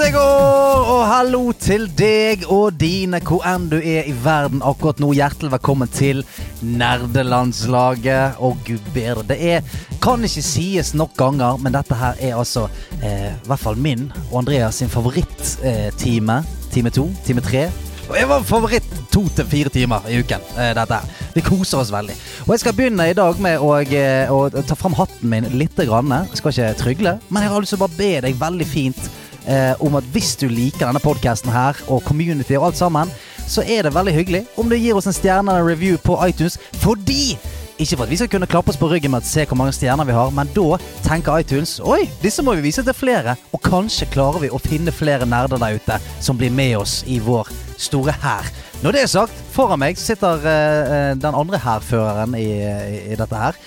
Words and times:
Kjøttet 0.00 0.14
går, 0.16 0.86
og 0.88 1.02
hallo 1.04 1.40
til 1.60 1.82
deg 1.92 2.46
og 2.48 2.78
dine 2.80 3.18
hvor 3.20 3.42
enn 3.44 3.66
du 3.68 3.74
er 3.76 4.06
i 4.08 4.14
verden 4.16 4.62
akkurat 4.64 4.96
nå. 5.02 5.10
Hjertelig 5.12 5.50
velkommen 5.52 5.92
til 5.92 6.22
nerdelandslaget. 6.64 8.40
Og 8.40 8.56
gud 8.64 8.88
bedre, 8.94 9.26
det 9.28 9.36
er 9.44 9.76
kan 10.00 10.24
ikke 10.24 10.46
sies 10.46 10.94
nok 10.96 11.12
ganger, 11.20 11.60
men 11.60 11.76
dette 11.76 12.00
her 12.00 12.16
er 12.16 12.40
altså 12.40 12.64
eh, 13.02 13.28
i 13.28 13.50
hvert 13.50 13.60
fall 13.60 13.76
min 13.76 14.08
og 14.30 14.40
Andreas 14.40 14.80
sin 14.80 14.88
favoritt-time. 14.88 16.40
time 16.72 16.96
to, 16.96 17.10
time 17.26 17.44
tre. 17.44 17.68
Og 18.08 18.16
jeg 18.16 18.32
var 18.32 18.48
favoritt 18.48 18.90
to 19.12 19.28
til 19.28 19.52
fire 19.52 19.68
timer 19.68 20.08
i 20.08 20.24
uken. 20.24 20.50
Eh, 20.56 20.72
dette 20.80 20.96
her. 20.96 21.24
Vi 21.36 21.44
koser 21.44 21.84
oss 21.84 21.92
veldig. 21.92 22.16
Og 22.48 22.56
jeg 22.56 22.64
skal 22.64 22.78
begynne 22.80 23.10
i 23.10 23.18
dag 23.20 23.36
med 23.36 23.60
å, 23.60 23.76
eh, 23.84 24.32
å 24.32 24.48
ta 24.64 24.74
fram 24.74 24.96
hatten 24.96 25.28
min 25.28 25.52
litt. 25.58 25.76
Grann. 25.76 26.08
Jeg 26.08 26.40
skal 26.40 26.56
ikke 26.56 26.76
trygle, 26.78 27.18
men 27.28 27.42
jeg 27.42 27.52
har 27.52 27.60
lyst 27.60 27.76
til 27.76 27.84
å 27.84 27.88
bare 27.88 27.98
be 27.98 28.14
deg 28.20 28.40
veldig 28.40 28.66
fint 28.66 29.19
eh, 29.46 29.72
om 29.80 29.96
at 29.98 30.06
hvis 30.14 30.34
du 30.40 30.48
liker 30.48 30.86
denne 30.86 31.02
podkasten 31.02 31.52
her, 31.52 31.78
og 31.88 32.04
community 32.08 32.58
og 32.58 32.70
alt 32.70 32.80
sammen, 32.80 33.12
så 33.50 33.64
er 33.66 33.86
det 33.86 33.94
veldig 33.94 34.14
hyggelig 34.14 34.44
om 34.60 34.68
du 34.70 34.76
gir 34.76 34.98
oss 34.98 35.08
en 35.10 35.16
stjerne 35.16 35.50
eller 35.52 35.66
review 35.66 35.98
på 36.04 36.18
iTunes, 36.26 36.58
fordi 36.82 37.38
ikke 37.80 37.96
for 37.96 38.04
at 38.04 38.10
vi 38.12 38.18
skal 38.20 38.28
kunne 38.28 38.48
klappe 38.50 38.68
oss 38.68 38.76
på 38.76 38.90
ryggen 38.90 39.12
med 39.14 39.24
å 39.24 39.26
se 39.26 39.46
hvor 39.48 39.56
mange 39.56 39.72
stjerner 39.72 40.04
vi 40.04 40.12
har, 40.12 40.32
men 40.36 40.50
da 40.52 40.76
tenker 41.06 41.40
iTunes 41.40 41.78
Oi, 41.80 42.02
disse 42.20 42.44
må 42.44 42.52
vi 42.58 42.66
vise 42.66 42.84
til 42.84 42.96
flere. 42.96 43.38
Og 43.56 43.62
kanskje 43.64 44.10
klarer 44.12 44.44
vi 44.44 44.52
å 44.52 44.60
finne 44.60 44.92
flere 44.92 45.28
nerder 45.28 45.60
der 45.62 45.80
ute 45.80 45.96
som 46.20 46.36
blir 46.36 46.52
med 46.52 46.76
oss 46.82 47.00
i 47.08 47.16
vår 47.24 47.48
store 47.80 48.12
hær. 48.20 48.52
Når 48.84 48.96
det 48.96 49.04
er 49.04 49.12
sagt, 49.14 49.44
foran 49.54 49.80
meg 49.80 50.00
sitter 50.00 50.44
uh, 50.44 51.12
den 51.16 51.36
andre 51.36 51.60
hærføreren 51.60 52.36
i, 52.36 52.48
i, 52.60 53.04
i 53.14 53.20
dette 53.20 53.44
her. 53.46 53.60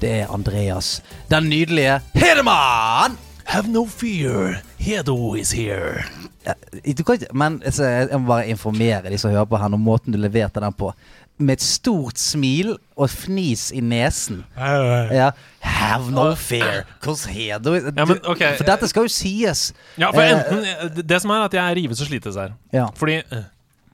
Det 0.00 0.16
er 0.20 0.32
Andreas. 0.34 0.98
Den 1.32 1.48
nydelige 1.48 2.02
Hedemann! 2.12 3.16
Have 3.46 3.68
no 3.68 3.84
fear, 3.86 4.62
Hedo 4.80 5.34
is 5.36 5.52
here. 5.52 6.04
Ja, 6.46 6.52
du 6.96 7.02
kan 7.04 7.14
ikke, 7.18 7.28
men 7.36 7.60
altså, 7.64 7.84
jeg 7.84 8.20
må 8.20 8.26
bare 8.28 8.48
informere 8.52 9.10
de 9.10 9.18
som 9.20 9.30
hører 9.32 9.44
på 9.48 9.56
her, 9.60 9.72
om 9.76 9.80
måten 9.84 10.12
du 10.12 10.18
leverte 10.18 10.60
den 10.60 10.72
på. 10.72 10.90
Med 11.38 11.56
et 11.58 11.62
stort 11.66 12.18
smil 12.20 12.76
og 12.96 13.08
fnis 13.10 13.70
i 13.74 13.80
nesen. 13.82 14.44
Ja. 14.56 15.30
Have 15.66 16.10
no 16.14 16.28
fear, 16.38 16.84
cause 17.02 17.28
Hedo 17.28 17.74
Ja, 17.74 18.04
men, 18.06 18.20
ok, 18.24 18.42
For 18.58 18.64
dette 18.68 18.88
skal 18.88 19.08
jo 19.08 19.12
sies. 19.12 19.72
Ja, 19.98 20.10
for 20.14 20.22
Eh, 20.22 20.30
enten 20.30 21.06
det- 21.06 21.20
som 21.22 21.30
er 21.30 21.44
at 21.44 21.52
jeg 21.54 21.76
rives 21.76 22.00
og 22.00 22.06
slites 22.06 22.36
her. 22.36 22.52
Ja. 22.72 22.86
Fordi 22.94 23.14
eh, 23.32 23.42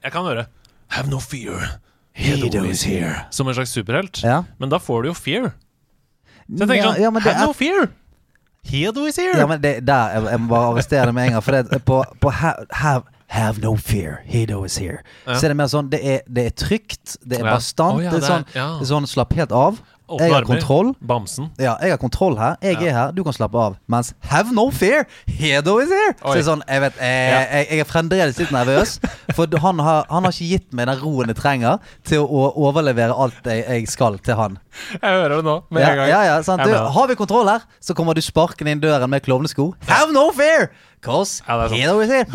jeg 0.03 0.11
kan 0.11 0.21
høre 0.25 0.45
Have 0.89 1.09
no 1.09 1.19
fear, 1.19 1.79
Hedo 2.13 2.63
is 2.65 2.83
here. 2.83 3.25
som 3.31 3.47
en 3.47 3.53
slags 3.53 3.69
superhelt, 3.71 4.23
Ja. 4.23 4.43
men 4.59 4.69
da 4.69 4.77
får 4.77 5.01
du 5.03 5.07
jo 5.09 5.13
fear. 5.13 5.53
Så 6.51 6.57
jeg 6.59 6.67
tenker 6.67 6.75
ja, 6.75 6.93
sånn 6.93 7.01
ja, 7.01 7.09
Have 7.19 7.41
er, 7.41 7.45
no 7.47 7.53
fear! 7.53 7.87
Hedo 8.63 9.07
is 9.07 9.17
here! 9.17 9.37
ja, 9.37 9.47
men 9.47 9.61
det, 9.61 9.87
der, 9.87 10.11
jeg, 10.15 10.27
jeg 10.31 10.39
må 10.43 10.47
bare 10.53 10.67
arrestere 10.73 11.05
det 11.09 11.15
med 11.17 11.25
en 11.29 11.35
gang. 11.37 11.43
For 11.43 11.57
det, 11.57 11.81
på, 11.85 12.03
på 12.21 12.29
have, 12.29 12.67
have, 12.71 13.03
have 13.33 13.61
no 13.63 13.75
fear, 13.75 14.21
Hedo 14.25 14.63
is 14.65 14.77
here. 14.77 15.01
Ja. 15.25 15.35
Så 15.35 15.47
er 15.47 15.53
det 15.53 15.57
mer 15.59 15.71
sånn 15.71 15.89
Det 15.91 16.01
er, 16.03 16.21
det 16.29 16.45
er 16.51 16.55
trygt, 16.55 17.17
det 17.25 17.41
er 17.41 17.47
bastant. 17.49 17.97
Oh, 17.99 18.03
ja, 18.03 18.13
det, 18.13 18.21
er 18.21 18.27
sånn, 18.27 18.45
det 18.53 18.85
er 18.85 18.91
sånn 18.93 19.09
Slapp 19.09 19.33
helt 19.37 19.55
av. 19.55 19.81
Åpne 20.11 20.25
Jeg 20.27 20.33
har 20.33 20.41
armer. 20.41 20.47
kontroll. 20.59 20.89
Bamsen. 21.07 21.49
Ja, 21.57 21.75
jeg 21.81 21.91
har 21.93 21.97
kontroll 21.97 22.37
her. 22.37 22.57
Jeg 22.61 22.75
Ja. 22.81 22.87
er 22.87 22.91
her, 22.97 23.11
du 23.15 23.23
kan 23.23 23.33
slappe 23.33 23.55
av. 23.57 23.77
Mens 23.87 24.13
have 24.29 24.51
no 24.53 24.69
fear, 24.71 25.05
Hedo 25.27 25.77
is 25.79 25.89
here! 25.89 26.13
Så 26.21 26.25
Oi. 26.27 26.33
det 26.35 26.41
er 26.45 26.49
sånn, 26.51 26.63
jeg 26.67 26.81
vet 26.81 26.93
jeg, 26.99 27.29
Ja. 27.31 27.39
jeg, 27.57 27.67
jeg 27.71 27.79
er 27.79 27.83
fremdeles 27.89 28.37
litt 28.39 28.51
nervøs. 28.51 28.99
For 29.35 29.47
han 29.57 29.79
har, 29.79 30.05
han 30.09 30.23
har 30.23 30.31
ikke 30.31 30.49
gitt 30.49 30.73
meg 30.73 30.87
den 30.87 30.99
roen 30.99 31.27
jeg 31.27 31.35
trenger 31.37 31.79
til 32.03 32.19
å 32.27 32.51
overlevere 32.55 33.15
alt 33.17 33.41
jeg, 33.45 33.65
jeg 33.67 33.87
skal 33.89 34.17
til 34.19 34.35
han. 34.35 34.59
Jeg 34.91 34.99
hører 35.01 35.35
det 35.37 35.45
nå 35.45 35.63
med 35.69 35.81
Ja, 35.81 35.89
en 35.89 35.97
gang. 35.97 36.09
ja, 36.09 36.21
ja, 36.23 36.41
sant? 36.41 36.59
Jeg 36.59 36.67
Du, 36.67 36.73
er 36.75 36.83
med. 36.83 36.91
har 36.91 37.07
vi 37.07 37.15
kontroll 37.15 37.47
her, 37.47 37.61
så 37.81 37.93
kommer 37.95 38.13
du 38.13 38.21
sparkende 38.21 38.71
inn 38.71 38.79
døren 38.81 39.09
med 39.09 39.23
klovnesko. 39.23 39.73
Have 39.87 40.11
no 40.11 40.31
fear! 40.31 40.69
Cause 41.01 41.41
Ja, 41.47 41.57
det 41.57 41.63
er 41.65 41.69
sant. 41.69 41.81
Hedo 41.81 41.99
is 42.01 42.09
here. 42.09 42.25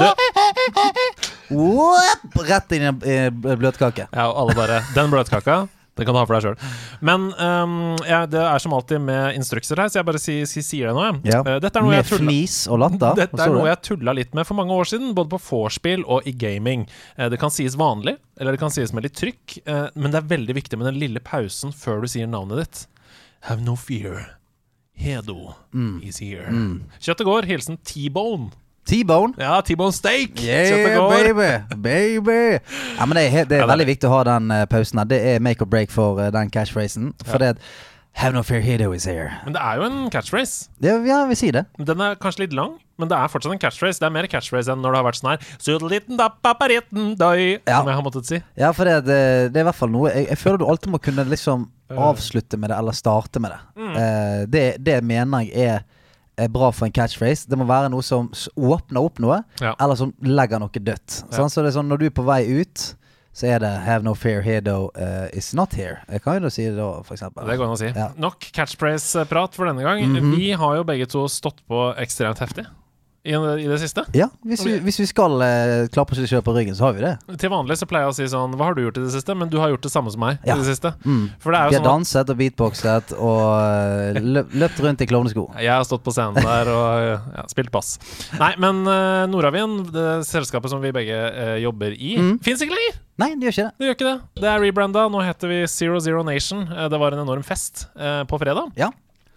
Whoop, 1.50 2.34
rett 2.48 2.72
inn 2.74 2.82
i 2.82 2.88
en 2.90 3.00
eh, 3.06 3.30
bløtkake. 3.30 4.08
Ja, 4.12 4.24
og 4.32 4.40
alle 4.42 4.56
bare 4.58 4.80
Den 4.96 5.10
bløtkaka, 5.12 5.68
den 5.96 6.04
kan 6.06 6.14
du 6.14 6.18
ha 6.20 6.26
for 6.28 6.36
deg 6.36 6.44
sjøl. 6.44 6.56
Men 7.08 7.22
um, 7.40 7.76
ja, 8.04 8.22
det 8.28 8.40
er 8.42 8.58
som 8.60 8.74
alltid 8.76 9.00
med 9.00 9.34
instrukser 9.38 9.80
her, 9.80 9.88
så 9.88 9.98
jeg 10.02 10.06
bare 10.10 10.20
si, 10.20 10.34
si, 10.46 10.60
sier 10.62 10.90
det 10.90 10.94
nå. 10.98 11.04
jeg. 11.06 11.32
Ja. 11.32 11.40
Eh, 11.40 11.58
Dette 11.64 11.80
er 11.80 11.86
noe 11.86 11.94
Med 11.94 12.02
jeg 12.02 12.10
tulla 12.10 12.26
fnis 12.30 12.56
og 12.68 12.80
latter. 12.84 13.16
Dette 13.22 13.42
er 13.46 13.54
noe 13.54 13.68
jeg 13.70 13.80
tulla 13.88 14.12
litt 14.18 14.34
med 14.36 14.46
for 14.48 14.58
mange 14.60 14.76
år 14.76 14.90
siden, 14.92 15.14
både 15.16 15.32
på 15.32 15.40
vorspiel 15.48 16.04
og 16.04 16.28
i 16.28 16.34
gaming. 16.36 16.84
Eh, 17.16 17.30
Det 17.32 17.40
kan 17.40 17.50
sies 17.54 17.76
vanlig, 17.80 18.16
eller 18.38 18.52
det 18.52 18.60
kan 18.60 18.70
sies 18.74 18.92
med 18.92 19.08
litt 19.08 19.16
trykk, 19.16 19.58
eh, 19.64 19.86
men 19.96 20.12
det 20.12 20.20
er 20.20 20.28
veldig 20.36 20.54
viktig 20.60 20.78
med 20.78 20.90
den 20.92 21.00
lille 21.00 21.20
pausen 21.24 21.72
før 21.72 22.04
du 22.04 22.08
sier 22.12 22.28
navnet 22.28 22.60
ditt. 22.66 22.86
Have 23.48 23.62
no 23.64 23.76
fear. 23.76 24.34
Hedo 24.96 25.54
Mm. 25.74 26.00
is 26.04 26.18
here. 26.24 26.46
Kjøttet 27.00 27.26
går. 27.28 27.44
Hilsen 27.44 27.76
T-bone. 27.84 28.50
T-bone. 28.86 29.34
Ja, 29.42 29.58
T-bone 29.66 29.92
steak! 29.94 30.38
Yeah, 30.42 31.10
baby! 31.10 31.50
Baby! 31.82 32.38
Ja, 32.96 33.06
men 33.06 33.18
det 33.18 33.26
er, 33.26 33.44
det 33.44 33.58
er 33.58 33.64
Ja, 33.64 33.66
det 33.66 33.72
veldig 33.74 33.88
viktig 33.90 34.08
å 34.08 34.14
ha 34.14 34.22
den 34.30 34.48
uh, 34.54 34.62
pausen. 34.70 35.02
Det 35.10 35.18
er 35.34 35.42
make 35.42 35.62
or 35.64 35.70
break 35.70 35.90
for 35.94 36.20
uh, 36.22 36.30
den 36.34 36.50
catchphrasen. 36.54 37.12
For 37.26 37.42
det 37.42 37.56
at 37.56 37.68
Have 38.16 38.32
no 38.32 38.40
fear, 38.40 38.62
Hedo 38.64 38.94
is 38.96 39.04
here. 39.04 39.28
Men 39.44 39.52
det 39.52 39.60
er 39.60 39.76
jo 39.76 39.82
en 39.84 39.96
catchphrase. 40.08 40.70
Det, 40.80 40.88
ja, 41.04 41.18
vi 41.28 41.36
sier 41.36 41.52
det. 41.52 41.66
Den 41.84 42.00
er 42.00 42.14
kanskje 42.16 42.46
litt 42.46 42.54
lang, 42.56 42.78
men 42.96 43.10
det 43.10 43.18
er 43.18 43.28
fortsatt 43.28 43.52
en 43.52 43.60
catchphrase. 43.60 44.00
Det 44.00 44.06
er 44.08 44.14
mer 44.14 44.24
catchphrase 44.32 44.72
enn 44.72 44.80
når 44.80 44.94
det 44.94 45.00
har 45.02 45.04
vært 45.04 45.18
sånn 45.18 45.28
her 45.34 45.50
Sudelitten 45.60 46.16
da 46.16 46.30
paparitten 46.32 47.10
doi, 47.20 47.58
Ja. 47.58 47.82
Som 47.82 47.90
jeg 47.92 47.98
har 47.98 48.06
måttet 48.06 48.30
si. 48.30 48.38
Ja, 48.56 48.70
for 48.72 48.88
det, 48.88 49.02
det, 49.04 49.18
det 49.52 49.60
er 49.60 49.66
i 49.66 49.68
hvert 49.68 49.76
fall 49.82 49.92
noe 49.92 50.14
jeg, 50.14 50.30
jeg 50.30 50.40
føler 50.40 50.62
du 50.62 50.64
alltid 50.72 50.94
må 50.94 51.02
kunne 51.04 51.26
liksom 51.28 51.68
avslutte 51.92 52.56
med 52.56 52.72
det, 52.72 52.78
eller 52.80 52.96
starte 52.96 53.42
med 53.44 53.52
det. 53.52 53.60
Eh, 54.00 54.40
det, 54.48 54.64
det 54.88 54.96
mener 55.04 55.44
jeg 55.44 55.68
er, 55.76 55.84
er 56.38 56.48
bra 56.52 56.70
for 56.70 56.86
en 56.86 56.92
catchphrase. 56.92 57.48
Det 57.48 57.56
må 57.58 57.64
være 57.68 57.90
noe 57.90 58.02
som 58.04 58.28
åpner 58.56 59.02
opp 59.02 59.18
noe, 59.18 59.42
Ja. 59.60 59.74
eller 59.80 59.94
som 59.96 60.12
legger 60.20 60.60
noe 60.60 60.68
dødt. 60.68 61.24
Sånn, 61.30 61.48
så 61.50 61.62
det 61.62 61.72
er 61.74 61.78
sånn 61.80 61.88
når 61.88 61.98
du 61.98 62.06
er 62.06 62.10
på 62.10 62.24
vei 62.24 62.42
ut, 62.60 62.94
så 63.36 63.46
er 63.48 63.58
det 63.60 63.68
'Have 63.84 64.02
no 64.02 64.14
fear, 64.14 64.40
Hedo 64.40 64.90
uh, 64.96 65.28
is 65.32 65.52
not 65.54 65.74
here'. 65.74 65.98
Jeg 66.08 66.22
kan 66.22 66.42
jo 66.42 66.48
si 66.48 66.64
det 66.64 66.76
da, 66.76 67.02
eksempel. 67.02 67.46
Det 67.46 67.58
går 67.58 67.64
an 67.64 67.70
å 67.70 67.78
si. 67.78 67.86
Ja. 67.94 68.08
Nok 68.16 68.40
catchphrase-prat 68.52 69.54
for 69.54 69.66
denne 69.66 69.82
gang. 69.82 70.02
Mhm. 70.08 70.36
Vi 70.36 70.52
har 70.52 70.76
jo 70.76 70.84
begge 70.84 71.06
to 71.06 71.26
stått 71.28 71.60
på 71.68 71.94
ekstremt 71.98 72.38
heftig 72.38 72.66
i, 73.26 73.34
i 73.64 73.66
det 73.68 73.78
siste. 73.82 74.04
Ja, 74.16 74.28
hvis 74.46 74.62
vi, 74.66 74.76
hvis 74.86 75.00
vi 75.02 75.06
skal 75.10 75.34
eh, 75.42 75.88
klappe 75.92 76.14
oss 76.14 76.22
selv 76.30 76.44
på 76.46 76.54
ryggen, 76.56 76.76
så 76.78 76.86
har 76.88 76.94
vi 76.96 77.02
det. 77.04 77.14
Til 77.42 77.50
vanlig 77.52 77.76
så 77.80 77.88
pleier 77.90 78.06
jeg 78.06 78.14
å 78.14 78.16
si 78.20 78.28
sånn 78.30 78.54
Hva 78.56 78.68
har 78.70 78.76
du 78.78 78.84
gjort 78.84 79.00
i 79.00 79.04
det 79.04 79.12
siste? 79.16 79.34
Men 79.36 79.50
du 79.52 79.58
har 79.60 79.72
gjort 79.74 79.82
det 79.86 79.92
samme 79.92 80.12
som 80.14 80.22
meg 80.22 80.38
Ja. 80.46 80.54
i 80.54 80.62
det 80.62 80.68
siste. 80.70 80.94
Mm. 81.04 81.24
For 81.42 81.52
det 81.52 81.58
er 81.60 81.70
Vi 81.72 81.76
har 81.76 81.82
sånn 81.82 81.86
at 81.86 81.90
danset 81.92 82.32
og 82.32 82.38
beatboxet 82.40 83.14
og 83.18 83.42
eh, 83.60 84.20
løp, 84.22 84.54
løpt 84.62 84.80
rundt 84.86 85.02
i 85.02 85.08
klovnesko. 85.10 85.46
jeg 85.58 85.72
har 85.74 85.84
stått 85.88 86.04
på 86.06 86.14
scenen 86.14 86.38
der 86.46 86.70
og 86.72 87.26
ja, 87.36 87.44
spilt 87.50 87.72
bass. 87.74 87.96
Nei, 88.38 88.52
men 88.62 88.84
uh, 88.86 89.26
Nordavind, 89.30 89.90
det 89.94 90.06
selskapet 90.28 90.70
som 90.72 90.80
vi 90.84 90.92
begge 90.94 91.16
eh, 91.32 91.56
jobber 91.66 91.92
i, 91.98 92.14
Mm. 92.16 92.38
fins 92.44 92.62
ikke 92.64 92.76
lenger! 92.78 93.00
Nei, 93.18 93.30
det 93.40 93.46
gjør 93.48 93.54
ikke 93.54 93.64
det. 93.64 93.72
Det 93.80 93.86
gjør 93.86 93.94
ikke 93.96 94.06
det. 94.10 94.42
Det 94.42 94.48
er 94.52 94.60
rebranda. 94.60 95.06
Nå 95.08 95.22
heter 95.24 95.48
vi 95.48 95.62
Zero 95.72 95.98
Zero 96.04 96.22
Nation. 96.26 96.66
Eh, 96.68 96.88
Det 96.92 96.98
var 97.00 97.12
en 97.16 97.22
enorm 97.24 97.42
fest 97.44 97.86
eh, 97.96 98.22
på 98.28 98.38
fredag. 98.40 98.72
Ja. 98.76 98.90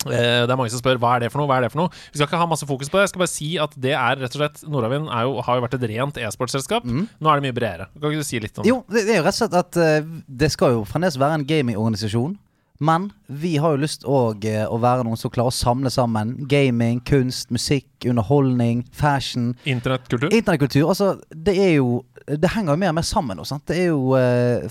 Eh, 0.07 0.45
Det 0.47 0.51
er 0.53 0.55
mange 0.55 0.71
som 0.71 0.79
spør 0.79 0.99
hva 1.01 1.15
er 1.17 1.25
det 1.25 1.31
for 1.33 1.41
noe. 1.41 1.49
Hva 1.49 1.57
er 1.59 1.67
det 1.67 1.71
for 1.73 1.81
noe 1.81 1.91
Vi 1.91 2.19
skal 2.19 2.29
ikke 2.29 2.39
ha 2.39 2.47
masse 2.47 2.67
fokus 2.67 2.87
på 2.87 2.99
det. 2.99 3.07
Jeg 3.07 3.13
skal 3.13 3.23
bare 3.25 3.33
si 3.33 3.49
at 3.59 3.73
det 3.75 3.95
er 3.97 4.21
rett 4.21 4.35
og 4.35 4.39
slett 4.39 4.61
Nordavind 4.69 5.09
er 5.11 5.25
jo, 5.27 5.39
har 5.43 5.59
jo 5.59 5.65
vært 5.65 5.75
et 5.79 5.87
rent 5.91 6.19
e-sportselskap. 6.23 6.85
Nå 6.87 7.31
er 7.31 7.39
det 7.41 7.47
mye 7.49 7.57
bredere. 7.57 7.89
Kan 7.99 8.11
ikke 8.13 8.23
du 8.23 8.29
si 8.29 8.39
litt 8.39 8.55
om 8.57 8.63
det? 8.63 8.69
Mm. 8.69 8.75
Jo, 8.75 8.83
det, 8.95 9.03
er 9.09 9.19
jo 9.19 9.25
rett 9.27 9.35
og 9.35 9.41
slett 9.41 9.57
at 9.59 9.81
eh, 9.83 10.13
det 10.43 10.51
skal 10.55 10.77
jo 10.77 10.85
fremdeles 10.87 11.19
være 11.19 11.41
en 11.41 11.47
gamingorganisasjon. 11.49 12.37
Men 12.79 13.09
vi 13.27 13.57
har 13.59 13.73
jo 13.75 13.81
lyst 13.81 14.05
òg 14.07 14.45
å 14.71 14.77
være 14.79 15.03
noen 15.03 15.19
som 15.19 15.31
klarer 15.35 15.51
å 15.51 15.55
samle 15.55 15.91
sammen 15.91 16.37
gaming, 16.47 17.01
kunst, 17.03 17.49
musikk, 17.51 17.89
underholdning, 18.07 18.85
fashion. 18.95 19.49
Internettkultur? 19.67 20.31
Internettkultur. 20.31 20.85
Altså, 20.87 21.17
det 21.35 21.57
er 21.59 21.73
jo 21.81 22.05
Det 22.29 22.51
henger 22.53 22.75
jo 22.75 22.79
mer 22.79 22.93
og 22.93 22.95
mer 23.01 23.07
sammen 23.07 23.35
nå, 23.35 23.43
sant. 23.43 23.65
Det 23.67 23.81
er 23.83 23.89
jo 23.89 24.13
eh, 24.15 24.69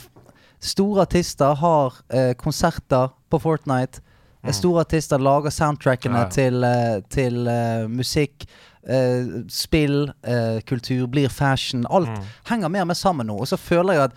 Store 0.59 1.05
artister 1.05 1.55
har 1.61 2.01
eh, 2.09 2.33
konserter 2.39 3.13
på 3.31 3.39
Fortnite. 3.43 4.01
Eh, 4.49 4.55
Store 4.57 4.81
artister 4.81 5.19
lager 5.19 5.51
soundtrackene 5.51 6.19
Ja, 6.25 6.29
til, 6.29 6.65
eh, 6.65 7.01
til 7.11 7.47
uh, 7.49 7.89
musikk. 7.91 8.45
Uh, 8.89 9.45
spill, 9.53 10.11
uh, 10.27 10.61
kultur, 10.67 11.07
blir 11.07 11.29
fashion. 11.29 11.87
Alt 11.91 12.09
Mm. 12.09 12.25
henger 12.49 12.69
mer 12.69 12.81
og 12.81 12.87
mer 12.87 12.95
sammen 12.95 13.27
nå. 13.27 13.37
Og 13.41 13.49
så 13.49 13.57
føler 13.57 13.93
jeg 13.93 14.03
at 14.03 14.13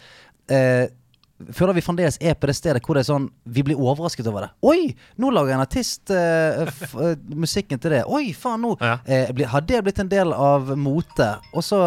føler 1.55 1.77
vi 1.77 1.83
fremdeles 1.85 2.17
er 2.21 2.35
på 2.37 2.49
det 2.49 2.55
stedet 2.57 2.81
hvor 2.85 2.97
det 2.97 3.03
er 3.03 3.09
sånn 3.09 3.27
Vi 3.51 3.63
blir 3.65 3.79
overrasket 3.79 4.27
over 4.29 4.45
det. 4.45 4.51
Oi! 4.67 4.93
Nå 5.21 5.31
lager 5.33 5.55
en 5.55 5.63
artist 5.63 6.11
uh, 6.13 6.63
eh, 6.65 7.15
musikken 7.35 7.81
til 7.81 7.95
det. 7.95 8.03
Oi, 8.05 8.31
faen, 8.37 8.63
nå 8.63 8.75
Ja. 8.81 8.97
uh, 9.01 9.43
Har 9.51 9.65
det 9.67 9.81
blitt 9.85 10.01
en 10.03 10.11
del 10.11 10.33
av 10.33 10.71
mote? 10.77 11.29
Og 11.53 11.65
så, 11.65 11.79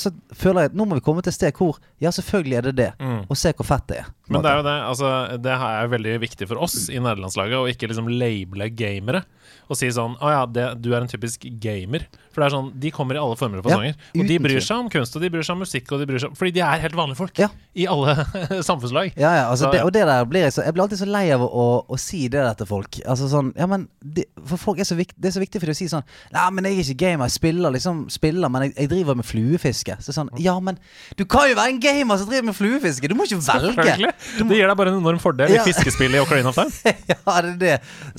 så 0.00 0.12
føler 0.34 0.66
jeg 0.66 0.72
at 0.72 0.78
nå 0.78 0.88
må 0.88 0.98
vi 0.98 1.04
komme 1.04 1.24
til 1.24 1.34
et 1.34 1.38
sted 1.38 1.54
hvor 1.56 1.78
Ja, 2.02 2.12
selvfølgelig 2.14 2.58
er 2.58 2.68
det 2.70 2.76
det. 2.82 2.90
Og 3.28 3.38
se 3.38 3.52
hvor 3.56 3.68
fett 3.68 3.88
det 3.90 4.02
er. 4.02 4.12
Men 4.32 4.44
det 4.44 4.50
er 4.50 4.60
jo 4.60 4.64
det, 4.64 4.74
altså 4.88 5.08
Det 5.44 5.52
er 5.52 5.90
veldig 5.92 6.14
viktig 6.22 6.48
for 6.48 6.64
oss 6.64 6.86
i 6.88 6.96
nederlandslaget 6.96 7.58
å 7.58 7.68
ikke 7.68 7.90
liksom 7.90 8.08
labele 8.08 8.70
gamere. 8.72 9.24
Og 9.68 9.78
si 9.78 9.90
sånn 9.92 10.16
Å 10.20 10.32
ja, 10.32 10.44
det, 10.48 10.68
du 10.84 10.92
er 10.94 11.02
en 11.02 11.10
typisk 11.10 11.46
gamer. 11.62 12.06
For 12.34 12.42
det 12.42 12.48
er 12.50 12.54
sånn 12.56 12.72
De 12.82 12.90
kommer 12.94 13.14
i 13.16 13.20
alle 13.22 13.36
former 13.38 13.60
og 13.62 13.68
Ja, 13.70 13.76
fasonger. 13.78 13.94
og 14.18 14.26
de 14.28 14.38
bryr 14.42 14.60
seg 14.66 14.76
om 14.82 14.88
kunst, 14.90 15.14
og 15.16 15.22
de 15.22 15.30
bryr 15.30 15.46
seg 15.46 15.54
om 15.54 15.62
musikk, 15.62 15.92
og 15.94 16.00
de 16.02 16.06
bryr 16.10 16.18
seg 16.22 16.32
om 16.32 16.34
Fordi 16.38 16.52
de 16.56 16.60
er 16.66 16.82
helt 16.82 16.96
vanlige 16.98 17.16
folk 17.20 17.38
Ja. 17.38 17.48
i 17.74 17.86
alle 17.90 18.14
samfunnslag. 18.68 19.12
Ja, 19.16 19.30
ja, 19.38 19.44
altså 19.50 19.68
Så, 19.68 19.72
det, 19.72 19.82
og 19.86 19.92
det 19.94 20.04
der 20.08 20.24
blir 20.28 20.44
jeg 20.48 20.52
så 20.56 20.64
Jeg 20.66 20.74
blir 20.74 20.82
alltid 20.84 20.98
så 21.04 21.08
lei 21.08 21.24
av 21.34 21.44
å, 21.46 21.48
å, 21.48 21.66
å 21.94 21.98
si 22.00 22.24
det 22.28 22.42
der 22.42 22.54
til 22.58 22.66
folk. 22.70 22.98
Altså 23.06 23.28
sånn 23.30 23.52
Ja, 23.56 23.66
men 23.70 23.86
de, 24.02 24.24
For 24.46 24.58
folk 24.60 24.78
er 24.82 24.88
så 24.88 24.96
viktig 24.98 25.16
Det 25.22 25.30
er 25.30 25.36
så 25.38 25.42
viktig 25.44 25.60
for 25.62 25.70
dem 25.70 25.76
å 25.76 25.80
si 25.80 25.88
sånn 25.92 26.04
Nei, 26.34 26.46
men 26.56 26.68
jeg 26.68 26.78
er 26.78 26.84
ikke 26.88 27.00
gamer. 27.04 27.30
Jeg 27.30 27.36
spiller 27.38 27.74
liksom 27.74 28.04
Spiller, 28.12 28.50
men 28.52 28.66
jeg, 28.68 28.74
jeg 28.82 28.90
driver 28.92 29.14
med 29.18 29.26
fluefiske. 29.28 29.96
Så 30.04 30.12
sånn 30.16 30.30
Ja, 30.42 30.56
men 30.60 30.78
du 31.18 31.24
kan 31.30 31.48
jo 31.50 31.54
være 31.58 31.70
en 31.74 31.80
gamer 31.82 32.18
som 32.20 32.28
driver 32.30 32.48
med 32.50 32.56
fluefiske! 32.58 33.08
Du 33.10 33.14
må 33.18 33.24
ikke 33.28 33.38
velge! 33.44 34.10
Må... 34.40 34.48
Det 34.50 34.58
gir 34.58 34.66
deg 34.70 34.76
bare 34.78 34.92
en 34.92 34.98
enorm 35.00 35.20
fordel 35.22 35.52
Ja. 35.54 35.62
i 35.62 35.66
fiskespillet 35.68 36.18
i 36.18 36.22
Ocarina 36.22 36.50
of 36.50 36.56
Time. 36.58 36.94
ja, 37.10 37.16
det 37.44 37.50
er 37.52 37.58
det. 37.60 37.74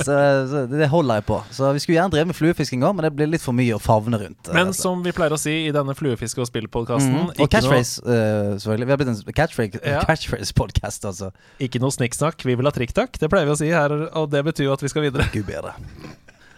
Så, 0.05 0.13
så 0.51 0.61
det 0.71 0.87
holder 0.91 1.19
jeg 1.21 1.25
på. 1.27 1.39
Så 1.55 1.71
vi 1.75 1.81
skulle 1.83 1.97
gjerne 1.99 2.13
drevet 2.13 2.29
med 2.31 2.37
fluefiske 2.37 2.77
en 2.77 2.83
gang, 2.85 2.95
men 2.97 3.07
det 3.07 3.11
blir 3.17 3.29
litt 3.31 3.41
for 3.43 3.55
mye 3.57 3.75
å 3.77 3.81
favne 3.81 4.04
rundt. 4.13 4.47
eh, 4.47 4.53
Men 4.53 4.67
rett 4.67 4.75
som 4.75 5.01
vi 5.03 5.11
pleier 5.11 5.33
å 5.33 5.39
si 5.39 5.67
i 5.67 5.71
denne 5.71 5.95
fluefiske- 5.95 6.39
og 6.43 6.47
spillpodkasten 6.47 7.13
mm. 7.13 7.39
Og 7.39 7.49
catchphrase, 7.49 8.03
uh, 8.05 8.57
selvfølgelig. 8.59 8.85
Vi 8.85 8.91
har 8.91 8.97
blitt 8.97 9.09
en 9.09 9.33
catchphrase- 9.33 9.81
Ja. 9.85 10.01
catchphrase-podkast, 10.05 11.05
altså. 11.05 11.31
Ikke 11.59 11.79
noe 11.79 11.91
snikksnakk, 11.91 12.43
vi 12.45 12.55
vil 12.55 12.65
ha 12.65 12.71
trikktakk. 12.71 13.17
Det 13.17 13.29
pleier 13.29 13.45
vi 13.45 13.51
å 13.51 13.57
si 13.57 13.69
her, 13.69 13.91
og 14.13 14.29
det 14.29 14.43
betyr 14.45 14.65
jo 14.69 14.73
at 14.73 14.81
vi 14.81 14.87
skal 14.87 15.01
videre. 15.01 15.29
Gud 15.33 15.45
bedre. 15.45 15.73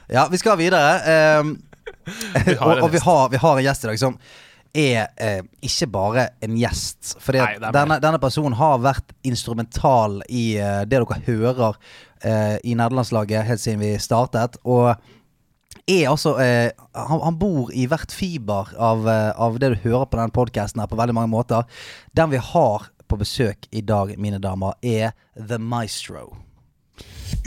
Ja, 0.09 0.27
vi 0.27 0.37
skal 0.37 0.57
videre. 0.57 1.39
Um, 1.39 1.61
vi 2.45 2.57
og 2.57 2.83
og 2.83 2.91
vi, 2.91 2.99
har, 2.99 3.29
vi 3.29 3.37
har 3.37 3.57
en 3.57 3.63
gjest 3.63 3.83
i 3.83 3.87
dag 3.87 3.99
som 3.99 4.19
er 4.77 5.07
eh, 5.17 5.41
ikke 5.65 5.87
bare 5.91 6.27
en 6.43 6.57
gjest. 6.59 7.15
Er 7.33 7.57
denne, 7.73 7.99
denne 8.03 8.19
personen 8.21 8.57
har 8.59 8.79
vært 8.83 9.13
instrumental 9.27 10.21
i 10.29 10.57
eh, 10.61 10.83
det 10.85 10.99
dere 10.99 11.21
hører 11.27 11.77
eh, 12.21 12.57
i 12.63 12.75
nederlandslaget 12.77 13.47
helt 13.47 13.63
siden 13.63 13.81
vi 13.81 13.93
startet. 14.01 14.59
Og 14.67 14.93
er 15.87 16.09
altså 16.11 16.35
eh, 16.43 16.69
han, 16.95 17.21
han 17.23 17.37
bor 17.39 17.71
i 17.71 17.85
hvert 17.89 18.11
fiber 18.13 18.73
av, 18.75 19.07
eh, 19.07 19.31
av 19.33 19.59
det 19.61 19.71
du 19.73 19.77
hører 19.87 20.09
på 20.09 20.19
denne 20.19 20.35
podkasten 20.35 20.83
her, 20.83 20.91
på 20.91 20.99
veldig 20.99 21.15
mange 21.15 21.31
måter. 21.31 21.63
Den 22.17 22.33
vi 22.33 22.41
har 22.43 22.89
på 23.07 23.19
besøk 23.19 23.69
i 23.71 23.81
dag, 23.81 24.11
mine 24.19 24.41
damer, 24.43 24.75
er 24.83 25.15
The 25.37 25.59
Maestro. 25.61 26.46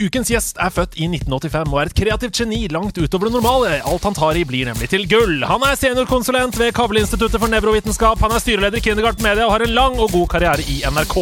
Ukens 0.01 0.31
gjest 0.31 0.57
er 0.61 0.71
født 0.73 0.95
i 0.97 1.07
1985 1.09 1.71
og 1.71 1.79
er 1.81 1.89
et 1.91 1.97
kreativt 1.97 2.39
geni 2.41 2.61
langt 2.73 2.97
utover 2.97 3.29
det 3.29 3.35
normale. 3.35 3.73
Alt 3.85 4.05
han 4.07 4.17
tar 4.17 4.37
i, 4.39 4.45
blir 4.47 4.69
nemlig 4.69 4.89
til 4.91 5.05
gull. 5.09 5.43
Han 5.47 5.63
er 5.67 5.77
seniorkonsulent 5.79 6.57
ved 6.59 6.73
Kavleinstituttet 6.77 7.41
for 7.41 7.51
nevrovitenskap. 7.51 8.21
Han 8.25 8.33
er 8.35 8.41
styreleder 8.43 8.81
i 8.81 8.83
Kindergarten 8.85 9.25
Media 9.25 9.45
og 9.47 9.53
har 9.55 9.65
en 9.65 9.75
lang 9.75 9.99
og 10.01 10.13
god 10.13 10.27
karriere 10.33 10.65
i 10.65 10.81
NRK. 10.89 11.15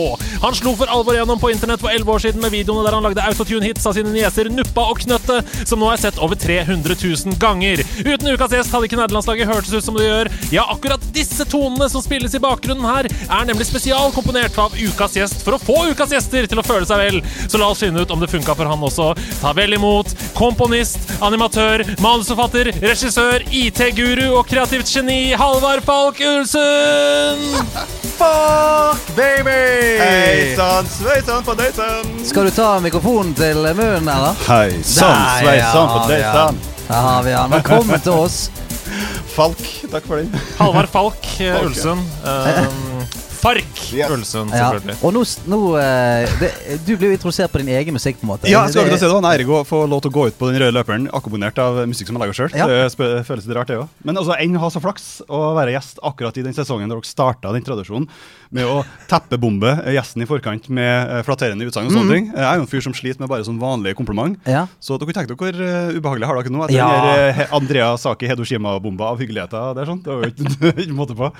Han 0.45 0.55
slo 0.57 0.75
for 0.79 0.91
alvor 0.91 1.17
gjennom 1.17 1.41
på 1.41 1.51
internett 1.53 1.83
for 1.83 1.91
11 1.91 2.13
år 2.13 2.23
siden 2.25 2.43
med 2.43 2.53
videoene 2.55 2.85
der 2.87 2.97
han 2.97 3.07
lagde 3.07 3.25
autotune-hits 3.27 3.87
av 3.89 3.97
sine 3.97 4.13
nieser 4.13 4.51
Nuppa 4.53 4.87
og 4.91 5.01
Knøtte, 5.03 5.41
som 5.63 5.81
nå 5.81 5.91
er 5.93 6.01
sett 6.01 6.19
over 6.23 6.39
300 6.39 6.95
000 6.95 7.39
ganger. 7.41 7.83
Uten 8.05 8.31
ukas 8.31 8.55
gjest 8.55 8.75
hadde 8.75 8.89
ikke 8.89 8.99
nederlandslaget 8.99 9.49
hørtes 9.49 9.75
ut 9.75 9.85
som 9.85 9.99
det 9.99 10.07
gjør. 10.07 10.31
Ja, 10.55 10.65
akkurat 10.71 11.03
disse 11.15 11.47
tonene 11.49 11.89
som 11.91 12.03
spilles 12.05 12.35
i 12.35 12.43
bakgrunnen 12.43 12.87
her, 12.87 13.09
er 13.09 13.49
nemlig 13.49 13.67
spesialkomponert 13.69 14.57
av 14.61 14.75
ukas 14.79 15.17
gjest 15.19 15.43
for 15.45 15.57
å 15.57 15.61
få 15.61 15.77
ukas 15.91 16.15
gjester 16.15 16.47
til 16.49 16.61
å 16.61 16.65
føle 16.65 16.87
seg 16.89 17.03
vel. 17.03 17.21
Så 17.47 17.61
la 17.61 17.69
oss 17.71 17.83
finne 17.83 18.03
ut 18.03 18.15
om 18.15 18.21
det 18.21 18.31
funka 18.31 18.48
for 18.57 18.69
han 18.69 18.83
også. 18.89 19.11
Ta 19.41 19.53
vel 19.57 19.75
imot 19.77 20.13
komponist, 20.37 20.99
animatør, 21.25 21.83
manusforfatter, 22.03 22.71
regissør, 22.83 23.45
IT-guru 23.51 24.27
og 24.39 24.47
kreativt 24.49 24.89
geni 24.93 25.33
Halvard 25.39 25.83
Falk 25.87 26.21
Ulsund! 26.23 27.45
Fuck, 28.19 29.15
baby! 29.15 29.59
Hei 30.01 30.55
sann, 30.57 30.87
sveisann 30.91 31.45
på 31.47 31.53
daten 31.55 32.17
Skal 32.27 32.49
du 32.49 32.51
ta 32.51 32.73
mikrofonen 32.83 33.31
til 33.37 33.61
munnen, 33.63 34.09
eller? 34.11 34.35
Hei 34.49 34.81
sann, 34.83 35.23
sveisann 35.39 35.93
på 35.93 36.03
daten. 36.11 36.59
Der 36.89 37.05
har 37.05 37.23
vi 37.23 37.31
han. 37.37 37.51
Velkommen 37.53 38.01
til 38.01 38.11
oss. 38.25 38.49
Falk, 39.37 39.61
takk 39.91 40.07
for 40.09 40.19
den. 40.19 40.33
Halvard 40.57 40.89
Falk 40.91 41.31
eh. 41.39 41.63
Ulsund. 41.63 42.01
Um, 42.25 43.03
Fark 43.39 43.65
Yes. 43.89 43.95
Ja. 43.95 44.07
selvfølgelig. 44.11 44.95
Og 45.07 45.13
nå, 45.15 45.21
nå 45.49 45.59
eh, 45.79 46.33
det, 46.41 46.49
Du 46.85 46.91
blir 46.99 47.09
jo 47.13 47.15
introdusert 47.17 47.51
på 47.53 47.61
din 47.61 47.71
egen 47.73 47.95
musikk, 47.95 48.19
på 48.19 48.27
en 48.27 48.31
måte. 48.33 48.49
Ja, 48.51 48.65
jeg 48.65 48.73
skal 48.73 48.83
Det- 48.83 48.91
akkurat 48.91 48.99
si 48.99 49.05
det 49.07 49.13
var 49.15 49.23
en 49.23 49.31
ære 49.31 49.47
å 49.47 49.61
få 49.65 49.79
lov 49.89 50.01
til 50.03 50.11
å 50.11 50.15
gå 50.17 50.27
ut 50.27 50.37
på 50.37 50.51
den 50.51 50.61
røde 50.61 50.75
løperen 50.75 51.07
akkompagnert 51.09 51.57
av 51.63 51.79
musikk 51.87 52.07
som 52.07 52.17
han 52.19 52.27
lager 52.27 52.35
sjøl. 52.37 52.51
Ja. 52.55 52.67
Det 52.67 52.91
føles 53.25 53.47
litt 53.47 53.55
rart, 53.55 53.67
det 53.67 53.79
òg. 53.79 53.87
Men 54.03 54.17
altså, 54.17 54.35
enn 54.39 54.55
ha 54.59 54.69
så 54.69 54.81
flaks 54.83 55.21
å 55.29 55.55
være 55.55 55.73
gjest 55.73 55.99
akkurat 56.03 56.37
i 56.37 56.43
den 56.43 56.53
sesongen 56.53 56.89
da 56.89 56.95
dere 56.99 57.07
starta 57.07 57.53
den 57.55 57.63
tradisjonen 57.63 58.07
med 58.51 58.65
å 58.65 58.79
teppebombe 59.09 59.71
gjesten 59.93 60.23
i 60.23 60.27
forkant 60.29 60.69
med 60.73 61.11
eh, 61.19 61.21
flatterende 61.27 61.67
utsagn 61.69 61.85
og 61.89 61.93
sånne 61.93 62.15
ting. 62.15 62.29
Jeg 62.33 62.45
er 62.49 62.57
jo 62.57 62.65
en 62.65 62.71
fyr 62.71 62.81
som 62.85 62.95
sliter 62.97 63.21
med 63.21 63.29
bare 63.29 63.45
sånn 63.45 63.59
vanlige 63.61 63.97
kompliment. 63.99 64.39
Ja. 64.49 64.63
Så 64.81 64.97
dere 64.97 65.13
tenker 65.13 65.35
dere 65.35 65.39
hvor 65.39 65.63
eh, 65.69 65.97
ubehagelig 65.99 66.29
har 66.31 66.39
dere 66.41 66.53
nå 66.55 66.63
etter 66.65 66.77
Ja. 66.79 66.89
den 66.89 67.41
eh, 67.43 67.55
Andrea 67.55 67.91
Saki 68.01 68.29
Hedoshima-bomba 68.31 69.11
av 69.13 69.21
hyggeligheter? 69.21 69.73
Det 69.77 69.83
er 69.85 69.91
sånn, 69.93 70.01
det 70.05 70.13
var 70.15 70.25
jo 70.25 70.31
ikke, 70.33 70.73
ikke 70.85 70.97
måte 70.97 71.17
på. 71.19 71.31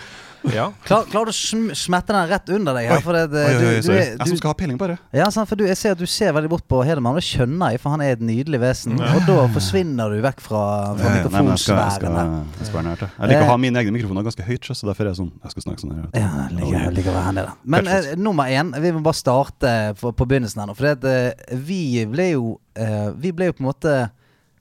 Ja. 0.54 0.70
Klar, 0.86 1.04
klarer 1.12 1.28
du 1.28 1.34
å 1.34 1.36
sm 1.36 1.66
smette 1.76 2.14
den 2.16 2.30
rett 2.30 2.48
under 2.56 2.78
deg 2.78 2.86
her? 2.88 3.02
For 3.04 3.12
det, 3.18 3.26
det, 3.34 3.42
Oi, 3.44 3.56
oi, 3.58 3.58
oi, 3.60 3.82
du, 3.82 3.88
du, 3.90 3.92
er- 3.98 4.14
Jeg 4.14 4.30
som 4.30 4.38
skal 4.40 4.54
ha 4.54 4.56
peiling, 4.62 4.78
bare. 4.80 4.96
ja, 5.12 5.26
sant, 5.36 5.50
for 5.50 5.60
du, 5.60 5.66
jeg 5.68 5.76
ser 5.76 5.98
at 5.98 6.00
du 6.00 6.06
ser 6.08 6.32
veldig 6.38 6.52
bort 6.54 6.64
på 6.72 6.80
Hedemann, 6.88 7.18
det 7.20 7.26
skjønner 7.28 7.74
jeg, 7.74 7.82
for 7.84 7.92
han 7.92 8.06
er 8.06 8.14
et 8.16 8.24
nydelig 8.24 8.62
vesen. 8.64 8.96
Og 9.04 9.26
da 9.28 9.36
forsvinner 9.52 10.14
du 10.16 10.22
vekk 10.24 10.40
fra, 10.46 10.62
fra 10.96 11.12
mikrofonsfæren. 11.18 12.00
jeg 12.08 12.70
jeg 12.70 12.72
jeg 12.72 13.02
det. 13.02 13.10
Jeg 13.18 13.34
liker 13.34 13.42
Eh. 13.42 13.50
å 13.50 13.52
ha 13.52 13.58
mine 13.60 13.82
egne 13.84 13.92
mikrofoner 13.98 14.24
ganske 14.30 14.46
høyt, 14.48 14.70
så 14.72 14.88
derfor 14.88 15.10
er 15.10 15.12
jeg 15.12 15.20
sånn 15.20 15.32
Jeg 15.44 15.52
skal 15.58 15.66
snakke 15.68 15.84
sånn 15.84 15.92
her. 15.98 16.08
Ja, 16.16 16.88
liker, 17.00 17.14
å 17.14 17.18
være 17.18 17.26
her 17.30 17.38
det. 17.40 17.48
Men 17.76 17.90
eh, 17.90 18.12
nummer 18.20 18.52
én, 18.52 18.72
vi 18.84 18.94
må 18.96 19.02
bare 19.06 19.18
starte 19.18 19.74
på, 20.00 20.14
på 20.14 20.30
begynnelsen 20.30 20.64
her 20.64 20.70
nå. 20.70 20.78
For 20.78 20.90
det, 20.90 20.96
at, 21.00 21.10
eh, 21.10 21.58
vi 21.66 22.06
ble 22.10 22.30
jo 22.34 22.54
eh, 22.80 23.10
Vi 23.20 23.34
ble 23.36 23.50
jo 23.50 23.58
på 23.58 23.64
en 23.64 23.70
måte 23.72 23.96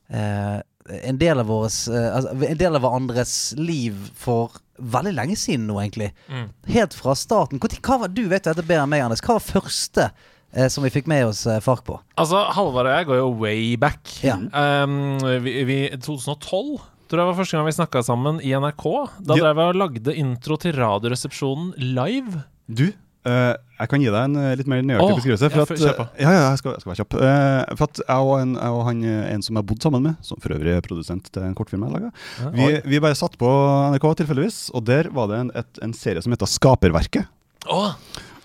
eh, 0.09 0.59
en 1.03 1.19
del 1.21 1.43
av 1.43 1.51
våres 1.51 1.89
eh, 1.89 2.09
altså, 2.17 2.33
En 2.49 2.59
del 2.61 2.79
av 2.79 2.85
hverandres 2.85 3.35
liv 3.59 4.09
for 4.17 4.59
veldig 4.79 5.13
lenge 5.17 5.35
siden 5.35 5.67
nå, 5.67 5.81
egentlig. 5.83 6.13
Mm. 6.31 6.51
Helt 6.71 6.95
fra 6.95 7.17
starten. 7.19 7.59
Hva 7.59 7.97
var, 8.05 8.13
du 8.15 8.29
vet 8.31 8.47
jo 8.47 8.53
dette 8.53 8.63
bedre 8.63 8.85
enn 8.85 8.93
meg, 8.93 9.03
Anders. 9.03 9.23
Hva 9.27 9.35
var 9.41 9.43
første 9.43 10.05
eh, 10.07 10.69
som 10.71 10.87
vi 10.87 10.93
fikk 10.95 11.11
med 11.11 11.27
oss 11.27 11.43
eh, 11.51 11.59
Fark 11.65 11.83
på? 11.89 11.99
Altså, 12.15 12.45
Halvard 12.55 12.87
og 12.87 12.95
jeg 12.95 13.09
går 13.09 13.19
jo 13.19 13.33
way 13.41 13.73
back. 13.81 14.13
Ja. 14.23 14.39
Um, 14.39 15.19
vi, 15.43 15.57
vi, 15.67 15.81
2012 15.99 16.79
tror 17.09 17.23
jeg 17.23 17.29
var 17.31 17.37
første 17.41 17.57
gang 17.59 17.67
vi 17.67 17.77
snakka 17.77 18.03
sammen 18.05 18.41
i 18.45 18.53
NRK. 18.55 18.85
Da 19.25 19.35
Ja. 19.37 19.43
drev 19.49 19.57
jeg 19.63 19.75
og 19.75 19.79
lagde 19.83 20.15
intro 20.17 20.57
til 20.61 20.73
Radioresepsjonen 20.77 21.75
live. 21.79 22.45
Du, 22.69 22.85
uh, 23.27 23.55
jeg 23.81 23.89
kan 23.89 24.01
gi 24.03 24.11
deg 24.13 24.19
en 24.29 24.37
uh, 24.37 24.55
litt 24.61 24.67
mer 24.69 24.83
nøyaktig 24.83 25.17
beskrivelse. 25.21 25.49
ja, 25.49 25.53
For 25.55 25.63
at, 25.63 25.81
kjør 25.81 25.97
på. 25.97 26.07
eh, 26.19 26.23
ja, 26.25 26.31
ja, 26.37 26.43
jeg 26.53 26.59
skal, 26.63 26.73
jeg 26.77 26.81
skal 26.85 26.93
være 26.93 27.01
kjapp. 27.01 27.15
Uh, 27.19 27.77
for 27.77 27.85
at 27.89 28.01
jeg 28.05 28.29
og, 28.29 28.35
en, 28.43 28.55
jeg 28.61 28.77
og 28.79 28.83
han, 28.89 29.03
en 29.35 29.43
som 29.47 29.55
jeg 29.57 29.63
har 29.63 29.69
bodd 29.73 29.83
sammen 29.89 30.03
med, 30.09 30.17
som 30.23 30.41
for 30.45 30.55
øvrig 30.57 30.75
er 30.77 30.81
produsent 30.85 31.31
til 31.33 31.43
en 31.49 31.55
kortfilm 31.59 31.85
jeg 31.89 31.93
laga, 31.97 32.11
vi, 32.55 32.69
vi 32.85 33.01
bare 33.01 33.17
satt 33.19 33.37
på 33.41 33.49
NRK 33.95 34.07
tilfeldigvis, 34.23 34.61
og 34.75 34.85
der 34.89 35.09
var 35.15 35.29
det 35.33 35.39
en, 35.45 35.51
et, 35.63 35.83
en 35.83 35.93
serie 35.97 36.21
som 36.23 36.33
heter 36.33 36.47
Skaperverket. 36.51 37.27
Åh, 37.69 37.95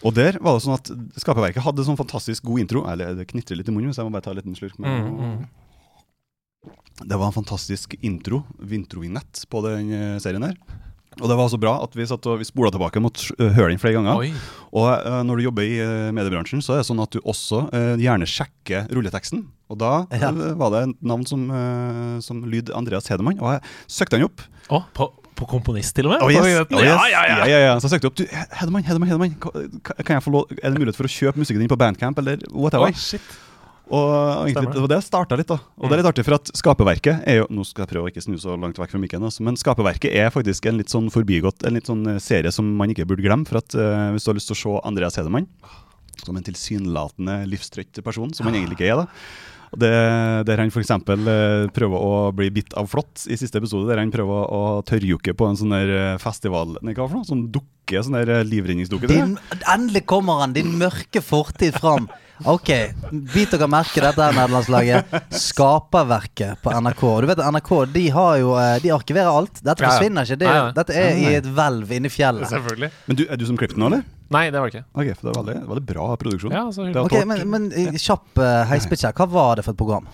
Og 0.03 0.11
der 0.17 0.35
var 0.43 0.57
det 0.57 0.63
sånn 0.65 0.75
at 0.75 0.89
Skaperverket 1.21 1.63
hadde 1.63 1.83
sånn 1.87 1.95
fantastisk 1.99 2.43
god 2.43 2.59
intro. 2.59 2.81
Eller 2.91 3.13
det 3.15 3.23
knitrer 3.29 3.55
litt 3.55 3.69
i 3.69 3.71
munnen, 3.71 3.93
så 3.95 4.01
jeg 4.03 4.09
må 4.09 4.15
bare 4.17 4.25
ta 4.25 4.31
en 4.33 4.39
liten 4.41 4.55
slurk. 4.57 4.75
med- 4.79 4.89
Mm, 4.91 5.19
mm. 5.19 5.45
Det 7.01 7.17
var 7.17 7.27
en 7.27 7.35
fantastisk 7.35 7.95
intro, 8.01 8.43
introvinett 8.69 9.45
på 9.49 9.61
den 9.65 9.93
eh, 9.93 10.17
serien 10.21 10.45
der. 10.45 10.57
Og 11.21 11.29
det 11.29 11.35
var 11.37 11.49
så 11.51 11.59
bra 11.61 11.75
at 11.83 11.93
vi 11.93 12.05
satt 12.09 12.25
og 12.29 12.39
vi 12.41 12.47
spola 12.47 12.71
tilbake 12.73 13.01
mot 13.01 13.19
eh, 13.37 13.51
høre 13.53 13.71
den 13.73 13.81
flere 13.81 13.97
ganger. 13.99 14.21
Oi. 14.21 14.31
Og 14.73 14.87
uh, 14.89 15.19
når 15.25 15.37
du 15.39 15.45
jobber 15.45 15.65
i 15.67 15.75
uh, 15.81 16.09
mediebransjen, 16.15 16.61
så 16.65 16.75
er 16.75 16.81
det 16.81 16.87
sånn 16.89 17.01
at 17.03 17.13
du 17.13 17.19
også 17.21 17.67
uh, 17.69 17.93
gjerne 18.01 18.25
sjekker 18.29 18.87
rulleteksten. 18.93 19.43
Og 19.73 19.77
da 19.81 19.91
Ja. 20.13 20.31
var 20.57 20.73
det 20.73 20.81
et 20.87 20.95
navn 21.01 21.25
som, 21.25 21.47
som 22.21 22.43
lyd 22.45 22.69
Andreas 22.77 23.07
Hedemann, 23.09 23.39
og 23.41 23.55
jeg 23.55 23.61
søkte 23.89 24.19
han 24.19 24.27
opp. 24.27 24.43
Oh, 24.69 24.83
på, 24.93 25.07
på 25.33 25.47
komponist, 25.49 25.95
til 25.97 26.05
og 26.05 26.13
med? 26.13 26.21
Oh, 26.21 26.29
yes. 26.29 26.43
Oh, 26.45 26.77
yes. 26.77 26.83
Ja, 26.85 27.07
ja, 27.09 27.23
ja. 27.25 27.47
ja, 27.49 27.61
ja. 27.63 27.71
Så 27.81 27.89
jeg 27.89 27.95
søkte 27.95 28.11
opp 28.11 28.19
du, 28.19 28.27
Hedemann, 28.59 28.85
Hedemann, 28.85 29.09
Hedemann. 29.09 29.81
Kan 29.81 30.13
jeg 30.19 30.25
få 30.27 30.35
lov, 30.35 30.53
er 30.59 30.67
det 30.67 30.77
mulighet 30.77 30.99
for 30.99 31.09
å 31.09 31.13
kjøpe 31.15 31.41
musikken 31.41 31.63
din 31.63 31.71
på 31.71 31.79
Bandcamp, 31.79 32.21
eller 32.21 32.45
whatever? 32.51 32.93
Oh, 32.93 33.01
shit. 33.01 33.33
Og 33.91 34.47
egentlig, 34.47 34.69
det. 34.69 34.75
det 34.77 34.81
var 34.85 34.91
det 34.93 34.99
starta 35.03 35.37
litt, 35.37 35.49
da. 35.49 35.57
Og 35.77 35.89
det 35.89 35.97
er 35.97 36.01
litt 36.01 36.09
artig, 36.13 36.23
for 36.23 36.37
at 36.37 36.51
Skaperverket 36.55 37.25
er 37.29 37.41
jo 37.41 37.47
Nå 37.51 37.65
skal 37.67 37.83
jeg 37.83 37.91
prøve 37.91 38.07
å 38.07 38.11
ikke 38.13 38.23
snu 38.23 38.37
så 38.39 38.55
langt 38.55 38.79
vekk 38.79 38.93
fra 38.95 39.01
mikken, 39.03 39.25
altså, 39.27 39.43
men 39.43 39.59
Skaperverket 39.59 40.15
er 40.15 40.31
faktisk 40.33 40.69
en 40.71 40.79
litt 40.79 40.93
sånn 40.93 41.09
forbigått 41.13 41.65
En 41.67 41.75
litt 41.75 41.91
sånn 41.91 42.05
eh, 42.15 42.21
serie 42.23 42.53
som 42.55 42.69
man 42.79 42.93
ikke 42.93 43.05
burde 43.09 43.25
glemme. 43.25 43.47
For 43.49 43.59
at 43.59 43.75
uh, 43.75 44.13
hvis 44.15 44.23
du 44.23 44.31
har 44.31 44.39
lyst 44.39 44.49
til 44.53 44.55
å 44.55 44.61
se 44.61 44.77
Andreas 44.87 45.19
Hedemann 45.19 45.49
som 46.23 46.37
en 46.37 46.45
tilsynelatende 46.45 47.41
livstrøtt 47.49 47.99
person, 48.05 48.31
som 48.35 48.47
han 48.47 48.55
egentlig 48.59 48.79
ikke 48.79 48.91
er, 48.93 49.03
da. 49.03 49.51
Det, 49.73 49.89
Der 50.45 50.61
han 50.61 50.69
f.eks. 50.69 50.91
Uh, 51.09 51.65
prøver 51.73 51.97
å 51.97 52.17
bli 52.35 52.51
bitt 52.53 52.75
av 52.77 52.85
flått 52.91 53.25
i 53.25 53.37
siste 53.39 53.57
episode. 53.57 53.89
Der 53.89 54.01
han 54.03 54.13
prøver 54.13 54.45
å 54.53 54.81
tørrjukke 54.85 55.33
på 55.37 55.47
en 55.49 55.57
sånn 55.57 55.73
der 55.73 55.93
eh, 55.93 56.19
festival 56.21 56.77
Nei, 56.85 56.93
hva 56.93 57.07
for 57.07 57.17
noe? 57.17 57.27
Sånn 57.27 57.47
dukke, 57.53 58.03
sånn 58.05 58.19
der 58.19 58.35
eh, 58.37 58.43
livredningsdukke. 58.45 59.09
Din, 59.09 59.33
endelig 59.65 60.05
kommer 60.09 60.43
han, 60.43 60.53
din 60.53 60.75
mørke 60.77 61.23
fortid 61.25 61.73
fram. 61.81 62.05
Ok, 62.49 62.69
bit 63.33 63.53
dere 63.53 63.67
merke 63.71 64.01
dette 64.03 64.19
her 64.25 64.35
nederlandslaget. 64.35 65.13
Skaperverket 65.43 66.59
på 66.63 66.73
NRK. 66.83 67.03
Du 67.23 67.27
vet 67.29 67.41
NRK 67.55 67.71
de 67.93 68.03
har 68.15 68.37
jo 68.41 68.53
eh, 68.59 68.75
De 68.83 68.91
arkiverer 68.95 69.29
alt. 69.31 69.61
Dette 69.63 69.85
forsvinner 69.85 70.27
ikke. 70.27 70.39
Det, 70.41 70.49
Nei, 70.49 70.57
nei. 70.67 70.73
Dette 70.79 70.97
er 70.99 71.21
i 71.21 71.29
et 71.39 71.47
hvelv 71.47 71.93
inni 71.95 72.11
fjellet. 72.11 72.49
Selvfølgelig. 72.51 72.91
Men 73.07 73.19
du, 73.19 73.23
er 73.29 73.39
du 73.39 73.45
som 73.47 73.59
klippet 73.59 73.77
den 73.77 73.85
nå, 73.85 73.91
eller? 73.93 74.03
Nei, 74.33 74.45
det 74.51 74.59
var 74.59 74.69
det 74.71 74.75
ikke. 74.79 74.85
Ok, 74.97 75.09
for 75.19 75.27
det 75.29 75.33
var 75.35 75.43
veldig, 75.43 75.65
veldig 75.71 75.85
bra 75.93 76.05
produksjon. 76.19 76.55
Ja, 76.55 76.63
så 76.73 76.87
Det 76.87 76.95
var 76.97 77.09
Ok. 77.11 77.17
Men, 77.29 77.43
men 77.53 77.67
eh, 77.77 77.97
kjapp 78.01 78.39
uh, 78.41 78.63
heispitch 78.71 79.05
her. 79.07 79.15
Hva 79.17 79.29
var 79.29 79.59
det 79.59 79.67
for 79.67 79.75
et 79.75 79.79
program? 79.79 80.07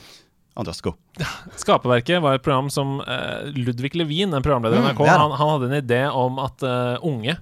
Andreas, 0.60 0.82
go. 0.84 0.96
Skaperverket 1.62 2.20
var 2.22 2.36
et 2.36 2.44
program 2.44 2.68
som 2.74 2.98
uh, 3.00 3.48
Ludvig 3.56 3.94
Levin, 3.96 4.34
en 4.36 4.44
programleder 4.44 4.76
i 4.78 4.84
Mm, 4.84 4.92
NRK, 4.92 5.06
ja 5.08 5.16
han, 5.22 5.36
han 5.40 5.54
hadde 5.56 5.70
en 5.72 5.78
idé 5.80 6.02
om 6.12 6.42
at 6.44 6.66
uh, 6.68 6.98
unge 7.08 7.38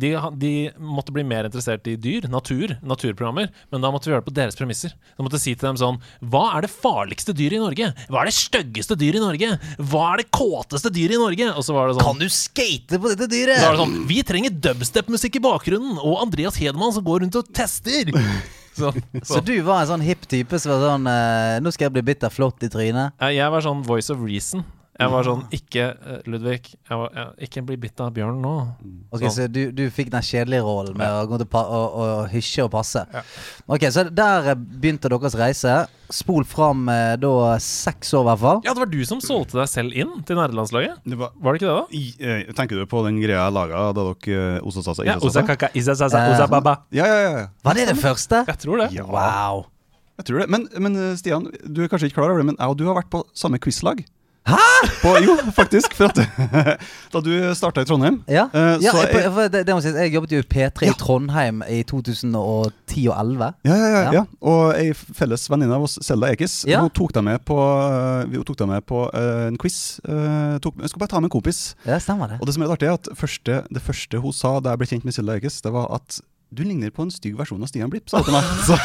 de, 0.00 0.10
de 0.42 0.52
måtte 0.82 1.12
bli 1.14 1.22
mer 1.26 1.46
interessert 1.46 1.86
i 1.86 1.94
dyr, 2.00 2.26
natur, 2.32 2.72
naturprogrammer, 2.82 3.50
men 3.70 3.84
da 3.84 3.90
måtte 3.94 4.08
vi 4.08 4.14
gjøre 4.14 4.24
det 4.24 4.28
på 4.30 4.34
deres 4.34 4.58
premisser. 4.58 4.94
Da 5.16 5.22
måtte 5.26 5.38
si 5.38 5.52
til 5.54 5.68
dem 5.68 5.78
sånn 5.78 6.00
Hva 6.32 6.44
er 6.56 6.66
det 6.66 6.72
farligste 6.72 7.34
dyret 7.36 7.58
i 7.60 7.62
Norge? 7.62 7.90
Hva 8.10 8.22
er 8.24 8.30
det 8.30 8.36
styggeste 8.38 8.96
dyret 8.98 9.20
i 9.20 9.24
Norge? 9.24 9.52
Hva 9.78 10.04
er 10.12 10.22
det 10.24 10.28
kåteste 10.34 10.90
dyret 10.94 11.14
i 11.18 11.22
Norge? 11.22 11.50
Og 11.54 11.66
så 11.66 11.76
var 11.76 11.88
det 11.92 11.98
sånn 11.98 12.08
Kan 12.10 12.22
du 12.22 12.28
skate 12.32 12.98
på 12.98 13.12
dette 13.12 13.26
da 13.26 13.32
dyret? 13.32 13.62
var 13.62 13.76
det 13.76 13.82
sånn 13.84 13.96
Vi 14.10 14.20
trenger 14.26 14.56
dubstep-musikk 14.68 15.38
i 15.38 15.44
bakgrunnen, 15.46 15.98
og 16.02 16.22
Andreas 16.24 16.58
Hedemann 16.58 16.94
som 16.96 17.06
går 17.06 17.24
rundt 17.26 17.38
og 17.38 17.52
tester. 17.54 18.10
Så, 18.78 18.92
Så 19.26 19.40
du 19.42 19.56
var 19.66 19.82
en 19.82 19.88
sånn 19.90 20.04
hipp 20.06 20.22
type 20.30 20.58
som 20.62 20.70
var 20.70 20.84
sånn 20.84 21.06
eh, 21.10 21.56
Nå 21.64 21.72
skal 21.74 21.88
jeg 21.88 21.96
bli 21.96 22.04
bitt 22.12 22.22
av 22.22 22.30
flått 22.30 22.62
i 22.62 22.68
trynet. 22.70 23.16
Jeg 23.34 23.50
var 23.50 23.64
sånn 23.64 23.80
voice 23.86 24.06
of 24.14 24.20
reason. 24.22 24.62
Jeg 24.98 25.10
var 25.12 25.22
sånn 25.22 25.44
Ikke, 25.54 25.82
eh, 25.94 26.22
Ludvig, 26.26 26.72
jeg 26.74 26.96
var, 26.98 27.12
jeg, 27.14 27.46
ikke 27.46 27.62
bli 27.68 27.76
bitt 27.84 28.00
av 28.02 28.08
bjørn 28.16 28.40
nå. 28.42 28.54
Ok, 29.14 29.20
Så, 29.28 29.30
Så 29.36 29.46
du, 29.54 29.60
du 29.70 29.84
fikk 29.94 30.10
den 30.10 30.24
kjedelige 30.26 30.64
rollen 30.66 30.96
med 30.98 31.06
å 31.06 31.28
gå 31.30 31.38
til 31.38 31.46
pa 31.52 31.62
og, 31.70 31.94
og 32.02 32.32
hysje 32.32 32.64
og 32.66 32.72
passe. 32.74 33.04
Ok, 33.70 33.86
Så 33.94 34.08
der 34.10 34.50
eh, 34.54 34.58
begynte 34.58 35.10
deres 35.12 35.36
reise. 35.38 35.76
Spol 36.10 36.42
fram 36.48 36.86
eh, 36.90 37.14
da 37.20 37.30
seks 37.62 38.10
år, 38.16 38.24
i 38.24 38.28
hvert 38.32 38.42
fall. 38.42 38.60
Ja, 38.66 38.74
det 38.74 38.82
var 38.82 38.90
du 38.90 38.98
som 39.06 39.22
solgte 39.22 39.60
deg 39.60 39.70
selv 39.70 39.94
inn 39.94 40.16
til 40.26 40.40
nerdelandslaget. 40.40 41.06
Var, 41.22 41.32
Var 41.36 41.54
det 41.54 41.62
ikke 41.62 41.70
det, 41.70 41.78
da? 41.78 41.86
i, 41.94 42.04
eh, 42.18 42.52
tenker 42.58 42.80
du 42.82 42.86
på 42.90 43.04
den 43.06 43.22
greia 43.22 43.44
jeg 43.44 43.54
laga 43.54 43.86
da 43.94 44.08
dere 44.10 44.44
osa 44.66 44.80
osasasa? 44.82 45.06
Ja, 45.06 45.14
isasasa? 45.18 45.30
Osakaka, 45.44 45.70
Isasasa, 45.78 46.24
Eh, 46.26 46.34
Osababa. 46.34 46.74
Ja, 46.90 47.06
ja, 47.06 47.18
ja, 47.22 47.32
ja. 47.38 47.48
Var 47.62 47.78
det 47.78 47.86
det 47.92 47.98
første? 48.02 48.42
Jeg 48.50 48.58
tror 48.66 48.82
det. 48.82 48.90
Ja. 48.98 49.06
Wow. 49.06 49.66
Jeg 50.18 50.26
tror 50.26 50.42
det. 50.42 50.48
Men, 50.50 50.66
men 50.82 50.96
eh, 50.98 51.14
Stian, 51.20 51.46
du 51.62 51.84
er 51.84 51.90
kanskje 51.92 52.10
ikke 52.10 52.18
klar 52.18 52.32
over 52.32 52.42
det, 52.42 52.50
men 52.50 52.58
jeg 52.58 52.72
og 52.72 52.78
du 52.80 52.88
har 52.90 52.98
vært 52.98 53.12
på 53.12 53.22
samme 53.38 53.60
quizlag. 53.62 54.02
Hæ?! 54.48 54.88
På, 55.02 55.12
jo, 55.22 55.34
faktisk. 55.54 55.92
For 55.98 56.08
at 56.08 56.18
da 57.12 57.20
du 57.24 57.30
starta 57.54 57.82
i 57.84 57.88
Trondheim 57.88 58.20
Ja, 58.30 58.46
uh, 58.54 58.76
ja 58.82 58.92
så 58.94 59.02
jeg, 59.04 59.24
er- 59.28 59.50
det, 59.52 59.62
det 59.68 59.76
sies, 59.84 59.94
jeg 60.00 60.12
jobbet 60.14 60.32
jo 60.34 60.40
i 60.42 60.46
P3 60.54 60.86
Ja. 60.88 60.92
i 60.94 60.98
Trondheim 60.98 61.62
i 61.68 61.82
2010 61.86 62.32
og 62.40 62.70
2011. 62.88 63.50
ja, 63.68 63.76
ja, 63.76 64.02
ja. 64.18 64.22
Og 64.40 64.72
ei 64.78 64.92
felles 64.96 65.44
venninne 65.52 65.76
av 65.76 65.84
oss, 65.88 65.98
Selda 66.04 66.30
Ekiz, 66.32 66.62
Ja. 66.68 66.80
hun 66.84 66.90
tok 66.96 67.12
deg 67.16 67.24
med 67.28 67.44
på, 67.48 67.58
eh, 67.58 68.24
vi 68.32 68.42
tok 68.48 68.58
deg 68.62 68.70
med 68.72 68.86
på 68.88 69.04
uh, 69.12 69.46
en 69.50 69.58
quiz. 69.60 69.98
Uh, 70.08 70.56
tok, 70.64 70.80
jeg 70.80 70.90
skulle 70.92 71.04
bare 71.04 71.12
ta 71.14 71.20
med 71.20 71.28
en 71.30 71.36
kompis. 71.36 71.60
Ja, 71.86 71.98
stemmer 72.02 72.32
det. 72.32 72.40
Og 72.40 72.46
det 72.48 72.54
som 72.56 72.64
er 72.64 72.70
litt 72.70 72.78
artig, 72.78 72.88
er 72.88 72.98
at 72.98 73.12
første, 73.18 73.60
det 73.68 73.82
første 73.84 74.22
hun 74.24 74.32
sa 74.34 74.56
da 74.64 74.72
jeg 74.74 74.82
ble 74.82 74.90
kjent 74.94 75.04
med 75.08 75.16
Selda 75.18 75.36
Ekiz, 75.38 75.60
det 75.64 75.72
var 75.74 75.90
at 75.98 76.20
du 76.50 76.62
ligner 76.64 76.88
på 76.94 77.04
en 77.04 77.12
stygg 77.12 77.36
versjon 77.36 77.60
av 77.62 77.68
Stian 77.68 77.90
Blipp, 77.92 78.08
sa 78.08 78.22
hun 78.22 78.30
til 78.30 78.38
meg. 78.38 78.44
Så. 78.70 78.78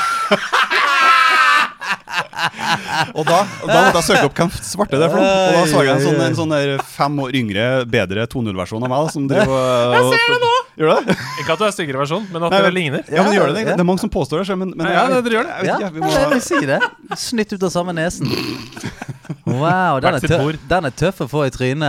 og 3.18 3.26
da, 3.28 3.40
da 3.64 3.78
måtte 3.88 4.02
jeg 4.02 4.08
søke 4.10 4.26
opp 4.30 4.40
hvem 4.42 4.52
svarte 4.58 5.00
det 5.00 5.08
er 5.08 5.14
for 5.14 5.22
noe. 5.22 5.32
Og 5.44 5.58
da 5.58 5.64
så 5.72 5.84
jeg 5.86 5.94
en 5.94 6.04
sånn, 6.06 6.20
en 6.28 6.38
sånn 6.38 6.54
der 6.56 6.74
fem 6.94 7.20
år 7.24 7.38
yngre, 7.40 7.68
bedre 7.90 8.26
2.0-versjon 8.32 8.86
av 8.88 8.94
meg. 8.94 9.10
Som 9.14 9.28
driver 9.30 9.96
Jeg 9.98 10.12
ser 10.14 10.34
det 10.34 10.40
nå! 10.44 10.52
Gjør 10.84 11.04
det? 11.06 11.16
Ikke 11.44 11.54
at 11.54 11.62
du 11.62 11.66
er 11.68 11.74
styggere 11.76 12.02
versjon, 12.02 12.24
men 12.34 12.48
at 12.48 12.56
Nei, 12.56 12.62
det 12.66 12.74
ligner. 12.74 13.04
Ja, 13.14 13.26
men 13.28 13.36
gjør 13.38 13.52
det 13.52 13.60
det? 13.60 13.66
Det 13.78 13.84
er 13.84 13.90
mange 13.90 14.02
som 14.02 14.12
påstår 14.14 14.42
det. 14.42 14.58
Men, 14.58 14.74
men 14.80 14.90
Ja, 14.90 15.06
det, 15.12 15.20
det 15.28 15.36
gjør 15.36 15.50
det. 15.50 15.54
Jeg 15.54 15.68
vet 15.68 15.72
Ja, 15.72 15.78
ikke, 15.78 15.94
vi 15.94 16.02
ja, 16.02 16.14
jeg 16.18 16.30
må, 16.30 16.34
vil 16.34 16.46
si 16.48 16.62
det. 16.70 16.80
Snytt 17.28 17.54
ut 17.54 17.68
av 17.70 17.74
samme 17.76 17.96
nesen. 17.98 18.32
Wow, 19.62 20.00
den 20.04 20.16
er, 20.18 20.24
tøff, 20.24 20.60
den 20.70 20.88
er 20.90 20.94
tøff 21.04 21.22
å 21.26 21.28
få 21.32 21.44
i 21.48 21.52
trynet. 21.54 21.84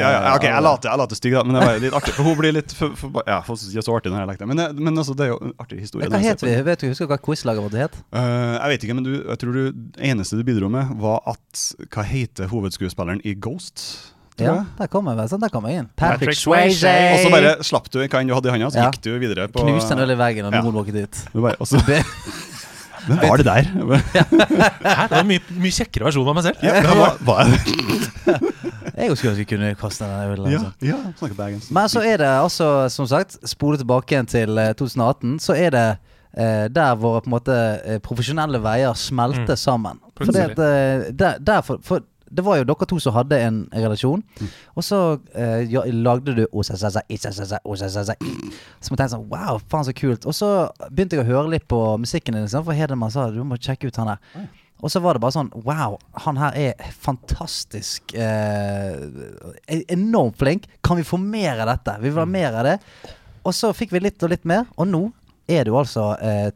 ja, 0.00 0.10
ja, 0.14 0.32
ok, 0.36 0.46
jeg 0.48 0.62
later, 0.66 0.90
jeg 0.90 0.98
later 1.02 1.18
stygg, 1.20 1.36
da, 1.36 1.42
men 1.44 1.58
det 1.58 1.66
var 1.66 1.78
litt 1.84 1.96
artig. 2.00 2.14
For 2.16 2.28
hun 2.30 2.38
blir 2.40 2.52
litt 2.56 2.72
for, 2.78 2.94
for, 3.00 3.22
Ja, 3.26 3.40
for 3.46 3.54
ikke 3.60 3.84
så 3.86 3.96
artig 3.98 4.12
når 4.14 4.22
jeg 4.24 4.30
lekte. 4.32 4.46
Men, 4.50 4.56
det- 4.62 4.70
men 4.78 4.94
altså, 5.02 5.14
det 5.18 5.26
er 5.28 5.32
jo 5.34 5.38
en 5.42 5.52
artig 5.58 5.80
historie. 5.84 6.08
Hva 6.08 6.18
heter 6.22 6.46
het 6.48 6.58
vi? 6.62 6.62
Vet 6.70 6.80
du, 6.80 6.88
Husker 6.88 7.06
du 7.06 7.12
hva 7.14 7.20
quizlaget 7.20 7.62
vårt 7.66 7.78
het? 7.82 8.00
Uh, 8.14 8.56
jeg 8.60 8.72
vet 8.74 8.88
ikke, 8.88 8.94
men 9.00 9.04
du, 9.04 9.12
jeg 9.28 9.38
tror 9.44 9.52
du, 9.52 9.62
eneste 9.98 10.36
du 10.40 10.44
bidro 10.44 10.68
med, 10.72 10.94
var 11.00 11.20
at 11.34 11.64
Hva 11.94 12.02
heter 12.08 12.50
hovedskuespilleren 12.50 13.20
i 13.24 13.34
Ghost? 13.34 13.84
Ja, 14.34 14.64
der 14.80 14.88
kom 14.90 15.06
jeg. 15.06 15.28
Sånn, 15.30 15.38
der 15.44 15.52
kom 15.54 15.62
jeg 15.70 15.78
inn. 15.78 15.88
Patrick 15.94 16.32
Patrick 16.32 16.40
Swayze. 16.40 16.90
Og 17.14 17.20
så 17.22 17.28
bare 17.30 17.52
slapp 17.62 17.86
du 17.94 18.00
hva 18.02 18.18
enn 18.18 18.26
du 18.26 18.34
hadde 18.34 18.50
i 18.50 18.54
hånda, 18.56 18.70
så 18.74 18.80
Ja. 18.82 18.88
gikk 18.90 18.98
du 19.06 19.12
videre 19.22 19.46
på 19.46 19.62
Knuste 19.62 19.94
en 19.94 20.02
øl 20.02 20.10
i 20.10 20.16
veggen, 20.18 20.48
og 20.48 20.52
Ja. 20.56 20.62
noen 20.66 20.74
walket 20.74 20.96
ut. 21.04 21.20
Du 21.32 21.38
bare, 21.40 21.54
og 21.62 21.68
så, 21.70 21.78
Hvem 23.06 23.18
var 23.28 23.36
det 23.36 23.46
der? 23.46 23.62
Hæ? 23.68 25.06
Det 25.08 25.10
var 25.10 25.20
en 25.20 25.28
mye, 25.28 25.42
mye 25.60 25.74
kjekkere 25.74 26.06
versjon 26.08 26.28
av 26.30 26.36
meg 26.38 26.46
selv. 26.46 26.62
Ja, 26.64 26.80
hva, 26.94 27.08
hva 27.26 27.36
er 27.42 27.50
det? 27.52 27.60
Jeg 28.94 29.16
skulle 29.18 29.32
ønske 29.34 29.42
jeg 29.42 29.48
kunne 29.50 29.74
kaste 29.80 30.06
den 30.08 30.32
ølen. 30.34 30.50
Ja, 30.52 30.58
Altså. 30.58 30.72
ja 30.86 30.96
ja, 31.28 31.34
bergensk. 31.36 31.70
Men 31.74 31.88
så 31.92 32.02
er 32.06 32.16
det 32.22 32.28
altså, 32.30 32.68
som 32.94 33.06
sagt, 33.10 33.36
spole 33.50 33.80
tilbake 33.80 34.14
igjen 34.14 34.28
til 34.30 34.58
eh, 34.58 34.72
2018, 34.78 35.38
så 35.42 35.56
er 35.58 35.70
det 35.74 35.86
eh, 36.38 36.66
der 36.72 36.94
våre 37.02 37.20
på 37.24 37.30
en 37.30 37.34
måte 37.36 37.56
eh, 37.84 37.98
profesjonelle 38.04 38.60
veier 38.64 38.94
smelter 38.98 39.54
Mm. 39.54 39.62
sammen. 39.66 40.00
Fordi 40.16 40.38
at, 40.38 40.58
eh, 40.62 41.08
der, 41.18 41.38
der 41.42 41.60
for, 41.66 41.80
for 41.82 42.04
det 42.34 42.44
var 42.44 42.58
jo 42.58 42.64
dere 42.68 42.86
to 42.90 42.98
som 43.00 43.14
hadde 43.14 43.38
en 43.46 43.60
relasjon, 43.72 44.22
Mm. 44.40 44.48
og 44.76 44.82
så 44.84 44.98
eh, 45.34 45.62
ja, 45.70 45.82
lagde 45.92 46.34
du 46.34 46.42
Isasasa, 46.58 47.02
Osasasa, 47.64 48.14
Som 48.80 48.96
jeg 48.98 49.10
sånn 49.12 49.28
Wow, 49.30 49.60
faen 49.70 49.84
så 49.86 49.94
kult. 49.96 50.26
Og 50.26 50.34
så 50.34 50.50
begynte 50.90 51.16
jeg 51.16 51.24
å 51.24 51.28
høre 51.30 51.50
litt 51.54 51.68
på 51.70 51.78
musikken 52.02 52.34
din, 52.34 52.44
liksom, 52.44 52.64
for 52.66 52.74
Hedemann 52.76 53.10
sa 53.14 53.28
du 53.30 53.42
må 53.44 53.56
sjekke 53.60 53.86
ut 53.88 53.96
han 54.02 54.08
her. 54.14 54.46
Og 54.84 54.90
så 54.90 55.00
var 55.00 55.14
det 55.16 55.22
bare 55.22 55.32
sånn 55.32 55.50
Wow, 55.64 55.98
han 56.26 56.36
her 56.36 56.52
er 56.58 56.90
fantastisk 57.00 58.12
eh, 58.18 58.98
Enormt 59.88 60.36
flink. 60.38 60.66
Kan 60.82 60.98
vi 60.98 61.04
få 61.06 61.16
mer 61.22 61.62
av 61.64 61.70
dette? 61.72 61.94
Vi 62.02 62.10
vil 62.10 62.18
ha 62.20 62.26
mer 62.28 62.52
av 62.60 62.64
det. 62.68 62.78
Og 63.44 63.54
så 63.56 63.70
fikk 63.76 63.92
vi 63.94 64.00
litt 64.04 64.22
og 64.24 64.32
litt 64.32 64.44
mer, 64.48 64.66
og 64.76 64.88
nå 64.88 65.02
er 65.48 65.66
du 65.68 65.74
altså 65.76 66.14
eh, 66.24 66.50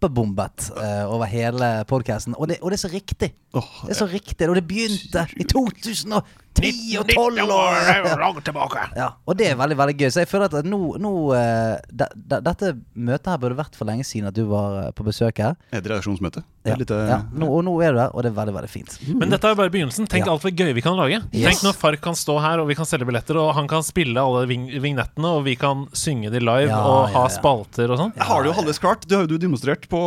teppebombet 0.00 0.70
uh, 0.76 1.04
over 1.12 1.26
hele 1.28 1.84
podkasten. 1.88 2.34
Og, 2.38 2.48
det- 2.48 2.58
og 2.62 2.70
det 2.70 2.78
er 2.78 2.88
så 2.88 2.92
riktig. 2.92 3.32
Oh, 3.52 3.64
Det 3.84 3.90
er 3.90 3.98
så 3.98 4.06
riktig. 4.08 4.48
Og 4.48 4.54
det 4.54 4.66
begynte 4.68 5.26
i 5.36 5.44
2010 5.44 6.96
og 7.00 7.08
12 7.10 7.42
år. 7.50 8.18
Langt 8.20 8.44
tilbake. 8.44 8.84
Ja, 8.96 9.08
og 9.26 9.36
det 9.38 9.50
er 9.50 9.56
veldig 9.58 9.76
veldig 9.78 9.96
gøy. 10.00 10.10
Så 10.10 10.20
jeg 10.24 10.28
føler 10.30 10.48
at 10.50 10.66
nå, 10.66 10.80
nå 11.02 11.12
eh, 11.36 11.76
de, 11.90 12.06
Dette 12.40 12.72
møtet 12.94 13.26
her 13.32 13.40
burde 13.42 13.58
vært 13.58 13.76
for 13.78 13.88
lenge 13.90 14.04
siden 14.06 14.28
at 14.30 14.36
du 14.36 14.44
var 14.50 14.78
eh, 14.86 14.90
på 14.96 15.06
besøk 15.06 15.38
her. 15.42 15.56
et 15.72 15.84
redaksjonsmøte. 15.84 16.42
Det 16.62 16.68
Ja, 16.68 16.76
litt, 16.76 16.90
eh, 16.92 17.08
ja. 17.08 17.22
Nå, 17.32 17.46
og 17.48 17.62
nå 17.64 17.72
er 17.82 17.92
du 17.94 17.98
der, 18.02 18.10
og 18.12 18.20
det 18.22 18.28
er 18.32 18.36
veldig 18.36 18.52
veldig 18.52 18.68
fint. 18.68 18.98
Men 19.16 19.30
dette 19.32 19.48
er 19.48 19.54
bare 19.56 19.70
begynnelsen. 19.72 20.04
Tenk 20.06 20.26
Ja. 20.26 20.32
alt 20.34 20.42
for 20.42 20.50
gøy 20.50 20.74
vi 20.76 20.82
kan 20.84 20.92
lage. 20.94 21.22
Yes. 21.32 21.46
Tenk 21.56 21.62
når 21.64 21.74
Fark 21.80 22.00
kan 22.04 22.12
stå 22.12 22.36
her, 22.38 22.60
og 22.60 22.68
vi 22.68 22.74
kan 22.76 22.84
selge 22.84 23.06
billetter, 23.08 23.38
og 23.40 23.54
han 23.56 23.66
kan 23.66 23.80
spille 23.82 24.20
alle 24.20 24.42
ving 24.46 24.66
vignettene, 24.68 25.24
og 25.24 25.44
vi 25.44 25.54
kan 25.56 25.86
synge 25.96 26.28
de 26.30 26.38
live, 26.38 26.68
Ja, 26.68 26.82
og 26.84 27.08
ha 27.08 27.12
ja, 27.12 27.22
ja. 27.22 27.28
spalter 27.28 27.90
og 27.90 27.98
sånn. 27.98 28.12
Jeg 28.14 28.24
har 28.28 28.42
det 28.44 28.52
jo 28.52 28.56
halvveis 28.60 28.78
klart. 28.78 29.06
Det 29.08 29.16
har 29.16 29.24
jo 29.24 29.32
du 29.32 29.38
demonstrert 29.38 29.88
på 29.88 30.00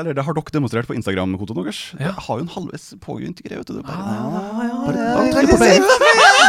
Eller 0.00 0.12
det 0.14 0.24
har 0.24 0.34
dere 0.34 0.50
demonstrert 0.50 0.86
på 0.90 0.96
Instagram-kontoen 0.98 1.62
deres. 1.62 1.94
Ja. 1.94 2.06
Jeg 2.10 2.14
har 2.26 2.36
jo 2.38 2.42
en 2.42 2.48
halvveis 2.58 2.94
påbegynt 2.98 3.42
greie. 3.46 3.58
vet 3.62 3.66
du. 3.70 3.74
Det 3.74 3.84
er 3.84 3.86
bare- 3.86 4.02
Ja, 4.02 4.30
bare- 4.34 4.66
ja, 4.66 4.74
bare 4.82 5.14
kan 5.14 5.30
trykke 5.30 5.46
ikke 5.46 5.58
på 5.58 5.62
si 5.62 5.78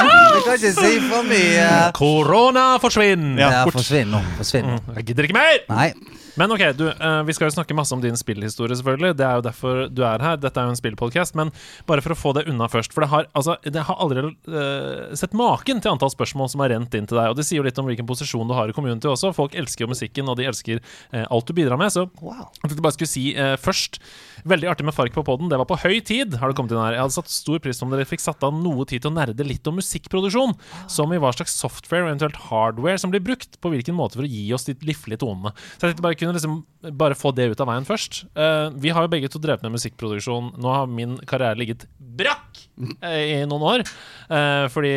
Jeg 0.05 0.43
kan 0.46 0.55
ikke 0.58 0.72
si 0.77 0.93
for 1.10 1.27
mye. 1.27 1.67
Korona, 1.98 2.65
forsvinn! 2.81 3.36
Ja, 3.39 3.50
Ja, 3.51 3.62
fort. 3.67 3.77
forsvinn 3.79 4.10
nå. 4.13 4.22
Forsvinn. 4.39 4.65
Mm, 4.74 4.96
Jeg 4.98 5.05
gidder 5.12 5.27
ikke 5.27 5.38
mer! 5.38 5.60
Nei. 5.70 5.91
Men 6.39 6.48
ok, 6.55 6.62
du, 6.79 6.86
eh, 6.88 7.24
vi 7.27 7.34
skal 7.36 7.50
jo 7.50 7.53
snakke 7.58 7.75
masse 7.75 7.91
om 7.91 8.00
din 8.01 8.15
spillhistorie, 8.15 8.72
selvfølgelig. 8.79 9.17
Det 9.20 9.25
er 9.27 9.36
jo 9.36 9.43
derfor 9.43 9.81
du 9.91 10.01
er 10.08 10.24
her. 10.24 10.38
Dette 10.39 10.58
er 10.62 10.70
jo 10.70 10.72
en 10.72 10.79
spillpodkast. 10.79 11.36
Men 11.36 11.51
bare 11.86 12.01
for 12.01 12.15
å 12.15 12.17
få 12.17 12.31
det 12.38 12.46
unna 12.48 12.70
først. 12.72 12.93
For 12.96 13.03
det 13.03 13.10
har, 13.12 13.27
altså, 13.36 13.58
det 13.67 13.84
har 13.84 14.00
aldri 14.00 14.24
eh, 14.48 15.12
sett 15.20 15.36
maken 15.38 15.81
til 15.84 15.91
antall 15.91 16.10
spørsmål 16.13 16.50
som 16.53 16.63
har 16.63 16.72
rent 16.72 16.96
inn 16.96 17.05
til 17.05 17.20
deg. 17.20 17.34
Og 17.34 17.36
det 17.36 17.46
sier 17.46 17.60
jo 17.60 17.67
litt 17.67 17.77
om 17.84 17.86
hvilken 17.89 18.08
posisjon 18.08 18.48
du 18.48 18.55
har 18.55 18.72
i 18.72 18.75
community 18.77 19.12
også. 19.12 19.34
Folk 19.36 19.53
elsker 19.60 19.84
jo 19.86 19.91
musikken, 19.91 20.31
og 20.31 20.39
de 20.39 20.48
elsker 20.48 20.79
eh, 20.79 21.25
alt 21.27 21.46
du 21.46 21.53
bidrar 21.53 21.77
med. 21.77 21.91
Så 21.91 22.08
jeg 22.08 22.70
tenkte 22.72 22.81
bare 22.88 22.96
skulle 22.96 23.12
si 23.12 23.27
eh, 23.36 23.58
først 23.60 24.00
Veldig 24.48 24.70
artig 24.72 24.86
med 24.88 24.96
Fark 24.96 25.14
på 25.14 25.24
poden. 25.28 25.50
Det 25.52 25.58
var 25.62 25.68
på 25.70 25.78
høy 25.84 26.00
tid. 26.06 26.36
har 26.42 26.50
det 26.52 26.58
kommet 26.58 26.72
inn 26.74 26.82
her 26.82 26.96
Jeg 26.98 27.04
hadde 27.06 27.16
satt 27.18 27.30
stor 27.32 27.60
pris 27.64 27.80
på 27.80 27.86
om 27.88 27.92
dere 27.94 28.08
fikk 28.10 28.24
satt 28.24 28.44
av 28.48 28.54
noe 28.56 28.86
tid 28.90 29.04
til 29.04 29.12
å 29.12 29.16
nerde 29.16 29.46
litt 29.48 29.68
om 29.68 29.78
musikkproduksjon. 29.80 30.56
Som 30.92 31.14
i 31.14 31.20
hva 31.22 31.32
slags 31.36 31.54
software 31.58 32.06
og 32.06 32.12
eventuelt 32.14 32.40
hardware 32.50 32.98
som 33.02 33.12
blir 33.14 33.24
brukt. 33.24 33.60
På 33.62 33.72
hvilken 33.74 33.96
måte 33.98 34.18
for 34.20 34.28
å 34.28 34.32
gi 34.32 34.48
oss 34.56 34.66
de 34.68 34.76
liflige 34.88 35.22
tonene. 35.22 35.54
Så 35.78 35.86
jeg 35.88 35.94
tenkte 35.94 36.06
bare 36.08 36.20
kunne 36.20 36.36
liksom 36.38 36.62
bare 36.98 37.14
få 37.18 37.30
det 37.38 37.52
ut 37.52 37.62
av 37.62 37.70
veien 37.70 37.86
først. 37.86 38.24
Uh, 38.34 38.72
vi 38.82 38.90
har 38.90 39.06
jo 39.06 39.12
begge 39.14 39.30
to 39.30 39.42
drevet 39.42 39.62
med 39.68 39.76
musikkproduksjon. 39.78 40.54
Nå 40.62 40.74
har 40.74 40.90
min 40.90 41.18
karriere 41.30 41.60
ligget 41.60 41.86
brakk 42.00 42.64
eh, 43.06 43.38
i 43.38 43.46
noen 43.50 43.66
år. 43.76 43.84
Uh, 44.32 44.66
fordi 44.74 44.92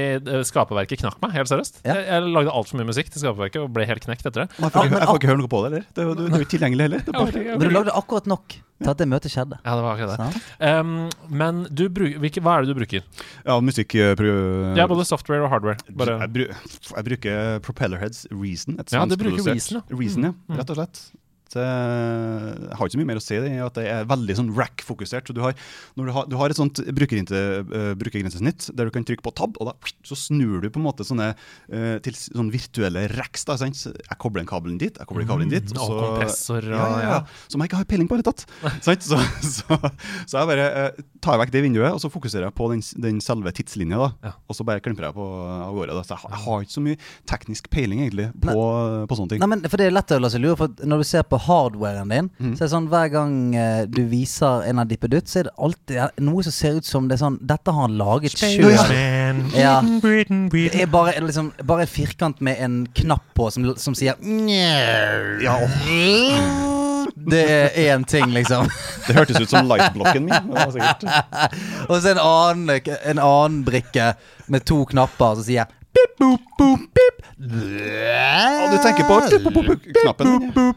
skaperverket 0.49 1.03
knakk 1.05 1.21
meg, 1.23 1.35
helt 1.37 1.51
seriøst. 1.51 1.83
Ja. 1.85 1.95
Jeg, 1.99 2.07
jeg 2.09 2.33
lagde 2.35 2.55
altfor 2.57 2.81
mye 2.81 2.89
musikk 2.89 3.11
til 3.13 3.23
skaperverket 3.23 3.61
og 3.63 3.73
ble 3.77 3.87
helt 3.89 4.05
knekt 4.07 4.25
etter 4.27 4.45
det. 4.45 4.49
Jeg 4.57 4.65
får, 4.65 4.71
Ja, 4.75 4.87
ikke, 4.87 4.95
men 4.95 5.05
jeg 5.05 5.11
får 5.11 5.21
ikke 5.21 5.31
høre 5.33 5.43
noe 5.43 5.53
på 5.53 5.61
det, 5.65 5.71
heller. 5.71 5.89
Det 5.95 6.03
er 6.05 6.09
jo- 6.09 6.29
er 6.29 6.45
ikke 6.47 6.55
tilgjengelig 6.57 6.87
heller. 6.89 7.05
Det 7.05 7.13
er 7.15 7.19
bare, 7.21 7.45
Men 7.59 7.69
du 7.69 7.75
lagde 7.75 7.99
akkurat 8.01 8.31
nok 8.33 8.57
til 8.59 8.91
at 8.91 8.99
det 8.99 9.07
møtet 9.09 9.34
skjedde. 9.35 9.59
Ja, 9.61 9.75
det 9.75 9.85
var 9.85 9.99
akkurat 9.99 10.23
det. 10.23 10.43
Um, 10.71 10.95
men 11.43 11.65
du 11.71 11.85
bruker, 11.89 12.23
hvilke, 12.23 12.43
hva 12.45 12.57
er 12.59 12.65
det 12.65 12.75
du 12.75 12.79
bruker? 12.79 13.05
ja, 13.45 13.59
musikk 13.65 13.97
eh, 13.99 14.25
Ja, 14.79 14.87
både 14.91 15.07
software 15.09 15.45
og 15.45 15.53
hardware. 15.53 15.77
Bare, 15.91 16.21
jeg, 16.25 16.33
bru, 16.35 16.47
jeg 16.95 17.09
bruker 17.11 17.61
Propellerheads 17.67 18.25
Reason. 18.33 18.79
Et 18.81 18.95
Ja, 18.95 19.05
du 19.09 19.17
bruker 19.21 19.43
Reason, 19.51 19.81
ja. 19.81 19.85
Reason, 19.91 20.31
ja. 20.31 20.35
Mm. 20.49 20.59
Rett 20.61 20.75
og 20.75 20.81
slett. 20.81 21.05
Jeg 21.63 22.77
har 22.79 22.85
ikke 22.89 22.95
så 22.97 23.01
mye 23.01 23.11
mer 23.13 23.21
å 23.21 23.25
si. 23.25 23.39
Det 23.45 23.53
at 23.65 23.79
det 23.79 23.87
er 23.91 24.09
veldig 24.11 24.37
sånn 24.39 24.51
rack-fokusert. 24.57 25.29
Så 25.31 25.37
du 25.37 25.41
har, 25.45 25.55
du, 25.97 26.05
har, 26.15 26.27
du 26.31 26.37
har 26.41 26.53
et 26.53 26.59
sånt 26.59 26.81
eh, 26.83 26.93
brukergrensesnitt 26.95 28.69
der 28.77 28.89
du 28.89 28.93
kan 28.95 29.07
trykke 29.07 29.25
på 29.25 29.33
tab, 29.37 29.57
og 29.61 29.71
da 29.71 29.75
så 30.07 30.17
snur 30.19 30.63
du 30.65 30.69
på 30.73 30.81
en 30.81 30.87
måte 30.87 31.07
sånne 31.07 31.31
eh, 31.35 31.97
til 32.05 32.17
sånne 32.19 32.53
virtuelle 32.55 33.07
racks. 33.15 33.45
Da, 33.49 33.57
sant? 33.61 33.79
Jeg 33.87 34.19
kobler 34.23 34.45
en 34.45 34.51
kabelen 34.51 34.79
dit, 34.81 34.95
jeg 34.99 35.09
kobler 35.11 35.27
kabelen 35.29 35.53
dit. 35.53 35.73
Mm, 35.75 35.81
og 35.85 35.95
kompressor 36.01 36.65
og 36.65 36.75
ja, 36.77 36.85
ja, 36.85 37.01
ja. 37.05 37.15
ja. 37.19 37.49
Som 37.53 37.63
jeg 37.65 37.71
ikke 37.71 37.81
har 37.83 37.89
peiling 37.91 38.11
på 38.11 38.19
i 38.19 38.23
det 38.23 38.27
hele 38.27 38.35
tatt. 38.35 38.85
sant? 38.85 39.05
Så, 39.05 39.19
så, 39.45 39.79
så 40.31 40.41
jeg 40.41 40.51
bare 40.51 40.67
eh, 40.85 41.03
tar 41.25 41.41
vekk 41.41 41.53
det 41.55 41.65
vinduet, 41.67 41.91
og 41.95 42.01
så 42.03 42.11
fokuserer 42.13 42.49
jeg 42.49 42.57
på 42.59 42.69
den, 42.73 42.83
den 43.05 43.21
selve 43.25 43.53
tidslinja. 43.57 44.01
da. 44.01 44.11
Ja. 44.31 44.35
Og 44.51 44.59
så 44.59 44.67
bare 44.67 44.83
klimper 44.85 45.09
jeg 45.09 45.17
på 45.17 45.25
av 45.25 45.75
gårde. 45.77 45.97
Da. 45.99 46.05
Så 46.07 46.15
jeg, 46.17 46.23
har- 46.25 46.35
jeg 46.35 46.43
har 46.47 46.65
ikke 46.67 46.77
så 46.79 46.85
mye 46.85 47.01
teknisk 47.31 47.71
peiling 47.73 48.05
egentlig 48.05 48.29
på, 48.45 48.55
på 49.11 49.19
sånne 49.19 49.35
ting. 49.35 49.43
Nei, 49.45 49.51
men 49.55 49.65
for 49.69 49.81
Det 49.81 49.89
er 49.91 49.95
lett 49.97 50.15
å 50.17 50.21
la 50.23 50.31
seg 50.33 50.43
lure, 50.45 50.57
for 50.61 50.85
når 50.89 51.03
du 51.05 51.09
ser 51.09 51.25
på 51.29 51.39
hardwaren 51.47 52.09
din, 52.13 52.31
Mm. 52.41 52.55
så 52.57 52.63
er 52.63 52.67
det 52.67 52.73
sånn 52.75 52.89
hver 52.89 53.09
gang 53.13 53.35
eh, 53.55 53.85
du 53.87 54.03
viser 54.11 54.65
en 54.69 54.79
av 54.83 54.89
dippedutt, 54.91 55.27
så 55.31 55.39
er 55.41 55.49
det 55.49 55.55
alltid 55.59 56.21
noe 56.25 56.43
som 56.47 56.53
ser 56.53 56.77
ut 56.81 56.85
som 56.89 57.09
det 57.09 57.17
er 57.19 57.25
sånn 57.25 57.39
Dette 57.45 57.73
har 57.73 57.83
han 57.89 57.97
laget 57.99 58.33
sjøl. 58.39 58.75
Ja. 59.55 59.81
Det 59.83 60.81
er 60.83 60.87
bare, 60.91 61.15
liksom, 61.21 61.53
bare 61.65 61.87
en 61.87 61.93
firkant 61.95 62.41
med 62.41 62.57
en 62.61 62.87
knapp 62.95 63.25
på 63.35 63.51
som, 63.53 63.71
som 63.77 63.95
sier 63.95 64.15
Ja, 65.45 65.59
Det 67.15 67.41
er 67.51 67.69
én 67.95 68.05
ting, 68.05 68.33
liksom. 68.35 68.67
Det 69.07 69.15
hørtes 69.17 69.39
ut 69.41 69.51
som 69.51 69.69
lightblokken 69.69 70.25
min. 70.25 70.51
Og 71.89 72.01
så 72.03 72.11
en 72.11 72.19
annen, 72.21 72.81
en 73.05 73.19
annen 73.23 73.61
brikke 73.65 74.15
med 74.51 74.65
to 74.69 74.83
knapper 74.91 75.37
som 75.39 75.45
sier 75.47 75.71
Bip, 75.95 76.17
boop, 76.19 76.41
boop, 76.59 76.81
bip. 76.97 77.21
Og 77.39 78.73
du 78.73 78.79
tenker 78.83 79.07
på 79.07 79.21
knappen. 80.03 80.27
din, 80.27 80.51
ja. 80.59 80.73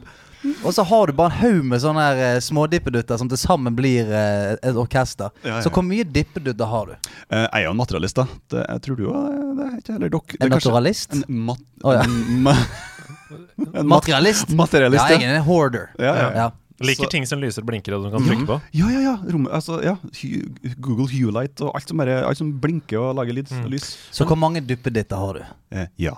Og 0.64 0.74
så 0.74 0.84
har 0.88 1.08
du 1.08 1.14
bare 1.14 1.32
en 1.32 1.38
haug 1.42 1.64
med 1.66 1.82
sånne 1.84 2.04
her, 2.04 2.22
eh, 2.36 2.40
smådippedutter 2.44 3.18
som 3.22 3.30
til 3.32 3.38
sammen 3.42 3.76
blir 3.78 4.08
eh, 4.12 4.54
et 4.62 4.76
orkester. 4.76 5.30
Ja, 5.44 5.56
ja. 5.58 5.62
Så 5.66 5.70
hvor 5.74 5.84
mye 5.86 6.04
dippedutter 6.04 6.66
har 6.72 6.86
du? 6.86 6.94
Eh, 7.30 7.38
Jeg 7.48 7.50
er 7.62 7.66
jo 7.68 7.72
en 7.76 7.78
materialist, 7.82 8.16
da. 8.16 8.28
Det, 8.50 8.66
jeg 8.68 8.82
tror 8.88 8.96
du 9.02 9.08
òg 9.10 9.58
det 9.58 9.66
er 9.68 9.78
ikke 9.82 9.96
Eller 9.98 10.10
dere. 10.14 10.38
En 10.42 10.50
naturalist? 10.58 11.14
En, 11.18 11.42
mat, 11.52 11.60
Oh, 11.84 11.94
ja. 11.94 12.02
en, 12.04 12.42
ma, 12.44 12.54
en 13.74 13.86
mat- 13.88 13.92
Materialist? 13.98 14.50
Materialist, 14.56 15.10
ja. 15.10 15.18
Jeg 15.20 15.30
er 15.30 15.36
en 15.42 15.44
hoarder. 15.48 15.90
Ja, 16.00 16.14
ja. 16.16 16.30
Ja. 16.36 16.48
Liker 16.80 17.08
Så- 17.08 17.10
ting 17.10 17.26
som 17.26 17.40
lyser 17.42 17.64
og 17.64 17.68
blinker, 17.72 17.96
og 17.98 18.04
som 18.04 18.12
du 18.12 18.18
kan 18.20 18.28
trykke 18.28 18.46
på. 18.46 18.62
Ja, 18.78 18.88
ja, 18.94 19.00
ja. 19.02 19.16
Rom, 19.34 19.48
altså, 19.50 19.80
ja. 19.84 19.96
Google 20.80 21.08
Huelight 21.10 21.60
og 21.66 21.72
alt 21.76 21.90
som, 21.90 22.00
er, 22.04 22.12
alt 22.28 22.38
som 22.38 22.52
blinker 22.62 23.00
og 23.02 23.16
lager 23.18 23.34
lyd, 23.34 23.50
Mm. 23.50 23.66
lys. 23.72 23.88
Så 24.14 24.26
hvor 24.30 24.38
mange 24.38 24.62
duppeditter 24.62 25.18
har 25.18 25.34
du? 25.34 25.44
Eh, 25.72 25.88
ja. 25.98 26.14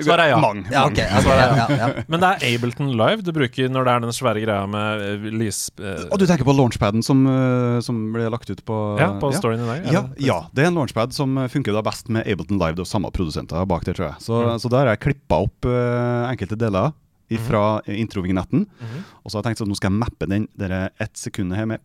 Svaret 0.00 0.24
er 0.24 0.30
ja. 0.32 0.38
Mang, 0.42 0.62
Ja, 0.72 0.84
okay, 0.88 1.06
altså, 1.10 1.34
ja, 1.34 1.48
ja, 1.58 1.66
ja. 1.80 2.04
Men 2.10 2.22
det 2.22 2.30
er 2.30 2.44
Ableton 2.56 2.92
Live 2.96 3.24
du 3.26 3.32
bruker 3.36 3.68
når 3.72 3.86
det 3.88 3.92
er 3.96 4.04
den 4.06 4.14
svære 4.16 4.42
greia 4.44 4.64
med 4.70 5.04
eh, 5.06 5.26
lys... 5.42 5.60
eh, 5.80 6.06
Og 6.10 6.18
du 6.22 6.26
tenker 6.30 6.46
på 6.48 6.54
launchpaden 6.56 7.02
som, 7.06 7.24
eh, 7.30 7.80
som 7.84 7.98
ble 8.14 8.28
lagt 8.32 8.50
ut 8.52 8.62
på 8.68 8.78
ja, 9.00 9.10
på 9.22 9.32
storyen 9.36 9.64
i 9.66 9.68
dag? 9.70 9.90
Ja, 9.94 10.04
ja, 10.30 10.38
det 10.54 10.64
er 10.64 10.70
en 10.72 10.78
launchpad 10.80 11.14
som 11.16 11.36
funker 11.52 11.76
da 11.76 11.82
best 11.86 12.08
med 12.12 12.26
Ableton 12.30 12.58
Live. 12.60 12.78
Det 12.78 12.86
er 12.86 12.90
samme 12.92 13.10
produsenter 13.14 13.66
bak 13.70 13.84
det, 13.88 13.96
tror 13.98 14.12
jeg. 14.12 14.20
Så, 14.26 14.40
Mm. 14.40 14.58
så 14.62 14.70
der 14.72 14.78
har 14.86 14.94
jeg 14.94 15.00
klippa 15.04 15.42
opp 15.44 15.66
eh, 15.68 16.30
enkelte 16.32 16.56
deler 16.58 16.92
fra 17.38 17.80
Mhm. 17.86 17.94
introvignetten. 17.96 18.66
-hmm. 18.66 19.02
Og 19.24 19.30
så 19.30 19.36
har 19.38 19.42
jeg 19.42 19.56
tenkt 19.56 19.60
at 19.62 19.68
nå 19.68 19.76
skal 19.76 19.90
jeg 19.90 19.98
mappe 19.98 20.26
den 20.28 20.48
der 20.58 20.90
ett 21.00 21.14
sekund 21.16 21.54
her 21.54 21.64
med 21.66 21.78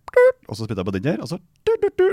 Og 0.47 0.55
så 0.55 0.63
spytter 0.65 0.83
jeg 0.83 0.85
på 0.85 0.91
den 0.93 1.03
der, 1.03 1.21
og 1.21 1.27
så 1.27 1.39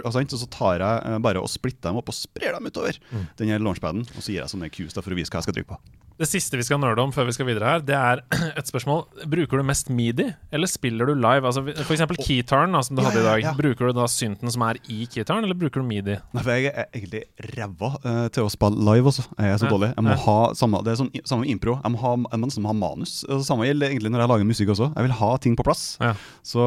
og, 0.04 0.12
så 0.12 0.46
tar 0.50 0.78
jeg 0.78 1.02
eh, 1.04 1.18
bare 1.18 1.36
og 1.42 1.48
splitter 1.48 1.90
dem 1.90 1.96
opp 1.96 2.08
og 2.08 2.14
sprer 2.14 2.52
dem 2.54 2.66
utover 2.66 2.98
Mm. 3.12 3.26
den 3.36 3.48
her 3.48 3.58
launchpaden. 3.58 4.00
Og 4.16 4.22
så 4.22 4.32
gir 4.32 4.40
jeg 4.40 4.48
sånne 4.48 4.70
cues 4.70 4.92
for 4.94 5.10
å 5.10 5.14
vise 5.14 5.30
hva 5.30 5.36
jeg 5.40 5.42
skal 5.42 5.54
trykke 5.54 5.68
på. 5.68 5.76
Det 6.18 6.28
siste 6.28 6.56
vi 6.56 6.62
skal 6.62 6.78
nerde 6.78 6.98
om 7.02 7.10
før 7.12 7.24
vi 7.26 7.32
skal 7.32 7.46
videre 7.46 7.64
her, 7.64 7.80
det 7.80 7.94
er 7.94 8.20
et 8.56 8.66
spørsmål. 8.66 9.04
Bruker 9.26 9.56
du 9.58 9.62
mest 9.62 9.90
midi, 9.90 10.34
eller 10.52 10.66
spiller 10.66 11.06
du 11.06 11.14
live? 11.14 11.42
Altså 11.44 11.62
For 11.84 11.94
eksempel 11.94 12.16
keytaren, 12.16 12.72
som 12.84 12.96
du 12.96 13.02
Ja, 13.02 13.08
hadde 13.10 13.20
i 13.20 13.22
dag. 13.22 13.42
ja. 13.42 13.52
Bruker 13.54 13.86
du 13.86 13.92
da 13.92 14.04
synten 14.06 14.50
som 14.50 14.62
er 14.62 14.74
i 14.88 15.06
keytaren, 15.06 15.42
eller 15.44 15.54
bruker 15.54 15.80
du 15.80 15.86
midi? 15.86 16.16
Nei, 16.34 16.42
for 16.42 16.50
Jeg 16.50 16.72
er 16.74 16.84
egentlig 16.94 17.24
ræva 17.56 17.96
uh, 18.04 18.28
til 18.28 18.44
å 18.44 18.50
spille 18.50 18.76
live. 18.78 19.04
Også. 19.06 19.26
Jeg 19.38 19.50
er 19.52 19.56
så 19.58 19.64
Ja, 19.66 19.70
dårlig. 19.70 19.94
Jeg 19.96 20.04
må 20.04 20.16
ha 20.16 20.52
samme, 20.54 20.84
Det 20.84 20.92
er 20.92 21.04
sånn, 21.04 21.10
samme 21.24 21.44
impro. 21.46 21.80
Jeg 21.82 21.92
må, 21.92 21.98
ha, 21.98 22.16
jeg 22.16 22.40
må 22.60 22.66
ha 22.66 22.72
manus. 22.72 23.21
Det 23.28 23.46
samme 23.46 23.66
gjelder 23.68 23.92
egentlig 23.92 24.12
når 24.12 24.24
jeg 24.24 24.32
lager 24.32 24.48
musikk 24.48 24.72
også. 24.74 24.90
Jeg 24.96 25.06
vil 25.06 25.16
ha 25.20 25.30
ting 25.42 25.56
på 25.58 25.66
plass. 25.66 25.84
Ja. 26.02 26.12
Så 26.46 26.66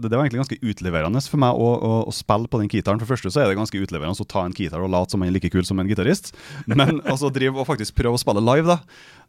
det, 0.00 0.10
det 0.10 0.16
var 0.16 0.26
egentlig 0.26 0.42
ganske 0.44 0.60
utleverende 0.62 1.22
for 1.26 1.42
meg 1.42 1.58
å, 1.58 1.68
å, 1.74 1.92
å 2.10 2.14
spille 2.14 2.50
på 2.50 2.62
den 2.62 2.70
gitaren. 2.72 3.00
For 3.00 3.08
det 3.08 3.14
første 3.16 3.34
så 3.34 3.42
er 3.42 3.50
det 3.50 3.58
ganske 3.58 3.82
utleverende 3.82 4.26
å 4.26 4.30
ta 4.30 4.46
en 4.46 4.56
gitar 4.56 4.84
og 4.84 4.92
late 4.92 5.14
som 5.14 5.22
man 5.22 5.30
er 5.30 5.36
like 5.36 5.52
kul 5.52 5.66
som 5.66 5.82
en 5.82 5.90
gitarist. 5.90 6.32
Men 6.70 7.00
altså 7.12 7.32
drive 7.34 7.60
og 7.60 7.68
faktisk 7.68 7.98
prøve 7.98 8.18
å 8.18 8.22
spille 8.22 8.44
live, 8.44 8.76
da. 8.76 8.80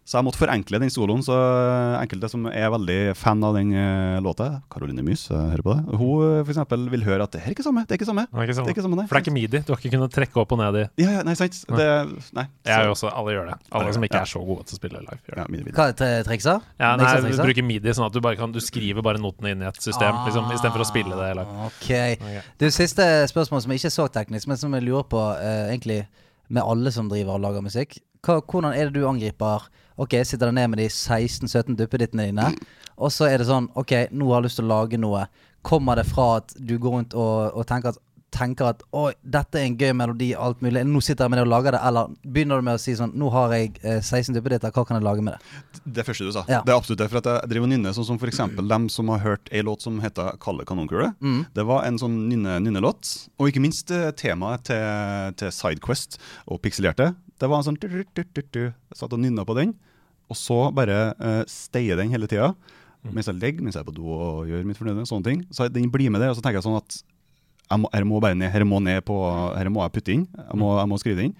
Så 0.07 0.15
jeg 0.15 0.23
måtte 0.23 0.39
forenkle 0.39 0.79
den 0.79 0.87
soloen. 0.93 1.19
Så 1.25 1.35
enkelte 1.99 2.29
som 2.31 2.45
er 2.47 2.69
veldig 2.71 2.97
fan 3.19 3.41
av 3.43 3.57
den 3.57 3.73
eh, 3.75 4.19
låta, 4.23 4.61
Caroline 4.71 5.03
Mys, 5.03 5.25
jeg 5.27 5.49
hører 5.51 5.63
på 5.65 5.73
det, 5.75 5.97
hun 5.99 6.21
eh, 6.23 6.37
for 6.47 6.51
eksempel 6.53 6.85
vil 6.93 7.03
høre 7.03 7.25
at 7.27 7.33
det 7.35 7.41
er 7.43 7.51
ikke 7.51 7.65
samme. 7.65 7.83
Det 7.83 7.91
er 7.97 7.99
ikke 7.99 8.07
samme. 8.07 8.23
Det 8.31 8.37
er 8.39 8.45
ikke 8.45 8.53
Det 8.53 8.57
sånn. 8.61 8.69
er 8.69 8.75
ikke 8.77 8.85
samme, 8.85 8.99
nei. 9.01 9.05
For 9.09 9.17
det 9.17 9.19
er 9.19 9.25
ikke 9.25 9.35
midi. 9.35 9.61
Du 9.67 9.73
har 9.73 9.81
ikke 9.81 9.91
kunnet 9.97 10.15
trekke 10.15 10.39
opp 10.39 10.53
og 10.55 10.61
ned 10.61 10.77
i 10.79 10.83
Ja, 11.03 11.09
ja, 11.17 11.23
nei, 11.27 11.35
sant. 11.35 11.59
Det, 11.67 11.87
nei. 12.39 12.45
Jeg 12.63 12.77
er 12.85 12.91
også, 12.93 13.11
Alle 13.11 13.35
gjør 13.35 13.49
det. 13.51 13.57
Alle 13.81 13.93
som 13.97 14.05
ikke 14.07 14.15
Ja. 14.21 14.21
er 14.23 14.31
så 14.31 14.43
gode 14.47 14.63
til 14.69 14.77
å 14.77 14.79
spille 14.79 15.01
live. 15.03 15.19
Gjør 15.27 15.41
det. 15.43 15.59
ja. 15.67 15.73
Hva 15.75 15.87
er 15.91 15.97
tre- 15.99 16.23
triksa? 16.29 16.55
Ja, 16.79 16.93
nei, 16.95 17.11
du 17.27 17.43
bruker 17.43 17.67
midi 17.67 17.89
sånn 17.97 18.05
at 18.07 18.13
du 18.15 18.21
bare 18.23 18.37
kan 18.39 18.51
Du 18.55 18.59
skriver 18.63 19.03
bare 19.03 19.19
notene 19.19 19.51
inn 19.51 19.61
i 19.61 19.67
et 19.67 19.81
system 19.83 20.23
liksom, 20.23 20.47
istedenfor 20.55 20.85
å 20.85 20.87
spille 20.87 21.15
det 21.19 21.35
live. 21.35 21.67
Okay. 21.67 22.15
Ok. 22.15 22.43
Det 22.63 22.71
siste 22.73 23.03
spørsmålet 23.27 23.67
som 23.67 23.71
ikke 23.75 23.91
er 23.91 23.95
så 23.97 24.07
teknisk, 24.07 24.47
men 24.47 24.57
som 24.57 24.71
jeg 24.73 24.83
lurer 24.87 25.03
på 25.03 25.19
uh, 25.19 25.67
egentlig 25.67 26.05
med 26.47 26.63
alle 26.63 26.91
som 26.95 27.09
driver 27.11 27.35
og 27.35 27.43
lager 27.43 27.61
musikk. 27.61 27.99
Hva, 28.23 28.39
hvordan 28.41 28.71
er 28.73 28.87
det 28.89 28.93
du 29.01 29.05
angriper 29.07 29.67
Ok, 29.97 30.13
sitter 30.23 30.51
deg 30.51 30.57
ned 30.59 30.69
med 30.73 30.79
de 30.83 30.87
16-17 30.93 31.75
duppedittene 31.79 32.29
dine, 32.29 32.51
og 32.97 33.11
så 33.13 33.27
er 33.29 33.41
det 33.41 33.47
sånn 33.49 33.69
Ok, 33.75 33.93
nå 34.13 34.29
har 34.31 34.41
jeg 34.41 34.49
lyst 34.49 34.59
til 34.61 34.67
å 34.67 34.73
lage 34.75 34.99
noe. 35.01 35.25
Kommer 35.65 35.97
det 35.99 36.05
fra 36.07 36.37
at 36.37 36.53
du 36.57 36.77
går 36.77 36.93
rundt 36.99 37.15
og, 37.17 37.57
og 37.57 37.65
tenker 37.67 37.95
at 37.95 38.01
tenker 38.37 38.69
at 38.69 38.81
Oi, 38.95 39.11
dette 39.23 39.59
er 39.59 39.67
en 39.67 39.77
gøy 39.79 39.93
melodi, 39.97 40.29
alt 40.35 40.61
mulig. 40.63 40.83
Nå 40.87 40.99
sitter 41.03 41.25
jeg 41.25 41.33
med 41.33 41.39
det 41.39 41.45
og 41.45 41.51
lager 41.51 41.75
det. 41.77 41.81
Eller 41.87 42.11
begynner 42.27 42.59
du 42.59 42.65
med 42.67 42.77
å 42.77 42.81
si 42.81 42.95
sånn 42.97 43.13
Nå 43.17 43.29
har 43.33 43.53
jeg 43.55 43.71
eh, 43.81 43.99
16 44.01 44.35
duppeditter, 44.35 44.73
hva 44.75 44.83
kan 44.87 44.99
jeg 44.99 45.05
lage 45.07 45.23
med 45.25 45.37
det? 45.37 45.81
Det 45.97 46.05
første 46.07 46.27
du 46.27 46.33
sa. 46.35 46.43
Ja. 46.51 46.61
Det 46.65 46.73
er 46.73 46.77
absolutt 46.79 47.01
det. 47.01 47.09
For 47.11 47.21
at 47.21 47.29
jeg 47.31 47.51
driver 47.53 47.69
og 47.69 47.73
nynner, 47.73 47.95
sånn 47.95 48.09
som 48.09 48.19
for 48.21 48.31
eksempel 48.31 48.67
dem 48.69 48.89
som 48.93 49.11
har 49.13 49.23
hørt 49.23 49.51
ei 49.55 49.63
låt 49.65 49.85
som 49.85 49.99
heter 50.03 50.35
'Kalde 50.43 50.67
kanonkule'. 50.67 51.13
Mm. 51.23 51.45
Det 51.55 51.65
var 51.65 51.85
en 51.87 51.99
sånn 52.01 52.17
nynne- 52.29 52.59
nynnelåt. 52.63 53.29
Og 53.39 53.49
ikke 53.49 53.63
minst 53.63 53.91
eh, 53.91 54.11
temaet 54.11 54.67
til, 54.69 55.33
til 55.39 55.51
Sidequest 55.51 56.19
og 56.47 56.61
Pikselerte. 56.61 57.15
Det 57.39 57.49
var 57.49 57.61
en 57.61 57.63
sånn. 57.71 57.77
Jeg 57.79 58.73
satt 58.95 59.13
og 59.13 59.19
nynna 59.19 59.45
på 59.45 59.55
den, 59.55 59.75
og 60.27 60.37
så 60.37 60.57
bare 60.75 60.97
uh, 61.19 61.43
steier 61.49 61.99
den 61.99 62.11
hele 62.13 62.29
tida. 62.29 62.51
Mens 63.07 63.29
jeg 63.29 63.39
legger, 63.39 63.63
mens 63.63 63.77
jeg 63.77 63.85
er 63.85 63.87
på 63.87 63.95
do 63.95 64.07
og 64.11 64.49
gjør 64.49 64.65
mitt 64.67 64.79
fornøyde. 64.79 65.05
Sånne 65.07 65.29
ting. 65.29 65.43
Så 65.55 65.69
den 65.71 65.87
blir 65.93 66.11
med 66.11 66.23
det, 66.23 66.31
og 66.31 66.35
så 66.35 66.43
tenker 66.43 66.59
jeg 66.59 66.67
sånn 66.67 66.79
at 66.79 66.97
jeg 67.67 67.79
må, 67.83 67.91
må 68.09 68.19
bare 68.23 68.35
ned, 68.35 68.51
her 68.51 68.65
må, 68.67 68.79
ned 68.83 69.03
på, 69.07 69.15
her 69.55 69.69
må 69.71 69.83
jeg 69.85 69.93
putte 69.95 70.13
inn. 70.13 70.25
Jeg 70.35 70.59
må, 70.59 70.73
jeg 70.79 70.91
må 70.91 70.99
skrive 70.99 71.19
det 71.19 71.29
inn. 71.29 71.37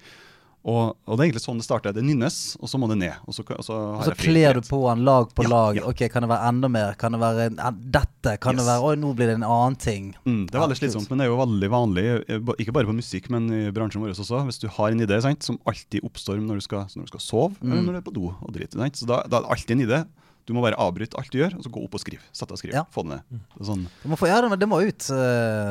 Og, 0.68 0.96
og 1.08 1.16
det 1.16 1.22
er 1.22 1.28
egentlig 1.30 1.40
sånn 1.44 1.60
det 1.60 1.64
starter. 1.64 1.94
Det 1.96 2.02
nynnes, 2.04 2.34
og 2.60 2.68
så 2.68 2.76
må 2.82 2.88
det 2.90 2.98
ned. 3.00 3.14
Og 3.24 3.32
så, 3.36 3.44
og 3.54 3.62
så, 3.64 3.76
har 3.78 4.02
Og 4.02 4.08
så 4.10 4.14
kler 4.20 4.58
du 4.58 4.60
på 4.66 4.80
den 4.84 5.04
lag 5.06 5.30
på 5.32 5.46
Ja, 5.46 5.50
lag. 5.54 5.78
ja. 5.78 5.84
Ok, 5.88 6.02
Kan 6.12 6.26
det 6.26 6.28
være 6.32 6.50
enda 6.50 6.68
mer? 6.74 6.92
Kan 7.00 7.16
det 7.16 7.20
være 7.22 7.46
dette? 7.94 8.34
Kan 8.42 8.58
det 8.60 8.66
være 8.66 8.82
Oi, 8.84 8.96
nå 9.00 9.14
blir 9.16 9.30
det 9.30 9.38
en 9.38 9.46
annen 9.48 9.78
ting. 9.80 10.10
Mm, 10.26 10.42
det 10.50 10.58
er 10.58 10.64
veldig 10.66 10.78
slitsomt, 10.82 11.08
men 11.08 11.22
det 11.22 11.26
er 11.28 11.32
jo 11.32 11.38
veldig 11.40 11.70
vanlig, 11.72 12.04
eh, 12.28 12.52
ikke 12.60 12.74
bare 12.76 12.90
på 12.90 12.96
musikk, 12.98 13.30
men 13.32 13.48
i 13.54 13.62
bransjen 13.72 14.02
vår 14.04 14.12
også. 14.12 14.42
Hvis 14.50 14.60
du 14.60 14.68
har 14.76 14.92
en 14.92 15.00
idé 15.06 15.20
sant, 15.24 15.42
som 15.46 15.56
alltid 15.64 16.04
oppstår 16.04 16.42
når 16.44 16.60
du 16.60 16.66
skal, 16.68 16.84
når 16.96 17.08
du 17.08 17.12
skal 17.14 17.24
sove, 17.24 17.54
Mm. 17.62 17.72
eller 17.72 17.82
når 17.88 17.92
du 17.92 17.98
er 18.02 18.08
på 18.10 18.14
do 18.14 18.26
og 18.42 18.52
driter. 18.52 18.84
Så 18.92 19.06
da, 19.08 19.22
da 19.24 19.38
er 19.38 19.46
det 19.48 19.50
alltid 19.56 19.76
en 19.78 19.86
idé. 19.88 20.04
Du 20.48 20.54
må 20.56 20.62
bare 20.64 20.78
avbryte 20.80 21.18
alt 21.20 21.28
du 21.28 21.42
gjør, 21.42 21.58
og 21.58 21.64
så 21.66 21.70
gå 21.72 21.82
opp 21.84 21.96
og 21.98 22.00
skrive. 22.00 22.22
Sette 22.32 22.54
og 22.56 22.60
skriv. 22.60 22.72
Ja. 22.72 22.86
Få 22.94 23.02
det 23.04 23.18
ned. 23.18 23.40
Det 23.52 23.60
er 23.60 23.66
sånn. 23.68 23.82
Du 24.00 24.06
må 24.08 24.16
få, 24.16 24.28
ja, 24.30 24.38
det, 24.40 24.48
må- 24.48 24.56
det 24.56 24.68
ut, 24.88 25.08
uh, 25.12 25.18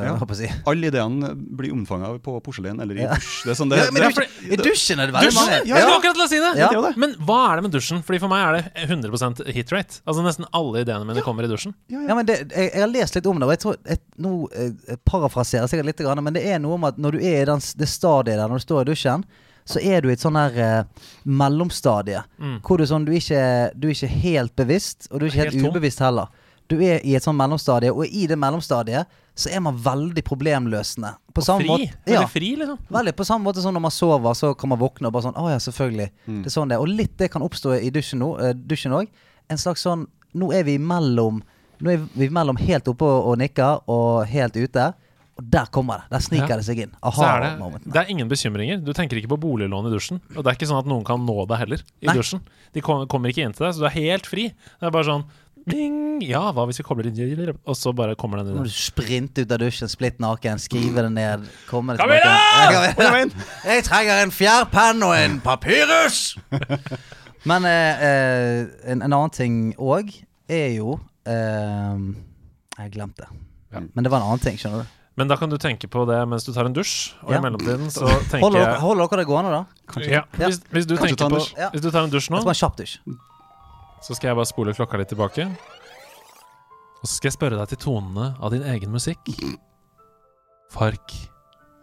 Ja. 0.06 0.12
håper 0.22 0.36
jeg 0.36 0.38
å 0.38 0.42
si. 0.44 0.50
Alle 0.70 0.92
ideene 0.92 1.32
blir 1.34 1.74
omfanga 1.74 2.12
på 2.22 2.36
porselen 2.46 2.78
eller 2.84 3.00
i 3.00 3.02
Ja. 3.08 3.16
dusj. 3.18 3.44
Det 3.48 3.52
er 3.56 3.58
sånn 3.58 3.72
det, 3.74 3.80
Ja, 3.82 3.92
men 3.92 4.14
det, 4.14 4.28
I 4.54 4.60
dusjen 4.62 5.02
er 5.02 5.10
det 5.10 5.16
veldig 5.18 5.34
mange. 5.34 5.58
Jeg 5.66 5.82
skulle 5.82 5.98
akkurat 5.98 6.20
til 6.20 6.26
å 6.26 6.30
si 6.30 6.40
det! 6.44 6.52
Det 6.62 6.70
det. 6.86 6.94
Men 6.98 7.16
hva 7.26 7.40
er 7.50 7.56
det 7.58 7.64
med 7.64 7.72
dusjen? 7.74 8.04
Fordi 8.06 8.20
For 8.20 8.30
meg 8.30 8.46
er 8.46 8.54
det 8.62 8.88
100 8.88 9.52
hit 9.58 9.72
rate. 9.74 10.00
Altså 10.06 10.22
Nesten 10.22 10.46
alle 10.54 10.86
ideene 10.86 11.06
mine 11.10 11.26
kommer 11.26 11.44
i 11.44 11.50
dusjen. 11.50 11.74
Ja, 11.90 12.14
men 12.14 12.26
det, 12.30 12.38
jeg, 12.54 12.70
jeg 12.74 12.82
har 12.82 12.94
lest 12.94 13.16
litt 13.18 13.26
om 13.26 13.40
det, 13.40 13.50
og 13.50 13.54
jeg 13.56 13.64
tror 13.66 13.78
jeg, 13.82 14.00
Nå 14.22 14.32
eh, 14.54 14.96
parafraserer 15.06 15.66
jeg 15.66 15.74
sikkert 15.74 15.90
litt, 15.90 16.22
men 16.22 16.34
det 16.38 16.46
er 16.46 16.60
noe 16.62 16.78
om 16.78 16.86
at 16.86 16.98
når 16.98 17.18
du 17.18 17.20
er 17.26 17.42
i 17.42 17.50
den, 17.50 17.62
det 17.78 17.90
stadiet 17.90 18.38
der, 18.38 18.48
når 18.48 18.62
du 18.62 18.66
står 18.66 18.82
i 18.86 18.90
dusjen, 18.94 19.26
så 19.68 19.82
er 19.84 20.02
du 20.02 20.10
i 20.10 20.16
et 20.16 20.24
sånn 20.24 20.38
her 20.40 20.58
eh, 20.64 21.08
mellomstadie. 21.28 22.24
Mm. 22.40 22.58
Hvor 22.64 22.80
du, 22.80 22.86
er 22.86 22.92
sånn, 22.92 23.06
du, 23.08 23.14
er 23.14 23.22
ikke, 23.22 23.46
du 23.76 23.88
er 23.90 23.96
ikke 23.96 24.12
helt 24.24 24.56
bevisst, 24.60 25.08
og 25.12 25.20
du 25.20 25.26
er 25.28 25.32
ikke 25.32 25.44
helt, 25.46 25.58
Helt 25.60 25.72
ubevisst 25.76 26.04
heller. 26.04 26.32
Du 26.68 26.76
er 26.84 27.00
i 27.08 27.14
et 27.16 27.24
sånn 27.24 27.38
mellomstadie, 27.40 27.94
og 27.96 28.08
i 28.12 28.26
det 28.28 28.38
mellomstadiet 28.40 29.08
så 29.38 29.52
er 29.54 29.62
man 29.64 29.78
veldig 29.80 30.24
problemløsende. 30.26 31.14
På 31.36 31.44
samme 31.46 31.62
Fri. 31.64 31.70
måte- 31.70 32.00
Veldig 32.08 32.16
ja, 32.24 32.28
fri, 32.28 32.50
liksom. 32.58 32.80
veldig 32.90 33.14
på 33.16 33.26
samme 33.28 33.46
måte 33.46 33.62
som 33.62 33.74
når 33.76 33.84
man 33.86 33.94
sover, 33.94 34.34
så 34.34 34.54
kan 34.58 34.70
man 34.74 34.80
våkne 34.82 35.08
og 35.08 35.14
bare 35.14 35.28
sånn 35.28 35.38
Å 35.38 35.50
ja, 35.52 35.60
selvfølgelig. 35.62 36.10
Mm. 36.26 36.42
Det 36.42 36.50
er 36.50 36.56
sånn 36.56 36.70
det. 36.74 36.80
Og 36.82 36.88
litt 36.90 37.18
det 37.18 37.30
kan 37.32 37.46
oppstå 37.46 37.78
i 37.78 37.92
dusjen 37.94 38.20
nå. 38.20 38.32
eh, 38.42 38.98
òg. 38.98 39.08
En 39.50 39.58
slags 39.58 39.82
sånn 39.86 40.08
Nå 40.36 40.52
er 40.54 40.64
vi 40.64 40.78
mellom 40.78 41.42
Nå 41.80 41.92
er 41.94 42.02
vi 42.18 42.28
mellom 42.30 42.58
helt 42.58 42.88
oppe 42.88 43.06
og, 43.06 43.28
og 43.32 43.38
nikker, 43.38 43.84
og 43.88 44.26
helt 44.26 44.56
ute. 44.58 44.94
Og 45.38 45.50
der 45.54 45.68
kommer 45.74 46.02
det. 46.02 46.10
Der 46.16 46.24
sniker 46.26 46.50
Ja. 46.56 46.58
det 46.58 46.66
seg 46.66 46.80
inn. 46.82 46.94
Aha, 47.06 47.26
er 47.38 47.44
det, 47.46 47.82
det 47.86 48.00
er 48.02 48.10
ingen 48.10 48.30
bekymringer. 48.30 48.80
Du 48.84 48.92
tenker 48.98 49.20
ikke 49.20 49.30
på 49.36 49.40
boliglån 49.40 49.86
i 49.90 49.94
dusjen. 49.94 50.22
Og 50.36 50.44
det 50.44 50.50
er 50.50 50.58
ikke 50.58 50.70
sånn 50.70 50.80
at 50.82 50.90
noen 50.90 51.06
kan 51.06 51.22
nå 51.26 51.46
deg 51.48 51.60
heller 51.62 51.84
i 52.02 52.08
Nei. 52.10 52.16
dusjen. 52.18 52.42
De 52.74 52.82
kommer 52.82 53.30
ikke 53.30 53.46
inn 53.46 53.54
til 53.54 53.68
deg, 53.68 53.76
så 53.76 53.86
du 53.86 53.86
er 53.86 53.98
helt 54.00 54.26
fri. 54.26 54.48
Det 54.50 54.90
er 54.90 54.96
bare 54.96 55.06
sånn 55.06 55.28
Ding! 55.68 56.22
Ja, 56.24 56.46
hva 56.56 56.64
hvis 56.70 56.80
vi 56.80 56.86
kobler 56.88 57.10
inn 57.10 57.50
Og 57.68 57.76
så 57.76 57.92
bare 57.96 58.16
kommer 58.16 58.40
den 58.40 58.56
må 58.56 58.64
du 58.64 58.72
sprinter 58.72 59.44
ut 59.44 59.52
av 59.52 59.60
dusjen, 59.60 59.90
splitt 59.92 60.22
naken, 60.24 60.62
skriver 60.64 61.10
det 61.10 61.12
ned. 61.12 61.44
Kom 61.68 61.92
det 61.92 61.98
da! 62.00 62.38
Jeg 63.68 63.84
trenger 63.84 64.22
en 64.24 64.32
fjærpenn 64.32 65.04
og 65.04 65.16
en 65.18 65.42
papyrus! 65.44 66.38
Men 67.48 67.68
eh, 67.68 68.06
eh, 68.08 68.62
en, 68.92 69.04
en 69.04 69.12
annen 69.12 69.34
ting 69.36 69.60
òg 69.76 70.10
er 70.52 70.72
jo 70.80 70.98
eh, 71.28 72.00
Jeg 72.80 72.92
glemte 72.96 73.28
det. 73.28 73.44
Ja. 73.76 73.84
Men 73.94 74.08
det 74.08 74.12
var 74.12 74.24
en 74.24 74.32
annen 74.32 74.44
ting, 74.44 74.58
skjønner 74.60 74.86
du. 74.88 74.97
Men 75.18 75.28
da 75.32 75.36
kan 75.38 75.50
du 75.50 75.58
tenke 75.58 75.90
på 75.90 76.04
det 76.06 76.18
mens 76.30 76.46
du 76.46 76.52
tar 76.54 76.68
en 76.70 76.76
dusj, 76.76 77.14
og 77.24 77.32
Ja. 77.34 77.40
i 77.40 77.42
mellomtiden 77.42 77.90
så 77.90 78.06
tenker 78.32 78.46
Holder 78.46 78.60
jeg 78.62 78.80
holder 78.84 79.08
dere 79.08 79.18
det 79.24 79.28
gående, 79.28 79.52
da? 79.52 79.64
ja, 80.06 80.22
hvis, 80.38 80.60
hvis, 80.70 80.86
du 80.86 80.96
Kanskje 80.98 81.18
ta 81.18 81.30
på. 81.34 81.42
Ja. 81.58 81.70
hvis 81.74 81.82
du 81.82 81.90
tar 81.92 82.04
en 82.06 82.14
dusj 82.14 82.30
nå, 82.30 82.42
dusj. 82.44 83.00
så 84.06 84.14
skal 84.14 84.28
jeg 84.30 84.36
bare 84.38 84.46
spole 84.46 84.74
klokka 84.78 84.98
litt 85.02 85.10
tilbake. 85.10 85.48
Og 87.02 87.06
så 87.10 87.16
skal 87.16 87.32
jeg 87.32 87.38
spørre 87.38 87.58
deg 87.58 87.68
til 87.74 87.78
tonene 87.78 88.36
av 88.40 88.54
din 88.54 88.64
egen 88.64 88.92
musikk. 88.94 89.26
Fark, 90.74 91.14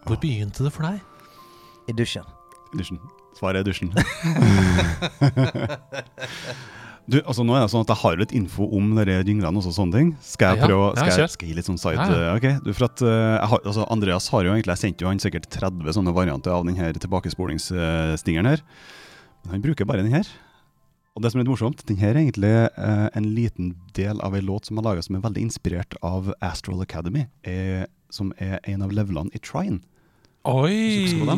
hvor 0.06 0.16
begynte 0.20 0.62
det 0.62 0.72
for 0.72 0.86
deg? 0.86 1.00
I 1.88 1.92
dusjen. 1.92 2.24
Dusjen. 2.74 2.98
Svaret 3.34 3.62
er 3.62 3.66
dusjen. 3.66 3.90
Du, 7.04 7.18
altså 7.20 7.44
nå 7.44 7.52
er 7.52 7.66
det 7.66 7.68
sånn 7.68 7.82
at 7.84 7.90
Jeg 7.92 8.00
har 8.00 8.14
litt 8.16 8.30
info 8.32 8.64
om 8.78 8.94
dere 8.96 9.18
jinglene 9.26 9.60
og 9.60 9.66
sånne 9.76 9.92
ting. 9.98 10.12
Skal 10.24 10.54
jeg 10.54 10.70
prøve, 10.70 10.86
skal 10.96 11.10
jeg, 11.12 11.32
skal 11.34 11.46
jeg 11.46 11.52
gi 11.52 11.58
litt 11.58 11.68
sånn 11.68 11.80
side 11.80 12.00
Ja, 12.00 12.36
ja. 12.40 12.54
Du, 12.64 12.70
for 12.72 12.86
at 12.88 13.02
eh, 13.04 13.34
jeg 13.34 13.50
har, 13.52 13.60
altså 13.60 13.84
Andreas 13.92 14.28
har 14.32 14.46
jo 14.46 14.54
egentlig 14.54 14.72
Jeg 14.72 14.82
sendte 14.86 15.04
jo 15.04 15.10
han 15.10 15.20
sikkert 15.20 15.50
30 15.52 15.98
sånne 15.98 16.14
varianter 16.16 16.54
av 16.54 16.64
denne 16.64 16.80
her 16.80 16.96
tilbakespolingsstingeren 17.04 18.48
her. 18.48 18.64
Men 19.44 19.58
han 19.58 19.64
bruker 19.66 19.88
bare 19.88 20.04
den 20.06 20.16
her. 20.16 20.28
Og 21.14 21.22
det 21.22 21.30
som 21.30 21.38
er 21.38 21.44
litt 21.44 21.52
morsomt, 21.52 21.82
den 21.86 22.00
her 22.00 22.16
er 22.16 22.22
egentlig 22.24 22.52
eh, 22.72 23.08
en 23.14 23.26
liten 23.36 23.74
del 23.94 24.22
av 24.24 24.34
ei 24.34 24.40
låt 24.42 24.66
som 24.66 24.80
er 24.80 24.86
laga 24.88 25.04
som 25.04 25.18
er 25.18 25.26
veldig 25.26 25.44
inspirert 25.44 25.94
av 26.02 26.32
Astral 26.42 26.80
Academy, 26.82 27.28
er, 27.46 27.84
som 28.10 28.32
er 28.42 28.58
en 28.72 28.82
av 28.82 28.94
levelene 28.96 29.30
i 29.36 29.42
Trine. 29.44 29.82
Oi! 30.44 31.06
Ah, 31.28 31.36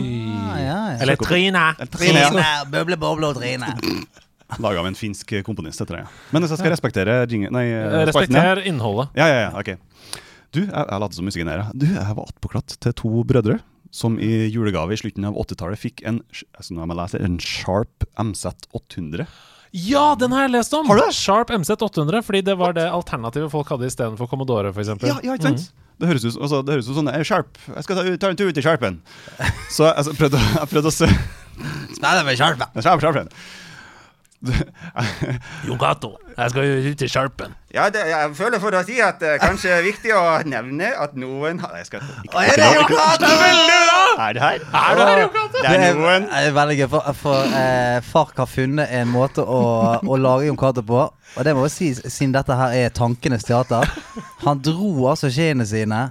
ja, 0.59 0.63
ja. 0.63 0.79
Eller 1.03 1.19
Trine! 1.21 1.67
Trine. 1.93 2.23
Trine! 2.31 2.47
Bøble, 2.73 2.97
boble 3.03 3.35
og 3.35 3.43
Trine. 3.43 3.75
Laga 4.63 4.81
av 4.83 4.87
en 4.87 4.95
finsk 4.99 5.33
komponist, 5.47 5.81
heter 5.83 5.99
det. 5.99 6.03
ja. 6.05 6.11
Men 6.33 6.45
hvis 6.45 6.53
jeg 6.55 6.61
skal 6.63 6.71
respektere 6.75 7.17
jingle... 7.27 7.51
Nei, 7.57 7.65
eh, 7.67 7.87
her- 7.91 8.07
Respekter 8.11 8.61
innholdet. 8.71 9.09
Ja, 9.19 9.27
ja, 9.27 9.41
ja, 9.49 9.51
ok. 9.59 9.73
Du, 10.55 10.61
jeg, 10.63 10.71
jeg 10.71 11.01
later 11.03 11.19
som 11.19 11.27
musikken 11.27 11.51
her. 11.51 11.65
Du, 11.75 11.87
jeg 11.91 12.15
var 12.19 12.29
attpåklatt 12.31 12.77
til 12.85 12.95
to 12.97 13.11
brødre 13.27 13.59
som 13.97 14.19
i 14.23 14.47
julegave 14.53 14.95
i 14.95 14.99
slutten 15.01 15.25
av 15.29 15.37
80-tallet 15.41 15.81
fikk 15.81 16.03
en, 16.07 16.21
altså 16.59 16.75
nå 16.77 16.85
må 16.87 16.95
jeg 16.95 17.01
lese, 17.01 17.21
en 17.27 17.37
Sharp 17.43 18.07
MZ 18.21 18.55
800. 18.77 19.27
Ja, 19.77 20.15
den 20.19 20.33
har 20.33 20.47
jeg 20.47 20.55
lest 20.55 20.75
om! 20.77 20.87
Har 20.89 21.01
du 21.01 21.05
det? 21.07 21.15
Sharp 21.17 21.51
MZ 21.53 21.75
800, 21.83 22.23
fordi 22.27 22.43
det 22.47 22.55
var 22.61 22.77
det 22.77 22.87
alternativet 22.91 23.51
folk 23.53 23.69
hadde 23.73 23.89
istedenfor 23.91 24.29
Commodore, 24.31 24.71
f.eks. 24.75 24.95
Ja, 25.05 25.19
ja, 25.25 25.35
ikke 25.37 25.51
sant? 25.51 25.67
Det 25.97 26.11
høres 26.11 26.27
ut 26.29 26.35
altså, 26.37 26.59
det 26.61 26.75
høres 26.77 26.89
ut 26.91 26.97
sånn 26.99 27.09
eh, 27.09 27.23
Sharp, 27.25 27.57
jeg 27.73 27.87
skal 27.87 27.97
ta, 27.99 28.03
ta 28.21 28.31
en 28.33 28.37
tur 28.39 28.51
ut 28.53 28.59
i 28.61 28.65
Sharpen. 28.65 28.99
Så 29.73 29.87
altså, 29.89 30.13
jeg 30.13 30.21
prøvde, 30.21 30.43
jeg 30.61 30.71
prøvde 30.75 30.93
å 30.93 30.97
se 30.97 31.09
Spille 31.97 32.25
med 32.29 32.37
Sharpen! 32.37 32.83
Sharp, 32.85 33.01
Sharpen. 33.01 33.31
Jon 35.67 35.79
Cato, 35.81 36.13
jeg 36.37 36.53
skal 36.53 36.67
jo 36.67 36.91
ut 36.91 36.99
til 37.01 37.11
Sharpen. 37.11 37.55
Ja, 37.75 37.89
det, 37.93 38.03
jeg 38.09 38.31
føler 38.39 38.61
for 38.63 38.77
å 38.77 38.83
si 38.87 38.97
at 39.05 39.19
det 39.21 39.35
kanskje 39.43 39.73
er 39.77 39.85
viktig 39.85 40.13
å 40.17 40.23
nevne 40.49 40.93
at 40.97 41.17
noen 41.19 41.59
har 41.61 41.75
Jeg 41.77 41.89
skal 41.91 42.05
ikke 42.25 42.45
Er 42.47 42.61
det 42.61 42.69
Jon 42.73 42.89
Cato? 42.89 43.29
Er 43.29 44.37
det 44.37 44.43
her? 44.43 44.63
Er 44.65 44.97
det 44.97 45.09
her, 45.11 45.23
Cato? 45.35 45.61
Det 45.61 45.73
er 45.75 45.99
noen 45.99 46.29
Det 46.31 46.43
er 46.47 46.57
veldig 46.57 46.79
gøy, 46.81 46.89
for, 46.95 47.11
for 47.21 47.57
eh, 47.61 47.99
Fark 48.07 48.41
har 48.41 48.49
funnet 48.49 48.95
en 49.01 49.13
måte 49.13 49.45
å, 49.45 49.61
å 50.01 50.21
lage 50.21 50.49
Jon 50.49 50.61
Cato 50.61 50.85
på. 50.87 51.03
Og 51.37 51.45
det 51.45 51.57
må 51.57 51.67
jeg 51.67 51.75
si, 51.75 51.91
siden 52.07 52.33
dette 52.37 52.57
her 52.57 52.77
er 52.79 52.95
tankenes 52.97 53.45
teater. 53.45 53.91
Han 54.47 54.63
dro 54.65 55.11
altså 55.11 55.29
skiene 55.33 55.67
sine 55.69 56.07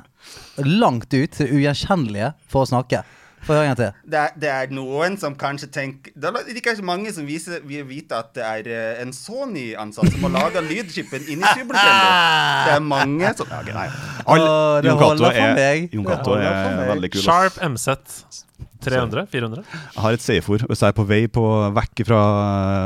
langt 0.61 1.09
ut 1.13 1.31
til 1.33 1.47
det 1.47 1.53
ugjenkjennelige 1.53 2.33
for 2.51 2.65
å 2.65 2.69
snakke. 2.69 3.01
Få 3.45 3.53
høre 3.53 3.67
en 3.67 3.71
gang 3.73 3.79
til. 3.79 4.11
det 4.11 4.21
er, 4.21 4.37
det 4.41 4.51
er 4.51 4.71
noen 4.73 5.17
som 5.21 5.35
kanskje 5.37 5.69
tenker 5.73 6.15
Det 6.17 6.31
er 6.31 6.57
ikke 6.57 6.75
så 6.79 6.85
mange 6.85 7.13
som 7.13 7.27
viser, 7.27 7.61
vil 7.65 7.85
vite 7.89 8.17
at 8.17 8.31
det 8.37 8.45
er 8.45 8.69
eh, 8.73 9.03
en 9.03 9.13
Sony-ansatt 9.15 10.09
som 10.13 10.25
har 10.27 10.33
laga 10.33 10.63
lydchipen 10.65 11.29
inni 11.29 11.53
Super 11.53 11.77
Det 11.77 12.73
er 12.75 12.81
mange 12.83 13.35
som 13.37 13.51
ja, 13.51 13.61
okay, 13.61 13.75
nei. 13.75 13.87
All, 14.25 14.41
Åh, 14.41 14.81
det 14.81 14.89
Jon 14.89 15.03
Cato 15.03 15.29
er, 15.29 15.53
meg. 15.57 15.93
Jon 15.93 16.09
Cato 16.09 16.39
er 16.39 16.83
veldig 16.89 17.13
kul. 17.13 17.23
Sharp 17.25 17.61
MZ 17.61 18.43
300? 18.85 19.25
400? 19.31 19.63
Jeg 19.95 20.03
har 20.03 20.15
et 20.15 20.23
safe-ord. 20.23 20.65
Hvis 20.69 20.81
jeg 20.83 20.93
er 20.93 20.95
på 20.95 21.05
vei 21.09 21.21
på, 21.31 21.43
vekk 21.75 22.03
fra 22.07 22.21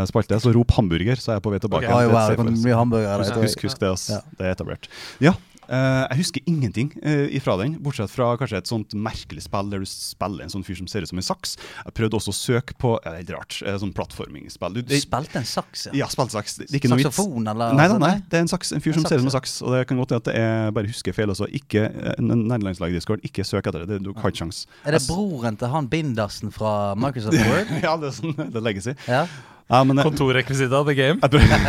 spalte, 0.10 0.39
så 0.39 0.54
rop 0.56 0.72
hamburger, 0.78 1.19
så 1.19 1.34
er 1.34 1.39
jeg 1.39 1.45
på 1.45 1.54
vei 1.54 1.60
tilbake. 1.63 1.89
Okay. 1.89 2.08
Et 2.08 2.13
wow, 2.13 2.93
det 2.93 3.43
husk, 3.43 3.65
husk 3.67 3.82
det, 3.82 3.91
ass. 3.91 4.08
Ja. 4.13 4.22
Det 4.39 4.48
er 4.48 4.56
etablert. 4.56 4.89
Ja, 5.24 5.36
eh, 5.69 6.03
jeg 6.10 6.21
husker 6.23 6.49
ingenting 6.49 6.91
uh, 7.03 7.27
ifra 7.36 7.58
den, 7.62 7.77
bortsett 7.84 8.12
fra 8.13 8.32
kanskje 8.39 8.62
et 8.63 8.71
sånt 8.71 8.95
merkelig 8.97 9.45
spill 9.45 9.71
der 9.71 9.84
du 9.84 9.89
spiller 9.89 10.45
en 10.45 10.53
sånn 10.53 10.65
fyr 10.67 10.79
som 10.79 10.89
ser 10.91 11.05
ut 11.05 11.12
som 11.12 11.21
en 11.21 11.29
saks. 11.29 11.55
Jeg 11.84 11.97
prøvde 11.97 12.19
også 12.19 12.34
å 12.34 12.38
søke 12.38 12.77
på 12.79 12.95
ja, 13.03 13.17
Det 13.19 13.34
er 13.34 13.39
rart, 13.39 13.60
uh, 13.65 13.75
sånn 13.82 13.93
plattformingsspill. 13.95 14.79
Du, 14.79 14.84
Du 14.88 14.95
spilte 15.01 15.41
en 15.41 15.47
saks, 15.49 15.89
ja, 15.89 15.97
ja 16.03 16.12
spilte 16.12 16.38
saks. 16.38 16.60
Det 16.62 16.69
er 16.69 16.82
ikke 16.82 16.93
noe 16.93 17.01
vits. 17.01 17.12
Saksofon, 17.12 17.49
eller? 17.49 17.73
Nei, 17.73 17.84
nei, 17.84 17.89
altså, 17.89 18.01
nei, 18.05 18.15
det 18.29 18.41
er 18.41 18.47
en, 18.47 18.53
saks, 18.55 18.73
en 18.77 18.86
fyr 18.86 18.95
En 18.95 19.01
som 19.01 19.10
ser 19.10 19.19
ut 19.19 19.25
som 19.25 19.32
en 19.32 19.36
saks, 19.36 19.39
saks. 19.39 19.62
Og 19.65 19.75
det 19.75 19.86
kan 19.89 19.99
godt 19.99 20.13
hende 20.13 20.23
at 20.23 20.29
det 20.29 20.36
er 20.39 20.73
bare 20.75 20.91
husker 20.91 21.15
feil 21.15 21.34
også. 21.34 21.49
Ikke 21.60 21.88
eh, 21.89 22.15
en 22.17 22.34
nederlandslag 22.47 22.93
Discord, 22.95 23.23
ikke 23.25 23.45
søk 23.47 23.69
etter 23.69 23.86
det. 23.86 24.01
du 24.03 24.12
har 24.15 24.34
ikke 24.34 24.43
sjans. 24.43 24.65
Er 24.86 24.97
det 24.97 25.05
broren 25.08 25.60
til 25.60 25.71
han 25.73 25.89
Bindersen 25.91 26.53
fra 26.55 26.95
Microsoft 26.99 27.39
Word? 27.49 27.71
ja, 27.84 27.95
det 27.99 28.12
er 28.12 28.19
sånn 28.19 28.36
det 28.39 28.65
legger 28.65 28.89
seg. 28.91 29.08
Ja. 29.10 29.25
Ja, 29.69 29.84
Kontorrekvisitt 29.86 30.73
av 30.73 30.88
The 30.89 30.95
Game? 30.97 31.19
jeg, 31.21 31.29
prøvde, 31.29 31.60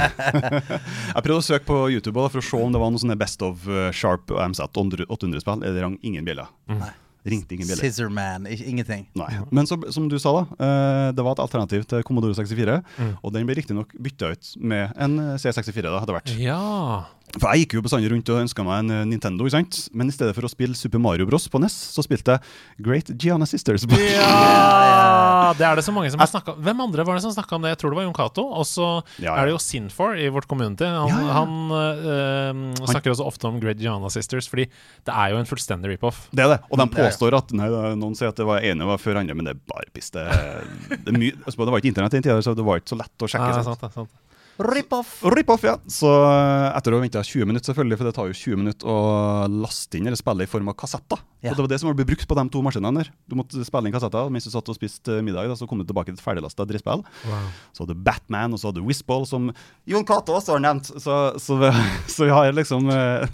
jeg 1.15 1.25
prøvde 1.27 1.37
å 1.37 1.45
søke 1.45 1.67
på 1.69 1.79
YouTube 1.93 2.25
for 2.33 2.41
å 2.41 2.45
se 2.45 2.57
om 2.57 2.73
det 2.73 2.81
var 2.81 2.95
noe 2.95 3.03
sånne 3.03 3.19
Best 3.21 3.45
of 3.45 3.69
eh, 3.69 3.91
Sharp 3.93 4.33
og 4.33 4.41
MZ 4.55 4.65
800-spill. 4.73 5.61
Det 5.67 5.85
rang 5.85 5.99
ingen 6.01 6.25
bjeller. 6.25 6.49
Mm. 6.71 6.81
Ringte 7.29 7.55
ingen 7.55 7.69
bjeller. 7.69 7.85
Scissorman, 7.85 8.47
ingenting. 8.49 9.05
Nei. 9.21 9.29
Men 9.53 9.69
så, 9.69 9.77
som 9.93 10.09
du 10.09 10.17
sa, 10.23 10.33
da. 10.39 10.45
eh, 10.65 11.09
det 11.13 11.25
var 11.27 11.37
et 11.37 11.43
alternativ 11.45 11.85
til 11.91 12.05
Commodore 12.09 12.37
64. 12.39 12.79
Mm. 12.97 13.11
Og 13.21 13.35
den 13.37 13.45
ble 13.49 13.59
riktignok 13.59 13.93
bytta 14.01 14.33
ut 14.33 14.53
med 14.57 14.95
en 14.97 15.19
eh, 15.27 15.37
C64. 15.43 15.85
da, 15.85 15.99
hadde 16.01 16.17
vært. 16.17 16.33
Ja. 16.41 16.61
For 17.39 17.53
Jeg 17.55 17.63
gikk 17.67 17.77
jo 17.79 17.83
bestandig 17.85 18.11
rundt 18.11 18.29
og 18.33 18.41
ønska 18.43 18.65
meg 18.67 18.81
en 18.83 18.91
eh, 18.91 19.05
Nintendo, 19.07 19.45
ikke 19.47 19.55
sant? 19.61 19.77
men 19.95 20.09
i 20.11 20.15
stedet 20.15 20.35
for 20.35 20.43
å 20.43 20.51
spille 20.51 20.75
Super 20.75 20.99
Mario 20.99 21.27
Bros 21.29 21.45
på 21.53 21.61
NES, 21.63 21.77
så 21.95 22.03
spilte 22.03 22.35
jeg 22.35 22.85
Great 22.87 23.13
Gianna 23.23 23.47
Sisters. 23.47 23.85
på- 23.87 23.95
Ja, 24.01 25.53
det 25.57 25.65
er 25.67 25.77
det 25.79 25.85
så 25.87 25.93
mange 25.95 26.11
som 26.11 26.21
har 26.21 26.29
snakka 26.31 26.55
Hvem 26.59 26.81
andre 26.85 27.05
var 27.07 27.15
det 27.19 27.23
som 27.23 27.33
snakka 27.35 27.55
om 27.57 27.63
det? 27.63 27.71
Jeg 27.75 27.79
tror 27.83 27.91
det 27.95 27.99
var 28.01 28.07
Jon 28.09 28.17
Cato. 28.17 28.45
Og 28.51 28.67
så 28.67 28.89
Ja, 29.23 29.31
ja. 29.31 29.37
er 29.43 29.47
det 29.47 29.55
jo 29.55 29.61
Sinfor 29.63 30.17
i 30.19 30.29
vårt 30.33 30.49
community. 30.51 30.85
Han, 30.85 31.09
Ja, 31.09 31.21
ja. 31.21 31.33
han 31.39 31.53
øh, 31.71 32.87
snakker 32.91 33.11
også 33.15 33.27
ofte 33.27 33.47
om 33.51 33.61
Great 33.63 33.79
Gianna 33.79 34.11
Sisters, 34.11 34.49
fordi 34.51 34.67
det 35.07 35.15
er 35.15 35.31
jo 35.35 35.39
en 35.41 35.47
fullstendig 35.47 35.95
rip-off. 35.95 36.27
Det 36.35 36.45
er 36.45 36.57
det. 36.57 36.61
Og 36.71 36.79
de 36.79 36.85
det 36.85 36.99
er 36.99 37.03
det. 37.03 37.13
påstår 37.13 37.37
at 37.39 37.53
nei, 37.57 37.69
noen 37.95 38.17
sier 38.19 38.29
at 38.33 38.37
det 38.37 38.47
var 38.47 38.61
ene 38.67 38.87
var 38.91 38.99
før 38.99 39.21
andre, 39.23 39.35
men 39.39 39.45
det 39.47 39.55
er 39.57 39.63
bare 39.71 39.87
piss. 39.95 40.11
Det, 40.11 40.27
det, 40.91 41.15
er 41.15 41.39
altså, 41.47 41.63
det 41.65 41.71
var 41.75 41.79
ikke 41.83 41.93
internett 41.95 42.15
i 42.15 42.21
den 42.21 42.27
tida, 42.27 42.43
så 42.43 42.55
det 42.57 42.65
var 42.67 42.81
ikke 42.83 42.95
så 42.95 42.99
lett 43.01 43.23
å 43.27 43.31
sjekke. 43.31 43.51
Ja, 43.55 43.63
sant? 43.63 43.79
sant, 43.81 43.87
det, 43.87 43.93
sant. 43.95 44.11
Rip-off! 44.61 45.23
Rip-off, 45.25 45.63
ja. 45.65 45.75
Så 45.89 46.09
eh, 46.11 46.67
etter 46.77 46.93
å 46.93 46.99
ha 46.99 47.05
venta 47.05 47.23
20 47.25 47.49
minutter, 47.49 47.71
selvfølgelig, 47.71 47.97
for 48.01 48.09
det 48.09 48.13
tar 48.19 48.29
jo 48.29 48.37
20 48.37 48.61
minutter 48.61 48.91
å 48.93 48.97
laste 49.49 49.97
inn 49.97 50.11
eller 50.11 50.21
spille 50.21 50.45
i 50.45 50.51
form 50.51 50.69
av 50.73 50.77
kassetter. 50.81 51.23
Ja. 51.41 51.55
Og 51.55 51.57
Det 51.57 51.65
var 51.65 51.71
det 51.73 51.79
som 51.81 51.93
ble 51.97 52.07
brukt 52.11 52.27
på 52.29 52.37
de 52.37 52.45
to 52.53 52.61
maskinene 52.67 53.01
der. 53.01 53.13
Du 53.31 53.37
måtte 53.41 53.65
spille 53.65 53.89
inn 53.89 53.95
kassetter 53.97 54.29
mens 54.33 54.45
du 54.45 54.53
satt 54.53 54.69
og 54.69 54.77
spiste 54.77 55.17
eh, 55.19 55.25
middag. 55.25 55.49
Da, 55.49 55.57
så 55.57 55.69
kom 55.71 55.81
du 55.81 55.87
tilbake 55.89 56.13
til 56.13 56.19
et 56.19 56.25
ferdiglasta 56.25 56.67
drittspill. 56.69 57.07
Så 57.73 57.85
hadde 57.87 57.97
du 57.97 58.03
Batman, 58.05 58.53
og 58.57 58.61
så 58.61 58.69
hadde 58.71 58.83
du 58.83 58.89
Whistball, 58.91 59.25
som 59.31 59.49
Jon 59.89 60.05
Cato 60.09 60.37
også 60.37 60.59
har 60.59 60.65
nevnt. 60.67 60.93
Så, 61.01 61.17
så, 61.41 61.57
vi, 61.63 61.73
så 62.15 62.29
vi 62.29 62.35
har 62.37 62.53
liksom 62.57 62.91
eh, 62.93 63.25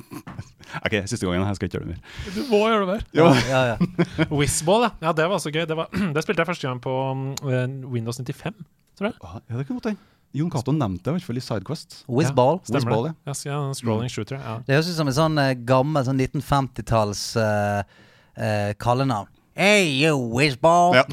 OK, 0.86 0.94
siste 1.10 1.26
gangen. 1.26 1.44
Jeg 1.50 1.58
skal 1.58 1.68
ikke 1.68 1.78
gjøre 1.80 1.90
det 1.90 1.98
mer. 1.98 2.32
Du 2.32 2.40
må 2.48 2.62
gjøre 2.70 2.86
det 2.86 2.94
mer. 2.94 3.04
Ja. 3.18 3.28
Ja, 3.50 3.62
ja. 3.74 3.76
Whizball, 4.38 4.88
ja. 4.88 4.94
ja. 5.04 5.12
Det 5.20 5.28
var 5.34 5.42
så 5.44 5.52
gøy. 5.52 5.66
Det, 5.68 5.76
var, 5.76 5.92
det 6.16 6.24
spilte 6.24 6.44
jeg 6.46 6.50
første 6.54 6.70
gang 6.70 6.80
på 6.82 6.96
mm, 6.96 7.84
Windows 7.92 8.22
95, 8.24 8.56
tror 8.96 9.10
jeg. 9.10 9.20
Ah, 9.20 9.38
Ja, 9.50 9.60
det 9.60 9.68
kan 9.68 9.76
godt 9.76 9.92
hende. 9.92 10.08
Jon 10.32 10.50
Cato 10.52 10.72
nevnte 10.72 11.04
det 11.04 11.12
i 11.12 11.18
hvert 11.18 11.26
fall 11.28 11.40
i 11.40 11.44
Sidequest. 11.44 11.98
Whizball. 12.08 12.60
Stemmer 12.64 12.80
Whizball, 12.80 13.04
det. 13.10 13.12
Ja, 13.26 13.32
Yes, 13.34 13.44
yeah, 13.46 13.66
scrolling 13.76 14.12
shooter. 14.12 14.38
Ja. 14.40 14.54
Det 14.64 14.78
høres 14.78 14.88
ut 14.88 14.96
som 14.96 15.10
en 15.10 15.16
sånn 15.18 15.36
eh, 15.42 15.52
gammel 15.68 16.06
sånn 16.06 16.22
1950-talls 16.24 17.24
uh, 17.36 17.82
uh, 18.40 18.72
kallenavn. 18.80 19.28
Hey, 19.54 19.84
you 19.84 20.16
whizzball. 20.16 20.94
Ja. 20.96 21.04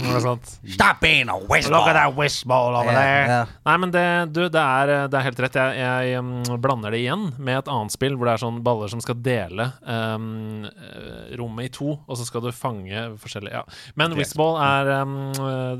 Stop 0.64 1.02
being 1.02 1.28
a 1.30 1.36
whizzball. 1.36 1.72
Look 1.72 1.88
at 1.88 1.94
that 1.94 2.16
whizzball 2.16 2.76
over 2.80 2.92
yeah, 2.92 3.02
there. 3.02 3.26
Yeah. 3.28 3.48
Nei, 3.66 3.78
men 3.78 3.92
det, 3.92 4.04
du, 4.32 4.46
det, 4.48 4.62
er, 4.62 4.92
det 5.12 5.18
er 5.20 5.26
helt 5.26 5.42
rett. 5.44 5.58
Jeg, 5.60 5.82
jeg 5.82 6.22
um, 6.24 6.30
blander 6.64 6.96
det 6.96 7.02
igjen 7.04 7.26
med 7.36 7.60
et 7.60 7.72
annet 7.72 7.92
spill 7.92 8.16
hvor 8.16 8.30
det 8.30 8.38
er 8.38 8.44
sånn 8.46 8.62
baller 8.64 8.92
som 8.94 9.04
skal 9.04 9.20
dele 9.26 9.68
um, 9.84 10.64
eh, 10.70 11.36
rommet 11.40 11.68
i 11.68 11.74
to, 11.76 11.98
og 12.00 12.20
så 12.20 12.28
skal 12.28 12.46
du 12.48 12.52
fange 12.56 13.04
forskjellige 13.20 13.60
Ja. 13.60 13.66
Men 14.00 14.16
whizzball 14.16 14.56
er 14.64 14.94
um, 15.02 15.18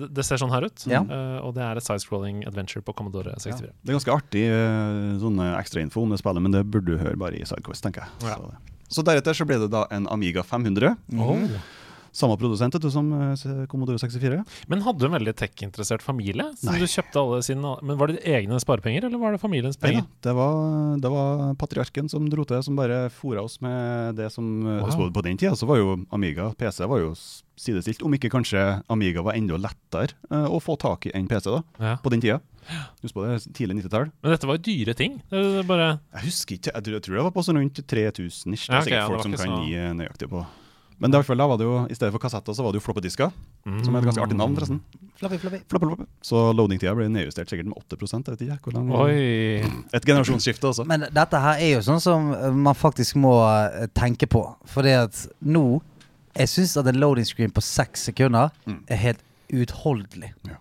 det- 0.10 0.28
ser 0.28 0.42
sånn 0.42 0.52
her 0.52 0.68
ut, 0.68 0.84
Ja. 0.92 1.00
Uh, 1.08 1.40
og 1.48 1.56
det 1.56 1.64
er 1.64 1.80
et 1.80 1.86
side-scrolling 1.86 2.44
adventure 2.50 2.84
på 2.84 2.94
Commodore 2.98 3.40
64. 3.40 3.72
Det 3.72 3.94
er 3.94 3.98
ganske 4.02 4.18
artig 4.20 4.44
uh, 4.52 5.16
sånne 5.24 5.54
ekstrainfo 5.62 6.04
om 6.04 6.12
det 6.12 6.20
spillet, 6.20 6.44
men 6.44 6.54
det 6.54 6.68
burde 6.68 6.92
du 6.92 7.00
høre 7.00 7.16
bare 7.18 7.40
i 7.40 7.48
Sidequest, 7.48 7.88
tenker 7.88 8.04
jeg. 8.04 8.34
Ja. 8.34 8.36
Så, 8.36 9.00
så 9.00 9.06
deretter 9.08 9.38
så 9.38 9.48
ble 9.48 9.62
det 9.64 9.72
da 9.72 9.88
en 9.96 10.10
Amiga 10.12 10.44
500. 10.44 10.98
Oh. 11.16 11.46
Samme 12.16 12.38
produsent 12.42 12.74
du, 12.82 12.90
som 12.92 13.10
eh, 13.14 13.66
Commodore 13.70 14.00
64. 14.02 14.44
Men 14.72 14.82
hadde 14.86 15.00
du 15.00 15.06
en 15.10 15.16
veldig 15.18 15.34
tech-interessert 15.40 16.02
familie? 16.02 16.46
Så 16.58 16.72
Nei. 16.72 16.80
du 16.80 16.86
kjøpte 16.90 17.20
alle 17.22 17.42
sine 17.46 17.76
Men 17.86 17.98
Var 18.00 18.08
det 18.14 18.24
egne 18.26 18.60
sparepenger, 18.60 19.06
eller 19.10 19.18
var 19.22 19.32
det 19.36 19.42
familiens 19.42 19.78
Nei 19.82 19.90
penger? 19.92 20.08
det 20.26 20.34
var, 20.36 20.98
det 21.00 21.12
var 21.14 21.54
patriarken 21.60 22.10
som 22.10 22.30
dro 22.30 22.44
til, 22.50 22.62
som 22.64 22.76
bare 22.80 23.10
fora 23.14 23.44
oss 23.44 23.60
med 23.62 24.16
det 24.20 24.32
som 24.34 24.66
eh, 24.66 24.86
Wow. 24.90 25.12
På 25.14 25.22
den 25.24 25.38
tida 25.38 25.56
så 25.56 25.68
var 25.70 25.78
jo 25.78 25.98
Amiga, 26.12 26.50
PC 26.58 26.86
var 26.90 27.00
jo 27.00 27.14
sidestilt, 27.60 28.02
om 28.08 28.14
ikke 28.16 28.30
kanskje 28.32 28.62
Amiga 28.90 29.22
var 29.22 29.36
enda 29.36 29.58
lettere 29.60 30.16
eh, 30.32 30.48
å 30.50 30.60
få 30.64 30.76
tak 30.80 31.06
i 31.10 31.12
enn 31.16 31.28
PC 31.30 31.50
da, 31.52 31.62
Ja. 31.80 31.96
på 32.02 32.10
den 32.14 32.22
tida. 32.24 32.40
Husk 33.02 33.16
på 33.16 33.24
det, 33.26 33.38
tidlig 33.58 33.80
90-tall. 33.84 34.12
Men 34.22 34.32
dette 34.36 34.46
var 34.48 34.60
jo 34.60 34.64
dyre 34.68 34.94
ting. 34.94 35.16
Det 35.32 35.64
bare 35.68 36.00
Jeg 36.14 36.26
husker 36.28 36.56
ikke, 36.60 36.74
jeg 36.76 36.84
tror, 36.86 36.94
jeg 37.00 37.04
tror 37.08 37.16
det 37.20 37.24
var 37.26 37.34
på 37.36 37.44
sånn 37.48 37.58
rundt 37.62 37.80
3000 37.90 38.54
ish. 38.54 38.68
Det 38.68 38.74
Ja, 38.74 38.80
er 38.80 38.86
sikkert 38.86 38.98
ja, 38.98 39.06
det 39.08 39.10
folk 39.10 39.24
som 39.24 39.34
kan 39.34 39.54
så- 39.56 39.66
gi 39.66 39.86
nøyaktig 40.00 40.30
på. 40.30 40.46
Men 41.00 41.12
det 41.12 41.20
var 41.22 41.36
i 41.36 41.38
da 41.40 41.46
var 41.48 41.58
det 41.58 41.66
jo, 41.68 41.76
i 41.88 41.96
stedet 41.96 42.12
for 42.12 42.20
kassetter 42.20 42.54
så 42.56 42.64
var 42.64 42.74
det 42.74 42.80
jo 42.82 42.84
floppedisker, 42.84 43.32
som 43.86 43.96
er 43.96 44.00
et 44.02 44.08
ganske 44.10 44.24
artig 44.24 44.36
navn 44.38 44.56
forresten. 44.58 44.82
Floppy, 45.20 45.38
floppy. 45.40 45.60
floppy, 45.72 45.86
floppy. 45.88 46.08
Så 46.28 46.42
loading-tida 46.56 46.92
ble 46.98 47.08
nedjustert 47.12 47.50
sikkert 47.52 47.70
med 47.72 47.78
8 47.80 47.98
jeg 48.00 48.26
vet 48.36 48.42
ikke 48.60 48.70
hvor 48.72 48.76
lang. 48.76 48.92
Oi. 48.92 49.64
Et 49.96 50.06
generasjonsskifte 50.06 50.68
også. 50.68 50.86
Men 50.88 51.08
dette 51.16 51.40
her 51.40 51.60
er 51.64 51.72
jo 51.78 51.82
sånn 51.88 52.02
som 52.04 52.34
eh, 52.36 52.52
man 52.52 52.76
faktisk 52.76 53.16
må 53.16 53.34
eh, 53.48 53.88
tenke 53.96 54.28
på. 54.28 54.44
Fordi 54.68 54.96
at 55.06 55.26
nå 55.42 55.82
Jeg 56.38 56.48
syns 56.48 56.78
at 56.78 56.88
en 56.88 57.00
loading 57.02 57.26
screen 57.26 57.52
på 57.52 57.62
seks 57.62 58.04
sekunder 58.12 58.52
Mm. 58.66 58.84
er 58.88 58.96
helt 59.02 59.24
utholdelig. 59.52 60.34
Ja. 60.46 60.60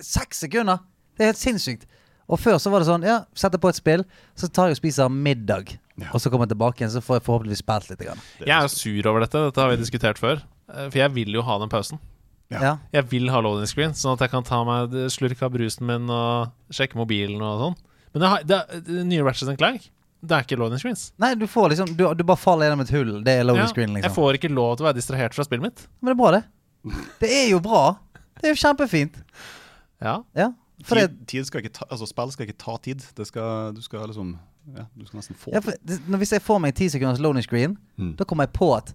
Seks 0.00 0.38
sekunder! 0.44 0.78
Det 1.16 1.24
er 1.24 1.32
helt 1.32 1.40
sinnssykt. 1.40 1.86
Og 2.30 2.38
før 2.40 2.56
så 2.62 2.70
var 2.72 2.80
det 2.80 2.88
sånn 2.88 3.04
Ja, 3.06 3.24
setter 3.36 3.60
på 3.60 3.68
et 3.68 3.76
spill, 3.78 4.04
så 4.38 4.48
tar 4.48 4.70
jeg 4.70 4.78
og 4.78 4.80
spiser 4.80 5.10
middag. 5.12 5.74
Ja. 6.00 6.08
Og 6.12 6.18
så 6.20 6.30
kommer 6.30 6.48
jeg 6.48 6.56
tilbake 6.56 6.80
igjen, 6.82 6.90
så 6.90 7.00
får 7.04 7.20
jeg 7.20 7.24
forhåpentligvis 7.28 7.60
spilt 7.62 7.90
litt. 7.92 8.00
Grann. 8.02 8.22
Jeg 8.42 8.54
er 8.56 8.68
sur 8.72 9.06
over 9.12 9.20
dette. 9.22 9.44
Dette 9.46 9.62
har 9.62 9.70
vi 9.70 9.76
diskutert 9.78 10.18
før. 10.18 10.40
Eh, 10.72 10.88
For 10.90 10.98
jeg 10.98 11.12
vil 11.14 11.32
jo 11.36 11.42
ha 11.46 11.58
den 11.62 11.70
pausen. 11.70 12.00
Ja. 12.50 12.76
Jeg 12.92 13.06
vil 13.10 13.30
ha 13.32 13.40
loading 13.42 13.66
screen, 13.66 13.94
sånn 13.96 14.14
at 14.18 14.20
jeg 14.26 14.30
kan 14.30 14.44
ta 14.46 14.60
meg 14.66 14.92
slurk 15.10 15.40
av 15.42 15.50
brusen 15.54 15.86
min 15.88 16.10
og 16.12 16.50
sjekke 16.74 16.98
mobilen 16.98 17.40
og 17.42 17.62
sånn. 17.62 17.76
Men 18.14 18.20
det, 18.22 18.28
har, 18.30 18.42
det, 18.46 18.58
er- 18.60 18.82
det 18.86 19.04
nye 19.10 19.24
Ratchet 19.26 19.48
and 19.50 19.58
Clank, 19.58 19.88
det 20.24 20.36
er 20.36 20.44
ikke 20.46 20.58
loading 20.60 20.78
screens. 20.82 21.06
Nei, 21.18 21.32
du 21.34 21.46
får 21.50 21.72
liksom 21.72 21.94
Du, 21.98 22.04
du 22.14 22.22
bare 22.24 22.38
faller 22.40 22.68
gjennom 22.68 22.84
et 22.84 22.92
hull. 22.94 23.14
Det 23.26 23.34
er 23.40 23.44
loading 23.48 23.64
Ja, 23.64 23.70
screen, 23.72 23.94
Jeg 23.96 24.02
liksom. 24.04 24.14
får 24.18 24.38
ikke 24.38 24.52
lov 24.54 24.76
til 24.76 24.84
å 24.86 24.88
være 24.90 24.98
distrahert 25.00 25.34
fra 25.34 25.46
spillet 25.46 25.66
mitt. 25.66 25.86
Men 26.00 26.12
det 26.12 26.14
er 26.14 26.20
bra, 26.22 26.30
det. 26.36 26.42
Det 27.24 27.30
er 27.32 27.48
jo 27.50 27.60
bra. 27.64 27.82
Det 28.42 28.50
er 28.50 28.54
jo 28.54 28.60
kjempefint. 28.60 29.18
Ja. 30.04 30.18
Ja. 30.36 30.50
Det, 30.84 30.88
tid, 30.90 31.18
tid 31.30 31.46
skal 31.48 31.62
ikke 31.64 31.72
ta, 31.80 31.86
altså 31.90 32.06
Spill 32.10 32.32
skal 32.34 32.46
ikke 32.48 32.58
ta 32.60 32.76
tid. 32.84 33.02
Det 33.16 33.26
skal, 33.30 33.72
du 33.74 33.80
skal 33.82 34.06
liksom 34.10 34.34
ja, 34.76 34.84
Du 34.98 35.04
skal 35.06 35.18
nesten 35.20 35.36
få 35.36 35.52
Ja, 35.52 35.60
for 35.60 35.72
det, 35.84 36.00
når 36.08 36.18
Hvis 36.22 36.32
jeg 36.32 36.42
får 36.42 36.60
meg 36.60 36.74
ti 36.74 36.88
sekunders 36.88 37.20
loading 37.20 37.42
screen, 37.44 37.76
Mm. 37.98 38.16
da 38.16 38.24
kommer 38.24 38.44
jeg 38.48 38.52
på 38.52 38.76
at 38.76 38.94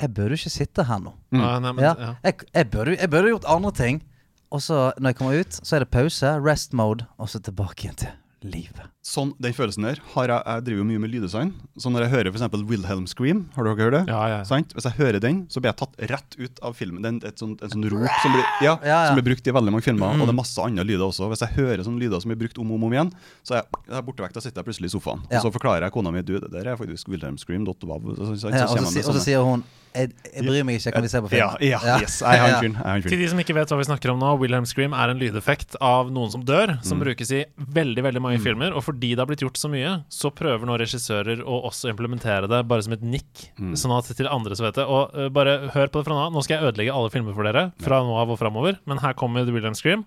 jeg 0.00 0.14
burde 0.14 0.32
ikke 0.38 0.50
sitte 0.50 0.84
her 0.88 0.98
nå. 0.98 1.12
Ah, 1.36 1.58
nei, 1.60 1.72
men, 1.72 1.84
Ja. 1.84 1.94
ja. 1.98 2.14
Jeg, 2.24 2.34
jeg, 2.54 2.70
burde, 2.70 2.96
jeg 2.96 3.10
burde 3.10 3.28
gjort 3.28 3.44
andre 3.46 3.70
ting. 3.72 4.02
Og 4.50 4.60
så, 4.62 4.92
når 4.98 5.08
jeg 5.12 5.16
kommer 5.16 5.40
ut, 5.40 5.52
så 5.62 5.76
er 5.76 5.78
det 5.84 5.90
pause, 5.90 6.26
rest 6.42 6.72
mode, 6.72 7.04
og 7.18 7.28
så 7.28 7.38
tilbake 7.38 7.84
igjen 7.84 7.96
til 7.96 8.08
livet. 8.42 8.80
Sånn, 9.00 9.30
Den 9.40 9.54
følelsen 9.56 9.86
der 9.86 9.96
har 10.12 10.28
jeg 10.28 10.42
Jeg 10.44 10.64
driver 10.66 10.80
jo 10.82 10.84
mye 10.90 11.00
med 11.00 11.10
lyddesign. 11.14 11.54
Så 11.80 11.88
når 11.88 12.02
jeg 12.04 12.10
hører 12.12 12.28
f.eks. 12.34 12.64
Wilhelm 12.68 13.06
Scream, 13.08 13.46
har 13.56 13.64
dere 13.64 13.78
hørt 13.80 13.94
det? 13.96 14.02
Ja, 14.12 14.18
ja. 14.28 14.40
Sant? 14.44 14.74
Hvis 14.76 14.84
jeg 14.84 14.92
hører 14.98 15.20
den, 15.24 15.46
så 15.48 15.62
blir 15.64 15.72
jeg 15.72 15.78
tatt 15.80 15.96
rett 16.12 16.36
ut 16.36 16.60
av 16.68 16.76
filmen. 16.76 17.00
Det 17.00 17.24
er 17.24 17.32
et 17.32 17.40
sånt, 17.40 17.64
en 17.64 17.72
sånn 17.72 17.88
rop 17.88 18.12
som 18.20 18.36
blir, 18.36 18.44
ja, 18.60 18.74
Ja, 18.84 18.90
ja. 18.90 19.00
som 19.08 19.16
blir 19.16 19.24
brukt 19.32 19.48
i 19.48 19.56
veldig 19.56 19.72
mange 19.72 19.88
filmer. 19.88 20.20
Og 20.20 20.28
det 20.28 20.34
er 20.34 20.40
masse 20.42 20.60
andre 20.60 20.84
lyder 20.84 21.06
også. 21.08 21.30
Hvis 21.32 21.46
jeg 21.46 21.56
hører 21.56 21.80
sånne 21.88 22.04
lyder 22.04 22.20
som 22.20 22.28
blir 22.34 22.42
brukt 22.44 22.60
om 22.60 22.76
og 22.76 22.84
om 22.90 22.92
igjen, 22.92 23.14
så 23.42 23.56
er 23.56 23.62
jeg, 23.64 23.82
jeg 23.88 23.98
er 24.02 24.06
borte 24.10 24.26
vekk. 24.28 24.36
Da 24.36 24.44
sitter 24.44 24.60
jeg 24.60 24.68
plutselig 24.68 24.92
i 24.92 24.96
sofaen. 24.98 25.24
Ja. 25.32 25.40
Og 25.40 25.48
så 25.48 25.54
forklarer 25.56 25.88
jeg 25.88 25.96
kona 25.96 26.12
mi 26.12 26.20
du, 26.20 26.36
det 26.38 26.52
der 26.52 26.68
er 26.74 26.76
faktisk 26.76 27.08
Wilhelm 27.08 27.40
Scream.wav. 27.40 27.80
Så, 28.20 28.34
så, 28.36 28.36
så, 28.36 28.48
og, 28.52 28.84
så, 28.84 29.00
og 29.08 29.14
så 29.16 29.24
sier 29.24 29.40
hun 29.48 29.64
jeg, 29.90 30.12
jeg 30.22 30.44
bryr 30.46 30.62
meg 30.62 30.76
ikke, 30.78 30.92
kan 30.94 31.02
vi 31.02 31.08
se 31.10 31.18
på 31.18 31.26
film? 31.32 31.40
Ja, 31.66 31.78
ja, 31.82 31.96
yes, 31.98 32.20
jeg 32.22 32.38
har 32.38 32.62
en 32.68 32.76
jeg 32.78 33.08
Til 33.10 33.18
de 33.24 33.26
som 33.32 33.40
ikke 33.42 33.56
vet 33.56 33.72
hva 33.72 33.78
vi 33.80 33.86
snakker 33.88 34.12
om 34.12 34.20
nå, 34.22 34.28
Wilhelm 34.38 34.62
Scream 34.70 34.92
er 34.94 35.10
en 35.10 35.18
lydeffekt 35.18 35.74
av 35.82 36.12
noen 36.14 36.30
som 36.30 36.44
dør, 36.46 36.76
Mm. 36.78 37.00
brukes 37.02 37.30
i 37.34 37.40
veldig 37.74 38.02
veldig 38.06 38.22
mange 38.22 38.38
filmer. 38.38 38.70
Og 38.76 38.84
fordi 39.00 39.14
det 39.16 39.22
har 39.22 39.28
blitt 39.30 39.40
gjort 39.40 39.56
så 39.56 39.68
mye, 39.72 39.90
så 40.12 40.28
prøver 40.28 40.68
nå 40.68 40.74
regissører 40.76 41.40
å 41.40 41.60
også 41.70 41.88
implementere 41.88 42.48
det 42.50 42.58
bare 42.68 42.84
som 42.84 42.92
et 42.92 43.00
nikk. 43.00 43.46
Mm. 43.56 43.72
Sånn 43.80 43.94
at 43.96 44.10
til 44.12 44.28
andre 44.28 44.52
så 44.58 44.66
vet 44.66 44.76
det. 44.76 44.84
Og 44.84 45.14
uh, 45.16 45.28
bare 45.32 45.70
hør 45.72 45.88
på 45.88 46.02
det 46.02 46.04
fra 46.10 46.16
nå 46.18 46.26
av. 46.26 46.34
Nå 46.34 46.42
skal 46.44 46.58
jeg 46.58 46.68
ødelegge 46.68 46.92
alle 46.92 47.08
filmer 47.14 47.32
for 47.32 47.48
dere 47.48 47.62
fra 47.80 48.02
nå 48.04 48.12
av 48.20 48.34
og 48.34 48.36
framover, 48.40 48.76
men 48.90 49.00
her 49.00 49.16
kommer 49.16 49.46
The 49.48 49.54
William 49.56 49.72
Scream. 49.78 50.04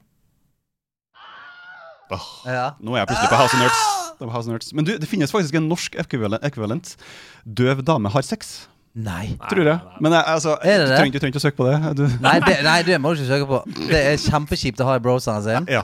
Oh, 2.13 2.27
Ja. 2.45 2.75
nå 2.83 2.93
er 2.93 3.01
jeg 3.01 3.09
plutselig 3.09 3.31
på 3.33 3.39
House 3.41 3.55
of 3.57 3.63
Nerds. 3.63 3.81
Det 4.19 4.27
var 4.27 4.33
House 4.35 4.45
of 4.45 4.53
Nerds. 4.53 4.69
Men 4.77 4.85
du, 4.85 4.93
det 5.01 5.09
finnes 5.09 5.33
faktisk 5.33 5.57
en 5.57 5.65
norsk 5.71 5.95
ekvivalent. 5.97 6.93
Døv 7.47 7.81
dame 7.87 8.11
har 8.13 8.21
sex, 8.27 8.67
Nei. 8.93 9.31
tror 9.49 9.65
jeg. 9.65 9.79
Men 10.03 10.13
jeg, 10.13 10.23
altså, 10.35 10.53
Er 10.61 10.77
det 10.77 10.85
du 10.85 10.91
det? 10.91 10.99
trenger, 10.99 11.15
du 11.17 11.19
trenger 11.23 11.33
ikke 11.33 11.41
å 11.41 11.45
søke 11.47 11.57
på 11.63 11.69
det. 11.71 11.95
Du, 11.97 12.03
Nei 12.21 12.35
det, 12.45 12.59
nei, 12.67 12.77
det 12.85 12.99
må 13.01 13.15
du 13.15 13.23
ikke 13.23 13.31
søke 13.33 13.49
på. 13.49 13.63
Det 13.89 14.03
er 14.13 14.21
kjempekjipt 14.21 14.83
å 14.85 14.91
ha 14.91 14.99
i 14.99 15.03
browseren 15.07 15.41
sin. 15.47 15.65
ja. 15.73 15.81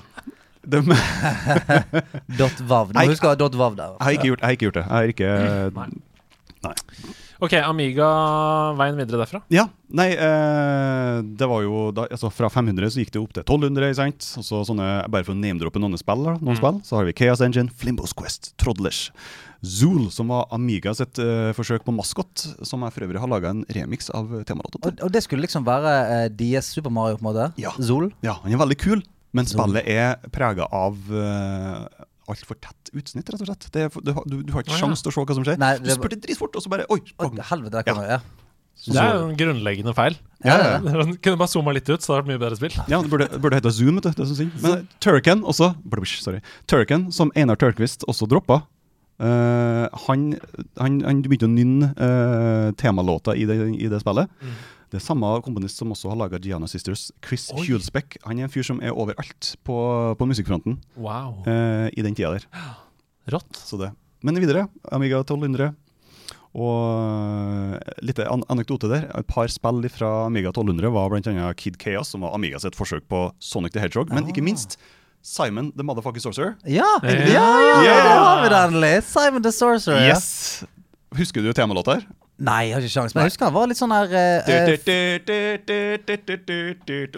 Jeg 0.69 0.85
Dot 2.39 2.61
.vav. 2.69 2.91
Du 2.93 2.99
må 2.99 3.07
huske 3.09 3.35
dot 3.39 3.55
.vav 3.57 3.79
der. 3.79 3.97
har 3.99 4.17
ikke 4.17 4.29
gjort, 4.31 4.43
jeg 4.43 4.47
har 4.47 4.57
ikke 4.57 4.69
gjort 4.69 4.79
det. 4.79 4.85
Jeg 4.85 4.93
har 4.93 5.05
ikke 5.15 5.29
OK, 7.39 7.53
Amiga, 7.63 8.05
veien 8.75 8.97
videre 8.99 9.21
derfra. 9.21 9.39
Ja, 9.53 9.63
nei, 9.95 10.09
eh, 10.11 11.19
det 11.39 11.47
var 11.47 11.61
jo 11.63 11.85
da, 11.95 12.03
altså 12.11 12.27
Fra 12.35 12.49
500 12.51 12.91
så 12.91 12.99
gikk 12.99 13.13
det 13.15 13.21
opp 13.21 13.31
til 13.37 13.45
1200, 13.45 13.85
ikke 13.93 13.99
sant? 14.01 14.27
Og 14.41 14.43
så 14.43 14.59
sånne, 14.67 14.87
Bare 15.07 15.23
for 15.23 15.31
å 15.37 15.39
name-droppe 15.39 15.79
noen 15.79 15.95
spill, 16.01 16.25
da, 16.27 16.33
noen 16.43 16.59
spill, 16.59 16.81
så 16.83 16.99
har 16.99 17.07
vi 17.07 17.15
Chaos 17.15 17.39
Engine, 17.45 17.71
Flimbos 17.71 18.11
Quest, 18.11 18.51
Trodlers, 18.59 19.05
Zool, 19.63 20.09
som 20.11 20.33
var 20.35 20.51
Amiga 20.55 20.91
sitt 20.99 21.19
eh, 21.23 21.53
forsøk 21.55 21.87
på 21.87 21.95
maskot, 21.95 22.43
som 22.67 22.83
jeg 22.83 22.95
for 22.97 23.07
øvrig 23.07 23.23
har 23.23 23.31
laga 23.31 23.53
en 23.55 23.63
remix 23.71 24.11
av 24.11 24.27
temalåta 24.47 24.75
til. 24.75 24.97
Og, 24.99 25.05
og 25.07 25.15
det 25.15 25.23
skulle 25.23 25.47
liksom 25.47 25.63
være 25.67 25.95
eh, 26.17 26.27
DS 26.43 26.73
Super 26.75 26.91
Mario, 26.91 27.21
på 27.21 27.23
en 27.23 27.29
måte? 27.31 27.47
Ja. 27.59 27.71
Zool? 27.79 28.11
Ja, 28.25 28.35
han 28.43 28.51
er 28.51 28.59
veldig 28.65 28.79
kul, 28.83 29.05
men 29.35 29.49
spillet 29.49 29.87
er 29.89 30.15
prega 30.33 30.65
av 30.73 30.97
uh, 31.13 31.85
altfor 32.29 32.57
tett 32.61 32.91
utsnitt, 32.93 33.29
rett 33.29 33.41
og 33.43 33.49
slett. 33.49 33.69
Det 33.73 33.87
er, 33.87 33.95
du, 34.01 34.13
har- 34.15 34.27
du, 34.29 34.41
du 34.45 34.53
har 34.53 34.65
ikke 34.65 34.75
sjanse 34.75 34.81
ja. 34.81 34.85
sjans 34.87 35.05
til 35.05 35.11
å 35.11 35.15
se 35.15 35.23
hva 35.25 35.37
som 35.39 35.47
skjer. 35.47 35.59
Nei, 35.61 35.73
du 35.79 35.89
det- 35.89 35.97
spurte 35.97 36.19
dritfort, 36.25 36.57
og 36.57 36.65
så 36.65 36.71
bare 36.73 36.87
Oi! 36.93 37.01
Å, 37.17 37.29
helvete, 37.51 37.75
der 37.77 37.87
kommer 37.87 38.09
ja. 38.17 38.21
Det 38.79 38.95
er 38.95 39.17
jo 39.17 39.23
en 39.27 39.35
grunnleggende 39.35 39.91
feil. 39.91 40.15
Ja, 40.45 40.55
ja, 40.55 40.67
ja. 40.79 41.03
Kunne 41.25 41.39
bare 41.41 41.51
zooma 41.51 41.73
litt 41.75 41.89
ut, 41.89 41.99
så 41.99 42.13
hadde 42.13 42.21
det 42.21 42.21
vært 42.21 42.29
mye 42.31 42.41
bedre 42.45 42.59
spill. 42.59 42.77
Ja, 42.87 43.01
det 43.03 43.11
burde, 43.11 43.27
det 43.33 43.39
burde 43.43 43.59
hete 43.59 43.73
Zoom, 43.75 43.99
du. 43.99 44.07
Det 44.07 44.23
er 44.23 44.29
sier. 44.31 44.51
Men 44.63 44.85
Turken 45.03 45.43
også 45.43 45.73
blush, 45.83 46.21
sorry. 46.23 46.39
Turken, 46.71 47.09
som 47.11 47.33
Einar 47.35 47.59
Tørkvist 47.59 48.07
også 48.07 48.29
droppa, 48.31 48.61
uh, 49.19 49.85
han, 50.07 50.29
han, 50.79 51.01
han 51.03 51.23
begynte 51.27 51.49
å 51.49 51.51
nynne 51.51 51.91
uh, 51.99 52.71
temalåta 52.79 53.35
i 53.35 53.43
det, 53.49 53.59
i 53.75 53.91
det 53.91 53.99
spillet. 54.05 54.31
Det 54.89 54.97
er 54.97 55.03
samme 55.05 55.27
komponist 55.45 55.77
som 55.77 55.91
også 55.93 56.09
har 56.09 56.17
laga 56.17 56.39
Gianna 56.41 56.65
Sisters, 56.67 57.11
Chris 57.25 57.49
Oi. 57.53 57.67
Hulsbeck. 57.67 58.17
Han 58.25 58.39
er 58.41 58.47
en 58.47 58.53
fyr 58.53 58.65
som 58.65 58.79
er 58.81 58.89
overalt 58.95 59.51
på, 59.67 59.75
på 60.17 60.27
musikkfronten 60.29 60.79
Wow. 60.97 61.43
eh, 61.45 61.89
i 61.93 62.01
den 62.05 62.15
tida 62.17 62.31
der. 62.39 62.47
Rått. 63.29 63.53
Så 63.59 63.77
det. 63.77 63.91
Men 64.25 64.39
videre, 64.41 64.65
Amiga 64.91 65.19
1200. 65.21 65.75
Og 66.57 67.75
eh, 67.77 67.91
litt 68.01 68.17
an 68.25 68.41
anekdote 68.49 68.89
der. 68.89 69.05
Et 69.19 69.27
par 69.29 69.51
spill 69.53 69.85
fra 69.93 70.09
Amiga 70.25 70.49
1200 70.49 70.89
var 70.95 71.11
bl.a. 71.13 71.51
Kid 71.53 71.77
Chaos, 71.81 72.09
som 72.15 72.25
var 72.25 72.33
Amiga 72.33 72.57
sitt 72.59 72.77
forsøk 72.77 73.05
på 73.11 73.27
Sonic 73.39 73.75
the 73.75 73.83
Hedgehog. 73.83 74.09
Men 74.15 74.25
ikke 74.31 74.41
minst 74.45 74.79
Simon 75.21 75.69
the 75.77 75.83
Motherfucking 75.85 76.23
Sorcerer. 76.23 76.55
Ja, 76.65 76.87
ja, 77.03 77.13
Ja. 77.29 77.45
ja, 77.59 77.83
ja, 77.85 77.95
det 78.01 78.17
har 78.17 78.41
vi 78.41 78.49
endelig! 78.63 78.93
Simon 79.05 79.43
the 79.45 79.51
Sorcerer. 79.53 80.07
Yes! 80.09 80.63
Husker 81.19 81.43
du 81.45 81.51
temalåta 81.53 81.99
her? 81.99 82.07
Nei, 82.39 82.69
jeg 82.69 82.75
har 82.77 82.85
ikke 82.85 82.93
sjans 82.93 83.15
Men 83.15 83.25
jeg 83.25 83.33
husker 83.33 83.49
han 83.49 83.55
var 83.55 83.67
litt 83.67 83.79
sånn 83.79 83.91
her 83.91 84.13
eh, 84.15 84.39
eh, 84.47 84.69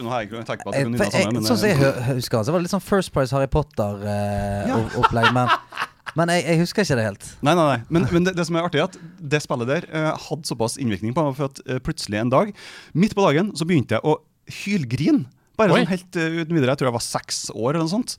Nå 0.01 0.09
har 0.09 0.23
jeg 0.23 0.31
ikke 0.31 0.41
tenkt 0.47 0.63
på 0.65 0.71
at 0.71 0.77
du 0.77 0.81
kunne 0.81 0.95
nynne 0.95 1.11
sammen, 1.13 1.45
Sånn 1.45 1.59
som 1.61 1.69
jeg 1.69 1.77
husker 2.17 2.39
han, 2.39 2.47
så 2.47 2.55
var 2.55 2.57
det 2.57 2.65
litt 2.65 2.73
sånn 2.73 2.83
First 2.85 3.13
Price 3.13 3.35
Harry 3.35 3.49
Potter-opplegg. 3.51 5.29
men 5.37 5.51
men 6.17 6.31
jeg, 6.33 6.43
jeg 6.43 6.59
husker 6.59 6.83
ikke 6.83 6.97
det 6.99 7.05
helt. 7.05 7.27
Nei, 7.45 7.53
nei, 7.55 7.65
nei. 7.69 7.77
Men, 7.87 8.07
men 8.11 8.25
det, 8.27 8.33
det 8.35 8.45
som 8.47 8.57
er 8.59 8.65
artig, 8.67 8.81
er 8.81 8.89
at 8.89 8.97
det 9.33 9.39
spillet 9.43 9.69
der 9.69 9.85
uh, 9.93 10.09
hadde 10.19 10.49
såpass 10.49 10.75
innvirkning 10.81 11.13
på 11.15 11.23
meg 11.23 11.37
for 11.37 11.51
at 11.51 11.61
uh, 11.69 11.77
plutselig 11.83 12.19
en 12.19 12.33
dag, 12.33 12.51
midt 12.91 13.15
på 13.15 13.23
dagen, 13.27 13.53
så 13.55 13.67
begynte 13.69 13.95
jeg 13.95 14.03
å 14.03 14.17
hylgrine. 14.61 15.29
Bare 15.61 15.75
Oi. 15.75 15.81
sånn 15.83 15.91
helt 15.93 16.17
uh, 16.19 16.39
uten 16.41 16.57
videre. 16.57 16.73
Jeg 16.73 16.81
tror 16.81 16.89
jeg 16.91 16.97
var 16.97 17.05
seks 17.05 17.39
år 17.53 17.69
eller 17.75 17.85
noe 17.85 17.93
sånt. 17.93 18.15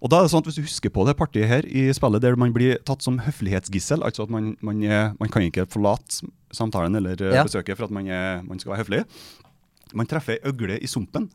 Og 0.00 0.12
da 0.12 0.20
er 0.20 0.26
det 0.26 0.32
sånn 0.34 0.42
at 0.44 0.48
Hvis 0.50 0.58
du 0.60 0.64
husker 0.66 0.92
på 0.94 1.04
det 1.08 1.16
partiet 1.18 1.48
her 1.50 1.66
i 1.66 1.86
spillet 1.96 2.22
der 2.22 2.36
man 2.40 2.54
blir 2.54 2.78
tatt 2.86 3.04
som 3.04 3.18
høflighetsgissel, 3.24 4.04
altså 4.06 4.26
at 4.28 4.32
man, 4.34 4.52
man, 4.64 4.82
man 5.18 5.32
kan 5.32 5.46
ikke 5.46 5.66
forlate 5.72 6.24
samtalen 6.54 6.94
eller 7.00 7.18
eh, 7.20 7.34
Ja. 7.38 7.44
besøket 7.46 7.78
for 7.78 7.88
at 7.88 7.94
man, 7.94 8.06
er, 8.06 8.42
man 8.46 8.60
skal 8.62 8.74
være 8.74 8.84
høflig, 8.84 9.02
man 9.94 10.06
treffer 10.10 10.36
ei 10.38 10.50
øgle 10.50 10.78
i 10.78 10.90
sumpen 10.90 11.30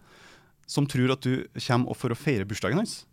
som 0.69 0.85
tror 0.85 1.15
at 1.15 1.25
du 1.25 1.47
kommer 1.65 1.97
for 1.97 2.13
å 2.13 2.17
feire 2.17 2.45
bursdagen 2.45 2.77
hans. 2.77 3.03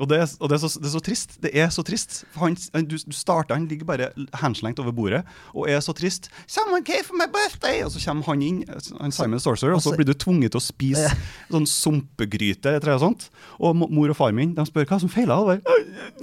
Og 0.00 0.08
det 0.08 0.18
og 0.40 0.48
det 0.48 0.56
er, 0.56 0.60
så, 0.62 0.80
det 0.80 0.88
er 0.88 0.94
så 0.94 1.00
trist. 1.04 1.34
Det 1.42 1.50
er 1.52 1.68
så 1.68 1.82
trist. 1.84 2.22
Han, 2.40 2.56
du, 2.88 2.96
du 2.96 3.12
starter, 3.12 3.54
han 3.54 3.66
ligger 3.68 3.84
bare 3.84 4.08
henslengt 4.40 4.80
over 4.80 4.94
bordet 4.96 5.20
og 5.52 5.68
er 5.70 5.80
så 5.84 5.92
trist. 5.92 6.30
'Someone 6.48 6.84
came 6.84 7.04
for 7.04 7.14
my 7.20 7.28
birthday!' 7.28 7.84
Og 7.84 7.92
så 7.92 8.00
kommer 8.06 8.24
han 8.24 8.42
inn, 8.42 8.64
han 9.00 9.12
Simon 9.12 9.40
Sorcerer, 9.40 9.74
og 9.74 9.82
så 9.82 9.90
Altså- 9.92 9.96
blir 10.00 10.08
du 10.08 10.14
tvunget 10.14 10.52
til 10.52 10.60
å 10.60 10.64
spise 10.64 11.12
sånn 11.50 11.68
sumpegryte 11.68 12.78
noe 12.80 12.98
sånt. 12.98 13.28
Og 13.60 13.76
mor 13.76 14.08
og 14.08 14.16
far 14.16 14.32
min 14.32 14.54
de 14.54 14.64
spør 14.66 14.88
hva 14.88 15.00
som 15.00 15.12
feiler. 15.12 15.34
Og 15.34 15.46
bare, 15.46 15.60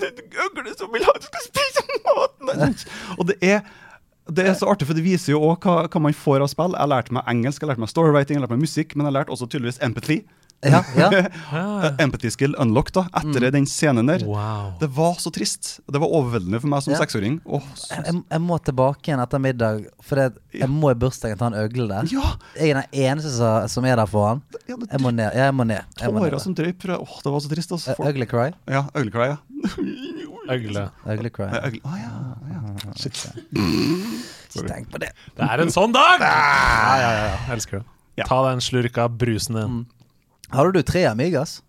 det 0.01 0.25
øgle 0.33 0.73
som 0.77 0.89
vil 0.91 1.05
ha 1.05 1.13
du 1.13 1.29
skal 1.29 1.45
spise 1.45 1.85
maten! 2.09 2.75
Og 3.19 3.27
det 3.27 3.37
er 3.41 3.61
det 4.29 4.45
er 4.45 4.53
så 4.53 4.67
artig, 4.69 4.85
for 4.85 4.93
det 4.93 5.03
viser 5.03 5.33
jo 5.33 5.41
også 5.41 5.61
hva, 5.65 5.87
hva 5.89 6.01
man 6.01 6.13
får 6.13 6.43
av 6.45 6.49
spill. 6.51 6.75
Jeg 6.77 6.89
lærte 6.91 7.13
meg 7.13 7.23
engelsk, 7.31 7.63
jeg 7.63 7.69
lærte 7.71 7.81
meg 7.81 7.89
storywriting, 7.89 8.37
jeg 8.37 8.43
lærte 8.43 8.53
meg 8.53 8.61
musikk, 8.61 8.95
men 8.95 9.09
jeg 9.09 9.15
lærte 9.15 9.33
også 9.33 9.47
tydeligvis 9.49 9.79
empathy. 9.81 10.19
Ja, 10.67 10.81
ja. 10.91 11.07
Eh, 11.15 11.93
empathy 12.03 12.27
skill 12.33 12.51
unlocked 12.59 12.91
da, 12.97 13.05
etter 13.15 13.45
den 13.55 13.63
scenen 13.69 14.09
der. 14.11 14.25
Wow. 14.27 14.73
Det 14.81 14.89
var 14.91 15.13
så 15.23 15.31
trist. 15.31 15.79
Det 15.87 16.01
var 16.03 16.11
overveldende 16.11 16.59
for 16.59 16.67
meg 16.67 16.81
som 16.83 16.91
Ja. 16.93 16.99
seksåring. 16.99 17.37
Så, 17.79 17.95
Jeg, 17.95 18.15
jeg 18.29 18.41
må 18.43 18.57
tilbake 18.67 19.07
igjen 19.07 19.21
etter 19.23 19.39
middag, 19.39 19.85
for 20.03 20.15
det, 20.19 20.25
Ja. 20.51 20.65
jeg 20.65 20.69
må 20.69 20.91
i 20.91 20.97
bursdagen 20.99 21.37
ta 21.39 21.47
en 21.47 21.53
øgle 21.61 21.87
der. 21.87 22.09
ja! 22.11 22.33
Jeg 22.59 22.71
er 22.73 22.81
den 22.81 22.89
eneste 23.07 23.31
som, 23.37 23.67
som 23.71 23.85
er 23.87 23.95
der 23.95 24.05
for 24.11 24.27
han. 24.27 24.41
det, 24.51 24.59
Jeg 24.67 24.99
må 24.99 25.11
ned. 25.15 25.31
Jeg 25.33 25.53
må 25.55 25.63
ned. 25.63 25.83
Jeg 26.01 26.11
må 26.11 26.19
ned. 26.19 26.31
tårer 26.31 26.41
som 26.43 26.55
drøyp. 26.55 26.85
Oh, 26.89 27.07
Åh, 27.07 27.21
det 27.23 27.31
var 27.31 27.39
så 27.39 27.49
trist. 27.55 27.71
Altså. 27.71 27.95
Ugly 27.99 28.25
cry. 28.27 28.51
Ja, 28.67 28.83
Ugly 28.95 29.11
Cry, 29.11 29.27
ja. 29.31 29.37
Øgle. 30.49 30.89
Øgle 31.07 31.29
cry. 31.29 31.47
Ugly. 31.63 31.79
Å, 31.85 31.95
ja, 31.95 32.11
ja. 32.51 32.91
Shit. 32.99 33.15
Ikke 33.53 34.67
tenk 34.73 34.89
på 34.91 34.99
det. 34.99 35.11
Det 35.37 35.45
er 35.47 35.63
en 35.63 35.71
sånn 35.71 35.93
dag! 35.95 36.19
Ja, 36.19 36.97
ja, 36.99 37.11
ja. 37.29 37.39
Elsker 37.55 37.79
det. 37.79 37.85
Ja. 38.19 38.25
Ta 38.27 38.41
deg 38.43 38.57
en 38.57 38.63
slurk 38.65 38.97
av 38.99 39.13
brusen 39.15 39.55
din. 39.55 39.79
Hadde 40.51 40.73
du 40.73 40.81
tre 40.85 41.05
Amigas? 41.09 41.59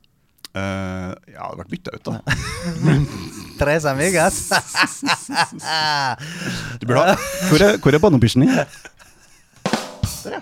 Uh, 0.50 1.12
ja, 1.30 1.34
det 1.34 1.38
har 1.44 1.58
vært 1.60 1.70
bytta 1.70 1.92
ut, 1.94 2.08
da. 2.08 2.12
Tres 3.60 3.84
Amigas? 3.86 4.40
Du 6.80 6.86
burde 6.88 7.04
ha 7.04 7.14
Hvor 7.50 7.62
er, 7.62 7.76
hvor 7.78 7.94
er 7.94 8.02
din? 8.46 8.54
Der, 8.56 8.66
ja. 10.32 10.40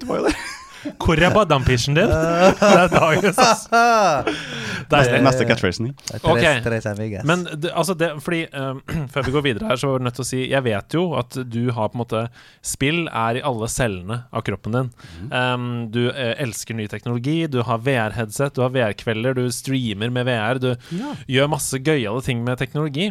Det 0.00 0.08
var 0.08 0.20
jo 0.20 0.26
der. 0.28 0.55
Hvor 1.02 1.20
er 1.20 1.34
badampisjen 1.34 1.96
din? 1.98 2.10
Det 2.10 2.70
er 2.70 2.92
dagens, 2.92 3.38
altså. 3.38 3.82
Neste, 4.92 5.20
neste 5.24 5.46
catchphrasen 5.48 5.88
din. 5.88 5.94
Ok. 6.22 6.42
Tres, 6.64 6.86
tres 6.86 7.26
Men 7.26 7.44
det, 7.52 7.72
altså 7.74 7.96
det, 7.98 8.12
fordi 8.22 8.44
um, 8.54 8.82
Før 9.12 9.26
vi 9.26 9.34
går 9.34 9.46
videre 9.48 9.70
her, 9.70 9.80
så 9.80 9.90
var 9.90 9.98
jeg 10.00 10.06
nødt 10.06 10.18
til 10.18 10.24
å 10.24 10.28
si 10.28 10.40
Jeg 10.50 10.64
vet 10.66 10.96
jo 10.98 11.04
at 11.18 11.38
du 11.50 11.60
har 11.74 11.90
på 11.90 11.98
en 11.98 12.02
måte 12.04 12.22
Spill 12.66 13.04
er 13.08 13.40
i 13.40 13.44
alle 13.46 13.68
cellene 13.70 14.20
av 14.34 14.44
kroppen 14.46 14.74
din. 14.76 14.90
Um, 15.30 15.68
du 15.92 16.06
eh, 16.10 16.34
elsker 16.42 16.76
ny 16.76 16.86
teknologi, 16.90 17.38
du 17.50 17.60
har 17.66 17.82
VR-headset, 17.84 18.56
du 18.56 18.62
har 18.64 18.72
VR-kvelder, 18.74 19.36
du 19.38 19.50
streamer 19.54 20.12
med 20.12 20.26
VR, 20.28 20.60
du 20.62 20.72
gjør 21.30 21.50
masse 21.52 21.78
gøyale 21.82 22.22
ting 22.26 22.42
med 22.46 22.58
teknologi. 22.60 23.10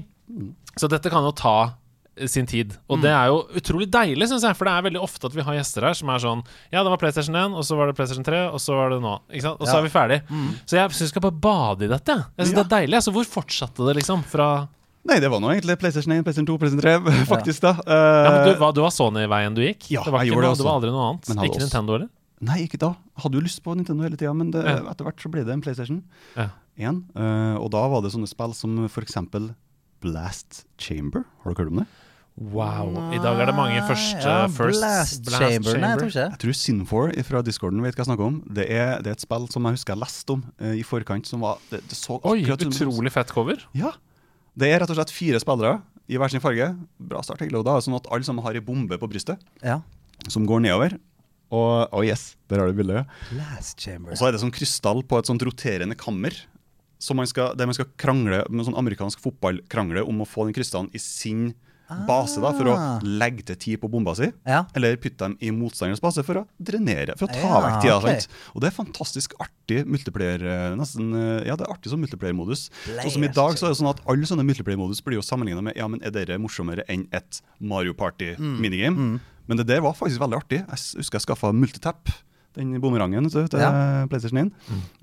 Så 0.76 0.90
dette 0.92 1.12
kan 1.12 1.26
jo 1.26 1.34
ta 1.36 1.58
sin 2.32 2.46
tid. 2.48 2.72
Og 2.90 3.02
det 3.04 3.10
er 3.12 3.28
jo 3.28 3.42
utrolig 3.60 3.90
deilig, 3.92 4.30
syns 4.32 4.44
jeg. 4.48 4.56
For 4.56 4.66
det 4.70 4.74
er 4.74 4.86
veldig 4.88 5.02
ofte 5.04 5.28
at 5.28 5.34
vi 5.36 5.44
har 5.44 5.58
gjester 5.58 5.84
her 5.84 5.94
som 6.00 6.10
er 6.14 6.20
sånn 6.24 6.44
Ja, 6.72 6.84
det 6.84 6.92
var 6.94 6.98
PlayStation 7.02 7.36
1, 7.36 7.54
og 7.60 7.64
så 7.68 7.76
var 7.76 7.88
det 7.92 7.96
PlayStation 7.98 8.24
3, 8.24 8.40
og 8.54 8.60
så 8.64 8.78
var 8.78 8.90
det 8.96 9.02
nå. 9.04 9.16
Ikke 9.34 9.42
sant? 9.50 9.60
Og 9.60 9.68
så 9.68 9.76
er 9.80 9.84
vi 9.84 9.92
ferdig. 9.92 10.22
Så 10.66 10.78
jeg 10.80 10.90
syns 10.96 11.02
vi 11.02 11.12
skal 11.12 11.26
bare 11.28 11.40
bade 11.44 11.86
i 11.86 11.92
dette. 11.92 12.16
Jeg 12.38 12.46
synes 12.48 12.56
Ja. 12.56 12.64
det 12.64 12.66
er 12.72 12.76
deilig. 12.78 12.96
Altså, 13.02 13.12
hvor 13.12 13.26
fortsatte 13.28 13.86
det, 13.90 13.96
liksom? 14.00 14.24
Fra 14.24 14.68
Nei, 15.06 15.20
det 15.22 15.30
var 15.30 15.38
nå 15.40 15.52
egentlig 15.54 15.76
PlayStation 15.78 16.14
1, 16.16 16.24
PlayStation 16.26 16.48
2, 16.48 16.58
PlayStation 16.58 16.82
3, 16.82 17.28
faktisk, 17.36 17.62
da. 17.62 17.76
Uh, 17.86 18.26
Ja, 18.26 18.30
men 18.32 18.48
du, 18.48 18.54
var, 18.60 18.72
du 18.74 18.82
var 18.82 18.90
Sony-veien 18.96 19.54
du 19.54 19.62
gikk? 19.62 19.92
Ja, 19.94 20.02
det 20.02 20.12
var 20.16 20.24
jeg 20.24 20.32
gjorde 20.34 20.42
noe, 20.42 20.50
det 20.50 20.56
også. 20.56 20.64
det 20.64 20.66
var 20.72 20.78
aldri 20.80 20.90
noe 20.96 21.04
annet? 21.12 21.30
Ikke 21.36 21.52
også- 21.52 21.62
Nintendo, 21.68 21.94
eller? 22.00 22.10
Nei, 22.42 22.58
ikke 22.66 22.80
da. 22.82 22.90
Hadde 23.22 23.38
jo 23.38 23.44
lyst 23.46 23.62
på 23.64 23.76
Nintendo 23.78 24.04
hele 24.04 24.18
tida, 24.18 24.34
men 24.34 24.50
det, 24.52 24.64
Ja. 24.66 24.80
etter 24.90 25.06
hvert 25.06 25.22
så 25.22 25.30
ble 25.30 25.44
det 25.46 25.54
en 25.54 25.62
PlayStation 25.62 26.02
Ja. 26.36 26.50
1. 26.78 27.04
eh, 27.16 27.56
og 27.62 27.70
da 27.72 27.88
var 27.88 28.02
det 28.02 28.12
sånne 28.16 28.28
spill 28.28 28.54
som 28.58 28.86
f.eks. 28.90 29.16
Blast 30.02 30.66
Chamber. 30.78 31.24
Har 31.44 31.54
du 31.54 31.62
hørt 31.64 31.72
om 31.72 31.80
det? 31.82 31.88
Wow. 32.36 32.90
I 33.16 33.20
dag 33.24 33.40
er 33.40 33.48
det 33.48 33.54
mange 33.56 33.80
første 33.88 34.28
ja, 34.28 34.48
first 34.52 34.82
Blast, 34.82 35.30
Chamber. 35.32 35.78
Nei, 35.80 35.92
jeg 35.94 36.00
tror 36.02 36.10
ikke. 36.10 36.24
Jeg 36.34 36.40
tror 36.42 36.58
Sin4 36.60 37.24
fra 37.24 37.42
Discorden 37.48 37.80
vet 37.86 37.96
hva 37.96 38.04
jeg 38.04 38.10
snakker 38.10 38.28
om. 38.28 38.42
Det 38.58 38.66
er, 38.68 38.90
det 39.06 39.14
er 39.14 39.16
et 39.16 39.24
spill 39.24 39.46
som 39.54 39.64
jeg 39.70 39.78
husker 39.78 39.96
jeg 39.96 40.02
leste 40.02 40.36
om 40.36 40.42
uh, 40.60 40.74
i 40.76 40.84
forkant, 40.84 41.30
som 41.30 41.46
var 41.46 41.62
Det, 41.70 41.80
det 41.88 41.96
så 41.96 42.18
Oi, 42.28 42.42
utrolig 42.44 43.14
fett 43.16 43.32
cover. 43.32 43.64
Ja. 43.78 43.94
Det 44.52 44.68
er 44.68 44.84
rett 44.84 44.92
og 44.92 45.00
slett 45.00 45.16
fire 45.16 45.40
spillere 45.40 45.78
i 46.12 46.20
hver 46.20 46.34
sin 46.34 46.44
farge. 46.44 46.68
Bra 47.00 47.24
start, 47.24 47.40
egentlig. 47.40 47.62
Og 47.62 47.68
da 47.70 47.78
er 47.78 47.86
sånn 47.88 47.96
at 48.02 48.12
alle 48.12 48.28
sammen 48.28 48.44
har 48.44 48.60
ei 48.60 48.64
bombe 48.68 49.00
på 49.00 49.10
brystet 49.12 49.40
Ja. 49.64 49.80
som 50.28 50.44
går 50.50 50.66
nedover. 50.68 50.98
Og 51.56 51.94
oh 51.96 52.04
yes, 52.04 52.34
der 52.52 52.60
har 52.60 52.68
du 52.68 52.76
bildet. 52.76 53.08
Blast 53.32 53.80
Chamber. 53.80 54.12
Og 54.12 54.20
så 54.20 54.28
er 54.28 54.36
det 54.36 54.44
sånn 54.44 54.52
krystall 54.52 55.06
på 55.08 55.22
et 55.22 55.32
sånt 55.32 55.44
roterende 55.48 55.96
kammer. 55.96 56.36
Som 57.00 57.20
man 57.22 57.32
skal, 57.32 57.56
der 57.56 57.68
man 57.70 57.76
skal 57.78 57.88
krangle 58.02 58.44
med 58.50 58.68
sånn 58.68 58.76
amerikansk 58.76 59.24
fotball 59.24 59.62
krangle 59.72 60.04
om 60.04 60.20
å 60.24 60.28
få 60.28 60.50
den 60.50 60.56
krystallen 60.58 60.92
i 60.96 61.00
sin 61.00 61.54
base 62.08 62.42
da, 62.42 62.52
for 62.52 62.66
å 62.72 62.76
Ah. 62.76 63.00
legge 63.04 63.44
til 63.46 63.56
tid 63.56 63.82
på 63.82 63.90
bomba 63.92 64.16
si. 64.16 64.32
Ja. 64.46 64.66
Eller 64.76 64.96
putte 64.98 65.18
dem 65.18 65.38
i 65.42 65.52
motstanderens 65.52 66.02
base 66.02 66.24
for 66.26 66.36
å 66.42 66.48
drenere, 66.62 67.18
for 67.18 67.28
å 67.28 67.34
ta 67.34 67.40
Ja, 67.40 67.62
vekk 67.62 67.82
tida. 67.82 67.98
Okay. 68.00 68.20
Og 68.56 68.62
det 68.62 68.68
er 68.72 68.84
fantastisk 68.84 69.34
artig 69.40 69.86
multiplayer 69.86 70.42
eh, 70.42 70.76
nesten, 70.76 71.14
eh, 71.14 71.46
Ja, 71.48 71.56
det 71.56 71.68
er 71.68 71.74
artig 71.74 71.90
som 71.92 72.02
multiplayer-modus. 72.02 72.70
Sånn 72.86 73.12
som 73.12 73.24
i 73.24 73.28
dag 73.28 73.54
så 73.56 73.66
er 73.68 73.70
det 73.74 73.78
sånn 73.82 73.90
at 73.94 74.02
alle 74.08 74.26
sånne 74.26 74.46
multiplayer-modus 74.46 75.02
blir 75.06 75.16
jo 75.20 75.22
sammenligna 75.22 75.62
med 75.64 75.76
Ja, 75.78 75.88
men 75.88 76.02
er 76.04 76.12
dere 76.12 76.38
morsommere 76.40 76.84
enn 76.90 77.08
et 77.14 77.42
Mario 77.62 77.94
Party-minigame? 77.94 79.20
Men 79.48 79.58
det 79.58 79.68
der 79.68 79.82
var 79.82 79.94
faktisk 79.94 80.18
veldig 80.20 80.38
artig. 80.42 80.60
Jeg 80.66 80.98
husker 80.98 81.20
jeg 81.20 81.26
skaffa 81.28 81.52
multitap. 81.54 82.10
Den 82.56 82.74
bumerangen 82.82 83.28
til 83.32 83.48
Ja. 83.60 84.06
PlayStation 84.08 84.40
1. 84.48 84.52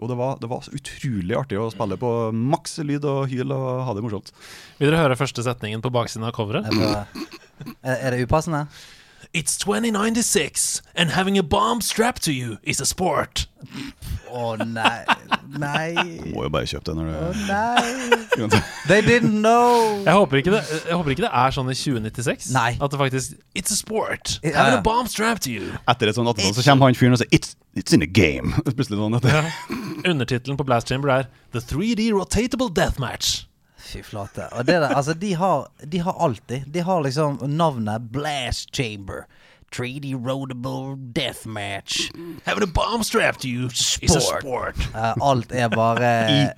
Og 0.00 0.08
det 0.08 0.16
var, 0.16 0.38
det 0.40 0.48
var 0.50 0.62
så 0.64 0.72
utrolig 0.76 1.36
artig 1.36 1.58
å 1.60 1.68
spille 1.72 1.98
på 2.00 2.10
maks 2.32 2.78
lyd 2.84 3.04
og 3.04 3.26
hyl 3.32 3.52
og 3.52 3.84
ha 3.86 3.94
det 3.96 4.02
morsomt. 4.04 4.32
Vil 4.80 4.88
dere 4.90 5.02
høre 5.04 5.18
første 5.20 5.44
setningen 5.44 5.84
på 5.84 5.92
baksiden 5.92 6.24
av 6.28 6.32
coveret? 6.36 6.66
Er, 7.84 7.96
er 7.98 8.10
det 8.16 8.24
upassende? 8.26 8.64
It's 9.34 9.56
2096, 9.56 10.82
and 10.94 11.08
having 11.08 11.38
a 11.38 11.42
bomb 11.42 11.80
strapped 11.80 12.22
to 12.24 12.32
you 12.34 12.58
is 12.62 12.82
a 12.82 12.84
sport. 12.84 13.46
Å 14.28 14.58
nei. 14.60 15.06
Nei. 15.56 15.94
Må 16.34 16.42
jo 16.44 16.50
bare 16.52 16.68
kjøpe 16.68 16.90
det 16.90 16.96
når 16.98 17.08
Å 17.08 17.20
oh, 17.30 17.38
nei. 17.48 18.58
They 18.90 19.00
didn't 19.00 19.40
know. 19.40 20.02
Jeg 20.04 20.18
håper, 20.18 20.42
ikke 20.42 20.52
det, 20.52 20.60
jeg 20.84 20.98
håper 20.98 21.14
ikke 21.14 21.24
det 21.24 21.30
er 21.40 21.54
sånn 21.56 21.72
i 21.72 21.76
2096. 21.80 22.50
Nei. 22.52 22.74
At 22.76 22.92
det 22.92 23.00
faktisk 23.00 23.38
It's 23.56 23.72
a 23.72 23.78
sport. 23.78 24.34
It, 24.42 24.52
Having 24.52 24.82
a 24.82 24.84
bomb 24.84 25.08
strapped 25.08 25.46
to 25.48 25.54
you. 25.54 25.70
Etter 25.88 26.12
et 26.12 26.18
sånt 26.18 26.28
attentat 26.28 26.60
så 26.60 26.66
kommer 26.68 26.90
han 26.90 26.98
fyren 27.00 27.16
og 27.16 27.22
sier 27.22 27.32
It's, 27.32 27.56
it's 27.72 27.96
in 27.96 28.04
a 28.04 28.10
game. 28.10 28.52
Plutselig 28.76 29.00
sånn 29.00 29.16
det, 29.16 29.40
Undertittelen 30.12 30.60
på 30.60 30.68
Blast 30.68 30.92
Chamber 30.92 31.14
er 31.16 31.32
The 31.56 31.64
3D 31.64 32.10
rotatable 32.12 32.68
deathmatch. 32.68 33.46
Fy 33.92 34.02
flate. 34.06 34.48
Og 34.56 34.66
det 34.66 34.78
der, 34.80 34.94
altså, 34.96 35.14
de 35.14 35.34
har, 35.36 35.68
de 35.84 36.00
har 36.00 36.16
alltid 36.24 36.68
De 36.72 36.80
har 36.80 37.02
liksom 37.04 37.38
navnet 37.44 38.10
Blast 38.12 38.72
Chamber. 38.74 39.26
3D 39.72 40.14
Roadable 40.26 40.96
Deathmatch. 40.96 42.10
Having 42.44 42.62
a 42.62 42.66
bomb 42.66 43.02
strapped 43.02 43.40
to 43.40 43.48
you 43.48 43.66
is 44.02 44.16
a 44.16 44.20
sport. 44.20 44.76
Uh, 44.94 45.14
alt 45.20 45.52
er 45.52 45.68
bare 45.68 46.10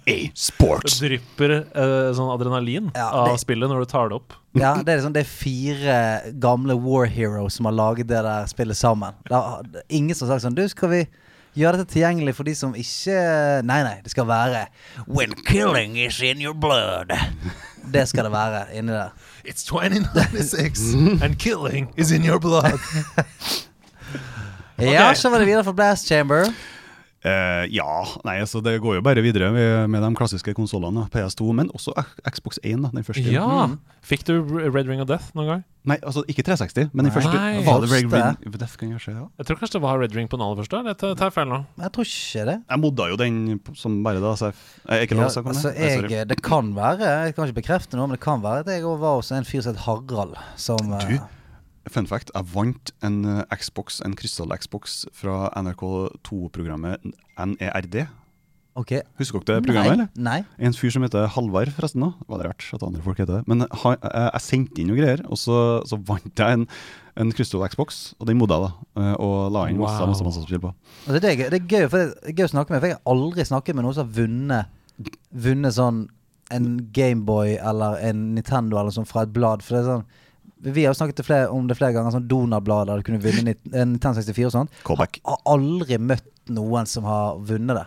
EA 0.06 0.30
Sports. 0.34 0.98
Det 0.98 1.12
drypper 1.12 1.54
uh, 1.62 2.10
sånn 2.16 2.32
adrenalin 2.34 2.90
Ja, 2.96 3.12
av 3.22 3.36
spillet 3.38 3.70
når 3.70 3.84
du 3.84 3.90
tar 3.92 4.10
det 4.10 4.18
opp. 4.18 4.34
Ja, 4.58 4.74
det 4.82 4.92
er 4.92 4.98
liksom 5.00 5.14
Det 5.14 5.24
er 5.24 5.30
fire 5.30 5.98
gamle 6.42 6.76
war 6.82 7.06
heroes 7.10 7.58
som 7.58 7.70
har 7.70 7.74
laget 7.78 8.10
det 8.10 8.22
der 8.26 8.50
spillet 8.50 8.78
sammen. 8.78 9.14
Det 9.30 9.42
det 9.70 9.84
er 9.84 9.94
ingen 9.94 10.18
som 10.18 10.28
har 10.28 10.36
sagt 10.36 10.48
sånn 10.48 10.58
Du, 10.58 10.66
skal 10.70 10.90
vi 10.90 11.04
gjøre 11.56 11.80
dette 11.80 11.92
tilgjengelig 11.94 12.34
for 12.36 12.48
de 12.48 12.54
som 12.58 12.74
ikke 12.78 13.18
Nei, 13.66 13.80
nei, 13.86 13.96
det 14.04 14.10
skal 14.14 14.26
være 14.28 14.66
When 15.06 15.34
killing 15.46 15.98
is 15.98 16.20
in 16.20 16.42
your 16.42 16.54
blood. 16.54 17.12
Det 17.92 18.08
skal 18.08 18.24
det 18.24 18.32
være 18.32 18.64
inni 18.74 18.92
der. 18.92 19.12
It's 19.44 19.64
2096, 19.68 20.94
and 21.22 21.36
killing 21.38 21.90
is 21.96 22.10
in 22.10 22.24
your 22.24 22.38
blood. 22.40 22.78
Ja, 24.78 25.14
så 25.14 25.30
var 25.30 25.38
det 25.38 25.46
videre 25.46 25.64
for 25.64 25.72
Blast 25.72 26.06
Chamber. 26.06 26.48
Eh, 27.24 27.64
ja, 27.72 27.88
nei, 28.26 28.36
altså 28.44 28.60
det 28.60 28.74
går 28.84 28.98
jo 28.98 29.02
bare 29.04 29.22
videre 29.24 29.48
med, 29.54 29.88
med 29.88 30.02
de 30.04 30.10
klassiske 30.18 30.52
konsollene. 30.56 31.06
PS2, 31.12 31.46
men 31.56 31.70
også 31.72 31.94
Xbox 32.28 32.58
1, 32.60 32.82
da, 32.84 32.90
den 32.92 33.06
første. 33.06 33.24
Ja! 33.32 33.70
Fikk 34.04 34.26
du 34.28 34.34
Red 34.44 34.84
Ring 34.90 35.00
of 35.00 35.08
Death 35.08 35.32
noen 35.32 35.48
gang? 35.48 35.62
Nei, 35.88 35.96
altså 36.04 36.22
ikke 36.28 36.44
360, 36.44 36.90
men 36.92 37.06
den 37.06 37.10
Nei. 37.10 37.14
første. 37.14 37.32
Nei. 37.36 37.62
Var 37.64 37.80
det 37.80 37.88
Red 37.92 38.12
Ring 38.12 38.48
of 38.52 38.58
Death 38.60 38.76
kan 38.80 38.92
jeg 38.92 39.00
ja. 39.08 39.24
Jeg 39.40 39.48
tror 39.48 39.58
kanskje 39.60 39.78
det 39.78 39.82
var 39.84 39.98
Red 40.00 40.16
Ring 40.16 40.28
på 40.28 40.36
den 40.36 40.44
aller 40.44 40.60
første. 40.60 40.80
Det 40.84 40.94
tar 41.00 41.26
jeg 41.28 41.34
feil 41.36 41.48
nå? 41.48 41.58
Jeg 41.80 41.92
tror 41.96 42.08
ikke 42.10 42.44
det. 42.50 42.56
Jeg 42.74 42.82
modda 42.84 43.08
jo 43.12 43.18
den 43.20 43.38
som 43.80 43.98
bare 44.04 44.20
da, 44.24 44.34
så 44.40 44.50
jeg 44.50 44.60
jeg 44.84 45.08
ikke 45.08 45.18
lov 45.18 45.24
Ja, 45.24 45.30
å 45.30 45.34
snakke 45.34 45.48
om 45.48 45.54
altså, 45.54 45.72
jeg, 46.12 46.26
det 46.28 46.38
kan 46.44 46.70
være 46.76 47.10
Jeg 47.26 47.34
kan 47.36 47.48
ikke 47.48 47.60
bekrefte 47.62 47.98
noe, 47.98 48.08
men 48.08 48.18
det 48.18 48.24
kan 48.24 48.44
være 48.44 48.64
at 48.64 48.72
jeg 48.74 48.84
var 48.84 49.16
hos 49.16 49.32
en 49.32 49.48
fyr 49.48 49.64
som 49.64 49.72
het 49.72 49.84
Harald. 49.84 50.36
Som 50.60 50.92
Du, 50.92 51.16
eh, 51.16 51.24
fun 51.90 52.06
fact, 52.08 52.30
jeg 52.34 52.46
vant 52.54 52.92
en 53.04 53.16
eh, 53.24 53.44
Xbox, 53.60 54.00
en 54.04 54.14
krystall-Xbox 54.16 55.04
fra 55.12 55.50
NRK2-programmet 55.58 57.02
NERD. 57.38 58.06
Ok. 58.74 58.90
Husker 59.20 59.38
dere 59.46 59.60
det 59.60 59.68
programmet, 59.68 59.92
eller? 59.94 60.08
Nei. 60.18 60.40
En 60.58 60.74
fyr 60.74 60.90
som 60.90 61.04
heter 61.06 61.28
Halvard, 61.30 61.70
forresten. 61.76 62.02
da 62.02 62.08
Var 62.26 62.40
det 62.40 62.48
rart 62.48 62.64
at 62.74 62.82
andre 62.82 63.02
folk 63.04 63.20
heter 63.22 63.36
det? 63.38 63.42
Men 63.46 63.62
han, 63.70 63.94
jeg, 64.02 64.24
jeg 64.32 64.42
sendte 64.48 64.82
inn 64.82 64.88
noen 64.90 64.98
greier, 64.98 65.22
og 65.30 65.38
så, 65.38 65.58
så 65.86 65.98
vant 66.08 66.42
jeg 66.42 66.56
en, 66.58 66.64
en 67.22 67.30
Crystal 67.36 67.62
Xbox, 67.70 68.00
og 68.18 68.26
den 68.26 68.40
modda 68.40 68.58
jeg, 68.58 68.72
da. 68.72 68.88
eh, 69.04 69.12
Og 69.22 69.36
la 69.54 69.62
inn 69.70 69.78
masse, 69.78 70.00
Wow. 70.02 70.10
masse, 70.10 70.26
masse 70.26 70.42
spill 70.48 70.62
på. 70.64 70.72
Altså, 71.04 71.20
det, 71.22 71.30
er 71.36 71.54
det 71.54 71.60
er 71.60 71.68
gøy, 71.70 71.86
for 71.92 72.02
det 72.02 72.32
er 72.32 72.38
gøy 72.40 72.48
å 72.48 72.52
snakke 72.56 72.74
med, 72.74 72.82
for 72.82 72.90
jeg 72.90 72.98
har 72.98 73.14
aldri 73.14 73.46
snakket 73.52 73.78
med 73.78 73.86
noen 73.86 73.94
som 74.00 74.08
har 74.08 74.16
vunnet 74.18 74.80
Vunnet 75.44 75.74
sånn 75.74 76.04
en 76.54 76.66
Gameboy 76.94 77.56
eller 77.58 77.96
en 78.10 78.18
Nintendo 78.36 78.78
eller 78.78 78.92
sånn 78.94 79.08
fra 79.10 79.24
et 79.26 79.32
blad. 79.34 79.62
For 79.64 79.74
det 79.74 79.80
er 79.80 79.88
sånn 79.88 80.04
Vi 80.64 80.86
har 80.86 80.96
snakket 80.96 81.20
til 81.20 81.26
flere, 81.28 81.48
om 81.52 81.66
det 81.68 81.76
flere 81.78 81.92
ganger, 81.96 82.14
sånn 82.14 82.28
Donald-blad 82.30 82.88
der 82.88 83.00
du 83.00 83.06
kunne 83.06 83.20
vinne 83.22 83.50
Nit- 83.50 83.72
en 83.72 83.94
Nintendo 83.94 84.20
64 84.20 84.48
og 84.48 84.54
sånt. 84.54 84.78
Callback. 84.86 85.20
Har 85.28 85.42
aldri 85.54 85.98
møtt 86.00 86.30
noen 86.54 86.88
som 86.88 87.04
har 87.08 87.36
vunnet 87.44 87.76
det. 87.80 87.86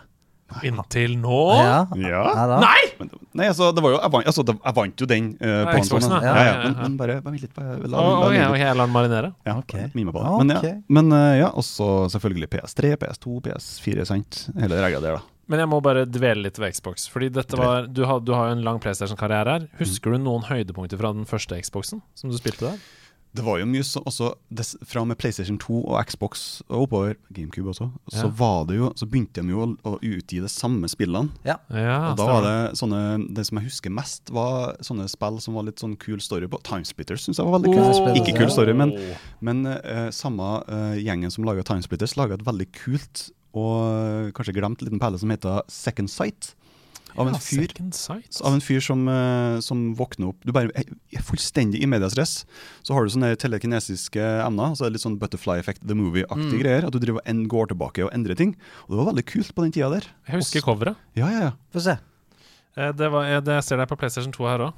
Inntil 0.64 1.18
nå 1.20 1.40
Ja. 1.58 1.86
Ja. 2.00 2.22
ja 2.32 2.60
Nei! 2.62 2.84
Men, 2.98 3.10
nei, 3.36 3.48
altså, 3.50 3.68
det 3.76 3.82
var 3.84 3.92
jo, 3.92 3.98
jeg, 4.00 4.12
vant, 4.14 4.28
altså, 4.30 4.44
jeg 4.48 4.76
vant 4.78 5.02
jo 5.02 5.08
den 5.10 5.26
Uh, 5.38 5.64
på 5.68 5.74
en 5.76 5.84
Xboxen, 5.84 6.14
ja. 6.16 6.20
Ja, 6.24 6.44
ja, 6.46 6.54
men, 6.64 6.76
men 6.80 6.94
bare, 6.98 7.18
vent 7.22 7.42
litt. 7.44 7.52
Bare, 7.54 7.76
la, 7.84 8.00
Å, 8.00 8.14
la, 8.24 8.30
la, 8.32 8.46
la, 8.56 8.72
la 8.72 8.86
den 8.86 8.94
marinere. 8.94 9.32
Ja, 9.46 9.58
okay. 9.60 9.90
mime 9.94 10.14
på 10.14 10.22
det. 10.24 10.32
Men 10.40 10.54
ja, 10.56 10.72
men, 10.88 11.12
uh, 11.14 11.34
ja 11.38 11.50
også 11.52 12.08
selvfølgelig 12.16 12.48
PS3, 12.56 12.94
PS2, 13.02 13.42
PS4, 13.44 14.08
sant. 14.08 14.40
Hele 14.58 14.80
regla 14.82 15.02
der, 15.04 15.20
da. 15.20 15.37
Men 15.48 15.62
jeg 15.64 15.70
må 15.72 15.80
bare 15.84 16.04
dvele 16.04 16.44
litt 16.44 16.60
ved 16.60 16.76
Xbox. 16.76 17.08
Fordi 17.08 17.30
dette 17.32 17.56
var 17.58 17.88
Du 17.88 18.04
har, 18.04 18.20
du 18.20 18.34
har 18.36 18.50
jo 18.50 18.58
en 18.58 18.64
lang 18.66 18.80
PlayStation-karriere 18.84 19.58
her. 19.58 19.68
Husker 19.80 20.12
du 20.12 20.20
noen 20.22 20.44
høydepunkter 20.48 21.00
fra 21.00 21.14
den 21.16 21.28
første 21.28 21.58
Xboxen 21.62 22.04
som 22.18 22.30
du 22.32 22.36
spilte 22.36 22.68
der? 22.68 22.80
Det 23.36 23.44
var 23.44 23.58
jo 23.60 23.66
mye 23.68 23.84
så, 23.84 24.00
også 24.08 24.30
des, 24.50 24.70
Fra 24.88 25.02
med 25.04 25.18
PlayStation 25.20 25.58
2 25.60 25.82
og 25.84 25.98
Xbox 26.08 26.62
og 26.68 26.86
oppover, 26.86 27.18
GameCube 27.34 27.68
også, 27.74 27.90
så 28.08 28.24
Ja. 28.24 28.30
var 28.34 28.64
det 28.66 28.78
jo 28.78 28.88
Så 28.96 29.06
begynte 29.06 29.42
de 29.42 29.52
jo 29.52 29.60
å, 29.66 29.76
å 29.84 29.98
utgi 30.00 30.40
de 30.40 30.48
samme 30.48 30.88
spillene. 30.88 31.28
Ja. 31.44 31.58
Ja, 31.70 32.10
og 32.10 32.16
da 32.16 32.24
var 32.26 32.42
det 32.42 32.78
sånne 32.80 33.28
Det 33.36 33.46
som 33.46 33.58
jeg 33.60 33.68
husker 33.68 33.90
mest, 33.90 34.30
var 34.30 34.76
sånne 34.80 35.08
spill 35.08 35.40
som 35.40 35.54
var 35.54 35.68
litt 35.68 35.78
sånn 35.78 35.96
kul 36.00 36.20
story 36.20 36.48
på. 36.48 36.60
Timesplitters 36.64 37.26
syns 37.26 37.38
jeg 37.38 37.46
var 37.46 37.60
veldig 37.60 37.74
kult. 37.76 38.00
Oh. 38.00 38.16
Ikke 38.16 38.36
kul 38.38 38.50
story, 38.50 38.72
men, 38.72 38.96
men 39.40 39.64
uh, 39.66 40.08
samme 40.10 40.64
uh, 40.66 40.96
gjengen 40.96 41.30
som 41.30 41.44
laga 41.44 41.62
Timesplitters, 41.62 42.16
laga 42.16 42.34
et 42.34 42.46
veldig 42.46 42.72
kult 42.72 43.30
og 43.54 44.32
kanskje 44.36 44.54
glemt 44.56 44.80
en 44.82 44.88
liten 44.90 45.00
perle 45.02 45.18
som 45.20 45.30
heter 45.30 45.62
Second 45.68 46.10
Sight. 46.10 46.54
Av 47.18 47.26
en 47.26 47.34
Ja, 47.34 47.40
fyr 47.40 47.64
Second 47.66 47.94
Sight. 47.96 48.40
av 48.44 48.52
en 48.54 48.60
fyr 48.60 48.80
som, 48.84 49.08
eh, 49.08 49.58
som 49.64 49.94
våkner 49.96 50.28
opp 50.28 50.36
Du 50.44 50.52
bare 50.52 50.70
er 50.76 50.84
fullstendig 51.24 51.80
i 51.82 51.86
mediestress. 51.86 52.44
Så 52.84 52.94
har 52.94 53.02
du 53.02 53.10
sånne 53.10 53.34
telekinesiske 53.36 54.20
emner. 54.46 54.76
Så 54.76 54.84
er 54.84 54.90
det 54.90 54.98
litt 55.00 55.06
sånn 55.06 55.18
Butterfly 55.18 55.58
Effect 55.58 55.86
The 55.88 55.94
Movie-aktige 55.94 56.60
greier. 56.62 56.84
At 56.86 56.92
du 56.92 57.00
driver 57.00 57.20
en, 57.26 57.48
går 57.48 57.68
tilbake 57.72 58.04
og 58.04 58.12
endrer 58.12 58.36
ting. 58.36 58.54
Og 58.86 58.90
det 58.94 58.98
var 59.00 59.12
veldig 59.14 59.24
kult 59.26 59.54
på 59.54 59.62
den 59.64 59.72
tida 59.72 59.90
der. 59.90 60.06
Jeg 60.28 60.36
husker 60.42 60.60
coveret. 60.60 60.96
Ja, 61.16 61.28
ja, 61.30 61.40
ja. 61.40 61.52
Få 61.72 61.80
se. 61.82 61.98
Eh, 62.76 62.92
Det, 62.92 63.10
var, 63.10 63.24
eh, 63.24 63.40
det 63.40 63.54
jeg 63.56 63.64
ser 63.64 63.76
deg 63.78 63.88
på 63.88 63.98
PlayStation 63.98 64.30
2 64.32 64.46
her 64.46 64.58
òg. 64.68 64.74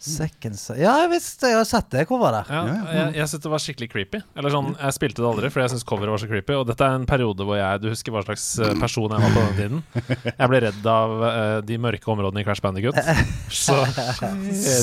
Second 0.00 0.56
Sight 0.56 0.80
Ja, 0.80 0.94
jeg 1.02 1.10
visste 1.12 1.50
jeg 1.50 1.58
har 1.58 1.66
sett 1.68 1.90
det 1.92 2.06
coveret. 2.08 2.48
Ja, 2.48 2.62
jeg, 2.64 3.10
jeg 3.18 3.28
syntes 3.28 3.44
det 3.44 3.52
var 3.52 3.62
skikkelig 3.62 3.88
creepy. 3.92 4.20
Eller 4.38 4.54
sånn, 4.54 4.70
Jeg 4.78 4.96
spilte 4.96 5.20
det 5.20 5.28
aldri 5.28 5.50
fordi 5.52 5.66
jeg 5.66 5.72
syntes 5.74 5.86
coveret 5.90 6.14
var 6.14 6.22
så 6.22 6.28
creepy. 6.30 6.56
Og 6.56 6.64
dette 6.70 6.86
er 6.86 6.96
en 6.96 7.06
periode 7.08 7.44
hvor 7.44 7.58
jeg 7.60 7.82
Du 7.82 7.90
husker 7.90 8.14
hva 8.14 8.24
slags 8.24 8.46
eh, 8.64 8.72
person 8.80 9.12
jeg 9.12 9.26
var 9.26 9.34
på 9.36 9.44
den 9.44 9.58
tiden? 9.60 9.82
Jeg 10.30 10.52
ble 10.52 10.62
redd 10.64 10.90
av 10.94 11.16
uh, 11.20 11.56
de 11.66 11.80
mørke 11.84 12.12
områdene 12.14 12.40
i 12.40 12.48
Crash 12.48 12.64
Bandicoot. 12.64 12.96
Så, 13.60 13.76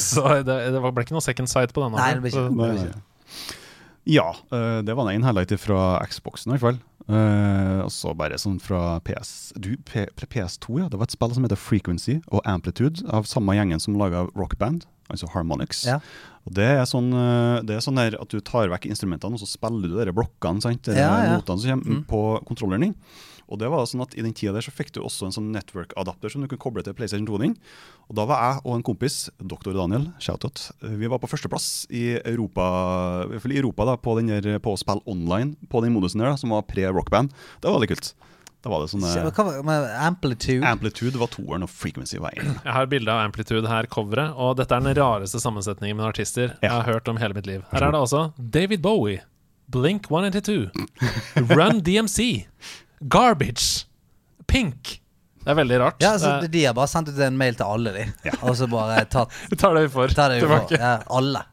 så 0.04 0.24
det, 0.46 0.56
det 0.74 0.82
ble 0.84 1.04
ikke 1.06 1.16
noe 1.16 1.24
second 1.24 1.50
sight 1.50 1.74
på 1.74 1.82
denne. 1.82 1.98
Nei, 1.98 2.14
det 2.18 2.24
ble 2.24 2.32
ikke. 2.34 2.44
det 2.52 2.58
ble 2.58 2.84
ikke. 2.84 3.56
Ja, 4.08 4.28
uh, 4.54 4.80
det 4.86 4.96
var 4.96 5.10
en 5.12 5.26
highlight 5.26 5.56
fra 5.60 5.98
Xboxen 6.08 6.54
i 6.54 6.58
hvert 6.58 6.66
fall. 6.68 6.80
Uh, 7.08 7.86
og 7.86 7.92
så 7.96 8.12
bare 8.20 8.36
sånn 8.36 8.58
fra 8.60 8.98
PS 9.08 9.54
du, 9.56 9.78
P, 9.88 10.04
PS2, 10.20 10.82
ja. 10.82 10.90
Det 10.92 11.00
var 11.00 11.08
et 11.08 11.16
spill 11.16 11.36
som 11.38 11.46
heter 11.48 11.60
Frequency 11.60 12.18
og 12.28 12.44
Amplitude, 12.44 13.06
av 13.08 13.30
samme 13.30 13.56
gjengen 13.56 13.80
som 13.80 13.96
laga 14.00 14.26
Rockband, 14.36 14.84
altså 15.10 15.30
harmonics. 15.34 15.86
Ja. 15.88 16.00
Og 16.48 16.54
det 16.56 16.68
er 16.80 16.86
sånn, 16.88 17.10
eh, 17.12 17.62
det 17.68 17.76
er 17.78 17.84
sånn 17.84 17.98
at 18.00 18.30
du 18.32 18.40
tar 18.40 18.70
vekk 18.72 18.86
instrumentene, 18.92 19.34
og 19.36 19.40
så 19.44 19.48
spiller 19.50 19.88
du 19.92 19.98
de 20.06 20.14
blokkene, 20.16 20.62
sant? 20.64 20.88
Ja, 20.88 21.24
ja. 21.26 21.38
notene 21.38 21.60
som 21.60 21.82
kommer 21.82 21.98
Mm. 22.02 22.06
på 22.08 22.22
kontrolleren 22.48 22.82
din. 22.88 22.96
Og 23.50 23.60
det 23.60 23.70
var 23.72 23.86
sånn 23.88 24.02
at 24.04 24.12
I 24.18 24.22
den 24.22 24.34
tida 24.36 24.52
der 24.52 24.60
så 24.60 24.72
fikk 24.76 24.92
du 24.92 25.00
også 25.00 25.24
en 25.26 25.32
sånn 25.32 25.54
network-adapter 25.56 26.30
som 26.30 26.42
du 26.42 26.48
kunne 26.50 26.60
koble 26.60 26.84
til 26.84 26.94
PlayStation 26.94 27.26
2 27.26 27.38
din. 27.40 27.56
Og 28.10 28.16
Da 28.16 28.26
var 28.26 28.42
jeg 28.44 28.62
og 28.66 28.76
en 28.76 28.84
kompis, 28.84 29.30
doktor 29.40 29.72
Daniel, 29.74 30.12
shout-out, 30.20 30.72
vi 30.84 31.08
var 31.08 31.18
på 31.20 31.30
førsteplass 31.32 31.88
i 31.90 32.20
Europa, 32.28 33.24
i 33.24 33.28
hvert 33.32 33.42
fall 33.42 33.52
i 33.56 33.60
Europa 33.62 33.86
da, 33.86 33.96
på, 33.96 34.18
den 34.20 34.28
der, 34.28 34.60
på 34.60 34.74
å 34.76 34.78
spille 34.80 35.02
online 35.08 35.56
på 35.70 35.82
den 35.82 35.94
modusen 35.96 36.20
der, 36.20 36.32
da, 36.32 36.36
som 36.36 36.50
var 36.50 36.64
pre-rockband. 36.64 37.32
Det 37.62 37.72
var 37.72 37.80
veldig 37.80 37.92
kult. 37.96 38.14
Da 38.68 38.72
var 38.74 38.82
det 38.84 38.90
Se, 38.92 39.00
sånn 39.00 39.30
Hva 39.32 39.44
var 39.48 39.62
med 39.64 39.86
Amplitude? 40.04 40.60
Amplitude 40.68 41.20
var 41.22 41.30
toeren, 41.32 41.64
og 41.64 41.70
Frequency 41.72 42.18
var 42.20 42.36
én. 42.36 42.50
Jeg 42.66 42.74
har 42.76 42.90
bilde 42.92 43.14
av 43.14 43.22
Amplitude 43.24 43.70
her, 43.72 43.88
coveret, 43.88 44.34
og 44.36 44.58
dette 44.60 44.76
er 44.76 44.84
den 44.84 44.98
rareste 44.98 45.40
sammensetningen 45.40 45.96
med 45.96 46.10
artister 46.10 46.58
jeg 46.60 46.74
har 46.74 46.84
hørt 46.84 47.08
om 47.08 47.16
hele 47.22 47.38
mitt 47.38 47.48
liv. 47.48 47.64
Her 47.72 47.88
er 47.88 47.96
det 47.96 48.02
også 48.04 48.26
David 48.58 48.84
Bowie, 48.84 49.22
Blink 49.72 50.10
182, 50.12 50.68
Run 51.56 51.80
DMC, 51.88 52.28
Garbage, 53.08 53.86
Pink. 54.52 54.98
Det 55.48 55.54
er 55.54 55.60
veldig 55.62 55.80
rart. 55.80 56.02
Ja, 56.04 56.12
altså, 56.18 56.34
Eh, 56.44 56.50
De 56.52 56.66
har 56.68 56.74
bare 56.76 56.92
sendt 56.92 57.08
ut 57.14 57.20
en 57.24 57.38
mail 57.40 57.56
til 57.56 57.64
alle, 57.72 57.94
de. 57.96 58.32
Og 58.42 58.58
så 58.60 58.68
bare 58.68 59.06
tatt 59.08 59.32
tar 59.62 59.76
det 59.80 59.86
vi 59.88 59.94
får. 59.96 60.12
ta 60.18 60.28
det 60.34 60.42
vi 60.42 60.48
får. 60.50 60.66
tilbake. 60.68 60.82
Ja, 60.84 60.98
alle. 61.08 61.46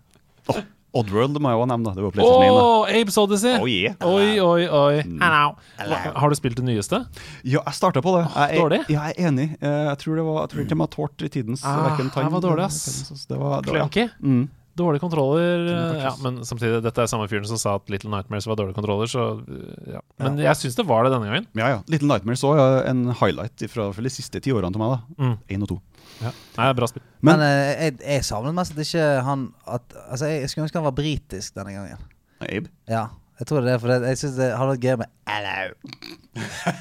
Oddworld 0.95 1.39
må 1.43 1.51
jeg 1.51 1.59
jo 1.61 1.67
nevne, 1.71 1.85
da. 1.89 1.95
Det 1.99 2.05
var 2.05 2.11
Å, 2.11 2.15
PlayStation 2.15 2.45
1. 2.47 2.57
da. 2.59 2.99
Abes 3.01 3.19
Odyssey! 3.19 3.55
Oh, 3.61 3.67
yeah. 3.71 3.95
Oi, 4.07 4.39
oi, 4.41 4.67
oi. 4.69 5.03
Hello. 5.03 5.55
Hva- 5.79 6.15
Har 6.23 6.29
du 6.31 6.37
spilt 6.39 6.57
det 6.61 6.65
nyeste? 6.69 7.01
Ja, 7.43 7.61
jeg 7.67 7.75
starta 7.75 8.01
på 8.05 8.15
det. 8.19 8.25
Jeg 8.35 8.61
dårlig? 8.63 8.83
Ja, 8.89 9.09
jeg 9.11 9.19
er 9.19 9.29
enig. 9.31 9.49
Eh, 9.61 9.85
Jeg 9.91 9.99
tror 10.05 10.17
det 10.21 10.25
var 10.25 10.41
Jeg 10.45 10.51
tror 10.55 10.63
ikke 10.65 10.75
de 10.77 10.83
har 10.85 10.93
tålt 10.95 11.23
i 11.27 11.29
tidens 11.29 11.65
Ah, 11.65 11.81
hverken 11.89 12.13
tann 12.15 12.29
det 12.31 12.33
var 12.37 12.45
dårlig, 12.47 12.65
ass. 12.71 13.27
Det 13.29 13.39
var, 13.39 13.61
det 13.63 13.73
Clunky? 13.75 14.09
Mm. 14.23 14.45
Dårlige 14.75 15.01
kontroller. 15.05 15.69
Eh, 15.71 16.03
Ja, 16.03 16.11
men 16.23 16.41
samtidig, 16.43 16.81
dette 16.83 16.99
er 16.99 17.07
samme 17.07 17.29
fyren 17.31 17.47
som 17.47 17.57
sa 17.59 17.77
at 17.79 17.89
Little 17.91 18.11
Nightmares 18.11 18.47
var 18.51 18.57
dårlige 18.59 18.75
kontroller, 18.75 19.07
så 19.07 19.39
eh, 19.47 19.93
ja. 19.95 20.01
Men 20.19 20.37
jeg 20.43 20.57
syns 20.59 20.75
det 20.75 20.87
var 20.89 21.05
det 21.07 21.13
denne 21.15 21.29
gangen. 21.31 21.47
Ja, 21.55 21.69
ja. 21.77 21.83
Little 21.87 22.09
Nightmares 22.11 22.43
òg 22.43 22.59
en 22.91 23.05
highlight 23.21 23.63
fra 23.71 23.91
de 23.95 24.11
siste 24.11 24.41
ti 24.43 24.51
årene 24.51 24.73
til 24.75 24.83
meg. 24.83 24.99
da 24.99 25.25
Mm. 25.25 25.63
Og 25.63 25.69
to. 25.69 25.81
Ja. 26.23 26.31
Nei, 26.59 26.69
bra 26.79 26.87
spill. 26.91 27.03
Men, 27.21 27.39
Men- 27.39 27.45
eh, 27.49 27.83
jeg, 27.89 27.99
jeg 28.05 28.25
savnet 28.25 28.55
mest 28.55 28.73
at 28.77 28.79
ikke 28.85 29.07
han 29.27 29.49
at, 29.67 29.83
Altså, 30.11 30.27
jeg, 30.31 30.41
jeg 30.45 30.51
skulle 30.53 30.65
ønske 30.69 30.79
han 30.79 30.85
var 30.87 30.95
britisk 30.99 31.55
denne 31.59 31.73
gangen. 31.75 32.05
Abe. 32.45 32.69
Ja, 32.89 33.07
jeg 33.41 33.47
tror 33.49 33.61
det 33.61 33.67
er 33.67 33.73
det, 33.73 33.81
for 33.83 33.89
det, 33.91 33.99
jeg 34.13 34.19
syns 34.21 34.37
det 34.39 34.51
hadde 34.57 34.71
vært 34.75 34.85
gøy 34.85 34.97
med 35.01 35.09
Hello. 35.27 35.75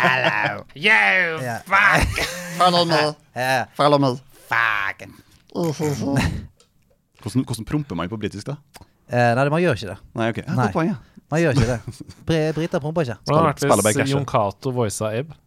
Hello. 0.04 0.64
Yo, 0.88 1.00
Ja. 1.44 1.58
fuck! 1.66 2.24
Follow 2.60 2.86
me. 2.86 3.02
Ja. 3.36 3.64
Follow 3.78 3.98
me. 4.04 4.14
Fuck. 4.52 5.08
Hvordan, 7.24 7.44
hvordan 7.48 7.66
promper 7.66 7.96
man 7.96 8.10
på 8.12 8.18
britisk, 8.20 8.48
da? 8.52 8.58
Eh, 9.14 9.32
nei, 9.38 9.48
man 9.50 9.62
gjør 9.64 9.78
ikke 9.78 9.90
det. 9.94 9.98
Nei, 10.18 10.30
ok. 10.34 10.40
Ja, 10.44 10.54
Nei. 10.54 10.66
godt 10.68 10.76
poeng, 10.78 10.92
ja. 10.94 11.00
Man 11.32 11.42
gjør 11.42 11.56
ikke 11.58 11.70
det. 11.70 11.80
Bri 12.28 12.40
briter 12.58 12.82
promper 12.84 13.06
ikke. 13.08 13.18
Hvordan 13.26 13.46
hadde 13.48 13.54
det 13.54 13.62
Spiller 13.64 13.76
vært 13.76 13.84
bare 13.84 13.94
hvis 13.94 14.02
cashe. 14.04 14.16
Jon 14.18 14.28
Cato 14.30 14.74
voisa 14.76 15.12
Abe? 15.18 15.38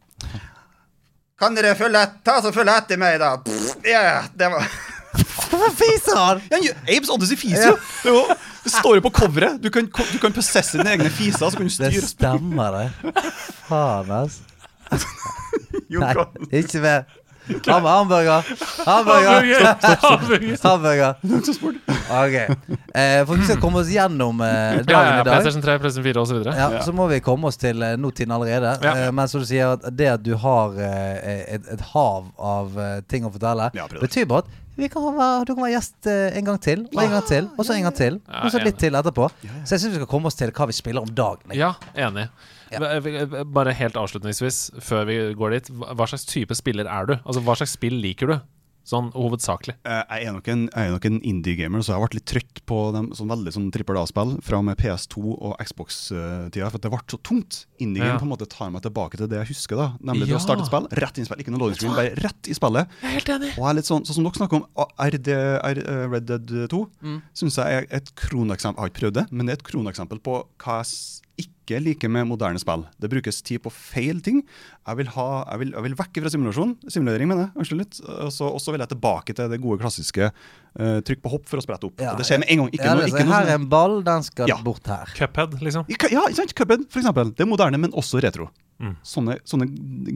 Kan 1.37 1.57
dere 1.57 1.75
følge 1.77 2.01
ta 2.25 2.39
så 2.41 2.53
følg 2.55 2.73
etter 2.73 3.01
meg, 3.01 3.19
da? 3.21 3.35
Pff, 3.45 3.75
Ja, 3.85 4.23
det 4.33 4.49
var 4.53 4.69
Hvorfor 5.17 5.73
fiser 5.77 6.17
han? 6.17 6.41
Ja, 6.53 6.73
Abes 6.93 7.11
Odyssey 7.13 7.37
fiser 7.41 7.71
jo! 7.71 7.77
Det, 8.03 8.13
er 8.13 8.41
det 8.65 8.73
står 8.73 8.99
jo 8.99 9.03
på 9.07 9.13
coveret. 9.17 9.61
Du 9.63 9.71
kan, 9.73 9.87
du 9.89 10.19
kan 10.21 10.35
possesse 10.35 10.77
dine 10.77 10.93
egne 10.97 11.09
fiser, 11.13 11.45
så 11.49 11.57
kan 11.57 11.69
du 11.69 11.73
styre 11.73 11.93
Det 11.95 12.03
stemmer, 12.05 12.77
det. 12.77 13.23
Faen, 13.69 14.11
altså. 14.11 14.43
Nei, 16.03 16.13
ikke 16.61 16.83
mer. 16.85 17.07
Ham 17.67 17.85
hamburger. 17.85 18.43
Hamburger. 18.87 19.77
Hamburger. 20.63 21.15
Ok. 22.11 22.35
Eh, 22.95 23.27
for 23.27 23.35
vi 23.37 23.45
skal 23.45 23.61
komme 23.61 23.79
oss 23.83 23.91
gjennom 23.93 24.41
eh, 24.41 24.81
dagen 24.83 24.91
ja, 24.91 25.21
i 25.21 25.25
dag. 25.25 25.31
PlayStation 25.31 25.63
3, 25.63 25.79
PlayStation 25.79 26.05
4 26.05 26.21
osv. 26.21 26.43
Ja, 26.57 26.83
Så 26.85 26.93
må 26.97 27.07
vi 27.11 27.21
komme 27.25 27.51
oss 27.51 27.59
til 27.61 27.83
eh, 27.83 27.97
nåtiden 28.01 28.33
allerede. 28.35 28.77
Ja. 28.83 28.95
Eh, 29.07 29.13
men 29.15 29.29
som 29.29 29.43
du 29.43 29.47
sier, 29.49 29.77
at 29.77 29.87
det 29.97 30.09
at 30.17 30.25
du 30.27 30.35
har 30.43 30.77
eh, 30.81 31.57
et, 31.57 31.67
et 31.77 31.85
hav 31.93 32.31
av 32.39 32.79
eh, 32.81 33.01
ting 33.11 33.27
å 33.29 33.33
fortelle, 33.35 33.71
Ja, 33.77 33.87
betyr 34.01 34.27
bare 34.31 34.47
at 34.47 34.55
vi 34.77 34.91
kan 34.93 35.07
være, 35.17 35.45
du 35.49 35.55
kan 35.55 35.63
være 35.65 35.73
gjest 35.79 36.07
en 36.11 36.45
gang 36.45 36.59
til, 36.61 36.83
og 36.93 36.99
en 37.01 37.15
gang 37.15 37.23
til, 37.25 37.47
og 37.57 37.65
så 37.65 37.73
en 37.79 37.87
gang 37.87 37.95
til. 37.97 38.19
Og 38.43 38.51
så 38.53 38.61
litt 38.61 38.77
til 38.77 38.99
etterpå. 38.99 39.31
Så 39.65 39.73
jeg 39.73 39.81
syns 39.81 39.95
vi 39.95 40.01
skal 40.03 40.11
komme 40.11 40.29
oss 40.29 40.37
til 40.37 40.53
hva 40.53 40.67
vi 40.69 40.77
spiller 40.77 41.01
om 41.07 41.15
dagen. 41.17 41.55
Ja, 41.57 41.71
enig. 41.97 42.27
Ja. 42.73 43.45
Bare 43.45 43.73
helt 43.75 43.95
avslutningsvis, 43.95 44.73
før 44.83 45.07
vi 45.07 45.35
går 45.39 45.51
dit. 45.61 45.71
Hva 45.71 46.07
slags 46.09 46.25
type 46.27 46.55
spiller 46.59 46.87
er 46.91 47.07
du? 47.07 47.15
Altså, 47.25 47.41
Hva 47.43 47.57
slags 47.57 47.77
spill 47.79 48.01
liker 48.03 48.27
du? 48.27 48.41
Sånn 48.87 49.09
hovedsakelig. 49.11 49.73
Eh, 49.85 50.03
Jeg 50.15 50.27
er 50.29 50.33
nok 50.33 50.47
en, 50.47 50.61
jeg 50.71 50.87
er 50.87 50.93
nok 50.95 51.05
en 51.09 51.17
indie-gamer, 51.27 51.81
så 51.83 51.91
jeg 51.91 51.97
har 51.99 52.05
vært 52.07 52.15
litt 52.15 52.27
trøtt 52.31 52.61
på 52.71 52.93
dem, 52.95 53.09
sånn 53.19 53.27
veldig 53.33 53.51
sånn 53.51 53.73
trippel 53.75 53.99
A-spill 53.99 54.37
fra 54.47 54.61
med 54.63 54.77
PS2 54.79 55.25
og 55.43 55.57
Xbox-tida. 55.59 56.71
For 56.71 56.79
det 56.79 56.93
ble 56.93 57.01
så 57.11 57.19
tungt. 57.19 57.65
Indie-game 57.83 58.13
Ja. 58.15 58.19
på 58.19 58.23
en 58.23 58.31
måte 58.31 58.47
tar 58.49 58.71
meg 58.71 58.83
tilbake 58.83 59.17
til 59.19 59.27
det 59.27 59.39
jeg 59.43 59.49
husker. 59.49 59.77
da 59.77 59.97
Nemlig 60.01 60.29
Ja. 60.29 60.37
å 60.37 60.41
starte 60.41 60.61
et 60.63 60.67
spill, 60.71 60.87
rett 61.03 61.19
inn 61.19 61.23
i 61.23 61.27
spill. 61.27 61.39
Ikke 61.43 61.51
noe 61.51 61.59
loading 61.59 61.75
screen, 61.81 61.95
bare 61.97 62.15
rett 62.15 62.47
i 62.47 62.55
spillet. 62.55 62.87
Jeg 63.03 63.11
er 63.11 63.15
helt 63.19 63.27
enig. 63.29 63.51
Og 63.59 63.65
jeg 63.65 63.71
er 63.71 63.75
litt 63.75 63.85
sånn, 63.91 64.07
sånn 64.07 64.15
som 64.15 64.25
dere 64.25 64.39
snakker 64.39 64.55
om, 64.55 64.67
RD, 64.99 65.29
R, 65.35 65.79
eh, 65.83 66.07
Red 66.07 66.27
Dead 66.27 66.47
2, 66.71 66.89
Mm. 67.03 67.23
synes 67.35 67.57
jeg 67.57 67.67
er 67.67 67.87
et 67.91 68.15
kroneksempel 68.15 68.77
Jeg 68.77 68.83
har 68.83 68.91
ikke 68.91 69.11
prøvd 69.11 69.15
det, 69.15 69.33
men 69.33 69.47
det 69.47 69.53
er 69.59 69.63
et 69.65 69.73
kroneksempel 69.73 70.21
på 70.23 70.45
hva 70.59 70.85
jeg 70.85 71.23
ikke 71.41 71.79
liker 71.83 72.09
med 72.13 72.29
moderne 72.31 72.61
spill. 72.63 72.85
Det 73.03 73.11
brukes 73.13 73.43
tid 73.45 73.61
på 73.65 73.71
feil 73.75 74.21
ting. 74.25 74.43
Jeg 74.87 74.97
vil, 75.01 75.09
ha, 75.17 75.27
jeg 75.51 75.61
vil, 75.65 75.73
jeg 75.77 75.85
vil 75.87 75.97
vekke 75.99 76.23
fra 76.25 76.33
simulasjon. 76.33 76.77
Simulering, 76.89 77.29
mener 77.29 77.47
jeg. 77.49 77.53
Unnskyld 77.61 77.83
litt. 77.83 77.99
Og 78.07 78.61
så 78.63 78.73
vil 78.75 78.85
jeg 78.85 78.93
tilbake 78.95 79.35
til 79.37 79.51
det 79.53 79.61
gode 79.65 79.81
klassiske 79.83 80.31
uh, 80.31 80.99
trykk 81.07 81.25
på 81.25 81.33
hopp 81.35 81.49
for 81.51 81.61
å 81.61 81.65
sprette 81.67 81.91
opp. 81.91 82.01
Ja. 82.01 82.15
Det 82.19 82.27
skjer 82.29 82.41
med 82.45 82.53
en 82.55 82.63
gang. 82.65 82.71
Ikke 82.73 82.87
Ja, 82.89 82.95
noe, 82.97 83.09
ikke 83.11 83.25
noe 83.27 83.35
her 83.35 83.49
er 83.49 83.53
sånn- 83.57 83.67
en 83.67 83.69
ball, 83.73 83.99
den 84.07 84.23
skal 84.29 84.49
Ja. 84.49 84.61
bort 84.63 84.87
her. 84.87 85.13
Cuphead, 85.19 85.59
liksom. 85.61 85.85
Ja, 85.91 86.23
ikke 86.29 86.35
sant? 86.41 86.55
Cuphead, 86.57 86.87
for 86.89 87.01
eksempel. 87.03 87.35
Det 87.37 87.45
er 87.45 87.51
moderne, 87.51 87.79
men 87.83 87.93
også 87.93 88.23
retro. 88.23 88.49
Mm. 88.77 88.93
Sånne, 89.09 89.39
sånne 89.49 89.67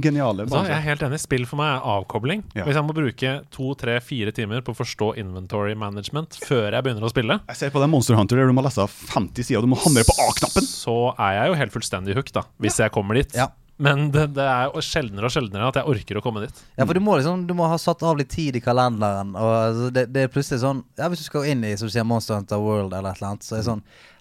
geniale 0.05 0.45
Så 0.51 0.59
jeg 0.67 0.75
er 0.77 0.83
helt 0.85 1.05
enig. 1.07 1.21
Spill 1.23 1.47
for 1.49 1.61
meg 1.61 1.71
er 1.79 1.87
avkobling. 1.95 2.43
Ja. 2.53 2.67
Hvis 2.69 2.77
jeg 2.77 2.85
må 2.85 2.97
bruke 2.97 3.31
to, 3.55 3.71
tre, 3.81 3.95
fire 4.05 4.35
timer 4.37 4.61
på 4.67 4.75
å 4.75 4.77
forstå 4.77 5.15
inventory 5.23 5.73
management 5.79 6.37
før 6.45 6.69
jeg 6.77 6.85
begynner 6.85 7.07
å 7.09 7.13
spille, 7.13 7.39
Jeg 7.49 7.57
ser 7.57 7.73
på 7.73 7.81
den 7.81 7.93
Monster 7.95 8.19
Hunter 8.19 8.37
der 8.37 8.51
du 8.51 8.57
må 8.57 8.65
lese 8.67 8.85
50 8.85 9.49
sider, 9.49 9.63
og 9.63 9.69
du 9.69 9.73
må 9.73 9.81
hamre 9.81 10.05
på 10.05 10.17
A-knappen. 10.27 10.69
så 10.69 10.99
er 11.17 11.39
jeg 11.39 11.49
jo 11.53 11.59
helt 11.63 11.75
fullstendig 11.79 12.19
hooked, 12.21 12.37
da. 12.37 12.45
Hvis 12.61 12.79
jeg 12.83 12.93
kommer 12.93 13.17
dit. 13.21 13.33
Ja. 13.35 13.49
Men 13.81 14.11
det, 14.13 14.27
det 14.37 14.45
er 14.45 14.75
sjeldnere 14.85 15.31
og 15.31 15.33
sjeldnere 15.33 15.71
at 15.71 15.79
jeg 15.81 15.89
orker 15.89 16.19
å 16.21 16.23
komme 16.25 16.43
dit. 16.45 16.59
Ja, 16.77 16.85
for 16.85 16.93
du 16.93 17.01
må 17.01 17.15
liksom 17.17 17.47
Du 17.49 17.55
må 17.57 17.65
ha 17.71 17.79
satt 17.81 18.03
av 18.05 18.19
litt 18.21 18.29
tid 18.29 18.59
i 18.59 18.61
kalenderen. 18.61 19.33
Og 19.41 19.53
altså, 19.57 19.87
det, 19.97 20.03
det 20.13 20.27
er 20.27 20.33
plutselig 20.35 20.61
sånn 20.61 20.83
Ja, 21.01 21.09
Hvis 21.09 21.23
du 21.25 21.29
skal 21.31 21.49
inn 21.49 21.65
i 21.65 21.73
som 21.81 21.89
du 21.89 21.95
sier, 21.95 22.05
Monster 22.05 22.37
Hunter 22.37 22.61
World 22.61 22.93
eller 22.93 23.15
et 23.15 23.23
eller 23.23 23.31
annet, 23.33 23.47
så 23.47 23.57
er 23.57 23.63
det 23.63 23.69
sånn 23.71 23.81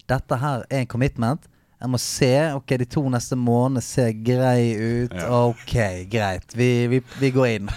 Dette 0.10 0.40
her 0.40 0.64
er 0.72 0.86
en 0.86 0.88
commitment. 0.90 1.44
Jeg 1.80 1.92
må 1.94 2.00
se. 2.04 2.32
Ok, 2.58 2.74
de 2.82 2.88
to 2.92 3.06
neste 3.12 3.38
månedene 3.40 3.84
ser 3.86 4.10
grei 4.12 4.74
ut. 4.76 5.14
Ja. 5.16 5.30
Ok, 5.48 5.76
greit. 6.12 6.56
Vi, 6.60 6.72
vi, 6.92 7.00
vi 7.22 7.30
går 7.32 7.54
inn. 7.54 7.70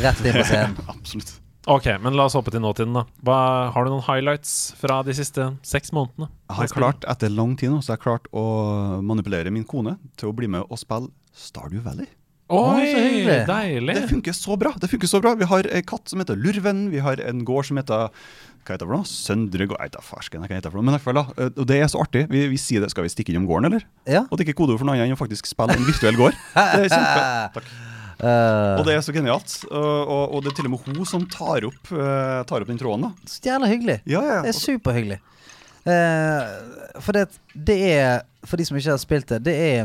Rett 0.00 0.22
inn 0.24 0.38
på 0.38 0.46
scenen. 0.48 0.78
Absolutt. 0.94 1.34
Ok, 1.66 1.88
men 2.00 2.14
la 2.14 2.28
oss 2.28 2.36
hoppe 2.38 2.52
til 2.54 2.62
nåtiden, 2.62 2.94
da. 2.94 3.02
Hva, 3.26 3.38
har 3.74 3.84
du 3.84 3.90
noen 3.90 4.04
highlights 4.06 4.70
fra 4.78 5.00
de 5.04 5.12
siste 5.18 5.48
seks 5.66 5.90
månedene? 5.92 6.30
Jeg 6.46 6.60
har 6.60 6.74
klart, 6.76 7.06
etter 7.10 7.32
lang 7.34 7.56
tid 7.58 7.72
nå, 7.74 7.80
så 7.82 7.92
har 7.92 7.98
jeg 7.98 8.04
klart 8.06 8.30
å 8.30 8.44
manipulere 9.04 9.50
min 9.52 9.66
kone 9.66 9.96
til 10.16 10.30
å 10.30 10.36
bli 10.36 10.48
med 10.52 10.62
og 10.70 10.78
spille 10.80 11.10
Stardew 11.36 11.82
Valley. 11.84 12.06
Oi, 12.46 12.86
så 12.86 13.00
hyggelig. 13.02 13.40
deilig! 13.48 13.94
Det 13.98 14.08
funker 14.12 14.34
så 14.38 14.54
bra. 14.56 14.70
det 14.78 14.86
funker 14.86 15.10
så 15.10 15.18
bra 15.18 15.32
Vi 15.34 15.48
har 15.50 15.66
en 15.66 15.82
katt 15.90 16.12
som 16.12 16.22
heter 16.22 16.38
Lurven. 16.38 16.84
Vi 16.92 17.02
har 17.02 17.18
en 17.18 17.42
gård 17.44 17.66
som 17.66 17.80
heter 17.80 18.12
hva 18.66 18.74
heter 18.76 18.84
det 18.84 18.90
for 18.90 18.98
noe? 18.98 19.08
Søndre 19.08 19.66
gård 19.70 19.92
da 19.94 20.02
farsken, 20.04 20.42
hva 20.42 20.50
heter 20.50 20.68
det 20.68 20.72
for 20.74 20.80
noe. 20.80 20.86
Men 20.88 20.94
i 20.94 20.98
hvert 20.98 21.06
fall 21.06 21.18
da, 21.20 21.24
eh, 21.38 21.50
og 21.54 21.66
det 21.70 21.78
er 21.80 21.90
så 21.92 22.00
artig. 22.02 22.24
Vi, 22.32 22.44
vi 22.52 22.58
sier 22.60 22.82
det. 22.82 22.90
Skal 22.92 23.06
vi 23.06 23.12
stikke 23.12 23.32
innom 23.34 23.46
gården, 23.48 23.70
eller? 23.70 23.86
Ja. 24.04 24.24
Og 24.26 24.36
det 24.36 24.44
er 24.44 24.50
ikke 24.50 24.60
kodeord 24.64 24.82
for 24.82 24.88
noe 24.88 24.96
annet 24.98 25.10
enn 25.10 25.16
å 25.18 25.20
faktisk 25.20 25.48
spille 25.50 25.76
en 25.78 25.86
virtuell 25.86 26.18
gård. 26.18 26.36
Det 26.56 26.86
er 26.86 26.92
kjempe. 26.92 27.28
Takk. 27.60 27.70
Uh, 28.16 28.78
Og 28.80 28.86
det 28.88 28.94
er 28.96 29.02
så 29.04 29.12
genialt. 29.12 29.54
Og, 29.68 30.08
og, 30.08 30.22
og 30.36 30.44
det 30.44 30.48
er 30.48 30.54
til 30.56 30.68
og 30.70 30.72
med 30.72 30.86
hun 30.96 31.08
som 31.08 31.26
tar 31.28 31.66
opp, 31.68 31.90
uh, 31.92 32.40
tar 32.48 32.64
opp 32.64 32.70
den 32.70 32.78
tråden. 32.80 33.10
da. 33.10 33.28
så 33.28 33.42
jævla 33.44 33.68
hyggelig. 33.68 33.98
Ja, 34.08 34.22
ja. 34.24 34.38
Det 34.46 34.54
er 34.54 34.56
superhyggelig. 34.56 35.18
Uh, 35.84 37.02
for 37.04 37.12
det, 37.14 37.26
det 37.52 37.76
er 37.92 38.24
For 38.48 38.58
de 38.58 38.64
som 38.66 38.78
ikke 38.78 38.90
har 38.94 38.98
spilt 38.98 39.28
det, 39.30 39.36
det 39.46 39.52
er 39.54 39.84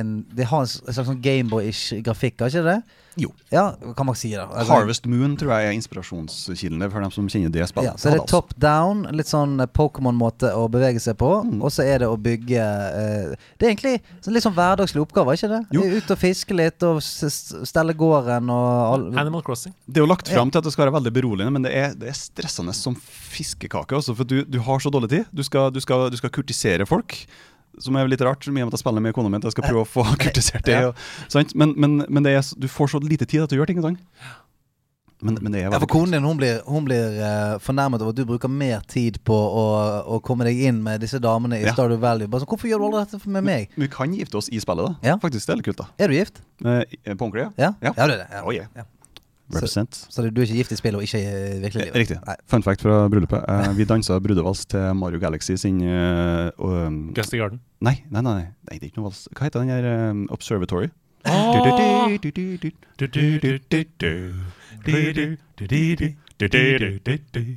en 0.00 0.10
Det 0.28 0.44
har 0.50 0.66
en 0.66 0.68
en 0.68 0.92
slags 0.92 1.08
sånn 1.08 1.22
Gameboy-ish 1.24 2.02
grafikk, 2.04 2.42
har 2.42 2.52
ikke 2.52 2.66
det? 2.66 2.76
Jo. 3.20 3.32
Ja, 3.52 3.74
kan 3.96 4.06
man 4.08 4.16
si 4.16 4.30
det. 4.32 4.40
Altså, 4.40 4.72
Harvest 4.72 5.06
Moon 5.10 5.34
tror 5.36 5.52
jeg 5.52 5.68
er 5.68 5.76
inspirasjonskildene 5.76 6.88
for 6.92 7.04
dem 7.04 7.12
som 7.12 7.28
kjenner 7.28 7.52
det 7.52 7.66
spillet. 7.68 7.90
Ja, 7.90 7.98
så 8.00 8.12
det 8.12 8.22
er 8.22 8.30
top 8.30 8.54
down, 8.60 9.04
litt 9.12 9.28
sånn 9.28 9.60
Pokémon-måte 9.76 10.54
å 10.56 10.64
bevege 10.72 11.02
seg 11.02 11.18
på. 11.20 11.30
Mm. 11.44 11.60
Og 11.60 11.74
så 11.74 11.84
er 11.84 12.02
det 12.02 12.08
å 12.08 12.16
bygge 12.16 12.62
uh, 12.62 13.34
Det 13.58 13.68
er 13.68 13.74
egentlig 13.74 13.94
sånn 14.24 14.36
litt 14.36 14.46
sånn 14.46 14.56
hverdagslig 14.56 15.04
oppgave, 15.04 15.36
ikke 15.36 15.52
det? 15.52 15.60
Jo. 15.76 15.84
Ut 15.92 16.14
og 16.14 16.22
fiske 16.22 16.56
litt, 16.56 16.88
og 16.88 17.02
stelle 17.04 17.96
gården 17.98 18.52
og 18.52 18.70
all, 18.94 19.06
Animal 19.20 19.44
Crossing. 19.44 19.76
Det 19.86 20.00
er 20.00 20.06
jo 20.06 20.10
lagt 20.10 20.32
fram 20.32 20.52
til 20.52 20.62
at 20.62 20.68
det 20.68 20.74
skal 20.74 20.86
være 20.86 20.96
veldig 20.96 21.14
beroligende, 21.20 21.56
men 21.58 21.68
det 21.68 21.76
er, 21.76 21.96
det 21.98 22.08
er 22.12 22.18
stressende 22.18 22.74
som 22.76 22.96
fiskekake. 22.96 23.98
Også, 23.98 24.16
for 24.16 24.28
du, 24.28 24.40
du 24.48 24.60
har 24.64 24.80
så 24.80 24.92
dårlig 24.92 25.12
tid. 25.12 25.32
Du 25.36 25.44
skal, 25.44 25.68
du, 25.74 25.80
skal, 25.84 26.08
du 26.12 26.18
skal 26.20 26.32
kurtisere 26.32 26.88
folk. 26.88 27.20
Som 27.80 27.96
er 27.96 28.08
litt 28.10 28.20
rart, 28.20 28.44
og 28.46 28.52
med 28.52 28.66
at 28.68 28.76
jeg 28.76 28.82
spiller 28.84 29.00
med 29.00 29.14
kona 29.16 29.30
mi. 29.32 29.38
at 29.40 29.48
Jeg 29.48 29.54
skal 29.56 29.64
prøve 29.70 29.86
å 29.86 29.88
få 29.88 30.04
kurtisert 30.22 30.66
det. 30.68 30.78
Og, 30.90 30.98
sant? 31.32 31.54
Men, 31.56 31.72
men, 31.76 32.02
men 32.08 32.26
det 32.26 32.36
er, 32.36 32.44
du 32.60 32.68
får 32.68 32.92
så 32.92 33.00
lite 33.00 33.24
tid 33.28 33.46
at 33.46 33.52
du 33.52 33.56
gjør 33.56 33.70
ting. 33.70 33.80
Sånn. 33.84 33.98
Men, 35.22 35.38
men 35.40 35.54
det 35.54 35.60
Ja, 35.62 35.78
for 35.78 35.86
konen 35.86 36.10
din 36.16 36.24
hun 36.26 36.36
blir, 36.36 36.60
hun 36.66 36.84
blir 36.84 37.14
uh, 37.22 37.58
fornærmet 37.62 38.02
over 38.02 38.10
at 38.10 38.18
du 38.18 38.24
bruker 38.26 38.50
mer 38.50 38.82
tid 38.90 39.20
på 39.24 39.36
å, 39.36 39.66
å 40.16 40.18
komme 40.24 40.48
deg 40.48 40.58
inn 40.66 40.80
med 40.82 41.00
disse 41.04 41.20
damene 41.22 41.60
i 41.60 41.66
Ja. 41.68 41.74
Stardew 41.76 42.00
Valley. 42.02 42.26
Bare 42.26 42.42
sånn, 42.42 42.50
Hvorfor 42.50 42.70
gjør 42.70 42.82
du 42.82 42.86
aldri 42.88 43.04
dette 43.06 43.34
med 43.36 43.46
meg? 43.46 43.76
Vi 43.78 43.88
kan 43.92 44.16
gifte 44.18 44.40
oss 44.40 44.50
i 44.50 44.58
spillet, 44.62 44.90
da. 44.90 45.12
Ja. 45.12 45.18
Faktisk, 45.22 45.46
det 45.46 45.54
er 45.54 45.60
litt 45.62 45.68
kult, 45.70 45.78
da. 45.84 45.86
Er 46.02 46.10
du 46.10 46.16
gift? 46.18 46.42
Eh, 46.66 46.82
på 47.14 47.28
ordentlig, 47.28 47.46
ja. 47.46 47.52
Ja? 47.68 47.70
Ja. 47.86 47.94
det 48.02 48.08
er 48.08 48.14
det. 48.24 48.28
Ja. 48.34 48.42
Oh, 48.42 48.50
yeah. 48.56 48.90
Represent. 49.52 50.00
Så 50.08 50.24
du 50.24 50.40
er 50.40 50.46
ikke 50.46 50.60
gift 50.62 50.72
i 50.72 50.78
spillet 50.80 50.98
og 50.98 51.06
ikke 51.06 51.20
i 51.20 51.60
virkelig 51.62 51.84
livet? 51.86 51.98
Riktig. 52.04 52.18
Nei. 52.26 52.36
Fun 52.48 52.64
fact 52.64 52.84
fra 52.84 53.02
bryllupet. 53.12 53.44
Eh, 53.48 53.68
vi 53.76 53.86
dansa 53.88 54.18
brudevals 54.22 54.64
til 54.72 54.94
Mario 54.96 55.20
Galaxy 55.22 55.58
sin 55.60 55.82
uh, 55.84 56.48
um, 56.58 57.04
Gusty 57.16 57.40
Garden. 57.40 57.60
Nei, 57.84 57.98
nei, 58.10 58.22
nei, 58.24 58.34
nei, 58.40 58.78
det 58.78 58.86
er 58.86 58.90
ikke 58.92 59.02
noe 59.02 59.10
vals. 59.10 59.26
Hva 59.36 59.48
heter 59.48 59.64
den 59.64 59.74
der 59.74 60.10
um, 60.10 60.26
Observatory? 60.32 60.92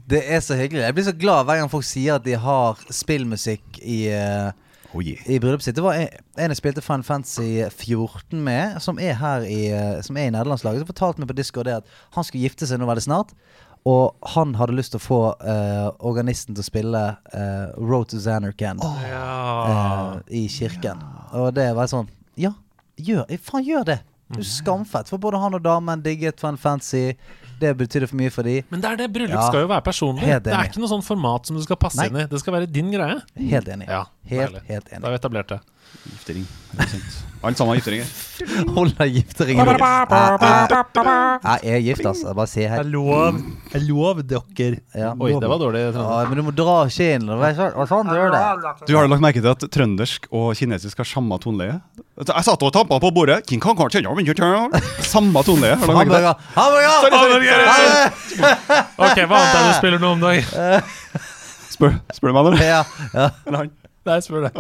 Det 0.09 0.21
er 0.21 0.39
så 0.39 0.55
hyggelig. 0.55 0.81
Jeg 0.81 0.93
blir 0.93 1.03
så 1.03 1.15
glad 1.17 1.47
hver 1.47 1.57
gang 1.61 1.71
folk 1.71 1.87
sier 1.87 2.19
at 2.19 2.25
de 2.25 2.35
har 2.37 2.83
spillmusikk 2.93 3.79
i, 3.81 4.05
eh, 4.13 4.51
Oh 4.95 5.03
yeah. 5.03 5.19
i 5.27 5.39
bryllupet 5.43 5.65
sitt. 5.67 5.75
Det 5.75 5.83
var 5.83 5.97
en, 5.99 6.07
en 6.39 6.53
jeg 6.53 6.61
spilte 6.61 6.83
Fan 6.83 7.03
Fancy 7.03 7.65
14 7.67 8.39
med, 8.43 8.77
som 8.83 8.99
er 9.01 9.17
her 9.19 9.43
i, 9.43 9.65
eh, 9.75 9.99
som 10.05 10.15
er 10.17 10.29
i 10.29 10.33
nederlandslaget. 10.33 10.85
Som 10.85 10.91
fortalte 10.93 11.21
meg 11.23 11.29
på 11.31 11.35
Discord 11.37 11.67
det 11.67 11.81
at 11.81 11.95
han 12.15 12.23
skulle 12.23 12.45
gifte 12.47 12.69
seg 12.69 12.79
nå 12.79 12.87
veldig 12.87 13.03
snart. 13.03 13.35
Og 13.85 14.15
han 14.33 14.55
hadde 14.57 14.73
lyst 14.79 14.95
til 14.95 14.97
å 14.97 15.05
få 15.05 15.19
uh, 15.45 15.91
organisten 16.09 16.55
til 16.55 16.63
å 16.63 16.65
spille 16.65 17.01
uh, 17.35 17.67
Road 17.77 18.09
to 18.09 18.17
Xanarkand 18.17 18.81
Ja. 19.05 19.25
uh, 19.69 20.15
i 20.33 20.47
kirken. 20.49 21.03
Og 21.37 21.51
det 21.53 21.67
var 21.77 21.91
sånn 21.91 22.09
Ja, 22.41 22.55
gjør, 22.97 23.29
faen 23.45 23.67
gjør 23.67 23.85
det! 23.91 23.99
Du 24.33 24.39
er 24.41 24.47
skamfett. 24.49 25.11
For 25.11 25.21
både 25.21 25.37
han 25.37 25.53
og 25.53 25.61
damen 25.61 26.01
digget 26.01 26.41
Fan 26.41 26.57
Fantasy. 26.57 27.13
Det 27.59 27.71
betydde 27.77 28.07
for 28.11 28.15
mye 28.19 28.31
for 28.31 28.43
de 28.43 28.63
Men 28.69 28.81
det 28.81 28.89
er 28.91 28.95
det. 28.97 29.07
Bryllup 29.13 29.35
Ja. 29.37 29.47
skal 29.47 29.61
jo 29.61 29.67
være 29.67 29.81
personlig. 29.85 30.25
Helt 30.27 30.43
Det 30.43 30.53
er 30.53 30.63
ikke 30.67 30.79
noe 30.83 30.89
sånn 30.91 31.03
format 31.05 31.45
som 31.47 31.55
du 31.55 31.61
skal 31.63 31.77
passe 31.77 31.97
Nei. 31.97 32.07
inn 32.07 32.17
i. 32.17 32.25
Det 32.27 32.39
skal 32.41 32.53
være 32.53 32.67
din 32.71 32.91
greie. 32.91 33.21
Helt 33.37 33.67
enig. 33.67 33.87
Ja, 33.87 34.05
Helt, 34.27 34.51
deilig. 34.53 34.61
helt 34.67 34.85
Da 34.89 34.95
enig. 34.97 35.03
har 35.03 35.11
vi 35.11 35.17
etablert 35.21 35.47
det. 35.47 35.59
Giftering. 36.05 36.45
Alt 37.45 37.57
sammen 37.59 37.75
er 37.75 37.79
gifteringer. 37.79 38.07
Holder 38.75 39.05
gifteringen 39.13 39.67
Jeg, 39.69 39.77
jeg, 39.77 39.83
jeg 41.61 41.73
er 41.75 41.79
gift, 41.85 42.05
altså. 42.09 42.27
Bare 42.37 42.49
se 42.49 42.61
her. 42.65 42.77
Jeg 42.81 42.89
lov. 42.93 43.35
Jeg 43.73 43.81
lov 43.85 44.15
dere. 44.25 44.77
Ja. 44.97 45.09
Oi, 45.13 45.29
det 45.41 45.49
var 45.51 45.59
dårlig. 45.61 45.79
Ja, 45.93 46.23
men 46.29 46.35
du 46.39 46.43
må 46.47 46.51
dra 46.57 46.77
sånn- 47.59 47.75
og 47.77 47.85
sånn 47.91 48.05
du 48.09 48.15
gjør 48.17 48.29
det. 48.33 48.41
Du 48.89 48.93
har 48.97 49.03
lagt 49.11 49.21
merke 49.23 49.41
til 49.45 49.51
at 49.53 49.61
trøndersk 49.77 50.21
og 50.31 50.45
kinesisk 50.57 50.95
har 51.03 51.07
samme 51.09 51.35
toneleie? 51.43 51.75
Jeg 52.25 52.43
satt 52.47 52.61
og 52.65 52.71
tampa 52.73 52.95
på 53.03 53.09
bordet. 53.13 53.37
King 53.49 53.61
Kong 53.61 53.77
Kong 53.77 53.89
ikke. 53.93 54.09
Samme 55.05 55.39
toneleie. 55.45 55.75
Har 55.77 55.85
du 55.85 55.89
lagt 55.93 56.09
merke 56.09 56.25
til! 56.25 56.33
Ok, 59.05 59.17
hva 59.29 59.35
annet 59.41 59.53
er 59.53 59.55
det 59.55 59.69
du 59.69 59.73
spiller 59.79 59.99
nå 60.01 60.07
om 60.17 60.21
dagen? 60.25 60.45
Spør, 61.75 61.91
spør 62.15 62.27
du 62.31 62.35
meg, 62.37 62.43
eller? 62.45 62.55
Ja, 62.63 62.81
ja. 63.13 63.27
Nei, 64.05 64.19
spør 64.23 64.39
det. 64.47 64.53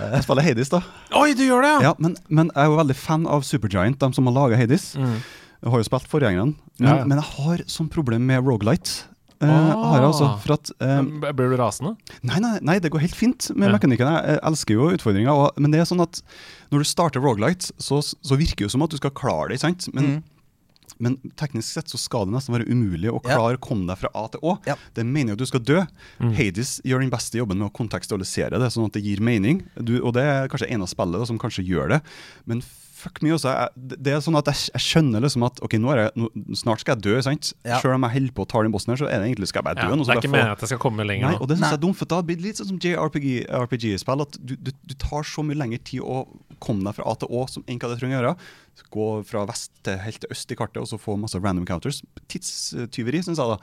Jeg 0.00 0.22
spiller 0.26 0.42
Hades, 0.42 0.68
da. 0.72 0.80
Oi, 1.14 1.32
du 1.38 1.44
gjør 1.46 1.62
det, 1.62 1.70
ja! 1.70 1.80
Ja, 1.90 1.94
men, 2.02 2.16
men 2.28 2.50
jeg 2.54 2.64
er 2.64 2.70
jo 2.72 2.76
veldig 2.80 2.96
fan 2.98 3.26
av 3.30 3.42
Supergiant, 3.46 3.98
de 4.00 4.08
som 4.16 4.26
har 4.26 4.34
laga 4.34 4.56
Hades. 4.58 4.94
Mm. 4.98 5.16
Jeg 5.64 5.70
har 5.72 5.80
jo 5.82 5.86
spilt 5.88 6.08
forgjengerne. 6.10 6.54
Men, 6.78 6.88
Ja, 6.88 6.96
ja. 6.98 7.04
men 7.08 7.18
jeg 7.20 7.28
har 7.38 7.62
sånn 7.70 7.88
problem 7.92 8.26
med 8.26 8.42
Rogalight. 8.44 9.04
Uh, 9.42 9.50
ah. 9.50 9.98
altså, 10.06 10.24
Ah. 10.24 10.36
for 10.40 10.54
at 10.54 10.70
eh, 10.80 11.02
Blir 11.34 11.50
du 11.52 11.56
rasende? 11.60 11.96
Nei, 12.22 12.38
nei, 12.40 12.52
nei, 12.62 12.76
det 12.80 12.90
går 12.94 13.02
helt 13.02 13.16
fint 13.18 13.50
med 13.54 13.68
Ja. 13.68 13.74
mekanikken. 13.76 14.08
Jeg 14.08 14.38
elsker 14.42 14.74
jo 14.78 14.90
utfordringer. 14.94 15.30
Og, 15.34 15.58
men 15.60 15.70
det 15.74 15.80
er 15.82 15.88
sånn 15.90 16.00
at 16.02 16.22
når 16.72 16.78
du 16.84 16.84
starter 16.88 17.20
Rogalight, 17.20 17.70
så, 17.78 17.98
så 18.00 18.38
virker 18.40 18.64
det 18.66 18.72
som 18.72 18.82
at 18.86 18.90
du 18.94 18.96
skal 18.96 19.10
klare 19.14 19.50
det. 19.52 19.60
sant? 19.60 19.88
Men, 19.94 20.04
Mm. 20.04 20.22
Men 21.02 21.16
teknisk 21.38 21.74
sett 21.74 21.90
så 21.90 21.98
skal 22.00 22.28
det 22.28 22.36
nesten 22.36 22.54
være 22.54 22.68
umulig 22.70 23.10
å 23.10 23.22
klare 23.24 23.58
å 23.58 23.62
komme 23.62 23.88
deg 23.90 24.00
fra 24.02 24.12
A 24.14 24.26
til 24.32 24.44
Å. 24.46 24.56
Ja. 24.68 24.76
Det 24.94 25.06
mener 25.08 25.32
jo 25.32 25.38
at 25.38 25.42
du 25.42 25.50
skal 25.50 25.64
dø. 25.64 25.80
Mm. 26.22 26.32
Hades 26.38 26.76
gjør 26.86 27.04
den 27.04 27.12
beste 27.12 27.40
jobben 27.40 27.60
med 27.60 27.70
å 27.70 27.74
kontekstualisere 27.74 28.60
det, 28.62 28.70
sånn 28.74 28.88
at 28.88 28.96
det 28.96 29.04
gir 29.04 29.22
mening. 29.24 29.64
Du, 29.74 29.96
og 30.00 30.14
det 30.16 30.24
er 30.28 30.50
kanskje 30.52 30.70
en 30.74 30.86
av 30.86 30.90
spillet 30.92 31.20
da, 31.22 31.28
som 31.28 31.40
kanskje 31.40 31.66
gjør 31.66 31.96
det. 31.96 32.00
Men 32.50 32.62
fuck 33.04 33.20
me 33.24 33.30
også. 33.34 33.52
Jeg, 33.52 33.96
det 34.04 34.14
er 34.16 34.22
sånn 34.24 34.38
at 34.40 34.48
jeg, 34.50 34.70
jeg 34.72 34.84
skjønner 34.84 35.22
liksom 35.24 35.44
at 35.46 35.60
ok, 35.64 35.76
nå 35.80 35.92
er 35.92 36.00
jeg, 36.02 36.12
nå, 36.18 36.30
snart 36.58 36.82
skal 36.82 36.96
jeg 36.96 37.04
dø. 37.06 37.18
sant? 37.26 37.52
Ja. 37.66 37.78
Selv 37.84 37.98
om 37.98 38.06
jeg 38.08 38.16
holder 38.16 38.34
på 38.36 38.46
å 38.46 38.50
ta 38.50 38.62
den 38.64 38.74
bossen 38.74 38.94
her, 38.94 39.00
så 39.00 39.08
er 39.10 39.20
det 39.22 39.28
egentlig 39.30 39.50
skal 39.52 39.60
jeg 39.62 39.68
bare 39.68 39.84
Ja, 39.84 39.88
dø. 39.90 39.94
Ja, 39.94 40.00
det 40.00 40.16
er 40.16 40.22
ikke 40.22 40.32
meningen 40.32 40.56
at 40.56 40.64
jeg 40.64 40.72
skal 40.72 40.82
komme 40.82 41.06
lenger 41.06 41.28
Nei, 41.28 41.36
nå. 41.36 41.42
og 41.44 41.50
det 41.50 41.58
synes 41.60 41.70
jeg 41.70 41.78
er 41.78 41.84
dumt, 41.84 42.00
for 42.00 42.10
da 42.14 42.20
blir 42.26 42.40
det 42.40 42.46
litt 42.48 42.60
sånn 42.60 42.70
som 42.72 42.80
JRPG-spill, 42.82 44.24
at 44.26 44.38
du, 44.40 44.54
du, 44.56 44.72
du 44.74 44.94
tar 45.00 45.26
så 45.28 45.44
mye 45.46 45.60
lengre 45.60 45.80
tid 45.84 46.02
å 46.04 46.24
komme 46.64 46.86
deg 46.88 46.98
fra 46.98 47.08
A 47.10 47.16
til 47.20 47.32
Å 47.34 47.46
som 47.52 47.64
enn 47.68 47.80
hva 47.82 47.90
det 47.92 47.98
trenger 48.00 48.18
å 48.18 48.20
gjøre. 48.20 48.36
Gå 48.94 49.08
fra 49.28 49.44
vest 49.50 49.74
til 49.86 49.98
helt 50.02 50.22
til 50.24 50.32
øst 50.34 50.54
i 50.54 50.58
kartet 50.58 50.80
og 50.82 50.88
så 50.90 50.98
få 51.00 51.16
masse 51.20 51.38
random 51.40 51.66
counters. 51.68 52.00
Tidstyveri, 52.30 53.20
syns 53.26 53.42
jeg, 53.42 53.56
da. 53.56 53.58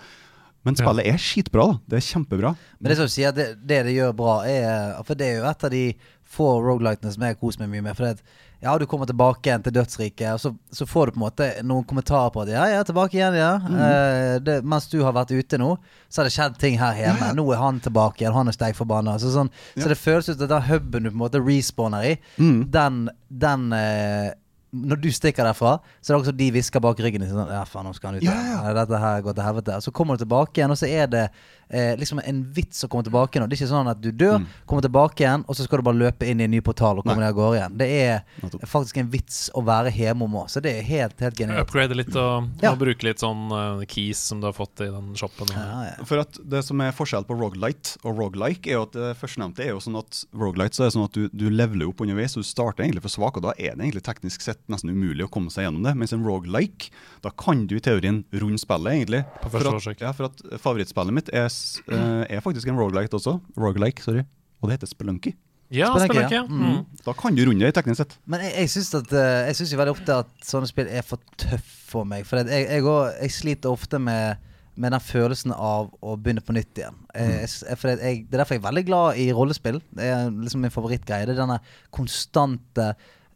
Men 0.68 0.78
spillet 0.78 1.08
er 1.10 1.18
skitbra, 1.22 1.66
da. 1.72 1.80
Det 1.90 1.98
er 1.98 2.06
kjempebra. 2.06 2.54
Men 2.80 2.92
det 2.92 2.98
som 3.00 3.08
du 3.10 3.14
sier, 3.14 3.34
det, 3.34 3.48
det 3.66 3.80
det 3.88 3.96
gjør 3.96 4.12
bra, 4.18 4.36
er 4.46 5.00
For 5.08 5.18
det 5.18 5.28
er 5.32 5.40
jo 5.40 5.48
et 5.50 5.66
av 5.68 5.74
de 5.74 5.86
få 6.32 6.50
rogelightene 6.64 7.12
som 7.16 7.26
jeg 7.26 7.40
koser 7.42 7.64
meg 7.64 7.72
mye 7.74 7.88
med. 7.90 7.98
For 7.98 8.06
det, 8.08 8.20
at, 8.20 8.51
ja, 8.62 8.78
du 8.78 8.86
kommer 8.86 9.10
tilbake 9.10 9.50
igjen 9.50 9.64
til 9.66 9.74
dødsriket, 9.74 10.36
og 10.36 10.42
så, 10.44 10.52
så 10.70 10.86
får 10.86 11.10
du 11.10 11.16
på 11.16 11.20
en 11.20 11.24
måte 11.24 11.48
noen 11.66 11.86
kommentarer 11.90 12.34
på 12.34 12.44
at 12.44 12.52
ja, 12.54 12.66
jeg 12.70 12.82
er 12.82 12.90
tilbake 12.92 13.18
igjen, 13.18 13.38
ja. 13.40 13.54
Eh, 13.88 14.36
det, 14.46 14.60
mens 14.62 14.86
du 14.92 15.00
har 15.02 15.16
vært 15.18 15.34
ute 15.34 15.58
nå, 15.58 15.72
så 16.08 16.22
har 16.22 16.30
det 16.30 16.36
skjedd 16.36 16.60
ting 16.62 16.78
her 16.82 17.00
hjemme. 17.00 17.32
Nå 17.38 17.48
er 17.56 17.62
han 17.64 17.82
tilbake 17.82 18.22
igjen, 18.22 18.36
han 18.38 18.52
er 18.52 18.58
steik 18.58 18.78
forbanna. 18.78 19.18
Så, 19.22 19.34
sånn, 19.34 19.50
så 19.74 19.90
det 19.90 19.98
føles 19.98 20.30
ut 20.30 20.38
som 20.38 20.52
den 20.52 20.70
huben 20.70 21.08
du 21.08 21.10
på 21.10 21.16
en 21.16 21.24
måte 21.24 21.42
respawner 21.42 22.14
i, 22.14 22.14
den, 22.38 23.08
den 23.42 23.68
eh, 23.74 24.30
når 24.72 25.02
du 25.04 25.10
stikker 25.12 25.44
derfra, 25.44 25.74
så 26.00 26.12
er 26.12 26.16
det 26.16 26.20
også 26.22 26.34
de 26.38 26.52
hvisker 26.56 26.84
bak 26.84 27.00
ryggen 27.04 27.26
din. 27.26 27.32
Sånn, 27.34 27.50
ja, 27.52 27.64
faen, 27.68 27.90
nå 27.90 27.92
skal 27.98 28.14
han 28.14 28.22
ut. 28.22 28.28
Ja, 28.28 28.36
ja. 28.54 28.76
Dette 28.78 29.02
her 29.04 29.26
går 29.26 29.36
til 29.36 29.46
helvete. 29.48 29.80
Så 29.84 29.92
kommer 29.96 30.16
du 30.16 30.24
tilbake 30.24 30.62
igjen, 30.62 30.72
og 30.72 30.80
så 30.80 30.88
er 30.88 31.10
det 31.12 31.26
eh, 31.72 31.96
liksom 31.98 32.20
en 32.24 32.44
vits 32.54 32.84
å 32.84 32.90
komme 32.92 33.04
tilbake 33.08 33.38
igjen. 33.40 33.48
Det 33.50 33.56
er 33.58 33.62
ikke 33.64 33.72
sånn 33.72 33.90
at 33.92 34.02
du 34.04 34.12
dør, 34.12 34.40
Mm. 34.42 34.46
kommer 34.68 34.82
tilbake 34.84 35.24
igjen, 35.24 35.46
og 35.48 35.56
så 35.56 35.64
skal 35.64 35.80
du 35.80 35.84
bare 35.84 35.96
løpe 35.98 36.28
inn 36.28 36.40
i 36.42 36.44
en 36.44 36.52
ny 36.52 36.60
portal 36.62 36.98
og 37.00 37.06
komme 37.06 37.20
deg 37.24 37.30
av 37.32 37.36
gårde 37.36 37.58
igjen. 37.60 37.78
Det 37.78 37.88
er 37.90 38.24
faktisk 38.68 38.98
en 38.98 39.10
vits 39.10 39.50
å 39.56 39.64
være 39.64 39.92
hjemme 39.92 40.24
om 40.28 40.34
òg, 40.44 40.50
så 40.50 40.62
det 40.62 40.76
er 40.80 40.84
helt, 40.84 41.20
helt 41.20 41.36
genialt. 41.38 41.60
Upgrade 41.68 41.96
litt 41.96 42.16
og, 42.16 42.50
Ja. 42.62 42.72
og 42.74 42.80
bruke 42.80 43.04
litt 43.04 43.20
sånn 43.20 43.52
uh, 43.52 43.84
keys 43.86 44.18
som 44.18 44.40
du 44.42 44.48
har 44.48 44.54
fått 44.54 44.82
i 44.82 44.90
den 44.92 45.14
shoppen. 45.16 45.48
Ja, 45.56 45.96
ja. 45.98 46.04
For 46.06 46.20
at 46.20 46.38
Det 46.48 46.64
som 46.66 46.80
er 46.82 46.92
forskjell 46.92 47.26
på 47.26 47.38
Rogalight 47.40 47.98
og 48.04 48.18
Rogalike, 48.18 48.68
er 48.68 48.74
jo 48.80 48.84
at 48.84 48.92
det 48.94 49.16
førstnevnte 49.18 49.60
er 49.64 49.70
jo 49.72 49.80
sånn 49.80 49.98
at 49.98 50.26
Rogalight 50.34 50.74
så 50.74 50.84
er 50.84 50.90
det 50.90 50.96
sånn 50.98 51.06
at 51.06 51.14
du, 51.14 51.30
du 51.30 51.50
leveler 51.50 51.88
opp 51.88 52.02
underveis. 52.02 52.36
og 52.36 52.44
Du 52.44 52.50
starter 52.50 52.84
egentlig 52.84 53.02
for 53.04 53.10
svak, 53.14 53.38
og 53.38 53.44
da 53.44 53.54
er 53.58 53.76
det 53.76 53.86
egentlig 53.86 54.04
teknisk 54.04 54.42
sett 54.42 54.60
nesten 54.68 54.90
umulig 54.92 55.24
å 55.24 55.30
komme 55.32 55.50
seg 55.52 55.66
gjennom 55.66 55.84
det. 55.84 55.96
Mens 55.96 56.12
en 56.14 56.24
Rogalike, 56.26 56.90
da 57.22 57.30
kan 57.30 57.66
du 57.68 57.76
i 57.78 57.80
teorien 57.80 58.24
runde 58.34 58.60
spillet, 58.60 58.92
egentlig. 59.06 59.24
På 59.42 59.50
For 59.50 59.60
første 59.60 59.68
at, 59.72 59.82
forsøk. 59.82 60.02
ja, 60.02 60.12
for 60.12 60.26
at 60.26 60.44
favorittspillet 60.62 61.14
mitt 61.14 61.30
er, 61.34 61.48
eh, 61.92 62.26
er 62.38 62.44
faktisk 62.46 62.68
en 62.72 62.78
rogelike 62.80 63.14
også. 63.18 63.38
Rogelike, 63.58 64.04
sorry. 64.04 64.24
Og 64.62 64.70
det 64.70 64.78
heter 64.80 64.92
Spelunky. 64.92 65.34
Ja, 65.72 65.88
Spelunky, 65.96 66.14
Spelunky. 66.14 66.36
ja. 66.36 66.44
Ja. 66.44 66.76
Mm. 66.76 67.02
Da 67.06 67.14
kan 67.18 67.36
du 67.38 67.46
runde 67.48 67.64
det 67.66 67.74
teknisk 67.78 68.02
sett. 68.04 68.18
Men 68.28 68.42
jeg, 68.44 68.54
jeg 68.60 68.70
syns 68.74 68.90
at 69.00 69.14
eh, 69.16 69.48
Jeg 69.48 69.56
synes 69.56 69.72
jo 69.74 69.78
veldig 69.80 69.94
ofte 69.96 70.18
at 70.26 70.32
sånne 70.46 70.68
spill 70.70 70.90
er 70.92 71.06
for 71.08 71.22
tøff 71.40 71.70
for 71.92 72.04
meg. 72.08 72.26
For 72.28 72.42
jeg, 72.44 72.68
jeg, 72.68 72.84
jeg 73.22 73.32
sliter 73.36 73.72
ofte 73.72 74.00
med, 74.00 74.36
med 74.76 74.92
den 74.96 75.04
følelsen 75.04 75.52
av 75.56 75.90
å 76.04 76.18
begynne 76.20 76.44
på 76.44 76.54
nytt 76.56 76.78
igjen. 76.84 77.00
Jeg, 77.16 77.32
jeg, 77.40 77.50
s- 77.52 77.64
for 77.80 77.94
at 77.96 78.04
jeg, 78.04 78.26
det 78.28 78.36
er 78.38 78.44
derfor 78.44 78.56
jeg 78.60 78.64
er 78.64 78.68
veldig 78.70 78.86
glad 78.92 79.20
i 79.24 79.30
rollespill. 79.36 79.82
Det 79.96 80.12
er 80.12 80.30
liksom 80.32 80.62
min 80.68 80.72
favorittgreie. 80.76 81.26
Det 81.30 81.38
er 81.38 81.42
denne 81.46 81.60
konstante 81.96 82.92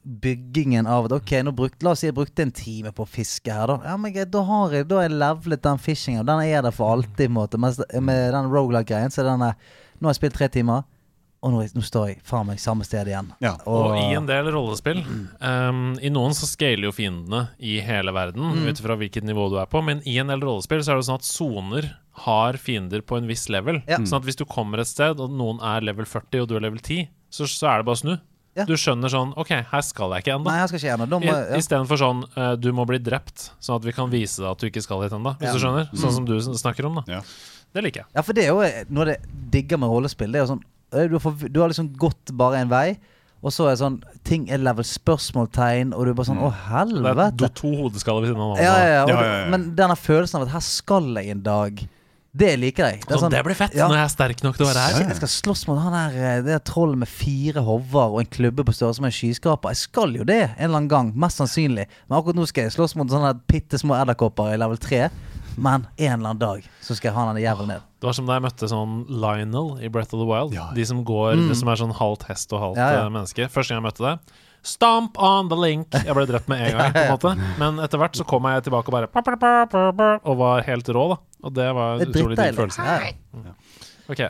byggingen 0.05 0.85
av 0.87 1.07
at 1.07 1.15
Ok, 1.17 1.31
nå 1.43 1.51
brukte, 1.57 1.81
la 1.85 1.91
oss 1.95 2.03
si 2.03 2.07
jeg 2.11 2.15
brukte 2.17 2.43
en 2.45 2.51
time 2.53 2.91
på 2.93 3.03
å 3.05 3.09
fiske 3.09 3.51
her, 3.51 3.67
da. 3.71 3.79
Ja, 3.89 3.97
men 3.97 4.13
greit, 4.13 4.29
da 4.33 4.43
har 4.45 4.71
jeg 4.77 4.87
Da 4.87 4.99
har 5.01 5.07
jeg 5.09 5.17
levelet 5.17 5.63
den 5.65 5.79
fishingen, 5.81 6.25
den 6.27 6.43
er 6.45 6.61
der 6.61 6.71
for 6.75 6.93
alltid, 6.93 7.25
på 7.25 7.31
en 7.31 7.37
måte. 7.39 7.57
Mens 7.61 7.79
med 7.99 8.33
den 8.35 8.51
rogelike-greien, 8.53 9.09
så 9.13 9.23
er 9.23 9.31
denne 9.33 9.55
Nå 9.99 10.09
har 10.09 10.13
jeg 10.13 10.19
spilt 10.21 10.35
tre 10.37 10.47
timer, 10.51 10.83
og 11.45 11.51
nå, 11.53 11.61
nå 11.77 11.81
står 11.85 12.07
jeg 12.09 12.17
faen 12.25 12.47
meg 12.49 12.59
samme 12.59 12.83
sted 12.83 13.07
igjen. 13.07 13.27
Ja. 13.43 13.53
Og 13.69 13.93
i 13.95 14.15
en 14.17 14.25
del 14.27 14.47
rollespill 14.51 14.99
um, 15.05 15.93
I 16.01 16.09
noen 16.11 16.33
så 16.35 16.47
scaler 16.49 16.87
jo 16.89 16.93
fiendene 16.95 17.45
i 17.63 17.77
hele 17.85 18.11
verden 18.15 18.43
Mm. 18.55 18.65
ut 18.69 18.81
fra 18.81 18.97
hvilket 18.99 19.23
nivå 19.27 19.45
du 19.53 19.57
er 19.61 19.69
på, 19.71 19.81
men 19.85 20.01
i 20.09 20.17
en 20.21 20.27
del 20.33 20.41
rollespill 20.43 20.83
så 20.83 20.93
er 20.95 20.99
det 21.01 21.07
sånn 21.07 21.21
at 21.21 21.27
soner 21.27 21.89
har 22.25 22.57
fiender 22.61 23.01
på 23.05 23.17
en 23.17 23.27
viss 23.29 23.47
level. 23.49 23.81
Ja. 23.87 23.97
Sånn 24.03 24.19
at 24.21 24.25
hvis 24.27 24.37
du 24.39 24.45
kommer 24.45 24.79
et 24.83 24.87
sted, 24.91 25.19
og 25.21 25.31
noen 25.31 25.59
er 25.63 25.81
level 25.85 26.05
40, 26.05 26.41
og 26.43 26.49
du 26.49 26.55
er 26.57 26.63
level 26.67 26.79
10, 26.81 27.07
så, 27.29 27.45
så 27.49 27.67
er 27.71 27.81
det 27.81 27.87
bare 27.89 27.99
å 27.99 28.03
snu. 28.03 28.13
Ja. 28.55 28.63
Du 28.65 28.73
skjønner 28.79 29.11
sånn 29.11 29.33
OK, 29.35 29.49
her 29.71 29.81
skal 29.83 30.13
jeg 30.15 30.23
ikke 30.23 30.35
ennå. 30.39 31.21
Ja. 31.25 31.57
Istedenfor 31.57 31.99
sånn 31.99 32.21
eh, 32.37 32.53
du 32.55 32.69
må 32.71 32.85
bli 32.87 32.97
drept, 33.03 33.49
sånn 33.59 33.75
at 33.81 33.83
vi 33.83 33.91
kan 33.91 34.09
vise 34.09 34.39
deg 34.41 34.51
at 34.51 34.59
du 34.63 34.67
ikke 34.69 34.81
skal 34.85 35.01
hit 35.03 35.11
ennå. 35.11 35.35
Hvis 35.39 35.49
Ja. 35.49 35.53
du 35.53 35.59
skjønner? 35.59 35.89
Sånn 35.93 36.13
som 36.15 36.25
du 36.25 36.37
snakker 36.39 36.85
om, 36.87 36.95
da. 37.01 37.03
Ja. 37.17 37.21
Det 37.75 37.83
liker 37.83 38.01
jeg. 38.05 38.07
Ja, 38.15 38.21
for 38.23 38.33
det 38.33 38.45
er 38.45 38.53
jo 38.53 38.61
noe 38.95 39.01
av 39.01 39.07
det 39.11 39.17
digger 39.51 39.77
med 39.77 39.89
rollespill. 39.91 40.31
Det 40.31 40.39
er 40.39 40.45
jo 40.45 40.53
sånn 40.55 40.63
du 40.95 41.17
har, 41.19 41.49
du 41.51 41.59
har 41.59 41.67
liksom 41.73 41.89
gått 41.99 42.31
bare 42.31 42.61
en 42.63 42.69
vei, 42.71 42.97
og 43.43 43.51
så 43.51 43.67
er 43.69 43.75
sånn 43.75 43.97
Ting 44.23 44.47
er 44.49 44.57
level 44.63 44.83
spørsmålstegn, 44.87 45.91
og 45.93 46.05
du 46.05 46.11
er 46.11 46.15
bare 46.17 46.25
sånn 46.29 46.39
Å, 46.39 46.49
Det 46.49 46.55
er 46.55 47.11
helvete. 47.11 47.49
to 47.59 47.67
hodeskaller 47.83 48.21
ved 48.23 48.29
siden 48.31 48.41
av 48.41 48.55
hverandre. 48.55 48.63
Ja, 48.63 48.77
ja, 48.77 48.87
ja, 48.87 49.05
Ja, 49.07 49.21
ja, 49.21 49.35
ja. 49.43 49.49
Men 49.51 49.75
denne 49.75 49.95
følelsen 49.99 50.39
av 50.39 50.47
at 50.47 50.53
her 50.55 50.63
skal 50.65 51.11
jeg 51.19 51.29
en 51.35 51.41
dag, 51.45 51.83
det 52.35 52.49
liker 52.59 52.89
jeg. 52.89 52.97
Det 53.05 53.13
er 53.15 53.21
Sånn, 53.21 53.31
det 53.31 53.41
blir 53.47 53.55
fett 53.55 53.75
ja. 53.77 53.85
når 53.87 53.95
jeg 54.01 54.05
er 54.09 54.11
sterk 54.11 54.41
nok 54.43 54.57
til 54.59 54.65
å 54.65 54.69
være 54.69 54.81
her. 54.85 55.05
Jeg 55.07 55.17
skal 55.21 55.31
slåss 55.31 55.61
mot 55.69 55.77
han 55.79 55.93
her 55.95 56.15
eh, 56.19 56.39
Det 56.43 56.55
er 56.57 56.63
troll 56.67 56.97
med 56.99 57.07
fire 57.07 57.63
hover 57.63 58.17
og 58.17 58.19
en 58.25 58.31
klubbe 58.37 58.65
på 58.67 58.73
størrelse 58.75 59.03
med 59.03 59.13
en 59.13 59.15
skyskraper. 59.15 59.71
Jeg 59.71 59.85
skal 59.85 60.17
jo 60.19 60.25
det 60.27 60.41
en 60.49 60.65
eller 60.67 60.81
annen 60.81 60.91
gang, 60.91 61.13
mest 61.15 61.39
sannsynlig. 61.39 61.85
Men 62.09 62.17
akkurat 62.19 62.35
nå 62.41 62.47
skal 62.51 62.67
jeg 62.67 62.75
slåss 62.75 62.97
mot 62.99 63.07
sånne 63.13 63.31
bitte 63.47 63.79
små 63.79 63.95
edderkopper 64.01 64.51
i 64.51 64.59
level 64.59 64.81
3. 64.83 65.05
Men 65.55 65.85
en 65.95 66.11
eller 66.17 66.33
annen 66.33 66.41
dag 66.41 66.65
så 66.83 66.97
skal 66.97 67.13
jeg 67.13 67.15
ha 67.15 67.25
den 67.31 67.39
jævelen 67.45 67.69
ned. 67.77 67.85
Det 68.03 68.09
var 68.09 68.17
som 68.17 68.27
da 68.27 68.35
jeg 68.35 68.43
møtte 68.43 68.67
sånn 68.67 68.97
Lionel 69.07 69.69
i 69.79 69.87
Breath 69.87 70.11
of 70.11 70.19
the 70.19 70.27
Wild. 70.27 70.51
Ja. 70.57 70.67
De 70.75 70.83
som 70.85 70.99
går, 71.07 71.37
det 71.47 71.55
som 71.55 71.71
er 71.71 71.79
sånn 71.79 71.95
halvt 71.95 72.27
hest 72.27 72.51
og 72.51 72.59
halvt 72.65 72.81
Ja, 72.83 72.89
ja. 72.97 73.05
eh, 73.05 73.13
menneske. 73.15 73.47
Første 73.53 73.71
gang 73.71 73.79
jeg 73.79 73.87
møtte 73.87 74.03
det. 74.09 74.43
Stomp 74.65 75.19
on 75.21 75.51
the 75.51 75.57
link! 75.59 75.93
Jeg 75.93 76.17
ble 76.17 76.25
drept 76.29 76.49
med 76.51 76.63
en 76.65 76.77
gang. 76.79 76.93
på 76.95 77.03
en 77.03 77.13
måte 77.13 77.33
Men 77.61 77.81
etter 77.85 78.01
hvert 78.01 78.17
så 78.17 78.25
kom 78.27 78.47
jeg 78.49 78.65
tilbake 78.65 78.89
og 78.89 78.97
bare 78.97 79.11
Og 80.25 80.39
var 80.41 80.65
helt 80.65 80.89
rå, 80.89 81.07
da. 81.13 81.19
Og 81.45 81.53
det 81.53 81.67
var 81.77 82.01
en 82.01 82.09
utrolig 82.09 82.39
digg 82.39 82.57
følelse. 82.57 82.85
Ja. 83.45 83.53
Ok, 84.09 84.21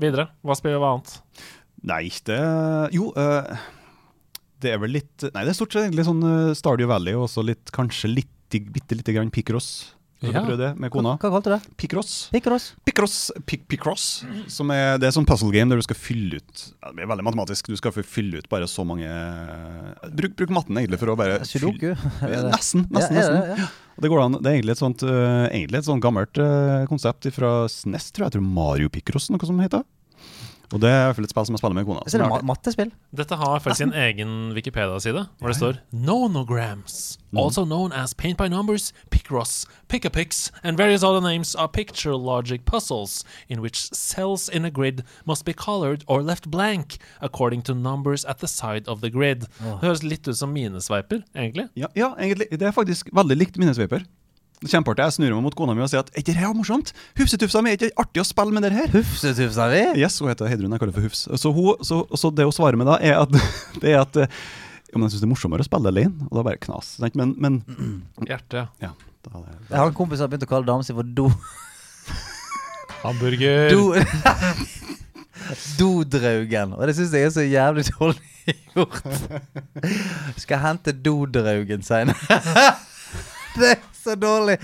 videre. 0.00 0.28
Hva 0.46 0.56
spiller 0.58 0.78
vi 0.78 0.92
annet? 0.92 1.16
Nei, 1.84 2.04
det 2.28 2.42
Jo, 2.94 3.10
Uh 3.18 3.56
det 4.64 4.74
er 4.74 4.80
vel 4.82 4.96
litt 4.96 5.26
Nei, 5.34 5.44
det 5.44 5.52
er 5.52 5.58
stort 5.58 5.74
sett 5.74 5.88
egentlig 5.88 6.06
sånn 6.08 6.24
uh, 6.24 6.54
Stardew 6.56 6.88
Valley 6.90 7.16
og 7.16 7.26
også 7.28 7.44
litt, 7.46 7.72
kanskje 7.74 8.12
litt, 8.12 8.30
bitte 8.54 8.94
lite 8.94 9.14
grann 9.16 9.32
Picross. 9.34 9.93
Ja. 10.32 10.40
du 10.40 10.48
prøve 10.48 10.60
det 10.60 10.70
med 10.80 10.88
Hva, 10.90 10.94
kona? 10.96 11.12
hva 11.20 11.30
kalte 11.34 11.50
du 11.50 11.54
det? 11.56 11.76
Picross. 11.80 12.12
Picross? 12.32 12.66
Picross, 12.86 13.16
Pic 13.46 13.66
Picross 13.68 14.06
som 14.48 14.70
er, 14.74 14.96
det 15.02 15.08
er 15.08 15.14
sånn 15.16 15.26
puzzle 15.28 15.50
game 15.54 15.68
der 15.72 15.80
du 15.80 15.84
skal 15.86 15.98
fylle 15.98 16.38
ut 16.40 16.64
ja, 16.70 16.92
Det 16.94 17.04
er 17.04 17.10
veldig 17.10 17.24
matematisk. 17.26 17.68
Du 17.72 17.76
skal 17.76 17.92
fylle 17.92 18.40
ut 18.40 18.48
bare 18.52 18.68
så 18.70 18.84
mange 18.86 19.08
Bruk, 20.14 20.36
bruk 20.38 20.52
matten 20.54 20.78
egentlig 20.80 21.00
for 21.00 21.12
å 21.12 21.16
bare 21.18 21.40
Sudoku? 21.48 21.92
Nesten. 22.24 22.86
Nesten, 22.94 23.18
nesten. 23.18 23.40
Ja, 23.40 23.56
Ja. 23.64 23.72
Og 23.94 24.02
det, 24.02 24.08
går 24.10 24.20
an, 24.24 24.34
det 24.42 24.48
er 24.50 24.56
egentlig 24.56 24.72
et 24.74 24.80
sånt, 24.80 25.02
uh, 25.06 25.44
egentlig 25.54 25.78
et 25.78 25.86
sånt 25.86 26.02
gammelt 26.02 26.38
uh, 26.42 26.82
konsept 26.90 27.28
fra 27.30 27.50
SNES, 27.70 28.08
tror 28.10 28.24
jeg. 28.24 28.32
jeg 28.32 28.34
tror 28.40 28.48
Mario 28.56 28.90
Picross, 28.90 29.28
noe 29.30 29.46
som 29.46 29.60
heter. 29.62 29.84
Og 30.72 30.80
det 30.80 30.90
er 30.90 31.10
et 31.10 31.30
spill 31.30 31.46
som 31.46 31.54
jeg 31.54 31.60
spiller 31.60 31.76
med 31.76 31.86
kona. 31.88 32.04
Så 32.08 32.16
er 32.16 32.24
det 32.24 32.26
er 32.26 32.32
ma 32.32 32.54
mattespill? 32.54 32.92
Dette 33.14 33.36
har 33.38 33.60
faktisk 33.62 33.86
en 33.88 33.92
egen 34.04 34.32
Wikipedia-side, 34.56 35.26
hvor 35.38 35.52
det 35.52 35.56
står 35.58 35.80
Nonograms, 35.92 37.18
also 37.36 37.64
known 37.64 37.92
as 37.92 38.14
paint 38.14 38.38
by 38.38 38.48
numbers, 38.48 38.92
Picross, 39.10 39.66
Pick-a-Pix, 39.88 40.50
and 40.62 40.76
various 40.76 41.02
other 41.02 41.20
names 41.20 41.54
are 41.54 41.68
picture 41.68 42.16
logic 42.16 42.64
puzzles 42.64 43.24
in 43.48 43.60
which 43.60 43.90
cells 43.92 44.48
in 44.48 44.64
a 44.64 44.70
grid 44.70 45.02
must 45.26 45.44
be 45.44 45.52
colored 45.52 46.04
or 46.06 46.22
left 46.22 46.50
blank 46.50 46.98
according 47.20 47.62
to 47.62 47.74
numbers 47.74 48.24
at 48.24 48.38
the 48.38 48.48
side 48.48 48.88
of 48.88 49.00
the 49.00 49.10
grid. 49.10 49.46
Det 49.60 49.78
høres 49.82 50.02
litt 50.02 50.28
ut 50.28 50.36
som 50.36 50.52
minesveiper, 50.52 51.22
egentlig. 51.34 51.68
Ja, 51.74 51.86
ja, 51.94 52.14
egentlig. 52.18 52.48
Det 52.50 52.66
er 52.66 52.72
faktisk 52.74 53.10
veldig 53.14 53.36
likt 53.36 53.58
minnesveiper. 53.58 54.04
Kjempeartig. 54.64 55.04
Jeg 55.04 55.14
snur 55.18 55.34
meg 55.36 55.44
mot 55.44 55.54
kona 55.58 55.74
mi 55.76 55.82
og 55.84 55.90
sier 55.92 56.00
at 56.04 56.10
er 56.14 56.22
ikke 56.22 56.32
det 56.32 56.40
her 56.40 56.52
morsomt? 56.56 56.92
Hufsetufsa 57.20 57.60
mi, 57.64 57.70
er 57.72 57.78
ikke 57.78 57.90
det 57.90 57.96
artig 58.00 58.22
å 58.22 58.26
spille 58.28 58.54
med 58.56 58.64
det 58.64 58.72
her? 58.72 58.88
Hufsetufsa 58.94 59.66
vi? 59.72 59.82
Yes, 60.00 60.16
hun 60.22 60.30
heter 60.32 60.48
Heidrun, 60.48 60.72
jeg 60.72 60.80
kaller 60.82 60.94
det 60.94 61.00
for 61.02 61.08
Hufs. 61.08 61.24
Så, 61.42 61.52
hun, 61.52 61.74
så, 61.84 61.98
så 62.16 62.30
det 62.32 62.46
hun 62.48 62.54
svarer 62.56 62.80
med 62.80 62.88
da, 62.88 62.96
er 63.04 63.18
at, 63.22 63.34
det 63.82 63.92
er 63.92 64.00
at 64.06 64.16
ja, 64.24 64.94
men 64.96 65.04
jeg 65.08 65.16
syns 65.16 65.24
det 65.24 65.28
er 65.28 65.32
morsommere 65.34 65.64
å 65.64 65.68
spille 65.68 65.90
alene, 65.92 66.28
og 66.30 66.38
da 66.38 66.44
bare 66.46 66.60
knas. 66.62 66.94
Sant? 67.00 67.16
Men, 67.18 67.34
men 67.42 67.60
Hjerte. 68.30 68.66
ja. 68.84 68.92
Da, 69.24 69.40
det- 69.40 69.58
Jeg 69.70 69.78
har 69.80 69.88
en 69.92 69.96
kompis 69.96 70.18
som 70.20 70.26
har 70.28 70.32
begynt 70.34 70.46
å 70.48 70.50
kalle 70.54 70.68
damen 70.68 70.84
sin 70.86 70.96
for 70.98 71.04
do... 71.16 71.28
Hamburger. 73.04 73.68
do 73.72 73.92
Dodraugen. 75.78 76.72
Og 76.76 76.86
det 76.88 76.94
syns 76.96 77.12
jeg 77.12 77.26
er 77.28 77.32
så 77.34 77.42
jævlig 77.44 77.84
dårlig 77.90 78.54
gjort. 78.72 79.02
Skal 80.44 80.62
hente 80.62 80.94
dodraugen 81.04 81.84
seinere. 81.84 82.38
Så 84.04 84.16
dårlig. 84.18 84.58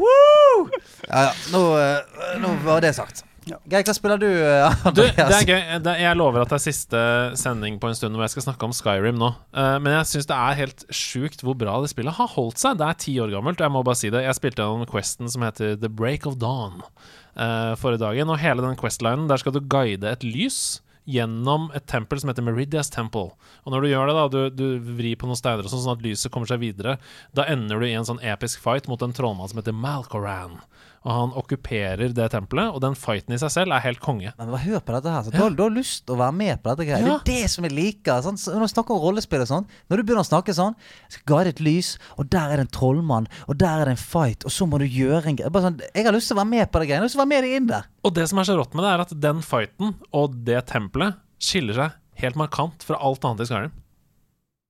Woo! 0.00 0.68
Ja, 1.08 1.28
ja. 1.28 1.32
Nå, 1.52 1.64
eh, 1.80 2.38
nå 2.40 2.54
var 2.64 2.82
det 2.84 2.94
sagt. 2.96 3.24
Geir, 3.50 3.82
hva 3.86 3.94
spiller 3.96 4.20
du, 4.20 4.28
eh, 4.28 4.74
Du, 4.94 5.00
det 5.02 5.24
er 5.24 5.46
gøy. 5.48 5.62
Det, 5.82 5.94
jeg 6.02 6.18
lover 6.18 6.44
at 6.44 6.52
det 6.52 6.58
er 6.58 6.64
siste 6.64 7.00
sending 7.40 7.78
på 7.80 7.88
en 7.88 7.96
stund 7.98 8.14
hvor 8.14 8.26
jeg 8.26 8.34
skal 8.34 8.46
snakke 8.50 8.68
om 8.68 8.74
Skyrim 8.76 9.18
nå. 9.20 9.32
Eh, 9.56 9.76
men 9.82 9.96
jeg 9.96 10.10
syns 10.12 10.28
det 10.30 10.36
er 10.36 10.60
helt 10.60 10.84
sjukt 10.94 11.44
hvor 11.46 11.56
bra 11.58 11.78
det 11.82 11.90
spillet 11.92 12.18
har 12.18 12.30
holdt 12.36 12.60
seg. 12.62 12.78
Det 12.80 12.86
er 12.86 13.00
ti 13.06 13.16
år 13.22 13.32
gammelt, 13.34 13.60
og 13.60 13.66
jeg 13.66 13.74
må 13.76 13.82
bare 13.86 14.00
si 14.00 14.12
det. 14.12 14.22
Jeg 14.26 14.38
spilte 14.38 14.66
gjennom 14.66 14.90
questen 14.90 15.32
som 15.32 15.46
heter 15.46 15.74
The 15.80 15.90
Break 15.90 16.28
of 16.30 16.38
Dawn 16.42 16.84
uh, 16.84 17.74
forrige 17.80 18.04
dagen, 18.04 18.30
og 18.30 18.40
hele 18.42 18.64
den 18.64 18.78
questlinen, 18.80 19.28
der 19.30 19.40
skal 19.40 19.56
du 19.56 19.62
guide 19.64 20.12
et 20.12 20.26
lys 20.26 20.80
gjennom 21.10 21.68
et 21.76 21.86
tempel 21.90 22.20
som 22.22 22.30
heter 22.30 22.44
Meridias 22.46 22.92
Temple. 22.92 23.34
Og 23.64 23.74
når 23.74 23.82
du 23.84 23.90
gjør 23.90 24.10
det, 24.10 24.16
da, 24.16 24.26
du, 24.30 24.40
du 24.54 24.94
vrir 25.00 25.18
på 25.20 25.28
noen 25.28 25.38
steiner 25.38 25.66
sånn, 25.66 25.82
sånn 25.84 25.98
at 25.98 26.04
lyset 26.06 26.32
kommer 26.32 26.50
seg 26.50 26.62
videre, 26.62 26.96
da 27.36 27.48
ender 27.50 27.82
du 27.82 27.88
i 27.88 27.96
en 27.98 28.06
sånn 28.08 28.22
episk 28.22 28.62
fight 28.62 28.88
mot 28.90 29.02
en 29.02 29.14
trollmann 29.16 29.50
som 29.50 29.60
heter 29.60 29.76
Malkoran. 29.76 30.60
Og 31.00 31.12
han 31.16 31.30
okkuperer 31.40 32.12
det 32.12 32.26
tempelet, 32.34 32.74
og 32.74 32.82
den 32.84 32.92
fighten 32.98 33.32
i 33.32 33.38
seg 33.40 33.48
selv 33.54 33.72
er 33.72 33.80
helt 33.86 34.02
konge. 34.04 34.34
Men 34.36 34.50
bare 34.52 34.60
hør 34.66 34.82
på 34.84 34.92
dette 34.92 35.14
her. 35.14 35.22
Så 35.24 35.32
du, 35.32 35.38
har, 35.40 35.54
du 35.56 35.62
har 35.64 35.72
lyst 35.72 36.02
til 36.04 36.12
å 36.12 36.18
være 36.20 36.34
med 36.36 36.60
på 36.60 36.74
dette 36.74 36.86
greiet. 36.90 37.06
Ja. 37.08 37.14
Det 37.24 37.36
er 37.38 37.46
det 37.46 37.52
som 37.54 37.64
jeg 37.64 37.72
liker. 37.72 38.20
Sånn, 38.26 38.36
når 38.36 38.66
vi 38.66 38.68
snakker 38.74 38.96
om 38.96 39.00
rollespill 39.06 39.44
og 39.46 39.48
sånn 39.48 39.68
Når 39.88 39.96
du 39.96 40.04
begynner 40.04 40.26
å 40.26 40.28
snakke 40.28 40.52
sånn 40.56 40.76
Skal 41.08 41.24
guide 41.30 41.54
et 41.54 41.62
lys, 41.64 41.94
og 42.20 42.28
der 42.34 42.52
er 42.52 42.60
det 42.60 42.66
en 42.66 42.72
trollmann, 42.76 43.30
og 43.48 43.56
der 43.62 43.80
er 43.80 43.88
det 43.88 43.94
en 43.96 44.02
fight, 44.02 44.44
og 44.44 44.52
så 44.52 44.68
må 44.68 44.82
du 44.82 44.84
gjøre 44.84 45.32
en 45.32 45.40
greie. 45.40 45.64
Sånn, 45.64 45.80
Jeg 45.88 46.04
har 46.04 46.16
lyst 46.16 46.28
til 46.28 46.36
å 46.36 46.42
være 46.42 46.52
med 46.52 46.68
på 46.68 46.82
det 46.82 46.90
greiet. 46.90 46.98
Jeg 46.98 47.00
har 47.00 47.08
lyst 47.08 47.16
til 47.16 47.22
å 47.22 47.24
være 47.24 47.32
med 47.32 47.46
deg 47.46 47.56
inn 47.56 47.70
der. 47.70 47.88
Og 48.04 48.16
det 48.20 48.26
som 48.28 48.42
er 48.42 48.50
så 48.50 48.58
rått 48.60 48.76
med 48.76 48.84
det, 48.84 48.92
er 48.92 49.04
at 49.06 49.14
den 49.24 49.40
fighten 49.46 49.94
og 50.20 50.36
det 50.50 50.60
tempelet 50.68 51.16
skiller 51.40 51.80
seg 51.80 51.96
helt 52.20 52.36
markant 52.36 52.84
fra 52.84 53.00
alt 53.00 53.24
annet 53.24 53.46
i 53.46 53.48
Skyrim. 53.48 53.72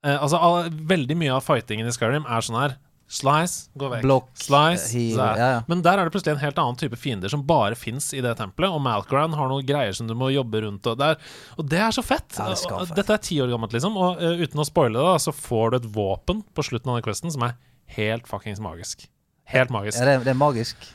Eh, 0.07 0.15
altså, 0.15 0.39
all, 0.39 0.71
veldig 0.71 1.19
mye 1.19 1.35
av 1.35 1.43
fightingen 1.45 1.91
i 1.91 1.95
Skyrim 1.95 2.29
er 2.31 2.47
sånn 2.47 2.61
her 2.61 2.79
Slice, 3.11 3.71
gå 3.75 3.89
vekk. 3.91 4.05
Blokk, 4.07 4.29
Slice, 4.39 4.85
heal, 4.95 5.19
ja, 5.19 5.47
ja. 5.57 5.63
Men 5.67 5.81
der 5.83 5.99
er 5.99 6.07
det 6.07 6.13
plutselig 6.15 6.37
en 6.37 6.43
helt 6.45 6.59
annen 6.63 6.77
type 6.79 6.95
fiender 7.01 7.33
som 7.33 7.43
bare 7.47 7.75
fins 7.75 8.13
i 8.15 8.21
det 8.23 8.37
tempelet. 8.39 8.71
Og 8.71 8.79
Malkoran 8.85 9.35
har 9.35 9.51
noen 9.51 9.67
greier 9.67 9.97
som 9.99 10.07
du 10.07 10.15
må 10.15 10.29
jobbe 10.31 10.63
rundt. 10.63 10.87
Og, 10.87 10.95
der, 11.01 11.19
og 11.59 11.67
det 11.73 11.81
er 11.83 11.97
så 11.97 12.05
fett! 12.07 12.29
Ja, 12.39 12.47
det 12.55 12.71
Og. 12.71 12.93
Dette 12.95 13.17
er 13.17 13.25
ti 13.27 13.41
år 13.43 13.51
gammelt, 13.51 13.75
liksom. 13.75 13.99
Og 13.99 14.23
uh, 14.23 14.39
uten 14.45 14.63
å 14.63 14.67
spoile 14.69 14.95
det, 14.95 15.09
da, 15.09 15.17
så 15.27 15.35
får 15.35 15.75
du 15.75 15.81
et 15.81 15.91
våpen 15.97 16.45
på 16.55 16.67
slutten 16.69 16.93
av 16.93 17.01
den 17.01 17.09
questen 17.09 17.35
som 17.35 17.49
er 17.49 17.57
helt 17.97 18.31
fuckings 18.31 18.63
magisk. 18.63 19.09
Helt 19.51 19.75
magisk. 19.75 19.99
Ja, 19.99 20.07
det, 20.07 20.15
er- 20.21 20.27
det 20.29 20.35
er 20.37 20.39
magisk. 20.39 20.87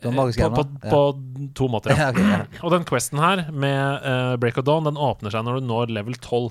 På, 0.00 0.10
på, 0.10 0.64
på, 0.80 1.00
ja. 1.12 1.46
to 1.54 1.68
måter, 1.70 1.92
ja. 2.00 2.08
okay, 2.10 2.24
ja. 2.24 2.42
Og 2.64 2.72
den 2.74 2.86
questen 2.88 3.20
her 3.20 3.44
med 3.52 4.00
uh, 4.02 4.34
Break 4.40 4.56
of 4.58 4.64
Dawn 4.64 4.86
Den 4.88 4.96
åpner 4.96 5.30
seg 5.34 5.44
når 5.44 5.60
du 5.60 5.66
når 5.68 5.92
level 5.92 6.16
12. 6.16 6.50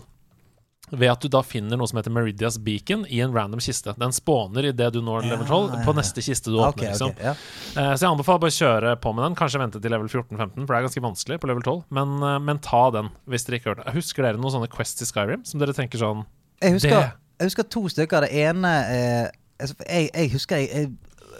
Ved 0.92 1.10
at 1.12 1.22
du 1.22 1.28
da 1.30 1.42
finner 1.46 1.78
noe 1.78 1.88
som 1.88 1.98
heter 2.00 2.12
Meridias 2.14 2.58
Beacon 2.58 3.06
i 3.10 3.20
en 3.22 3.32
random 3.36 3.60
kiste. 3.62 3.94
Den 4.00 4.12
spawner 4.16 4.66
idet 4.72 4.92
du 4.94 5.02
når 5.06 5.28
level 5.30 5.46
12 5.46 5.76
ja, 5.78 5.84
på 5.86 5.94
neste 5.98 6.24
kiste 6.26 6.50
du 6.50 6.58
åpner. 6.58 6.90
liksom 6.92 7.12
ok, 7.14 7.20
ja. 7.24 7.34
Eh, 7.78 7.94
Så 7.96 8.06
jeg 8.06 8.10
anbefaler 8.12 8.40
bare 8.44 8.54
å 8.54 8.58
kjøre 8.60 8.94
på 9.04 9.14
med 9.16 9.24
den. 9.28 9.36
Kanskje 9.36 9.62
vente 9.62 9.82
til 9.84 9.92
level 9.94 10.08
14-15, 10.10 10.66
for 10.66 10.74
det 10.74 10.80
er 10.80 10.88
ganske 10.88 11.04
vanskelig 11.06 11.40
på 11.44 11.48
level 11.52 11.62
12. 11.64 11.84
Men, 12.00 12.16
eh, 12.24 12.40
men 12.40 12.60
ta 12.66 12.90
den, 12.96 13.10
hvis 13.30 13.46
dere 13.46 13.60
ikke 13.60 13.70
har 13.70 13.76
hørt 13.76 13.86
det. 13.86 13.94
Husker 14.00 14.24
dere 14.24 14.38
noen 14.42 14.56
sånne 14.58 14.70
Quest 14.74 15.02
i 15.02 15.06
Skyrim 15.10 15.46
som 15.46 15.60
dere 15.62 15.74
tenker 15.78 16.02
sånn 16.02 16.26
Jeg 16.62 16.74
husker, 16.74 16.90
Det- 16.90 17.14
jeg 17.40 17.46
husker 17.52 17.64
to 17.70 17.82
stykker. 17.88 18.22
Det 18.28 18.32
ene 18.34 18.74
eh, 18.90 19.30
altså, 19.60 19.76
jeg, 19.88 20.10
jeg 20.14 20.32
husker 20.34 20.58
jeg, 20.58 20.70
jeg, 20.74 20.92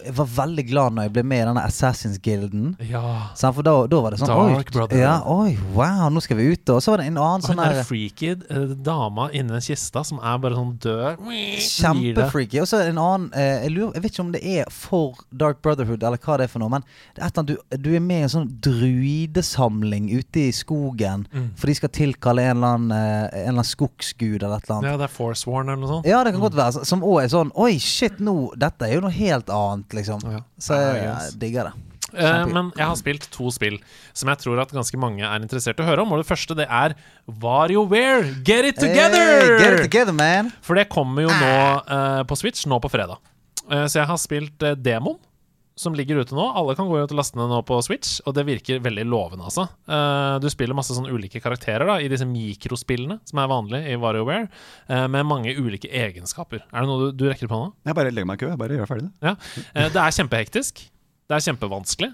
jeg 0.06 0.16
var 0.18 0.30
veldig 0.36 0.66
glad 0.70 0.96
når 0.98 1.08
jeg 1.08 1.14
ble 1.18 1.24
med 1.32 1.42
i 1.42 1.48
denne 1.50 1.64
Assassins 1.68 2.20
Guilden. 2.24 2.76
Ja. 2.90 3.02
For 3.36 3.62
da, 3.66 3.74
da 3.92 4.00
var 4.04 4.14
det 4.16 4.20
sånn 4.22 4.30
Dark 4.32 4.58
oi, 4.58 4.64
Brotherhood. 4.72 5.02
ja, 5.02 5.16
oi, 5.26 5.58
wow, 5.76 6.08
nå 6.14 6.22
skal 6.24 6.40
vi 6.40 6.50
ut. 6.54 6.70
Og 6.76 6.82
så 6.84 6.94
var 6.94 7.04
det 7.04 7.08
en 7.12 7.20
annen 7.20 7.46
sånn 7.46 7.60
der 7.60 7.80
der 7.80 7.88
freaky 7.88 8.32
eh, 8.36 8.74
dama 8.86 9.30
inni 9.36 9.60
kista 9.64 10.04
som 10.08 10.22
er 10.24 10.38
bare 10.42 10.58
sånn 10.58 10.76
død. 10.84 11.24
Kjempefreaky. 11.66 12.62
Og 12.64 12.70
så 12.72 12.82
en 12.86 13.00
annen 13.02 13.30
uh, 13.36 13.42
jeg, 13.64 13.74
lurer, 13.76 13.94
jeg 13.98 14.04
vet 14.06 14.14
ikke 14.16 14.26
om 14.26 14.32
det 14.36 14.42
er 14.58 14.72
for 14.74 15.20
Dark 15.32 15.62
Brotherhood 15.66 16.04
eller 16.04 16.22
hva 16.24 16.38
det 16.40 16.48
er 16.48 16.54
for 16.54 16.64
noe, 16.64 16.72
men 16.78 16.86
det 17.18 17.26
er 17.28 17.48
du, 17.50 17.56
du 17.80 17.90
er 17.96 18.04
med 18.04 18.24
i 18.24 18.28
en 18.28 18.34
sånn 18.34 18.50
druidesamling 18.66 20.10
ute 20.16 20.48
i 20.48 20.52
skogen, 20.56 21.26
Mm. 21.30 21.50
for 21.58 21.68
de 21.68 21.74
skal 21.78 21.90
tilkalle 21.94 22.42
en 22.42 22.58
eller 22.58 22.68
annen, 22.76 22.92
uh, 22.92 23.28
en 23.28 23.40
eller 23.40 23.50
annen 23.52 23.68
skogsgud 23.68 24.42
eller 24.44 24.58
et 24.58 24.66
eller 24.70 24.76
annet. 24.78 24.90
Ja, 24.92 24.98
det 24.98 25.06
er 25.10 25.14
Forsworn 25.14 25.70
eller 25.70 25.82
noe 25.82 25.90
sånt. 25.92 26.08
Ja, 26.10 26.24
det 26.26 26.34
kan 26.34 26.42
godt 26.42 26.58
være. 26.58 26.86
Som 26.88 27.04
òg 27.06 27.20
er 27.24 27.32
sånn 27.32 27.52
Oi, 27.60 27.76
shit, 27.82 28.20
nå 28.24 28.34
Dette 28.60 28.88
er 28.88 28.96
jo 28.96 29.02
noe 29.04 29.14
helt 29.14 29.50
annet, 29.54 29.89
liksom. 29.98 30.24
Ja. 30.30 30.42
Så 30.62 30.78
jeg, 30.78 31.06
jeg 31.06 31.40
digger 31.42 31.70
det. 31.70 31.86
Uh, 32.10 32.46
men 32.50 32.72
jeg 32.74 32.88
har 32.90 32.96
spilt 32.98 33.28
to 33.30 33.52
spill 33.54 33.76
som 34.18 34.32
jeg 34.32 34.42
tror 34.42 34.64
at 34.64 34.72
ganske 34.74 34.98
mange 34.98 35.22
er 35.22 35.44
interessert 35.44 35.78
i 35.78 35.86
å 35.86 35.90
høre 35.90 36.06
om. 36.06 36.14
Og 36.16 36.24
det 36.24 36.30
første 36.30 36.58
det 36.58 36.66
er 36.66 36.96
WarioWare 37.30 38.40
Get 38.46 38.72
It 38.72 38.82
Together! 38.82 39.26
Hey, 39.30 39.58
get 39.62 39.78
it 39.78 39.86
together, 39.86 40.16
man! 40.16 40.50
For 40.66 40.80
det 40.80 40.90
kommer 40.90 41.28
jo 41.28 41.34
nå 41.34 41.56
uh, 41.86 42.22
på 42.26 42.40
Switch 42.40 42.66
nå 42.70 42.82
på 42.82 42.92
fredag. 42.92 43.22
Uh, 43.70 43.86
så 43.86 44.02
jeg 44.02 44.10
har 44.10 44.22
spilt 44.22 44.66
uh, 44.66 44.74
demoen. 44.74 45.20
Som 45.80 45.96
ligger 45.96 46.20
ute 46.20 46.36
nå. 46.36 46.44
Alle 46.60 46.74
kan 46.76 46.90
gå 46.90 46.98
ut 47.00 47.12
og 47.14 47.16
laste 47.16 47.40
ned 47.40 47.48
nå 47.54 47.62
på 47.64 47.78
Switch, 47.86 48.18
og 48.28 48.34
det 48.36 48.44
virker 48.50 48.82
veldig 48.84 49.06
lovende, 49.08 49.46
altså. 49.48 49.64
Eh, 49.88 50.36
du 50.44 50.50
spiller 50.52 50.76
masse 50.76 50.92
sånne 50.98 51.14
ulike 51.16 51.40
karakterer 51.40 51.88
da 51.88 51.96
i 52.04 52.10
disse 52.12 52.28
mikrospillene 52.28 53.20
som 53.30 53.40
er 53.40 53.48
vanlige 53.48 53.94
i 53.94 53.98
WarioWare, 54.02 54.50
eh, 54.92 55.06
med 55.08 55.24
mange 55.30 55.54
ulike 55.56 55.88
egenskaper. 55.88 56.66
Er 56.74 56.84
det 56.84 56.90
noe 56.92 57.06
du, 57.08 57.16
du 57.24 57.30
rekker 57.32 57.48
på 57.48 57.62
nå? 57.62 57.72
Jeg 57.88 57.96
bare 57.96 58.12
legger 58.12 58.28
meg 58.28 58.42
i 58.42 58.44
kø. 58.46 58.52
Bare 58.60 58.76
gjør 58.82 58.92
ferdig 58.92 59.08
det. 59.08 59.14
Ja. 59.30 59.36
Eh, 59.74 59.88
Det 59.96 60.04
er 60.04 60.18
kjempehektisk. 60.20 60.84
Det 61.30 61.38
er 61.38 61.46
kjempevanskelig, 61.46 62.08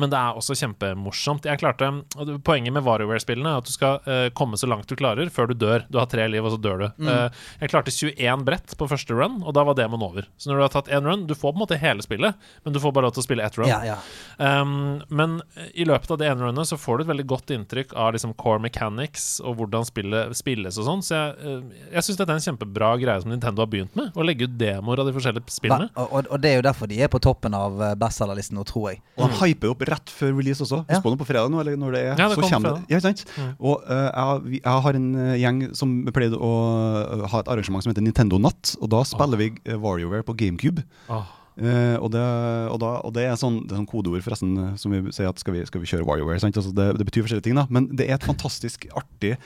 men 0.00 0.08
det 0.12 0.16
er 0.18 0.38
også 0.38 0.54
kjempemorsomt. 0.56 1.44
Jeg 1.48 1.60
klarte, 1.60 1.88
og 2.16 2.30
Poenget 2.46 2.72
med 2.72 2.84
WarioWare-spillene 2.86 3.50
er 3.54 3.60
at 3.60 3.68
du 3.68 3.72
skal 3.74 3.98
eh, 4.08 4.28
komme 4.36 4.56
så 4.56 4.68
langt 4.70 4.88
du 4.88 4.96
klarer 4.96 5.28
før 5.32 5.50
du 5.50 5.54
dør. 5.60 5.84
Du 5.92 5.98
har 6.00 6.06
tre 6.10 6.24
liv, 6.32 6.44
og 6.46 6.54
så 6.54 6.60
dør 6.62 6.78
du. 6.80 6.86
Mm. 7.04 7.10
Eh, 7.12 7.42
jeg 7.62 7.72
klarte 7.72 7.92
21 7.92 8.44
brett 8.46 8.76
på 8.80 8.88
første 8.88 9.16
run, 9.16 9.38
og 9.44 9.52
da 9.56 9.64
var 9.68 9.76
demoen 9.78 10.04
over. 10.06 10.28
Så 10.40 10.50
når 10.50 10.56
du 10.60 10.64
har 10.66 10.72
tatt 10.76 10.88
én 10.92 11.04
run 11.06 11.26
Du 11.28 11.34
får 11.34 11.52
på 11.52 11.56
en 11.56 11.62
måte 11.64 11.78
hele 11.80 12.04
spillet, 12.04 12.34
men 12.64 12.72
du 12.76 12.80
får 12.82 12.94
bare 12.96 13.08
lov 13.08 13.14
til 13.16 13.24
å 13.24 13.26
spille 13.26 13.44
ett 13.46 13.58
run. 13.60 13.68
Ja, 13.70 13.80
ja. 13.86 13.98
Um, 14.38 15.02
men 15.08 15.38
i 15.74 15.84
løpet 15.88 16.10
av 16.10 16.18
det 16.20 16.28
ene 16.30 16.46
runnet 16.48 16.68
så 16.68 16.76
får 16.80 16.98
du 16.98 17.04
et 17.06 17.10
veldig 17.12 17.26
godt 17.30 17.52
inntrykk 17.54 17.94
av 17.96 18.12
liksom 18.16 18.34
core 18.40 18.60
mechanics 18.64 19.40
og 19.44 19.56
hvordan 19.60 19.86
spillet 19.88 20.36
spilles 20.36 20.76
og 20.80 20.88
sånn. 20.88 21.04
Så 21.06 21.16
jeg, 21.16 21.36
uh, 21.60 21.86
jeg 21.94 22.06
syns 22.08 22.20
dette 22.20 22.32
er 22.34 22.40
en 22.40 22.46
kjempebra 22.48 22.90
greie 23.00 23.20
som 23.22 23.32
Nintendo 23.32 23.64
har 23.64 23.70
begynt 23.72 23.96
med. 23.98 24.12
Å 24.16 24.26
legge 24.26 24.48
ut 24.48 24.56
demoer 24.60 25.02
av 25.02 25.08
de 25.10 25.14
forskjellige 25.16 25.52
spillene. 25.56 25.90
Hva- 25.94 26.08
Og, 26.16 26.30
og 26.32 26.40
det 26.42 26.50
er 26.54 26.60
jo 26.60 26.66
derfor 26.68 26.90
de 26.90 27.00
er 27.02 27.10
på 27.12 27.20
toppen 27.22 27.54
av 27.56 27.80
eh, 27.82 27.94
bestselgerlisten 27.98 28.56
nå, 28.58 28.64
tror 28.68 28.90
jeg. 28.92 29.00
Og 29.18 29.30
de 29.32 29.38
hyper 29.42 29.65
opp 29.72 29.82
rett 29.88 30.12
før 30.12 30.34
release 30.36 30.62
også. 30.64 30.82
Ja. 30.90 31.00
På 31.04 31.12
det 31.12 31.18
på 31.20 31.26
fredag 31.28 31.50
nå, 31.52 31.60
eller 31.62 31.78
når 31.80 31.96
det 31.96 32.02
er. 32.02 32.12
Ja, 32.18 32.28
det 32.30 32.38
så 32.38 32.48
kommer 32.48 32.76
det. 32.76 32.84
Ja, 32.94 33.00
sant? 33.04 33.24
Mm. 33.36 33.52
Og 33.58 33.86
uh, 33.86 33.94
jeg, 33.94 34.26
har- 34.30 34.50
jeg 34.58 34.84
har 34.86 34.98
en 35.00 35.08
eh, 35.22 35.32
gjeng 35.42 35.62
som 35.78 35.96
pleide 36.14 36.38
å 36.38 36.52
eh, 37.00 37.26
ha 37.32 37.40
et 37.42 37.50
arrangement 37.54 37.84
som 37.84 37.92
heter 37.92 38.04
Nintendo 38.06 38.38
Natt. 38.42 38.76
Og 38.80 38.90
da 38.92 39.02
spiller 39.08 39.40
vi 39.40 39.50
uh, 39.68 39.76
WarioWare 39.76 40.26
på 40.26 40.36
GameCube. 40.38 40.84
Oh. 41.08 41.24
Uh, 41.56 41.96
og, 42.04 42.10
det, 42.12 42.20
og, 42.68 42.76
da, 42.82 42.88
og 43.08 43.14
det 43.16 43.22
er 43.30 43.38
sånn, 43.40 43.62
det 43.64 43.72
er 43.72 43.78
sånn 43.80 43.88
kodeord 43.88 44.20
forresten 44.26 44.74
som 44.76 44.92
vi 44.92 44.98
sier 45.16 45.30
at 45.30 45.40
skal 45.40 45.54
vi, 45.56 45.62
skal 45.64 45.80
vi 45.80 45.88
kjøre 45.88 46.04
WarioWare. 46.04 46.42
Sant? 46.42 46.58
Altså 46.60 46.74
det, 46.76 46.90
det 47.00 47.06
betyr 47.08 47.24
forskjellige 47.24 47.46
ting, 47.48 47.56
da. 47.56 47.64
Men 47.72 47.86
det 47.96 48.10
er 48.10 48.18
et 48.18 48.26
fantastisk 48.28 48.84
artig 48.92 49.36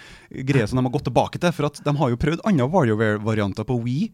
greie 0.48 0.66
som 0.66 0.80
de 0.80 0.86
har 0.88 0.96
gått 0.96 1.06
tilbake 1.06 1.38
til. 1.38 1.54
For 1.54 1.70
at 1.70 1.78
de 1.86 1.94
har 2.02 2.10
jo 2.10 2.18
prøvd 2.18 2.42
andre 2.50 2.66
WarioWare-varianter 2.72 3.68
på 3.68 3.78
Wii 3.86 4.10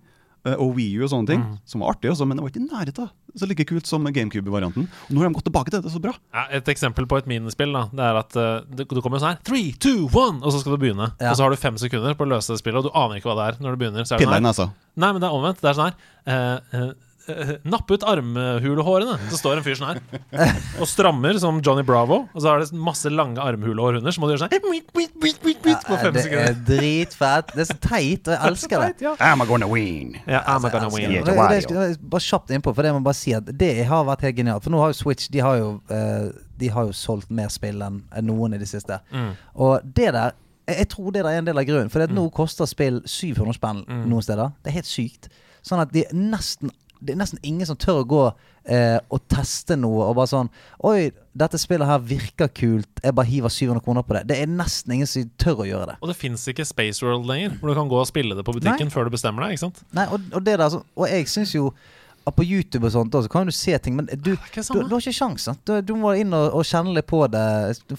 og 0.55 0.77
Wii 0.77 1.01
U 1.01 1.05
og 1.07 1.11
sånne 1.11 1.27
ting, 1.27 1.43
Mm. 1.43 1.59
som 1.67 1.81
var 1.81 1.95
artig, 1.95 2.11
også, 2.11 2.27
men 2.27 2.37
det 2.37 2.45
var 2.45 2.51
ikke 2.53 2.63
i 2.63 2.69
nærheten 2.71 3.09
så 3.37 3.47
like 3.47 3.65
kult 3.69 3.87
som 3.87 4.05
GameCube-varianten. 4.05 4.87
Og 5.09 5.11
nå 5.13 5.21
har 5.21 5.29
de 5.29 5.35
gått 5.37 5.45
tilbake 5.45 5.71
til 5.71 5.81
det. 5.81 5.85
Det 5.85 5.91
er 5.91 5.97
så 5.99 6.03
bra. 6.03 6.15
Ja, 6.33 6.47
et 6.57 6.69
eksempel 6.73 7.07
på 7.07 7.19
et 7.19 7.27
minispill 7.29 7.73
da 7.73 7.83
Det 7.93 8.01
er 8.07 8.17
at 8.21 8.37
uh, 8.37 8.65
det, 8.71 8.87
det 8.89 9.03
kommer 9.05 9.21
sånn 9.21 9.35
her 9.35 9.41
Three, 9.45 9.73
two, 9.73 10.09
one 10.13 10.41
Og 10.43 10.53
så 10.55 10.61
skal 10.63 10.77
du 10.77 10.81
begynne 10.83 11.11
Ja. 11.21 11.31
Og 11.31 11.37
så 11.37 11.45
har 11.45 11.51
du 11.53 11.57
fem 11.61 11.77
sekunder 11.77 12.17
på 12.17 12.25
å 12.25 12.31
løse 12.31 12.55
det 12.55 12.61
spillet 12.63 12.81
Og 12.81 12.89
du 12.89 12.97
aner 12.97 13.21
ikke 13.21 13.29
hva 13.31 13.37
det 13.37 13.47
er 13.51 13.65
når 13.65 13.77
du 13.77 13.83
begynner 13.83 14.09
Så 14.09 14.17
er 14.17 14.23
Pilla 14.25 14.39
sånn 14.39 14.49
nesa. 14.49 14.69
Nei, 14.97 15.11
men 15.13 15.21
det 15.21 15.29
er 15.29 15.37
omvendt 15.37 15.61
Det 15.61 15.71
er 15.71 15.77
sånn 15.79 15.91
her 15.91 15.97
uh, 16.27 16.61
uh, 16.73 16.81
eh, 16.81 16.93
Napp 17.73 17.91
ut 17.91 18.05
armhulehårene 18.07 19.17
Så 19.33 19.39
står 19.41 19.59
en 19.61 19.65
fyr 19.67 19.77
sånn 19.79 19.95
her 19.95 20.53
Og 20.83 20.89
strammer 20.91 21.39
som 21.43 21.59
Johnny 21.65 21.83
Bravo 21.87 22.23
Og 22.33 22.39
så 22.43 22.51
har 22.53 22.63
det 22.63 22.71
masse 22.77 23.11
lange 23.13 23.43
armhulehårhunder 23.43 24.15
Så 24.15 24.23
må 24.23 24.29
du 24.31 24.35
gjøre 24.37 24.47
sånn 24.47 24.55
På 25.87 25.99
fem 26.01 26.15
det 26.17 26.25
er 26.39 26.55
dritfett. 26.69 27.53
Det 27.57 27.65
er 27.65 27.69
så 27.71 27.77
teit, 27.83 28.29
og 28.29 28.35
jeg 28.35 28.51
elsker 28.51 28.83
det. 28.83 29.05
Ja, 29.05 29.15
Am 29.33 29.43
I 29.43 29.47
gonna 29.49 29.69
win? 29.71 30.15
ja 30.27 30.41
I'm 30.47 30.65
gonna 30.71 30.89
win 30.93 31.25
bare 31.27 32.23
kjapt 32.23 32.51
innpå, 32.55 32.73
for 32.75 32.83
det 32.87 32.93
må 32.95 33.03
bare 33.05 33.17
si 33.19 33.35
at 33.37 33.49
det 33.59 33.85
har 33.89 34.05
vært 34.09 34.25
helt 34.27 34.37
genialt. 34.39 34.65
For 34.65 34.73
nå 34.75 34.81
har 34.83 34.93
jo 34.93 34.99
Switch 34.99 35.29
De 35.33 35.43
har 35.45 35.59
jo, 35.61 35.69
eh, 35.93 36.29
de 36.61 36.71
har 36.73 36.89
jo 36.89 36.95
solgt 36.97 37.31
mer 37.35 37.51
spill 37.53 37.83
enn 37.85 38.01
noen 38.27 38.55
i 38.57 38.61
det 38.63 38.69
siste. 38.71 38.99
Mm. 39.13 39.33
Og 39.67 39.87
det 39.97 40.13
der 40.17 40.35
jeg, 40.67 40.89
tror 40.91 41.13
det 41.15 41.23
der 41.23 41.31
er 41.31 41.39
en 41.43 41.47
del 41.47 41.59
av 41.61 41.67
grunnen. 41.69 41.91
For 41.93 42.03
det 42.03 42.09
at 42.11 42.17
nå 42.17 42.25
koster 42.35 42.67
spill 42.67 43.01
700 43.07 43.55
spenn 43.59 43.85
Mm. 43.87 44.07
noen 44.11 44.23
steder. 44.25 44.51
Det 44.65 44.73
er 44.73 44.79
helt 44.81 44.91
sykt. 44.91 45.29
Sånn 45.63 45.81
at 45.83 45.93
de 45.95 46.05
er 46.07 46.15
nesten 46.15 46.71
det 47.01 47.15
er 47.15 47.19
nesten 47.21 47.39
ingen 47.47 47.67
som 47.69 47.77
tør 47.77 48.03
å 48.03 48.07
gå 48.09 48.21
eh, 48.65 48.97
og 49.13 49.21
teste 49.31 49.77
noe 49.79 50.07
og 50.09 50.17
bare 50.19 50.31
sånn 50.31 50.49
Oi, 50.89 51.11
dette 51.37 51.59
spillet 51.61 51.87
her 51.89 51.99
virker 52.01 52.49
kult. 52.57 52.89
Jeg 53.05 53.15
bare 53.19 53.29
hiver 53.29 53.53
700 53.53 53.85
kroner 53.85 54.03
på 54.07 54.17
det. 54.17 54.23
Det 54.31 54.39
er 54.41 54.49
nesten 54.49 54.95
ingen 54.97 55.07
som 55.11 55.27
tør 55.37 55.61
å 55.65 55.69
gjøre 55.69 55.91
det. 55.93 55.99
Og 56.01 56.09
det 56.09 56.17
finnes 56.17 56.47
ikke 56.49 56.65
Space 56.65 57.05
World 57.05 57.29
lenger 57.29 57.59
Hvor 57.61 57.69
du 57.73 57.77
kan 57.79 57.91
gå 57.93 58.01
og 58.01 58.09
spille 58.09 58.35
det 58.39 58.47
på 58.47 58.57
butikken 58.57 58.91
Før 58.95 59.07
du 59.11 59.15
bestemmer 59.19 59.45
deg, 59.47 59.59
ikke 59.59 59.67
sant? 59.69 59.85
Nei, 59.97 60.09
og, 60.09 60.25
og 60.33 60.43
det 60.47 60.57
der 60.63 60.73
så- 60.73 60.85
Og 60.97 61.07
jeg 61.11 61.29
syns 61.29 61.55
jo 61.55 61.71
at 62.27 62.35
på 62.35 62.43
YouTube 62.43 62.83
og 62.89 62.91
sånt 62.91 63.15
også, 63.15 63.29
kan 63.31 63.47
du 63.47 63.53
se 63.55 63.77
ting, 63.79 63.95
men 63.95 64.07
du, 64.11 64.33
du, 64.35 64.35
du 64.35 64.95
har 64.97 64.99
ikke 64.99 65.13
sjans? 65.15 65.45
Du, 65.63 65.77
du 65.87 65.93
må 65.95 66.11
inn 66.19 66.33
og, 66.35 66.57
og 66.59 66.65
kjenne 66.67 66.91
litt 66.97 67.07
på 67.07 67.21
det. 67.31 67.45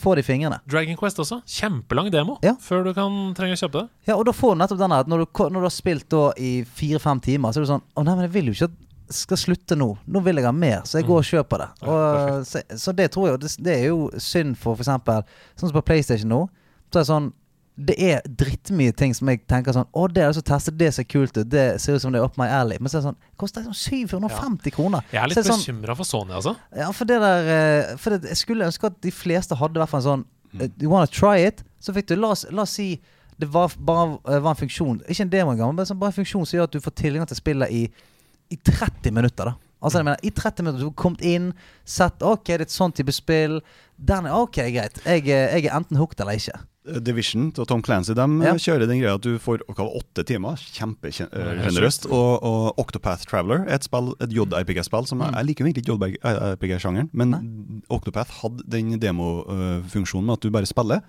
Få 0.03 0.17
det 0.19 0.25
i 0.25 0.27
fingrene. 0.27 0.57
Dragon 0.67 0.97
Quest 0.99 1.21
også 1.23 1.37
Kjempelang 1.47 2.09
demo 2.11 2.35
Ja. 2.43 2.51
Før 2.59 2.83
du 2.83 2.91
kan 2.97 3.15
trenge 3.37 3.55
å 3.55 3.61
kjøpe 3.61 3.85
det 3.85 4.11
Ja, 4.11 4.17
og 4.17 4.25
da 4.27 4.33
får 4.35 4.57
du 4.57 4.59
nettopp 4.65 4.81
den 4.81 4.95
at 4.97 5.07
når 5.07 5.23
du, 5.23 5.27
når 5.47 5.63
du 5.63 5.67
har 5.69 5.75
spilt 5.77 6.09
da 6.11 6.25
i 6.43 6.51
fire-fem 6.67 7.21
timer, 7.23 7.55
så 7.55 7.61
er 7.61 7.69
du 7.69 7.71
sånn 7.71 7.85
Å 7.95 8.03
nei, 8.03 8.17
men 8.19 8.27
jeg 8.27 8.33
vil 8.35 8.51
jo 8.51 8.57
ikke 8.57 8.67
at 8.67 8.75
skal 9.13 9.39
slutte 9.39 9.77
nå. 9.79 9.89
Nå 10.05 10.21
vil 10.25 10.39
jeg 10.39 10.47
ha 10.47 10.53
mer, 10.55 10.81
så 10.85 10.99
jeg 10.99 11.07
går 11.07 11.23
og 11.23 11.27
kjøper 11.27 11.63
det. 11.63 11.67
Og, 11.87 12.45
så, 12.47 12.61
så 12.75 12.93
det 12.95 13.09
tror 13.13 13.29
jeg 13.29 13.41
det, 13.43 13.51
det 13.63 13.75
er 13.75 13.89
jo 13.89 14.07
synd 14.21 14.57
for 14.59 14.79
eksempel 14.79 15.23
Sånn 15.55 15.69
som 15.69 15.75
på 15.77 15.85
PlayStation 15.87 16.31
nå. 16.31 16.45
Så 16.87 16.99
er 16.99 17.03
det 17.03 17.09
sånn 17.11 17.29
det 17.77 17.93
er 18.01 18.23
drittmye 18.25 18.89
ting 18.97 19.11
som 19.13 19.29
jeg 19.29 19.43
tenker 19.45 19.75
sånn 19.75 19.85
Å, 19.85 20.07
det 20.09 20.23
er 20.23 20.31
altså 20.31 20.41
testet, 20.41 20.73
det 20.79 20.89
ser 20.95 21.05
kult 21.05 21.35
ut. 21.37 21.45
Det 21.45 21.65
ser 21.81 21.97
ut 21.97 22.01
som 22.01 22.13
det 22.13 22.17
er 22.17 22.25
up 22.25 22.39
my 22.39 22.47
alley. 22.49 22.79
Men 22.81 22.89
så 22.89 22.97
er 22.97 23.03
det 23.03 23.09
sånn 23.11 23.19
Koster 23.37 23.61
det 23.61 23.69
sånn 23.69 24.07
750 24.09 24.73
kroner? 24.73 25.05
Jeg 25.13 25.21
er 25.21 25.29
litt 25.29 25.41
er 25.43 25.45
sånn, 25.45 25.61
bekymret 25.61 25.99
for 25.99 26.09
Sony 26.09 26.33
altså 26.39 26.55
Ja, 26.73 26.89
for 26.95 27.09
det 27.09 27.19
der 27.21 27.51
eh, 27.53 27.91
For 28.01 28.15
det, 28.15 28.31
jeg 28.33 28.41
skulle 28.41 28.65
ønske 28.65 28.89
at 28.89 28.97
de 29.05 29.13
fleste 29.13 29.57
hadde 29.59 29.77
i 29.77 29.83
hvert 29.83 29.93
fall 29.93 30.01
en 30.01 30.07
sånn 30.07 30.25
mm. 30.55 30.65
You 30.81 30.89
wanna 30.89 31.11
try 31.11 31.45
it? 31.45 31.61
Så 31.77 31.93
fikk 31.93 32.09
du, 32.09 32.17
la 32.17 32.33
oss, 32.33 32.47
la 32.49 32.65
oss 32.65 32.73
si 32.79 32.95
det 33.37 33.51
var, 33.53 33.69
bare 33.77 34.15
eh, 34.25 34.41
var 34.41 34.55
en 34.55 34.61
funksjon 34.63 35.03
Ikke 35.05 35.27
en 35.27 35.33
demo 35.35 35.53
engang, 35.53 35.75
men 35.77 35.85
sånn 35.85 36.01
bare 36.01 36.15
en 36.15 36.17
funksjon 36.17 36.47
som 36.49 36.57
gjør 36.57 36.71
at 36.71 36.73
du 36.73 36.81
får 36.81 36.97
tilgang 36.97 37.29
til 37.29 37.37
spillet 37.37 37.73
i, 37.77 37.83
i 38.51 38.57
30 38.57 39.11
minutter. 39.13 39.45
da 39.51 39.55
Altså 39.83 39.99
jeg 39.99 40.05
mener, 40.05 40.17
I 40.25 40.31
30 40.33 40.63
minutter 40.65 40.79
du 40.81 40.87
har 40.89 40.95
kommet 40.97 41.21
inn, 41.21 41.51
sett 41.85 42.23
OK, 42.25 42.45
det 42.49 42.55
er 42.55 42.61
et 42.65 42.73
sånn 42.73 42.93
type 42.97 43.13
spill. 43.13 43.59
Den 43.97 44.25
er 44.25 44.33
OK, 44.33 44.55
greit. 44.73 44.97
Jeg, 45.05 45.27
er- 45.29 45.53
jeg 45.53 45.65
er 45.69 45.75
enten 45.77 45.97
hooked 46.01 46.19
eller 46.23 46.33
ikke. 46.39 46.55
Eh, 46.87 46.97
Division 47.03 47.51
og 47.59 47.67
Tom 47.67 47.83
Clancy 47.83 48.13
de 48.15 48.25
Ja. 48.41 48.53
kjører 48.55 48.87
den 48.87 49.01
greia 49.03 49.13
at 49.13 49.21
du 49.21 49.37
får 49.37 49.61
åtte 49.69 50.25
timer. 50.25 50.55
Kjempesjenerøst. 50.73 52.07
Og, 52.09 52.43
og 52.43 52.79
Octopath 52.79 53.25
Traveler 53.29 53.65
er 53.67 53.75
et 53.75 53.83
spill, 53.85 54.13
et 54.19 54.31
JRPG-spill 54.33 55.05
som 55.09 55.21
jeg, 55.21 55.33
jeg 55.35 55.45
liker 55.45 55.63
jo 55.63 55.69
egentlig 55.69 55.85
ikke 55.85 56.17
JRPG-sjangeren, 56.23 57.09
men 57.13 57.81
Octopath 57.93 58.31
hadde 58.41 58.63
den 58.67 58.97
demofunksjonen 58.99 60.25
med 60.25 60.37
at 60.39 60.41
du 60.41 60.49
bare 60.53 60.65
spiller. 60.69 61.01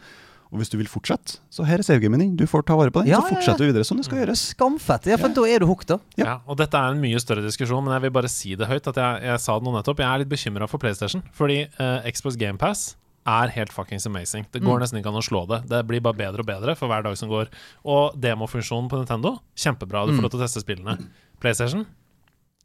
Og 0.48 0.60
hvis 0.62 0.70
du 0.72 0.78
vil 0.80 0.88
fortsette, 0.88 1.38
så 1.52 1.64
her 1.68 1.82
er 1.82 1.84
savegamen 1.84 2.22
din. 2.22 2.36
Du 2.38 2.46
får 2.48 2.62
ta 2.68 2.76
vare 2.78 2.92
på 2.94 3.02
den, 3.02 3.10
Ja, 3.10 3.18
så 3.20 3.26
ja, 3.26 3.28
ja. 3.28 3.34
fortsetter 3.36 3.66
du 3.66 3.72
videre 3.72 3.84
som 3.84 3.98
det 4.00 4.06
skal 4.08 4.22
gjøres. 4.22 4.44
Skamfett. 4.54 5.08
Ja, 5.10 5.18
for 5.20 5.28
da 5.36 5.44
er 5.44 5.60
du 5.60 5.66
hooked, 5.68 5.90
da. 5.90 5.98
Ja. 6.16 6.24
Ja, 6.24 6.36
og 6.48 6.56
dette 6.60 6.78
er 6.80 6.94
en 6.94 7.02
mye 7.02 7.20
større 7.20 7.44
diskusjon, 7.44 7.84
men 7.84 7.92
jeg 7.98 8.06
vil 8.06 8.14
bare 8.16 8.30
si 8.32 8.54
det 8.56 8.68
høyt. 8.70 8.88
At 8.88 8.96
jeg, 8.96 9.26
jeg 9.28 9.42
sa 9.44 9.58
det 9.58 9.68
nå 9.68 9.74
nettopp. 9.76 10.00
Jeg 10.00 10.08
er 10.08 10.22
litt 10.24 10.32
bekymra 10.32 10.68
for 10.70 10.80
PlayStation. 10.80 11.20
Fordi 11.36 11.60
uh, 11.76 12.08
Xbox 12.08 12.38
GamePass 12.40 12.86
er 13.28 13.52
helt 13.52 13.72
fuckings 13.76 14.06
amazing. 14.08 14.46
Det 14.54 14.62
går 14.64 14.80
nesten 14.80 15.02
ikke 15.02 15.10
an 15.12 15.20
å 15.20 15.24
slå 15.26 15.42
det. 15.50 15.58
Det 15.68 15.82
blir 15.84 16.00
bare 16.00 16.16
bedre 16.16 16.40
og 16.40 16.48
bedre 16.48 16.72
for 16.80 16.88
hver 16.88 17.04
dag 17.04 17.16
som 17.20 17.28
går. 17.28 17.50
Og 17.84 18.16
demofunksjonen 18.16 18.88
på 18.88 19.02
Nintendo, 19.02 19.34
kjempebra. 19.58 20.06
Du 20.08 20.14
får 20.16 20.24
lov 20.24 20.32
til 20.32 20.40
å 20.40 20.44
teste 20.46 20.62
spillene. 20.64 20.94
PlayStation, 21.42 21.84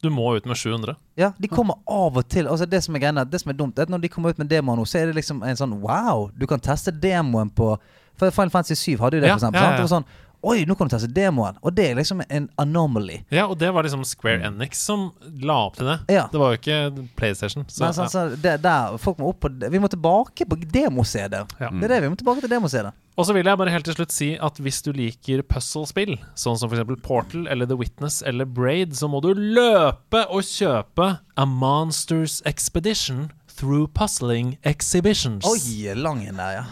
du 0.04 0.10
må 0.12 0.36
ut 0.36 0.46
med 0.50 0.58
700. 0.60 0.96
Ja, 1.18 1.32
De 1.40 1.48
kommer 1.48 1.80
av 1.88 2.18
og 2.20 2.28
til. 2.30 2.48
Altså 2.52 2.68
Det 2.70 2.84
som 2.84 2.96
er 2.96 3.00
greia, 3.06 3.24
det 3.26 3.40
som 3.42 3.50
er 3.54 3.58
dumt, 3.58 3.78
er 3.80 3.88
at 3.88 3.90
når 3.94 4.02
de 4.04 4.10
kommer 4.12 4.30
ut 4.36 4.38
med 4.42 4.50
demoer 4.52 4.78
nå, 4.78 4.86
så 4.86 5.00
er 5.02 5.10
det 5.10 5.16
liksom 5.22 5.42
en 5.48 5.56
sånn 5.60 5.78
wow! 5.82 6.28
Du 6.38 6.46
kan 6.50 6.60
teste 6.60 6.92
demoen 6.92 7.50
på 7.50 7.74
For 8.20 8.30
Final 8.30 8.52
Fantasy 8.54 8.76
7 8.94 9.00
hadde 9.02 9.18
jo 9.18 9.22
det, 9.24 9.30
Ja, 9.32 9.38
for 9.38 9.42
eksempel. 9.48 9.62
ja, 9.64 9.70
ja. 9.72 9.78
Det 9.80 9.86
var 9.88 9.94
sånn 9.96 10.06
Oi, 10.44 10.66
nå 10.68 10.76
kan 10.76 10.90
du 10.90 10.92
teste 10.92 11.08
demoen. 11.16 11.56
Og 11.64 11.72
det 11.72 11.86
er 11.88 11.96
liksom 11.96 12.20
en 12.28 12.50
anomaly. 12.60 13.22
Ja, 13.32 13.46
og 13.48 13.56
det 13.62 13.70
var 13.72 13.86
liksom 13.86 14.04
Square 14.08 14.44
Enix 14.50 14.82
som 14.84 15.06
la 15.40 15.56
opp 15.70 15.78
til 15.78 15.88
det. 15.88 15.96
Ja. 16.12 16.26
Det 16.32 16.42
var 16.42 16.52
jo 16.52 16.60
ikke 16.60 17.06
PlayStation. 17.16 17.64
Så, 17.72 17.86
Men 17.86 17.96
sånn, 17.96 18.12
så 18.12 18.26
det, 18.36 18.58
der, 18.66 18.98
folk 19.00 19.22
må 19.22 19.32
opp 19.32 19.40
på 19.46 19.54
Vi 19.72 19.80
må 19.80 19.88
tilbake 19.92 20.48
på 20.50 20.60
demo-CD. 20.60 21.46
Ja. 21.64 21.72
Det 21.72 21.88
er 21.88 21.96
det, 21.96 22.02
vi 22.04 22.12
må 22.12 22.20
tilbake 22.20 22.44
til 22.44 22.52
demo-CD. 22.52 22.92
Og 23.14 23.28
så 23.30 23.36
vil 23.38 23.48
jeg 23.48 23.60
bare 23.62 23.72
helt 23.72 23.86
til 23.88 23.96
slutt 23.96 24.12
si 24.12 24.32
at 24.42 24.60
hvis 24.66 24.82
du 24.84 24.90
liker 24.98 25.46
puzzle-spill, 25.48 26.18
sånn 26.36 26.58
som 26.60 26.72
f.eks. 26.72 26.92
Portal 27.06 27.48
eller 27.48 27.70
The 27.70 27.78
Witness 27.80 28.20
eller 28.26 28.50
Braid, 28.50 28.98
så 28.98 29.08
må 29.08 29.22
du 29.24 29.32
løpe 29.38 30.26
og 30.28 30.44
kjøpe 30.50 31.12
A 31.40 31.46
Monsters 31.48 32.42
Expedition 32.50 33.30
Through 33.54 33.88
Puzzling 33.94 34.58
Exhibitions. 34.66 35.46
Oi, 35.46 35.94
lang 35.96 36.24
der, 36.26 36.52
ja. 36.58 36.64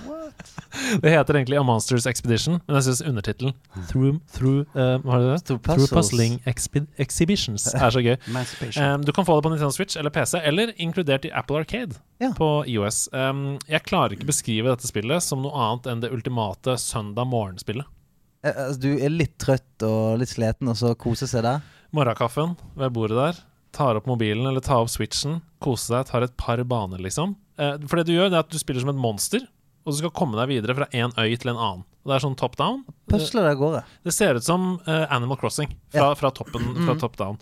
Det 1.02 1.12
heter 1.12 1.36
egentlig 1.36 1.58
A 1.60 1.64
Monsters 1.68 2.06
Expedition, 2.08 2.60
men 2.66 2.78
jeg 2.80 2.86
syns 2.88 3.02
undertittelen 3.06 3.54
Through, 3.90 4.20
through, 4.32 4.62
det? 4.74 5.44
Through 5.46 5.62
through 5.66 5.88
Puzzling 5.92 6.40
Expi 6.50 6.86
Exhibitions 6.98 7.68
er 7.76 7.92
så 7.94 8.02
gøy. 8.02 8.16
Um, 8.80 9.04
du 9.06 9.12
kan 9.14 9.28
få 9.28 9.36
det 9.38 9.46
på 9.46 9.52
Nintendo 9.52 9.72
Switch 9.76 9.98
eller 10.00 10.14
PC, 10.16 10.40
eller 10.48 10.72
inkludert 10.82 11.28
i 11.28 11.32
Apple 11.36 11.60
Arcade 11.62 12.00
Ja. 12.24 12.32
på 12.38 12.50
IOS. 12.68 13.10
Um, 13.14 13.60
jeg 13.68 13.84
klarer 13.84 14.16
ikke 14.16 14.30
beskrive 14.32 14.72
dette 14.72 14.88
spillet 14.90 15.24
som 15.26 15.44
noe 15.44 15.52
annet 15.68 15.92
enn 15.92 16.02
det 16.06 16.12
ultimate 16.16 16.78
søndag 16.82 17.28
morgen-spillet. 17.30 17.86
Altså, 18.48 18.80
Du 18.82 18.90
er 18.98 19.14
litt 19.14 19.38
trøtt 19.42 19.86
og 19.86 20.18
litt 20.24 20.32
sliten, 20.34 20.72
og 20.72 20.80
så 20.80 20.96
kose 20.98 21.28
seg 21.30 21.44
der? 21.46 21.62
Morgenkaffen 21.94 22.56
ved 22.80 22.94
bordet 22.96 23.18
der. 23.20 23.42
Tar 23.72 23.96
opp 24.00 24.08
mobilen 24.10 24.46
eller 24.50 24.60
tar 24.64 24.82
opp 24.84 24.90
switchen. 24.92 25.40
Kose 25.64 25.94
deg, 25.94 26.10
tar 26.10 26.26
et 26.26 26.36
par 26.38 26.62
baner, 26.68 27.00
liksom. 27.00 27.36
Eh, 27.58 27.78
for 27.88 28.02
det 28.02 28.08
du 28.10 28.16
gjør, 28.18 28.30
det 28.34 28.40
er 28.40 28.46
at 28.46 28.52
du 28.52 28.60
spiller 28.60 28.84
som 28.84 28.92
et 28.92 29.00
monster, 29.00 29.46
og 29.86 29.94
du 29.94 29.98
skal 30.02 30.12
komme 30.14 30.38
deg 30.38 30.50
videre 30.52 30.76
fra 30.78 30.88
én 30.94 31.14
øy 31.18 31.32
til 31.40 31.54
en 31.54 31.58
annen. 31.62 31.86
Og 32.02 32.10
Det 32.10 32.16
er 32.16 32.24
sånn 32.24 32.36
top 32.38 32.56
down. 32.58 32.80
Pusler 33.12 33.46
deg 33.46 33.52
av 33.56 33.60
gårde. 33.62 33.82
Det 34.08 34.14
ser 34.16 34.36
ut 34.40 34.44
som 34.46 34.80
eh, 34.90 35.04
Animal 35.14 35.38
Crossing 35.38 35.70
fra, 35.94 36.08
Ja. 36.10 36.14
fra, 36.18 36.32
toppen, 36.34 36.64
fra 36.88 36.96
top 36.98 37.16
down. 37.20 37.38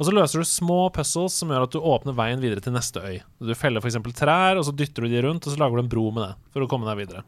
Og 0.00 0.06
så 0.08 0.12
løser 0.16 0.42
du 0.42 0.48
små 0.50 0.90
puzzles 0.94 1.36
som 1.38 1.48
gjør 1.52 1.66
at 1.68 1.74
du 1.76 1.78
åpner 1.78 2.16
veien 2.18 2.40
videre 2.42 2.60
til 2.64 2.74
neste 2.74 2.98
øy. 3.02 3.20
Du 3.38 3.54
feller 3.54 3.80
f.eks. 3.84 4.00
trær, 4.18 4.58
og 4.58 4.66
så 4.66 4.74
dytter 4.74 5.06
du 5.06 5.12
de 5.14 5.22
rundt, 5.22 5.46
og 5.46 5.54
så 5.54 5.60
lager 5.62 5.78
du 5.78 5.84
en 5.86 5.92
bro 5.92 6.08
med 6.10 6.26
det 6.26 6.34
for 6.52 6.66
å 6.66 6.68
komme 6.70 6.88
deg 6.90 7.04
videre. 7.06 7.22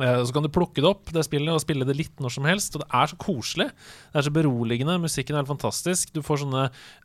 Eh, 0.00 0.22
så 0.24 0.32
kan 0.32 0.44
du 0.44 0.48
plukke 0.48 0.80
det 0.80 0.88
opp, 0.88 1.10
det 1.12 1.24
spillet, 1.26 1.52
og 1.52 1.60
spille 1.60 1.84
det 1.84 1.96
litt 1.98 2.20
når 2.22 2.32
som 2.32 2.46
helst. 2.48 2.76
Og 2.76 2.80
det 2.84 2.88
er 2.96 3.10
så 3.10 3.18
koselig. 3.20 3.66
Det 4.12 4.20
er 4.22 4.24
så 4.28 4.32
beroligende. 4.32 4.94
Musikken 5.02 5.36
er 5.36 5.42
helt 5.42 5.50
fantastisk. 5.52 6.12
Du 6.14 6.22
får 6.24 6.40
sånne 6.44 6.62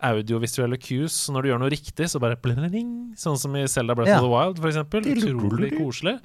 audiovisuelle 0.07 0.79
cues. 0.79 1.17
Så 1.25 1.33
når 1.35 1.43
du 1.43 1.49
gjør 1.51 1.59
noe 1.65 1.73
riktig, 1.73 2.07
så 2.11 2.21
bare 2.23 2.37
bling, 2.39 3.15
Sånn 3.19 3.37
som 3.39 3.55
i 3.59 3.65
Zelda 3.67 3.95
Breath 3.97 4.13
Ja. 4.13 4.21
of 4.21 4.27
the 4.27 4.31
Wild, 4.31 4.61
f.eks. 4.63 5.25
Utrolig 5.25 5.73
koselig. 5.77 6.15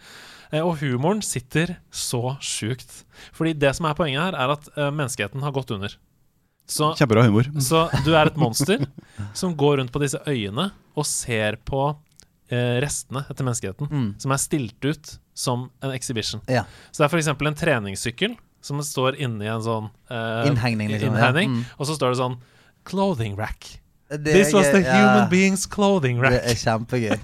Eh, 0.52 0.60
Og 0.62 0.76
humoren 0.78 1.22
sitter 1.22 1.78
så 1.90 2.36
sjukt. 2.40 3.04
Fordi 3.32 3.54
det 3.58 3.74
som 3.74 3.86
er 3.86 3.94
poenget 3.98 4.22
her, 4.22 4.34
er 4.38 4.52
at 4.54 4.68
eh, 4.76 4.90
menneskeheten 4.90 5.42
har 5.42 5.52
gått 5.52 5.70
under. 5.74 5.96
Så, 6.68 6.92
Kjempebra 6.96 7.24
humor. 7.26 7.48
så 7.58 7.88
du 8.04 8.12
er 8.14 8.26
et 8.30 8.36
monster 8.38 8.86
som 9.34 9.56
går 9.58 9.78
rundt 9.80 9.92
på 9.92 10.00
disse 10.00 10.20
øyene 10.28 10.70
og 10.94 11.04
ser 11.08 11.56
på 11.66 11.96
restene 12.52 13.22
etter 13.32 13.46
menneskeheten, 13.46 13.88
som 14.20 14.32
er 14.34 14.40
stilt 14.40 14.84
ut 14.84 15.14
som 15.34 15.70
en 15.82 15.92
exhibition. 15.94 16.42
Ja. 16.46 16.64
Så 16.90 17.02
det 17.02 17.08
er 17.08 17.12
f.eks. 17.16 17.30
en 17.32 17.60
treningssykkel 17.64 18.36
som 18.62 18.82
står 18.84 19.18
inni 19.18 19.48
en 19.50 19.62
sånn 19.64 19.88
uh, 20.12 20.46
Innhegning, 20.46 20.92
liksom, 20.92 21.16
ja. 21.18 21.32
Mm. 21.34 21.62
Og 21.78 21.88
så 21.88 21.96
står 21.98 22.14
det 22.14 22.20
sånn 22.22 22.40
Clothing 22.86 23.36
rack. 23.38 23.78
Det 24.12 24.32
This 24.32 24.52
was 24.52 24.66
the 24.70 24.82
ja, 24.82 24.92
human 24.92 25.30
beings 25.30 25.66
clothing 25.66 26.20
rack. 26.20 26.34
Det 26.34 26.52
er 26.52 26.58
kjempegøy. 26.60 27.14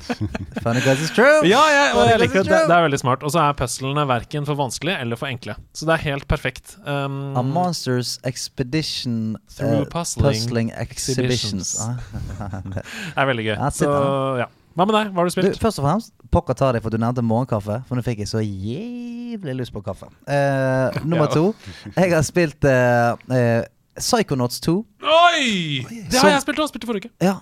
Funny 0.62 0.80
because 0.80 1.02
it's 1.04 1.12
true. 1.12 1.42
Ja, 1.44 1.60
ja, 1.68 1.82
det. 2.16 2.30
Det, 2.32 2.44
det 2.48 2.72
er 2.72 2.84
veldig 2.86 3.00
smart. 3.02 3.26
Og 3.26 3.34
så 3.34 3.42
er 3.42 3.56
puzzlene 3.58 4.06
verken 4.08 4.48
for 4.48 4.56
vanskelige 4.56 4.96
eller 5.04 5.20
for 5.20 5.28
enkle. 5.28 5.58
Så 5.76 5.88
det 5.88 5.98
er 5.98 6.04
helt 6.06 6.28
perfekt. 6.30 6.78
Um, 6.86 7.36
A 7.36 7.42
Monsters 7.44 8.16
Expedition 8.24 9.36
Through 9.52 9.82
eh, 9.82 9.90
puzzling 9.92 10.72
Exhibitions. 10.80 11.76
exhibitions. 11.76 11.76
Ah. 12.40 12.62
det 12.72 12.86
er 13.16 13.30
veldig 13.34 13.48
gøy. 13.50 13.56
Så 13.76 13.92
ja. 14.40 14.48
Hva 14.78 14.84
med 14.86 14.94
deg? 14.94 15.08
Hva 15.10 15.24
har 15.24 15.26
du 15.26 15.32
Du, 15.32 15.34
spilt? 15.34 15.58
først 15.58 15.80
og 15.82 15.86
fremst, 15.88 16.12
pokker 16.30 16.54
ta 16.54 16.68
deg 16.72 16.84
for 16.84 16.92
at 16.92 16.94
du 16.94 17.02
nevnte 17.02 17.22
morgenkaffe. 17.26 17.80
For 17.88 17.98
nå 17.98 18.02
fikk 18.06 18.20
jeg 18.22 18.28
så 18.30 18.38
jævlig 18.44 19.56
lyst 19.58 19.72
på 19.74 19.82
kaffe. 19.82 20.06
Uh, 20.28 20.94
nummer 21.08 21.26
Ja. 21.26 21.32
to. 21.34 21.54
Jeg 21.96 22.12
har 22.14 22.22
spilt 22.22 22.62
uh, 22.64 23.18
uh, 23.32 23.64
Psychonauts 23.98 24.60
2. 24.62 24.76
Oi! 25.02 25.82
Det 26.10 26.20
har 26.22 26.30
jeg 26.36 26.44
spilt 26.46 26.62
òg. 26.62 26.70
Spilte 26.70 26.86
forrige 26.86 27.08
uke. 27.10 27.26
Ja, 27.26 27.40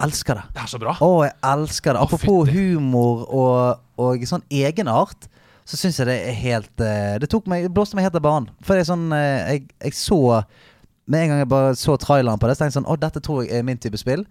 elsker 0.00 0.40
det. 0.40 0.46
Det 0.56 0.62
er 0.64 0.70
så 0.72 0.80
bra. 0.80 0.96
Å, 1.04 1.10
jeg 1.28 1.36
elsker 1.52 1.92
det. 1.92 2.00
Å, 2.00 2.08
Apropos 2.08 2.48
fytti. 2.48 2.56
humor 2.56 3.26
og, 3.28 3.84
og 4.00 4.24
sånn 4.32 4.46
egenart, 4.48 5.28
så 5.68 5.76
syns 5.76 6.00
jeg 6.00 6.08
det 6.08 6.16
er 6.26 6.34
helt 6.40 6.80
Det 7.20 7.28
tok 7.30 7.44
meg, 7.46 7.68
det 7.68 7.74
blåste 7.76 7.94
meg 7.94 8.08
helt 8.08 8.16
av 8.18 8.24
banen. 8.24 8.48
For 8.64 8.74
det 8.74 8.82
er 8.86 8.88
sånn 8.88 9.04
jeg, 9.12 9.66
jeg 9.84 9.92
så 9.94 10.16
Med 11.06 11.26
en 11.26 11.28
gang 11.30 11.42
jeg 11.44 11.50
bare 11.52 11.76
så 11.78 11.94
traileren 12.00 12.40
på 12.40 12.48
det, 12.48 12.56
så 12.56 12.64
tenkte 12.64 12.72
jeg 12.72 12.78
sånn 12.80 12.88
Å, 12.90 12.96
dette 13.04 13.22
tror 13.22 13.44
jeg 13.44 13.60
er 13.60 13.68
min 13.68 13.78
type 13.78 14.00
spill. 14.00 14.24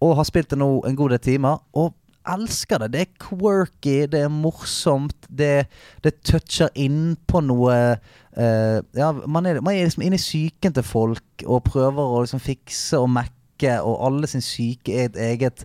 Og 0.00 0.16
har 0.16 0.28
spilt 0.28 0.50
det 0.52 0.58
nå 0.60 0.68
en 0.88 0.96
god 0.96 1.14
del 1.14 1.22
timer. 1.24 1.60
Og 1.76 1.92
elsker 2.28 2.82
det. 2.82 2.92
Det 2.92 3.00
er 3.00 3.18
quirky, 3.22 3.96
det 4.12 4.24
er 4.24 4.32
morsomt, 4.32 5.28
det, 5.28 5.66
det 6.04 6.18
toucher 6.26 6.72
inn 6.78 7.16
på 7.28 7.42
noe 7.44 7.76
uh, 7.96 8.78
Ja, 8.96 9.12
man 9.26 9.48
er, 9.48 9.60
man 9.64 9.74
er 9.74 9.88
liksom 9.88 10.04
inne 10.04 10.20
i 10.20 10.22
psyken 10.22 10.76
til 10.76 10.86
folk 10.86 11.46
og 11.46 11.64
prøver 11.68 12.00
å 12.00 12.24
liksom 12.24 12.42
fikse 12.44 13.00
og 13.00 13.10
mekke, 13.14 13.78
og 13.84 14.04
alle 14.06 14.28
sin 14.30 14.44
syke 14.44 14.94
er 14.94 15.10
et 15.10 15.18
eget 15.20 15.64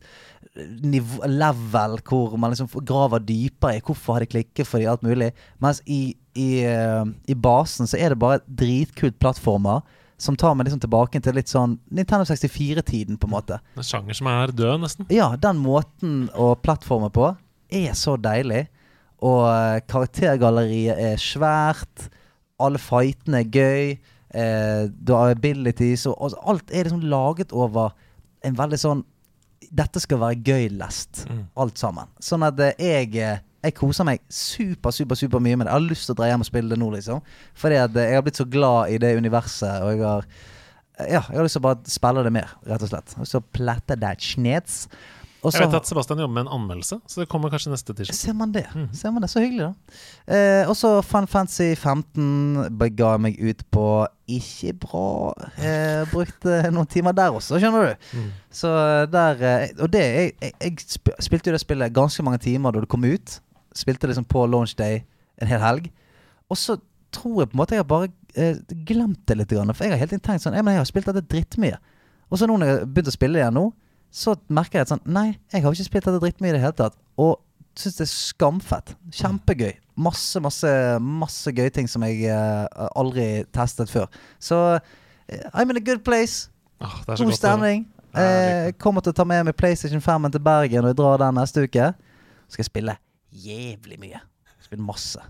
nivå, 0.84 1.26
level 1.28 1.98
hvor 2.08 2.36
man 2.40 2.54
liksom 2.54 2.70
graver 2.88 3.24
dypere 3.24 3.78
i 3.78 3.84
hvorfor 3.84 4.16
har 4.16 4.24
det 4.24 4.32
klikket 4.32 4.68
for 4.68 4.80
de 4.80 4.90
alt 4.90 5.04
mulig. 5.04 5.32
Mens 5.64 5.82
i, 5.86 6.16
i, 6.36 6.50
eh, 6.68 7.04
i 7.28 7.36
basen 7.36 7.88
så 7.88 8.00
er 8.00 8.12
det 8.12 8.22
bare 8.22 8.44
dritkult 8.48 9.20
plattformer 9.20 9.84
som 10.18 10.36
tar 10.39 10.53
meg 10.55 10.68
liksom 10.70 10.80
tilbake 10.80 11.20
til 11.22 11.36
litt 11.36 11.49
sånn 11.51 11.78
Nintendo 11.91 12.24
64-tiden, 12.30 13.18
på 13.20 13.28
en 13.28 13.34
måte. 13.34 13.57
En 13.76 13.84
sjanger 13.84 14.16
som 14.16 14.28
er 14.32 14.53
død, 14.55 14.80
nesten. 14.86 15.07
Ja, 15.11 15.34
den 15.36 15.57
måten 15.59 16.30
å 16.39 16.53
plattforme 16.55 17.09
på 17.11 17.34
er 17.76 17.93
så 17.99 18.16
deilig. 18.22 18.68
Og 19.26 19.41
eh, 19.49 19.80
karaktergalleriet 19.91 20.99
er 20.99 21.18
svært. 21.22 22.07
Alle 22.61 22.80
fightene 22.80 23.41
er 23.43 23.49
gøy. 23.51 23.97
Eh, 24.36 24.86
du 24.91 25.13
har 25.16 25.34
abilities, 25.36 26.05
og, 26.11 26.16
og 26.20 26.38
alt 26.51 26.72
er 26.72 26.88
liksom 26.88 27.03
laget 27.11 27.51
over 27.55 27.93
en 28.45 28.55
veldig 28.59 28.80
sånn 28.82 29.03
Dette 29.76 29.97
skal 30.03 30.20
være 30.22 30.38
gøy-lest, 30.45 31.24
Mm. 31.32 31.45
alt 31.57 31.80
sammen. 31.80 32.07
Sånn 32.22 32.43
at 32.45 32.59
eh, 32.61 32.76
jeg 32.78 33.16
eh, 33.18 33.39
jeg 33.66 33.76
koser 33.78 34.07
meg 34.07 34.22
super, 34.32 34.93
super 34.95 35.20
super 35.20 35.41
mye 35.43 35.57
med 35.57 35.68
det. 35.68 35.74
Jeg 35.74 35.80
har 35.82 35.88
lyst 35.89 36.09
til 36.09 36.16
å 36.16 36.20
dra 36.20 36.30
hjem 36.30 36.45
og 36.45 36.49
spille 36.49 36.72
det 36.72 36.80
nå, 36.82 36.91
liksom. 36.95 37.24
Fordi 37.57 37.82
at 37.82 37.97
eh, 37.97 38.11
jeg 38.11 38.20
har 38.20 38.26
blitt 38.26 38.41
så 38.41 38.47
glad 38.49 38.93
i 38.93 39.01
det 39.01 39.16
universet, 39.18 39.82
og 39.84 39.95
jeg 39.95 40.05
har 40.05 40.30
Ja, 40.95 41.26
jeg 41.28 41.36
har 41.36 41.43
lyst 41.43 41.57
til 41.57 41.63
å 41.63 41.68
bare 41.68 41.91
spille 41.91 42.24
det 42.24 42.32
mer, 42.32 42.55
rett 42.70 42.86
og 42.86 42.93
slett. 42.93 43.18
Og 43.20 43.28
så 43.28 43.43
plette 43.43 43.97
that 43.99 44.24
schnitz. 44.24 44.86
Og 45.45 45.53
Jeg 45.53 45.68
vet 45.68 45.76
at 45.78 45.86
Sebastian 45.88 46.20
jobber 46.24 46.34
med 46.34 46.47
en 46.47 46.53
anmeldelse, 46.55 46.97
så 47.05 47.22
det 47.22 47.28
kommer 47.30 47.51
kanskje 47.53 47.70
neste 47.70 47.93
tirsdag. 47.93 48.18
Ser 48.18 48.34
man 48.34 48.53
det? 48.53 48.66
Mm. 48.74 48.88
Ser 48.97 49.11
man 49.13 49.22
det? 49.22 49.30
Så 49.30 49.43
hyggelig, 49.43 49.68
da. 49.68 50.34
Eh, 50.34 50.70
og 50.70 50.74
så 50.80 51.01
Fun 51.05 51.28
Fancy 51.30 51.76
15 51.76 52.72
bega 52.80 53.11
meg 53.22 53.38
ut 53.38 53.61
på 53.74 53.86
ikke 54.26 54.74
bra. 54.82 55.05
Eh, 55.61 56.01
brukte 56.09 56.63
noen 56.74 56.89
timer 56.89 57.13
der 57.13 57.36
også, 57.38 57.59
skjønner 57.61 57.91
du. 57.91 58.07
Mm. 58.18 58.32
Så 58.49 58.72
der 59.11 59.45
eh, 59.45 59.68
Og 59.78 59.91
det 59.93 60.01
jeg, 60.01 60.32
jeg, 60.41 60.53
jeg 60.63 61.20
spilte 61.28 61.51
jo 61.51 61.57
det 61.57 61.61
spillet 61.61 61.93
ganske 61.93 62.26
mange 62.26 62.41
timer 62.41 62.74
da 62.74 62.82
det 62.82 62.89
kom 62.89 63.05
ut. 63.05 63.39
Spilte 63.76 64.10
liksom 64.10 64.28
på 64.30 64.46
launch 64.48 64.76
day 64.80 65.04
en 65.42 65.52
hel 65.52 65.64
helg. 65.64 65.90
Og 66.50 66.60
så 66.60 66.78
tror 67.16 67.42
jeg 67.42 67.52
på 67.52 67.58
en 67.58 67.62
måte 67.62 67.76
jeg 67.76 67.84
har 67.84 67.90
bare 67.90 68.12
eh, 68.36 68.60
glemt 68.88 69.24
det 69.28 69.40
litt. 69.40 69.52
Grann, 69.52 69.74
for 69.76 69.88
jeg 69.88 69.96
har 69.96 70.04
hele 70.04 70.14
tiden 70.14 70.26
tenkt 70.26 70.46
sånn 70.46 70.58
Jeg, 70.58 70.66
men 70.66 70.76
Jeg 70.76 70.84
har 70.84 70.92
spilt 70.92 71.10
dette 71.10 71.26
drittmye. 71.32 71.80
Og 72.32 72.40
så 72.40 72.48
nå 72.50 72.58
når 72.58 72.70
jeg 72.70 72.78
har 72.80 72.86
begynt 72.92 73.12
å 73.12 73.16
spille 73.16 73.42
igjen 73.42 73.58
nå, 73.58 73.66
så 74.16 74.36
merker 74.48 74.80
jeg 74.80 74.88
at 74.88 74.94
sånn 74.94 75.04
Nei, 75.06 75.28
jeg 75.54 75.66
har 75.66 75.76
ikke 75.76 75.90
spilt 75.90 76.08
dette 76.08 76.24
drittmye 76.24 76.54
i 76.54 76.56
det 76.56 76.64
hele 76.64 76.78
tatt. 76.78 76.98
Og 77.22 77.38
syns 77.80 78.00
det 78.00 78.06
er 78.08 78.12
skamfett. 78.12 78.96
Kjempegøy. 79.16 79.74
Masse, 80.06 80.40
masse, 80.44 80.72
masse 81.00 81.52
gøye 81.56 81.72
ting 81.76 81.88
som 81.92 82.04
jeg 82.08 82.28
eh, 82.32 82.88
aldri 83.00 83.28
testet 83.56 83.92
før. 83.92 84.10
Så 84.40 84.60
eh, 84.76 85.48
I'm 85.54 85.72
in 85.72 85.80
a 85.80 85.84
good 85.84 86.04
place. 86.08 86.50
Oh, 86.84 87.00
God 87.08 87.32
stemning. 87.36 87.88
Eh, 88.16 88.72
kommer 88.80 89.04
til 89.04 89.12
å 89.12 89.18
ta 89.18 89.26
med 89.28 89.48
meg 89.48 89.58
PlayStation 89.60 90.04
5 90.04 90.30
til 90.32 90.44
Bergen 90.44 90.86
og 90.86 90.94
jeg 90.94 91.00
drar 91.00 91.20
den 91.24 91.40
neste 91.40 91.68
uke. 91.68 91.92
Så 92.46 92.56
skal 92.56 92.64
jeg 92.64 92.72
spille 92.72 93.00
jævlig 93.36 94.00
mye. 94.02 94.22
Spilt 94.66 94.82
masse. 94.82 95.22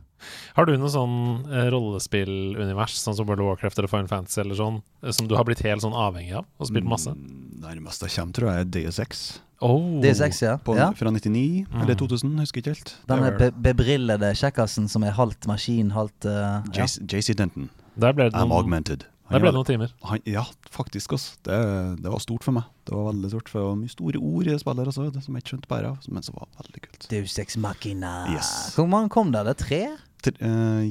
Har 0.55 0.67
du 0.67 0.75
noe 0.79 0.89
sånn 0.91 1.15
eh, 1.51 1.67
rollespillunivers, 1.73 2.95
sånn 3.01 3.17
som 3.17 3.27
World 3.27 3.43
of 3.43 3.49
Warcraft 3.51 3.81
eller 3.81 3.91
Final 3.91 4.07
Fantasy 4.11 4.39
eller 4.45 4.57
sånn, 4.59 4.77
eh, 5.03 5.11
som 5.15 5.27
du 5.27 5.35
har 5.35 5.47
blitt 5.47 5.63
helt 5.65 5.83
sånn 5.83 5.95
avhengig 5.95 6.37
av 6.39 6.45
og 6.57 6.69
spilt 6.69 6.87
masse? 6.87 7.11
Mm, 7.11 7.41
Nærmest 7.65 8.05
jeg 8.05 8.13
kommer, 8.15 8.37
tror 8.37 8.51
jeg, 8.51 8.63
er 8.63 8.71
DSX. 8.75 9.25
Oh. 9.65 9.99
DSX, 10.03 10.41
ja. 10.43 10.55
På, 10.61 10.75
ja. 10.77 10.91
Fra 10.95 11.11
99 11.11 11.65
eller 11.81 11.97
2000, 11.97 12.35
husker 12.43 12.61
ikke 12.61 12.75
helt. 12.75 12.93
Den 13.09 13.25
be 13.39 13.49
bebrillede 13.69 14.31
kjekkasen 14.37 14.87
som 14.91 15.05
er 15.07 15.15
halvt 15.15 15.47
maskin, 15.49 15.93
halvt 15.95 16.27
uh. 16.29 16.61
JC 16.75 17.31
ja. 17.33 17.39
Denton. 17.43 17.69
Der 17.95 18.15
ble 18.15 18.29
det 18.29 18.39
I'm 18.39 18.53
augmented. 18.55 19.07
Der 19.31 19.41
ble 19.41 19.49
det 19.49 19.57
noen 19.57 19.67
timer. 19.67 19.93
han, 20.05 20.19
ja, 20.29 20.43
faktisk. 20.69 21.15
Også. 21.17 21.37
Det, 21.47 21.57
det 22.03 22.11
var 22.13 22.21
stort 22.21 22.45
for 22.45 22.53
meg. 22.53 22.67
Det 22.85 22.93
var 22.93 23.07
veldig 23.09 23.31
stort, 23.33 23.49
for 23.49 23.61
det 23.61 23.67
var 23.67 23.77
mye 23.79 23.93
store 23.93 24.21
ord 24.21 24.45
i 24.45 24.51
det 24.51 24.59
spillet, 24.61 24.89
også, 24.91 25.05
det 25.15 25.23
som 25.25 25.37
jeg 25.37 25.43
ikke 25.43 25.53
skjønte 25.55 25.71
bare 25.71 25.93
av, 25.93 26.09
men 26.13 26.25
som 26.25 26.37
var 26.37 26.49
veldig 26.61 26.83
kult. 26.83 27.07
Deus 27.09 27.37
Ex 27.41 27.57
Machina. 27.57 28.11
Yes. 28.33 28.51
Hvor 28.77 28.89
mange 28.91 29.09
kom 29.15 29.31
der? 29.33 29.47
Det 29.47 29.55
er 29.55 29.63
tre? 29.63 29.81
Tre- 30.25 30.35
uh, 30.41 30.83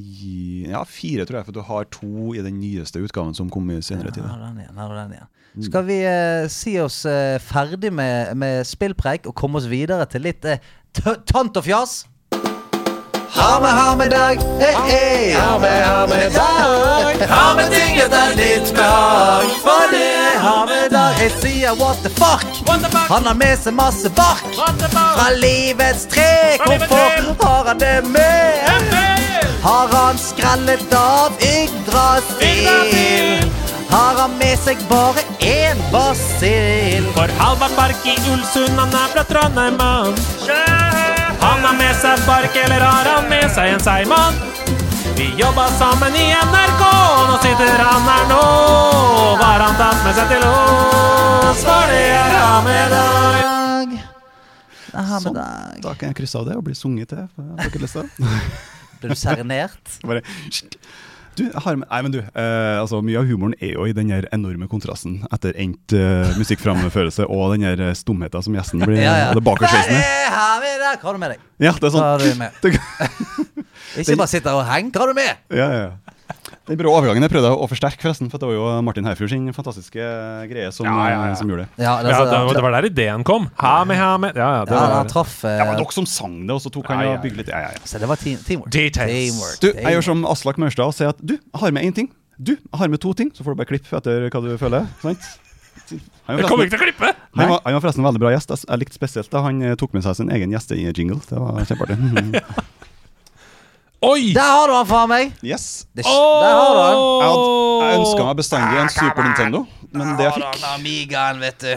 ja, 0.70 0.82
fire, 0.86 1.26
tror 1.26 1.40
jeg, 1.40 1.46
for 1.46 1.56
du 1.56 1.62
har 1.68 1.86
to 1.94 2.34
i 2.34 2.42
den 2.42 2.58
nyeste 2.62 3.02
utgaven 3.02 3.34
som 3.38 3.52
kom 3.54 3.70
i 3.70 3.78
senere 3.82 4.10
tid. 4.14 4.26
Ja, 4.26 4.34
den 4.42 4.64
igjen, 4.64 4.82
den 4.82 5.14
igjen. 5.18 5.30
Skal 5.68 5.86
vi 5.86 6.00
uh, 6.02 6.48
si 6.50 6.74
oss 6.82 7.04
uh, 7.06 7.38
ferdig 7.38 7.92
med, 7.94 8.34
med 8.38 8.66
spillpreik 8.66 9.30
og 9.30 9.36
komme 9.38 9.62
oss 9.62 9.70
videre 9.70 10.06
til 10.10 10.26
litt 10.26 10.42
uh, 10.50 10.58
tant 11.30 11.54
og 11.54 11.66
fjas? 11.66 12.00
Ha 13.34 13.60
med, 13.60 13.70
ha 13.70 13.94
med 13.96 14.10
dag, 14.10 14.38
Hey, 14.60 14.74
hey. 14.90 15.34
Ha 15.34 15.58
med, 15.58 15.86
ha 15.86 16.06
med 16.06 16.32
dag. 16.32 17.28
Ha 17.28 17.54
med 17.54 17.70
ting 17.70 17.96
er 17.98 18.34
litt 18.36 18.74
behag. 18.74 19.44
For 19.64 19.90
det 19.90 20.02
er 20.02 20.38
ha 20.42 20.64
med 20.66 20.90
dag. 20.90 21.18
Jeg 21.18 21.32
sier 21.40 21.74
what 21.80 21.98
the 22.02 22.10
fuck. 22.10 22.44
Han 23.10 23.26
har 23.26 23.34
med 23.34 23.58
seg 23.58 23.74
masse 23.74 24.10
bark. 24.14 24.44
Fra 24.54 25.28
livets 25.40 26.06
tre. 26.06 26.58
Hvorfor 26.64 27.34
har 27.42 27.64
han 27.72 27.78
det 27.78 28.04
med? 28.06 28.70
Har 29.64 29.88
han 29.96 30.18
skrellet 30.18 30.94
av 30.94 31.32
Yggdrasil? 31.40 32.70
Har 33.90 34.14
han 34.20 34.38
med 34.38 34.58
seg 34.58 34.78
bare 34.90 35.26
én 35.40 35.82
basil? 35.92 37.10
For 37.16 37.28
Halvard 37.42 37.76
Bark 37.76 38.06
i 38.06 38.16
Ulsund, 38.32 38.78
han 38.78 38.94
er 39.02 39.12
fra 39.14 39.28
Trondheim. 39.30 40.83
Han 41.44 41.64
har 41.66 41.76
med 41.78 41.94
seg 42.00 42.22
bark, 42.28 42.56
eller 42.64 42.80
har 42.84 43.08
han 43.14 43.28
med 43.30 43.46
seg 43.52 43.74
en 43.74 43.82
seigmann? 43.84 44.36
Vi 45.18 45.28
jobba 45.38 45.66
sammen 45.78 46.16
i 46.18 46.24
NRK, 46.34 46.80
nå 47.28 47.36
sitter 47.44 47.76
han 47.84 48.06
her 48.08 48.24
nå. 48.30 48.40
Hva 49.38 49.50
har 49.52 49.62
han 49.68 49.76
tatt 49.78 50.00
med 50.06 50.16
seg 50.18 50.32
til 50.32 50.46
oss? 50.48 51.60
For 51.66 51.92
det 51.92 52.00
er 52.16 52.34
ha 52.34 52.56
med 52.66 52.94
dag. 52.94 53.94
ha 54.94 55.02
med 55.04 55.22
Sånn. 55.28 55.36
dag. 55.38 55.78
Da 55.84 55.94
kan 56.00 56.10
jeg 56.10 56.18
krysse 56.22 56.40
av 56.40 56.48
det 56.48 56.56
og 56.58 56.64
bli 56.66 56.74
sunget 56.78 57.12
til. 57.14 57.28
Ble 59.04 59.12
du 59.12 59.18
serenert? 59.18 59.98
Bare 60.06 60.22
du, 61.38 61.44
har 61.64 61.76
nei, 61.80 62.00
men 62.06 62.12
du, 62.14 62.18
eh, 62.22 62.76
altså 62.80 63.00
Mye 63.04 63.20
av 63.20 63.28
humoren 63.28 63.54
er 63.60 63.74
jo 63.74 63.86
i 63.88 63.94
den 63.96 64.10
enorme 64.34 64.68
kontrasten 64.70 65.20
etter 65.34 65.56
endt 65.60 65.94
eh, 65.96 66.34
musikkframførelse 66.38 67.26
og 67.26 67.54
den 67.56 67.66
her 67.68 67.82
eh, 67.90 67.94
stumheten 67.98 68.46
som 68.46 68.56
gjesten 68.58 68.84
blir. 68.84 69.00
Ja, 69.04 69.14
ja. 69.18 69.30
det 69.36 69.42
med 70.62 70.78
dag. 70.80 71.00
Hva 71.02 71.10
har 71.10 71.18
du 71.18 71.22
med 71.24 71.34
deg? 71.34 71.44
Ja, 71.66 71.72
det 71.74 71.90
er 71.90 71.94
Hva 71.98 72.06
har 72.14 72.24
sånn. 72.24 72.30
du 72.30 72.40
med? 72.40 72.50
Ikke 74.00 74.18
bare 74.22 74.30
sitte 74.30 74.54
og 74.54 74.64
henge. 74.68 74.94
Hva 74.94 75.04
har 75.04 75.12
du 75.12 75.18
med? 75.18 75.44
ja, 75.54 75.70
ja. 75.82 76.13
Den 76.64 76.78
brå 76.80 76.88
overgangen 76.96 77.20
jeg 77.26 77.30
prøvde 77.34 77.50
å 77.52 77.66
forsterke, 77.68 78.00
forresten. 78.00 78.30
For 78.32 78.40
det 78.40 78.48
var 78.48 78.54
jo 78.56 78.68
Martin 78.86 79.04
Herfjord 79.04 79.28
sin 79.34 79.48
fantastiske 79.52 80.00
greie 80.48 80.70
som, 80.72 80.86
Ja, 80.88 80.94
ja, 81.12 81.18
ja. 81.28 81.34
som 81.36 81.50
gjorde 81.50 81.66
det. 81.66 81.82
Ja, 81.84 81.98
det, 82.00 82.08
Ja, 82.14 82.20
altså, 82.20 82.24
det, 82.30 82.38
var, 82.46 82.54
det 82.56 82.62
var 82.64 82.76
der 82.78 82.88
ideen 82.88 83.24
kom. 83.28 83.50
Ha 83.60 83.74
med, 83.84 83.98
ha 84.00 84.12
med. 84.22 84.36
Ja, 84.40 84.48
ja, 84.60 84.64
det 84.64 84.72
ja, 84.72 84.80
han 84.86 84.94
var 85.02 85.10
traff 85.12 85.34
uh, 85.44 85.50
Det 85.52 85.66
var 85.68 85.76
dere 85.82 85.92
som 85.98 86.06
sang 86.08 86.38
det, 86.48 86.54
og 86.56 86.62
så 86.64 86.72
tok 86.72 86.88
han 86.88 87.02
Ja, 87.04 87.10
ja, 87.10 87.18
og 87.18 87.24
bygde 87.26 87.42
litt. 87.42 87.52
Ja, 87.52 87.60
ja, 87.66 87.74
ja. 87.76 87.84
Så 87.84 88.00
det 88.00 88.08
var 88.08 88.16
team, 88.22 88.38
teamwork. 88.46 88.72
Details. 88.72 89.12
Teamwork. 89.12 89.60
Du, 89.60 89.68
jeg 89.76 89.96
gjør 89.98 90.06
som 90.08 90.24
Aslak 90.32 90.60
Maurstad 90.64 90.88
og 90.88 90.96
sier 90.96 91.12
at 91.12 91.20
du, 91.20 91.36
jeg 91.36 91.60
har 91.60 91.76
med 91.76 91.84
én 91.90 91.96
ting. 92.00 92.08
Du, 92.40 92.54
jeg 92.56 92.78
har 92.80 92.88
med 92.88 93.02
to 93.04 93.12
ting. 93.12 93.28
Så 93.36 93.44
får 93.44 93.52
du 93.52 93.60
bare 93.60 93.68
klippe 93.74 93.92
etter 94.00 94.28
hva 94.32 94.44
du 94.48 94.54
føler. 94.60 94.88
Sant? 95.04 95.20
Han 96.24 96.38
Jeg 96.38 96.46
var 96.46 96.48
kommer 96.48 96.64
ikke 96.64 96.78
til 96.78 96.80
å 96.80 96.86
klippe! 96.88 97.08
han 97.34 97.50
var, 97.50 97.60
han 97.66 97.74
var 97.76 97.82
forresten 97.84 98.00
en 98.00 98.06
veldig 98.08 98.22
bra 98.22 98.30
gjest. 98.32 98.48
Jeg- 98.54 98.64
Jeg 98.70 98.80
likte 98.80 98.96
spesielt 98.96 99.28
da 99.30 99.42
han 99.44 99.60
eh, 99.60 99.74
tok 99.76 99.92
med 99.92 100.02
seg 100.06 100.16
sin 100.16 100.30
egen 100.32 100.54
gjestejingle. 100.54 101.20
Det 101.28 101.36
var 101.36 101.60
kjempeartig. 101.68 102.40
Oi! 104.02 104.32
Der 104.34 104.42
har 104.44 104.68
du 104.68 104.74
han, 104.74 104.86
faen 104.88 105.08
meg! 105.08 105.30
Yes. 105.46 105.86
Det, 105.96 106.04
Der 106.04 106.10
har 106.10 106.74
du 106.74 106.80
han. 106.80 106.96
Jeg, 107.22 107.28
hadde, 107.30 107.84
jeg 107.88 108.00
ønska 108.02 108.24
meg 108.26 108.36
bestandig 108.40 108.80
en 108.82 108.90
Super 108.92 109.22
Nintendo, 109.28 109.60
men 109.94 110.10
det 110.18 110.26
jeg 110.26 110.34
fikk, 110.40 110.66
Amigaen, 110.74 111.40
vet 111.40 111.58
du. 111.62 111.70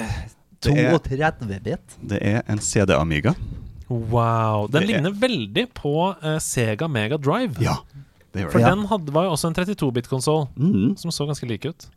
Det 0.68 0.74
er- 0.74 0.98
32 0.98 1.60
bit. 1.64 1.96
det 2.02 2.20
er 2.26 2.42
en 2.50 2.60
CD-Amiga. 2.60 3.36
Wow. 3.90 4.68
Den 4.68 4.82
Det 4.82 4.82
er- 4.82 4.88
ligner 4.92 5.12
veldig 5.16 5.68
på 5.74 5.94
uh, 6.24 6.38
Sega 6.40 6.88
Mega 6.92 7.16
Drive. 7.18 7.56
Ja, 7.64 7.78
det 8.34 8.42
gjør 8.44 8.52
For 8.52 8.58
det. 8.60 8.66
Ja. 8.68 8.76
den 8.76 8.86
hadde, 8.88 9.14
var 9.14 9.24
jo 9.24 9.32
også 9.38 9.48
en 9.48 9.54
32-bit-konsoll 9.56 10.48
Mm. 10.58 10.98
som 10.98 11.12
så 11.12 11.26
ganske 11.30 11.48
lik 11.48 11.66
ut. 11.66 11.88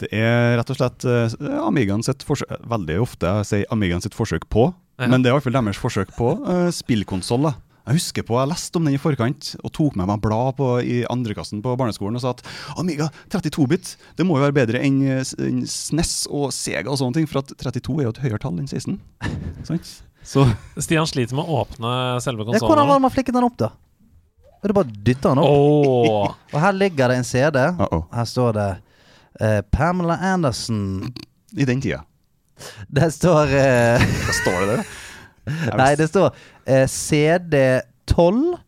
Det 0.00 0.08
er 0.10 0.56
rett 0.58 0.70
og 0.70 0.76
slett 0.80 1.04
uh, 1.04 1.66
Amigaen 1.68 2.02
sitt 2.02 2.24
forsøk 2.24 2.48
Veldig 2.66 2.96
ofte 3.02 3.26
jeg 3.28 3.44
sier 3.46 3.64
Amigaen 3.70 4.00
sitt 4.02 4.14
forsøk 4.16 4.48
på, 4.48 4.72
Ja. 4.98 5.06
men 5.06 5.22
det 5.22 5.28
er 5.30 5.36
i 5.36 5.38
hvert 5.38 5.44
fall 5.44 5.62
deres 5.62 5.76
forsøk 5.78 6.16
på 6.16 6.32
uh, 6.40 6.70
spillkonsoll. 6.72 7.52
Jeg 7.86 7.96
husker 7.96 8.26
på, 8.26 8.36
jeg 8.38 8.50
leste 8.50 8.78
om 8.78 8.86
den 8.86 8.96
i 8.96 9.00
forkant 9.00 9.54
og 9.64 9.72
tok 9.76 9.96
med 9.98 10.08
meg 10.10 10.20
blad 10.22 10.58
på, 10.58 10.68
i 10.84 11.00
andrekassen 11.10 11.62
på 11.64 11.74
barneskolen 11.80 12.18
og 12.18 12.24
sa 12.24 12.34
at 12.34 12.44
Amiga 12.80 13.08
32-bit 13.32 13.94
det 14.18 14.26
må 14.28 14.36
jo 14.38 14.44
være 14.44 14.58
bedre 14.60 14.82
enn 14.84 15.00
en 15.08 15.62
SNES 15.64 16.14
og 16.28 16.52
Sega 16.54 16.92
og 16.92 17.00
sånne 17.00 17.20
ting, 17.20 17.30
for 17.30 17.42
at 17.42 17.54
32 17.56 17.96
er 17.98 18.08
jo 18.08 18.14
et 18.14 18.22
høyere 18.26 18.42
tall 18.42 18.60
enn 18.60 18.68
16. 18.68 19.00
Sant? 19.68 19.94
Så 20.26 20.44
Stian 20.76 21.08
sliter 21.08 21.38
med 21.38 21.48
å 21.48 21.62
åpne 21.62 21.92
selve 22.20 22.44
konsollen. 22.44 22.68
hvordan 22.68 22.90
var 22.90 23.00
det 23.00 23.06
man 23.06 23.14
flikket 23.14 23.36
den 23.36 23.48
opp, 23.48 23.56
da? 23.60 23.72
Og 24.60 24.68
det 24.68 24.76
bare 24.76 24.92
dytter 25.08 25.32
den 25.32 25.40
opp? 25.40 25.48
Oh. 25.48 26.34
Og 26.52 26.60
her 26.60 26.76
ligger 26.76 27.08
det 27.08 27.20
en 27.22 27.26
CD. 27.26 27.58
uh-oh. 27.80 28.04
Her 28.12 28.28
står 28.28 28.56
det 28.58 28.70
uh, 29.40 29.60
Pamela 29.72 30.18
Anderson. 30.34 31.08
I 31.56 31.66
den 31.66 31.80
tida. 31.82 32.04
Det 32.92 33.08
står 33.16 33.50
uh, 33.56 34.10
Hva 34.26 34.34
står 34.36 34.58
det 34.60 34.74
der? 34.74 34.90
Nei, 35.80 35.92
det 35.98 36.08
står 36.10 36.32
eh, 36.66 36.86
CD12. 36.90 38.58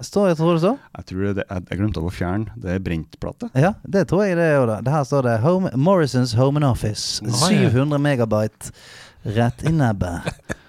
Står, 0.00 0.30
jeg 0.30 0.38
tror 0.38 0.54
det 0.56 0.62
står. 0.62 0.76
Jeg 0.96 1.08
tror 1.10 1.26
det, 1.36 1.44
jeg, 1.44 1.64
jeg 1.68 1.80
glemte 1.82 2.00
å 2.00 2.12
fjerne. 2.14 2.54
Det 2.56 2.72
er 2.72 2.80
brentplate. 2.84 3.50
Ja, 3.60 3.74
det 3.84 4.06
tror 4.08 4.24
jeg 4.24 4.38
det 4.38 4.46
er. 4.54 4.62
da. 4.70 4.78
Det 4.86 4.94
her 4.94 5.04
står 5.04 5.28
det 5.28 5.34
Home, 5.44 5.72
Morrisons 5.76 6.32
Home 6.40 6.62
and 6.62 6.68
Office. 6.70 7.20
Nei. 7.26 7.66
700 7.68 8.00
megabyte 8.00 8.72
rett 9.36 9.66
i 9.68 9.74
nebbet. 9.76 10.30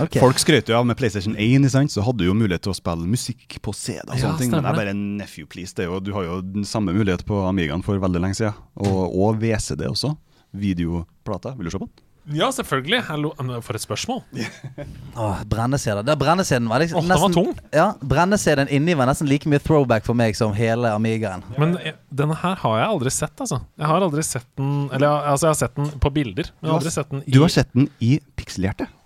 Okay. 0.00 0.18
Folk 0.18 0.38
skrøt 0.40 0.70
jo 0.70 0.74
av 0.78 0.86
med 0.88 0.96
PlayStation 0.98 1.34
1, 1.38 1.66
sant? 1.70 1.92
så 1.92 2.02
hadde 2.02 2.22
du 2.22 2.28
jo 2.30 2.34
mulighet 2.34 2.64
til 2.64 2.72
å 2.72 2.76
spille 2.76 3.06
musikk 3.06 3.58
på 3.62 3.74
CD. 3.76 4.00
og 4.08 4.16
Ja, 4.16 4.30
ting, 4.40 4.50
Men 4.50 4.64
det 4.64 4.70
er 4.72 4.78
bare 4.80 4.94
en 4.94 5.02
nephew 5.20 5.46
please. 5.46 5.74
Det 5.76 5.84
jo, 5.86 5.98
du 6.02 6.08
har 6.16 6.24
jo 6.24 6.38
den 6.40 6.64
samme 6.66 6.94
mulighet 6.96 7.22
på 7.28 7.42
Amigaen 7.46 7.84
for 7.84 8.00
veldig 8.02 8.22
lenge 8.24 8.38
siden. 8.38 8.56
Og, 8.80 9.12
og 9.12 9.38
VCD 9.42 9.84
også. 9.86 10.14
Videoplate. 10.56 11.52
Vil 11.58 11.68
du 11.68 11.74
se 11.74 11.82
på 11.82 11.86
den? 11.86 11.94
Ja, 12.32 12.48
selvfølgelig. 12.52 13.02
Hallo. 13.08 13.32
For 13.60 13.76
et 13.76 13.82
spørsmål. 13.84 14.22
Åh, 15.16 15.42
brenneseder. 15.50 16.02
Det 16.06 16.16
brenneseden 16.18 16.68
var 16.68 16.80
liksom 16.80 16.98
Åh, 17.02 17.08
den 17.08 17.20
var 17.20 17.34
tung. 17.36 17.52
Ja, 17.74 17.86
Brenneseden 18.00 18.68
inni 18.72 18.96
var 18.96 19.10
nesten 19.10 19.28
like 19.28 19.48
mye 19.50 19.60
throwback 19.60 20.06
for 20.06 20.16
meg 20.16 20.36
som 20.38 20.54
hele 20.56 20.92
Amigaen. 20.94 21.44
Men 21.60 21.76
eh, 21.82 21.98
denne 22.08 22.36
her 22.40 22.56
har 22.64 22.80
jeg 22.80 22.88
aldri 22.96 23.12
sett, 23.12 23.36
altså. 23.44 23.60
Jeg 23.76 23.90
har 23.90 24.08
aldri 24.08 24.24
sett 24.24 24.48
den 24.56 24.74
Eller 24.92 25.08
altså, 25.28 25.50
jeg 25.50 25.52
har 25.52 25.60
sett 25.60 25.76
den 25.76 25.92
på 26.00 26.12
bilder, 26.14 26.50
men 26.60 26.68
jeg 26.68 26.72
har 26.72 26.80
aldri 26.80 26.94
sett 26.96 27.10
den 27.12 27.24
i 27.24 27.34
Du 27.36 27.40
har 27.44 27.52
sett 27.52 27.72
den 27.76 27.90
i 28.00 28.18
pikselhjertet. 28.38 29.00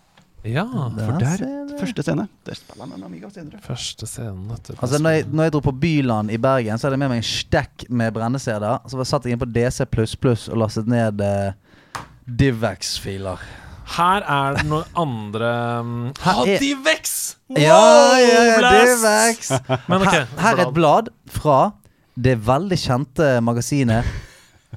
Ja. 0.47 0.65
For 0.95 1.19
Der 1.19 1.79
første 1.79 2.03
scene, 2.07 2.29
der 2.47 2.57
spiller 2.57 2.87
han 2.87 2.95
en 2.97 3.05
Amiga 3.09 3.29
senere. 3.35 3.59
Første 3.63 4.07
scenen 4.07 4.53
etter 4.55 4.79
Altså 4.79 5.01
når 5.03 5.17
jeg, 5.17 5.25
når 5.33 5.49
jeg 5.49 5.55
dro 5.57 5.61
på 5.67 5.75
Byland 5.83 6.31
i 6.31 6.39
Bergen, 6.39 6.79
så 6.79 6.87
hadde 6.87 6.95
jeg 6.97 7.03
med 7.03 7.13
meg 7.13 7.25
en 7.25 7.27
stekk 7.27 7.89
med 7.91 8.15
brenneseder. 8.15 8.79
Så 8.89 9.05
satt 9.11 9.27
jeg 9.27 9.35
inn 9.35 9.43
på 9.43 9.51
DC 9.51 9.83
og 9.83 10.61
lastet 10.63 10.89
ned 10.91 11.21
eh, 11.27 11.51
Divex-filer. 12.29 13.41
Her 13.89 14.21
er 14.29 14.59
det 14.59 14.67
noen 14.69 14.85
andre 15.01 15.51
um, 15.81 15.93
Her 16.21 16.43
er- 16.43 16.51
Hadivex! 16.59 17.15
Ja, 17.57 17.79
ja! 18.21 18.43
Men 19.89 20.03
ok, 20.05 20.13
her, 20.13 20.27
her 20.43 20.59
er 20.59 20.67
et 20.67 20.75
blad 20.77 21.09
fra 21.33 21.59
det 22.19 22.35
veldig 22.45 22.77
kjente 22.83 23.29
magasinet 23.47 24.05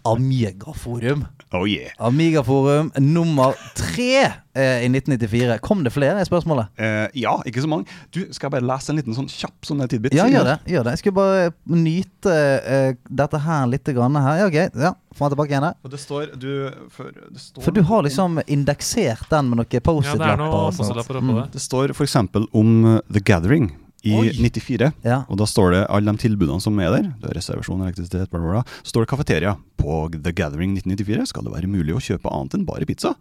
Amigaforum. 0.08 1.26
Oh 1.54 1.66
yeah. 1.68 1.92
Amigaforum 2.00 2.92
nummer 3.04 3.54
tre 3.76 4.22
eh, 4.56 4.86
i 4.86 4.88
1994. 4.88 5.58
Kom 5.60 5.82
det 5.84 5.92
flere, 5.92 6.22
er 6.22 6.28
spørsmålet? 6.30 6.70
Eh, 6.80 7.10
ja, 7.20 7.34
ikke 7.46 7.60
så 7.66 7.68
mange. 7.68 7.92
Du, 8.16 8.22
Skal 8.32 8.48
jeg 8.48 8.54
bare 8.56 8.68
lese 8.70 8.94
en 8.94 8.96
liten 9.02 9.18
sånn 9.18 9.28
kjapp 9.28 9.68
sånn 9.68 9.84
tidbit? 9.92 10.16
Ja, 10.16 10.30
gjør 10.32 10.48
det. 10.48 10.56
gjør 10.72 10.86
det 10.88 10.94
Jeg 10.96 11.02
skulle 11.04 11.18
bare 11.20 11.50
nyte 11.76 12.36
eh, 12.64 12.94
dette 13.10 13.42
her 13.44 13.68
litt 13.68 13.92
grann 13.98 14.16
her. 14.16 14.40
Ja, 14.46 14.48
ok. 14.48 14.80
Ja, 14.80 14.94
Få 15.12 15.28
den 15.28 15.36
tilbake 15.36 15.52
igjen. 15.52 15.68
her. 15.68 15.76
Og 15.84 15.92
det 15.92 16.00
står 16.00 16.32
du 16.40 16.50
For, 16.96 17.12
det 17.12 17.42
står 17.44 17.66
For 17.68 17.76
du 17.76 17.82
har 17.90 18.08
liksom 18.08 18.40
indeksert 18.48 19.28
den 19.30 19.50
med 19.52 19.60
noen 19.60 19.68
Ja, 19.68 19.76
det 19.76 19.84
er 19.84 19.88
Post-It-lapper. 19.92 20.38
noen. 20.40 20.72
Post-It-lapper 20.72 21.20
oppå 21.20 21.32
Mm. 21.36 21.42
det. 21.44 21.52
Det 21.58 21.62
står 21.68 21.92
f.eks. 21.92 22.16
om 22.56 22.86
uh, 22.86 23.00
The 23.12 23.20
Gathering 23.20 23.74
i 24.02 24.16
Oi. 24.18 24.32
94. 24.34 24.92
Ja. 25.06 25.22
Og 25.30 25.38
da 25.38 25.46
står 25.50 25.76
det 25.76 25.82
alle 25.94 26.14
de 26.14 26.24
tilbudene 26.24 26.64
som 26.64 26.80
er 26.82 26.90
der. 26.96 27.12
Det 27.22 27.30
er 27.30 27.38
reservasjon, 27.38 27.84
elektrisitet, 27.86 28.32
bla, 28.32 28.42
bla, 28.42 28.56
bla. 28.58 28.80
Så 28.82 28.96
står 28.96 29.06
det 29.06 29.12
kafeteria. 29.14 29.54
På 29.78 30.08
The 30.14 30.34
Gathering 30.34 30.74
1994 30.80 31.30
skal 31.30 31.46
det 31.46 31.54
være 31.54 31.70
mulig 31.70 31.96
å 31.96 32.02
kjøpe 32.02 32.34
annet 32.34 32.58
enn 32.58 32.66
bare 32.68 32.88
pizza. 32.90 33.14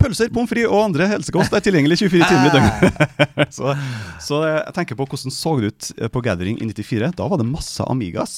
Pølser, 0.00 0.28
pommes 0.32 0.50
frites 0.50 0.68
og 0.68 0.82
andre 0.90 1.06
helsekost 1.08 1.54
er 1.56 1.62
tilgjengelig 1.64 2.02
24 2.02 2.26
timer 2.28 2.48
i 2.48 2.54
døgnet. 2.54 3.14
så, 3.56 3.72
så 4.20 4.42
jeg 4.44 4.74
tenker 4.76 4.98
på 4.98 5.06
hvordan 5.08 5.34
så 5.34 5.54
det 5.60 5.70
ut 5.70 5.90
på 6.12 6.24
Gathering 6.24 6.60
i 6.60 6.68
94. 6.68 7.14
Da 7.16 7.28
var 7.28 7.40
det 7.40 7.48
masse 7.48 7.84
Amigas. 7.88 8.34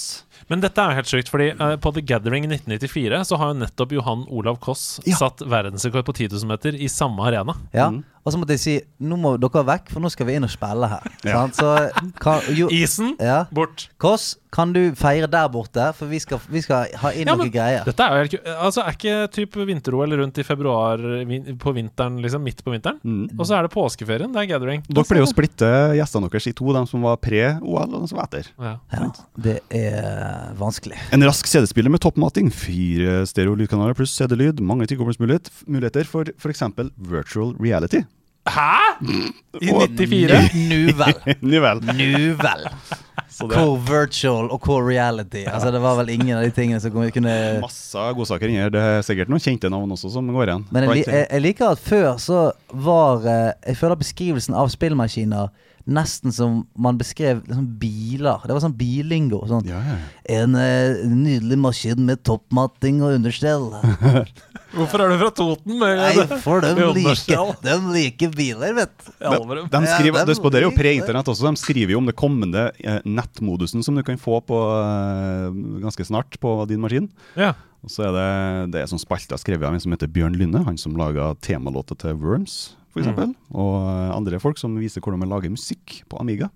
Men 0.50 0.62
dette 0.64 0.82
er 0.82 0.90
jo 0.92 0.98
helt 1.00 1.10
sykt, 1.10 1.30
fordi 1.32 1.50
uh, 1.58 1.74
på 1.82 1.92
The 1.94 2.02
Gathering 2.06 2.46
i 2.46 2.50
1994 2.56 3.22
så 3.28 3.38
har 3.40 3.52
jo 3.52 3.60
nettopp 3.62 3.94
Johan 3.96 4.24
Olav 4.30 4.58
Koss 4.64 5.00
Ja. 5.06 5.16
satt 5.20 5.42
verdensrekord 5.46 6.06
på 6.08 6.14
10 6.16 6.32
000 6.34 6.50
meter 6.50 6.74
i 6.76 6.88
samme 6.92 7.22
arena. 7.28 7.54
Ja. 7.74 7.90
Mm. 7.92 8.02
Og 8.22 8.32
så 8.34 8.38
måtte 8.38 8.54
jeg 8.56 8.62
si 8.62 8.74
nå 9.02 9.16
må 9.18 9.34
dere 9.42 9.64
vekk, 9.66 9.90
for 9.94 10.02
nå 10.04 10.10
skal 10.12 10.28
vi 10.28 10.36
inn 10.38 10.46
og 10.46 10.52
spille 10.52 10.88
her. 10.92 11.08
Ja. 11.26 11.44
Så 11.54 11.72
kan, 12.22 12.42
jo, 12.54 12.68
Isen 12.74 13.16
ja. 13.22 13.44
bort. 13.54 13.88
Kåss, 14.02 14.36
kan 14.52 14.72
du 14.74 14.80
feire 14.98 15.28
der 15.30 15.48
borte? 15.52 15.88
For 15.96 16.10
vi 16.10 16.18
skal, 16.20 16.40
vi 16.52 16.60
skal 16.64 16.90
ha 17.00 17.12
inn 17.16 17.30
Ja, 17.30 17.36
noen 17.38 17.52
greier. 17.52 17.86
Dette 17.88 18.04
er 18.04 18.12
jo 18.12 18.24
helt 18.26 18.50
Altså, 18.52 18.84
er 18.84 18.96
ikke 18.98 19.14
type 19.32 19.66
vinter-OL 19.68 20.16
rundt 20.20 20.40
i 20.42 20.44
februar 20.46 21.00
på 21.62 21.74
vinteren, 21.76 22.18
liksom? 22.22 22.44
Midt 22.44 22.60
på 22.64 22.74
vinteren? 22.74 23.00
Mm. 23.00 23.30
Og 23.38 23.46
så 23.48 23.56
er 23.56 23.66
det 23.66 23.72
påskeferien. 23.72 24.32
Det 24.34 24.44
er 24.44 24.50
gathering. 24.52 24.84
Dere 24.88 25.08
pleier 25.08 25.24
å 25.24 25.30
splitte 25.30 25.72
gjestene 25.96 26.28
deres 26.28 26.50
i 26.50 26.54
to, 26.58 26.68
de 26.76 26.84
som 26.90 27.08
var 27.08 27.20
pre-OL 27.22 27.88
og 27.88 27.98
de 27.98 28.12
som 28.12 28.20
var 28.20 28.28
etter. 28.28 28.52
Ja. 28.60 28.76
Ja, 28.92 29.10
det 29.48 29.58
er 29.72 30.52
vanskelig. 30.60 31.00
En 31.16 31.24
rask 31.26 31.48
CD-spiller 31.48 31.92
med 31.92 32.02
toppmating, 32.04 32.52
fire 32.52 33.22
stereo-lydkanaler 33.28 33.96
pluss 33.96 34.14
CD-lyd, 34.18 34.60
mange 34.60 34.88
tilkommelsesmuligheter 34.92 36.08
for 36.08 36.28
f.eks. 36.36 36.66
virtual 37.12 37.56
reality. 37.62 38.04
Hæ?! 38.48 38.98
I 39.60 39.70
94? 39.70 40.54
Nu 40.54 40.92
vel. 40.98 41.14
nu 41.40 41.60
vel. 41.60 41.80
Nu 41.94 42.34
vel. 42.40 42.68
Så 43.32 43.46
det 43.48 43.56
Hvor 43.56 43.76
virtual 43.86 44.50
og 44.52 44.60
hvor 44.66 44.82
reality. 44.88 45.44
Altså 45.46 45.70
Det 45.72 45.80
var 45.82 45.96
vel 46.02 46.10
ingen 46.12 46.36
av 46.36 46.42
de 46.44 46.50
tingene 46.50 46.80
som 46.80 46.90
kunne- 46.92 47.60
masse 47.62 47.98
godsaker 48.16 48.48
inni 48.50 48.60
her. 48.60 48.70
Det 48.70 48.80
er 48.82 49.02
sikkert 49.06 49.30
noen 49.32 49.40
kjente 49.40 49.70
navn 49.70 49.90
også 49.94 50.10
som 50.12 50.28
går 50.34 50.46
igjen. 50.50 50.66
Men 50.70 50.88
jeg, 50.90 51.06
jeg, 51.06 51.26
jeg 51.30 51.42
liker 51.46 51.70
at 51.72 51.78
før 51.78 52.16
så 52.18 52.52
var 52.72 53.24
eh, 53.26 53.52
Jeg 53.68 53.76
føler 53.80 53.96
beskrivelsen 54.02 54.54
av 54.58 54.68
spillmaskiner 54.74 55.48
nesten 55.86 56.30
som 56.32 56.60
man 56.78 56.98
beskrev 56.98 57.40
liksom 57.46 57.66
biler. 57.80 58.42
Det 58.46 58.54
var 58.54 58.62
sånn 58.62 58.76
bilingo. 58.78 59.40
Sånn. 59.50 59.64
Ja, 59.66 59.80
ja. 59.82 59.96
En 60.42 60.54
eh, 60.54 61.02
nydelig 61.10 61.58
maskin 61.58 62.04
med 62.06 62.22
toppmatting 62.26 63.02
og 63.02 63.16
understell. 63.16 63.70
Hvorfor 64.72 65.02
er 65.04 65.12
du 65.12 65.18
fra 65.20 65.30
Toten? 65.36 65.74
Med, 65.80 66.00
Nei, 66.00 66.38
for 66.40 66.64
de 66.64 66.86
liker, 66.96 67.50
de 67.64 67.74
liker 67.92 68.32
biler, 68.32 68.72
vet 68.76 68.94
du. 69.02 69.10
De, 69.20 69.58
De 69.72 69.82
skriver, 69.84 70.22
Ja, 70.22 70.24
dem 70.24 70.32
det, 70.32 70.60
er 70.62 70.66
jo 70.66 70.72
pre-internett 70.76 71.28
også. 71.28 71.44
De 71.50 71.60
skriver 71.60 71.94
jo 71.94 72.00
om 72.00 72.08
det 72.08 72.16
kommende 72.18 72.70
eh, 72.80 73.02
nettmodusen 73.04 73.84
som 73.84 73.98
du 73.98 74.04
kan 74.06 74.20
få 74.20 74.40
på 74.48 74.60
eh, 74.78 75.60
ganske 75.84 76.08
snart 76.08 76.40
på 76.40 76.54
din 76.70 76.80
maskin. 76.82 77.10
Ja. 77.36 77.52
Og 77.82 77.92
så 77.92 78.06
er 78.08 78.16
det, 78.16 78.26
det 78.72 78.82
er 78.82 78.90
sånn 78.90 79.02
spalte 79.02 79.36
skrevet 79.42 79.66
av 79.68 79.76
en 79.76 79.82
som 79.82 79.92
heter 79.92 80.10
Bjørn 80.12 80.38
Lynne, 80.38 80.64
han 80.64 80.78
som 80.80 80.96
laga 80.98 81.32
temalåter 81.44 81.98
til 81.98 82.16
Worms, 82.22 82.76
f.eks. 82.92 83.02
eksempel 83.04 83.34
Og 83.50 83.76
eh, 83.82 84.10
andre 84.14 84.40
folk 84.42 84.60
som 84.60 84.78
viser 84.80 85.04
hvordan 85.04 85.24
man 85.24 85.32
lager 85.34 85.52
musikk 85.52 86.00
på 86.08 86.20
Amiga. 86.22 86.48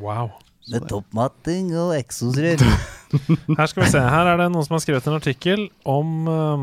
Wow. 0.00 0.32
Med 0.70 0.84
toppmatting 0.86 1.72
og 1.74 1.90
eksosrør. 1.96 2.60
Her 3.58 3.66
skal 3.68 3.82
vi 3.82 3.88
se, 3.92 4.00
her 4.00 4.28
er 4.30 4.38
det 4.40 4.46
noen 4.54 4.64
som 4.64 4.72
har 4.76 4.80
skrevet 4.80 5.04
en 5.10 5.16
artikkel 5.18 5.66
om 5.84 6.28
um, 6.30 6.62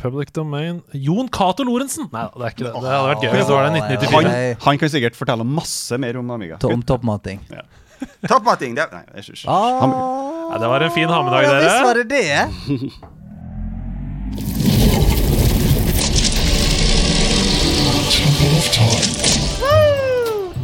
public 0.00 0.30
domain 0.32 0.78
Jon 0.96 1.28
Cato 1.28 1.66
Lorentzen! 1.66 2.06
Nei, 2.14 2.22
det 2.32 2.46
er 2.46 2.54
ikke 2.54 2.64
det. 2.64 2.72
Det 2.72 2.88
hadde 2.94 3.10
vært 3.10 3.26
gøy 3.26 3.34
hvis 3.34 3.50
det 3.50 3.56
var 3.58 3.66
det 3.66 3.82
1994. 3.82 4.14
Han, 4.14 4.64
han 4.64 4.80
kan 4.80 4.92
sikkert 4.94 5.18
fortelle 5.18 5.44
masse 5.44 6.00
mer 6.00 6.16
om 6.22 6.32
Amiga. 6.32 6.56
Om 6.70 6.86
toppmatting. 6.88 7.42
Toppmatting. 8.32 8.78
Det, 8.78 8.88
nei, 8.94 9.04
det. 9.12 9.42
Ah, 9.44 9.84
Ja, 10.50 10.58
det 10.62 10.72
var 10.72 10.80
en 10.88 10.94
fin 10.96 11.10
hammedag 11.12 11.44
dere 11.44 11.60
ja, 11.60 11.66
visst 11.66 11.84
var 11.84 12.00
dere. 12.00 12.08
det 12.08 12.22
det. 12.80 13.20
Woo! 19.60 20.09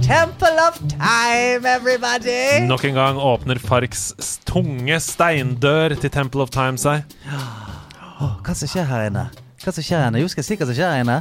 Temple 0.07 0.54
of 0.68 0.78
Time, 0.88 1.66
everybody! 1.66 2.62
Nok 2.62 2.84
en 2.84 2.94
gang 2.94 3.16
åpner 3.18 3.59
Farks 3.59 4.12
tunge 4.46 5.00
steindør 5.02 5.96
til 5.98 6.12
Temple 6.14 6.44
of 6.44 6.52
Time 6.54 6.78
seg. 6.78 7.02
Oh, 7.26 8.36
hva 8.46 8.54
som 8.54 8.70
skjer 8.70 8.86
her 8.86 9.09
inne? 9.09 9.24
Hva 9.64 9.74
som 9.74 9.82
skjer 9.82 10.04
her 10.04 10.12
inne? 10.12 10.20
Jo, 10.22 10.28
skal 10.30 10.44
jeg 10.44 10.48
si 10.52 10.59
hva 10.61 10.68
som 10.68 10.78
skjer 10.78 10.92
her 10.94 11.02
inne? 11.02 11.18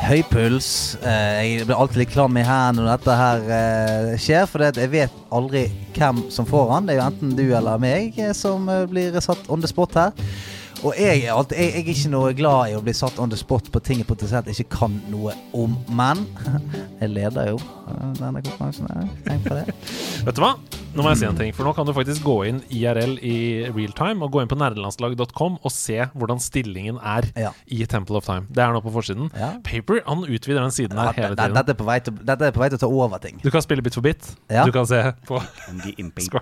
Høy 0.00 0.24
puls. 0.30 0.70
Eh, 1.04 1.42
jeg 1.44 1.68
blir 1.68 1.76
alltid 1.76 2.00
litt 2.00 2.14
klam 2.14 2.40
i 2.40 2.46
hendene 2.48 2.86
når 2.86 2.90
dette 2.94 3.18
her 3.20 3.44
eh, 3.58 4.08
skjer, 4.24 4.48
for 4.48 4.64
jeg 4.64 4.92
vet 4.96 5.20
aldri 5.28 5.66
hvem 5.92 6.24
som 6.32 6.48
får 6.48 6.72
han. 6.72 6.88
Det 6.88 6.96
er 6.96 7.02
jo 7.02 7.06
enten 7.10 7.36
du 7.36 7.44
eller 7.50 7.84
meg 7.84 8.16
eh, 8.16 8.32
som 8.32 8.64
blir 8.88 9.20
satt 9.20 9.44
on 9.52 9.60
the 9.60 9.68
spot 9.68 10.00
her. 10.00 10.16
Og 10.82 10.96
jeg 10.98 11.22
er, 11.22 11.30
jeg, 11.30 11.46
jeg 11.54 11.84
er 11.84 11.90
ikke 11.92 12.10
noe 12.10 12.32
glad 12.34 12.72
i 12.72 12.74
å 12.74 12.82
bli 12.82 12.94
satt 12.96 13.20
on 13.22 13.30
the 13.30 13.38
spot 13.38 13.68
på 13.70 13.82
ting 13.86 14.00
jeg 14.02 14.08
potensielt 14.08 14.48
ikke 14.50 14.80
kan 14.80 14.96
noe 15.12 15.34
om. 15.54 15.76
Men 15.94 16.24
jeg 17.00 17.12
leder 17.12 17.52
jo 17.52 17.60
eh, 17.60 18.08
denne 18.18 18.42
konkurransen. 18.42 18.90
Tenk 19.28 19.46
på 19.46 19.58
det. 19.60 19.76
Vet 20.26 20.38
du 20.38 20.42
hva? 20.42 20.56
Nå 20.92 21.00
må 21.00 21.08
jeg 21.14 21.22
si 21.22 21.24
en 21.24 21.36
ting, 21.38 21.52
for 21.56 21.64
nå 21.64 21.70
kan 21.72 21.86
du 21.88 21.92
faktisk 21.96 22.20
gå 22.26 22.34
inn 22.50 22.58
IRL 22.68 23.14
i 23.24 23.36
real 23.72 23.94
time 23.96 24.26
og 24.26 24.34
gå 24.34 24.42
inn 24.42 24.48
på 24.50 24.58
nerdelandslag.com 24.60 25.54
og 25.64 25.72
se 25.72 25.96
hvordan 26.12 26.36
stillingen 26.44 26.98
er 27.00 27.24
Ja. 27.40 27.52
i 27.72 27.86
Temple 27.88 28.18
of 28.20 28.26
Time. 28.28 28.44
Det 28.52 28.60
er 28.60 28.74
nå 28.76 28.82
på 28.84 28.92
forsiden. 28.92 29.30
Ja. 29.32 29.54
Paper 29.64 30.02
han 30.04 30.26
utvider 30.28 30.60
den 30.60 30.74
siden 30.76 30.98
her 31.00 31.14
hele 31.16 31.32
tiden. 31.34 31.56
dette, 31.56 31.72
er 31.72 31.78
på 31.80 31.86
vei 31.88 31.98
til, 32.04 32.12
dette 32.20 32.44
er 32.44 32.52
på 32.52 32.60
vei 32.60 32.68
til 32.68 32.76
å 32.76 32.82
ta 32.84 32.90
over 32.92 33.18
ting. 33.24 33.40
Du 33.42 33.48
kan 33.50 33.64
spille 33.64 33.80
bit 33.82 33.94
for 33.96 34.04
bit. 34.04 34.34
Ja. 34.52 34.66
Du 34.68 34.72
kan 34.76 34.84
se 34.84 35.00
på 35.26 35.40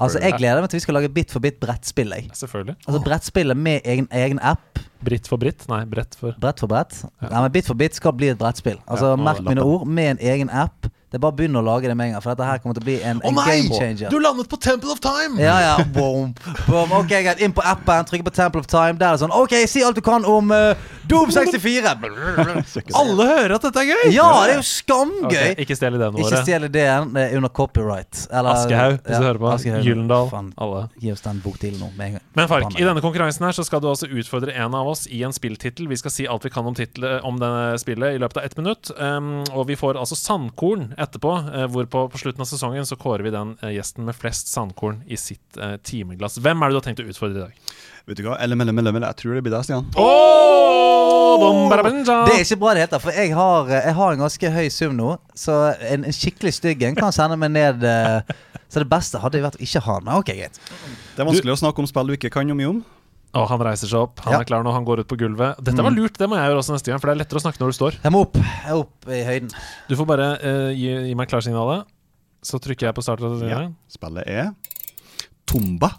Altså, 0.01 0.19
Jeg 0.21 0.33
gleder 0.41 0.61
meg 0.65 0.71
til 0.71 0.79
vi 0.81 0.83
skal 0.83 0.95
lage 0.99 1.15
bit 1.15 1.31
for 1.31 1.39
bit 1.41 1.61
brettspill. 1.61 2.11
jeg. 2.11 2.31
Selvfølgelig. 2.35 2.75
Altså 2.89 3.05
Brettspillet 3.05 3.57
med 3.57 3.83
egen, 3.85 4.09
egen 4.11 4.41
app. 4.43 4.81
Britt 5.05 5.29
for 5.29 5.39
britt. 5.39 5.63
Nei, 5.69 5.85
brett 5.85 6.15
for 6.19 6.35
Brett 6.41 6.59
for 6.59 6.67
brett. 6.67 7.05
Nei, 7.23 7.41
men 7.41 7.53
Bit 7.53 7.67
for 7.67 7.75
bit 7.75 7.95
skal 7.95 8.13
bli 8.13 8.29
et 8.35 8.39
brettspill. 8.39 8.79
Altså 8.89 9.15
Ja, 9.15 9.17
Merk 9.17 9.41
mine 9.47 9.63
ord, 9.63 9.87
med 9.87 10.19
en 10.19 10.27
egen 10.27 10.51
app. 10.51 10.91
Det 11.11 11.19
er 11.19 11.23
bare 11.25 11.35
å 11.35 11.39
begynne 11.41 11.59
å 11.59 11.65
lage 11.67 11.89
det 11.91 11.95
med 11.99 12.07
en 12.07 12.13
gang, 12.15 12.23
for 12.23 12.31
dette 12.31 12.47
her 12.47 12.61
kommer 12.63 12.77
til 12.79 12.85
å 12.85 12.87
bli 12.87 12.97
en, 13.03 13.19
en 13.27 13.39
game 13.43 13.75
changer. 13.75 14.13
Du 14.13 14.21
landet 14.23 14.47
på 14.47 14.59
Temple 14.63 14.93
of 14.95 15.01
Time! 15.03 15.41
Ja, 15.43 15.57
ja, 15.59 15.73
boom, 15.83 16.37
boom. 16.69 16.93
Ok, 17.01 17.11
greit. 17.11 17.41
Inn 17.43 17.55
på 17.57 17.65
appen, 17.67 18.07
trykke 18.07 18.29
på 18.29 18.35
Temple 18.37 18.63
of 18.63 18.69
Time. 18.71 18.95
Der 19.01 19.09
er 19.09 19.19
det 19.19 19.25
sånn 19.25 19.35
OK, 19.35 19.57
si 19.67 19.83
alt 19.83 19.99
du 19.99 20.05
kan 20.07 20.23
om 20.23 20.55
uh, 20.55 20.79
Doom 21.11 21.33
64. 21.35 21.97
Alle 23.01 23.27
hører 23.27 23.57
at 23.57 23.67
dette 23.67 23.83
er 23.83 23.89
gøy! 23.91 24.13
Ja, 24.15 24.29
det 24.47 24.55
er 24.55 24.61
jo 24.61 24.67
skamgøy. 24.69 25.27
Okay, 25.33 25.57
ikke 25.65 25.75
stjel 25.81 25.99
ideen 25.99 26.21
Ikke 26.23 26.43
stjel 26.45 26.69
ideen. 26.69 27.11
Det 27.17 27.25
er 27.27 27.35
under 27.41 27.51
copyright. 27.59 28.29
Eller- 28.31 28.53
Aschehoug, 28.55 29.01
hvis 29.03 29.17
ja, 29.17 29.19
du 29.19 29.27
hører 29.27 29.43
på. 29.43 29.83
Gyllendal. 29.89 30.31
Alle. 30.63 30.85
Gi 31.03 31.11
oss 31.11 31.27
den 31.27 31.43
bokdealen 31.43 31.83
nå 31.83 31.91
med 31.99 32.07
en 32.07 32.17
gang. 32.19 32.27
Men 32.39 32.51
Fark, 32.53 32.79
i 32.79 32.87
denne 32.87 33.03
konkurransen 33.03 33.49
her 33.49 33.59
så 33.59 33.67
skal 33.67 33.83
du 33.83 33.91
altså 33.91 34.07
utfordre 34.07 34.55
en 34.55 34.79
av 34.79 34.95
oss 34.95 35.09
i 35.11 35.25
en 35.27 35.35
spilltittel. 35.35 35.91
Vi 35.91 35.99
skal 35.99 36.15
si 36.15 36.29
alt 36.31 36.47
vi 36.47 36.55
kan 36.55 36.71
om, 36.71 36.79
titlet, 36.79 37.19
om 37.27 37.43
denne 37.43 37.75
spillet 37.83 38.15
i 38.15 38.23
løpet 38.23 38.39
av 38.39 38.47
ett 38.47 38.57
minutt. 38.61 38.95
Um, 38.95 39.41
og 39.51 39.67
vi 39.73 39.79
får 39.81 39.99
altså 39.99 40.19
sandkorn 40.19 40.93
etterpå, 41.03 41.33
uh, 41.49 41.65
hvorpå 41.73 42.05
på 42.13 42.21
slutten 42.21 42.45
av 42.45 42.49
sesongen 42.51 42.87
så 42.89 42.99
kårer 43.01 43.25
vi 43.27 43.33
den 43.35 43.55
eh, 43.63 43.75
gjesten 43.79 44.05
med 44.07 44.17
flest 44.19 44.51
sandkorn 44.53 45.01
i 45.09 45.19
sitt 45.21 45.59
eh, 45.59 45.77
timeglass. 45.87 46.39
Hvem 46.43 46.61
er 46.63 46.71
det 46.71 46.77
du 46.77 46.81
har 46.81 46.87
tenkt 46.89 47.03
å 47.05 47.09
utfordre 47.11 47.39
i 47.39 47.45
dag? 47.47 47.75
Vet 48.11 48.21
du 48.21 48.25
hva, 48.27 48.37
LM, 48.43 48.65
LM, 48.67 48.83
LM, 48.85 49.01
jeg 49.05 49.19
tror 49.21 49.37
det 49.37 49.43
blir 49.47 49.55
deg, 49.55 49.67
Stian. 49.69 49.89
Oh. 50.01 50.41
Det 51.41 52.35
er 52.35 52.43
ikke 52.43 52.59
bra 52.61 52.75
det 52.75 52.85
heter, 52.85 53.03
for 53.03 53.15
jeg 53.15 53.33
har, 53.37 53.69
eh, 53.71 53.85
jeg 53.89 53.97
har 54.01 54.15
en 54.15 54.25
ganske 54.25 54.53
høy 54.57 54.69
sum 54.75 54.97
nå. 54.99 55.11
Så 55.39 55.57
en, 55.79 56.05
en 56.05 56.17
skikkelig 56.17 56.55
stygg 56.59 56.83
en 56.89 56.99
kan 56.99 57.15
sende 57.15 57.39
meg 57.41 57.53
ned. 57.55 57.85
eh, 57.87 58.21
Så 58.71 58.79
det 58.85 58.87
beste 58.91 59.19
hadde 59.19 59.41
jo 59.41 59.43
vært 59.49 59.59
å 59.59 59.65
ikke 59.67 59.81
ha 59.83 59.99
den. 59.99 60.11
Ok, 60.15 60.29
greit. 60.31 60.59
Det 61.17 61.23
er 61.23 61.27
vanskelig 61.27 61.57
å 61.57 61.61
snakke 61.65 61.83
om 61.83 61.89
spill 61.91 62.13
du 62.13 62.15
ikke 62.15 62.31
kan 62.31 62.47
noe 62.47 62.59
mye 62.59 62.71
om. 62.71 62.83
Og 63.39 63.47
han 63.47 63.61
reiser 63.63 63.87
seg 63.87 64.01
opp, 64.01 64.19
han 64.25 64.33
Ja. 64.35 64.41
er 64.41 64.45
klar 64.49 64.65
nå, 64.67 64.73
han 64.75 64.85
går 64.85 65.05
ut 65.05 65.09
på 65.09 65.17
gulvet. 65.21 65.61
Dette 65.63 65.83
var 65.87 65.95
lurt, 65.95 66.17
det 66.19 66.27
må 66.29 66.35
jeg 66.35 66.51
gjøre 66.51 66.59
også 66.65 66.75
neste 66.75 66.91
gang, 66.91 66.99
for 66.99 67.07
det 67.11 67.15
er 67.15 67.21
lettere 67.23 67.39
å 67.39 67.45
snakke 67.45 67.61
når 67.63 67.71
du 67.71 67.77
står. 67.79 67.99
Jeg 68.03 68.13
må 68.13 68.23
opp. 68.27 68.35
Jeg 68.35 68.67
er 68.67 68.81
opp 68.81 69.07
i 69.07 69.21
høyden. 69.29 69.51
Du 69.89 69.95
får 70.01 70.07
bare 70.11 70.27
uh, 70.43 70.71
gi, 70.75 70.91
gi 71.11 71.15
meg 71.15 71.29
klarsignalet, 71.31 71.87
så 72.43 72.59
trykker 72.59 72.89
jeg 72.91 72.95
på 72.97 73.05
start. 73.07 73.23
Ja. 73.47 73.69
Spillet 73.89 74.27
er 74.27 74.51
Tomba. 75.47 75.93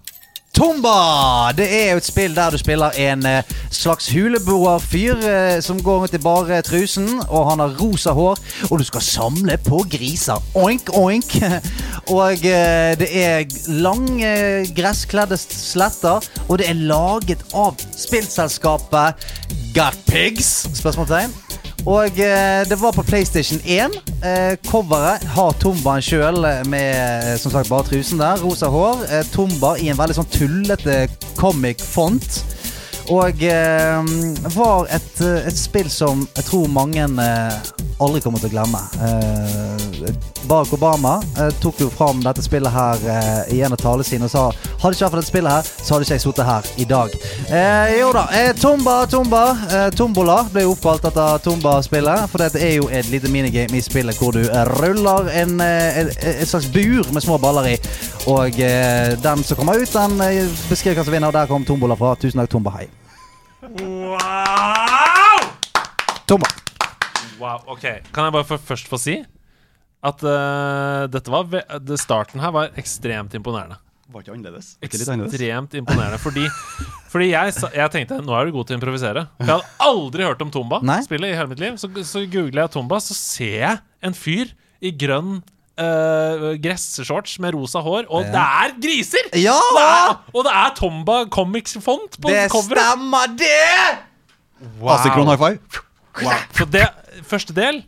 Tomba! 0.54 1.52
Det 1.56 1.66
er 1.66 1.92
jo 1.94 2.00
et 2.02 2.06
spill 2.06 2.34
der 2.36 2.52
du 2.52 2.60
spiller 2.60 2.98
en 3.00 3.24
eh, 3.26 3.52
slags 3.72 4.10
huleboerfyr 4.12 5.22
eh, 5.24 5.60
som 5.64 5.80
går 5.84 6.02
rundt 6.04 6.18
i 6.18 6.20
bare 6.22 6.60
trusen, 6.68 7.08
og 7.30 7.48
han 7.50 7.64
har 7.64 7.78
rosa 7.80 8.12
hår, 8.12 8.42
og 8.70 8.80
du 8.80 8.84
skal 8.84 9.06
samle 9.06 9.56
på 9.64 9.80
griser. 9.92 10.44
Oink, 10.60 10.92
oink. 10.94 11.38
Og 12.12 12.44
eh, 12.44 12.92
det 13.00 13.08
er 13.16 13.46
lange, 13.72 14.32
gresskledde 14.76 15.38
sletter, 15.40 16.20
og 16.50 16.60
det 16.60 16.68
er 16.68 16.84
laget 16.90 17.46
av 17.54 17.80
spillselskapet 17.96 19.30
Got 19.76 19.96
pigs? 20.10 20.68
Spørsmålstegn. 20.76 21.51
Og 21.86 22.20
eh, 22.20 22.62
det 22.70 22.78
var 22.78 22.94
på 22.94 23.04
PlayStation 23.04 23.60
1. 23.66 23.96
Eh, 24.22 24.54
coveret 24.70 25.24
har 25.34 25.56
Tombaen 25.60 26.04
sjøl 26.06 26.44
med 26.70 26.92
eh, 26.94 27.38
som 27.42 27.54
sagt 27.54 27.72
bare 27.72 27.88
trusen 27.90 28.22
der. 28.22 28.42
Rosa 28.44 28.70
hår. 28.70 29.02
Eh, 29.10 29.24
Tomba 29.34 29.74
i 29.82 29.90
en 29.90 29.98
veldig 29.98 30.20
sånn 30.20 30.30
tullete 30.30 31.08
comic-font. 31.40 32.44
Og 33.10 33.44
eh, 33.44 34.12
var 34.56 34.88
et, 34.94 35.14
eh, 35.22 35.48
et 35.48 35.58
spill 35.58 35.90
som 35.90 36.28
jeg 36.36 36.46
tror 36.48 36.68
mange 36.72 37.08
eh, 37.24 37.72
aldri 38.02 38.22
kommer 38.24 38.42
til 38.42 38.50
å 38.50 38.56
glemme. 38.56 38.82
Eh, 39.06 40.12
Barack 40.50 40.74
Obama 40.76 41.18
eh, 41.38 41.52
tok 41.62 41.84
jo 41.84 41.90
fram 41.94 42.22
dette 42.24 42.44
spillet 42.44 42.74
her 42.74 43.04
eh, 43.14 43.58
i 43.58 43.62
en 43.66 43.76
av 43.76 43.82
talene 43.82 44.06
sine 44.06 44.28
og 44.28 44.34
sa 44.34 44.48
hadde 44.82 44.96
ikke 44.96 45.06
vært 45.06 45.14
for 45.14 45.20
dette 45.20 45.30
spillet 45.32 45.54
her, 45.54 45.68
så 45.70 45.94
hadde 45.94 46.08
ikke 46.08 46.18
jeg 46.18 46.24
sittet 46.24 46.48
her 46.48 46.70
i 46.82 46.88
dag. 46.90 47.18
Jo 48.00 48.08
da. 48.16 48.24
Tomba, 48.58 48.96
Tomba. 49.10 49.42
Tombola 49.94 50.38
ble 50.50 50.64
jo 50.66 50.72
oppkalt 50.74 51.06
etter 51.12 51.44
Tomba-spillet. 51.46 52.26
For 52.32 52.42
det 52.42 52.62
er 52.62 52.74
jo 52.80 52.88
et 52.90 53.10
lite 53.14 53.30
minigame 53.32 53.78
i 53.78 53.84
spillet 53.86 54.18
hvor 54.18 54.34
du 54.36 54.42
ruller 54.72 55.30
en, 55.44 55.62
et, 55.62 56.48
slags 56.50 56.70
bur 56.74 57.12
med 57.14 57.26
små 57.26 57.38
baller 57.42 57.74
i. 57.74 57.76
Og 58.32 58.58
den 58.58 59.46
som 59.46 59.60
kommer 59.60 59.78
ut, 59.78 59.94
den 59.94 60.18
beskriver 60.72 61.02
hva 61.02 61.06
som 61.06 61.14
vinner. 61.14 61.30
Og 61.30 61.38
der 61.38 61.52
kom 61.52 61.68
Tombola 61.68 62.00
fra. 62.00 62.16
Tusen 62.18 62.42
takk, 62.42 62.50
Tomba. 62.56 62.74
Hei. 62.80 62.90
Wow! 63.80 65.38
Tomba. 66.28 66.48
Wow, 67.40 67.62
ok 67.72 67.86
Kan 68.12 68.28
jeg 68.28 68.34
bare 68.36 68.48
for, 68.48 68.60
først 68.72 68.90
få 68.92 69.00
si 69.00 69.22
at 70.02 70.24
uh, 70.26 71.06
dette 71.14 71.30
var 71.30 71.46
ve 71.46 71.60
det 71.86 72.00
starten 72.02 72.42
her 72.42 72.50
var 72.56 72.72
ekstremt 72.82 73.36
imponerende. 73.38 73.76
Var 74.10 74.24
ikke 74.24 74.34
annerledes? 74.34 74.72
Ikke 74.82 74.98
annerledes? 74.98 75.36
Ekstremt 75.36 75.76
imponerende. 75.78 76.18
Fordi, 76.18 76.48
fordi 77.12 77.28
jeg, 77.30 77.54
jeg 77.78 77.94
tenkte 77.94 78.18
nå 78.26 78.34
er 78.34 78.50
du 78.50 78.56
god 78.56 78.66
til 78.66 78.76
å 78.76 78.80
improvisere. 78.80 79.28
Jeg 79.38 79.52
hadde 79.52 79.70
aldri 79.86 80.26
hørt 80.26 80.42
om 80.42 80.50
Tomba-spillet 80.56 81.30
i 81.30 81.38
hele 81.38 81.52
mitt 81.54 81.62
liv 81.62 81.78
Så, 81.78 81.92
så 82.10 82.26
googler 82.26 82.64
jeg 82.64 82.74
Tomba, 82.74 82.98
så 82.98 83.14
ser 83.14 83.60
jeg 83.60 83.78
en 84.10 84.18
fyr 84.18 84.56
i 84.82 84.90
grønn 84.90 85.44
uh, 85.80 86.52
gresshorts 86.62 87.38
med 87.44 87.56
rosa 87.56 87.84
hår, 87.86 88.10
og 88.10 88.28
det 88.34 88.42
er 88.42 88.76
griser! 88.82 89.32
Ja! 89.40 89.56
Det 89.56 89.86
er, 89.86 90.18
og 90.34 90.48
det 90.48 90.56
er 90.64 90.76
Tomba 90.78 91.22
Comics-font 91.32 92.20
på 92.22 92.34
Det 92.34 92.50
coveret. 92.52 92.84
stemmer, 92.84 93.32
det! 93.40 94.02
Asikron 94.98 95.32
high 95.32 95.40
five. 95.40 95.82
Så 96.58 96.68
det, 96.70 96.86
første 97.28 97.56
del 97.56 97.84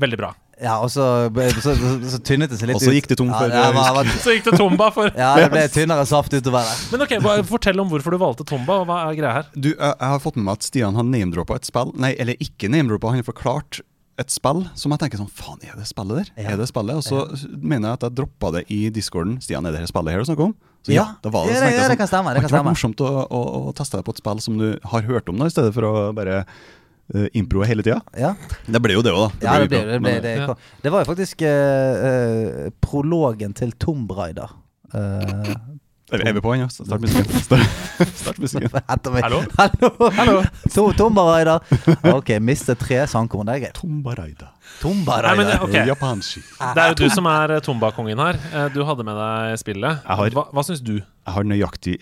veldig 0.00 0.18
bra. 0.18 0.34
Ja, 0.62 0.76
og 0.78 0.90
så, 0.90 1.04
så, 1.34 1.72
så, 1.74 1.92
så 2.12 2.18
tynnet 2.22 2.52
det 2.52 2.60
seg 2.60 2.68
litt 2.70 2.78
Og 2.78 2.84
så 2.84 2.92
gikk 2.94 3.08
det 3.10 3.16
tom 3.18 3.32
for, 3.34 3.50
ja, 3.50 3.64
det, 3.72 3.74
var, 3.74 4.10
Så 4.22 4.36
gikk 4.36 4.44
det 4.46 4.58
Tomba 4.60 4.86
for 4.94 5.10
ja, 5.10 5.32
det 5.40 5.48
ble 5.50 5.64
tynnere 5.74 6.04
saft 6.06 6.30
utover 6.30 6.62
der. 6.62 6.84
Men 6.92 7.02
ok, 7.06 7.14
Fortell 7.48 7.82
om 7.82 7.90
hvorfor 7.90 8.14
du 8.14 8.20
valgte 8.22 8.46
Tomba, 8.46 8.78
og 8.84 8.86
hva 8.88 9.00
er 9.08 9.18
greia 9.18 9.32
her? 9.40 9.48
Du, 9.56 9.72
jeg 9.72 9.96
har 9.98 10.22
fått 10.22 10.38
med 10.38 10.46
meg 10.46 10.60
at 10.60 10.68
Stian 10.68 10.94
har 10.98 11.08
name-droppa 11.08 11.58
et 11.58 11.66
spill. 11.66 11.90
Nei, 11.98 12.12
eller 12.22 12.38
ikke 12.38 12.70
name-droppa, 12.70 13.10
han 13.10 13.24
har 13.24 13.26
forklart 13.26 13.82
et 14.18 14.30
spill 14.30 14.60
som 14.78 14.92
jeg 14.94 15.00
tenker 15.02 15.18
sånn 15.18 15.30
Faen, 15.34 15.58
er 15.66 15.74
det 15.78 15.86
spillet 15.90 16.20
der? 16.20 16.28
Ja. 16.38 16.52
Er 16.54 16.60
det 16.60 16.68
spillet? 16.70 16.94
Og 17.00 17.02
så 17.02 17.48
mener 17.58 17.88
jeg 17.90 17.98
at 17.98 18.06
jeg 18.08 18.14
droppa 18.20 18.52
det 18.54 18.64
i 18.70 18.78
discorden. 18.94 19.40
Stian, 19.42 19.66
er 19.66 19.74
det 19.74 19.80
her 19.82 19.90
spillet 19.90 20.14
her 20.14 20.22
du 20.22 20.28
snakker 20.30 20.48
om? 20.50 20.54
Så 20.84 20.92
ja, 20.92 21.04
var 21.24 21.46
det, 21.48 21.54
Ja, 21.54 21.58
så 21.58 21.64
det- 21.64 21.72
jeg 21.72 21.80
det 21.80 21.88
sånn, 21.88 21.96
kan 21.96 22.06
stemme, 22.12 22.28
det 22.34 22.42
Har 22.42 22.44
kan 22.44 22.50
ikke 22.50 22.60
vært 22.60 22.70
morsomt 22.70 23.00
å, 23.00 23.10
å, 23.24 23.42
å 23.70 23.74
teste 23.74 23.96
deg 23.98 24.04
på 24.04 24.12
et 24.14 24.20
spill 24.22 24.40
som 24.44 24.58
du 24.60 24.66
har 24.92 25.02
hørt 25.08 25.28
om, 25.32 25.38
da, 25.40 25.46
i 25.46 25.54
stedet 25.54 25.72
for 25.74 25.82
å 25.88 26.12
bare 26.14 26.44
uh, 27.14 27.26
improe 27.34 27.66
hele 27.66 27.82
tida? 27.82 28.02
Ja, 28.20 28.34
Det 28.68 28.82
ble 28.84 28.92
jo 28.98 29.02
det 29.02 29.14
òg, 29.16 29.32
da. 29.40 29.46
ja 29.48 29.58
det, 29.64 29.68
ble, 29.72 29.80
det, 29.88 30.00
ble, 30.04 30.14
det, 30.20 30.34
Ja. 30.44 30.54
det 30.84 30.92
var 30.92 31.02
jo 31.04 31.10
faktisk 31.14 31.42
uh, 31.42 31.48
uh, 32.04 32.70
prologen 32.84 33.54
til 33.56 33.72
Tomb 33.80 34.12
Raider. 34.12 34.52
Uh, 34.94 35.54
er, 36.12 36.32
vi- 36.36 36.40
på 36.44 36.52
ennå? 36.54 36.66
ja? 36.66 36.68
Start 36.68 37.00
musikken. 37.00 37.40
Start, 38.20 38.38
musikken. 38.38 38.70
Hallo? 39.24 39.40
Hallo? 39.56 40.10
Hallo? 40.18 40.42
To, 40.74 40.84
Tombaraider. 40.92 41.60
Ok, 42.12 42.34
mister 42.44 42.74
tre 42.76 43.06
sangkorn. 43.08 43.46
Det 43.48 43.54
er 43.56 43.62
greit. 43.64 43.78
Tombaraida. 43.80 44.50
Tomb 44.80 45.06
Nei, 45.06 45.34
men, 45.36 45.46
Raider. 45.46 45.62
ok. 45.64 45.74
Japanski. 45.88 46.40
Det 46.74 46.82
er 46.84 46.92
jo 46.92 46.98
du 47.04 47.08
som 47.12 47.26
er 47.30 47.56
tombakongen 47.64 48.18
her. 48.20 48.38
Eh, 48.52 48.68
Du 48.74 48.82
hadde 48.84 49.04
med 49.06 49.16
deg 49.16 49.58
spillet. 49.60 50.04
Har- 50.04 50.30
Hva, 50.34 50.46
hva 50.52 50.64
syns 50.66 50.82
du? 50.84 50.96
Jeg 51.00 51.32
har 51.38 51.44
nøyaktig 51.48 51.96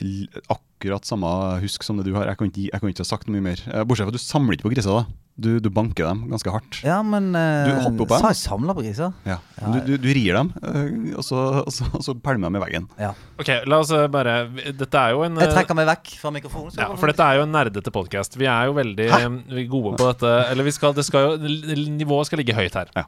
akkurat 0.51 1.05
samme 1.07 1.29
husk 1.63 1.83
som 1.87 1.97
det 2.01 2.07
du 2.09 2.15
har. 2.17 2.27
Jeg 2.31 2.39
kan 2.41 2.49
ikke, 2.51 2.69
jeg 2.73 2.81
kan 2.81 2.91
ikke 2.91 3.05
ha 3.05 3.11
sagt 3.13 3.29
mye 3.31 3.43
mer. 3.45 3.61
Eh, 3.71 3.85
Bortsett 3.85 4.09
fra 4.09 4.15
at 4.15 4.19
du 4.19 4.23
samler 4.23 4.57
ikke 4.59 4.67
på 4.71 4.75
griser. 4.75 4.91
da 4.91 5.05
Du, 5.35 5.57
du 5.65 5.69
banker 5.73 6.05
dem 6.05 6.27
ganske 6.29 6.53
hardt. 6.53 6.79
Ja, 6.85 6.99
men 7.03 7.31
uh, 7.33 7.65
Du 7.65 7.73
hopper 7.87 8.09
på 8.11 8.19
Så 8.19 8.27
har 8.27 8.35
jeg 8.35 8.41
samla 8.43 8.75
på 8.77 8.85
griser? 8.85 9.15
Ja. 9.25 9.39
Du, 9.63 9.79
du, 9.87 9.93
du 10.03 10.09
rir 10.13 10.37
dem, 10.37 10.51
eh, 10.61 11.15
og 11.17 11.25
så, 11.25 11.39
og 11.63 11.73
så, 11.73 11.87
og 11.89 12.05
så 12.05 12.15
pælmer 12.21 12.51
dem 12.51 12.59
i 12.59 12.63
veggen. 12.67 12.89
Ja. 13.01 13.13
Ok, 13.41 13.49
la 13.71 13.79
oss 13.81 13.93
eh, 13.97 14.05
bare 14.13 14.35
Dette 14.77 15.01
er 15.01 15.17
jo 15.17 15.25
en 15.25 15.41
Jeg 15.41 15.55
trekker 15.55 15.79
meg 15.79 15.89
vekk 15.89 16.13
fra 16.21 16.35
mikrofonen. 16.35 16.77
ja, 16.77 16.91
For 16.99 17.11
dette 17.11 17.25
er 17.25 17.41
jo 17.41 17.47
en 17.47 17.55
nerdete 17.55 17.95
podkast. 17.95 18.37
Vi 18.41 18.51
er 18.51 18.69
jo 18.69 18.77
veldig 18.77 19.09
Hæ? 19.15 19.23
gode 19.73 19.97
på 19.97 20.11
dette. 20.13 20.35
Eller 20.53 20.69
vi 20.69 20.77
skal, 20.77 20.93
det 20.99 21.07
skal 21.09 21.33
jo 21.33 21.57
Nivået 21.97 22.29
skal 22.29 22.43
ligge 22.43 22.57
høyt 22.57 22.77
her. 22.77 22.93
Ja. 22.99 23.07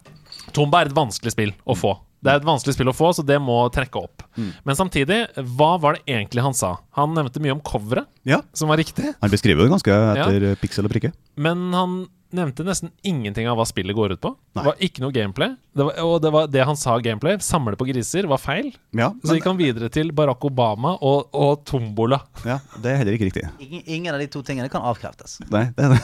Tomba 0.57 0.83
er 0.83 0.91
et 0.91 0.97
vanskelig 0.97 1.35
spill 1.37 1.53
å 1.69 1.77
få. 1.77 1.97
Det 2.25 2.33
er 2.33 2.41
et 2.41 2.47
vanskelig 2.49 2.73
spill 2.73 2.89
å 2.89 2.95
få, 2.97 3.11
så 3.13 3.23
det 3.27 3.37
må 3.43 3.59
trekke 3.73 4.01
opp. 4.01 4.25
Men 4.65 4.79
samtidig, 4.79 5.27
hva 5.59 5.75
var 5.81 5.99
det 5.99 6.07
egentlig 6.09 6.45
han 6.47 6.57
sa? 6.57 6.79
Han 6.97 7.13
nevnte 7.17 7.43
mye 7.45 7.53
om 7.53 7.61
coveret, 7.61 8.09
Ja, 8.25 8.41
som 8.57 8.73
var 8.73 8.81
riktig. 8.81 9.11
Han 9.21 9.33
beskriver 9.33 9.67
det 9.67 9.75
ganske 9.75 9.99
etter 10.15 10.47
ja. 10.49 10.55
piksel 10.57 10.89
og 10.89 10.95
prikke. 10.95 11.13
Men 11.37 11.67
han 11.77 11.99
nevnte 12.37 12.67
nesten 12.67 12.93
ingenting 13.07 13.49
av 13.51 13.59
hva 13.59 13.67
spillet 13.69 13.97
går 13.97 14.17
ut 14.17 14.23
på. 14.25 14.35
Nei. 14.55 14.63
Det 14.63 14.69
var 14.69 14.85
ikke 14.89 15.05
noe 15.05 15.15
gameplay. 15.15 15.55
Det 15.75 15.87
var, 15.89 15.99
og 16.05 16.15
det, 16.23 16.33
var 16.35 16.49
det 16.51 16.67
han 16.69 16.79
sa 16.79 16.97
gameplay, 17.03 17.39
samle 17.45 17.79
på 17.81 17.89
griser, 17.89 18.29
var 18.31 18.43
feil. 18.43 18.71
Ja, 18.95 19.11
Så 19.23 19.33
men, 19.33 19.41
gikk 19.41 19.51
han 19.51 19.61
videre 19.61 19.91
til 19.95 20.13
Barack 20.17 20.45
Obama 20.47 20.95
og, 21.01 21.29
og 21.35 21.65
tombola. 21.69 22.23
ja, 22.47 22.61
det 22.77 22.93
er 22.93 23.03
heller 23.03 23.19
ikke 23.19 23.31
riktig. 23.31 23.47
Ingen, 23.63 23.85
ingen 23.87 24.15
av 24.15 24.23
de 24.23 24.31
to 24.31 24.45
tingene 24.47 24.71
kan 24.73 24.85
avkreftes. 24.87 25.41
Nei, 25.55 25.69
det 25.77 25.89
er 25.89 25.97
det. 25.97 26.03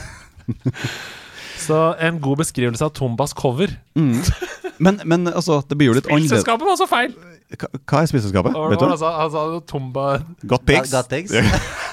Så 1.61 1.75
en 2.01 2.17
god 2.21 2.39
beskrivelse 2.41 2.87
av 2.87 2.93
Tombas 2.97 3.35
cover. 3.37 3.69
Men, 3.93 4.97
men 5.05 5.29
altså, 5.29 5.59
det 5.69 5.77
blir 5.77 5.91
jo 5.91 5.99
litt 5.99 6.07
annerledes. 6.09 6.41
Spillselskapet 6.41 6.65
var 6.65 6.79
så 6.79 6.87
feil! 6.89 7.13
Hva 7.51 7.67
hva 7.75 8.01
er 8.01 8.09
spillselskapet? 8.09 8.55
Vet 8.71 8.79
du? 8.79 8.85
han, 8.87 8.97
sa, 8.97 9.11
han 9.19 9.55
jo 9.57 9.59
Tomba 9.67 10.05
Got 10.47 10.63
pigs. 10.65 10.93
Got 10.93 11.09
pigs. 11.11 11.35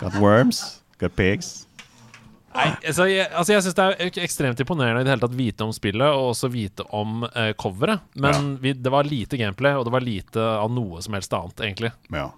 Got 0.00 0.14
worms. 0.18 0.80
Got 0.98 1.16
pigs. 1.16 1.65
Nei, 2.56 2.68
altså 2.90 3.06
jeg, 3.10 3.28
altså 3.30 3.52
jeg 3.54 3.64
syns 3.66 3.76
det 3.78 3.86
er 3.86 4.20
ekstremt 4.24 4.60
imponerende 4.62 5.02
i 5.02 5.06
det 5.06 5.12
hele 5.14 5.24
tatt 5.26 5.36
vite 5.36 5.66
om 5.66 5.72
spillet, 5.76 6.06
og 6.08 6.32
også 6.32 6.50
vite 6.52 6.86
om 6.96 7.26
eh, 7.28 7.52
coveret. 7.60 8.04
Men 8.16 8.54
vi, 8.62 8.72
det 8.72 8.92
var 8.92 9.08
lite 9.08 9.38
gameplay, 9.40 9.76
og 9.76 9.86
det 9.88 9.94
var 9.94 10.04
lite 10.04 10.46
av 10.56 10.72
noe 10.72 11.02
som 11.04 11.16
helst 11.18 11.36
annet, 11.36 11.62
egentlig. 11.68 11.92
Ja. 12.14 12.30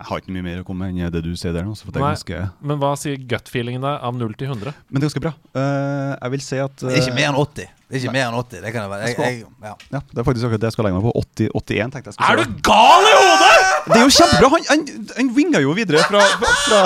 Jeg 0.00 0.08
har 0.08 0.22
ikke 0.22 0.32
mye 0.32 0.44
mer 0.46 0.60
å 0.62 0.64
komme 0.64 0.86
med 0.88 0.96
enn 0.96 1.12
det 1.12 1.20
du 1.26 1.34
sier 1.36 1.52
der 1.52 1.66
nå. 1.66 1.74
Så 1.76 1.84
for 1.84 1.92
det 1.92 2.00
er 2.00 2.06
Nei. 2.06 2.14
ganske, 2.14 2.44
Men 2.64 2.78
hva 2.80 2.94
sier 2.96 3.20
gut-feelingen 3.20 3.84
deg 3.84 4.06
av 4.08 4.16
0 4.16 4.32
til 4.40 4.48
100? 4.48 4.72
men 4.88 4.96
det 4.96 5.02
er 5.02 5.10
ganske 5.10 5.24
bra. 5.26 5.34
Uh, 5.52 6.14
jeg 6.14 6.32
vil 6.36 6.44
si 6.46 6.60
at 6.62 6.84
uh, 6.86 6.94
Ikke 6.96 7.16
mer 7.18 7.28
enn 7.32 7.40
80. 7.42 7.74
Ikke 7.90 8.12
mer 8.14 8.28
enn 8.28 8.36
80, 8.38 8.60
det 8.62 8.70
kan 8.74 8.84
det 8.84 8.90
være. 8.92 9.08
Jeg, 9.10 9.16
jeg, 9.18 9.44
ja. 9.66 9.72
Ja, 9.90 10.00
Det 10.10 10.20
er 10.22 10.26
faktisk 10.28 10.46
akkurat 10.46 10.62
det 10.62 10.68
jeg 10.70 10.74
skal 10.76 10.86
legge 10.86 10.96
meg 11.00 11.06
på. 11.08 11.12
80, 11.20 11.48
81, 11.58 11.92
tenkte 11.94 12.12
jeg. 12.12 12.14
Skal 12.14 12.30
Er 12.30 12.40
du 12.40 12.54
gal 12.70 13.06
i 13.08 13.14
hodet?! 13.18 13.56
Det 13.90 13.96
er 13.96 14.04
jo 14.04 14.12
kjempebra! 14.14 14.50
Han, 14.54 14.66
han, 14.70 14.84
han 15.16 15.30
winga 15.36 15.62
jo 15.64 15.72
videre 15.74 16.02
fra, 16.06 16.20
fra, 16.38 16.52
fra 16.68 16.80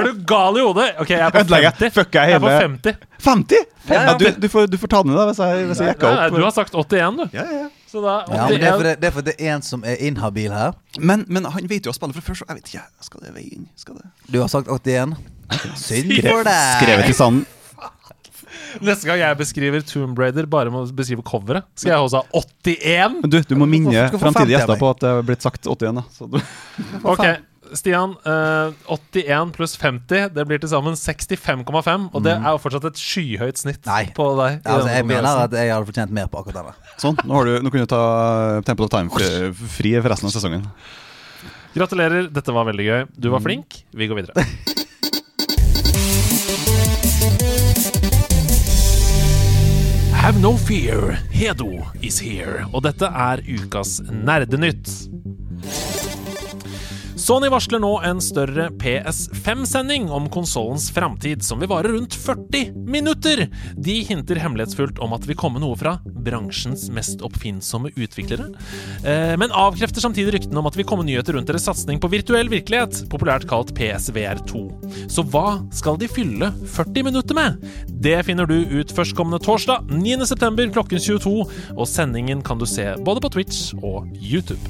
Er 0.00 0.08
du 0.08 0.22
gal 0.26 0.58
i 0.58 0.64
hodet? 0.66 0.88
Ok, 1.04 1.10
jeg 1.14 1.22
er 1.22 1.34
på 1.34 1.44
50. 1.46 1.92
Fuck 1.98 2.18
jeg 2.18 2.32
Jeg 2.32 2.38
er 2.40 2.42
på 2.42 2.50
hele 2.50 2.68
50. 2.74 3.02
50! 3.28 3.66
Ja, 3.88 4.14
du, 4.20 4.24
du, 4.42 4.48
får, 4.52 4.66
du 4.68 4.76
får 4.82 4.90
ta 4.92 5.02
den 5.06 5.14
da, 5.16 5.24
hvis 5.30 5.38
jeg, 5.40 5.66
hvis 5.70 5.78
jeg 5.80 5.92
jekka 5.94 6.10
Nei, 6.12 6.26
opp. 6.28 6.34
du 6.36 6.44
har 6.44 6.52
sagt 6.58 6.74
81, 6.76 7.20
du. 7.22 7.22
ja, 7.38 7.44
ja, 7.48 7.60
ja. 7.62 7.68
Så 7.88 8.02
da 8.04 8.18
Ja, 8.28 8.48
men 8.50 8.58
det 8.60 8.66
er, 8.68 8.74
81 8.74 8.76
fordi, 8.76 8.90
det 9.00 9.08
er 9.08 9.14
fordi 9.14 9.30
det 9.30 9.36
er 9.46 9.54
en 9.54 9.62
som 9.64 9.84
er 9.88 10.02
inhabil 10.10 10.52
her. 10.52 10.74
Men, 11.00 11.22
men 11.32 11.46
han 11.54 11.70
vet 11.70 11.86
jo 11.88 11.94
å 11.94 11.96
spille 11.96 12.12
fra 12.18 12.24
før, 12.26 12.36
så 12.42 12.48
jeg 12.50 12.58
vet 12.58 12.68
ikke. 12.74 12.82
Skal 13.06 13.22
det 13.24 13.32
veie 13.38 13.48
inn? 13.56 13.64
Skal 13.80 13.96
det 13.96 14.10
Du 14.28 14.36
har 14.42 14.50
sagt 14.52 14.68
81. 14.68 15.14
Synd 15.80 16.12
for 16.26 16.44
deg. 16.44 16.66
Skrevet 16.82 17.08
i 17.08 17.16
sanden. 17.16 17.46
Neste 18.84 19.08
gang 19.08 19.20
jeg 19.22 19.38
beskriver 19.40 19.84
Tomb 19.88 20.18
Raider 20.20 20.46
bare 20.50 20.70
med 20.72 20.84
å 20.84 20.94
beskrive 20.96 21.24
coveret, 21.26 21.66
skal 21.78 21.94
jeg 21.94 22.06
også 22.08 22.22
ha 22.22 22.42
81? 22.42 23.20
Men 23.22 23.32
du, 23.32 23.38
du 23.48 23.54
må 23.58 23.68
minne 23.70 24.08
framtidige 24.14 24.58
gjester 24.58 24.80
på 24.80 24.90
at 24.92 25.04
det 25.04 25.12
er 25.12 25.28
blitt 25.28 25.44
sagt 25.46 25.68
81. 25.68 26.00
Da. 26.00 26.04
Så 26.14 26.28
du, 26.32 26.38
Ok, 27.08 27.24
Stian. 27.76 28.14
eh, 28.24 28.70
81 28.88 29.50
pluss 29.56 29.74
50, 29.80 30.30
det 30.36 30.44
blir 30.48 30.60
til 30.62 30.70
sammen 30.72 30.96
65,5. 30.96 32.06
Og 32.16 32.24
det 32.24 32.36
er 32.36 32.46
jo 32.48 32.60
fortsatt 32.62 32.86
et 32.92 33.00
skyhøyt 33.02 33.60
snitt 33.60 33.84
Nei. 33.88 34.06
på 34.16 34.30
deg. 34.40 34.60
Ja, 34.64 34.78
altså, 34.78 34.92
jeg 34.94 35.08
mener 35.10 35.42
at 35.44 35.58
jeg 35.58 35.74
hadde 35.74 35.90
fortjent 35.90 36.14
mer 36.16 36.30
på 36.32 36.40
akkurat 36.40 36.62
denne. 36.62 36.94
sånn, 37.02 37.18
nå, 37.24 37.36
har 37.36 37.44
du, 37.50 37.58
nå 37.66 37.72
kan 37.74 37.84
du 37.84 37.90
ta 37.92 38.02
Temple 38.68 38.88
of 38.88 38.94
Time 38.94 39.12
fri, 39.12 39.28
fri 39.78 39.94
for 40.00 40.12
resten 40.14 40.30
av 40.30 40.36
sesongen. 40.36 40.64
Gratulerer, 41.76 42.30
dette 42.32 42.52
var 42.56 42.64
veldig 42.70 42.86
gøy. 42.88 43.02
Du 43.20 43.28
var 43.34 43.44
flink. 43.44 43.82
Vi 43.92 44.08
går 44.10 44.22
videre. 44.22 44.48
Have 50.18 50.40
no 50.42 50.56
fear, 50.56 51.16
Hedo 51.30 51.86
is 52.02 52.18
here. 52.18 52.66
Og 52.74 52.82
dette 52.84 53.06
er 53.06 53.40
ukas 53.54 54.00
Nerdenytt. 54.10 54.90
Sony 57.28 57.50
varsler 57.52 57.82
nå 57.82 57.90
en 58.08 58.22
større 58.24 58.70
PS5-sending 58.80 60.06
om 60.16 60.30
konsollens 60.32 60.86
framtid, 60.96 61.42
som 61.44 61.60
vil 61.60 61.68
vare 61.68 61.90
rundt 61.92 62.14
40 62.16 62.70
minutter. 62.88 63.42
De 63.76 63.96
hinter 64.08 64.40
hemmelighetsfullt 64.40 64.96
om 65.04 65.12
at 65.12 65.26
det 65.26 65.34
vil 65.34 65.36
komme 65.36 65.60
noe 65.60 65.76
fra 65.76 65.98
bransjens 66.24 66.86
mest 66.96 67.20
oppfinnsomme 67.26 67.90
utviklere, 68.00 68.46
eh, 69.02 69.34
men 69.36 69.52
avkrefter 69.52 70.00
samtidig 70.00 70.38
ryktene 70.38 70.62
om 70.62 70.70
at 70.70 70.72
det 70.72 70.80
vil 70.80 70.88
komme 70.88 71.04
nyheter 71.04 71.36
rundt 71.36 71.52
deres 71.52 71.68
satsing 71.68 72.00
på 72.00 72.08
virtuell 72.14 72.48
virkelighet, 72.48 73.02
populært 73.12 73.44
kalt 73.50 73.74
PSVR2. 73.76 74.64
Så 75.12 75.26
hva 75.28 75.58
skal 75.76 76.00
de 76.00 76.08
fylle 76.08 76.48
40 76.78 77.10
minutter 77.10 77.36
med? 77.36 77.60
Det 77.92 78.16
finner 78.24 78.48
du 78.48 78.56
ut 78.72 78.96
førstkommende 78.96 79.42
torsdag 79.44 79.92
9.9. 79.92 80.72
klokken 80.72 81.04
22, 81.10 81.36
og 81.76 81.92
sendingen 81.92 82.40
kan 82.40 82.56
du 82.56 82.64
se 82.64 82.94
både 83.04 83.20
på 83.20 83.36
Twitch 83.36 83.74
og 83.82 84.08
YouTube. 84.16 84.64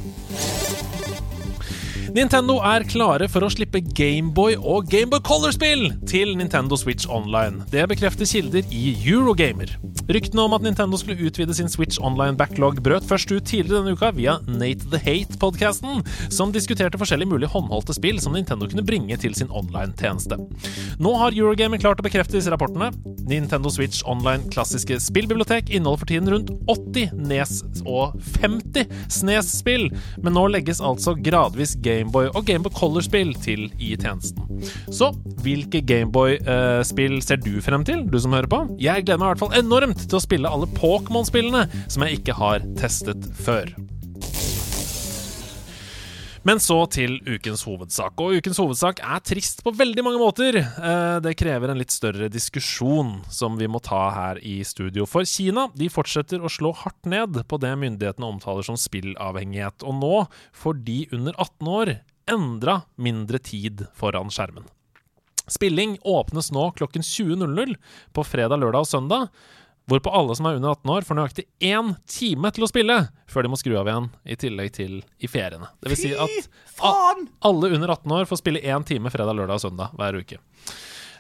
Nintendo 2.19 2.57
er 2.67 2.83
klare 2.83 3.29
for 3.31 3.47
å 3.47 3.49
slippe 3.53 3.79
Gameboy 3.95 4.57
og 4.59 4.89
Gameboy 4.91 5.21
Color-spill 5.23 5.85
til 6.11 6.33
Nintendo 6.35 6.75
Switch 6.75 7.07
Online. 7.07 7.63
Det 7.71 7.85
bekrefter 7.93 8.27
kilder 8.27 8.65
i 8.75 8.89
Eurogamer. 9.07 9.71
Ryktene 10.11 10.43
om 10.43 10.57
at 10.57 10.65
Nintendo 10.65 10.99
skulle 10.99 11.29
utvide 11.29 11.55
sin 11.55 11.71
Switch 11.71 12.01
Online-backlog, 12.03 12.81
brøt 12.83 13.07
først 13.07 13.31
ut 13.31 13.47
tidligere 13.47 13.85
denne 13.85 13.95
uka 13.95 14.11
via 14.17 14.35
Nate 14.49 14.89
the 14.91 14.99
Hate-podkasten, 15.05 16.03
som 16.35 16.51
diskuterte 16.51 16.99
forskjellige 16.99 17.31
mulige 17.31 17.53
håndholdte 17.53 17.95
spill 17.95 18.19
som 18.25 18.35
Nintendo 18.35 18.67
kunne 18.67 18.87
bringe 18.89 19.15
til 19.23 19.37
sin 19.39 19.53
online-tjeneste. 19.55 20.41
Nå 20.99 21.15
har 21.23 21.39
Eurogamer 21.39 21.79
klart 21.79 22.03
å 22.03 22.09
bekrefte 22.09 22.41
disse 22.41 22.51
rapportene. 22.51 22.91
Nintendo 23.29 23.71
Switch 23.71 24.03
Online 24.09 24.49
klassiske 24.51 24.99
spillbibliotek 25.05 25.71
inneholder 25.71 26.03
for 26.03 26.11
tiden 26.11 26.33
rundt 26.35 26.51
80 26.67 27.15
Nes 27.29 27.61
og 27.85 28.19
50 28.41 28.91
Snes-spill, 29.21 29.91
men 30.25 30.35
nå 30.35 30.49
legges 30.51 30.83
altså 30.83 31.15
gradvis 31.15 31.77
Gameboy 32.09 32.31
og 32.33 32.47
Gameboy 32.49 32.73
Color-spill 32.73 33.35
til 33.45 33.67
i 33.77 33.93
tjenesten. 34.01 34.63
Så 34.89 35.11
hvilke 35.45 35.83
Gameboy-spill 35.85 37.21
ser 37.23 37.43
du 37.45 37.61
frem 37.61 37.85
til, 37.85 38.07
du 38.09 38.17
som 38.19 38.33
hører 38.33 38.49
på? 38.49 38.63
Jeg 38.81 39.05
gleder 39.05 39.21
meg 39.21 39.29
i 39.29 39.35
hvert 39.35 39.45
fall 39.45 39.61
enormt 39.61 40.07
til 40.07 40.17
å 40.17 40.25
spille 40.25 40.49
alle 40.49 40.71
Pokémon-spillene 40.79 41.67
som 41.85 42.07
jeg 42.07 42.23
ikke 42.23 42.39
har 42.41 42.65
testet 42.81 43.29
før. 43.45 43.69
Men 46.47 46.61
så 46.63 46.77
til 46.91 47.19
ukens 47.27 47.65
hovedsak. 47.67 48.21
Og 48.23 48.39
ukens 48.39 48.61
hovedsak 48.63 49.01
er 49.03 49.23
trist 49.27 49.63
på 49.67 49.73
veldig 49.75 50.05
mange 50.07 50.21
måter. 50.23 50.61
Eh, 50.61 51.19
Det 51.25 51.35
krever 51.37 51.71
en 51.73 51.79
litt 51.81 51.91
større 51.91 52.29
diskusjon 52.31 53.25
som 53.31 53.59
vi 53.59 53.67
må 53.67 53.81
ta 53.83 54.11
her 54.15 54.39
i 54.43 54.63
studio. 54.65 55.07
For 55.07 55.27
Kina 55.27 55.69
de 55.75 55.89
fortsetter 55.91 56.39
å 56.41 56.49
slå 56.53 56.75
hardt 56.75 57.05
ned 57.07 57.43
på 57.49 57.59
det 57.61 57.75
myndighetene 57.77 58.29
omtaler 58.29 58.63
som 58.63 58.79
spillavhengighet. 58.79 59.83
Og 59.83 59.99
nå 59.99 60.15
får 60.53 60.85
de 60.85 60.99
under 61.13 61.35
18 61.35 61.69
år 61.75 61.95
endra 62.29 62.83
mindre 62.97 63.39
tid 63.43 63.87
foran 63.97 64.31
skjermen. 64.31 64.69
Spilling 65.49 65.97
åpnes 66.05 66.53
nå 66.53 66.71
klokken 66.77 67.03
20.00 67.03 67.75
på 68.13 68.25
fredag, 68.25 68.61
lørdag 68.61 68.85
og 68.85 68.91
søndag. 68.91 69.31
Hvorpå 69.89 70.13
alle 70.13 70.37
som 70.37 70.47
er 70.47 70.59
under 70.59 70.75
18 70.77 70.91
år, 70.93 71.05
får 71.09 71.17
nøyaktig 71.17 71.45
én 71.65 71.95
time 72.13 72.51
til 72.53 72.67
å 72.67 72.69
spille 72.69 72.97
før 73.29 73.47
de 73.47 73.51
må 73.53 73.59
skru 73.61 73.73
av 73.81 73.89
igjen, 73.89 74.11
i 74.29 74.37
tillegg 74.37 74.75
til 74.77 74.99
i 75.25 75.31
feriene. 75.31 75.71
Det 75.81 75.93
vil 75.95 76.01
si 76.01 76.11
at 76.13 76.51
alle 76.85 77.71
under 77.73 77.95
18 77.95 78.17
år 78.19 78.29
får 78.29 78.43
spille 78.43 78.61
én 78.61 78.85
time 78.89 79.13
fredag, 79.13 79.39
lørdag 79.39 79.57
og 79.57 79.65
søndag 79.65 79.97
hver 79.97 80.21
uke. 80.21 80.41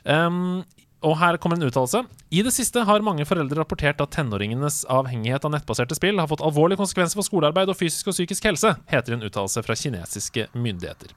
Um, 0.05 0.61
og 1.07 1.15
her 1.21 1.37
kommer 1.39 1.59
en 1.59 1.69
uttalelse. 1.69 2.01
I 2.35 2.43
det 2.43 2.51
siste 2.57 2.83
har 2.83 3.05
mange 3.07 3.23
foreldre 3.29 3.61
rapportert 3.61 4.01
at 4.03 4.11
tenåringenes 4.17 4.81
avhengighet 4.91 5.45
av 5.47 5.53
nettbaserte 5.55 5.95
spill 5.95 6.19
har 6.19 6.27
fått 6.31 6.43
alvorlige 6.43 6.81
konsekvenser 6.81 7.21
for 7.21 7.27
skolearbeid 7.29 7.71
og 7.71 7.79
fysisk 7.79 8.11
og 8.11 8.17
psykisk 8.17 8.49
helse, 8.51 8.73
heter 8.91 9.15
en 9.15 9.23
uttalelse 9.29 9.63
fra 9.63 9.77
kinesiske 9.79 10.49
myndigheter. 10.59 11.15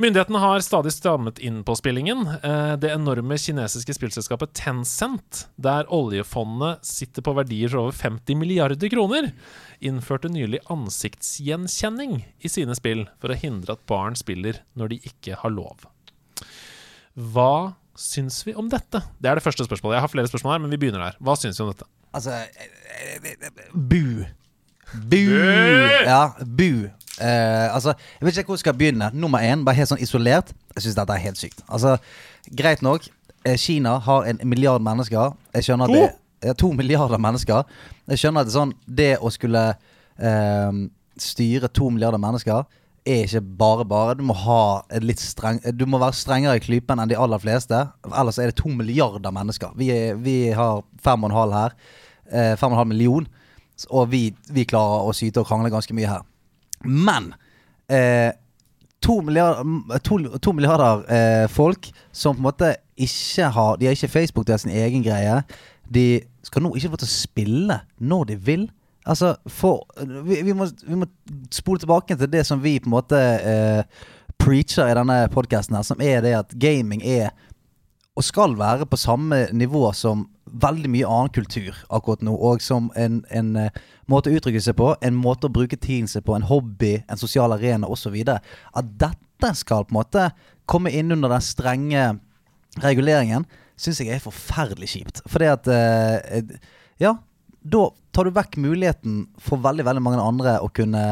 Myndighetene 0.00 0.40
har 0.44 0.62
stadig 0.62 0.92
strammet 0.94 1.42
inn 1.42 1.64
på 1.66 1.74
spillingen. 1.76 2.22
Eh, 2.38 2.76
Det 2.80 2.92
enorme 2.94 3.34
kinesiske 3.34 3.98
spillselskapet 3.98 4.54
Tencent, 4.54 5.48
der 5.58 5.90
oljefondet 5.90 6.86
sitter 6.86 7.26
på 7.26 7.34
verdier 7.34 7.68
for 7.68 7.88
over 7.88 7.92
50 7.92 8.38
milliarder 8.38 8.88
kroner, 8.88 9.32
innførte 9.82 10.30
nylig 10.30 10.62
ansiktsgjenkjenning 10.70 12.24
i 12.40 12.48
sine 12.48 12.74
spill 12.78 13.08
for 13.18 13.34
å 13.34 13.40
hindre 13.42 13.74
at 13.74 13.86
barn 13.90 14.14
spiller 14.14 14.62
når 14.78 14.94
de 14.94 15.00
ikke 15.10 15.36
har 15.42 15.50
lov. 15.50 15.84
Hva 17.18 17.74
syns 18.00 18.40
vi 18.46 18.54
om 18.56 18.68
dette? 18.72 19.02
Det 19.20 19.30
er 19.30 19.38
det 19.38 19.44
første 19.44 19.66
spørsmålet. 19.66 19.98
Jeg 19.98 20.04
har 20.06 20.12
flere 20.12 20.30
spørsmål 20.30 20.54
her, 20.54 20.62
men 20.64 20.72
vi 20.72 20.78
begynner 20.80 21.04
der. 21.04 21.18
Hva 21.20 21.36
syns 21.38 21.60
vi 21.60 21.66
om 21.66 21.72
dette? 21.72 21.88
Altså 22.16 22.40
Bu. 23.74 24.24
Bu! 25.10 25.20
Ja, 26.06 26.32
bu. 26.42 26.88
Uh, 27.20 27.74
altså, 27.74 27.92
jeg 28.20 28.26
vet 28.26 28.38
ikke 28.40 28.54
hvor 28.54 28.58
jeg 28.58 28.64
skal 28.64 28.74
begynne. 28.74 29.10
Nummer 29.14 29.44
én, 29.44 29.64
bare 29.66 29.78
helt 29.78 29.90
sånn 29.92 30.02
isolert. 30.02 30.54
Jeg 30.74 30.86
syns 30.86 30.96
dette 30.98 31.14
er 31.14 31.24
helt 31.26 31.40
sykt. 31.40 31.62
Altså, 31.68 31.98
Greit 32.56 32.80
nok, 32.82 33.04
eh, 33.44 33.58
Kina 33.60 33.98
har 34.00 34.26
en 34.26 34.40
milliard 34.48 34.82
mennesker. 34.82 35.36
Jeg 35.54 35.68
skjønner 35.68 35.90
at 35.90 35.94
det 35.94 36.08
ja, 36.48 36.54
To 36.56 36.72
milliarder 36.72 37.20
mennesker. 37.20 37.68
Jeg 38.08 38.22
skjønner 38.22 38.40
at 38.40 38.48
det 38.48 38.54
er 38.54 38.56
sånn 38.56 38.72
Det 38.88 39.10
å 39.20 39.30
skulle 39.30 39.64
uh, 39.76 40.78
styre 41.20 41.68
to 41.68 41.90
milliarder 41.92 42.22
mennesker 42.22 42.64
er 43.06 43.24
ikke 43.24 43.40
bare 43.58 43.84
bare. 43.88 44.14
Du 44.18 44.24
må 44.24 44.34
streng 45.16 45.60
Du 45.78 45.86
må 45.86 45.98
være 45.98 46.16
strengere 46.16 46.56
i 46.56 46.64
klypen 46.64 47.00
enn 47.00 47.10
de 47.10 47.18
aller 47.18 47.38
fleste. 47.38 47.86
Ellers 48.10 48.38
er 48.38 48.50
det 48.50 48.56
to 48.60 48.68
milliarder 48.68 49.30
mennesker. 49.30 49.72
Vi, 49.76 49.90
er, 49.90 50.14
vi 50.14 50.50
har 50.50 50.82
fem 51.02 51.24
og 51.24 51.30
en 51.30 51.36
halv 51.36 51.52
her. 51.52 51.76
Eh, 52.30 52.56
fem 52.56 52.70
og 52.70 52.76
en 52.76 52.82
halv 52.82 52.92
million. 52.92 53.26
Og 53.90 54.10
vi, 54.12 54.34
vi 54.52 54.66
klarer 54.68 55.08
å 55.08 55.14
syte 55.16 55.40
og 55.40 55.48
krangle 55.48 55.72
ganske 55.72 55.94
mye 55.96 56.10
her. 56.10 56.26
Men 56.84 57.32
eh, 57.88 58.32
to 59.00 59.20
milliarder, 59.24 59.98
to, 60.04 60.20
to 60.38 60.52
milliarder 60.52 61.04
eh, 61.08 61.46
folk 61.48 61.90
som 62.12 62.36
på 62.36 62.40
en 62.40 62.48
måte 62.50 62.74
ikke 63.00 63.48
har 63.48 63.78
De 63.80 63.86
har 63.88 63.96
ikke 63.96 64.12
Facebook, 64.12 64.46
de 64.46 64.52
har 64.52 64.60
sin 64.60 64.76
egen 64.76 65.02
greie. 65.02 65.40
De 65.88 66.20
skal 66.44 66.62
nå 66.62 66.74
ikke 66.76 66.92
få 66.92 67.00
til 67.00 67.08
å 67.08 67.14
spille 67.14 67.80
når 67.98 68.28
de 68.30 68.36
vil. 68.44 68.68
Altså, 69.10 69.34
for 69.50 69.86
Vi, 70.26 70.40
vi, 70.46 70.54
må, 70.54 70.68
vi 70.86 70.98
må 70.98 71.08
spole 71.50 71.82
tilbake 71.82 72.16
til 72.16 72.30
det 72.30 72.44
som 72.46 72.62
vi 72.62 72.78
på 72.78 72.86
en 72.90 72.94
måte 72.94 73.18
eh, 73.18 73.82
preacher 74.40 74.88
i 74.88 74.96
denne 74.96 75.24
podkasten 75.34 75.78
som 75.84 76.00
er 76.00 76.22
det 76.24 76.36
at 76.38 76.54
gaming 76.60 77.02
er 77.04 77.32
og 78.18 78.26
skal 78.26 78.56
være 78.58 78.86
på 78.90 78.98
samme 79.00 79.46
nivå 79.56 79.92
som 79.96 80.26
veldig 80.44 80.90
mye 80.90 81.08
annen 81.08 81.32
kultur 81.32 81.76
akkurat 81.94 82.24
nå. 82.26 82.34
Og 82.34 82.62
som 82.62 82.90
en, 82.98 83.20
en 83.30 83.54
eh, 83.56 83.78
måte 84.10 84.30
å 84.30 84.36
uttrykke 84.36 84.60
seg 84.60 84.76
på, 84.76 84.90
en 85.00 85.16
måte 85.16 85.48
å 85.48 85.54
bruke 85.54 85.78
tiden 85.78 86.10
sin 86.10 86.24
på, 86.26 86.34
en 86.36 86.46
hobby, 86.50 86.98
en 87.08 87.20
sosial 87.20 87.54
arena 87.54 87.88
osv. 87.88 88.16
At 88.26 88.90
dette 89.00 89.54
skal 89.56 89.86
på 89.86 89.94
en 89.94 90.00
måte 90.00 90.26
komme 90.68 90.92
inn 90.92 91.14
under 91.14 91.32
den 91.32 91.46
strenge 91.46 92.04
reguleringen, 92.82 93.46
syns 93.80 94.02
jeg 94.02 94.18
er 94.18 94.24
forferdelig 94.24 94.90
kjipt. 94.92 95.24
Fordi 95.30 95.50
at 95.54 95.70
eh, 95.72 96.54
Ja, 97.00 97.14
da 97.62 97.88
tar 98.14 98.26
du 98.26 98.34
vekk 98.34 98.56
muligheten 98.60 99.22
for 99.38 99.62
veldig, 99.62 99.84
veldig 99.86 100.02
mange 100.02 100.24
andre 100.24 100.58
å 100.64 100.70
kunne 100.74 101.04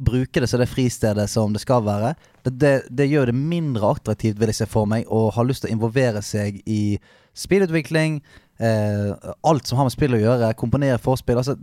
bruke 0.00 0.40
det 0.40 0.48
som 0.48 0.62
det 0.62 0.70
fristedet 0.70 1.26
som 1.30 1.52
det 1.52 1.62
skal 1.62 1.84
være. 1.84 2.14
Det, 2.44 2.54
det, 2.60 2.74
det 2.88 3.08
gjør 3.10 3.30
det 3.30 3.36
mindre 3.36 3.90
attraktivt, 3.94 4.38
vil 4.40 4.52
jeg 4.52 4.62
se 4.62 4.68
for 4.70 4.88
meg, 4.88 5.04
å 5.12 5.28
ha 5.34 5.44
lyst 5.44 5.64
til 5.64 5.70
å 5.70 5.76
involvere 5.76 6.22
seg 6.24 6.62
i 6.64 6.96
spillutvikling. 7.36 8.20
Eh, 8.60 9.12
alt 9.46 9.68
som 9.68 9.78
har 9.78 9.88
med 9.88 9.94
spill 9.94 10.16
å 10.16 10.22
gjøre. 10.22 10.54
Komponere 10.60 11.00
forspill. 11.00 11.40
Altså, 11.40 11.56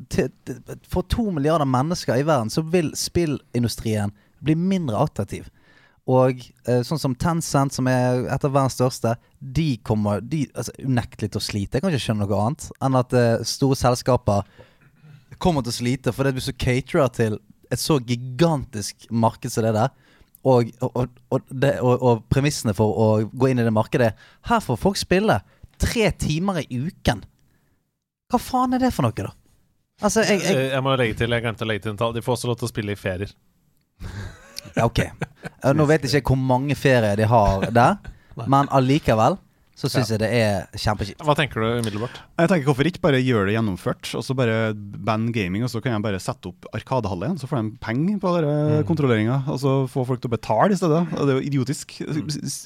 for 0.89 1.05
to 1.09 1.30
milliarder 1.34 1.69
mennesker 1.69 2.18
i 2.18 2.26
verden 2.26 2.53
så 2.53 2.64
vil 2.65 2.93
spillindustrien 2.97 4.14
bli 4.45 4.57
mindre 4.57 5.01
attraktiv. 5.01 5.49
Og 6.07 6.39
eh, 6.67 6.84
sånn 6.88 7.01
som 7.01 7.15
Tencent, 7.19 7.75
som 7.75 7.88
er 7.91 8.23
et 8.31 8.45
av 8.47 8.53
verdens 8.53 8.77
største, 8.77 9.17
de 9.39 9.73
kommer 9.84 10.21
de, 10.23 10.45
altså, 10.55 10.71
unektelig 10.79 11.34
til 11.34 11.41
å 11.41 11.43
slite. 11.43 11.77
Jeg 11.77 11.84
kan 11.84 11.91
ikke 11.91 12.05
skjønne 12.05 12.27
noe 12.27 12.43
annet 12.45 12.67
enn 12.88 12.99
at 12.99 13.15
eh, 13.17 13.43
store 13.47 13.75
selskaper 13.79 14.47
kommer 15.43 15.65
til 15.65 15.73
å 15.73 15.77
slite 15.77 16.13
For 16.15 16.31
hvis 16.34 16.47
du 16.49 16.55
caterer 16.55 17.11
til 17.13 17.35
et 17.67 17.81
så 17.81 17.97
gigantisk 17.99 19.09
marked 19.11 19.51
som 19.51 19.67
det 19.67 19.75
der. 19.75 19.91
Og, 20.47 20.69
og, 20.85 21.17
og, 21.34 21.49
det, 21.51 21.73
og, 21.84 22.23
premissene 22.31 22.71
for 22.77 22.93
å 22.95 23.07
gå 23.27 23.49
inn 23.49 23.59
i 23.59 23.65
det 23.65 23.73
markedet 23.73 24.11
Her 24.47 24.61
får 24.63 24.77
folk 24.79 24.99
spille 24.99 25.41
tre 25.81 26.07
timer 26.15 26.61
i 26.61 26.79
uken. 26.88 27.25
Hva 28.31 28.39
faen 28.39 28.77
er 28.77 28.85
det 28.85 28.93
for 28.95 29.07
noe, 29.07 29.17
da? 29.17 29.34
Altså, 29.97 30.23
jeg, 30.23 30.39
jeg, 30.45 30.69
Jeg 30.71 30.85
må 30.85 30.95
legge 30.95 31.17
til, 31.19 31.34
jeg 31.34 31.43
glemte 31.43 31.65
å 31.65 31.69
legge 31.69 31.84
til 31.84 31.93
en 31.93 31.99
tall. 31.99 32.15
De 32.15 32.23
får 32.23 32.38
også 32.38 32.49
lov 32.49 32.57
til 32.61 32.69
å 32.69 32.71
spille 32.71 32.95
i 32.95 32.99
ferier. 32.99 33.34
Ja, 34.77 34.85
ok. 34.85 35.03
Nå 35.75 35.89
vet 35.89 36.05
jeg 36.05 36.21
ikke 36.21 36.35
hvor 36.35 36.47
mange 36.53 36.77
ferier 36.77 37.17
de 37.19 37.27
har 37.29 37.67
der, 37.73 37.99
men 38.45 38.69
allikevel 38.69 39.39
så 39.77 39.89
syns 39.93 40.09
jeg 40.09 40.17
det 40.23 40.27
er 40.33 40.63
kjempekjipt. 40.73 41.21
Hva 41.21 41.35
tenker 41.37 41.61
du 41.61 41.67
umiddelbart? 41.83 42.15
Jeg 42.41 42.49
tenker 42.49 42.65
Hvorfor 42.65 42.87
ikke 42.89 43.01
bare 43.03 43.19
gjøre 43.21 43.45
det 43.45 43.53
gjennomført, 43.53 44.09
og 44.17 44.23
så 44.25 44.33
bare 44.37 44.71
ban 44.73 45.27
gaming, 45.35 45.61
og 45.67 45.69
så 45.69 45.81
kan 45.85 45.93
jeg 45.93 46.01
bare 46.01 46.21
sette 46.21 46.49
opp 46.49 46.65
Arkadehall 46.73 47.27
igjen. 47.27 47.37
så 47.37 47.49
får 47.49 47.61
de 47.61 47.77
penger 47.83 48.17
på 48.23 48.31
mm. 48.41 48.87
kontrolleringa, 48.89 49.37
og 49.53 49.61
så 49.61 49.75
får 49.93 50.09
folk 50.09 50.23
til 50.23 50.31
å 50.31 50.33
betale 50.33 50.73
i 50.73 50.79
stedet. 50.81 51.03
Og 51.13 51.29
det 51.29 51.35
er 51.35 51.37
jo 51.37 51.51
idiotisk. 51.51 51.93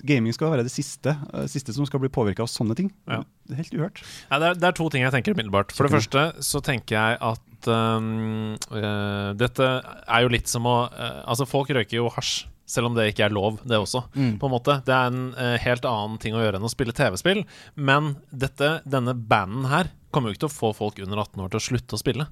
Gaming 0.07 0.37
skal 0.37 0.55
være 0.55 0.63
det 0.67 0.71
siste, 0.71 1.17
eh, 1.33 1.49
siste 1.51 1.75
som 1.75 1.89
skal 1.89 1.99
bli 1.99 2.13
påvirka 2.15 2.47
av 2.47 2.51
sånne 2.53 2.79
ting. 2.79 2.93
Ja. 3.11 3.25
Det 3.43 3.57
er 3.57 3.63
helt 3.65 3.75
uhørt. 3.75 4.03
Ja, 4.29 4.39
det, 4.39 4.53
er, 4.53 4.61
det 4.63 4.71
er 4.71 4.79
to 4.79 4.87
ting 4.93 5.03
jeg 5.03 5.11
tenker 5.17 5.35
umiddelbart. 5.35 5.75
For 5.75 5.89
det 5.89 5.97
første 5.99 6.29
så 6.47 6.63
tenker 6.63 6.95
jeg 6.95 7.19
at 7.19 7.43
um, 7.69 8.55
uh, 8.71 9.31
dette 9.37 9.67
er 9.67 10.23
jo 10.23 10.31
litt 10.33 10.49
som 10.51 10.65
å 10.69 10.75
uh, 10.87 11.21
Altså, 11.27 11.47
folk 11.49 11.69
røyker 11.73 11.99
jo 11.99 12.09
hasj 12.15 12.47
Selv 12.71 12.89
om 12.89 12.95
det 12.95 13.09
ikke 13.11 13.25
er 13.27 13.33
lov, 13.35 13.59
det 13.67 13.75
også. 13.75 14.05
På 14.39 14.47
en 14.47 14.53
måte 14.53 14.77
Det 14.87 14.93
er 14.95 15.09
en 15.11 15.31
uh, 15.35 15.57
helt 15.59 15.87
annen 15.87 16.21
ting 16.23 16.37
å 16.37 16.43
gjøre 16.43 16.61
enn 16.61 16.67
å 16.67 16.71
spille 16.71 16.95
TV-spill. 16.95 17.41
Men 17.75 18.13
dette, 18.31 18.77
denne 18.87 19.11
banden 19.13 19.67
her 19.67 19.91
kommer 20.11 20.31
jo 20.31 20.37
ikke 20.37 20.45
til 20.45 20.51
å 20.51 20.55
få 20.55 20.69
folk 20.77 21.01
under 21.03 21.19
18 21.19 21.43
år 21.43 21.51
til 21.51 21.59
å 21.59 21.65
slutte 21.65 21.97
å 21.97 21.99
spille. 21.99 22.27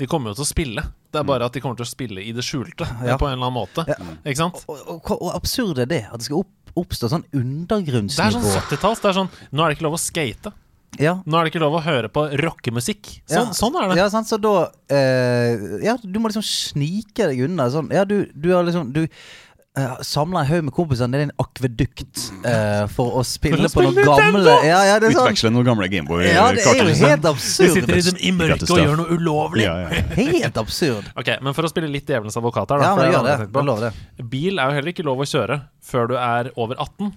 De 0.00 0.08
kommer 0.10 0.32
jo 0.32 0.40
til 0.40 0.46
å 0.46 0.50
spille. 0.50 0.84
Det 1.14 1.20
er 1.20 1.28
bare 1.28 1.46
at 1.46 1.54
de 1.54 1.62
kommer 1.62 1.78
til 1.78 1.86
å 1.86 1.90
spille 1.92 2.22
i 2.26 2.34
det 2.34 2.42
skjulte. 2.46 2.86
Ja. 3.06 3.18
På 3.20 3.28
en 3.28 3.36
eller 3.36 3.46
annen 3.46 3.58
måte. 3.58 3.86
Ja. 3.90 3.98
Ikke 4.24 4.40
sant? 4.40 4.62
Og, 4.66 4.82
og, 4.96 5.14
og 5.14 5.30
absurd 5.34 5.78
er 5.82 5.90
det? 5.90 6.02
At 6.10 6.22
det 6.22 6.28
skal 6.28 6.42
opp, 6.42 6.74
oppstå 6.82 7.10
sånn 7.12 7.26
undergrunnsnivå. 7.30 8.18
Det 8.18 8.26
er 8.26 8.34
sånn 8.34 8.66
70-talls. 8.66 9.04
Er 9.06 9.18
sånn 9.20 9.32
Nå 9.54 9.62
er 9.62 9.70
det 9.70 9.78
ikke 9.78 9.86
lov 9.86 9.98
å 9.98 10.02
skate. 10.02 10.54
Ja. 11.02 11.16
Nå 11.26 11.38
er 11.38 11.46
det 11.46 11.54
ikke 11.54 11.62
lov 11.64 11.78
å 11.78 11.84
høre 11.84 12.10
på 12.12 12.26
rockemusikk. 12.40 13.08
Sånn, 13.24 13.50
Ja, 13.50 13.56
sånn 13.56 13.78
er 13.80 13.88
det. 13.90 13.96
Ja, 14.02 14.10
sant, 14.12 14.30
så 14.30 14.38
da 14.40 14.68
eh, 14.92 15.80
Ja, 15.84 15.96
du 16.02 16.20
må 16.20 16.30
liksom 16.30 16.44
snike 16.46 17.30
deg 17.30 17.44
unna. 17.48 17.70
Sånn. 17.72 17.90
Ja, 17.94 18.04
du, 18.08 18.22
du 18.34 18.52
har 18.54 18.66
liksom 18.66 18.92
Du 18.94 19.04
uh, 19.04 19.96
samler 20.06 20.44
en 20.44 20.48
haug 20.48 20.66
med 20.68 20.74
kompisene 20.76 21.10
nede 21.12 21.26
i 21.26 21.28
en 21.28 21.34
akvedukt 21.42 22.22
uh, 22.44 22.84
for 22.94 23.18
å 23.18 23.24
spille 23.26 23.66
For 23.66 23.82
på 23.82 23.88
å 23.88 23.94
noen 23.94 24.20
gamle 24.22 24.54
Ja, 24.66 24.80
ja, 24.88 25.00
det 25.02 25.10
er 25.10 25.16
sånn. 25.16 25.26
Utveksle 25.26 25.52
noen 25.54 25.68
gamle 25.68 25.88
Ja, 26.28 26.46
det 26.54 26.62
er 26.62 26.78
jo 26.78 26.86
helt 26.86 27.26
absurd. 27.30 27.32
absurd. 27.32 27.74
sitter 27.78 27.98
i, 27.98 28.04
dem 28.08 28.20
i 28.20 28.32
mørket 28.38 28.70
og 28.70 28.82
gjør 28.84 29.02
noe 29.02 29.18
ulovlig. 29.18 29.66
Ja, 29.66 29.76
ja. 29.82 30.04
Helt 30.20 30.62
absurd. 30.62 31.10
Ok, 31.18 31.34
Men 31.42 31.56
for 31.56 31.66
å 31.66 31.72
spille 31.72 31.90
litt 31.90 32.08
djevelens 32.10 32.38
advokat 32.40 32.74
her, 32.74 32.84
da, 32.84 32.92
Ja, 32.92 33.02
det 33.02 33.10
gjør 33.10 33.28
det. 33.30 33.50
på. 33.52 33.76
Det. 33.84 33.92
Bil 34.30 34.62
er 34.62 34.70
jo 34.70 34.78
heller 34.78 34.94
ikke 34.94 35.06
lov 35.06 35.24
å 35.24 35.28
kjøre 35.28 35.60
før 35.84 36.10
du 36.12 36.16
er 36.20 36.54
over 36.54 36.78
18. 36.78 37.12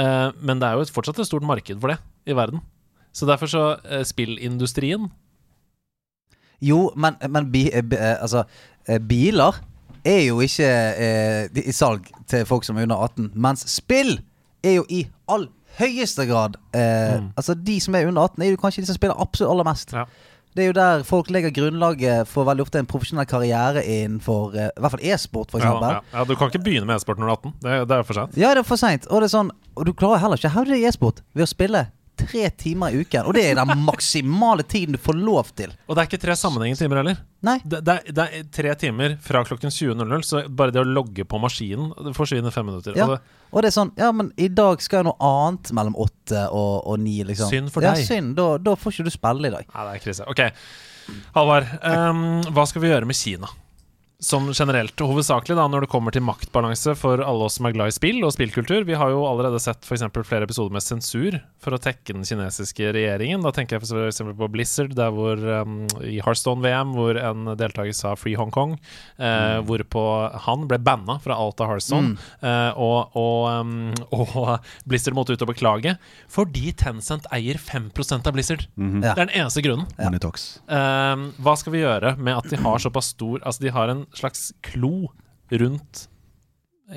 Uh, 0.00 0.30
men 0.40 0.60
det 0.60 0.68
er 0.68 0.78
jo 0.80 0.90
fortsatt 0.94 1.18
et 1.20 1.28
stort 1.28 1.46
marked 1.46 1.78
for 1.80 1.92
det 1.92 2.00
i 2.26 2.36
verden. 2.36 2.62
Så 3.12 3.26
derfor 3.26 3.46
så 3.50 3.62
eh, 3.90 4.04
Spillindustrien 4.06 5.08
Jo, 6.60 6.90
men, 6.96 7.16
men 7.32 7.48
bi, 7.52 7.70
eh, 7.72 7.82
bi- 7.82 7.96
eh, 7.96 8.16
altså, 8.22 8.44
eh, 8.88 8.98
biler 9.00 9.56
er 10.04 10.22
jo 10.26 10.40
ikke 10.44 10.68
eh, 10.96 11.62
i 11.66 11.72
salg 11.76 12.06
til 12.28 12.44
folk 12.48 12.64
som 12.64 12.76
er 12.80 12.86
under 12.88 12.96
18. 13.08 13.30
Mens 13.34 13.64
spill 13.68 14.18
er 14.64 14.78
jo 14.78 14.84
i 14.92 15.02
all 15.28 15.48
høyeste 15.80 16.24
grad 16.28 16.56
eh, 16.76 17.20
Altså 17.38 17.54
De 17.54 17.76
som 17.80 17.94
er 17.96 18.06
under 18.08 18.22
18, 18.28 18.42
er 18.44 18.50
jo 18.54 18.60
kanskje 18.60 18.82
de 18.84 18.90
som 18.90 18.96
spiller 18.98 19.16
absolutt 19.20 19.52
aller 19.54 19.68
mest. 19.70 19.92
Ja. 19.96 20.04
Det 20.56 20.64
er 20.64 20.66
jo 20.72 20.74
der 20.76 21.04
folk 21.06 21.28
legger 21.30 21.52
grunnlaget 21.54 22.26
for 22.28 22.44
veldig 22.48 22.64
ofte 22.66 22.80
en 22.82 22.88
profesjonell 22.90 23.28
karriere 23.30 23.84
innenfor 23.86 24.56
I 24.58 24.64
hvert 24.82 24.94
fall 24.96 25.04
e-sport, 25.06 25.52
for 25.52 25.62
ja, 25.62 25.70
ja, 25.78 26.00
ja, 26.12 26.24
Du 26.26 26.34
kan 26.34 26.50
ikke 26.50 26.58
begynne 26.66 26.88
med 26.88 26.96
e-sport 26.98 27.20
når 27.22 27.28
du 27.28 27.30
er 27.30 27.36
18. 27.36 27.52
Det, 27.62 27.76
det 27.92 27.96
er 28.00 28.08
for 28.08 28.18
sent. 28.18 28.36
Ja, 28.40 28.50
det 28.56 28.64
er 28.64 28.66
for 28.66 28.80
seint. 28.82 29.06
Og 29.08 29.22
det 29.22 29.28
er 29.30 29.34
sånn 29.36 29.52
Og 29.78 29.86
du 29.86 29.92
klarer 29.94 30.18
heller 30.24 30.40
ikke 30.40 30.50
å 30.50 30.56
hevde 30.58 30.74
deg 30.74 30.82
i 30.82 30.88
e-sport 30.90 31.22
ved 31.38 31.46
å 31.46 31.50
spille 31.52 31.84
tre 32.20 32.50
timer 32.62 32.94
i 32.94 33.02
uken. 33.02 33.26
Og 33.26 33.36
det 33.36 33.44
er 33.50 33.58
den 33.58 33.84
maksimale 33.86 34.64
tiden 34.66 34.96
du 34.96 35.00
får 35.02 35.18
lov 35.18 35.50
til. 35.58 35.72
Og 35.86 35.96
det 35.96 36.02
er 36.02 36.10
ikke 36.10 36.22
tre 36.22 36.36
sammenhengende 36.38 36.80
timer 36.80 37.00
heller. 37.02 37.20
Nei. 37.46 37.56
Det, 37.64 37.80
det, 37.86 37.96
er, 37.96 38.16
det 38.16 38.26
er 38.26 38.48
tre 38.52 38.74
timer 38.80 39.16
fra 39.24 39.42
klokken 39.48 39.72
20.00, 39.72 40.26
så 40.28 40.42
bare 40.48 40.74
det 40.74 40.82
å 40.82 40.88
logge 40.88 41.24
på 41.24 41.38
maskinen 41.40 41.94
Det 42.04 42.12
forsvinner 42.16 42.52
fem 42.52 42.68
minutter. 42.68 42.98
Ja. 42.98 43.06
Og 43.06 43.14
det, 43.16 43.46
Og 43.50 43.64
det 43.64 43.70
er 43.70 43.76
sånn 43.78 43.94
Ja, 43.96 44.10
men 44.12 44.28
i 44.36 44.50
dag 44.52 44.84
skal 44.84 45.00
jeg 45.00 45.08
noe 45.08 45.30
annet 45.30 45.72
mellom 45.76 45.96
åtte 46.04 46.44
og, 46.52 46.74
og 46.84 47.00
ni, 47.00 47.16
liksom. 47.24 47.48
Synd 47.52 47.72
for 47.72 47.86
deg. 47.86 48.02
Ja, 48.02 48.10
synd. 48.12 48.36
Da, 48.38 48.52
da 48.60 48.76
får 48.76 48.98
ikke 48.98 49.08
du 49.08 49.14
spille 49.14 49.48
i 49.48 49.54
dag. 49.56 49.72
Nei, 49.72 49.88
det 49.88 49.96
er 49.96 50.04
krise. 50.04 50.28
Ok, 50.30 50.44
Halvard. 51.34 51.72
Um, 51.82 52.22
hva 52.54 52.68
skal 52.68 52.84
vi 52.84 52.92
gjøre 52.92 53.08
med 53.08 53.18
Kina? 53.18 53.48
Som 54.20 54.50
generelt, 54.52 54.92
og 55.00 55.14
hovedsakelig 55.14 55.56
da 55.56 55.64
når 55.70 55.86
det 55.86 55.90
kommer 55.92 56.12
til 56.12 56.24
maktbalanse 56.26 56.92
for 56.98 57.22
alle 57.24 57.46
oss 57.46 57.56
som 57.56 57.68
er 57.68 57.72
glad 57.72 57.88
i 57.88 57.94
spill 57.96 58.20
og 58.26 58.34
spillkultur. 58.34 58.84
Vi 58.84 58.98
har 59.00 59.12
jo 59.14 59.22
allerede 59.24 59.60
sett 59.62 59.86
for 59.86 59.96
eksempel 59.96 60.26
flere 60.28 60.44
episoder 60.44 60.74
med 60.76 60.84
sensur 60.84 61.38
for 61.60 61.76
å 61.76 61.80
tekke 61.80 62.12
den 62.12 62.26
kinesiske 62.28 62.92
regjeringen. 62.96 63.40
Da 63.44 63.52
tenker 63.56 63.78
jeg 63.78 63.86
for 63.86 64.08
eksempel 64.10 64.36
på 64.36 64.50
Blizzard, 64.52 64.92
der 64.98 65.14
hvor 65.16 65.40
um, 65.40 65.82
i 66.04 66.18
Hearthstone-VM, 66.20 66.92
hvor 66.96 67.16
en 67.20 67.54
deltaker 67.60 67.96
sa 67.96 68.12
'Free 68.12 68.36
Hong 68.36 68.52
Kong', 68.52 68.76
eh, 69.16 69.58
hvorpå 69.64 70.04
han 70.46 70.68
ble 70.68 70.80
banna 70.84 71.16
fra 71.24 71.38
alt 71.40 71.60
av 71.64 71.72
Hearthstone. 71.72 72.16
Eh, 72.44 72.70
og, 72.76 73.16
og, 73.16 73.48
um, 73.48 73.90
og 74.20 74.68
Blizzard 74.84 75.16
måtte 75.16 75.32
ut 75.32 75.46
og 75.46 75.52
beklage 75.54 75.96
fordi 76.30 76.74
Tencent 76.76 77.26
eier 77.32 77.56
5 77.56 77.90
av 78.20 78.32
Blizzard. 78.36 78.66
Ja. 78.76 79.00
Det 79.00 79.16
er 79.16 79.24
den 79.24 79.34
eneste 79.42 79.64
grunnen. 79.64 79.88
Ja. 79.96 80.12
talks. 80.20 80.60
Ehm, 80.68 81.30
hva 81.40 81.56
skal 81.58 81.74
vi 81.74 81.82
gjøre 81.82 82.14
med 82.20 82.36
at 82.36 82.50
de 82.52 82.60
har 82.60 82.78
såpass 82.82 83.12
stor 83.14 83.40
Altså, 83.40 83.62
de 83.64 83.72
har 83.72 83.88
en 83.88 84.04
slags 84.14 84.52
klo 84.62 85.08
rundt 85.50 86.08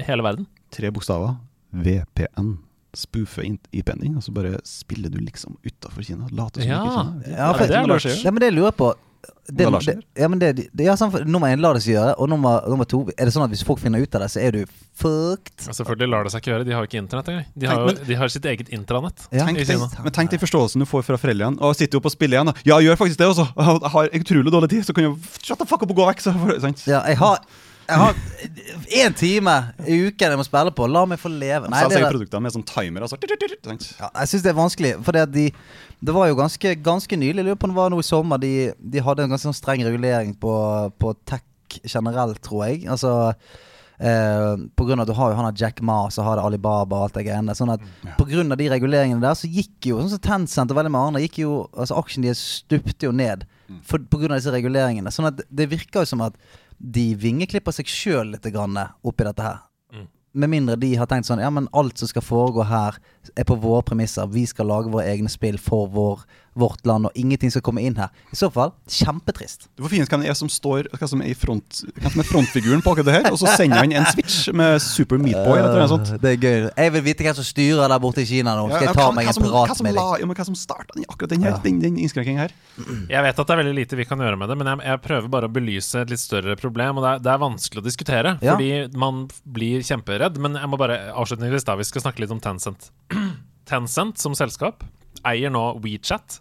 hele 0.08 0.24
verden. 0.26 0.48
Tre 0.74 0.90
bokstaver. 0.92 1.36
VPN. 1.74 2.56
Spoofe 2.94 3.42
IP-ending, 3.74 4.16
og 4.18 4.22
så 4.24 4.32
bare 4.36 4.60
spiller 4.70 5.10
du 5.10 5.18
liksom 5.18 5.56
utafor 5.66 6.04
Kina. 6.06 6.28
Later 6.32 6.62
som 6.62 6.70
Ja. 6.70 6.82
ikke 6.84 6.94
Kina. 6.94 7.22
Ja, 7.26 7.48
Ja, 7.48 7.54
det 7.54 7.76
er 7.76 7.88
det, 7.88 8.02
gjøre. 8.04 8.24
ja, 8.24 8.32
men 8.32 8.40
det 8.42 8.48
jeg 8.48 8.54
på 8.78 8.94
det, 9.48 9.66
Det 9.86 9.94
ja, 10.20 10.28
men 10.32 10.40
det, 10.40 10.50
det, 10.74 10.84
ja, 10.86 10.94
sånn, 11.00 11.12
for- 11.12 11.26
Nummer 11.28 11.48
én 11.52 11.60
lar 11.62 11.74
det 11.76 11.84
seg 11.84 11.94
gjøre, 11.96 12.14
og 12.18 12.30
nummer, 12.32 12.62
nummer 12.70 12.86
to 12.88 13.02
Er 13.18 13.26
det 13.28 13.34
sånn 13.36 13.44
at 13.44 13.52
hvis 13.52 13.64
folk 13.68 13.80
finner 13.80 14.00
ut 14.04 14.16
av 14.16 14.22
det, 14.24 14.30
så 14.32 14.40
er 14.42 14.52
du 14.56 14.62
fucked? 14.96 15.66
Ja, 15.68 15.74
Selvfølgelig 15.76 16.10
lar 16.14 16.24
det 16.24 16.32
seg 16.34 16.42
ikke 16.44 16.52
gjøre. 16.54 16.66
De 16.68 16.72
har 16.76 16.84
jo 16.86 16.90
ikke 16.92 17.02
internett 17.02 17.30
engang. 17.34 17.46
De 17.56 17.68
har, 17.68 17.80
jo, 17.82 17.86
men- 17.92 18.08
de 18.08 18.16
har 18.20 18.28
sitt 18.34 18.46
eget 18.46 18.70
intranett. 18.70 19.28
Ja. 19.32 19.46
Tenk 19.46 19.58
tenk, 19.68 20.04
men 20.04 20.12
tenk 20.16 20.30
den 20.32 20.40
forståelsen 20.40 20.80
du 20.80 20.86
får 20.90 21.04
fra 21.08 21.18
foreldrene. 21.18 21.60
Og 21.62 21.76
sitter 21.76 21.98
jo 22.00 22.04
på 22.04 22.12
spillet 22.14 22.38
igjen. 22.40 22.52
da. 22.52 22.54
Ja, 22.66 22.80
gjør 22.80 22.96
faktisk 23.00 23.18
det 23.18 23.28
også. 23.28 23.48
Jeg 23.58 23.92
har 23.96 24.10
utrolig 24.22 24.52
dårlig 24.52 24.70
tid, 24.70 24.84
så 24.88 24.94
kan 24.96 25.04
jeg 25.04 25.16
shut 25.44 25.60
the 25.60 25.66
fuck 25.66 25.84
up 25.84 25.92
og 25.92 25.98
gå 25.98 26.08
vekk. 26.12 26.22
Så? 26.24 26.34
Ja, 26.88 27.04
jeg 27.08 27.18
har 27.18 27.40
Jeg 27.94 28.02
har 28.02 28.16
én 29.04 29.16
time 29.18 29.54
i 29.86 29.98
uken 30.08 30.34
jeg 30.34 30.40
må 30.40 30.46
spille 30.48 30.74
på. 30.76 30.88
La 30.90 31.04
meg 31.10 31.22
få 31.22 31.32
leve. 31.32 31.70
Nei, 31.72 31.82
så 31.84 31.92
det 31.92 32.00
seg 32.00 32.08
er, 32.08 32.14
produktene 32.14 32.46
med 32.46 32.56
sånn 32.56 32.66
timer. 32.68 33.06
Altså. 33.06 33.20
Ja, 33.22 34.10
jeg 34.10 34.32
syns 34.32 34.46
det 34.46 34.52
er 34.52 34.58
vanskelig. 34.58 34.94
For 35.06 35.20
de, 35.38 35.50
det 36.04 36.16
var 36.16 36.30
jo 36.30 36.40
ganske, 36.40 36.76
ganske 36.84 37.20
nylig, 37.20 37.40
jeg 37.42 37.50
lurer 37.50 37.60
på 37.60 37.70
om 37.70 37.76
det 37.76 37.80
var 37.80 37.94
noe 37.94 38.04
i 38.04 38.08
sommer, 38.08 38.42
de, 38.42 38.72
de 38.78 39.04
hadde 39.04 39.26
en 39.26 39.36
ganske 39.36 39.48
sånn 39.48 39.58
streng 39.58 39.86
regulering 39.88 40.34
på, 40.40 40.56
på 41.00 41.14
tech 41.30 41.46
generelt, 41.90 42.42
tror 42.44 42.66
jeg. 42.68 42.84
Altså 42.92 43.14
eh, 43.98 44.66
På 44.78 44.86
grunn 44.88 45.00
av 45.02 45.08
at 45.08 45.12
du 45.14 45.18
har 45.18 45.32
jo 45.32 45.38
han 45.40 45.48
der 45.50 45.64
Jack 45.64 45.82
Ma, 45.86 46.04
så 46.14 46.26
har 46.26 46.38
det 46.38 46.46
Alibaba 46.46 47.00
og 47.00 47.08
alt 47.08 47.18
det 47.18 47.26
greiene. 47.30 47.56
Sånn 47.58 47.74
at 47.74 47.86
på 48.20 48.28
grunn 48.30 48.52
av 48.54 48.60
de 48.60 48.70
reguleringene 48.74 49.24
der, 49.24 49.38
så 49.38 49.50
gikk 49.50 49.90
jo 49.90 50.02
sånn 50.02 50.16
som 50.16 50.24
Tencent 50.24 50.74
og 50.74 50.82
veldig 50.82 50.94
mange 50.94 51.14
andre 51.14 51.24
gikk 51.26 51.44
jo 51.44 51.56
Altså 51.72 51.98
aksjen 52.00 52.26
deres 52.26 52.42
stupte 52.60 53.08
jo 53.08 53.16
ned 53.16 53.48
for, 53.88 53.98
på 53.98 54.20
grunn 54.22 54.36
av 54.36 54.42
disse 54.42 54.54
reguleringene. 54.54 55.12
Sånn 55.14 55.32
at 55.32 55.42
det 55.50 55.72
virker 55.72 56.04
jo 56.04 56.12
som 56.14 56.22
at 56.26 56.38
de 56.78 57.14
vingeklipper 57.20 57.76
seg 57.76 57.90
sjøl 57.90 58.34
litt 58.34 58.48
grann 58.54 58.78
oppi 59.04 59.28
dette 59.28 59.46
her. 59.46 59.62
Med 60.34 60.50
mindre 60.50 60.76
de 60.82 60.96
har 60.98 61.06
tenkt 61.06 61.28
sånn 61.28 61.42
Ja, 61.44 61.52
men 61.54 61.68
alt 61.78 62.00
som 62.02 62.10
skal 62.10 62.26
foregå 62.26 62.66
her, 62.66 62.98
er 63.38 63.44
på 63.48 63.56
våre 63.62 63.84
premisser. 63.88 64.28
Vi 64.32 64.46
skal 64.50 64.68
lage 64.68 64.92
våre 64.94 65.06
egne 65.12 65.30
spill 65.32 65.58
for 65.58 65.88
vår, 65.94 66.24
vårt 66.60 66.84
land, 66.86 67.08
og 67.10 67.16
ingenting 67.18 67.50
skal 67.50 67.64
komme 67.66 67.82
inn 67.82 67.96
her. 67.98 68.12
I 68.32 68.38
så 68.38 68.50
fall 68.54 68.74
kjempetrist. 68.86 69.68
Ut 69.82 69.90
hvem 69.90 70.22
det 70.22 70.30
er 70.30 70.36
som 70.38 70.50
står 70.52 70.86
Hva 70.94 71.08
som 71.10 71.22
er, 71.24 71.32
i 71.32 71.34
front, 71.38 71.80
Hva 71.98 72.12
som 72.14 72.22
er 72.22 72.28
frontfiguren 72.30 72.84
på 72.86 72.92
akkurat 72.94 73.08
det 73.10 73.16
her, 73.16 73.30
og 73.34 73.40
så 73.42 73.50
sender 73.58 73.82
han 73.82 73.92
en 73.98 74.06
switch 74.12 74.52
med 74.54 74.78
Super 74.84 75.18
Meatboy 75.22 75.58
eller 75.58 75.80
noe 75.80 75.88
sånt. 75.90 76.12
Øh, 76.14 76.20
Det 76.22 76.34
er 76.36 76.38
gøy. 76.44 76.70
Jeg 76.78 76.94
vil 76.94 77.06
vite 77.08 77.26
hvem 77.26 77.38
som 77.40 77.48
styrer 77.48 77.90
der 77.90 78.00
borte 78.04 78.22
i 78.22 78.28
Kina 78.30 78.54
nå. 78.60 78.68
Skal 78.70 78.88
jeg 78.90 78.96
ta 79.00 79.08
meg 79.18 79.32
en 79.32 79.40
piratmelding? 79.48 80.20
ja, 80.22 80.26
men 80.30 80.36
Hva 80.38 80.46
som 80.52 80.56
starta 80.60 81.00
akkurat 81.10 81.30
den 81.34 81.44
her, 81.48 81.56
Ja. 81.56 81.62
den, 81.64 81.80
den 81.82 81.98
innskrenkingen 81.98 82.40
her? 82.44 82.54
Jeg 83.10 83.24
vet 83.26 83.40
at 83.40 83.48
det 83.48 83.54
er 83.58 83.62
veldig 83.64 83.76
lite 83.80 83.98
vi 83.98 84.06
kan 84.06 84.20
gjøre 84.22 84.38
med 84.38 84.50
det, 84.50 84.58
men 84.58 84.68
jeg, 84.68 84.86
jeg 84.92 85.02
prøver 85.08 85.30
bare 85.30 85.50
å 85.50 85.54
belyse 85.54 86.02
et 86.06 86.10
litt 86.14 86.20
større 86.22 86.56
problem. 86.60 86.98
Og 87.02 87.04
det 87.04 87.12
er, 87.16 87.20
det 87.26 87.32
er 87.34 87.42
vanskelig 87.42 87.82
å 87.82 87.86
diskutere, 87.90 88.38
Ja. 88.46 88.54
fordi 88.56 88.96
man 88.98 89.28
blir 89.46 89.82
kjemperedd. 89.82 90.38
Men 90.38 90.54
jeg 90.62 90.70
må 90.70 90.78
bare 90.78 91.00
avslutningsvis 91.18 91.66
da, 91.66 91.76
vi 91.76 91.84
skal 91.90 92.02
snakke 92.06 92.20
litt 92.22 92.32
om 92.32 92.40
Tencent. 92.44 92.92
Tencent 93.70 94.20
som 94.20 94.36
selskap 94.36 94.84
eier 95.28 95.52
nå 95.54 95.62
WeChat. 95.84 96.40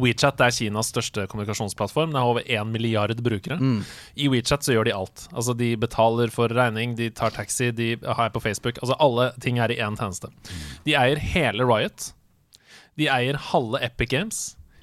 WeChat 0.00 0.40
er 0.40 0.52
Kinas 0.56 0.88
største 0.92 1.26
kommunikasjonsplattform. 1.28 2.12
Det 2.14 2.20
har 2.20 2.30
over 2.30 2.46
1 2.46 2.70
milliard 2.72 3.18
brukere. 3.24 3.58
I 4.16 4.28
WeChat 4.32 4.64
så 4.64 4.76
gjør 4.76 4.88
de 4.88 4.94
alt. 4.96 5.26
Altså 5.32 5.54
De 5.56 5.74
betaler 5.76 6.32
for 6.32 6.48
regning, 6.48 6.94
de 6.96 7.10
tar 7.10 7.34
taxi, 7.34 7.70
de 7.76 7.92
er 8.00 8.32
på 8.32 8.40
Facebook. 8.40 8.80
Altså 8.80 8.96
Alle 9.00 9.30
ting 9.40 9.60
er 9.60 9.72
i 9.72 9.80
én 9.80 9.96
tjeneste. 10.00 10.32
De 10.86 10.96
eier 10.96 11.20
hele 11.20 11.64
Riot. 11.68 12.12
De 12.96 13.08
eier 13.08 13.36
halve 13.50 13.80
Epic 13.84 14.12
Games. 14.12 14.40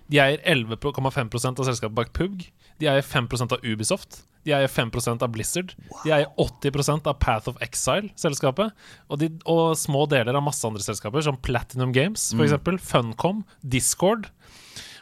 De 0.10 0.22
eier 0.22 0.42
11,5% 0.46 1.60
av 1.60 1.66
selskapet 1.70 1.96
bak 1.98 2.14
PUG. 2.14 2.50
De 2.80 2.88
eier 2.88 3.02
5% 3.04 3.52
av 3.56 3.60
Ubisoft. 3.64 4.22
De 4.48 4.54
eier 4.56 4.68
5% 4.72 5.22
av 5.26 5.32
Blizzard. 5.34 5.74
De 6.06 6.12
eier 6.16 6.30
80% 6.40 7.08
av 7.12 7.18
Path 7.20 7.50
of 7.52 7.58
Exile-selskapet. 7.62 8.72
Og, 9.10 9.20
de- 9.20 9.32
og 9.46 9.76
små 9.78 10.06
deler 10.10 10.34
av 10.36 10.44
masse 10.46 10.64
andre 10.66 10.82
selskaper, 10.82 11.22
som 11.22 11.38
Platinum 11.38 11.92
Games, 11.92 12.30
for 12.34 12.46
eksempel, 12.48 12.80
Funcom, 12.80 13.44
Discord. 13.68 14.30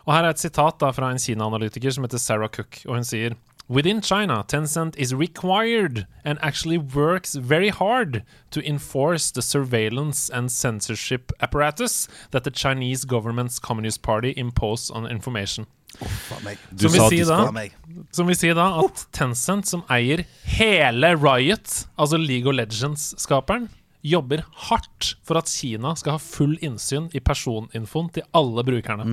Og 0.07 0.13
her 0.15 0.23
er 0.23 0.29
et 0.33 0.39
sitat 0.41 0.79
da 0.79 0.89
fra 0.95 1.11
en 1.11 1.19
Kina-analytiker 1.21 1.91
som 1.93 2.03
heter 2.07 2.17
Sarah 2.23 2.49
Cook, 2.49 2.81
og 2.87 2.95
hun 2.95 3.03
sier 3.07 3.35
Within 3.69 4.01
China, 4.01 4.43
Tencent 4.47 4.95
is 4.95 5.13
required 5.13 6.07
and 6.23 6.39
actually 6.41 6.77
works 6.77 7.35
very 7.35 7.67
hard 7.67 8.23
to 8.51 8.61
enforce 8.65 9.29
the 9.29 9.41
surveillance 9.41 10.29
and 10.29 10.49
censorship 10.49 11.33
apparatus 11.41 12.07
that 12.31 12.45
the 12.45 12.49
Chinese 12.51 13.03
government's 13.03 13.59
Communist 13.59 14.01
Party 14.01 14.33
impose 14.37 14.89
on 14.89 15.05
information. 15.05 15.67
Som 15.99 16.93
vil 16.93 17.01
sier 17.09 17.09
si 17.09 17.23
da, 17.25 17.65
som 18.13 18.29
vil 18.29 18.37
si 18.37 18.51
da 18.53 18.67
at 18.83 19.07
Tencent, 19.15 19.69
som 19.69 19.83
eier 19.93 20.23
hele 20.57 21.15
Riot, 21.17 21.87
altså 21.97 22.19
League 22.21 22.49
of 22.49 22.57
Legends-skaperen, 22.57 23.67
jobber 24.05 24.43
hardt 24.69 25.15
for 25.25 25.39
at 25.39 25.49
Kina 25.51 25.95
skal 25.97 26.15
ha 26.15 26.21
full 26.21 26.55
innsyn 26.63 27.09
i 27.17 27.21
personinfoen 27.23 28.11
til 28.13 28.27
alle 28.37 28.63
brukerne. 28.67 29.07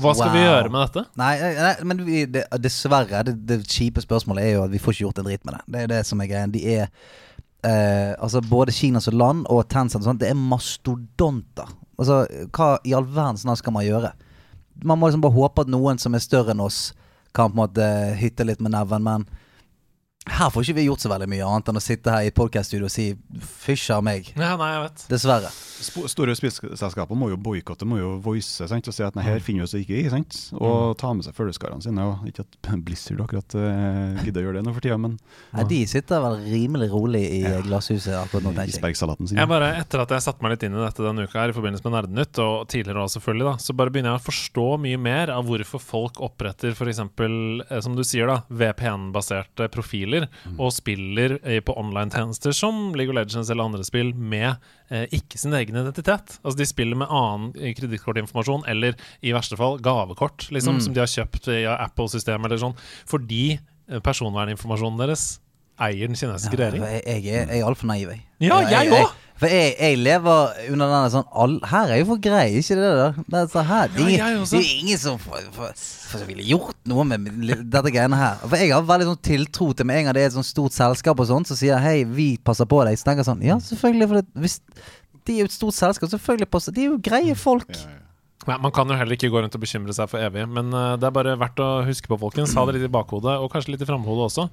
Hva 0.00 0.14
skal 0.16 0.32
vi 0.32 0.44
gjøre 0.44 0.70
med 0.72 0.86
dette? 0.86 1.04
Nei, 1.20 1.32
nei, 1.42 1.50
nei, 1.58 1.72
men 1.90 2.04
vi, 2.06 2.22
det, 2.30 2.46
dessverre. 2.62 3.24
Det, 3.26 3.34
det 3.48 3.58
kjipe 3.68 4.02
spørsmålet 4.02 4.46
er 4.46 4.54
jo 4.54 4.62
at 4.64 4.72
vi 4.72 4.80
får 4.80 4.96
ikke 4.96 5.04
gjort 5.04 5.20
en 5.20 5.28
drit 5.28 5.44
med 5.44 5.58
det. 5.58 5.62
Det 5.66 5.82
er 5.82 5.92
det 5.92 6.00
som 6.08 6.22
er 6.22 6.30
greien. 6.30 6.54
De 6.54 6.62
er 6.78 6.86
eh, 6.86 8.14
Altså 8.16 8.40
både 8.46 8.72
Kina 8.74 9.02
som 9.04 9.18
land 9.18 9.44
og 9.52 9.66
Tencent 9.68 10.00
og 10.00 10.08
sånt, 10.08 10.22
det 10.22 10.30
er 10.32 10.38
mastodonter. 10.38 11.68
Altså, 12.00 12.22
hva 12.56 12.72
i 12.88 12.94
all 12.96 13.04
verdens 13.04 13.44
navn 13.44 13.60
skal 13.60 13.76
man 13.76 13.84
gjøre? 13.84 14.14
Man 14.82 14.98
må 14.98 15.08
liksom 15.08 15.24
bare 15.24 15.36
håpe 15.36 15.64
at 15.64 15.70
noen 15.72 16.00
som 16.00 16.14
er 16.16 16.24
større 16.24 16.54
enn 16.54 16.64
oss, 16.64 16.92
kan 17.36 17.50
på 17.50 17.58
en 17.58 17.62
måte 17.62 17.86
hytte 18.18 18.46
litt 18.46 18.62
med 18.64 18.74
neven, 18.74 19.04
men 19.06 19.26
her 20.28 20.50
får 20.52 20.66
ikke 20.66 20.76
vi 20.76 20.84
gjort 20.84 21.00
så 21.00 21.08
veldig 21.08 21.26
mye 21.32 21.46
annet 21.48 21.70
enn 21.72 21.78
å 21.80 21.82
sitte 21.82 22.12
her 22.12 22.26
i 22.28 22.32
podcaststudio 22.36 22.84
og 22.90 22.92
si 22.92 23.14
'fysj 23.40 23.86
av 23.96 24.02
meg'. 24.04 24.28
Ja, 24.36 24.52
nei, 24.60 24.68
jeg 24.74 24.82
vet. 24.84 25.04
Dessverre. 25.08 25.48
Sp- 25.80 26.04
Store 26.12 26.34
spillselskaper 26.36 27.16
må 27.16 27.30
jo 27.30 27.38
boikotte, 27.40 27.86
må 27.88 27.96
jo 27.96 28.10
voice 28.20 28.66
sant, 28.68 28.84
og 28.86 28.92
si 28.92 29.02
at 29.02 29.16
nei, 29.16 29.24
her 29.24 29.40
finner 29.40 29.64
vi 29.64 29.68
oss 29.68 29.74
ikke 29.78 29.96
i. 29.96 30.10
sant? 30.12 30.36
Og 30.60 30.92
ta 31.00 31.14
med 31.16 31.24
seg 31.24 31.32
følgeskarene 31.34 31.80
sine. 31.82 32.04
Og 32.04 32.26
ikke 32.28 32.44
at 32.44 32.58
Blizzard 32.84 33.22
akkurat 33.24 33.56
uh, 33.56 34.20
gidder 34.20 34.42
å 34.42 34.44
gjøre 34.50 34.60
det 34.60 34.66
nå 34.68 34.74
for 34.76 34.84
tida, 34.84 34.98
men 35.00 35.16
Nei, 35.56 35.64
de 35.72 35.80
sitter 35.88 36.20
vel 36.20 36.36
rimelig 36.44 36.90
rolig 36.92 37.24
i 37.38 37.40
glasshuset 37.64 38.12
akkurat 38.20 38.44
nå, 38.44 38.52
tenker 38.52 38.76
jeg. 38.76 39.32
Jeg 39.40 39.48
bare, 39.48 39.72
Etter 39.80 40.04
at 40.04 40.12
jeg 40.18 40.26
satte 40.28 40.44
meg 40.44 40.52
litt 40.52 40.68
inn 40.68 40.76
i 40.76 40.84
dette 40.84 41.00
denne 41.06 41.24
uka 41.24 41.40
her 41.40 41.54
i 41.54 41.56
forbindelse 41.56 41.86
med 41.88 41.96
Nerdenytt, 41.96 42.38
og 42.44 42.68
tidligere 42.68 43.06
også 43.06 43.16
selvfølgelig, 43.22 43.48
da, 43.48 43.56
så 43.64 43.72
bare 43.80 43.90
begynner 43.94 44.12
jeg 44.12 44.20
å 44.20 44.28
forstå 44.28 44.68
mye 44.84 45.00
mer 45.00 45.32
av 45.32 45.48
hvorfor 45.48 45.80
folk 45.80 46.20
oppretter 46.20 46.76
f.eks., 46.76 47.00
eh, 47.00 47.80
som 47.80 47.96
du 47.96 48.04
sier, 48.04 48.28
da, 48.28 48.42
VPN-baserte 48.52 49.70
profiler, 49.72 50.09
og 50.58 50.72
spiller 50.74 51.38
eh, 51.42 51.60
på 51.64 51.74
online-tjenester 51.78 52.54
som 52.56 52.94
League 52.98 53.12
of 53.12 53.18
Legends 53.18 53.50
eller 53.50 53.68
andre 53.68 53.84
spill 53.86 54.12
med 54.14 54.54
eh, 54.88 55.06
ikke 55.16 55.40
sin 55.40 55.54
egen 55.56 55.76
identitet. 55.76 56.38
Altså 56.42 56.58
De 56.58 56.68
spiller 56.68 56.98
med 57.00 57.10
annen 57.10 57.52
eh, 57.58 57.74
kredittkortinformasjon, 57.78 58.66
eller 58.70 58.98
i 59.22 59.34
verste 59.36 59.58
fall 59.60 59.80
gavekort, 59.84 60.48
liksom, 60.54 60.80
som 60.80 60.96
de 60.96 61.02
har 61.02 61.10
kjøpt 61.10 61.50
via 61.50 61.76
Apple-systemet 61.86 62.50
eller 62.50 62.64
sånn, 62.64 62.80
fordi 63.08 63.58
personverninformasjonen 64.06 65.00
deres 65.00 65.40
eier 65.86 66.06
den 66.10 66.16
kinesiske 66.18 66.54
Ja, 66.56 66.68
regjering. 66.68 66.84
jeg, 66.84 67.02
jeg, 67.24 67.34
er- 67.40 67.50
jeg 67.54 67.60
er 67.64 67.66
altfor 67.70 67.86
naiv, 67.90 68.08
jeg. 68.14 68.22
Ja, 68.46 68.60
jeg 68.68 68.92
òg! 69.00 69.10
For 69.40 69.48
jeg, 69.48 69.70
jeg 69.80 69.96
lever 69.96 70.50
under 70.74 70.90
denne 70.92 71.08
sånn 71.14 71.22
all, 71.32 71.54
Her 71.64 71.88
er 71.94 72.00
jo 72.02 72.08
for 72.10 72.20
grei, 72.20 72.58
ikke 72.60 72.76
det 72.76 72.88
der? 72.98 73.14
Det 73.24 73.38
er, 73.38 73.46
så 73.48 73.62
her, 73.64 73.86
det, 73.94 74.02
Ja, 74.12 74.26
det 74.36 74.50
er 74.52 74.58
jo 74.60 74.82
ingen 74.84 74.98
som 75.00 75.16
for, 75.22 75.46
for, 75.56 75.70
for 76.10 76.26
ville 76.28 76.44
gjort 76.44 76.76
noe 76.92 77.06
med 77.08 77.24
dette 77.72 77.92
greiene 77.94 78.18
her. 78.20 78.36
For 78.44 78.60
jeg 78.60 78.74
har 78.74 78.84
veldig 78.84 79.06
sånn 79.08 79.22
tiltro 79.24 79.70
til 79.72 79.88
med 79.88 80.02
en 80.02 80.10
gang 80.10 80.18
det 80.18 80.26
er 80.26 80.28
et 80.28 80.36
sånt 80.36 80.44
stort 80.50 80.76
selskap 80.76 81.22
og 81.24 81.30
sånt, 81.32 81.48
som 81.48 81.56
sier 81.56 81.80
hei, 81.80 82.02
vi 82.04 82.34
passer 82.44 82.68
på 82.68 82.82
deg. 82.84 83.00
Så 83.00 83.08
tenker 83.08 83.24
jeg 83.24 83.30
sånn, 83.30 83.40
ja, 83.48 83.56
selvfølgelig. 83.70 84.10
For 84.12 84.20
det, 84.20 84.26
hvis 84.44 84.58
de 85.24 85.38
er 85.38 85.40
jo 85.46 85.48
et 85.48 85.56
stort 85.56 85.78
selskap, 85.80 86.12
selvfølgelig 86.12 86.50
passer 86.52 86.76
De 86.76 86.84
er 86.84 86.92
jo 86.92 87.00
greie 87.08 87.34
folk. 87.40 87.72
Nei, 88.44 88.56
Man 88.60 88.72
kan 88.76 88.88
jo 88.92 89.00
heller 89.00 89.16
ikke 89.16 89.28
gå 89.32 89.40
rundt 89.40 89.56
og 89.56 89.64
bekymre 89.64 89.96
seg 89.96 90.08
for 90.12 90.20
evig, 90.20 90.44
men 90.52 90.68
eh, 90.76 90.94
det 91.00 91.08
er 91.08 91.16
bare 91.16 91.38
verdt 91.40 91.64
å 91.64 91.72
huske 91.88 92.12
på, 92.12 92.20
folkens. 92.20 92.52
Ha 92.60 92.68
det 92.68 92.76
litt 92.76 92.88
i 92.88 92.92
bakhodet, 92.92 93.40
og 93.40 93.48
kanskje 93.52 93.72
litt 93.78 93.84
i 93.84 93.88
framhodet 93.88 94.28
også. 94.30 94.50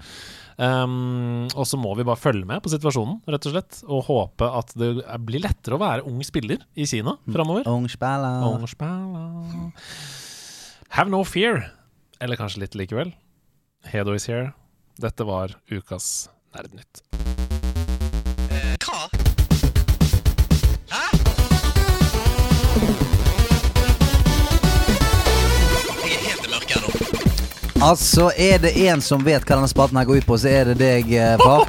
Um, 0.58 1.46
og 1.54 1.68
så 1.70 1.78
må 1.78 1.92
vi 1.98 2.06
bare 2.08 2.18
følge 2.18 2.48
med 2.50 2.64
på 2.66 2.72
situasjonen, 2.74 3.20
rett 3.30 3.46
og 3.50 3.54
slett. 3.54 3.82
Og 3.86 4.06
håpe 4.10 4.50
at 4.60 4.74
det 4.80 4.92
blir 5.28 5.44
lettere 5.46 5.78
å 5.78 5.82
være 5.82 6.06
ung 6.10 6.24
spiller 6.26 6.64
i 6.74 6.88
Kina 6.90 7.18
framover. 7.30 7.68
Ung 7.70 7.86
spiller. 7.92 8.48
Ung 8.50 8.66
spiller. 8.70 9.72
Have 10.98 11.14
no 11.14 11.22
fear. 11.28 11.68
Eller 12.22 12.40
kanskje 12.40 12.66
litt 12.66 12.78
likevel. 12.80 13.14
Hedo 13.88 14.18
is 14.18 14.26
here. 14.30 14.52
Dette 14.98 15.28
var 15.28 15.54
ukas 15.70 16.28
Nerdnytt. 16.58 17.47
Altså, 27.82 28.32
er 28.38 28.58
det 28.60 28.72
en 28.88 29.02
som 29.02 29.22
vet 29.22 29.44
hva 29.46 29.58
denne 29.58 29.70
spalten 29.70 30.00
her 30.00 30.08
går 30.08 30.22
ut 30.22 30.28
på, 30.28 30.38
så 30.42 30.50
er 30.50 30.72
det 30.72 30.78
deg, 30.80 31.12
eh, 31.14 31.38
far. 31.38 31.68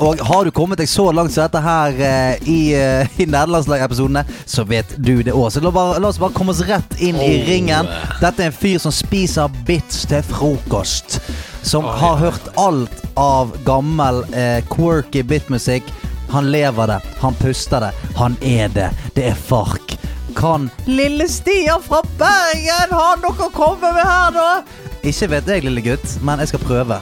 Og 0.00 0.22
har 0.26 0.44
du 0.44 0.50
kommet 0.50 0.80
deg 0.80 0.88
så 0.88 1.10
langt 1.12 1.32
som 1.34 1.44
dette 1.44 1.60
her 1.60 1.98
eh, 2.00 2.48
i, 2.48 2.60
uh, 2.72 3.20
i 3.20 3.26
nederlandslagepisodene, 3.28 4.24
så 4.48 4.64
vet 4.64 4.94
du 4.96 5.20
det 5.22 5.34
òg. 5.36 5.50
Så 5.52 5.60
la, 5.62 5.70
bare, 5.74 6.00
la 6.00 6.08
oss 6.08 6.18
bare 6.18 6.34
komme 6.34 6.54
oss 6.54 6.64
rett 6.66 6.96
inn 6.98 7.20
i 7.20 7.44
ringen. 7.46 7.88
Dette 8.22 8.42
er 8.42 8.48
en 8.48 8.56
fyr 8.56 8.80
som 8.82 8.94
spiser 8.94 9.52
bits 9.68 10.06
til 10.08 10.24
frokost. 10.32 11.20
Som 11.62 11.84
har 11.84 12.16
hørt 12.16 12.48
alt 12.58 13.04
av 13.20 13.52
gammel 13.68 14.24
eh, 14.32 14.64
quirky 14.72 15.22
bitmusikk. 15.22 15.86
Han 16.32 16.48
lever 16.50 16.94
det, 16.94 17.00
han 17.20 17.36
puster 17.38 17.84
det, 17.84 17.94
han 18.16 18.38
er 18.40 18.72
det. 18.72 18.90
Det 19.14 19.30
er 19.30 19.36
Fark. 19.36 19.98
Kan 20.38 20.70
lille 20.86 21.26
Stian 21.28 21.82
fra 21.82 22.00
Bergen 22.18 22.94
ha 22.94 23.16
noe 23.20 23.50
å 23.50 23.52
komme 23.52 23.92
med 23.92 24.06
her, 24.06 24.30
da? 24.32 24.89
Ikke 25.06 25.28
vet 25.32 25.46
jeg, 25.48 25.64
lille 25.64 25.82
gutt, 25.84 26.16
men 26.26 26.42
jeg 26.42 26.50
skal 26.52 26.62
prøve. 26.64 26.98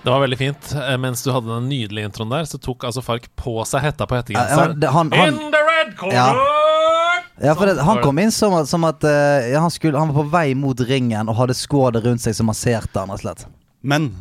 Det 0.00 0.08
var 0.12 0.20
veldig 0.22 0.38
fint. 0.40 0.70
Eh, 0.76 0.96
Mens 1.00 1.22
du 1.24 1.30
hadde 1.32 1.48
den 1.48 1.68
nydelige 1.68 2.08
introen 2.08 2.30
der, 2.32 2.46
så 2.48 2.60
tok 2.60 2.84
altså 2.88 3.02
Fark 3.04 3.28
på 3.36 3.58
seg 3.68 3.82
hetta 3.84 4.06
på 4.08 4.16
Ja, 4.16 4.22
hettegenseren. 4.22 4.76
Ja, 4.82 4.90
han- 4.94 5.10
han- 5.12 5.28
In 5.34 5.50
the 5.52 5.62
red 5.66 5.96
corner! 5.96 6.40
Ja, 7.42 7.54
for 7.54 7.64
det, 7.66 7.76
Sånn 7.76 7.84
Han 7.86 8.02
kom 8.02 8.18
inn 8.18 8.30
som, 8.30 8.52
at- 8.54 8.68
som 8.68 8.84
at 8.84 9.02
eh, 9.04 9.52
ja, 9.52 9.60
han, 9.60 9.70
skulle, 9.70 9.98
han 9.98 10.12
var 10.12 10.24
på 10.24 10.30
vei 10.30 10.54
mot 10.54 10.78
ringen 10.80 11.28
og 11.28 11.36
hadde 11.36 11.54
skådet 11.54 12.04
rundt 12.04 12.20
seg 12.20 12.34
som 12.34 12.46
masserte 12.46 12.96
han. 13.00 13.08
rett 13.08 13.14
og 13.14 13.20
slett 13.20 13.46
Men 13.82 14.14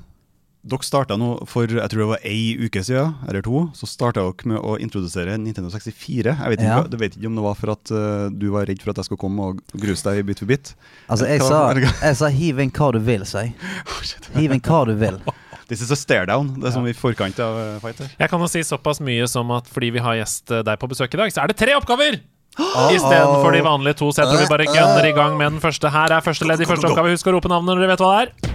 dere 0.59 0.83
starta 0.83 1.15
nå 1.15 1.29
for 1.47 1.71
jeg 1.71 1.91
tror 1.91 2.01
det 2.01 2.07
var 2.09 2.23
ei 2.27 2.55
uke 2.59 2.81
siden, 2.83 3.13
eller 3.29 3.43
to, 3.45 3.61
så 3.77 3.87
starta 3.87 4.25
dere 4.25 4.49
med 4.51 4.59
å 4.59 4.75
introdusere 4.81 5.37
Nintendo 5.39 5.71
64. 5.71 6.33
Jeg 6.35 6.53
vet 6.53 6.59
ikke, 6.59 6.67
Ja. 6.67 6.83
du 6.83 6.97
vet 6.99 7.15
ikke 7.15 7.27
om 7.31 7.37
det 7.39 7.45
var 7.45 7.55
for 7.55 7.71
at 7.71 7.93
uh, 7.95 8.27
du 8.29 8.49
var 8.51 8.67
redd 8.67 8.81
for 8.83 8.91
at 8.91 8.99
jeg 8.99 9.07
skulle 9.07 9.23
komme 9.23 9.51
og 9.51 9.61
gruse 9.73 10.03
deg 10.03 10.25
bit 10.27 10.43
for 10.43 10.51
bit? 10.51 10.73
Altså, 11.07 11.29
jeg 11.31 11.41
sa, 11.41 11.61
jeg 11.79 12.15
sa 12.19 12.27
'hiv 12.27 12.59
inn 12.59 12.71
hva 12.71 12.91
du 12.91 12.99
vil', 12.99 13.25
sa 13.25 13.45
jeg. 13.47 13.55
Hiv 14.35 14.51
inn 14.51 14.61
hva 14.61 14.85
du 14.85 14.95
vil. 14.99 15.21
This 15.69 15.81
is 15.81 15.91
a 15.91 15.95
stare 15.95 16.25
down. 16.25 16.59
Det 16.59 16.67
er 16.67 16.73
som 16.73 16.85
i 16.89 16.93
forkant 16.97 17.37
av 17.39 17.79
fighter 17.79 17.79
fight 17.79 17.99
her. 18.01 18.13
Jeg 18.19 18.29
kan 18.31 18.41
jo 18.41 18.47
si 18.49 18.63
såpass 18.65 18.99
mye 19.05 19.27
som 19.29 19.51
at 19.53 19.69
fordi 19.69 19.91
vi 19.93 20.01
har 20.01 20.17
gjest 20.17 20.49
eh, 20.49 20.63
deg 20.65 20.79
på 20.81 20.89
besøk 20.89 21.13
i 21.13 21.21
dag, 21.21 21.31
så 21.31 21.43
er 21.43 21.53
det 21.53 21.59
tre 21.61 21.77
oppgaver! 21.77 22.17
Istedenfor 22.97 23.53
de 23.53 23.61
vanlige 23.61 23.99
to. 24.01 24.09
Så 24.09 24.25
jeg 24.25 24.33
tror 24.33 24.41
vi 24.41 24.49
bare 24.49 24.65
gønner 24.65 25.05
i 25.05 25.13
gang 25.13 25.37
med 25.37 25.53
den 25.53 25.61
første. 25.61 25.93
Her 25.93 26.17
er 26.17 26.25
første 26.25 26.49
ledd 26.49 26.65
i 26.65 26.67
første 26.67 26.89
oppgave. 26.89 27.13
Husk 27.13 27.29
å 27.29 27.37
rope 27.37 27.53
navnet 27.53 27.69
når 27.69 27.85
dere 27.85 27.93
vet 27.93 28.03
hva 28.03 28.15
det 28.17 28.23
er. 28.25 28.48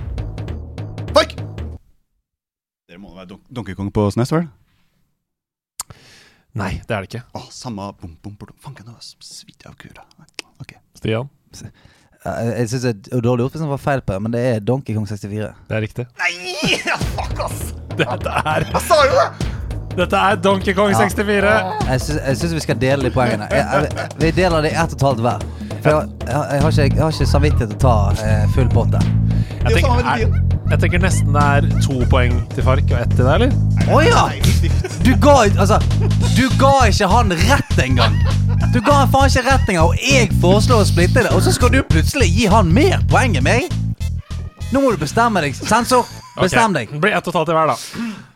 Dere 2.94 3.02
må 3.02 3.10
være 3.10 3.26
Don 3.26 3.40
Donkey 3.50 3.74
Kong 3.74 3.88
på 3.90 4.04
SNES, 4.14 4.30
vel? 4.30 4.44
Nei, 6.54 6.76
det 6.86 6.94
er 6.94 7.02
det 7.02 7.08
ikke. 7.08 7.22
Å, 7.34 7.40
samme 7.50 7.88
bom, 7.98 8.12
bom, 8.22 8.36
bom. 8.38 8.52
Fanken, 8.62 8.86
det 8.86 8.92
var 8.94 9.02
svidd 9.02 9.64
av 9.66 9.74
kura. 9.80 10.04
Ok. 10.62 10.76
Stian, 11.00 11.26
Jeg, 11.50 12.68
syns 12.70 12.84
det 12.84 12.92
er 13.10 13.24
dårlig 13.24 13.48
gjort 13.48 13.56
hvis 13.56 13.64
han 13.64 13.72
var 13.72 13.82
feil 13.82 14.04
på 14.06 14.14
det, 14.14 14.20
men 14.22 14.36
det 14.36 14.44
er 14.52 14.62
Donkey 14.62 14.94
Kong 14.94 15.08
64. 15.10 15.50
det 15.72 15.74
er 15.74 15.82
riktig. 15.82 16.06
Nei! 16.22 16.78
Fuck, 17.16 17.42
ass! 17.48 17.64
Dette 17.98 18.38
er, 18.54 18.68
Jeg 18.70 18.84
sa 18.86 19.00
jo 19.02 19.18
det! 19.18 19.50
dette 19.98 20.22
er 20.30 20.38
Donkey 20.46 20.78
Kong 20.78 20.94
64. 20.94 21.58
Jeg 21.90 22.06
syns, 22.06 22.22
jeg 22.28 22.42
syns 22.44 22.58
vi 22.60 22.62
skal 22.68 22.78
dele 22.86 23.08
de 23.08 23.14
poengene. 23.18 23.50
Jeg, 23.50 23.90
jeg, 23.90 24.08
vi 24.22 24.30
deler 24.38 24.62
det 24.62 24.70
i 24.70 24.78
ett 24.78 24.94
og 24.94 25.00
et 25.02 25.08
halvt 25.10 25.26
hver. 25.26 25.50
For 25.84 25.92
jeg, 25.92 26.08
jeg, 26.24 26.32
jeg, 26.32 26.62
har 26.62 26.70
ikke, 26.70 26.96
jeg 26.96 27.02
har 27.02 27.12
ikke 27.12 27.26
samvittighet 27.28 27.72
til 27.74 27.76
å 27.76 27.82
ta 27.82 28.24
eh, 28.24 28.44
full 28.54 28.68
pott 28.72 28.94
der. 28.94 29.08
Jeg 29.50 29.66
er 29.68 29.74
tenker, 29.76 30.06
er, 30.08 30.54
jeg 30.70 30.80
tenker 30.80 31.02
nesten 31.02 31.36
det 31.36 31.42
er 31.58 31.66
to 31.84 31.98
poeng 32.08 32.38
til 32.54 32.64
Fark 32.64 32.88
og 32.88 32.96
ett 33.02 33.12
til 33.12 33.28
deg, 33.28 33.44
eller? 33.44 33.92
Å 33.92 34.00
ja! 34.00 34.22
Du 35.04 35.12
ga, 35.20 35.34
altså, 35.60 35.76
du 36.38 36.46
ga 36.56 36.72
ikke 36.88 37.10
han 37.12 37.36
rett 37.44 37.84
engang. 37.84 38.16
Du 38.72 38.80
ga 38.80 39.02
han 39.02 39.12
faen 39.12 39.28
ikke 39.28 39.44
rett 39.50 39.68
engang, 39.68 39.92
og 39.92 40.00
jeg 40.00 40.32
foreslår 40.40 40.86
å 40.86 40.88
splitte 40.88 41.26
det. 41.26 41.34
Og 41.36 41.44
så 41.44 41.52
skal 41.52 41.74
du 41.76 41.82
plutselig 41.84 42.30
gi 42.32 42.48
han 42.48 42.72
mer 42.72 43.04
poeng 43.12 43.36
enn 43.36 43.44
meg? 43.44 43.68
Nå 44.72 44.80
må 44.80 44.94
du 44.94 45.02
bestemme 45.04 45.44
deg. 45.44 45.52
Sensor, 45.58 46.08
bestem 46.40 46.72
deg. 46.80 46.96
Det 46.96 47.02
blir 47.04 47.12
ett 47.12 47.28
og 47.28 47.34
et 47.34 47.42
halvt 47.42 47.52
til 47.52 47.60
hver, 47.60 47.74
da. 47.74 48.32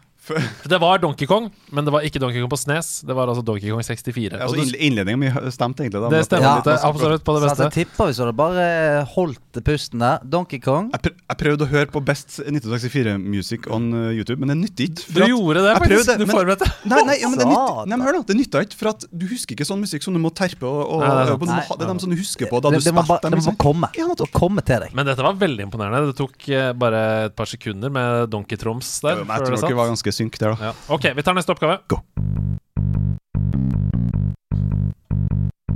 Det 0.68 0.78
var 0.80 0.98
Donkey 1.02 1.26
Kong, 1.26 1.50
men 1.72 1.84
det 1.86 1.92
var 1.94 2.04
ikke 2.06 2.20
Donkey 2.22 2.40
Kong 2.42 2.50
på 2.52 2.58
SNES. 2.60 2.88
Det 3.08 3.14
var 3.16 3.28
altså 3.32 3.44
Donkey 3.44 3.70
Kong 3.72 3.82
64. 3.82 4.38
Altså, 4.38 4.58
Og 4.58 4.72
du- 4.72 4.76
Innledningen 4.78 5.18
min 5.20 5.50
stemte 5.54 5.82
egentlig. 5.84 6.02
da. 6.04 6.08
det 6.12 6.24
stemmer 6.26 6.48
Ja, 6.48 6.54
det 6.64 6.74
er 6.76 6.86
absolutt 6.88 7.24
på 7.24 7.34
det 7.38 7.42
beste. 7.46 7.56
Så 7.56 7.66
at 7.66 7.74
jeg 7.74 7.86
tippa 7.86 8.06
hvis 8.08 8.16
du 8.20 8.24
hadde 8.24 8.36
bare 8.38 9.04
holdt 9.14 9.62
pusten 9.64 9.98
der. 10.04 10.18
Donkey 10.24 10.60
Kong. 10.62 10.90
Jeg, 10.94 11.02
prøv, 11.02 11.14
jeg 11.32 11.38
prøvde 11.42 11.66
å 11.66 11.70
høre 11.72 11.90
på 11.92 12.04
Best 12.04 12.38
1964-music 12.46 13.66
on 13.72 13.88
uh, 13.94 14.10
YouTube, 14.14 14.38
men 14.40 14.52
det 14.52 14.56
nytter 14.62 14.84
ikke. 14.88 15.04
Du 15.14 15.22
at- 15.22 15.28
gjorde 15.32 15.62
det, 15.64 15.72
faktisk. 15.78 16.06
prøvde, 16.06 16.18
Du 16.18 16.26
forberedte. 16.30 16.68
Nei, 16.88 17.02
nei, 17.08 17.16
ja, 17.20 17.28
men 17.28 17.38
det 17.38 17.46
nytt, 17.48 17.86
nei, 17.88 17.96
men 17.96 18.06
hør 18.06 18.18
da, 18.18 18.22
det 18.28 18.36
nytta 18.38 18.62
ikke, 18.66 18.78
for 18.78 18.90
at 18.92 19.04
du 19.10 19.26
husker 19.30 19.56
ikke 19.56 19.66
sånn 19.68 19.80
musikk 19.82 20.02
som 20.04 20.14
du 20.14 20.20
må 20.22 20.30
terpe 20.34 20.66
og, 20.68 20.80
og 20.98 21.02
Nei, 21.02 21.10
er 21.24 21.32
på. 21.34 21.46
Du 21.48 21.52
må 21.52 21.76
Det 21.78 21.86
er 21.86 21.92
dem 21.92 22.00
som 22.02 22.10
du 22.12 22.16
husker 22.18 22.50
på 22.50 22.60
da 22.62 22.70
Det, 22.70 22.80
du 22.82 22.88
spilte 22.90 23.20
dem. 23.22 23.30
det 23.34 23.40
må 23.40 23.46
sant? 23.48 23.58
komme. 23.62 23.90
Ja, 23.98 24.06
Det 24.18 24.30
komme 24.34 24.64
til 24.64 24.80
deg. 24.84 24.94
Men 24.94 25.06
dette 25.08 25.22
var 25.24 25.34
veldig 25.38 25.66
imponerende. 25.68 26.12
Det 26.12 26.16
tok 26.18 26.48
eh, 26.54 26.72
bare 26.78 27.02
et 27.28 27.36
par 27.38 27.46
sekunder 27.50 27.90
med 27.92 28.30
Donkey 28.30 28.56
Troms 28.60 29.00
Ja, 29.02 29.14
der. 29.14 29.24
men 29.24 29.34
Jeg 29.36 29.46
tror 29.46 29.56
det 29.56 29.62
dere 29.68 29.78
var 29.78 29.90
ganske 29.92 30.12
synk 30.18 30.38
der, 30.42 30.54
da. 30.56 30.70
Ja. 30.70 30.74
Ok, 30.94 31.08
vi 31.16 31.24
tar 31.26 31.36
neste 31.38 31.54
oppgave. 31.54 31.78
Go. 31.88 32.02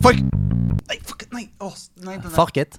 Fark! 0.02 0.18
Nei, 0.88 0.98
fuck, 1.06 1.24
nei, 1.32 1.44
Oh, 1.62 1.72
nei, 2.02 2.16
den 2.18 2.22
der- 2.26 2.36
Fuck 2.36 2.56
it. 2.56 2.78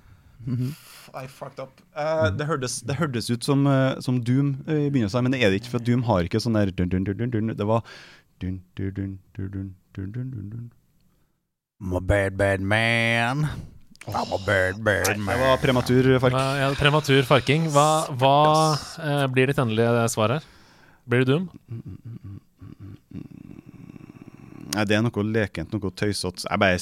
I 1.15 1.27
fucked 1.27 1.59
up. 1.61 1.79
Eh, 1.95 2.29
det, 2.35 2.45
hørtes, 2.49 2.81
det 2.83 2.95
hørtes 2.99 3.29
ut 3.31 3.43
som, 3.45 3.65
eh, 3.67 3.99
som 4.01 4.17
Doom 4.25 4.63
eh, 4.67 4.87
i 4.87 4.89
begynnelsen, 4.89 5.23
men 5.23 5.31
det 5.31 5.41
er 5.43 5.51
det 5.53 5.61
ikke, 5.61 5.69
for 5.77 5.79
Doom 5.79 6.03
har 6.07 6.25
ikke 6.27 6.41
sånn 6.41 6.57
der 6.57 6.71
dun, 6.73 6.89
dun, 6.89 7.03
dun, 7.05 7.15
dun, 7.21 7.29
dun. 7.31 7.53
Det 7.55 7.67
var 7.69 7.83
dun, 8.41 8.57
dun, 8.75 8.91
dun, 8.97 9.19
dun, 9.37 9.51
dun, 9.53 9.69
dun, 9.93 10.11
dun, 10.11 10.31
dun, 10.33 10.49
dun. 10.49 10.71
I'm 11.81 11.93
a 11.95 12.01
bad, 12.01 12.35
bad 12.37 12.61
man. 12.61 13.47
I'm 14.07 14.33
a 14.33 14.37
bad, 14.45 14.83
bad 14.83 15.05
Det 15.15 15.19
man. 15.19 15.39
var 15.39 15.57
prematur, 15.61 16.09
Fark. 16.19 16.33
Hva, 16.33 16.43
ja, 16.59 16.71
prematur 16.75 17.23
farking. 17.23 17.69
Hva, 17.71 17.87
hva 18.19 18.35
eh, 18.99 19.27
blir 19.31 19.47
ditt 19.47 19.61
endelige 19.63 20.09
svar 20.11 20.35
her? 20.37 20.43
Blir 21.05 21.23
det 21.23 21.31
Doom? 21.31 21.49
Nei, 24.73 24.85
det 24.89 24.97
er 24.97 25.03
noe 25.05 25.23
lekent, 25.29 25.73
noe 25.75 25.91
tøysete. 25.93 26.47
Jeg 26.47 26.61
bare. 26.61 26.77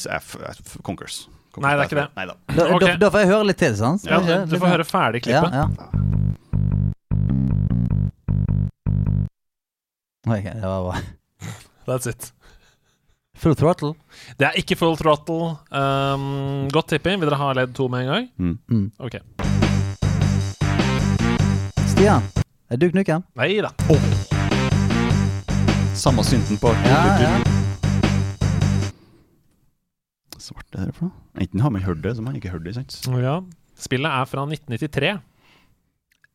Conkers. 0.86 1.26
Nei, 1.60 1.74
det 1.76 1.84
er 1.84 1.90
ikke 1.90 2.00
det. 2.00 2.08
Nei 2.16 2.26
da. 2.30 2.36
Da, 2.48 2.68
okay. 2.78 2.94
da, 2.94 2.98
da 3.02 3.10
får 3.12 3.26
jeg 3.26 3.32
høre 3.34 3.48
litt 3.50 3.60
til, 3.60 3.74
sant? 3.76 4.06
Ja, 4.08 4.22
du 4.48 4.56
får 4.56 4.70
høre 4.78 4.88
ferdig 4.88 5.26
klippet. 5.26 5.52
Ja, 5.52 5.68
ja. 5.68 5.90
Ok, 10.32 10.46
det 10.46 10.62
var 10.62 10.86
bra. 10.86 11.02
That's 11.90 12.08
it. 12.08 12.32
Full 13.42 13.56
throttle. 13.58 13.96
Det 14.38 14.46
er 14.48 14.60
ikke 14.62 14.78
full 14.78 14.96
throttle. 15.00 15.58
Um, 15.74 16.70
godt 16.72 16.94
tipping. 16.94 17.20
Vil 17.20 17.28
dere 17.28 17.40
ha 17.42 17.52
ledd 17.58 17.74
to 17.76 17.88
med 17.90 18.06
en 18.06 18.12
gang? 18.14 18.30
Mm. 18.38 18.58
Mm. 18.70 18.92
Ok. 19.02 19.18
Stian, 21.90 22.30
er 22.72 22.80
du 22.80 22.88
knukken? 22.92 23.24
Nei 23.36 23.50
da. 23.64 23.72
Samme 25.98 26.24
synten 26.26 26.58
på 26.62 26.72
Ja, 26.88 27.02
ja. 27.22 27.32
Svart 30.42 30.78
er 30.80 30.88
det 30.90 30.96
for 30.98 31.10
noe? 31.10 31.18
Enten 31.42 31.62
har 31.62 31.70
man 31.74 31.84
hørt 31.86 32.02
det, 32.04 32.16
så 32.16 32.22
har 32.24 32.30
man 32.32 32.38
ikke 32.40 32.50
hørt 32.54 32.64
det. 32.66 32.74
sant? 32.80 32.96
Ja. 33.22 33.36
Spillet 33.78 34.10
er 34.10 34.26
fra 34.30 34.46
1993. 34.48 35.12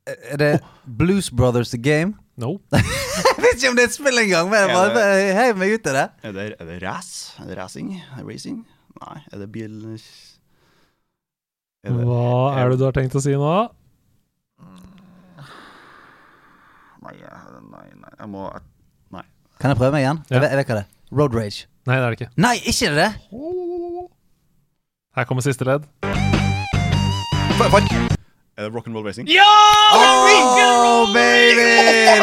Er 0.06 0.38
det 0.38 0.52
Blues 0.86 1.30
Brothers 1.34 1.72
The 1.74 1.80
Game? 1.82 2.14
No. 2.38 2.58
Jeg 2.76 3.42
vet 3.42 3.56
ikke 3.56 3.70
om 3.72 3.76
det 3.78 3.84
er 3.86 3.90
et 3.90 3.96
spill 3.96 4.18
engang, 4.20 4.48
men 4.52 4.58
jeg 4.60 4.68
Er 4.70 4.92
bare 4.94 5.34
heiv 5.38 5.58
meg 5.58 5.72
ut 5.72 5.86
i 5.88 5.92
det. 5.96 6.04
Er 6.22 6.32
det, 6.36 6.44
er 6.60 6.66
det 6.68 6.76
race? 6.82 7.32
Er 7.40 7.48
det 7.48 7.56
racing? 7.58 7.88
Er 7.96 8.20
det 8.20 8.26
racing? 8.28 8.58
Nei. 9.00 9.16
Er 9.32 9.40
det 9.40 9.48
bil... 9.54 9.72
Er 11.86 11.94
det, 11.96 12.04
Hva 12.06 12.20
er 12.60 12.70
det 12.72 12.78
du 12.80 12.84
har 12.86 12.94
tenkt 12.96 13.16
å 13.16 13.22
si 13.24 13.32
nå? 13.38 13.54
Nei, 17.14 17.60
nei, 17.70 17.88
nei, 18.02 18.12
jeg 18.18 18.28
må 18.32 18.48
Nei. 19.14 19.22
Kan 19.60 19.72
jeg 19.72 19.78
prøve 19.78 19.94
meg 19.94 20.04
igjen? 20.04 20.18
Ja. 20.26 20.34
Jeg, 20.36 20.42
vet, 20.42 20.50
jeg 20.50 20.58
vet 20.60 20.70
hva 20.70 20.78
det 20.78 20.84
er. 20.84 20.92
Road 21.16 21.34
Rage. 21.36 21.66
Nei, 21.86 21.96
det 21.96 22.02
er 22.02 22.10
det 22.10 22.18
ikke. 22.20 22.30
Nei, 22.42 22.56
ikke 22.66 22.90
det! 22.96 23.10
Her 25.16 25.24
kommer 25.28 25.44
siste 25.46 25.64
ledd. 25.64 25.86
Er 28.56 28.66
det 28.66 28.72
rock'n'roll 28.72 29.06
racing? 29.06 29.28
Ja! 29.28 29.46
Oh, 29.94 31.06
baby! 31.14 31.70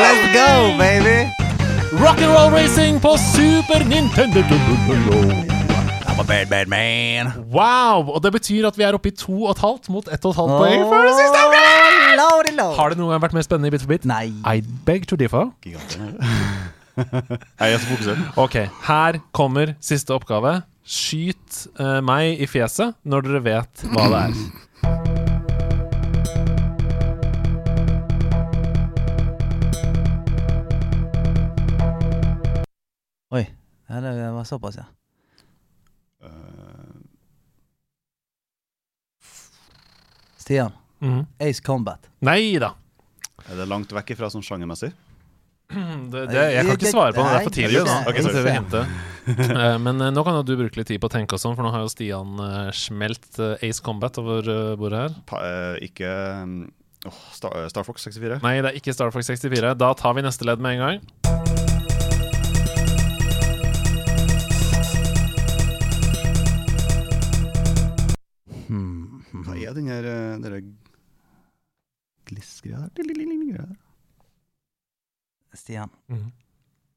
Let's 0.04 0.26
go, 0.36 0.78
baby! 0.78 1.30
Rock'n'roll 2.04 2.52
racing 2.52 3.00
på 3.02 3.16
Super 3.18 3.86
Nintendo. 3.88 4.42
I'm 6.10 6.20
a 6.20 6.24
bad, 6.24 6.50
bad 6.50 6.68
man. 6.68 7.34
Wow! 7.50 8.12
Og 8.12 8.24
det 8.24 8.32
betyr 8.32 8.68
at 8.68 8.78
vi 8.78 8.84
er 8.84 8.94
oppe 8.94 9.10
i 9.10 9.16
to 9.16 9.46
og 9.46 9.56
et 9.56 9.64
halvt 9.64 9.90
mot 9.90 10.08
ett 10.12 10.26
og 10.26 10.36
et 10.36 10.42
halvt 10.42 10.58
poeng 10.60 10.84
før 10.92 11.08
det 11.08 11.16
siste 11.22 11.46
oppgaven! 11.48 12.03
Lordy, 12.18 12.54
lord. 12.58 12.76
Har 12.78 12.94
det 12.94 13.00
noen 13.00 13.14
gang 13.14 13.24
vært 13.24 13.36
mer 13.38 13.46
spennende 13.46 13.70
i 13.72 13.74
Bit 13.74 13.84
for 13.86 13.94
bit? 13.94 14.06
Nei. 14.10 14.28
I 14.46 14.62
beg 14.88 15.08
to 15.10 15.18
differ. 15.20 15.50
Nei, 15.66 16.12
Jeg 16.96 17.74
er 17.74 17.82
så 17.82 17.90
fokusert. 17.90 18.38
Ok, 18.38 18.60
her 18.88 19.18
kommer 19.34 19.74
siste 19.82 20.14
oppgave. 20.14 20.60
Skyt 20.84 21.64
eh, 21.80 22.00
meg 22.06 22.44
i 22.44 22.50
fjeset 22.50 22.98
når 23.08 23.30
dere 23.30 23.44
vet 23.48 23.86
hva 23.96 24.10
det 24.12 24.24
er. 24.28 25.44
Oi. 33.34 33.46
Ja, 33.90 34.02
det 34.04 34.14
var 34.36 34.44
såpass, 34.44 34.78
ja. 34.78 34.86
Eh, 36.24 36.30
Stian. 40.38 40.83
Mhm. 41.04 41.26
Ace 41.44 41.62
Combat. 41.64 42.10
Nei 42.24 42.56
da. 42.64 42.74
er 43.50 43.58
det 43.60 43.68
langt 43.68 43.92
vekk 43.92 44.14
ifra 44.16 44.30
sånn 44.32 44.46
sjangermessig? 44.46 44.94
Det, 46.14 46.28
det, 46.30 46.42
jeg 46.54 46.66
kan 46.68 46.76
ikke 46.78 46.92
svare 46.92 47.14
på 47.16 47.24
det. 47.24 47.30
Det 47.32 47.38
er 47.40 47.46
for 47.48 47.56
tidlig. 47.56 47.80
Da. 47.88 47.96
Okay, 48.08 48.22
Ok, 48.22 48.32
sorry. 48.32 48.86
Eh, 49.24 49.78
Men 49.80 50.02
eh, 50.04 50.10
nå 50.12 50.20
kan 50.28 50.36
jo 50.36 50.44
du 50.44 50.58
bruke 50.60 50.76
litt 50.76 50.90
tid 50.92 51.00
på 51.00 51.08
å 51.08 51.12
tenke 51.14 51.38
og 51.38 51.40
sånn, 51.40 51.56
for 51.56 51.64
nå 51.64 51.72
har 51.72 51.86
jo 51.86 51.90
Stian 51.94 52.36
eh, 52.44 52.70
smelt 52.76 53.40
Ace 53.40 53.80
Combat 53.82 54.20
over 54.20 54.76
bordet 54.76 55.00
her. 55.00 55.16
Pa, 55.32 55.40
eh, 55.48 55.78
ikke 55.88 56.12
oh, 57.08 57.22
Star, 57.32 57.56
Star 57.72 57.88
Fox 57.88 58.04
64? 58.06 58.42
Nei, 58.44 58.58
det 58.60 58.74
er 58.74 58.80
ikke 58.82 58.94
Star 58.94 59.16
Fox 59.16 59.32
64. 59.32 59.74
Da 59.80 59.94
tar 59.96 60.20
vi 60.20 60.26
neste 60.28 60.46
ledd 60.50 60.60
med 60.64 60.76
en 60.76 60.84
gang. 60.84 61.00
Hmm. 68.68 69.24
Hva 69.48 69.56
er 69.58 69.80
den 69.80 69.88
der? 69.88 70.62
Greia 72.38 73.66
der? 73.66 73.76
Stian. 75.54 75.90
Mhm. 76.10 76.32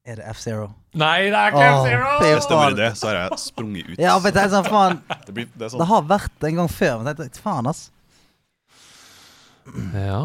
Er 0.07 0.15
det 0.15 0.25
F-Zero? 0.31 0.69
Nei, 0.95 1.27
det 1.27 1.35
er 1.35 1.51
ikke 1.51 1.63
F-Zero! 1.67 2.11
Hvis 2.23 2.45
det 2.47 2.57
var 2.57 2.75
det, 2.77 2.87
så 2.97 3.07
har 3.09 3.15
jeg 3.19 3.39
sprunget 3.43 3.89
ut. 3.89 3.97
Ja, 3.99 4.13
men 4.23 4.33
Det 4.33 4.39
er 4.45 4.49
sånn, 4.53 4.63
faen 4.71 5.01
Det, 5.27 5.33
blir, 5.35 5.49
det 5.51 5.57
er 5.57 5.65
Det 5.65 5.71
sånn 5.73 5.83
har 5.89 6.05
vært 6.07 6.45
en 6.47 6.55
gang 6.61 6.69
før, 6.71 7.01
men 7.03 7.17
tenkte, 7.19 7.41
faen, 7.43 7.67
ass. 7.67 7.81
Ja. 9.93 10.21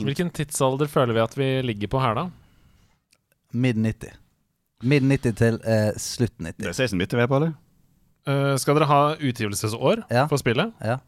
Hvilken 0.00 0.30
tidsalder 0.32 0.88
føler 0.88 1.12
vi 1.18 1.20
at 1.20 1.36
vi 1.36 1.48
ligger 1.68 1.92
på 1.92 2.00
her, 2.00 2.16
da? 2.16 2.24
Mid 3.52 3.76
90. 3.84 4.16
Mid 4.88 5.04
90 5.10 5.36
til 5.36 5.60
eh, 5.66 5.90
slutt 6.00 6.34
90. 6.38 6.64
Det 6.64 6.72
er 6.72 6.78
16-bit 6.78 7.16
vi 7.18 7.24
er 7.24 7.28
på, 7.30 7.36
eller? 7.42 7.52
Uh, 8.28 8.56
skal 8.60 8.76
dere 8.76 8.88
ha 8.90 9.00
utgivelsesår 9.16 10.02
Ja. 10.12 10.26
for 10.28 10.40
spillet? 10.40 10.72
Ja. 10.84 10.98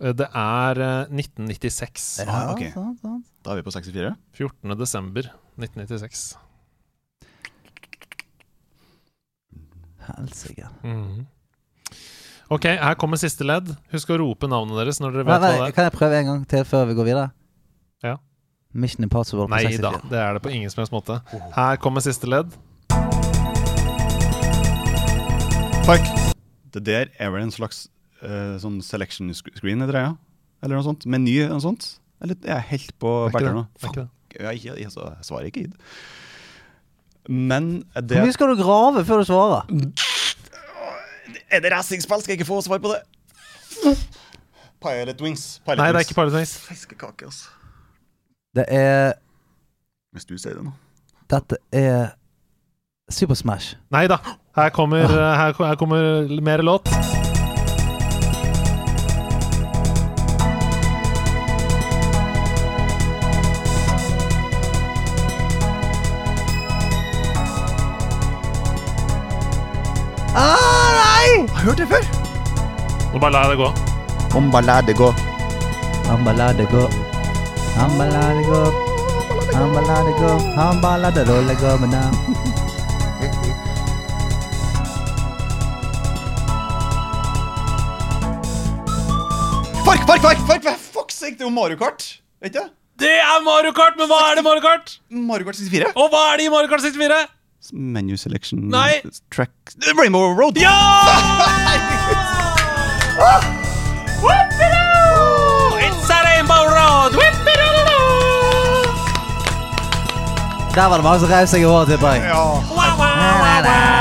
Eh, 0.00 0.12
det 0.12 0.26
er 0.28 0.80
eh, 0.84 1.06
1996. 1.12 2.08
Ja, 2.20 2.26
Ah, 2.28 2.50
ok. 2.52 2.66
sant, 2.74 2.98
sant. 3.00 3.24
Da 3.44 3.52
er 3.54 3.60
vi 3.62 3.66
på 3.66 3.72
64. 3.72 4.14
14. 4.36 4.76
desember 4.78 5.30
1996. 5.56 6.36
Helsike. 10.06 10.68
Mhm. 10.84 11.26
Ok, 12.48 12.62
her 12.78 12.94
kommer 12.94 13.18
siste 13.18 13.42
ledd. 13.42 13.72
Husk 13.90 14.10
å 14.14 14.20
rope 14.20 14.46
navnet 14.46 14.76
deres 14.78 15.00
når 15.02 15.16
dere 15.16 15.24
vet 15.26 15.32
hva 15.32 15.40
det 15.50 15.64
er. 15.64 15.72
Kan 15.74 15.88
jeg 15.88 15.94
prøve 15.96 16.20
en 16.20 16.26
gang 16.30 16.44
til 16.46 16.62
før 16.68 16.84
vi 16.86 16.94
går 16.94 17.08
videre? 17.08 17.30
Ja. 18.04 18.16
Mission 18.72 19.02
Impossible 19.02 19.48
på 19.48 19.50
Nei 19.50 19.64
64. 19.64 19.80
da, 19.82 20.08
det 20.12 20.20
er 20.20 20.36
det 20.36 20.42
på 20.44 20.52
ingen 20.54 20.70
som 20.70 20.82
helst 20.84 20.92
måte. 20.94 21.16
Her 21.56 21.76
kommer 21.82 22.04
siste 22.04 22.28
ledd. 22.30 22.52
Fuck. 25.86 26.06
Det 26.76 26.84
der 26.86 27.10
er 27.18 27.30
vel 27.34 27.42
en 27.46 27.50
slags 27.54 27.88
eh, 28.26 28.56
sånn 28.62 28.80
selection 28.84 29.32
screen, 29.34 29.84
er 29.84 29.92
det 29.92 30.02
ja? 30.02 30.12
Eller 30.64 30.78
noe 30.78 30.86
sånt? 30.86 31.06
Meny 31.08 31.38
eller 31.44 31.56
noe 31.56 31.64
sånt? 31.64 31.88
Eller 32.24 32.38
er 32.48 32.62
helt 32.72 32.94
på 33.02 33.12
bærtur 33.32 33.54
nå? 33.54 33.64
Fuck? 33.80 33.98
Jeg, 34.36 34.62
jeg, 34.66 34.90
så, 34.92 35.10
jeg 35.16 35.28
svarer 35.28 35.48
ikke 35.48 35.66
id. 35.66 35.76
Men 37.28 37.80
det 37.94 38.18
Hvor 38.18 38.28
mye 38.28 38.36
skal 38.36 38.52
du 38.52 38.60
grave 38.60 39.04
før 39.08 39.22
du 39.22 39.28
svarer? 39.28 39.72
Er 41.50 41.62
det 41.62 41.72
racingspill? 41.72 42.22
Skal 42.22 42.34
jeg 42.34 42.40
ikke 42.40 42.48
få 42.48 42.60
svar 42.64 42.82
på 42.82 42.92
det? 42.92 43.02
Pilot 44.82 45.22
Wings. 45.22 45.46
Pilot 45.64 45.82
Nei, 45.82 45.88
det 45.92 46.00
er 46.00 46.08
ikke 46.08 46.18
Pilot 46.20 46.38
Wings. 46.38 46.56
Fiskekake, 46.68 47.24
altså. 47.30 47.48
Det 48.56 48.64
er 48.72 49.12
Hvis 50.12 50.24
du 50.24 50.36
sier 50.38 50.56
det 50.56 50.64
nå. 50.64 50.72
Dette 51.30 51.58
er 51.72 52.14
Super 53.10 53.34
Smash. 53.38 53.76
Nei 53.92 54.06
da. 54.10 54.18
Her 54.56 54.70
kommer, 54.74 55.04
eh, 55.04 55.36
her, 55.42 55.52
her 55.52 55.76
kommer 55.76 56.40
mer 56.40 56.62
låt. 56.64 57.15
Hørt 71.66 71.80
det 71.82 71.88
før. 71.90 72.04
Nå 73.12 73.18
bare 73.18 73.32
lar 73.34 73.48
jeg 73.48 73.56
det 73.56 73.58
gå. 73.58 73.68
Om 74.38 74.50
ballade 74.52 74.92
gå. 74.94 75.08
Om 76.14 76.24
det 76.58 76.66
gå. 76.70 76.82
Om 77.82 77.96
bare 77.98 78.10
la 78.12 78.26
det 78.36 78.44
gå. 78.46 78.60
Om 79.62 79.74
det 79.74 80.14
gå. 80.20 80.30
Om 80.62 80.80
bare 80.82 80.98
la 81.02 81.10
det 81.10 81.24
rulle 81.28 81.54
gå 81.62 81.76
med 81.82 81.88
navn. 81.90 82.16
Fark, 89.86 90.06
fark, 90.06 90.22
fark! 90.22 90.38
fark, 90.46 90.62
park. 90.62 90.78
Fuck 90.78 91.10
sake, 91.10 91.34
det 91.34 91.40
er 91.40 91.48
jo 91.48 91.50
Mario 91.50 91.76
Kart. 91.76 92.20
Vet 92.42 92.54
du? 92.54 92.62
Det 92.98 93.12
er 93.12 93.42
Mario 93.44 93.72
Kart, 93.72 93.98
men 93.98 94.06
hva 94.10 94.22
er 94.30 94.38
det 94.38 94.44
Mario 94.46 94.62
Kart? 94.62 94.98
Mario 95.10 95.44
Kart 95.44 95.58
64. 95.58 95.96
Og 95.96 96.10
hva 96.14 96.22
er 96.32 96.38
det 96.38 96.46
i 96.46 96.52
Mario 96.52 96.70
Kart 96.70 96.86
64? 96.86 97.35
Menu 97.72 98.16
selection 98.16 98.68
Nei. 98.68 99.02
Track 99.30 99.50
Rainbow 99.98 100.32
Road. 100.34 100.56
Ja! 100.56 101.06
It's 105.78 106.10
a 106.10 106.22
rainbow 106.24 106.64
road! 106.66 107.12
Der 110.74 110.84
var 110.84 110.96
det 110.96 111.04
mange 111.04 111.20
som 111.20 111.28
rev 111.30 111.46
seg 111.46 111.60
i 111.60 111.64
håret, 111.64 111.88
tipper 111.88 112.08
jeg. 112.12 112.30
Wow, 112.30 112.60
wow, 112.76 112.98
wow, 113.00 113.95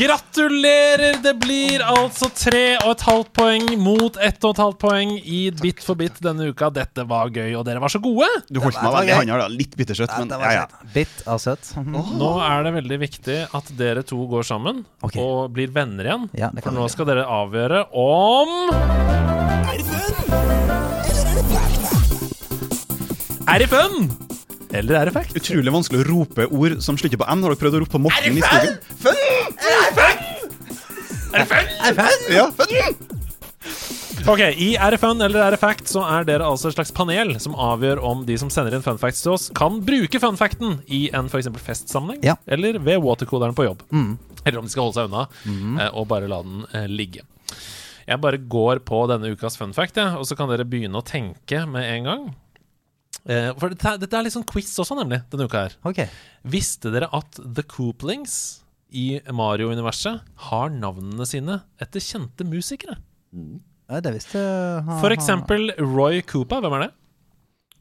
Gratulerer! 0.00 1.18
Det 1.20 1.34
blir 1.42 1.82
altså 1.84 2.30
tre 2.32 2.78
og 2.80 2.94
et 2.94 3.02
halvt 3.04 3.30
poeng 3.36 3.66
mot 3.76 4.14
ett 4.16 4.46
og 4.48 4.54
et 4.54 4.62
halvt 4.62 4.78
poeng 4.80 5.10
i 5.18 5.40
Bit 5.60 5.82
for 5.84 5.98
bit 6.00 6.16
denne 6.24 6.46
uka. 6.48 6.70
Dette 6.72 7.04
var 7.04 7.28
gøy, 7.28 7.52
og 7.58 7.66
dere 7.68 7.82
var 7.84 7.92
så 7.92 8.00
gode! 8.00 8.24
Du 8.48 8.62
holdt 8.64 8.78
meg 8.80 8.94
var 8.94 9.02
veldig 9.02 9.12
i 9.12 9.18
handa. 9.18 9.36
da. 9.42 9.50
Litt 9.52 9.76
bittersøtt, 9.76 10.14
men 10.16 10.32
ja, 10.32 10.62
ja. 10.62 10.64
Bit 10.94 11.20
av 11.28 11.42
søtt. 11.44 11.74
Nå 11.84 12.32
er 12.46 12.64
det 12.64 12.72
veldig 12.78 13.00
viktig 13.04 13.38
at 13.60 13.70
dere 13.76 14.06
to 14.08 14.24
går 14.30 14.48
sammen 14.48 14.86
okay. 15.04 15.20
og 15.20 15.52
blir 15.52 15.68
venner 15.76 16.08
igjen. 16.08 16.26
Ja, 16.32 16.48
For 16.64 16.72
nå 16.72 16.88
skal 16.88 17.10
dere 17.12 17.28
avgjøre 17.28 17.84
om 17.92 18.72
Er 23.50 23.60
det 23.60 23.68
fun? 23.68 24.00
Eller 24.00 24.08
er 24.08 24.20
det 24.24 24.39
fact? 25.12 25.36
Utrolig 25.36 25.72
vanskelig 25.74 26.02
å 26.04 26.08
rope 26.08 26.46
ord 26.50 26.80
som 26.84 26.98
slutter 26.98 27.18
på 27.20 27.26
N. 27.28 27.42
Har 27.44 27.54
dere 27.54 27.60
prøvd 27.60 27.78
å 27.78 27.82
rope 27.84 27.94
på 27.96 28.02
Morten 28.06 28.38
i 28.38 28.42
skogen? 28.44 28.78
Ja, 32.30 32.50
fun! 32.50 33.10
Ok, 34.28 34.40
I 34.40 34.74
Er 34.76 34.92
det 34.92 34.98
fun 35.00 35.20
eller 35.24 35.40
er 35.42 35.54
det 35.54 35.60
fact, 35.62 35.88
så 35.88 36.02
er 36.04 36.26
dere 36.28 36.44
altså 36.46 36.68
et 36.68 36.76
slags 36.76 36.92
panel 36.94 37.32
som 37.40 37.54
avgjør 37.56 38.02
om 38.04 38.24
de 38.28 38.36
som 38.40 38.50
sender 38.52 38.74
inn 38.76 38.84
fun 38.84 38.98
facts 39.00 39.22
til 39.24 39.32
oss, 39.32 39.46
kan 39.56 39.80
bruke 39.86 40.20
fun 40.20 40.36
facten 40.38 40.80
i 40.92 41.06
en 41.16 41.30
eksempel 41.30 41.62
festsammenheng, 41.64 42.20
Ja. 42.26 42.36
eller 42.46 42.78
ved 42.78 43.00
watercooleren 43.00 43.56
på 43.56 43.64
jobb. 43.64 43.82
Eller 44.44 44.58
om 44.58 44.64
de 44.68 44.72
skal 44.72 44.84
holde 44.84 44.98
seg 44.98 45.08
unna 45.08 45.26
mm. 45.44 45.80
og 45.94 46.08
bare 46.08 46.28
la 46.28 46.42
den 46.44 46.66
eh, 46.72 46.86
ligge. 46.88 47.24
Jeg 48.06 48.20
bare 48.20 48.38
går 48.38 48.80
på 48.84 49.06
denne 49.10 49.32
ukas 49.32 49.56
fun 49.56 49.72
fact, 49.72 49.96
jeg, 49.96 50.16
og 50.18 50.26
så 50.28 50.36
kan 50.36 50.48
dere 50.52 50.68
begynne 50.68 51.00
å 51.00 51.06
tenke 51.06 51.64
med 51.66 51.88
en 51.88 52.04
gang. 52.08 52.22
Eh, 53.28 53.50
for 53.58 53.68
dette, 53.72 53.84
er- 53.84 53.98
dette 54.00 54.16
er 54.16 54.22
litt 54.24 54.32
sånn 54.32 54.46
quiz 54.48 54.70
også, 54.80 54.96
nemlig, 54.96 55.20
denne 55.30 55.44
uka 55.48 55.66
her. 55.66 55.74
Ok. 55.84 56.00
Visste 56.48 56.90
dere 56.94 57.08
at 57.12 57.40
The 57.42 57.62
Cooplings 57.68 58.62
i 58.92 59.20
Mario-universet 59.30 60.20
har 60.48 60.70
navnene 60.70 61.26
sine 61.28 61.60
etter 61.80 62.00
kjente 62.00 62.46
musikere? 62.48 62.96
Ja, 63.90 64.00
det 64.00 64.14
visste 64.16 64.40
ha, 64.86 64.96
For 65.02 65.10
eksempel 65.14 65.70
Roy 65.78 66.22
Coopa. 66.22 66.60
Hvem 66.62 66.72
er 66.78 66.86
det? 66.86 66.90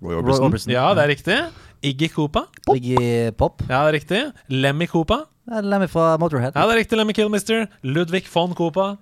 Roy 0.01 0.13
Roy 0.13 0.19
Orbison. 0.21 0.45
Orbison. 0.49 0.73
Ja, 0.73 0.93
det 0.93 1.03
er 1.03 1.11
riktig. 1.15 1.39
Iggy 1.81 2.09
Coopa. 2.13 2.45
Iggy 2.75 3.31
Pop. 3.37 3.61
Ja, 3.69 3.85
det 3.85 3.93
er 3.93 3.97
riktig. 3.99 4.21
Lemmy 4.49 4.87
Coopa. 4.87 5.23
Lemmy 5.49 5.87
fra 5.89 6.17
Motorhead. 6.21 6.53
Ja, 6.55 6.67
det 6.67 6.75
er 6.75 6.81
riktig. 6.83 6.97
Lemmy 6.99 7.13
Killmister. 7.17 7.67
Ludvig 7.83 8.27
von 8.29 8.53
Coopa. 8.53 8.97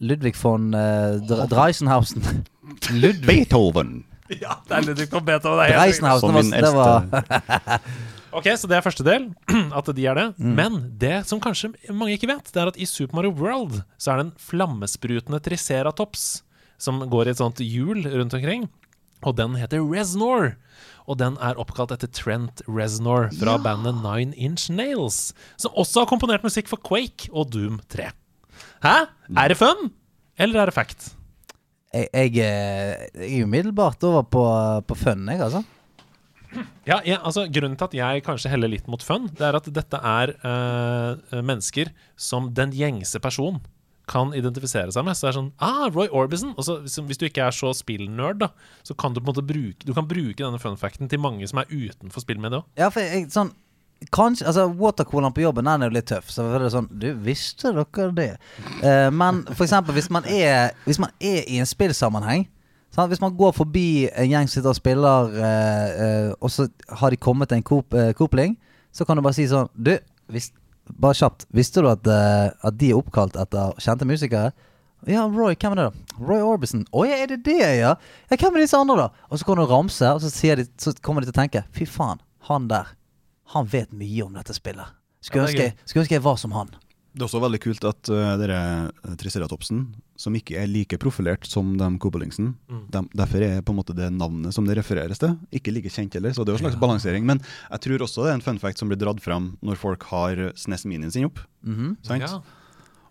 Ludvig 0.00 0.34
von 0.36 0.72
uh, 0.74 1.18
Dreisenhausen. 1.50 2.24
Ludvig 2.92 3.26
Beethoven. 3.26 4.04
Ja, 4.44 4.56
det 4.64 4.76
er 4.76 4.86
Ludvig 4.88 5.10
von 5.12 5.24
Beethoven. 5.24 5.60
Det 5.60 5.74
er 5.74 5.80
helt. 5.84 6.20
Som 6.20 6.36
min 6.36 6.52
det 6.54 6.70
var 6.74 7.80
Ok, 8.34 8.48
så 8.58 8.66
det 8.66 8.78
er 8.78 8.82
første 8.82 9.04
del. 9.06 9.28
At 9.78 9.90
de 9.94 10.06
er 10.10 10.18
det. 10.18 10.26
Men 10.42 10.80
det 10.98 11.20
som 11.28 11.42
kanskje 11.42 11.70
mange 11.92 12.16
ikke 12.16 12.30
vet, 12.32 12.48
det 12.50 12.62
er 12.62 12.70
at 12.72 12.78
i 12.80 12.88
Super 12.88 13.20
Mario 13.20 13.30
World 13.38 13.76
så 13.94 14.10
er 14.10 14.18
det 14.18 14.24
en 14.26 14.32
flammesprutende 14.42 15.38
triceratops 15.44 16.42
som 16.82 16.98
går 17.12 17.28
i 17.28 17.34
et 17.34 17.38
sånt 17.38 17.62
hjul 17.62 18.02
rundt 18.02 18.34
omkring. 18.34 18.66
Og 19.24 19.36
den 19.38 19.54
heter 19.60 19.84
Reznor. 19.86 20.56
Og 21.06 21.20
den 21.20 21.36
er 21.38 21.60
oppkalt 21.60 21.92
etter 21.94 22.10
Trent 22.10 22.64
Reznor 22.66 23.28
fra 23.38 23.54
bandet 23.62 24.00
Nine 24.02 24.34
Inch 24.34 24.66
Nails. 24.72 25.30
Som 25.60 25.76
også 25.78 26.02
har 26.02 26.10
komponert 26.10 26.44
musikk 26.44 26.66
for 26.72 26.82
Quake 26.82 27.30
og 27.30 27.52
Doom 27.54 27.78
3. 27.92 28.10
Hæ? 28.82 28.96
Er 29.36 29.52
det 29.52 29.60
fun? 29.60 29.92
Eller 30.40 30.64
er 30.64 30.72
det 30.72 30.74
fact? 30.76 31.12
Jeg, 31.94 32.08
jeg, 32.10 32.34
eh, 32.42 33.06
jeg 33.22 33.40
er 33.40 33.46
umiddelbart 33.46 34.04
over 34.08 34.26
på, 34.26 34.44
på 34.88 34.98
fun, 34.98 35.28
jeg, 35.30 35.40
altså. 35.44 35.62
Ja, 36.86 37.00
ja, 37.02 37.18
altså 37.26 37.48
Grunnen 37.50 37.78
til 37.78 37.88
at 37.88 37.94
jeg 37.98 38.24
kanskje 38.26 38.50
heller 38.52 38.70
litt 38.70 38.86
mot 38.90 39.02
fun, 39.02 39.28
det 39.34 39.46
er 39.46 39.58
at 39.58 39.70
dette 39.74 39.98
er 39.98 40.34
eh, 40.38 41.40
mennesker 41.42 41.90
som 42.20 42.52
den 42.54 42.74
gjengse 42.76 43.18
person 43.22 43.62
kan 44.10 44.34
identifisere 44.36 44.92
seg 44.92 45.06
med. 45.06 45.16
Så 45.16 45.24
det 45.26 45.30
er 45.30 45.36
sånn 45.38 45.50
Ah, 45.64 45.86
Roy 45.88 46.10
Orbison! 46.12 46.52
Og 46.58 46.66
så, 46.66 46.76
hvis, 46.84 46.98
hvis 47.08 47.20
du 47.20 47.26
ikke 47.28 47.46
er 47.46 47.56
så 47.56 47.72
spillnerd, 47.76 48.42
da, 48.42 48.50
så 48.84 48.96
kan 49.00 49.14
du 49.14 49.20
på 49.22 49.24
en 49.24 49.30
måte 49.32 49.46
bruke 49.48 49.86
Du 49.86 49.94
kan 49.96 50.08
bruke 50.08 50.42
denne 50.42 50.60
funfacten 50.60 51.08
til 51.10 51.22
mange 51.24 51.48
som 51.48 51.62
er 51.62 51.70
utenfor 51.72 52.24
spillmediet 52.24 52.60
òg. 52.60 52.66
Ja, 52.80 52.90
for 52.92 53.04
jeg, 53.04 53.30
sånn 53.34 53.54
Kanskje, 54.12 54.46
altså 54.46 54.66
Watercooleren 54.68 55.32
på 55.32 55.44
jobben 55.44 55.64
den 55.64 55.82
er 55.82 55.88
jo 55.88 55.96
litt 55.96 56.08
tøff. 56.10 56.28
Så 56.32 56.44
det 56.44 56.58
er 56.60 56.72
sånn 56.74 56.88
Du, 56.92 57.06
visste 57.24 57.72
dere 57.72 58.10
det? 58.16 58.30
Eh, 58.82 59.08
men 59.14 59.44
for 59.54 59.64
eksempel 59.66 59.96
hvis 59.96 60.10
man 60.12 60.26
er 60.28 60.74
Hvis 60.84 61.00
man 61.00 61.14
er 61.24 61.46
i 61.48 61.60
en 61.62 61.68
spillsammenheng 61.68 62.44
sant? 62.94 63.10
Hvis 63.10 63.22
man 63.22 63.34
går 63.36 63.54
forbi 63.56 64.06
en 64.12 64.28
gjeng 64.30 64.50
som 64.50 64.58
sitter 64.58 64.70
og 64.70 64.78
spiller, 64.78 65.32
eh, 65.34 66.04
eh, 66.04 66.28
og 66.38 66.52
så 66.52 66.68
har 67.00 67.10
de 67.10 67.18
kommet 67.18 67.50
til 67.50 67.58
en 67.58 67.66
coop, 67.66 67.94
eh, 67.94 68.12
kopling, 68.14 68.54
så 68.94 69.06
kan 69.06 69.16
du 69.16 69.24
bare 69.24 69.34
si 69.34 69.48
sånn 69.50 69.66
Du, 69.74 69.96
vis, 70.30 70.52
bare 70.86 71.16
kjapt. 71.18 71.48
Visste 71.50 71.82
du 71.82 71.88
at, 71.90 72.06
eh, 72.06 72.52
at 72.62 72.78
de 72.78 72.92
er 72.92 73.00
oppkalt 73.00 73.34
etter 73.40 73.74
kjente 73.82 74.06
musikere? 74.06 74.52
Ja, 75.10 75.26
Roy, 75.28 75.52
hvem 75.58 75.74
er 75.74 75.82
det 75.82 75.88
da? 75.90 76.20
Roy 76.24 76.40
Orbison. 76.40 76.86
Å 76.94 77.04
ja, 77.04 77.18
er 77.20 77.34
det 77.34 77.42
det, 77.44 77.58
ja? 77.60 77.96
Ja, 78.30 78.36
hvem 78.36 78.54
er 78.56 78.64
disse 78.64 78.78
andre, 78.78 78.96
da? 78.96 79.26
Og 79.28 79.40
så 79.40 79.48
kan 79.48 79.58
du 79.60 79.66
ramse, 79.68 80.12
og 80.14 80.22
så, 80.22 80.30
de, 80.56 80.64
så 80.80 80.94
kommer 81.04 81.20
de 81.20 81.28
til 81.28 81.34
å 81.34 81.40
tenke 81.42 81.64
Fy 81.76 81.84
faen, 81.88 82.22
han 82.48 82.70
der. 82.70 82.94
Han 83.52 83.68
vet 83.70 83.92
mye 83.92 84.24
om 84.24 84.34
dette 84.36 84.56
spillet. 84.56 84.96
Skulle, 85.24 85.44
Ja, 85.44 85.52
det 85.52 85.54
ønske, 85.54 85.86
skulle 85.88 86.04
ønske 86.04 86.16
jeg 86.18 86.24
var 86.24 86.40
som 86.40 86.54
han. 86.56 86.72
Det 87.14 87.22
er 87.22 87.28
også 87.28 87.40
veldig 87.44 87.60
kult 87.62 87.84
at 87.86 88.10
uh, 88.10 88.32
dere 88.40 88.58
uh, 88.90 89.12
Triceratopsen, 89.20 89.84
som 90.18 90.34
ikke 90.34 90.56
er 90.58 90.66
like 90.66 90.98
profilert 90.98 91.46
som 91.46 91.76
de 91.78 91.86
Kobolingsen 92.02 92.56
mm. 92.66 92.80
de, 92.90 93.02
derfor 93.14 93.44
er 93.46 93.62
på 93.62 93.70
en 93.70 93.78
måte 93.78 93.94
det 93.94 94.08
navnet 94.10 94.54
som 94.54 94.66
det 94.66 94.74
refereres 94.80 95.22
til, 95.22 95.36
ikke 95.54 95.76
like 95.76 95.92
kjent 95.94 96.18
heller. 96.18 96.34
Så 96.34 96.42
det 96.42 96.50
er 96.50 96.58
jo 96.58 96.64
en 96.64 96.66
slags 96.66 96.80
balansering. 96.82 97.22
Men 97.28 97.38
jeg 97.44 97.84
tror 97.86 98.06
også 98.08 98.26
det 98.26 98.34
er 98.34 98.40
en 98.40 98.44
fun 98.48 98.58
fact 98.62 98.82
som 98.82 98.90
blir 98.90 98.98
dratt 98.98 99.22
fram 99.22 99.52
når 99.62 99.78
folk 99.78 100.08
har 100.10 100.48
SNES 100.58 100.88
Minien 100.90 101.14
sin 101.14 101.30
opp. 101.30 101.38
sant? 102.02 102.26
Ja. 102.26 102.42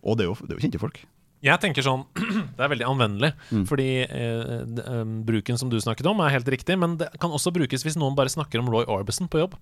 Og 0.03 0.19
det 0.19 0.27
er, 0.27 0.33
jo, 0.33 0.37
det 0.43 0.51
er 0.51 0.59
jo 0.59 0.65
kjente 0.67 0.83
folk. 0.83 0.99
Jeg 1.43 1.59
tenker 1.59 1.83
sånn 1.83 2.05
Det 2.55 2.63
er 2.63 2.71
veldig 2.71 2.87
anvendelig. 2.87 3.31
Fordi 3.67 3.87
eh, 4.05 4.51
de, 4.63 4.83
um, 4.87 5.17
bruken 5.27 5.59
som 5.59 5.71
du 5.71 5.79
snakket 5.83 6.07
om, 6.11 6.21
er 6.23 6.35
helt 6.37 6.47
riktig. 6.51 6.77
Men 6.79 6.95
det 7.01 7.09
kan 7.23 7.33
også 7.35 7.51
brukes 7.55 7.83
hvis 7.83 7.99
noen 7.99 8.15
bare 8.19 8.31
snakker 8.31 8.61
om 8.61 8.71
Roy 8.71 8.87
Orbison 8.87 9.31
på 9.31 9.43
jobb. 9.43 9.57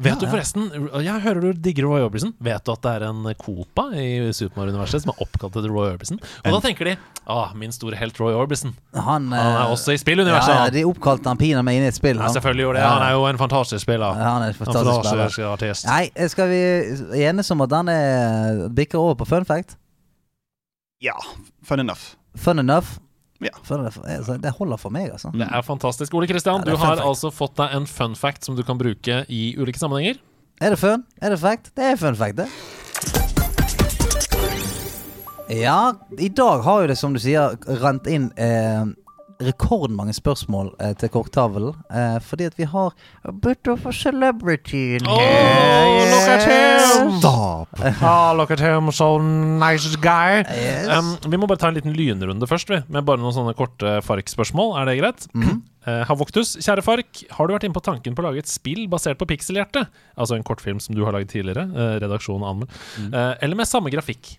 Vet 0.00 0.22
du 0.22 0.26
forresten 0.30 0.70
Jeg 1.04 1.22
hører 1.24 1.42
du 1.44 1.58
digger 1.60 1.84
Roy 1.84 2.04
Orbison. 2.06 2.32
Vet 2.40 2.64
du 2.64 2.72
at 2.72 2.82
det 2.86 2.92
er 2.96 3.04
en 3.10 3.26
Copa 3.40 3.88
i 3.92 4.30
Super 4.36 4.62
Mario-universet 4.62 5.04
som 5.04 5.12
er 5.12 5.20
oppkalt 5.24 5.58
etter 5.60 5.72
Roy 5.72 5.90
Orbison? 5.90 6.20
Og 6.44 6.56
da 6.56 6.60
tenker 6.64 6.88
de 6.88 6.94
ah, 7.30 7.52
min 7.58 7.74
store 7.74 7.98
helt 8.00 8.16
Roy 8.20 8.32
Orbison. 8.36 8.72
Han, 8.96 9.28
Han 9.32 9.36
er 9.36 9.66
eh, 9.66 9.74
også 9.74 9.94
i 9.94 10.00
spilluniverset. 10.00 10.54
Ja, 10.54 10.64
ja, 10.70 10.72
de 10.74 10.86
oppkalte 10.88 11.28
han 11.28 11.40
pinadø 11.40 11.74
inn 11.76 11.84
i 11.84 11.90
et 11.90 11.98
spill. 11.98 12.16
Ja, 12.20 12.30
selvfølgelig 12.32 12.66
gjorde 12.68 12.80
det. 12.80 12.86
Han 12.88 13.04
er 13.04 13.12
jo 13.18 13.26
en 13.28 13.42
fantastisk 13.42 13.84
spiller. 13.84 14.16
Ja, 14.16 14.32
han 14.38 14.46
er 14.46 14.54
en 14.54 14.58
fantastisk 14.62 15.12
spiller. 15.12 15.52
artist. 15.52 15.86
Nei, 15.90 16.02
eh, 16.14 16.32
skal 16.32 16.48
vi 16.50 16.62
enes 17.28 17.52
om 17.52 17.66
at 17.66 17.76
han 17.76 17.92
er 17.92 18.64
bikker 18.80 19.00
over 19.02 19.20
på 19.20 19.28
fun 19.28 19.44
fact? 19.48 19.76
Ja, 21.04 21.16
fun 21.64 21.80
enough. 21.84 22.14
Fun 22.36 22.58
enough? 22.58 22.96
Ja. 23.40 23.50
Det. 23.68 23.92
Altså, 24.04 24.36
det 24.40 24.50
holder 24.58 24.76
for 24.76 24.90
meg, 24.92 25.10
altså. 25.14 25.30
Det 25.32 25.46
er 25.48 25.62
fantastisk. 25.64 26.12
Ole 26.14 26.26
Kristian, 26.28 26.60
Ja, 26.60 26.72
du 26.72 26.76
har 26.76 26.96
fact. 26.96 27.06
altså 27.08 27.30
fått 27.32 27.56
deg 27.56 27.72
en 27.78 27.86
fun 27.88 28.14
fact 28.14 28.44
som 28.44 28.56
du 28.58 28.62
kan 28.62 28.76
bruke 28.78 29.22
i 29.32 29.54
ulike 29.56 29.80
sammenhenger. 29.80 30.18
Er 30.60 30.74
det 30.74 30.78
fun? 30.78 31.04
Er 31.22 31.30
det 31.32 31.38
fact? 31.40 31.70
Det 31.74 31.84
er 31.92 31.96
fun 31.96 32.16
fact, 32.20 32.36
det. 32.36 32.48
Ja, 35.50 35.92
i 36.18 36.28
dag 36.28 36.60
har 36.62 36.82
jo 36.84 36.86
det, 36.92 36.96
som 37.00 37.14
du 37.16 37.18
sier, 37.22 37.56
rent 37.82 38.06
inn 38.06 38.28
eh, 38.38 38.84
rekordmange 39.40 40.14
spørsmål 40.16 40.72
eh, 40.80 40.92
til 41.00 41.10
korktavlen. 41.12 41.74
Eh, 41.90 42.18
fordi 42.24 42.46
at 42.50 42.58
vi 42.60 42.66
har 42.68 42.92
a 43.24 43.32
bit 43.32 43.68
of 43.68 43.86
a 43.88 43.92
celebrity 43.92 44.96
in 44.98 45.06
Oh, 45.08 45.18
look 45.18 46.28
at 46.28 46.46
him! 46.48 47.10
Stop! 47.18 47.80
Ah, 48.02 48.32
look 48.36 48.50
at 48.50 48.60
him, 48.60 48.90
so 48.92 49.18
nice 49.18 49.96
guy. 49.96 50.42
Yes. 50.50 50.88
Um, 50.92 51.14
vi 51.30 51.40
må 51.40 51.48
bare 51.50 51.60
ta 51.62 51.70
en 51.72 51.78
liten 51.78 51.96
lynrunde 51.96 52.48
først, 52.50 52.70
vi. 52.72 52.82
Med 52.88 53.06
bare 53.08 53.20
noen 53.22 53.34
sånne 53.36 53.56
korte 53.58 53.98
Fark-spørsmål. 54.06 54.76
Er 54.80 54.90
det 54.90 54.98
greit? 55.00 55.26
Eh, 55.88 56.02
Havoktus, 56.08 56.56
kjære 56.60 56.84
Fark. 56.84 57.22
Har 57.36 57.48
du 57.48 57.54
vært 57.56 57.64
inne 57.68 57.76
på 57.76 57.84
tanken 57.84 58.16
på 58.16 58.20
å 58.24 58.28
lage 58.28 58.42
et 58.44 58.50
spill 58.50 58.84
basert 58.92 59.20
på 59.20 59.28
Pikselhjerte? 59.30 59.86
Altså 60.20 60.36
en 60.36 60.44
kortfilm 60.46 60.80
som 60.82 60.96
du 60.96 61.02
har 61.06 61.16
laget 61.16 61.32
tidligere. 61.32 61.64
Eh, 61.72 61.96
redaksjon 62.04 62.44
anmeld. 62.44 62.72
Eh, 63.08 63.32
eller 63.40 63.56
med 63.56 63.68
samme 63.70 63.92
grafikk? 63.92 64.34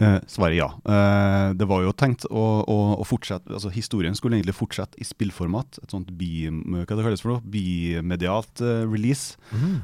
Eh, 0.00 0.18
svaret 0.26 0.56
ja. 0.56 0.70
Eh, 0.88 1.52
det 1.58 1.66
var 1.68 1.82
jo 1.84 1.92
tenkt 1.92 2.24
å, 2.30 2.44
å, 2.64 2.76
å 2.96 3.04
fortsette 3.04 3.52
Altså 3.52 3.68
Historien 3.74 4.14
skulle 4.16 4.38
egentlig 4.38 4.54
fortsette 4.56 4.96
i 4.96 5.04
spillformat. 5.04 5.82
Et 5.82 5.92
sånt 5.92 6.08
bi, 6.16 6.46
hva 6.48 6.86
det 6.86 7.04
kalles 7.04 7.24
for 7.24 7.34
noe? 7.34 7.44
bimedialt 7.52 8.62
eh, 8.64 8.86
release, 8.88 9.36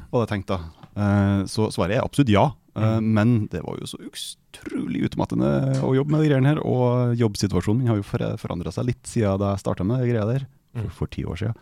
var 0.09 0.25
det 0.25 0.31
tenkt 0.31 0.49
da. 0.49 0.63
Eh, 0.95 1.43
så 1.51 1.69
svaret 1.73 1.99
er 1.99 2.05
absolutt 2.05 2.33
ja. 2.33 2.47
Eh, 2.79 2.97
Men 3.05 3.47
det 3.53 3.61
var 3.65 3.77
jo 3.77 3.89
så 3.89 4.01
utrolig 4.01 5.05
utmattende 5.09 5.77
å 5.85 5.93
jobbe 5.97 6.15
med 6.15 6.25
de 6.25 6.31
greiene 6.31 6.53
her. 6.55 6.63
Og 6.65 7.13
jobbsituasjonen 7.19 7.83
min 7.83 7.93
har 7.93 8.01
jo 8.01 8.07
forandra 8.41 8.73
seg 8.73 8.89
litt 8.89 9.05
siden 9.09 9.39
da 9.41 9.53
jeg 9.53 9.65
starta 9.65 9.85
med 9.87 10.01
de 10.03 10.09
greia 10.11 10.25
der, 10.29 10.49
for, 10.73 10.91
for 11.03 11.13
ti 11.13 11.25
år 11.27 11.39
siden. 11.43 11.57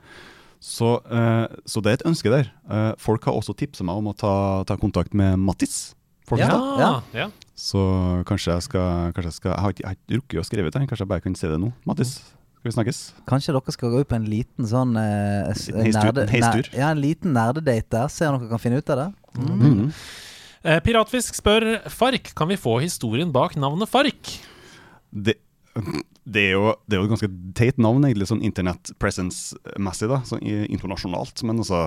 Så, 0.63 0.95
eh, 1.13 1.45
så 1.69 1.83
det 1.83 1.91
er 1.91 1.99
et 1.99 2.07
ønske 2.09 2.31
der. 2.33 2.49
Eh, 2.71 2.93
folk 3.01 3.27
har 3.27 3.35
også 3.37 3.53
tipsa 3.57 3.85
meg 3.85 3.99
om 3.99 4.09
å 4.09 4.15
ta, 4.17 4.33
ta 4.67 4.77
kontakt 4.79 5.13
med 5.17 5.37
Mattis. 5.41 5.93
Folkestad. 6.27 6.63
Ja. 6.81 6.89
ja. 7.15 7.27
Så 7.57 7.81
kanskje 8.29 8.53
jeg 8.53 8.65
skal, 8.67 9.13
kanskje 9.17 9.31
jeg 9.31 9.37
skal 9.39 9.51
Jeg 9.55 9.61
har 9.63 9.73
ikke, 9.73 9.81
jeg 9.83 9.89
har 9.89 9.97
ikke 9.97 10.17
rukket 10.19 10.41
å 10.41 10.45
skrive 10.45 10.69
det, 10.73 10.81
kanskje 10.91 11.03
jeg 11.05 11.09
bare 11.09 11.23
kan 11.25 11.37
se 11.39 11.49
det 11.49 11.57
nå. 11.61 11.71
Mattis, 11.89 12.11
skal 12.59 12.69
vi 12.69 12.73
snakkes? 12.75 12.99
Kanskje 13.29 13.55
dere 13.55 13.73
skal 13.73 13.93
gå 13.95 14.01
ut 14.03 14.09
på 14.11 14.17
en 14.19 14.27
liten 14.29 14.69
sånn 14.69 14.93
eh, 15.01 15.49
nerde- 15.89 16.27
en 16.27 16.63
Ja, 16.77 16.91
en 16.93 17.01
liten 17.01 17.33
nerdedate 17.33 17.89
der. 17.97 18.07
Se 18.13 18.29
om 18.29 18.37
dere 18.37 18.51
kan 18.53 18.61
finne 18.61 18.77
ut 18.81 18.93
av 18.93 19.01
det. 19.01 19.09
Mm. 19.41 19.57
Mhm. 19.57 19.91
Eh, 20.67 20.79
Piratfisk 20.83 21.37
spør 21.37 21.67
Fark, 21.93 22.33
kan 22.35 22.49
vi 22.49 22.57
få 22.59 22.77
historien 22.81 23.31
bak 23.31 23.55
navnet 23.55 23.87
Fark? 23.89 24.31
Det, 25.13 25.37
det, 26.27 26.41
er 26.49 26.53
jo, 26.57 26.73
det 26.89 26.97
er 26.97 27.01
jo 27.01 27.05
et 27.07 27.13
ganske 27.13 27.29
teit 27.55 27.77
navn, 27.81 28.03
egentlig, 28.05 28.27
sånn 28.29 28.41
internett 28.43 28.91
presence-messig, 28.99 30.09
da, 30.11 30.21
sånn 30.27 30.41
internasjonalt. 30.45 31.41
Men 31.47 31.61
altså, 31.63 31.85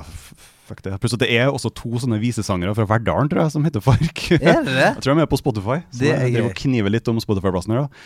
fuck 0.70 0.82
det. 0.86 0.94
Plutselig, 1.02 1.20
det 1.26 1.30
er 1.36 1.50
også 1.52 1.72
to 1.76 1.92
sånne 2.02 2.18
visesangere 2.22 2.74
fra 2.78 2.86
Verdalen, 2.94 3.28
tror 3.32 3.44
jeg, 3.44 3.54
som 3.58 3.66
heter 3.66 3.82
Fark. 3.84 4.24
Er 4.40 4.62
det? 4.66 4.76
Jeg 4.80 5.02
tror 5.04 5.18
de 5.18 5.26
er 5.26 5.30
på 5.34 5.38
Spotify. 5.42 5.80
Så 5.90 6.04
Det 6.06 6.12
er 6.14 6.26
jeg 6.28 6.36
driver 6.38 6.52
og 6.54 6.60
kniver 6.64 6.94
litt 6.96 7.10
om 7.12 7.18
Spotify-plassen 7.22 7.74
her. 7.76 7.88
da. 7.88 8.04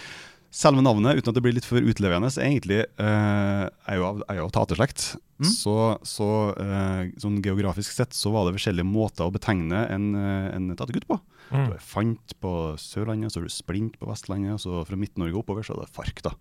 Selve 0.55 0.85
navnet, 0.87 1.19
uten 1.19 1.33
at 1.33 1.35
det 1.35 1.43
blir 1.43 1.55
litt 1.57 1.65
for 1.67 1.83
utlevende, 1.83 2.29
er 2.31 2.45
egentlig 2.47 2.77
uh, 3.03 3.65
er 3.91 3.97
jo 3.99 4.05
av, 4.07 4.21
er 4.31 4.37
jo 4.39 4.45
taterslekt. 4.55 5.09
Mm. 5.43 5.49
Så, 5.51 5.73
så 6.07 6.29
uh, 6.55 7.01
sånn 7.19 7.41
geografisk 7.43 7.91
sett 7.91 8.15
så 8.15 8.31
var 8.31 8.47
det 8.47 8.53
forskjellige 8.61 8.87
måter 8.87 9.27
å 9.27 9.33
betegne 9.35 9.81
en, 9.91 10.05
eh, 10.15 10.47
en 10.55 10.69
tatergutt 10.79 11.09
på. 11.11 11.19
Mm. 11.51 11.65
Du 11.67 11.73
har 11.75 11.83
Fant 11.83 12.37
på 12.41 12.53
Sørlandet, 12.79 13.35
så 13.35 13.41
har 13.43 13.49
du 13.51 13.53
Splint 13.53 13.99
på 13.99 14.07
Vestlandet, 14.13 14.55
og 14.55 14.63
så 14.63 14.85
fra 14.87 14.97
Midt-Norge 15.03 15.43
oppover 15.43 15.67
så 15.67 15.75
er 15.75 15.83
det 15.83 15.91
Fark, 15.99 16.23
da. 16.23 16.37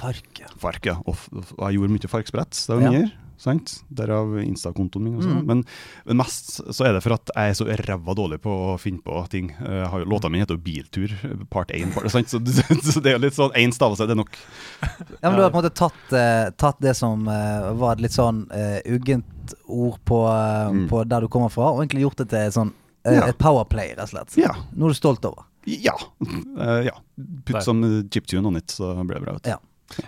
Fark, 0.00 0.32
ja. 0.40 0.48
Fark, 0.64 0.88
ja. 0.88 0.96
Og, 1.04 1.12
f- 1.20 1.52
og 1.58 1.66
jeg 1.68 1.76
gjorde 1.76 1.92
mye 1.98 2.10
farksprett 2.16 2.64
da 2.64 2.78
jeg 2.80 2.86
Ja. 2.88 2.88
var 2.88 2.96
yngre. 3.02 3.12
Sant? 3.38 3.84
Derav 3.94 4.32
Insta-kontoen 4.42 5.04
min. 5.06 5.16
Og 5.18 5.22
sånn. 5.22 5.36
Mm. 5.40 5.46
men, 5.46 5.60
men 6.08 6.18
mest 6.18 6.56
så 6.74 6.88
er 6.88 6.96
det 6.96 7.02
for 7.04 7.14
at 7.14 7.30
jeg 7.34 7.52
er 7.52 7.58
så 7.58 7.66
ræva 7.86 8.14
dårlig 8.18 8.40
på 8.42 8.50
å 8.50 8.72
finne 8.82 8.98
på 9.04 9.20
ting. 9.30 9.52
Uh, 9.62 10.00
låta 10.10 10.26
mi 10.32 10.40
heter 10.42 10.58
jo 10.58 10.62
Biltur, 10.64 11.14
part 11.52 11.70
1. 11.70 11.92
Part, 11.94 12.10
sant? 12.10 12.28
Så, 12.32 12.40
så 12.92 13.02
det 13.04 13.12
er 13.12 13.18
jo 13.18 13.22
litt 13.28 13.36
sånn 13.38 13.54
én 13.58 13.74
stavelse, 13.74 14.08
det 14.10 14.16
er 14.16 14.20
nok. 14.20 14.34
Ja, 14.82 15.28
men 15.30 15.38
Du 15.38 15.44
har 15.44 15.52
på 15.54 15.60
en 15.60 15.62
måte 15.62 15.74
tatt, 15.78 16.00
uh, 16.10 16.50
tatt 16.58 16.82
det 16.82 16.96
som 16.98 17.22
uh, 17.30 17.70
var 17.78 17.94
et 17.96 18.02
litt 18.08 18.16
sånn 18.16 18.44
uh, 18.50 18.80
uggent 18.90 19.54
ord 19.64 19.96
på, 20.04 20.18
Mm. 20.28 20.88
på 20.90 21.04
der 21.08 21.24
du 21.24 21.28
kommer 21.32 21.48
fra, 21.48 21.70
og 21.72 21.84
egentlig 21.84 22.02
gjort 22.04 22.18
det 22.20 22.26
til 22.34 22.50
sånn 22.52 22.74
Ja. 23.06 23.28
et 23.30 23.38
powerplay, 23.40 23.94
rett 23.94 24.04
og 24.10 24.10
slett. 24.10 24.34
Ja. 24.36 24.50
Noe 24.74 24.90
du 24.90 24.96
er 24.96 24.98
stolt 24.98 25.24
over. 25.24 25.46
Ja. 25.64 25.94
Uh, 26.26 26.82
ja. 26.90 26.92
Putt 27.48 27.62
som 27.64 27.80
chiptune 28.12 28.44
on 28.50 28.58
it, 28.60 28.70
så 28.74 28.90
blir 29.04 29.16
det 29.20 29.24
bra. 29.24 29.38
Vet 29.38 29.46
du. 29.46 29.50
Ja. 29.54 29.60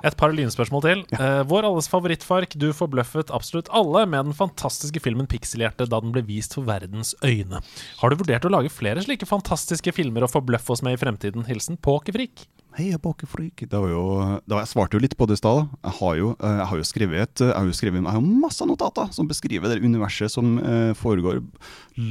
Et 0.04 0.16
par 0.16 0.34
lynspørsmål 0.36 0.84
til. 0.84 1.02
Eh, 1.16 1.42
vår 1.48 1.68
alles 1.68 1.88
favorittfark, 1.90 2.56
du 2.60 2.70
forbløffet 2.76 3.32
absolutt 3.34 3.70
alle 3.72 4.04
med 4.06 4.30
den 4.30 4.36
fantastiske 4.36 5.02
filmen 5.02 5.28
'Pikselhjerte' 5.30 5.88
da 5.88 6.00
den 6.00 6.12
ble 6.14 6.22
vist 6.26 6.54
for 6.54 6.68
verdens 6.68 7.14
øyne. 7.24 7.62
Har 8.00 8.10
du 8.10 8.20
vurdert 8.20 8.44
å 8.44 8.52
lage 8.52 8.72
flere 8.72 9.02
slike 9.04 9.28
fantastiske 9.28 9.92
filmer 9.96 10.26
og 10.26 10.32
forbløffe 10.34 10.76
oss 10.76 10.84
med 10.86 10.98
i 10.98 11.00
fremtiden? 11.00 11.46
Hilsen 11.48 11.80
Pokerfrik. 11.80 12.46
Hei, 12.78 12.86
jeg 12.86 13.00
er 13.00 13.02
bakefreak. 13.02 13.64
Det 13.66 13.78
var 13.82 13.90
jo, 13.90 14.02
det 14.46 14.54
var, 14.54 14.62
jeg 14.62 14.70
svarte 14.70 14.94
jo 14.94 15.02
litt 15.02 15.16
på 15.18 15.26
det 15.26 15.34
i 15.34 15.40
stad. 15.40 15.64
Jeg 15.82 15.94
har 15.96 16.14
jo, 16.20 16.28
eh, 16.38 16.58
jeg 16.60 16.68
har 16.70 16.78
jo 16.78 16.86
skrevet 16.86 17.22
et, 17.24 17.42
jeg 17.42 17.56
har 17.56 17.66
jo 17.66 17.74
skrevet, 17.74 17.98
jeg 17.98 18.14
har 18.14 18.28
masse 18.44 18.66
notater 18.68 19.10
som 19.16 19.26
beskriver 19.26 19.72
det 19.72 19.82
universet 19.82 20.30
som 20.30 20.54
eh, 20.62 20.92
foregår 20.94 21.42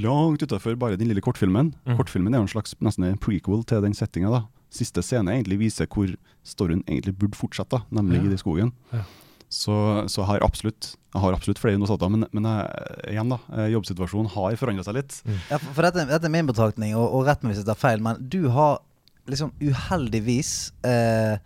langt 0.04 0.44
utafor 0.44 0.76
bare 0.76 1.00
den 1.00 1.08
lille 1.08 1.24
kortfilmen. 1.24 1.72
Kortfilmen 1.96 2.36
er 2.36 2.44
jo 2.44 2.50
en 2.50 2.52
slags 2.52 2.76
nesten 2.84 3.08
en 3.08 3.22
prequel 3.24 3.64
til 3.64 3.86
den 3.86 3.96
settinga. 3.96 4.44
Siste 4.70 5.02
scene 5.06 5.34
egentlig 5.34 5.60
viser 5.64 5.90
hvor 5.90 6.12
storyen 6.46 6.84
egentlig 6.88 7.16
burde 7.18 7.38
fortsette, 7.38 7.82
nemlig 7.90 8.20
nemlig 8.20 8.38
i 8.38 8.42
skogen. 8.42 8.74
Ja. 8.94 9.04
Så, 9.50 9.74
så 10.14 10.22
jeg 10.22 10.30
har 10.30 10.46
absolutt 10.46 10.92
jeg 11.10 11.24
har 11.24 11.34
absolutt 11.34 11.58
flere 11.58 11.80
notater, 11.82 12.10
men, 12.14 12.28
men 12.38 12.46
jeg, 12.46 12.98
igjen 13.16 13.32
da, 13.34 13.40
eh, 13.58 13.72
jobbsituasjonen 13.74 14.30
har 14.36 14.58
forandra 14.62 14.84
seg 14.86 15.00
litt. 15.00 15.16
Ja, 15.50 15.58
for 15.58 15.72
for 15.74 15.88
dette, 15.88 16.04
dette 16.06 16.30
er 16.30 16.34
min 16.36 16.50
betraktning, 16.50 16.94
og, 16.94 17.08
og 17.18 17.26
rett 17.26 17.42
meg 17.42 17.56
hvis 17.56 17.64
jeg 17.64 17.70
tar 17.72 17.80
feil, 17.82 18.04
men 18.06 18.20
du 18.30 18.44
har 18.54 18.78
liksom 19.30 19.56
uheldigvis 19.58 20.52
eh, 20.86 21.42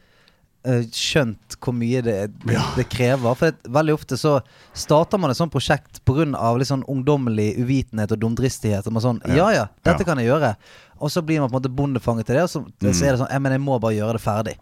skjønt 0.95 1.57
hvor 1.59 1.73
mye 1.75 2.01
det, 2.05 2.15
det, 2.45 2.57
det 2.77 2.85
krever. 2.91 3.35
For 3.35 3.51
det, 3.51 3.71
veldig 3.75 3.93
ofte 3.97 4.17
så 4.19 4.37
starter 4.73 5.19
man 5.19 5.33
et 5.33 5.37
sånt 5.39 5.51
prosjekt 5.53 6.01
pga. 6.07 6.25
sånn 6.65 6.85
ungdommelig 6.87 7.57
uvitenhet 7.59 8.11
og 8.15 8.19
dumdristighet. 8.23 8.87
Og 8.87 9.01
sånn 9.03 9.21
Ja 9.27 9.51
ja, 9.51 9.67
dette 9.83 10.03
Ja. 10.03 10.05
kan 10.07 10.17
jeg 10.17 10.27
gjøre. 10.31 10.55
Og 11.03 11.11
så 11.11 11.21
blir 11.21 11.39
man 11.41 11.49
på 11.49 11.57
en 11.57 11.61
måte 11.61 11.75
bondefanget 11.75 12.25
til 12.25 12.35
det, 12.35 12.43
og 12.43 12.49
så, 12.49 12.61
så 12.93 13.05
er 13.05 13.11
det 13.11 13.19
sånn 13.19 13.31
jeg, 13.31 13.41
men 13.41 13.51
jeg 13.51 13.61
må 13.61 13.79
bare 13.79 13.97
gjøre 13.97 14.13
det 14.15 14.21
ferdig. 14.23 14.55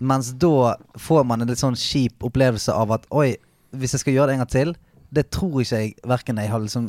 Mens 0.00 0.32
da 0.32 0.74
får 0.98 1.24
man 1.24 1.42
en 1.42 1.48
litt 1.48 1.60
sånn 1.62 1.76
kjip 1.78 2.24
opplevelse 2.26 2.72
av 2.74 2.90
at 2.96 3.06
oi, 3.14 3.36
hvis 3.70 3.94
jeg 3.94 4.00
skal 4.02 4.14
gjøre 4.16 4.26
det 4.32 4.34
en 4.34 4.42
gang 4.42 4.50
til, 4.50 4.74
det 5.14 5.28
tror 5.30 5.60
ikke 5.62 5.78
jeg 5.84 5.94
verken 6.10 6.40
jeg 6.42 6.50
har 6.50 6.58
liksom 6.64 6.88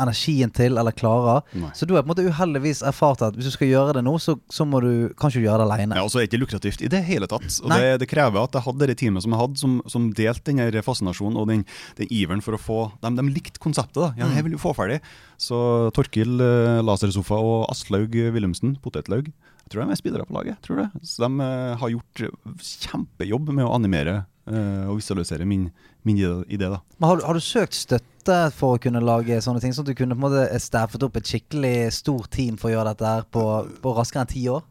energien 0.00 0.52
til 0.54 0.78
eller 0.80 0.94
klarer. 0.96 1.42
Nei. 1.58 1.70
Så 1.76 1.86
du 1.88 1.94
har 1.94 2.04
på 2.04 2.10
en 2.10 2.12
måte 2.14 2.26
uheldigvis 2.28 2.82
erfart 2.86 3.22
at 3.26 3.36
hvis 3.38 3.48
du 3.50 3.54
skal 3.54 3.70
gjøre 3.70 3.96
det 3.98 4.04
nå, 4.06 4.14
så, 4.22 4.36
så 4.52 4.66
må 4.68 4.80
du 4.84 4.90
kanskje 5.20 5.44
gjøre 5.44 5.62
det 5.62 5.68
alene. 5.68 5.98
Ja, 5.98 6.06
og 6.06 6.12
så 6.12 6.20
er 6.20 6.26
det 6.26 6.32
ikke 6.32 6.42
lukrativt 6.44 6.84
i 6.84 6.90
det 6.92 7.02
hele 7.06 7.28
tatt. 7.30 7.46
Og 7.62 7.72
det, 7.72 8.00
det 8.02 8.10
krever 8.10 8.44
at 8.44 8.58
jeg 8.58 8.66
hadde 8.66 8.90
det 8.90 8.98
teamet 9.02 9.24
som 9.24 9.34
jeg 9.36 9.42
hadde, 9.42 9.62
som, 9.62 9.78
som 9.90 10.10
delte 10.16 10.52
den 10.52 10.82
fascinasjonen 10.82 11.38
og 11.40 11.48
den, 11.52 11.64
den 11.98 12.10
iveren 12.12 12.42
for 12.44 12.56
å 12.56 12.60
få 12.60 12.80
De, 13.02 13.14
de 13.18 13.28
likte 13.30 13.62
konseptet. 13.62 14.00
da. 14.02 14.12
Ja, 14.18 14.30
jeg 14.36 14.46
vil 14.48 14.56
jo 14.58 14.62
få 14.62 14.74
ferdig. 14.76 15.00
Så 15.40 15.56
Torkil 15.96 16.40
eh, 16.42 16.82
Lasersofa 16.84 17.38
og 17.40 17.66
Aslaug 17.72 18.14
Wilhelmsen, 18.14 18.76
Potetlaug, 18.82 19.32
jeg 19.62 19.70
tror 19.72 19.86
de 19.86 19.94
er 19.94 20.00
spillere 20.00 20.26
på 20.28 20.34
laget. 20.36 20.58
tror 20.64 20.82
det. 20.82 20.88
Så 21.06 21.22
de 21.24 21.44
eh, 21.46 21.76
har 21.80 21.92
gjort 21.94 22.22
kjempejobb 22.60 23.52
med 23.54 23.64
å 23.64 23.72
animere 23.76 24.16
eh, 24.20 24.26
og 24.46 24.96
visualisere 24.98 25.44
min, 25.46 25.70
min 26.04 26.16
idé- 26.18 26.70
da. 26.70 26.80
Men 26.98 27.08
har, 27.08 27.16
du- 27.16 27.24
har 27.26 27.34
du 27.34 27.40
søkt 27.40 27.74
støtte 27.78 28.52
for 28.52 28.76
å 28.76 28.80
kunne 28.82 29.00
lage 29.02 29.38
sånne 29.42 29.60
ting? 29.60 29.72
Sånn 29.72 29.86
at 29.86 29.94
du 29.94 29.98
kunne 29.98 30.14
på 30.16 30.22
en 30.24 30.30
måte 30.30 30.60
staffet 30.60 31.02
opp 31.02 31.16
et 31.16 31.24
skikkelig 31.30 31.92
stort 31.92 32.30
team 32.30 32.56
for 32.56 32.70
å 32.70 32.74
gjøre 32.76 32.92
dette 32.94 33.06
her 33.06 33.22
på, 33.30 33.46
på 33.82 33.94
raskere 33.96 34.22
enn 34.26 34.32
ti 34.34 34.46
år? 34.48 34.62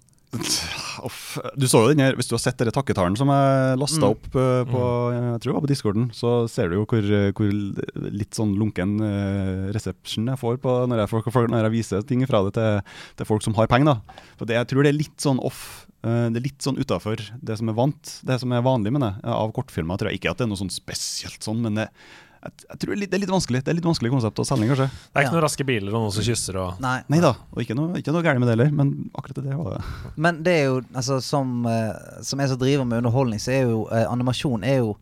Uff. 1.04 1.38
Du 1.60 1.66
så 1.68 1.82
jo 1.84 1.90
den 1.92 2.00
her, 2.00 2.16
Hvis 2.16 2.30
du 2.30 2.36
har 2.38 2.40
sett 2.40 2.56
denne 2.60 2.72
takketalen 2.72 3.18
som 3.20 3.28
jeg 3.28 3.78
lasta 3.82 4.00
Mm. 4.00 4.12
opp 4.14 4.26
eh, 4.36 4.64
på 4.64 4.84
jeg 5.12 5.42
tror 5.42 5.52
det 5.52 5.56
var 5.58 5.66
på 5.66 5.72
discorden, 5.72 6.06
så 6.16 6.48
ser 6.50 6.70
du 6.70 6.76
jo 6.78 6.86
hvor, 6.86 7.04
hvor 7.36 7.52
litt 8.12 8.32
sånn 8.32 8.56
lunken 8.58 8.98
resepsjon 9.02 9.74
reception 9.76 10.28
jeg 10.32 10.40
får 10.40 10.58
på 10.64 10.88
når 10.88 11.04
jeg, 11.04 11.50
når 11.52 11.64
jeg 11.68 11.72
viser 11.76 12.02
ting 12.08 12.24
fra 12.28 12.44
det 12.48 12.54
til, 12.56 12.82
til 13.18 13.26
folk 13.26 13.44
som 13.44 13.54
har 13.56 13.68
penger. 13.68 13.86
da. 13.92 14.20
For 14.38 14.46
det, 14.46 14.56
Jeg 14.56 14.68
tror 14.72 14.84
det 14.84 14.94
er 14.94 15.00
litt 15.00 15.18
sånn 15.20 15.40
off. 15.44 15.88
Eh, 16.04 16.26
det 16.34 16.42
er 16.42 16.48
litt 16.48 16.66
sånn 16.66 16.80
utafor 16.82 17.22
det 17.42 17.58
som 17.60 17.70
er 17.72 17.78
vant, 17.78 18.18
det 18.26 18.40
som 18.42 18.52
er 18.56 18.66
vanlig 18.66 18.92
med 18.96 19.02
det, 19.06 19.14
av 19.24 19.54
kortfilmer. 19.56 19.98
tror 20.02 20.12
jeg 20.12 20.22
ikke 20.22 20.32
at 20.34 20.42
det 20.42 20.48
er 20.48 20.52
noe 20.52 20.62
sånn 20.62 20.74
spesielt 20.74 21.42
sånn, 21.46 21.62
men 21.64 21.78
det, 21.80 21.88
jeg, 22.42 22.54
jeg 22.70 22.80
tror 22.82 22.90
det 22.90 22.96
er, 22.96 23.02
litt, 23.04 23.12
det 23.12 23.18
er 23.20 23.22
litt 23.22 23.34
vanskelig 23.36 23.60
Det 23.62 23.70
er 23.70 23.78
litt 23.78 23.86
vanskelig 23.86 24.10
konsept 24.16 24.40
å 24.42 24.46
selge, 24.50 24.68
kanskje. 24.72 24.88
Det 24.90 25.14
er 25.14 25.22
ikke 25.22 25.30
Ja. 25.30 25.36
noen 25.36 25.46
raske 25.46 25.66
biler 25.68 25.94
og 25.94 26.06
noen 26.08 26.16
som 26.16 26.26
kysser 26.26 26.58
og 26.58 26.80
Nei. 26.82 26.96
Nei 27.14 27.20
da, 27.22 27.36
og 27.54 27.62
ikke 27.62 27.78
noe, 27.78 27.94
ikke 28.02 28.16
noe 28.16 28.26
gærent 28.26 28.42
med 28.42 28.50
det 28.50 28.56
heller, 28.58 28.72
men 28.80 29.12
akkurat 29.14 29.44
det 29.46 29.58
var 29.60 29.76
det. 29.78 29.84
Men 30.18 30.42
det 30.42 30.56
er 30.58 30.66
jo, 30.72 30.82
altså 30.98 31.20
som, 31.22 31.66
eh, 31.70 31.94
som 32.26 32.42
jeg 32.42 32.50
som 32.50 32.58
driver 32.64 32.86
med 32.90 33.04
underholdning, 33.04 33.40
så 33.44 33.54
er 33.54 33.64
jo 33.70 33.84
eh, 33.94 34.08
animasjon 34.10 34.66
er 34.66 34.82
jo 34.82 34.96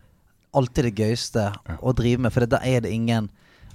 alltid 0.57 0.89
det 0.89 0.95
gøyeste 0.97 1.45
å 1.79 1.93
drive 1.95 2.25
med, 2.25 2.33
for 2.33 2.43
da 2.49 2.59
er 2.65 2.81
det 2.81 2.91
ingen 2.95 3.29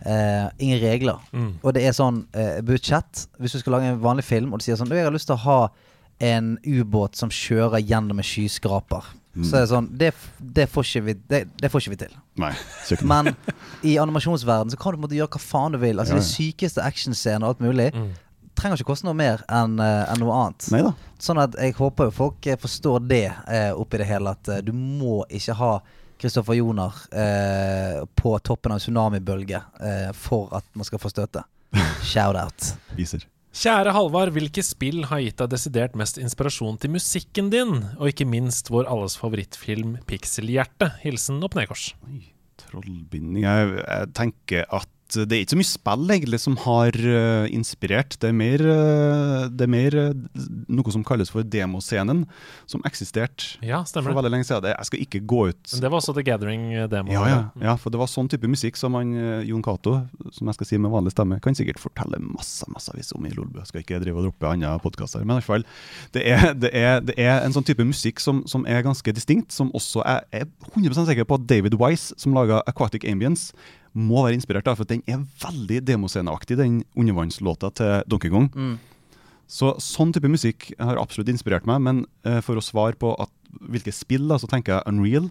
Uh, 0.05 0.51
ingen 0.59 0.81
regler. 0.83 1.17
Mm. 1.33 1.53
Og 1.63 1.73
det 1.73 1.85
er 1.87 1.95
sånn 1.97 2.19
uh, 2.35 2.59
budsjett. 2.67 3.23
Hvis 3.41 3.55
du 3.55 3.61
skal 3.63 3.77
lage 3.79 3.87
en 3.89 4.01
vanlig 4.03 4.25
film, 4.27 4.51
og 4.53 4.61
du 4.61 4.65
sier 4.67 4.77
sånn 4.77 4.91
Du, 4.91 4.97
jeg 4.99 5.07
har 5.07 5.15
lyst 5.15 5.31
til 5.31 5.37
å 5.39 5.45
ha 5.47 5.71
en 6.21 6.59
ubåt 6.65 7.17
som 7.17 7.31
kjører 7.33 7.83
gjennom 7.83 8.19
en 8.21 8.27
skyskraper. 8.27 9.05
Så 9.43 9.57
er 9.59 9.65
det 9.65 9.71
sånn 9.73 9.89
Det, 9.99 10.13
det, 10.39 10.69
får, 10.71 10.85
ikke 10.87 11.01
vi, 11.09 11.13
det, 11.27 11.41
det 11.59 11.71
får 11.73 11.81
ikke 11.83 11.91
vi 11.91 11.97
til. 12.05 12.13
Nei. 12.39 12.53
Men 13.03 13.33
i 13.83 13.97
animasjonsverden 13.99 14.71
så 14.71 14.79
kan 14.79 14.95
du 14.95 15.01
måtte 15.03 15.17
gjøre 15.19 15.33
hva 15.35 15.41
faen 15.43 15.75
du 15.75 15.79
vil. 15.83 15.99
Altså 15.99 16.15
Ja, 16.15 16.21
De 16.21 16.23
ja. 16.23 16.29
sykeste 16.37 16.85
actionscener 16.87 17.43
og 17.43 17.57
alt 17.57 17.65
mulig 17.67 17.89
Mm. 17.97 18.13
trenger 18.55 18.79
ikke 18.79 18.93
koste 18.93 19.09
noe 19.09 19.17
mer 19.19 19.43
enn 19.51 19.75
eh, 19.83 20.13
enn 20.13 20.21
noe 20.23 20.37
annet. 20.39 20.69
Neida. 20.71 20.93
Sånn 21.19 21.41
at 21.43 21.57
jeg 21.59 21.75
håper 21.75 22.07
jo 22.07 22.15
folk 22.15 22.47
eh, 22.47 22.55
forstår 22.63 23.03
det 23.11 23.25
eh, 23.51 23.73
oppi 23.75 23.99
det 23.99 24.07
hele. 24.07 24.31
At 24.39 24.49
eh, 24.55 24.63
du 24.63 24.71
må 24.73 25.25
ikke 25.27 25.57
ha 25.59 25.73
Kristoffer 26.23 26.55
Joner 26.55 26.95
eh, 27.11 28.05
på 28.15 28.39
toppen 28.47 28.71
av 28.71 28.79
en 28.79 28.85
tsunamibølge 28.87 29.59
eh, 29.83 30.13
for 30.15 30.55
at 30.55 30.65
man 30.79 30.87
skal 30.87 31.03
få 31.03 31.11
støte. 31.11 31.43
Shout-out. 32.07 32.77
Viser. 32.95 33.27
Kjære 33.55 33.93
Halvard, 33.95 34.33
hvilke 34.35 34.65
spill 34.67 35.05
har 35.07 35.21
gitt 35.23 35.39
deg 35.39 35.53
desidert 35.53 35.93
mest 35.95 36.17
inspirasjon 36.19 36.75
til 36.83 36.91
musikken 36.91 37.53
din? 37.53 37.85
Og 38.01 38.11
ikke 38.11 38.27
minst 38.27 38.67
vår 38.75 38.89
alles 38.91 39.15
favorittfilm 39.21 39.93
'Pikselhjerte'. 40.09 40.91
Hilsen 41.05 41.39
opp 41.47 41.55
nedkors. 41.55 41.93
Trollbinding 42.59 43.47
jeg, 43.47 43.77
jeg 43.79 44.11
tenker 44.19 44.67
at 44.75 44.91
det 45.13 45.37
er 45.37 45.43
ikke 45.45 45.53
så 45.53 45.59
mye 45.61 45.69
spill 45.69 46.13
egentlig 46.15 46.39
som 46.43 46.57
har 46.65 46.97
uh, 46.97 47.45
inspirert. 47.53 48.17
Det 48.21 48.31
er 48.31 48.37
mer, 48.37 48.63
uh, 48.65 49.45
det 49.53 49.67
er 49.67 49.71
mer 49.71 49.97
uh, 50.01 50.47
noe 50.73 50.95
som 50.95 51.05
kalles 51.07 51.31
for 51.31 51.45
demoscenen, 51.47 52.25
som 52.71 52.83
eksisterte 52.89 53.61
Ja, 53.65 53.83
for 53.85 54.17
veldig 54.17 54.33
lenge 54.33 54.49
siden. 54.49 54.73
Jeg 54.73 54.89
skal 54.89 55.05
ikke 55.05 55.21
gå 55.21 55.41
ut 55.53 55.75
Men 55.75 55.85
det 55.85 55.91
var 55.93 56.01
også 56.01 56.15
The 56.17 56.25
Gathering-demo. 56.27 57.13
ja, 57.13 57.27
ja, 57.29 57.43
ja, 57.61 57.77
for 57.81 57.95
det 57.95 58.01
var 58.01 58.11
sånn 58.11 58.31
type 58.33 58.49
musikk 58.51 58.81
som 58.81 58.97
han, 58.99 59.13
Jon 59.47 59.63
Cato, 59.65 60.01
som 60.33 60.49
jeg 60.51 60.59
skal 60.59 60.71
si 60.71 60.81
med 60.81 60.95
vanlig 60.95 61.15
stemme, 61.15 61.39
kan 61.45 61.57
sikkert 61.57 61.83
fortelle 61.83 62.19
masse, 62.25 62.67
massevis 62.73 63.13
om 63.15 63.29
i 63.29 63.33
Lolbø. 63.35 63.63
Skal 63.69 63.85
ikke 63.85 64.01
drive 64.03 64.19
og 64.19 64.29
droppe 64.31 64.51
andre 64.51 64.75
podkaster. 64.83 65.23
Men 65.23 65.37
i 65.37 65.43
hvert 65.43 65.51
fall, 65.51 65.69
det 66.17 66.25
er, 66.33 66.51
det, 66.65 66.73
er, 66.73 66.99
det 67.05 67.19
er 67.21 67.45
en 67.45 67.55
sånn 67.55 67.67
type 67.67 67.85
musikk 67.87 68.23
som, 68.25 68.43
som 68.51 68.67
er 68.67 68.85
ganske 68.87 69.15
distinkt, 69.15 69.53
som 69.55 69.71
også 69.77 70.03
er, 70.09 70.27
er 70.33 70.51
100% 70.73 71.13
sikker 71.13 71.29
på 71.29 71.39
at 71.39 71.49
David 71.51 71.79
Wise, 71.81 72.17
som 72.21 72.37
laga 72.37 72.63
Aquatic 72.71 73.07
Ambience, 73.09 73.53
må 73.95 74.25
være 74.25 74.39
inspirert 74.39 74.67
da, 74.67 74.75
for 74.77 74.89
den 74.91 75.05
er 75.11 75.23
veldig 75.43 75.81
demosceneaktig, 75.87 76.59
den 76.59 76.83
undervannslåta 76.99 77.71
til 77.79 78.03
Donkey 78.11 78.33
Kong. 78.33 78.51
Mm. 78.55 78.75
Så 79.51 79.75
sånn 79.83 80.13
type 80.15 80.31
musikk 80.31 80.71
har 80.81 80.99
absolutt 80.99 81.31
inspirert 81.31 81.69
meg, 81.69 81.83
men 81.85 82.03
uh, 82.27 82.41
for 82.45 82.59
å 82.59 82.65
svare 82.65 82.99
på 82.99 83.13
at, 83.23 83.33
hvilke 83.71 83.93
spill, 83.95 84.27
da, 84.31 84.41
så 84.41 84.51
tenker 84.51 84.77
jeg 84.79 84.91
Unreal. 84.91 85.29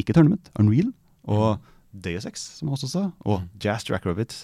Ikke 0.00 0.16
Tournament, 0.16 0.50
Unreal. 0.58 0.90
Og 1.30 1.62
Deus 1.92 2.26
Ex, 2.28 2.42
som 2.58 2.68
jeg 2.68 2.78
også 2.78 2.90
sa. 2.90 3.04
Og 3.28 3.44
Jazz 3.62 3.86
Jackrabbit. 3.88 4.34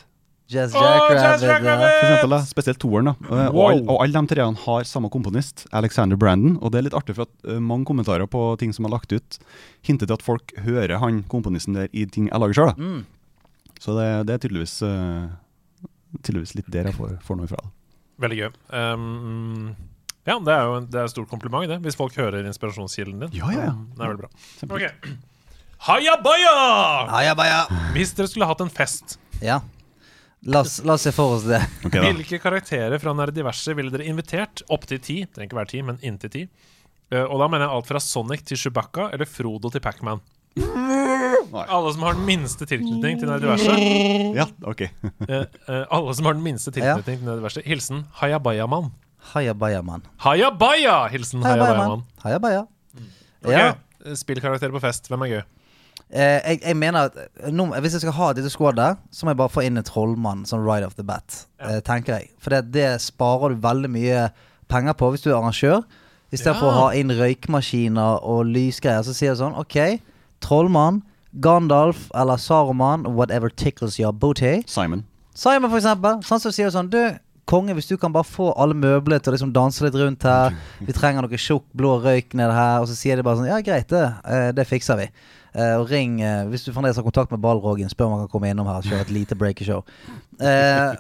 Jazz 0.51 0.75
Jackrabbit. 0.75 1.23
Jazz 1.23 1.43
ja. 1.43 1.59
For 1.61 2.09
eksempel, 2.09 2.35
spesielt 2.47 2.81
toeren. 2.83 3.11
da. 3.11 3.15
wow. 3.29 3.39
Og, 3.53 3.61
alle, 3.63 3.77
all, 3.79 3.85
og 3.89 4.03
alle 4.05 4.21
de 4.21 4.35
treene 4.35 4.63
har 4.65 4.89
samme 4.89 5.11
komponist, 5.13 5.67
Alexander 5.73 6.19
Brandon. 6.21 6.59
Og 6.61 6.73
det 6.73 6.81
er 6.83 6.89
litt 6.89 6.97
artig, 6.99 7.17
for 7.17 7.29
at 7.29 7.49
eh, 7.49 7.61
mange 7.63 7.89
kommentarer 7.89 8.29
på 8.31 8.45
ting 8.61 8.75
som 8.77 8.89
er 8.89 8.95
lagt 8.97 9.15
ut, 9.15 9.39
hinter 9.87 10.11
til 10.11 10.19
at 10.19 10.25
folk 10.27 10.53
hører 10.67 10.99
han 11.03 11.23
komponisten 11.33 11.79
der 11.79 11.89
i 11.93 12.05
ting 12.11 12.29
jeg 12.29 12.43
lager 12.43 12.59
sjøl. 12.59 12.75
Mm. 12.77 13.01
Så 13.83 13.97
det, 13.99 14.09
det 14.29 14.37
er 14.37 14.43
tydeligvis, 14.45 14.77
uh, 14.87 15.31
tydeligvis 16.21 16.55
litt 16.59 16.69
der 16.71 16.91
jeg 16.91 16.99
får, 16.99 17.17
får 17.27 17.41
noe 17.41 17.49
ifra. 17.49 17.63
Veldig 18.23 18.39
gøy. 18.39 18.53
Um, 18.71 19.73
ja, 20.29 20.37
det 20.39 20.55
er 20.55 20.69
jo 20.69 20.77
en, 20.79 20.87
det 20.87 21.01
er 21.01 21.09
et 21.09 21.15
stort 21.15 21.31
kompliment, 21.33 21.67
det, 21.67 21.81
hvis 21.83 21.99
folk 21.99 22.15
hører 22.21 22.47
inspirasjonskilden 22.47 23.25
din. 23.25 23.33
Ja, 23.41 23.51
ja, 23.51 23.71
ja. 23.71 23.75
Um, 23.75 23.89
Det 23.97 24.05
er 24.05 24.13
veldig 24.13 24.23
bra. 24.23 24.77
Ok. 24.77 25.15
Hayabaya! 25.89 26.53
Hayabaya! 27.11 27.63
Hvis 27.97 28.13
dere 28.15 28.31
skulle 28.31 28.47
hatt 28.47 28.63
en 28.63 28.71
fest, 28.71 29.17
Ja. 29.43 29.59
La 30.45 30.61
oss, 30.61 30.81
la 30.85 30.97
oss 30.97 31.05
se 31.07 31.13
for 31.15 31.37
oss 31.37 31.45
det. 31.47 31.61
Okay, 31.87 32.01
da. 32.01 32.11
hvilke 32.11 32.39
karakterer 32.43 32.99
fra 33.03 33.13
Nerdiverset 33.15 33.77
ville 33.79 33.93
dere 33.95 34.09
invitert? 34.11 34.65
Opp 34.75 34.87
til 34.91 34.99
ti. 35.03 35.21
Trenger 35.31 35.51
ikke 35.51 35.59
være 35.61 35.71
ti, 35.71 35.83
men 35.87 36.01
inntil 36.03 36.33
ti. 36.35 36.43
Uh, 37.13 37.27
og 37.29 37.37
da 37.43 37.49
mener 37.53 37.67
jeg 37.69 37.77
alt 37.77 37.91
fra 37.93 38.01
Sonic 38.03 38.43
til 38.49 38.59
Chewbacca 38.59 39.11
eller 39.13 39.29
Frodo 39.29 39.71
til 39.71 39.83
Pacman. 39.85 40.23
Alle 41.53 41.93
som 41.95 42.03
har 42.05 42.17
den 42.19 42.27
minste 42.29 42.67
tilknytning 42.69 43.21
til 43.21 43.31
Nerdiverset. 43.31 43.87
Ja, 44.41 44.49
ok. 44.67 44.83
Uh, 45.23 45.45
uh, 45.71 45.85
alle 45.95 46.17
som 46.19 46.29
har 46.29 46.37
den 46.39 46.45
minste 46.45 46.75
tilknytning 46.75 47.23
til 47.23 47.29
Nerdiverset. 47.29 47.67
Hilsen 47.69 48.05
Hayabayaman. 48.19 48.91
Hayabayaman. 49.33 50.03
Hayabaya! 50.25 51.07
Hilsen 51.13 51.45
Hayabayaman. 51.47 52.03
Hayabaya. 52.25 52.65
Hayabaya. 52.65 52.67
baja. 52.67 53.09
Ok, 53.45 53.53
Ja. 53.53 54.15
Spillkarakterer 54.19 54.75
på 54.75 54.81
fest. 54.83 55.07
Hvem 55.07 55.23
er 55.23 55.31
gøy? 55.37 55.43
Eh, 56.13 56.41
jeg, 56.45 56.59
jeg 56.67 56.77
mener 56.77 57.07
at 57.09 57.15
eh, 57.17 57.49
nå, 57.51 57.71
Hvis 57.81 57.95
jeg 57.97 58.03
skal 58.03 58.13
ha 58.13 58.27
et 58.31 58.37
lite 58.43 58.51
squad 58.53 58.77
der, 58.77 58.99
så 59.11 59.25
må 59.25 59.33
jeg 59.33 59.39
bare 59.41 59.49
få 59.55 59.63
inn 59.65 59.81
en 59.81 59.87
trollmann 59.89 60.43
sånn 60.45 60.61
right 60.67 60.85
off 60.85 60.93
the 60.99 61.03
bat. 61.09 61.47
Eh, 61.65 61.79
tenker 61.87 62.19
jeg 62.19 62.27
For 62.39 62.53
det, 62.53 62.67
det 62.75 62.89
sparer 63.01 63.55
du 63.55 63.63
veldig 63.65 63.89
mye 63.95 64.27
penger 64.69 64.93
på 65.01 65.09
hvis 65.15 65.25
du 65.25 65.31
er 65.31 65.39
arrangør. 65.39 65.87
Istedenfor 66.33 66.69
Ja. 66.69 66.73
å 66.73 66.81
ha 66.83 66.91
inn 66.97 67.09
røykmaskiner 67.17 68.21
og 68.25 68.45
lysgreier. 68.49 69.03
Så 69.05 69.15
sier 69.17 69.33
du 69.35 69.41
sånn 69.41 69.57
OK, 69.61 69.79
trollmann, 70.45 71.03
Gandalf 71.41 72.11
eller 72.15 72.37
Saruman, 72.37 73.07
whatever 73.17 73.49
tickles 73.49 73.99
your 73.99 74.13
booty. 74.13 74.63
Simon. 74.67 75.05
Simon, 75.35 75.71
for 75.73 75.79
eksempel. 75.81 76.21
Sånn 76.29 76.41
så 76.45 76.53
sier 76.53 76.69
sånn 76.73 76.91
Du, 76.93 76.99
konge, 77.49 77.73
hvis 77.75 77.89
du 77.89 77.97
kan 77.97 78.13
bare 78.13 78.29
få 78.29 78.53
alle 78.61 78.75
møblene 78.77 79.21
til 79.21 79.33
å 79.33 79.37
liksom 79.37 79.53
danse 79.53 79.81
litt 79.85 79.97
rundt 79.99 80.23
her 80.29 80.53
Vi 80.87 80.93
trenger 80.93 81.25
noe 81.25 81.41
tjukk, 81.41 81.65
blå 81.77 81.97
røyk 82.05 82.35
nede 82.37 82.53
her. 82.53 82.81
Og 82.85 82.89
så 82.93 82.97
sier 83.01 83.17
de 83.17 83.25
bare 83.27 83.41
sånn 83.41 83.49
Ja, 83.49 83.61
greit, 83.65 83.89
det. 83.89 84.05
eh, 84.29 84.51
det 84.53 84.69
fikser 84.69 85.01
vi. 85.01 85.09
Eh, 85.53 85.75
og 85.77 85.91
ring 85.91 86.21
eh, 86.25 86.47
hvis 86.49 86.65
du 86.65 86.73
fremdeles 86.73 86.97
har 86.97 87.05
kontakt 87.05 87.33
med 87.35 87.43
Ballrogen. 87.43 87.91
spør 87.93 88.09
om 88.09 88.17
han 88.17 88.27
kan 88.27 88.33
komme 88.33 88.53
innom 88.53 88.69
her 88.71 88.81
og 88.81 88.89
kjøre 88.89 89.07
et 89.07 89.13
lite 89.13 89.37
breakershow. 89.37 89.85
Uh, 90.41 90.97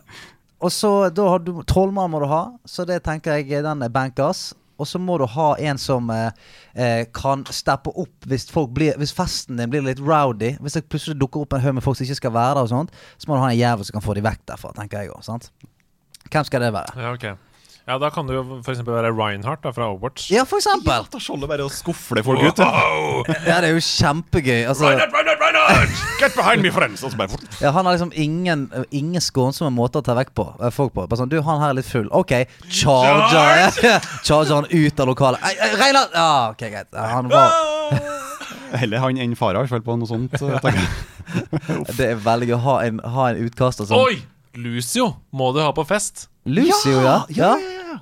og 0.62 0.70
så 0.70 0.90
da 1.10 1.28
har 1.32 1.40
du 1.42 1.54
Trollmann 1.66 2.12
må 2.12 2.20
du 2.22 2.28
ha, 2.30 2.44
så 2.68 2.84
det 2.86 3.00
tenker 3.06 3.40
jeg 3.40 3.64
den 3.64 3.82
er 3.82 3.92
bankers. 3.92 4.52
Og 4.80 4.88
så 4.88 4.98
må 4.98 5.14
du 5.20 5.26
ha 5.30 5.48
en 5.62 5.78
som 5.78 6.08
eh, 6.10 6.32
eh, 6.74 7.04
kan 7.14 7.44
steppe 7.54 7.92
opp 8.02 8.26
hvis, 8.26 8.48
folk 8.50 8.72
blir, 8.74 8.96
hvis 8.98 9.12
festen 9.14 9.60
din 9.60 9.70
blir 9.70 9.84
litt 9.84 10.00
rowdy. 10.02 10.56
Hvis 10.58 10.78
det 10.78 10.88
plutselig 10.90 11.20
dukker 11.20 11.44
opp 11.44 11.54
en 11.54 11.62
haug 11.62 11.76
med 11.76 11.84
folk 11.84 11.98
som 11.98 12.08
ikke 12.08 12.18
skal 12.18 12.34
være 12.34 12.56
der, 12.56 12.64
og 12.64 12.72
sånt 12.72 12.96
så 13.14 13.30
må 13.30 13.36
du 13.36 13.44
ha 13.44 13.52
en 13.52 13.60
jævel 13.60 13.86
som 13.86 13.98
kan 13.98 14.06
få 14.08 14.16
de 14.18 14.24
vekk 14.26 14.42
derfra, 14.50 14.72
tenker 14.80 15.04
jeg 15.04 15.14
òg. 15.14 15.48
Hvem 16.32 16.48
skal 16.48 16.66
det 16.66 16.72
være? 16.74 16.98
Ja, 16.98 17.14
ok 17.14 17.51
Ja, 17.86 17.96
Da 17.98 18.10
kan 18.14 18.28
det 18.28 18.36
jo 18.36 18.42
eksempel 18.60 18.94
være 18.94 19.10
Reinhardt 19.10 19.64
da, 19.64 19.72
fra 19.74 19.88
Overwatch. 19.90 20.28
Ja, 20.30 20.44
for 20.46 20.60
eksempel! 20.62 21.06
Da 21.10 21.18
skjolder 21.22 21.50
bare 21.50 21.64
å 21.66 21.70
skufle 21.72 22.22
folk 22.22 22.44
ut. 22.44 22.60
Ja, 22.62 23.56
det 23.58 23.72
er 23.72 23.74
jo 23.74 23.82
kjempegøy. 23.82 24.60
Altså, 24.70 24.86
Reinhardt, 24.86 25.16
Reinhardt, 25.16 25.42
Reinhardt! 25.42 26.04
Get 26.20 26.36
behind 26.38 26.62
me, 26.62 26.70
friends! 26.74 27.02
Altså, 27.02 27.16
så 27.16 27.18
bare 27.18 27.58
ja, 27.58 27.72
han 27.74 27.88
har 27.88 27.96
liksom 27.96 28.12
ingen, 28.14 28.68
ingen 28.94 29.22
skånsomme 29.24 29.74
måter 29.74 29.98
å 30.02 30.06
ta 30.06 30.14
vekk 30.18 30.30
på 30.38 30.46
eh, 30.62 30.70
folk 30.74 30.94
på. 30.94 31.08
Bare 31.10 31.22
sånn, 31.24 31.32
du, 31.32 31.40
han 31.42 31.58
her 31.64 31.74
er 31.74 31.80
litt 31.80 31.90
full. 31.90 32.06
OK, 32.14 32.36
charger 32.70 33.74
Charger 34.26 34.54
han 34.60 34.70
ut 34.70 35.02
av 35.02 35.10
lokalet. 35.10 35.42
Reinhardt! 35.42 35.66
ei, 35.66 35.78
Reinhard! 35.82 36.14
Ja, 36.14 36.30
ok, 36.54 36.66
greit. 36.76 37.02
Han 37.16 37.32
var 37.34 38.10
Heller 38.78 39.02
han 39.02 39.18
enn 39.20 39.34
Farah, 39.36 39.60
i 39.60 39.66
hvert 39.66 39.74
fall 39.74 39.82
på 39.84 39.98
noe 40.00 40.08
sånt. 40.08 40.38
eh, 40.38 40.58
tenker 40.62 40.84
jeg. 40.86 41.08
Det 41.98 42.12
er 42.12 42.20
veldig 42.22 42.48
gøy 42.52 42.56
å 42.56 42.62
ha 42.70 42.76
en, 42.86 43.02
ha 43.14 43.30
en 43.32 43.42
utkaster 43.46 43.88
som 43.88 44.00
Oi! 44.00 44.22
Lucio 44.54 45.14
må 45.32 45.50
du 45.56 45.62
ha 45.64 45.70
på 45.76 45.84
fest. 45.88 46.26
Lucio, 46.44 47.02
ja. 47.04 47.18
ja. 47.30 47.52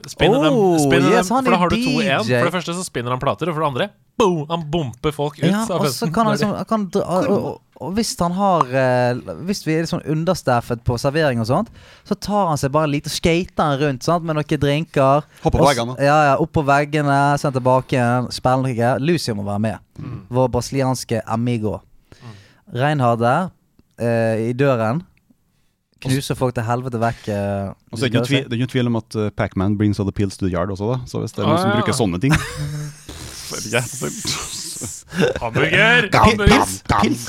Spinner 0.09 0.41
dem, 0.47 0.55
Oh, 0.55 0.79
spinner 0.81 1.11
yes, 1.13 1.29
dem, 1.29 1.45
for 1.45 1.53
da 1.53 1.59
har 1.61 1.69
du 1.73 1.77
to 1.77 1.97
igjen. 2.01 2.23
For 2.25 2.49
det 2.49 2.55
første 2.55 2.75
så 2.79 2.85
spinner 2.87 3.13
han 3.13 3.21
plater, 3.21 3.51
og 3.51 3.57
for 3.57 3.65
det 3.65 3.69
andre 3.73 3.89
boom, 4.21 4.45
han 4.51 4.63
bumper 4.71 5.13
folk 5.17 5.39
ut 5.41 5.45
Ja, 5.49 5.63
av 5.65 5.81
og 5.81 5.87
så 5.89 5.91
festen. 6.07 6.13
kan 6.13 6.27
han 6.29 6.35
liksom 6.37 6.51
kan 6.69 6.83
og, 7.01 7.29
og, 7.33 7.61
og 7.81 7.93
hvis 7.97 8.11
han 8.21 8.35
har 8.37 8.67
eh, 8.69 9.21
Hvis 9.49 9.63
vi 9.65 9.73
er 9.75 9.81
litt 9.87 9.89
sånn 9.93 10.05
understaffet 10.13 10.83
på 10.85 10.99
servering 11.01 11.41
og 11.41 11.49
sånt, 11.49 11.71
så 12.05 12.17
tar 12.21 12.51
han 12.51 12.61
seg 12.61 12.73
bare 12.75 12.91
litt 12.93 13.09
og 13.09 13.15
skater 13.15 13.79
rundt 13.81 14.05
sant, 14.05 14.25
med 14.29 14.37
noen 14.37 14.61
drinker. 14.61 15.25
Hopp 15.45 15.57
på 15.57 15.65
veggene. 15.65 15.97
Ja, 16.05 16.19
ja, 16.31 16.35
opp 16.41 16.53
på 16.53 16.65
veggene, 16.69 17.17
send 17.41 17.57
tilbake 17.57 17.97
igjen. 17.97 18.29
spiller 18.37 18.69
noe. 18.69 18.91
Lucio 19.01 19.35
må 19.39 19.47
være 19.49 19.65
med. 19.71 19.79
Mm. 19.99 20.19
Vår 20.29 20.53
brasilianske 20.53 21.23
amigo. 21.27 21.79
Reinhard 22.77 23.21
der, 23.25 23.49
eh, 23.99 24.51
i 24.51 24.53
døren. 24.53 25.01
Knuser 26.01 26.35
folk 26.39 26.55
til 26.57 26.65
helvete 26.65 26.99
vekk. 27.03 27.23
Uh, 27.29 27.73
Og 27.93 27.99
så 27.99 28.07
er 28.07 28.09
det 28.09 28.15
ikke 28.15 28.27
tvil- 28.31 28.47
det 28.49 28.53
er 28.57 28.61
ikke 28.63 28.73
tvil 28.73 28.87
om 28.89 28.97
at 28.97 29.17
uh, 29.21 29.29
Pacman 29.37 29.77
brings 29.79 29.99
all 30.01 30.09
the 30.09 30.17
pills 30.17 30.37
to 30.41 30.47
the 30.47 30.53
yard 30.55 30.71
også, 30.73 30.87
da. 30.95 31.01
Så 31.07 31.21
hvis 31.21 31.33
det 31.37 31.43
er 31.45 31.47
noen 31.49 31.59
Ah, 31.59 31.63
som 31.63 31.71
ja. 31.71 31.77
bruker 31.81 31.93
sånne 31.93 32.21
ting 32.21 32.33
er 32.33 32.41
Hamburger! 35.41 36.09
Pils, 36.47 36.83
pils. 37.03 37.27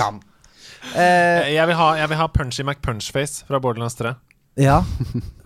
Eh, 0.95 1.53
Jeg 1.53 1.67
vil 1.67 1.75
ha, 1.75 1.87
jeg 1.99 2.09
vil 2.09 2.17
ha 2.17 2.27
Punchy 2.27 2.61
McPunchface 2.65 3.45
fra 3.47 3.59
Borderlands 3.59 3.95
3. 3.95 4.13
ja. 4.57 4.81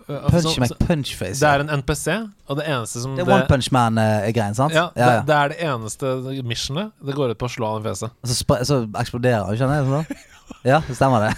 Punchy 0.06 0.60
altså, 0.62 0.76
McPunchface. 0.78 1.40
Det 1.42 1.50
er 1.50 1.64
en 1.64 1.70
NPC, 1.82 2.08
og 2.48 2.60
det 2.60 2.68
eneste 2.70 3.02
som 3.02 3.16
Det 3.18 3.26
er 3.26 3.32
One 3.34 3.48
Punch 3.50 3.72
Man-greien, 3.74 4.56
sant? 4.58 4.74
ja, 4.76 4.90
ja, 4.96 5.02
ja. 5.02 5.10
Det, 5.20 5.28
det 5.32 5.36
er 5.40 5.54
det 5.54 5.60
eneste 5.72 6.14
missionet. 6.46 6.94
Det 7.02 7.18
går 7.18 7.34
ut 7.34 7.42
på 7.42 7.50
å 7.50 7.54
slå 7.58 7.74
han 7.74 7.84
i 7.84 7.90
fjeset. 7.90 8.14
Og 8.22 8.32
så, 8.32 8.62
så 8.70 8.82
eksploderer 9.02 9.46
han, 9.48 9.58
skjønner 9.60 9.82
jeg? 9.82 9.92
Sånn? 9.92 10.32
Ja, 10.66 10.82
det 10.88 10.96
stemmer 10.98 11.22
det. 11.26 11.32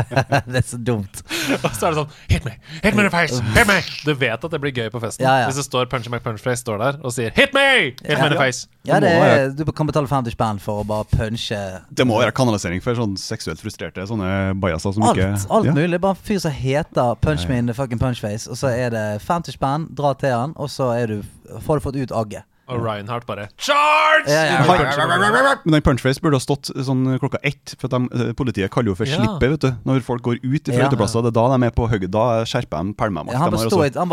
det 0.52 0.60
er 0.60 0.66
så 0.66 0.78
dumt. 0.78 1.22
Og 1.64 1.70
så 1.74 1.86
er 1.88 1.94
det 1.94 1.98
sånn 1.98 2.12
Hit 2.30 2.44
me! 2.46 2.52
Hit 2.82 2.94
me 2.94 3.04
in 3.04 3.08
the 3.08 3.12
face! 3.14 3.38
Hit 3.54 3.66
me! 3.66 3.78
Du 4.06 4.12
vet 4.18 4.44
at 4.44 4.54
det 4.54 4.60
blir 4.62 4.74
gøy 4.74 4.90
på 4.90 5.00
festen. 5.02 5.22
Ja, 5.26 5.42
ja. 5.42 5.48
Hvis 5.50 5.58
det 5.60 5.66
står 5.66 5.88
Punchy 5.90 6.10
McPunchface 6.10 6.62
står 6.62 6.78
der 6.82 6.98
og 7.02 7.14
sier 7.14 7.34
Hit 7.36 7.54
me! 7.54 7.66
Hit 8.02 8.18
me 8.18 8.26
in 8.26 8.34
the 8.34 8.38
face! 8.40 8.66
Ja, 8.86 8.98
er, 8.98 9.52
Du 9.54 9.64
kan 9.70 9.86
betale 9.86 10.10
50 10.10 10.34
spenn 10.34 10.58
for 10.62 10.82
å 10.82 10.86
bare 10.86 11.06
punche 11.10 11.58
Det 11.94 12.06
må 12.06 12.18
være 12.18 12.34
kanalisering 12.34 12.82
for 12.82 12.98
sånn 12.98 13.14
seksuelt 13.20 13.62
frustrerte 13.62 14.06
sånne 14.10 14.54
bajaser 14.62 14.96
som 14.96 15.06
alt. 15.06 15.20
ikke 15.20 15.54
Alt 15.54 15.70
ja. 15.70 15.74
mulig. 15.76 16.00
Bare 16.02 16.16
en 16.16 16.22
fyr 16.26 16.40
som 16.42 16.54
heter 16.54 17.14
Punch 17.22 17.46
me 17.50 17.60
in 17.62 17.70
the 17.70 17.76
fucking 17.78 18.02
punchface, 18.02 18.50
og 18.50 18.58
så 18.58 18.72
er 18.74 18.90
det 18.94 19.04
50 19.22 19.54
spenn, 19.54 19.86
dra 19.94 20.14
til 20.18 20.34
han, 20.34 20.51
og 20.56 20.70
så 20.70 20.92
du, 21.06 21.22
får 21.60 21.78
du 21.78 21.84
fått 21.84 21.96
ut 21.96 22.12
agget. 22.12 22.48
Og 22.70 22.78
Reinhardt 22.84 23.26
bare 23.26 23.48
Charge! 23.58 24.30
Ja, 24.30 24.62
ja. 24.62 25.56
Men 25.64 25.74
den 25.74 25.82
punchface 25.82 26.22
burde 26.22 26.38
ha 26.38 26.42
stått 26.42 26.70
sånn 26.86 27.18
klokka 27.18 27.40
ett, 27.42 27.74
for 27.78 27.88
at 27.90 27.96
de, 27.96 28.28
eh, 28.28 28.32
politiet 28.38 28.70
kaller 28.70 28.92
jo 28.92 28.94
for 28.94 29.04
Ja. 29.08 29.18
slippe, 29.18 29.50
vet 29.50 29.60
du. 29.60 29.70
Når 29.84 30.02
folk 30.06 30.22
går 30.22 30.38
ut 30.42 30.66
fra 30.68 30.74
Ja. 30.74 30.88
uteplasser, 30.88 31.22
det 31.22 31.32
er 31.32 31.38
da 31.40 31.56
de 31.56 31.66
er 31.66 31.70
på 31.70 31.88
hugget. 31.90 32.10
Da 32.10 32.44
skjerper 32.44 32.86
de 32.86 32.94
pælmemakt. 32.94 33.32
Ja, 33.32 33.38
han, 33.38 33.50
bare 33.50 33.68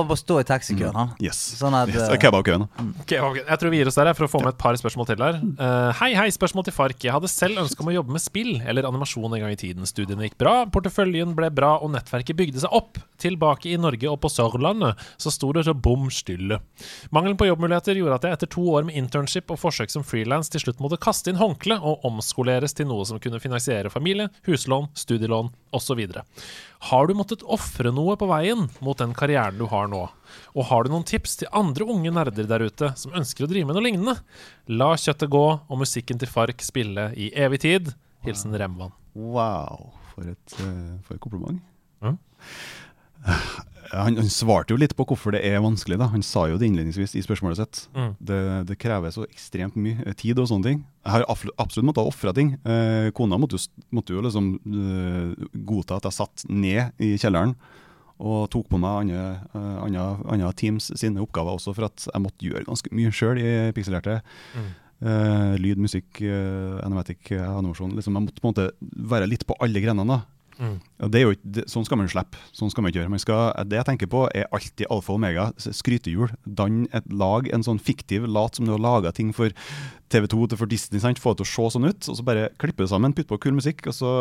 bare 0.10 0.18
stå 0.18 0.40
i 0.40 0.44
taxikøen, 0.44 0.94
han. 0.96 1.14
Yes. 1.22 1.38
Sånn 1.60 1.74
at, 1.74 1.90
yes. 1.90 2.10
eh, 2.10 2.18
Kebabkøen. 2.18 2.68
Ok, 3.02 3.12
okay. 3.22 3.44
Jeg 3.48 3.60
tror 3.60 3.70
vi 3.70 3.78
gir 3.78 3.88
oss 3.88 3.96
der 3.96 4.14
for 4.14 4.26
å 4.26 4.30
få 4.30 4.40
med 4.44 4.50
et 4.56 4.58
par 4.58 4.74
spørsmål 4.74 5.06
til 5.06 5.18
her. 5.18 5.36
Uh, 5.60 5.92
hei, 5.94 6.14
hei, 6.16 6.28
spørsmål 6.30 6.66
til 6.66 6.74
Fark. 6.74 7.00
Jeg 7.00 7.12
hadde 7.14 7.30
selv 7.30 7.58
ønske 7.62 7.80
om 7.82 7.88
å 7.88 7.94
jobbe 7.94 8.12
med 8.12 8.22
spill 8.22 8.62
eller 8.66 8.84
animasjon 8.84 9.34
en 9.34 9.40
gang 9.42 9.52
i 9.52 9.56
tiden. 9.56 9.86
Studiene 9.86 10.26
gikk 10.28 10.38
bra, 10.38 10.66
porteføljen 10.66 11.36
ble 11.36 11.50
bra, 11.54 11.78
og 11.78 11.92
nettverket 11.92 12.36
bygde 12.36 12.60
seg 12.66 12.70
opp. 12.72 12.98
Tilbake 13.20 13.68
i 13.74 13.78
Norge 13.78 14.08
og 14.10 14.22
på 14.22 14.30
Sørlandet 14.32 14.96
så 15.20 15.32
sto 15.32 15.52
det 15.54 15.66
så 15.68 15.74
bom 15.76 16.10
stille. 16.10 16.60
Mangelen 17.12 17.38
på 17.38 17.48
jobbmuligheter 17.50 17.98
gjorde 18.00 18.16
at 18.16 18.28
jeg 18.28 18.38
etter 18.40 18.48
to 18.52 18.64
år 18.74 18.86
med 18.88 18.98
internship 19.00 19.52
og 19.54 19.60
forsøk 19.62 19.92
som 19.94 20.04
frilans 20.06 20.50
til 20.52 20.64
slutt 20.64 20.82
måtte 20.84 21.00
kaste 21.02 21.32
inn 21.32 21.40
håndkle 21.40 21.78
og 21.80 22.06
omskoleres 22.08 22.76
til 22.78 22.90
noe 22.90 23.06
som 23.08 23.22
kunne 23.22 23.42
finansiere 23.42 23.92
familie, 23.94 24.30
huslån, 24.48 24.90
studielån 24.98 25.52
osv. 25.76 26.02
Har 26.90 27.08
du 27.08 27.16
måttet 27.18 27.46
ofre 27.46 27.94
noe 27.96 28.18
på 28.20 28.30
veien 28.30 28.68
mot 28.86 29.00
den 29.00 29.16
karrieren 29.18 29.60
du 29.60 29.68
har 29.72 29.90
nå? 29.92 30.06
Og 30.56 30.70
har 30.70 30.86
du 30.86 30.94
noen 30.94 31.08
tips 31.08 31.40
til 31.42 31.52
andre 31.56 31.88
unge 31.90 32.14
nerder 32.16 32.50
der 32.50 32.66
ute 32.68 32.92
som 33.00 33.16
ønsker 33.18 33.46
å 33.46 33.52
drive 33.52 33.70
med 33.70 33.78
noe 33.78 33.86
lignende? 33.86 34.18
La 34.72 34.94
kjøttet 34.98 35.32
gå 35.34 35.46
og 35.60 35.82
musikken 35.82 36.22
til 36.22 36.32
Fark 36.32 36.64
spille 36.66 37.10
i 37.20 37.32
evig 37.38 37.64
tid. 37.66 37.94
Hilsen 38.26 38.56
Remvan. 38.58 38.94
Wow, 39.16 39.94
for 40.14 40.28
et, 40.30 40.60
eh, 40.60 41.00
for 41.06 41.16
et 41.16 41.24
kompliment. 41.24 41.62
Ja. 42.04 42.16
Han, 43.90 44.20
han 44.20 44.30
svarte 44.30 44.74
jo 44.74 44.78
litt 44.78 44.94
på 44.98 45.06
hvorfor 45.10 45.34
det 45.34 45.42
er 45.48 45.64
vanskelig. 45.64 45.98
da 45.98 46.10
Han 46.12 46.24
sa 46.26 46.46
jo 46.50 46.60
det 46.62 46.68
innledningsvis 46.70 47.16
i 47.18 47.24
spørsmålet 47.26 47.58
sitt. 47.62 47.82
Mm. 47.98 48.12
Det, 48.22 48.42
det 48.70 48.78
krever 48.82 49.14
så 49.14 49.26
ekstremt 49.26 49.78
mye 49.80 50.04
eh, 50.06 50.18
tid 50.18 50.40
og 50.42 50.50
sånne 50.52 50.68
ting. 50.68 50.84
Jeg 51.08 51.16
har 51.16 51.26
absolutt, 51.30 51.88
måttet 51.88 52.06
ofre 52.06 52.34
ting. 52.38 52.54
Eh, 52.70 53.10
kona 53.18 53.40
måtte 53.42 53.58
jo, 53.58 53.86
måtte 53.96 54.14
jo 54.14 54.24
liksom 54.26 54.52
uh, 54.62 55.48
godta 55.66 55.98
at 55.98 56.10
jeg 56.10 56.20
satt 56.20 56.46
ned 56.52 57.02
i 57.02 57.16
kjelleren 57.18 57.56
og 58.20 58.50
tok 58.52 58.68
på 58.68 58.78
meg 58.82 59.06
andre, 59.06 59.24
eh, 59.56 59.76
andre, 59.86 60.06
andre 60.28 60.52
teams 60.60 60.90
sine 61.00 61.24
oppgaver 61.24 61.56
også, 61.56 61.72
for 61.74 61.88
at 61.88 62.04
jeg 62.10 62.22
måtte 62.22 62.50
gjøre 62.50 62.68
ganske 62.68 62.92
mye 62.92 63.14
sjøl 63.16 63.40
i 63.40 63.54
pikselerte. 63.76 64.20
Mm. 64.54 64.70
Uh, 65.00 65.54
lyd, 65.56 65.80
musikk, 65.80 66.10
uh, 66.28 66.82
animatic, 66.84 67.22
uh, 67.32 67.54
animasjon. 67.56 67.94
Liksom, 67.96 68.18
jeg 68.18 68.26
måtte 68.26 68.44
på 68.44 68.50
en 68.50 68.52
måte 68.52 68.66
være 69.14 69.30
litt 69.32 69.46
på 69.48 69.56
alle 69.64 69.80
grenene. 69.80 70.20
da 70.20 70.39
Og 70.60 71.12
det 71.12 71.20
er 71.22 71.24
jo 71.24 71.32
ikke, 71.36 71.52
det, 71.56 71.64
sånn 71.72 71.86
skal 71.88 71.98
man 71.98 72.08
jo 72.10 72.12
slippe. 72.12 72.38
Sånn 72.52 72.70
skal 72.72 72.84
man 72.84 72.92
ikke 72.92 73.00
gjøre. 73.00 73.12
Man 73.14 73.22
skal, 73.24 73.54
det 73.72 73.78
jeg 73.80 73.88
tenker 73.88 74.10
på, 74.12 74.26
er 74.36 74.50
alltid 74.52 74.90
alfa 74.92 75.14
og 75.14 75.20
omega. 75.22 75.46
Skrytehjul. 75.58 76.34
Dann 76.46 76.82
et 76.92 77.08
lag 77.14 77.48
en 77.56 77.64
sånn 77.64 77.80
fiktiv 77.80 78.28
lat 78.28 78.56
som 78.60 78.66
du 78.68 78.74
har 78.76 78.80
laga 78.84 79.14
ting 79.16 79.32
for 79.36 79.50
TV2 80.12 80.50
til 80.52 80.58
for 80.60 80.68
Disney. 80.68 81.00
sant? 81.00 81.20
Få 81.24 81.32
det 81.34 81.46
til 81.46 81.48
å 81.48 81.70
se 81.70 81.78
sånn 81.78 81.88
ut, 81.88 82.10
og 82.12 82.20
så 82.20 82.26
bare 82.28 82.50
klippe 82.60 82.84
det 82.84 82.90
sammen, 82.92 83.14
putte 83.16 83.32
på 83.32 83.40
kul 83.40 83.56
musikk, 83.56 83.88
og 83.88 83.94
så 83.96 84.12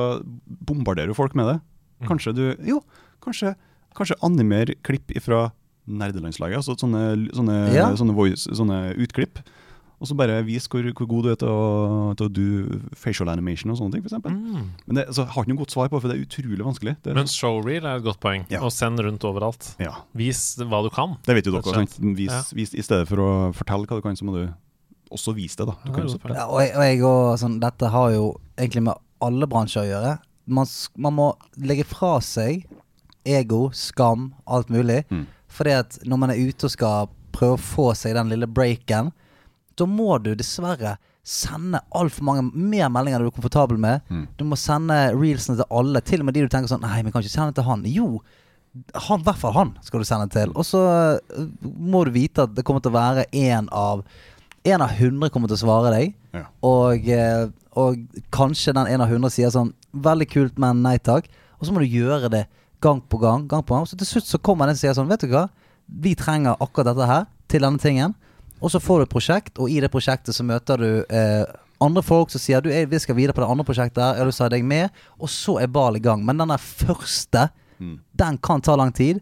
bombarderer 0.47 1.11
du 1.11 1.15
folk 1.19 1.35
med 1.35 1.47
det. 1.51 1.59
Kanskje 2.07 2.35
du 2.37 2.45
Jo, 2.69 2.83
kanskje, 3.25 3.57
kanskje 3.99 4.19
animer 4.23 4.75
klipp 4.87 5.11
fra 5.25 5.49
nerdelandslaget. 5.89 6.61
Altså 6.61 6.77
sånne, 6.79 7.33
sånne, 7.35 7.59
Ja. 7.75 7.89
sånne, 7.97 8.15
voice, 8.15 8.47
sånne 8.47 8.95
utklipp. 8.97 9.41
Og 9.99 10.07
så 10.07 10.15
bare 10.15 10.37
vis 10.47 10.69
hvor, 10.71 10.85
hvor 10.95 11.09
god 11.11 11.25
du 11.27 11.29
er 11.33 11.39
til 11.41 11.49
å, 11.51 12.13
til 12.15 12.29
å 12.29 12.31
do 12.31 12.45
facial 12.95 13.29
animation 13.33 13.73
og 13.75 13.81
sånne 13.81 13.97
ting, 13.97 14.05
f.eks. 14.07 14.21
Mm. 14.23 14.69
Men 14.87 14.95
det 15.01 15.07
så 15.11 15.25
jeg 15.25 15.33
har 15.35 15.43
ikke 15.43 15.51
noe 15.51 15.59
godt 15.65 15.75
svar 15.75 15.89
på, 15.91 15.99
for 16.01 16.07
det 16.13 16.15
er 16.21 16.23
utrolig 16.29 16.63
vanskelig. 16.69 16.95
Det, 17.03 17.15
Men 17.19 17.27
showreel 17.33 17.83
er 17.89 17.99
et 17.99 18.05
godt 18.07 18.21
poeng. 18.23 18.45
Ja. 18.53 18.61
Og 18.63 18.71
send 18.71 19.03
rundt 19.03 19.27
overalt. 19.27 19.73
ja, 19.83 19.97
Vis 20.15 20.45
hva 20.63 20.85
du 20.87 20.91
kan. 20.95 21.17
det 21.27 21.35
vet 21.41 21.51
jo 21.51 21.57
dere. 21.57 21.75
Sant? 21.81 21.99
Vis, 21.99 22.31
Ja. 22.31 22.43
vis, 22.55 22.75
I 22.79 22.83
stedet 22.87 23.09
for 23.11 23.25
å 23.25 23.31
fortelle 23.59 23.87
hva 23.91 23.99
du 23.99 24.07
kan, 24.07 24.15
så 24.15 24.25
må 24.29 24.37
du 24.39 24.45
også 25.11 25.35
vise 25.35 25.57
det. 25.59 25.67
da. 25.67 25.75
Du 25.83 25.91
Ja, 25.91 25.95
kan 25.97 26.07
det 26.07 26.37
er 26.37 26.47
og 26.47 26.61
jeg, 26.63 26.73
og 26.77 26.83
jeg 26.87 27.03
og, 27.03 27.39
sånn, 27.43 27.59
dette 27.61 27.91
har 27.91 28.11
jo 28.15 28.25
egentlig 28.57 28.83
med 28.93 28.95
alle 29.21 29.47
bransjer 29.51 29.83
å 29.83 29.89
gjøre. 29.91 30.19
Man, 30.47 30.67
man 30.97 31.13
må 31.19 31.33
legge 31.59 31.85
fra 31.85 32.21
seg 32.21 32.65
ego, 33.27 33.71
skam, 33.75 34.31
alt 34.47 34.69
mulig. 34.71 35.03
Mm. 35.11 35.27
Fordi 35.49 35.75
at 35.75 35.99
når 36.07 36.19
man 36.23 36.31
er 36.31 36.39
ute 36.39 36.69
og 36.69 36.71
skal 36.71 37.09
prøve 37.35 37.57
å 37.59 37.61
få 37.61 37.89
seg 37.99 38.15
den 38.15 38.31
lille 38.31 38.47
breaken, 38.47 39.11
da 39.79 39.87
må 39.89 40.17
du 40.23 40.33
dessverre 40.39 40.97
sende 41.29 41.81
altfor 41.97 42.25
mange 42.25 42.45
mer 42.49 42.89
meldinger 42.93 43.21
du 43.21 43.29
er 43.29 43.37
komfortabel 43.37 43.79
med. 43.81 44.05
Mm. 44.09 44.25
Du 44.39 44.47
må 44.49 44.57
sende 44.57 44.97
reelsene 45.13 45.59
til 45.59 45.69
alle, 45.81 46.01
til 46.01 46.23
og 46.23 46.29
med 46.29 46.39
de 46.39 46.47
du 46.47 46.53
tenker 46.53 46.71
sånn 46.71 46.85
Nei, 46.87 47.03
vi 47.05 47.13
kan 47.13 47.25
ikke 47.25 47.35
sende 47.35 47.57
til 47.57 47.67
han. 47.67 47.85
Jo, 47.93 48.23
han, 48.95 49.21
i 49.21 49.27
hvert 49.27 49.41
fall 49.41 49.57
han 49.57 49.75
skal 49.85 50.03
du 50.03 50.09
sende 50.09 50.29
til. 50.33 50.55
Og 50.57 50.65
så 50.67 50.83
øh, 51.19 51.51
må 51.63 52.05
du 52.07 52.15
vite 52.15 52.47
at 52.47 52.55
det 52.57 52.65
kommer 52.67 52.85
til 52.85 52.95
å 52.95 52.99
være 52.99 53.29
én 53.37 53.71
av 53.75 54.07
En 54.67 54.83
av 54.83 54.91
hundre 54.99 55.31
kommer 55.33 55.49
til 55.49 55.55
å 55.55 55.61
svare 55.61 55.91
deg. 55.95 56.15
Ja. 56.35 56.43
Og, 56.67 57.07
eh, 57.09 57.45
og 57.79 58.01
kanskje 58.35 58.75
den 58.77 58.91
en 58.91 59.05
av 59.05 59.09
hundre 59.09 59.31
sier 59.33 59.53
sånn 59.55 59.71
Veldig 59.95 60.27
kult, 60.29 60.59
men 60.61 60.83
nei 60.85 60.97
takk. 60.99 61.29
Og 61.59 61.69
så 61.69 61.73
må 61.73 61.81
du 61.81 61.89
gjøre 61.89 62.29
det 62.33 62.43
gang 62.85 63.01
på 63.01 63.21
gang. 63.23 63.47
gang 63.49 63.63
på 63.65 63.75
gang 63.75 63.87
Så 63.87 63.97
til 63.97 64.07
slutt 64.07 64.29
så 64.29 64.41
kommer 64.43 64.67
den 64.67 64.77
og 64.77 64.83
sier 64.83 64.97
sånn 64.97 65.09
Vet 65.09 65.25
du 65.25 65.33
hva, 65.33 65.47
vi 65.89 66.15
trenger 66.19 66.59
akkurat 66.61 66.91
dette 66.91 67.09
her 67.09 67.29
til 67.49 67.65
denne 67.65 67.81
tingen. 67.81 68.17
Og 68.63 68.71
så 68.71 68.81
får 68.83 68.99
du 68.99 69.03
et 69.07 69.13
prosjekt, 69.15 69.59
og 69.59 69.71
i 69.71 69.81
det 69.81 69.91
prosjektet 69.91 70.35
så 70.35 70.45
møter 70.45 70.77
du 70.83 71.05
eh, 71.15 71.45
andre 71.81 72.03
folk 72.03 72.31
som 72.31 72.41
sier 72.43 72.61
du, 72.61 72.71
vi 72.71 72.99
skal 72.99 73.15
videre 73.15 73.33
på 73.37 73.41
det 73.45 73.51
andre 73.51 73.65
prosjektet 73.65 74.03
jeg 74.03 74.19
har 74.19 74.27
lyst 74.27 74.41
til 74.41 74.47
å 74.47 74.49
ha 74.49 74.55
deg 74.57 74.65
med. 74.67 74.91
Og 75.21 75.29
så 75.31 75.61
er 75.63 75.67
ball 75.71 75.97
i 75.97 76.03
gang. 76.03 76.25
Men 76.27 76.39
den 76.43 76.57
første, 76.59 77.51
Mm. 77.79 78.01
den 78.19 78.39
kan 78.43 78.61
ta 78.61 78.75
lang 78.75 78.91
tid. 78.93 79.21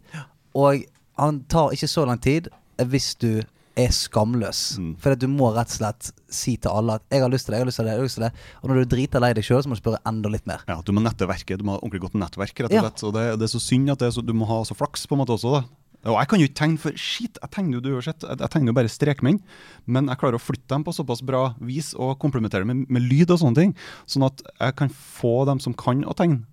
Og 0.55 0.81
han 1.19 1.43
tar 1.47 1.69
ikke 1.75 1.87
så 1.87 2.07
lang 2.09 2.17
tid 2.19 2.47
hvis 2.81 3.13
du 3.21 3.43
er 3.77 3.91
skamløs. 3.93 4.79
Mm. 4.81 4.95
For 4.97 5.13
du 5.13 5.27
må 5.29 5.51
rett 5.53 5.69
og 5.69 5.77
slett 5.77 6.07
si 6.33 6.55
til 6.57 6.71
alle 6.71 6.95
at 6.95 7.03
'jeg 7.11 7.21
har 7.21 7.29
lyst 7.29 7.45
til 7.45 7.53
det', 7.53 7.57
'jeg 7.57 7.61
har 7.61 7.65
lyst 7.67 7.75
til 7.77 7.85
det', 7.85 7.89
jeg 7.91 7.97
har 7.99 8.03
lyst 8.03 8.15
til 8.15 8.23
det. 8.23 8.31
Og 8.63 8.69
når 8.69 8.75
du 8.75 8.95
driter 8.95 9.19
lei 9.19 9.33
deg 9.33 9.43
sjøl, 9.43 9.61
så 9.61 9.67
må 9.69 9.75
du 9.75 9.81
spørre 9.81 9.99
enda 10.07 10.29
litt 10.29 10.47
mer. 10.47 10.63
Ja, 10.67 10.81
Du 10.81 10.91
må 10.91 10.99
nettverke, 11.01 11.55
du 11.55 11.63
må 11.63 11.73
ha 11.73 11.77
ordentlig 11.77 12.01
godt 12.01 12.13
nettverk. 12.15 12.55
rett 12.59 12.71
og 12.73 12.73
Ja. 12.73 13.07
Og 13.07 13.13
det, 13.13 13.39
det 13.39 13.43
er 13.43 13.59
så 13.59 13.61
synd 13.61 13.91
at 13.91 13.99
det 13.99 14.13
så, 14.15 14.25
du 14.25 14.33
må 14.33 14.47
ha 14.47 14.63
så 14.63 14.73
flaks 14.75 15.05
på 15.05 15.13
en 15.13 15.19
måte 15.19 15.37
også. 15.37 15.61
da. 15.61 15.67
Og 16.07 16.17
Jeg 16.17 16.29
kan 16.31 16.41
jo 16.41 16.47
ikke 16.47 16.59
tegne 16.61 16.81
for 16.81 16.99
shit, 16.99 17.39
jeg 17.41 17.53
tegner 17.53 17.77
jo 17.77 17.83
du 17.83 17.93
har 17.97 18.05
sett, 18.05 18.23
jeg, 18.23 18.39
jeg 18.39 18.53
tegner 18.53 18.71
jo 18.71 18.77
bare 18.79 18.91
strekmenn. 18.91 19.39
Men 19.85 20.11
jeg 20.11 20.21
klarer 20.21 20.39
å 20.39 20.43
flytte 20.43 20.69
dem 20.71 20.85
på 20.87 20.95
såpass 20.95 21.23
bra 21.25 21.49
vis 21.59 21.93
og 21.95 22.17
komplementere 22.21 22.63
dem 22.63 22.73
med, 22.73 22.91
med 22.91 23.07
lyd 23.07 23.33
og 23.33 23.41
sånne 23.43 23.59
ting. 23.59 23.73
Sånn 24.09 24.27
at 24.27 24.43
jeg 24.55 24.77
kan 24.79 24.93
få 24.93 25.41
dem 25.49 25.61
som 25.63 25.75
kan 25.77 26.05
å 26.07 26.15
tegne, 26.17 26.45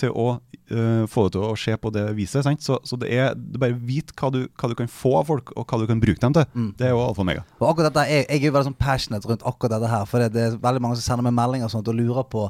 til 0.00 0.12
å 0.12 0.26
uh, 0.36 1.04
få 1.08 1.26
det 1.26 1.34
til 1.36 1.44
å 1.46 1.56
se 1.58 1.74
på 1.80 1.92
det 1.94 2.04
viset. 2.18 2.44
Sant? 2.44 2.62
Så, 2.64 2.78
så 2.84 2.98
det 3.00 3.10
er 3.16 3.34
det 3.36 3.58
er 3.58 3.64
bare 3.66 3.78
vit 3.88 4.12
hva 4.18 4.30
du, 4.34 4.42
hva 4.58 4.70
du 4.70 4.76
kan 4.78 4.90
få 4.92 5.16
av 5.20 5.30
folk, 5.30 5.52
og 5.56 5.66
hva 5.66 5.80
du 5.80 5.86
kan 5.90 6.02
bruke 6.02 6.20
dem 6.22 6.36
til. 6.36 6.46
Det 6.78 6.88
er 6.88 6.94
jo 6.94 7.02
alfa 7.02 7.22
og 7.22 7.26
omega. 7.26 7.44
Og 7.60 7.68
akkurat 7.70 7.92
dette, 7.92 8.06
Jeg, 8.12 8.26
jeg 8.28 8.42
er 8.42 8.48
jo 8.50 8.56
veldig 8.56 8.70
sånn 8.70 8.80
passionate 8.80 9.30
rundt 9.30 9.46
akkurat 9.48 9.76
dette 9.76 9.92
her. 9.92 10.08
For 10.10 10.22
det, 10.22 10.32
det 10.36 10.44
er 10.46 10.58
veldig 10.68 10.84
mange 10.84 10.98
som 11.00 11.08
sender 11.08 11.28
meg 11.28 11.38
meldinger 11.38 11.70
og 11.70 11.76
sånt 11.76 11.92
og 11.92 11.98
lurer 11.98 12.28
på 12.32 12.48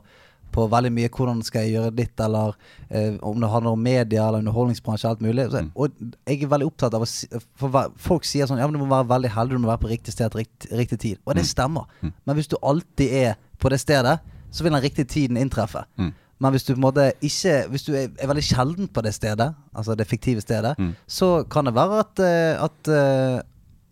på 0.53 0.65
veldig 0.73 0.91
mye 0.93 1.09
hvordan 1.13 1.43
skal 1.45 1.67
jeg 1.67 1.75
gjøre 1.77 1.95
ditt, 1.97 2.21
eller 2.21 2.55
eh, 2.91 3.17
om 3.23 3.41
det 3.41 3.51
handler 3.53 3.73
om 3.77 3.83
media 3.83 4.29
eller 4.29 4.39
underholdningsbransje. 4.45 5.09
alt 5.09 5.21
mulig 5.21 5.51
så, 5.53 5.65
Og 5.75 5.91
jeg 6.27 6.43
er 6.43 6.49
veldig 6.49 6.67
opptatt 6.67 6.95
av 6.95 7.03
å 7.05 7.09
si, 7.11 7.27
For 7.57 7.91
folk 7.97 8.25
sier 8.25 8.47
sånn 8.49 8.59
Ja, 8.59 8.67
men 8.67 8.79
du 8.79 8.85
må 8.85 8.89
være 8.89 9.09
veldig 9.11 9.31
heldig, 9.35 9.57
du 9.59 9.65
må 9.65 9.69
være 9.73 9.83
på 9.85 9.91
riktig 9.91 10.13
sted 10.15 10.31
til 10.33 10.45
riktig, 10.45 10.71
riktig 10.73 10.99
tid. 10.99 11.19
Og 11.27 11.35
det 11.37 11.45
stemmer. 11.47 11.85
Men 12.01 12.37
hvis 12.37 12.49
du 12.49 12.57
alltid 12.63 13.13
er 13.13 13.35
på 13.59 13.69
det 13.69 13.81
stedet, 13.81 14.19
så 14.51 14.63
vil 14.65 14.73
den 14.73 14.83
riktige 14.83 15.05
tiden 15.05 15.37
inntreffe. 15.37 15.85
Mm. 15.99 16.13
Men 16.41 16.53
hvis 16.53 16.65
du 16.65 16.75
på 16.75 16.77
en 16.79 16.85
måte 16.85 17.13
ikke 17.25 17.69
Hvis 17.73 17.85
du 17.87 17.95
er, 17.97 18.09
er 18.21 18.27
veldig 18.29 18.45
sjelden 18.45 18.89
på 18.89 19.01
det 19.03 19.15
stedet, 19.15 19.55
altså 19.75 19.95
det 19.97 20.07
fiktive 20.07 20.41
stedet, 20.41 20.75
Mm. 20.79 20.95
så 21.07 21.45
kan 21.51 21.65
det 21.65 21.75
være 21.75 21.99
at, 22.01 22.19
eh, 22.21 22.65
at 22.65 22.89
eh, 22.89 23.43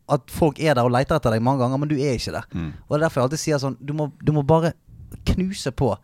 at 0.06 0.20
folk 0.28 0.58
er 0.60 0.74
der 0.74 0.84
og 0.84 0.90
leter 0.92 1.16
etter 1.16 1.30
deg 1.32 1.40
mange 1.42 1.62
ganger, 1.64 1.78
men 1.80 1.88
du 1.88 1.94
er 1.96 2.12
ikke 2.18 2.32
der. 2.32 2.44
Mm. 2.52 2.72
Og 2.88 2.90
det 2.92 2.98
er 2.98 3.04
derfor 3.08 3.20
jeg 3.20 3.24
alltid 3.24 3.40
sier 3.40 3.58
sånn 3.62 3.76
Du 3.80 3.94
må, 3.96 4.10
du 4.22 4.32
må 4.32 4.42
bare 4.44 4.74
knuse 5.24 5.70
på 5.72 5.94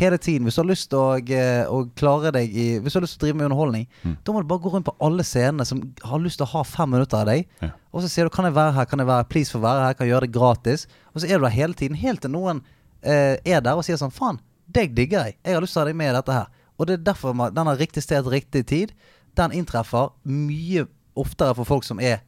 hele 0.00 0.18
tiden. 0.18 0.46
Hvis 0.48 0.56
du 0.56 0.62
har 0.62 0.68
lyst 0.70 0.88
til 0.90 0.98
å, 0.98 1.18
eh, 1.20 1.64
å 1.68 1.82
klare 1.96 2.32
deg 2.32 2.50
i 2.56 2.66
Hvis 2.80 2.94
du 2.94 2.98
har 2.98 3.04
lyst 3.04 3.18
til 3.18 3.20
å 3.20 3.26
drive 3.28 3.36
med 3.38 3.46
underholdning, 3.50 3.86
Mm. 4.04 4.16
da 4.24 4.32
må 4.32 4.40
du 4.42 4.48
bare 4.48 4.62
gå 4.64 4.72
rundt 4.72 4.86
på 4.88 4.96
alle 5.00 5.22
scenene 5.22 5.66
som 5.66 5.82
har 6.02 6.18
lyst 6.18 6.38
til 6.40 6.46
å 6.46 6.50
ha 6.54 6.62
fem 6.64 6.90
minutter 6.90 7.18
av 7.20 7.26
deg. 7.26 7.46
Ja. 7.62 7.70
Og 7.92 8.02
så 8.02 8.08
sier 8.08 8.24
du 8.24 8.30
'kan 8.30 8.44
jeg 8.46 8.54
være 8.54 8.72
her', 8.74 8.86
'kan 8.86 8.98
jeg 8.98 9.06
være 9.06 9.28
please 9.28 9.52
få 9.52 9.60
være 9.60 9.80
her', 9.84 9.94
'kan 9.94 10.06
jeg 10.06 10.14
gjøre 10.14 10.26
det 10.26 10.32
gratis'? 10.32 10.86
Og 11.14 11.20
så 11.22 11.24
er 11.30 11.38
du 11.38 11.44
der 11.44 11.50
hele 11.50 11.74
tiden, 11.74 11.96
helt 11.96 12.20
til 12.22 12.30
noen 12.30 12.62
eh, 13.02 13.36
er 13.44 13.60
der 13.60 13.72
og 13.76 13.84
sier 13.84 13.96
sånn 13.96 14.12
'faen, 14.12 14.38
deg 14.70 14.94
digger 14.94 15.24
jeg', 15.24 15.34
jeg 15.44 15.54
har 15.54 15.60
lyst 15.60 15.72
til 15.74 15.80
å 15.80 15.84
ha 15.84 15.88
deg 15.88 15.96
med 15.96 16.14
i 16.14 16.16
dette 16.16 16.32
her'. 16.32 16.46
Og 16.78 16.86
det 16.86 17.00
er 17.00 17.12
derfor 17.12 17.34
man, 17.34 17.54
denne 17.54 17.76
riktig 17.78 18.02
sted, 18.02 18.24
riktig 18.24 18.66
tid, 18.66 18.92
den 19.36 19.50
inntreffer 19.52 20.10
mye 20.26 20.86
oftere 21.16 21.54
for 21.54 21.64
folk 21.64 21.84
som 21.84 22.00
er 22.00 22.20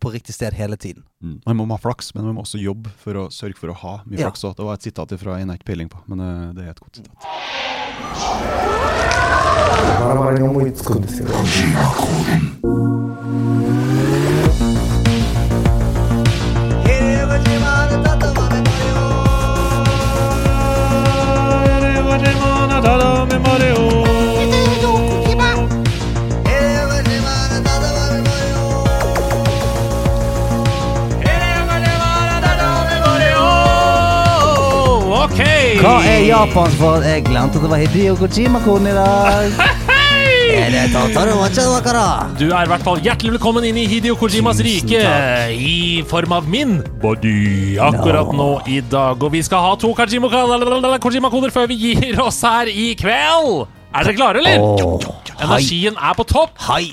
på 0.00 0.12
riktig 0.14 0.34
sted 0.34 0.56
hele 0.56 0.76
tiden. 0.80 1.04
Mm. 1.22 1.40
Man 1.46 1.56
må 1.60 1.76
ha 1.76 1.80
flaks, 1.82 2.14
men 2.14 2.24
man 2.24 2.34
må 2.38 2.44
også 2.46 2.60
jobbe 2.62 2.90
for 3.02 3.12
å 3.20 3.28
sørge 3.34 3.58
for 3.60 3.68
å 3.72 3.76
ha 3.82 3.94
mye 4.06 4.18
Ja. 4.18 4.28
flaks. 4.30 4.44
også. 4.44 4.56
Det 4.56 4.64
var 4.66 4.74
et 4.74 4.82
sitat 4.82 5.12
fra 5.20 5.38
en 5.38 5.48
jeg 5.48 5.58
ikke 5.60 5.70
peiling 5.72 5.88
på, 5.90 5.98
men 6.08 6.20
øh, 6.20 6.54
det 6.54 6.64
er 6.64 6.70
et 6.70 6.80
godt 6.80 6.96
sitat. 6.96 7.16
バ 22.82 23.99
Hva 35.80 35.94
er 36.04 36.26
japansk 36.28 36.76
for 36.80 37.04
jeg 37.04 37.22
glemte 37.24 37.56
at 37.58 37.64
det 37.64 37.70
var 37.72 37.80
Hideo 37.80 38.16
Kojima-koden 38.20 38.90
i 38.90 38.94
dag? 38.96 39.54
Du 42.40 42.46
er 42.50 42.64
i 42.66 42.68
hvert 42.68 42.82
fall 42.84 42.98
hjertelig 43.04 43.32
velkommen 43.36 43.64
inn 43.68 43.78
i 43.80 43.84
Hidio 43.88 44.16
Kojimas 44.18 44.58
rike 44.66 45.00
i 45.54 46.02
form 46.10 46.34
av 46.36 46.48
min 46.50 46.80
body 47.00 47.78
akkurat 47.80 48.32
nå 48.36 48.48
i 48.68 48.80
dag. 48.92 49.22
Og 49.22 49.32
vi 49.32 49.40
skal 49.46 49.62
ha 49.64 49.72
to 49.80 49.92
Kojima- 49.96 50.98
Kojima-koder 51.00 51.54
før 51.54 51.70
vi 51.70 51.78
gir 51.84 52.18
oss 52.24 52.42
her 52.44 52.68
i 52.68 52.90
kveld. 52.98 53.62
Er 53.94 54.04
dere 54.10 54.18
klare, 54.18 54.42
eller? 54.42 54.58
Energien 55.40 55.96
er 55.96 56.18
på 56.18 56.26
topp. 56.28 56.58
Hei! 56.68 56.90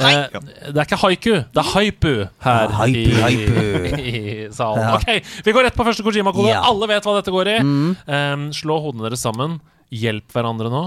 Eh, 0.00 0.38
det 0.72 0.78
er 0.80 0.86
ikke 0.86 0.98
haiku, 1.02 1.32
det 1.52 1.60
er 1.60 1.68
haipu 1.74 2.12
her 2.44 2.62
Ja, 2.64 2.76
haipu, 2.78 3.00
i, 3.00 3.20
haipu. 3.20 3.98
i 4.12 4.22
salen. 4.54 4.80
Ja. 4.86 4.94
Ok, 4.96 5.32
Vi 5.46 5.54
går 5.56 5.66
rett 5.68 5.76
på 5.76 5.84
første 5.86 6.04
Kojima-kode. 6.06 6.48
Ja. 6.52 6.62
Alle 6.70 6.88
vet 6.90 7.04
hva 7.08 7.16
dette 7.18 7.34
går 7.34 7.50
i. 7.52 7.58
Um, 7.60 8.46
slå 8.56 8.78
hodene 8.86 9.08
deres 9.08 9.24
sammen. 9.26 9.58
Hjelp 9.92 10.30
hverandre 10.32 10.70
nå, 10.72 10.84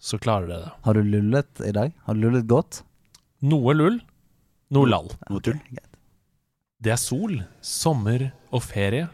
så 0.00 0.18
klarer 0.22 0.48
dere 0.48 0.64
det. 0.64 0.72
Har 0.86 0.96
du 0.96 1.02
lullet 1.04 1.62
i 1.68 1.74
dag? 1.76 1.92
Har 2.06 2.16
du 2.16 2.24
lullet 2.24 2.48
godt? 2.50 2.80
Noe 3.44 3.74
lull, 3.76 4.00
noe 4.74 4.88
lall. 4.88 5.10
Noe 5.30 5.44
tull. 5.44 5.60
Det 6.80 6.94
er 6.94 7.00
sol, 7.00 7.36
sommer 7.60 8.30
og 8.50 8.64
ferie. 8.64 9.06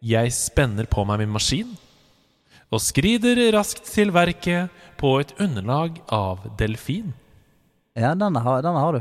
Jeg 0.00 0.32
spenner 0.32 0.88
på 0.88 1.04
meg 1.04 1.20
min 1.20 1.32
maskin 1.34 1.74
og 2.70 2.80
skrider 2.80 3.40
raskt 3.52 3.88
til 3.90 4.12
verket 4.14 4.70
på 5.00 5.16
et 5.20 5.32
underlag 5.42 5.98
av 6.14 6.44
delfin. 6.60 7.10
Ja, 7.98 8.14
denne 8.14 8.40
har, 8.44 8.62
denne 8.62 8.78
har 8.80 8.92
du. 8.92 9.00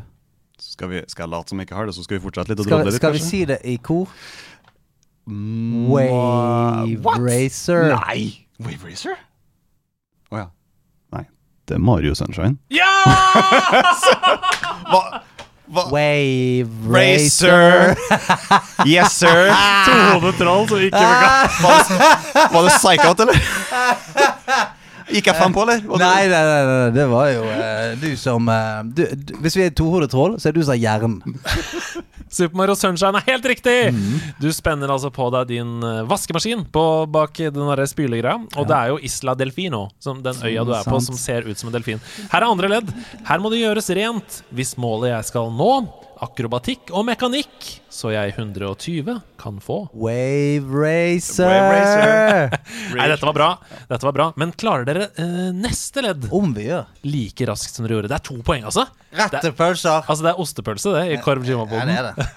Skal, 0.60 0.90
vi, 0.92 1.02
skal 1.08 1.24
jeg 1.28 1.32
late 1.32 1.54
som 1.54 1.60
jeg 1.62 1.70
ikke 1.70 1.78
har 1.78 1.86
det, 1.88 1.96
så 1.96 2.04
skal 2.04 2.18
vi 2.18 2.24
fortsette 2.26 2.52
litt 2.52 2.60
og 2.60 2.66
Skal, 2.68 2.78
drodle 2.82 2.92
litt, 2.92 3.00
skal 3.00 3.14
vi 3.16 3.20
kanskje? 3.22 3.30
si 3.32 3.46
det 3.48 3.60
i 3.64 3.78
kor? 3.86 4.10
Mm, 5.30 5.86
Wave 5.94 6.98
what? 7.06 7.22
Racer. 7.24 7.94
Nei! 7.94 8.48
Wave 8.60 8.90
Racer? 8.90 9.16
Å 10.34 10.42
ja. 10.42 10.48
Nei. 11.16 11.24
Det 11.70 11.78
er 11.78 11.84
Mario 11.86 12.16
Sunshine. 12.18 12.58
Ja! 12.74 12.90
Hva? 14.90 15.04
Hva? 15.70 15.84
Wave 15.94 16.90
Racer! 16.90 17.94
yes, 18.90 19.14
sir! 19.22 19.52
Tohodet 19.86 20.34
troll 20.42 20.66
som 20.72 20.82
ikke 20.82 21.04
vil 21.06 21.14
Var 21.62 21.78
det, 21.78 22.10
var 22.56 22.66
det 22.66 22.74
Psychout, 22.82 23.22
eller? 23.22 23.38
Gikk 25.10 25.30
jeg 25.32 25.38
frem 25.40 25.56
på, 25.56 25.64
eller? 25.66 25.82
Nei, 26.02 26.28
nei, 26.30 26.44
nei, 26.46 26.62
nei, 26.70 26.92
det 26.96 27.06
var 27.10 27.32
jo 27.34 27.46
uh, 27.48 27.96
du 28.00 28.10
som 28.20 28.50
uh, 28.50 28.82
du, 28.86 29.04
du, 29.10 29.34
Hvis 29.44 29.58
vi 29.58 29.66
er 29.66 29.74
tohodet 29.76 30.12
troll, 30.14 30.38
så 30.42 30.52
er 30.52 30.58
du 30.58 30.62
som 30.62 30.76
har 30.76 30.82
hjernen. 30.82 31.20
Super 32.30 32.60
Mario 32.60 32.76
Sunshine 32.78 33.18
er 33.18 33.26
helt 33.32 33.46
riktig! 33.50 33.76
Du 34.38 34.52
spenner 34.54 34.92
altså 34.94 35.10
på 35.14 35.32
deg 35.34 35.50
din 35.50 35.80
eh, 35.82 36.04
vaskemaskin 36.06 36.62
på, 36.70 36.84
bak 37.10 37.40
den 37.42 37.58
der 37.72 37.82
spylegreia. 37.90 38.36
Og 38.54 38.68
det 38.70 38.76
er 38.78 38.92
jo 38.92 39.00
Isla 39.10 39.34
Delfino, 39.38 39.88
som 39.98 40.22
den 40.22 40.38
øya 40.46 40.66
du 40.68 40.76
er 40.78 40.86
på, 40.86 41.00
som 41.02 41.18
ser 41.18 41.50
ut 41.50 41.58
som 41.58 41.72
en 41.72 41.78
delfin. 41.80 42.04
Her 42.30 42.44
er 42.44 42.52
andre 42.52 42.70
ledd. 42.70 42.94
Her 43.26 43.42
må 43.42 43.50
det 43.50 43.64
gjøres 43.64 43.90
rent 43.98 44.44
hvis 44.54 44.76
målet 44.78 45.16
jeg 45.16 45.32
skal 45.32 45.50
nå, 45.58 45.72
akrobatikk 46.26 46.92
og 46.96 47.06
mekanikk, 47.08 47.68
så 47.92 48.12
jeg 48.14 48.34
120 48.36 49.16
kan 49.40 49.60
få. 49.64 49.78
Wave 49.96 50.68
Racer! 50.68 51.48
Wave 51.48 51.72
Racer. 51.74 52.58
Nei, 53.00 53.08
dette 53.12 53.26
var 53.30 53.36
bra. 53.38 53.50
Dette 53.90 54.08
var 54.10 54.16
bra. 54.18 54.28
Men 54.40 54.52
klarer 54.60 54.88
dere 54.90 55.08
eh, 55.22 55.50
neste 55.56 56.04
ledd 56.06 56.28
Om 56.36 56.54
vi 56.58 56.68
gjør. 56.70 56.86
like 57.08 57.48
raskt 57.50 57.76
som 57.80 57.88
dere 57.88 57.98
gjorde? 58.00 58.12
Det 58.12 58.20
er 58.20 58.26
to 58.30 58.38
poeng, 58.46 58.68
altså. 58.68 58.86
Rette 59.16 59.52
pølser. 59.58 60.04
Altså, 60.06 60.26
det 60.28 60.34
er 60.34 60.44
ostepølse, 60.44 60.94
det, 60.98 61.06
i 61.16 61.22
Korv 61.24 61.48
Ja, 61.48 61.66
det 61.88 61.98
er 62.00 62.10
det. 62.12 62.30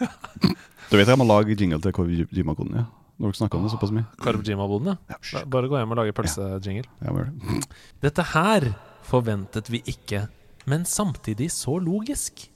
Du 0.93 0.99
vet 1.01 1.09
jeg 1.09 1.17
må 1.17 1.25
lage 1.25 1.55
jingle 1.57 1.79
til 1.81 1.95
Kojima-koden, 1.97 2.75
ja. 2.83 2.87
Når 3.17 3.31
dere 3.31 3.39
snakker 3.39 3.59
om 3.61 3.65
det 3.65 3.73
såpass 3.73 3.93
mye. 3.97 4.05
Korv 4.21 4.43
Jima-boden, 4.45 4.93
ja. 4.93 5.17
Da- 5.33 5.45
Bare 5.49 5.71
gå 5.71 5.79
hjem 5.79 5.95
og 5.95 6.01
lage 6.03 6.13
pølsejingle. 6.17 6.85
Ja, 7.01 7.13
må 7.15 7.23
gjøre 7.23 7.33
det. 7.33 7.69
Dette 8.05 8.27
her 8.35 8.67
forventet 9.09 9.71
vi 9.73 9.81
ikke, 9.89 10.27
men 10.69 10.85
samtidig 10.89 11.49
så 11.55 11.79
logisk. 11.81 12.47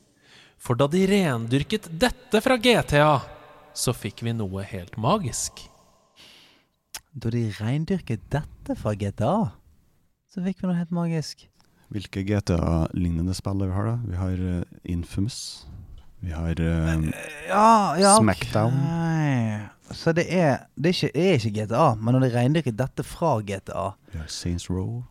For 0.59 0.79
da 0.79 0.89
de 0.91 1.05
rendyrket 1.09 1.89
dette 2.01 2.41
fra 2.43 2.57
GTA, 2.59 3.21
så 3.77 3.93
fikk 3.95 4.25
vi 4.27 4.35
noe 4.37 4.65
helt 4.67 4.97
magisk. 5.01 5.67
Da 7.17 7.31
de 7.33 7.47
rendyrket 7.59 8.25
dette 8.33 8.77
fra 8.77 8.95
GTA, 8.97 9.37
så 10.33 10.45
fikk 10.45 10.63
vi 10.63 10.71
noe 10.71 10.79
helt 10.81 10.95
magisk. 10.95 11.47
Hvilke 11.95 12.25
GTA-lignende 12.27 13.37
spill 13.37 13.63
vi 13.63 13.73
har, 13.73 13.93
da? 13.93 13.97
Vi 14.11 14.19
har 14.19 14.43
uh, 14.43 14.63
Infamous. 14.91 15.39
Vi 16.25 16.33
har 16.35 16.59
uh, 16.59 16.93
Ja, 17.47 17.95
ja 18.01 18.17
Smackdown. 18.19 18.75
Smackdown. 18.75 19.73
Så 19.95 20.13
det 20.13 20.27
er, 20.35 20.67
det, 20.75 20.91
er 20.91 20.95
ikke, 20.97 21.11
det 21.15 21.27
er 21.27 21.37
ikke 21.39 21.53
GTA, 21.61 21.85
men 22.01 22.17
når 22.17 22.25
de 22.27 22.31
rendyrket 22.35 22.79
dette 22.79 23.05
fra 23.07 23.37
GTA 23.39 23.93
vi 24.11 24.19
har 24.19 24.27
Saints 24.27 24.67
Row. 24.71 25.05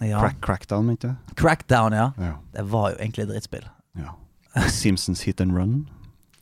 ja. 0.00 0.20
Crack, 0.20 0.38
Crackdown, 0.44 0.86
mente 0.86 1.10
jeg. 1.10 1.34
Crackdown, 1.40 1.96
ja. 1.96 2.10
Ja. 2.22 2.36
Det 2.54 2.64
var 2.70 2.92
jo 2.92 3.00
egentlig 3.00 3.26
et 3.26 3.32
drittspill. 3.32 3.66
Ja. 3.98 4.68
Simpsons 4.72 5.22
Hit 5.26 5.40
and 5.44 5.54
Run. 5.56 5.78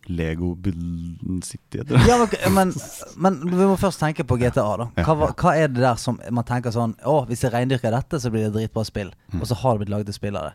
Lego 0.07 0.55
Bull 0.55 1.43
City. 1.43 1.81
Ja, 2.07 2.19
men, 2.51 2.73
men, 3.17 3.41
vi 3.51 3.67
må 3.67 3.75
først 3.81 4.01
tenke 4.01 4.25
på 4.25 4.39
GTA, 4.39 4.67
da. 4.79 4.87
Hva, 5.03 5.31
hva 5.33 5.55
er 5.59 5.71
det 5.73 5.83
der 5.83 5.99
som 6.01 6.21
man 6.31 6.47
tenker 6.47 6.71
sånn 6.75 6.95
Å, 7.03 7.17
hvis 7.27 7.43
jeg 7.43 7.51
reindyrker 7.55 7.95
dette, 7.95 8.21
så 8.23 8.31
blir 8.31 8.47
det 8.47 8.55
dritbra 8.55 8.85
spill. 8.87 9.11
Mm. 9.33 9.41
Og 9.41 9.51
så 9.51 9.59
har 9.59 9.75
det 9.75 9.83
blitt 9.85 9.95
laget 9.97 10.11
til 10.13 10.19
spillere. 10.21 10.55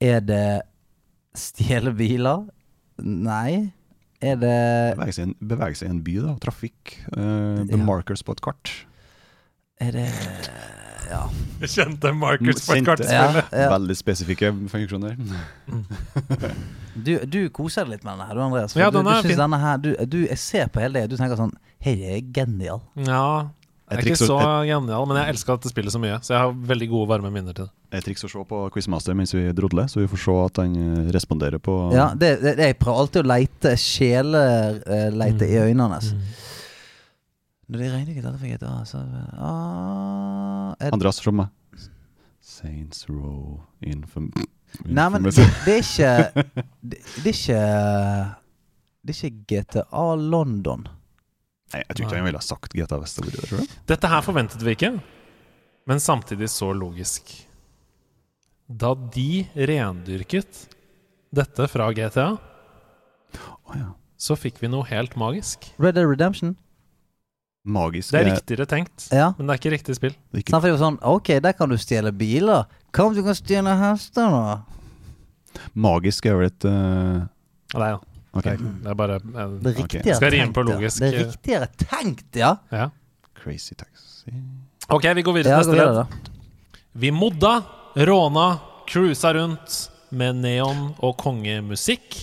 Er 0.00 0.22
det 0.24 0.44
stjele 1.36 1.92
biler? 1.96 2.46
Nei. 3.02 3.72
Er 4.20 4.36
det 4.36 4.54
Bevege 4.98 5.16
seg, 5.16 5.30
en- 5.32 5.74
seg 5.74 5.88
i 5.88 5.90
en 5.90 6.02
by, 6.04 6.16
da. 6.26 6.36
Trafikk. 6.44 6.96
Uh, 7.16 7.64
Ja. 7.66 7.80
markers 7.80 8.22
på 8.22 8.36
et 8.36 8.42
kart. 8.44 8.72
Er 9.80 9.92
det 9.96 10.08
Ja. 11.10 11.24
Kjente 11.66 12.12
markers 12.16 12.62
på 12.66 12.76
et 12.78 12.86
kartspill. 12.86 13.40
Veldig 13.50 13.96
spesifikke 13.98 14.52
funksjoner. 14.70 15.16
Du, 16.94 17.14
du 17.26 17.40
koser 17.54 17.86
deg 17.86 17.96
litt 17.96 18.04
med 18.04 18.16
denne 18.16 18.26
her, 18.28 18.34
du 18.34 18.42
Andreas. 18.44 18.76
Ja, 18.78 18.90
du, 18.90 18.98
du 19.00 19.34
denne 19.38 19.58
her 19.62 19.78
du, 19.78 19.92
du, 20.10 20.18
Jeg 20.26 20.38
ser 20.42 20.70
på 20.72 20.82
hele 20.82 21.00
det, 21.00 21.12
du 21.12 21.20
tenker 21.20 21.38
sånn 21.38 21.54
Dette 21.80 21.94
det 21.96 22.10
er 22.16 22.24
genial. 22.34 22.82
Ja, 23.06 23.48
jeg 23.90 24.04
er 24.04 24.08
ikke 24.12 24.26
så 24.28 24.38
genial, 24.68 25.06
men 25.08 25.18
jeg 25.18 25.32
elsker 25.32 25.56
dette 25.56 25.70
spillet 25.72 25.94
så 25.94 25.98
mye. 25.98 26.18
Så 26.22 26.34
jeg 26.34 26.42
har 26.44 26.52
veldig 26.70 26.86
gode, 26.92 27.08
varme 27.10 27.32
minner 27.34 27.56
til 27.56 27.66
det. 27.66 27.72
Et 27.98 28.04
triks 28.06 28.22
å 28.22 28.28
se 28.30 28.42
på 28.46 28.60
Quizmaster 28.70 29.16
mens 29.18 29.34
vi 29.34 29.48
drodler, 29.56 29.88
så 29.90 29.98
vi 29.98 30.06
får 30.12 30.20
se 30.22 30.34
at 30.44 30.60
han 30.62 30.76
eh, 30.78 31.08
responderer 31.14 31.58
på 31.58 31.74
Ja, 31.96 32.12
det, 32.14 32.36
det, 32.44 32.52
Jeg 32.68 32.76
prøver 32.78 33.02
alltid 33.02 33.24
å 33.24 33.30
leite 33.32 33.72
sjeleleite 33.82 35.48
i 35.48 35.58
øynene 35.64 35.88
hans. 35.96 36.12
Når 37.70 37.78
de 37.78 37.88
regner 37.92 38.10
ikke 38.10 38.22
fikk 38.24 38.38
for 38.40 38.50
GTA, 38.50 38.70
så 38.88 39.00
ah, 39.38 40.72
Andreas, 40.90 41.20
se. 41.22 41.44
Saints 42.42 43.04
Row 43.06 43.60
Infam... 43.86 44.32
Nei, 44.86 45.04
men 45.10 45.26
det, 45.26 45.44
det 45.66 45.74
er 45.76 45.82
ikke 45.82 46.10
det, 46.80 46.98
det 47.22 47.30
er 47.30 47.36
ikke 47.36 47.60
Det 49.02 49.14
er 49.14 49.20
ikke 49.28 49.46
GTA 49.50 50.02
London. 50.18 50.84
Nei, 51.70 51.82
jeg 51.84 51.94
tror 51.94 52.06
ikke 52.06 52.18
han 52.18 52.26
ville 52.26 52.42
ha 52.42 52.46
sagt 52.46 52.74
GTA 52.74 52.98
du? 52.98 53.60
Dette 53.90 54.10
her 54.10 54.24
forventet 54.26 54.64
vi 54.66 54.74
ikke, 54.74 54.90
men 55.90 56.02
samtidig 56.02 56.50
så 56.50 56.72
logisk. 56.74 57.30
Da 58.66 58.96
de 59.14 59.44
rendyrket 59.70 60.64
dette 61.34 61.68
fra 61.70 61.86
GTA, 61.94 62.26
oh, 62.34 63.78
ja. 63.78 63.92
så 64.18 64.34
fikk 64.38 64.58
vi 64.62 64.72
noe 64.72 64.86
helt 64.90 65.14
magisk. 65.18 65.70
Red 65.78 65.94
Dead 65.98 66.10
Redemption. 66.10 66.56
Magisk 67.64 68.14
Det 68.14 68.20
er 68.20 68.26
eh, 68.26 68.34
riktigere 68.38 68.66
tenkt, 68.66 69.08
Ja. 69.12 69.34
men 69.36 69.46
det 69.46 69.52
er 69.54 69.58
ikke 69.60 69.72
riktig 69.74 69.96
spill. 69.98 70.14
ikke, 70.32 70.48
Sånn, 70.54 70.62
for 70.64 70.78
sånn 70.80 70.98
Ok, 71.04 71.28
der 71.44 71.52
kan 71.52 71.68
du 71.68 71.76
stjele 71.76 72.12
biler. 72.12 72.64
Hva 72.92 73.06
om 73.10 73.14
du 73.14 73.22
kan 73.22 73.36
stjele 73.36 73.74
hester, 73.76 74.30
da? 74.32 75.60
Magisk 75.74 76.26
er 76.26 76.38
vel 76.38 76.48
et 76.48 76.64
uh... 76.64 77.26
Nei, 77.76 77.90
ja. 77.92 77.98
Okay. 78.32 78.56
Det 78.56 78.86
er 78.86 78.94
bare 78.94 79.18
en, 79.18 79.58
Det 79.60 79.74
er 79.74 79.82
Ok. 79.84 79.96
Skal 80.06 80.30
rime 80.30 80.46
tenkt. 80.46 80.54
på 80.54 80.64
ja. 80.64 80.70
logisk, 80.72 80.98
Det 81.02 81.08
er 81.10 81.18
eh. 81.18 81.26
riktigere 81.26 81.68
tenkt, 81.84 82.28
ja. 82.38 82.54
ja. 82.72 82.88
Crazy 83.40 83.74
Taxi 83.74 84.32
Ok, 84.90 85.04
vi 85.14 85.22
går 85.22 85.36
videre 85.36 85.60
til 85.60 85.70
neste 85.70 85.84
ledd. 85.84 86.30
Vi 86.98 87.10
modda, 87.14 87.52
råna, 88.08 88.48
cruisa 88.90 89.30
rundt 89.36 89.76
med 90.10 90.40
neon 90.42 90.94
og 90.98 91.14
kongemusikk. 91.20 92.16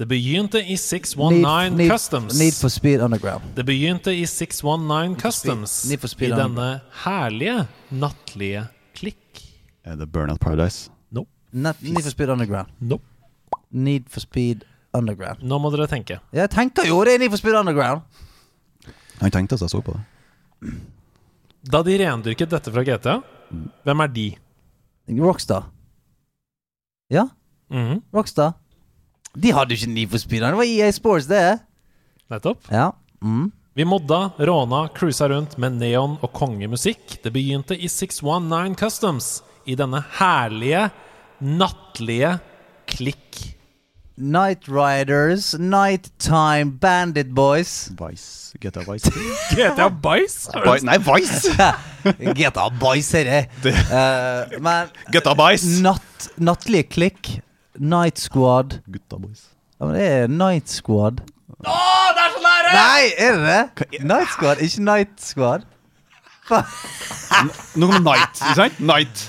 Det 0.00 0.06
begynte 0.08 0.62
i 0.64 0.76
619 0.80 1.42
Need- 1.44 1.76
need- 1.76 1.90
Customs. 1.92 2.38
Need 2.40 2.54
for 2.56 2.72
Speed 2.72 3.02
Underground. 3.04 3.42
Det 3.54 3.66
begynte 3.68 4.14
i 4.16 4.22
619 4.26 5.18
Customs 5.20 5.74
Need 5.90 6.00
for 6.00 6.08
Speed 6.08 6.32
i 6.32 6.38
denne 6.38 6.68
herlige 7.04 7.66
nattlige 7.92 8.62
klikk. 8.96 9.42
Er 9.84 9.96
det 10.00 10.08
Burnout 10.12 10.40
Paradise? 10.40 10.88
Net, 11.52 11.80
need 11.82 11.98
for 12.04 12.10
Speed 12.14 12.28
Underground. 12.30 12.68
Nope. 12.80 13.02
Need 13.74 14.04
for 14.08 14.20
Speed 14.22 14.62
Underground. 14.94 15.42
Nå 15.42 15.58
må 15.58 15.72
dere 15.74 15.88
tenke. 15.90 16.20
Jeg 16.32 16.48
tenker 16.52 16.86
jo 16.86 17.00
det 17.04 17.16
er 17.16 17.18
Need 17.24 17.32
for 17.34 17.40
Speed 17.42 17.56
Underground. 17.58 18.02
Han 19.20 19.30
tenkte 19.34 19.58
at 19.58 19.64
jeg 19.66 19.72
så 19.72 19.80
på 19.82 19.96
det. 19.96 20.70
Da 21.74 21.82
de 21.82 21.96
rendyrket 21.98 22.48
dette 22.54 22.70
fra 22.72 22.84
GTA, 22.86 23.16
hvem 23.84 24.00
er 24.06 24.12
de? 24.14 24.28
Rockstar. 25.18 25.66
Ja, 27.10 27.26
Mhm, 27.70 28.00
Rockstar. 28.14 28.54
De 29.38 29.52
hadde 29.54 29.74
jo 29.74 29.78
ikke 29.80 29.92
Need 29.94 30.10
for 30.10 30.18
Speed 30.22 30.42
Det 30.42 30.56
var 30.58 30.64
EA 30.66 30.90
Sports, 30.92 31.26
det. 31.30 31.60
Nettopp. 32.30 32.66
Ja. 32.72 32.90
Mm. 33.22 33.50
Vi 33.78 33.84
modda, 33.86 34.32
råna, 34.38 34.88
cruisa 34.96 35.28
rundt 35.30 35.56
med 35.62 35.76
neon 35.78 36.16
og 36.22 36.32
kongemusikk. 36.34 37.20
Det 37.22 37.30
begynte 37.32 37.76
i 37.78 37.88
619 37.88 38.74
Customs 38.80 39.28
i 39.70 39.76
denne 39.78 40.02
herlige, 40.18 40.88
nattlige 41.40 42.38
klikk. 42.90 43.38
Night 44.20 44.66
Riders, 44.68 45.54
Nighttime 45.58 46.74
Bandit 46.82 47.30
Boys. 47.34 47.88
Vice. 47.96 48.52
GTA 48.60 48.82
Vice. 48.84 49.08
GTA 49.56 49.86
Vice? 49.88 50.50
Vi- 50.52 50.84
Nei, 50.84 50.98
Vice! 51.06 51.54
GTA 52.36 52.66
Vice, 52.82 53.14
er 53.22 53.30
det. 53.30 53.72
Eh, 53.72 54.58
men 54.60 54.90
GTA 55.14 55.32
Vice! 55.38 55.78
natt, 55.86 56.28
nattlige 56.36 56.90
klikk. 56.92 57.30
Night 57.80 58.20
Squad. 58.20 58.78
Gutta 58.92 59.16
Boys. 59.20 59.46
Ja, 59.80 59.86
men 59.88 59.96
det 59.96 60.06
er 60.12 60.28
Night 60.28 60.68
Squad. 60.68 61.22
Å, 61.64 61.76
det 62.16 62.22
er 62.26 62.32
så 62.36 62.40
nære! 62.44 62.72
Nei, 62.76 63.02
er 63.16 63.36
det 63.40 63.56
det? 63.88 64.00
Night 64.04 64.32
Squad, 64.36 64.60
ikke 64.64 64.84
Night 64.86 65.20
Squad. 65.24 65.64
Noe 67.80 67.92
med 67.94 68.04
Night, 68.04 68.40
ikke 68.40 68.56
sant? 68.58 68.80
Night. 68.84 69.26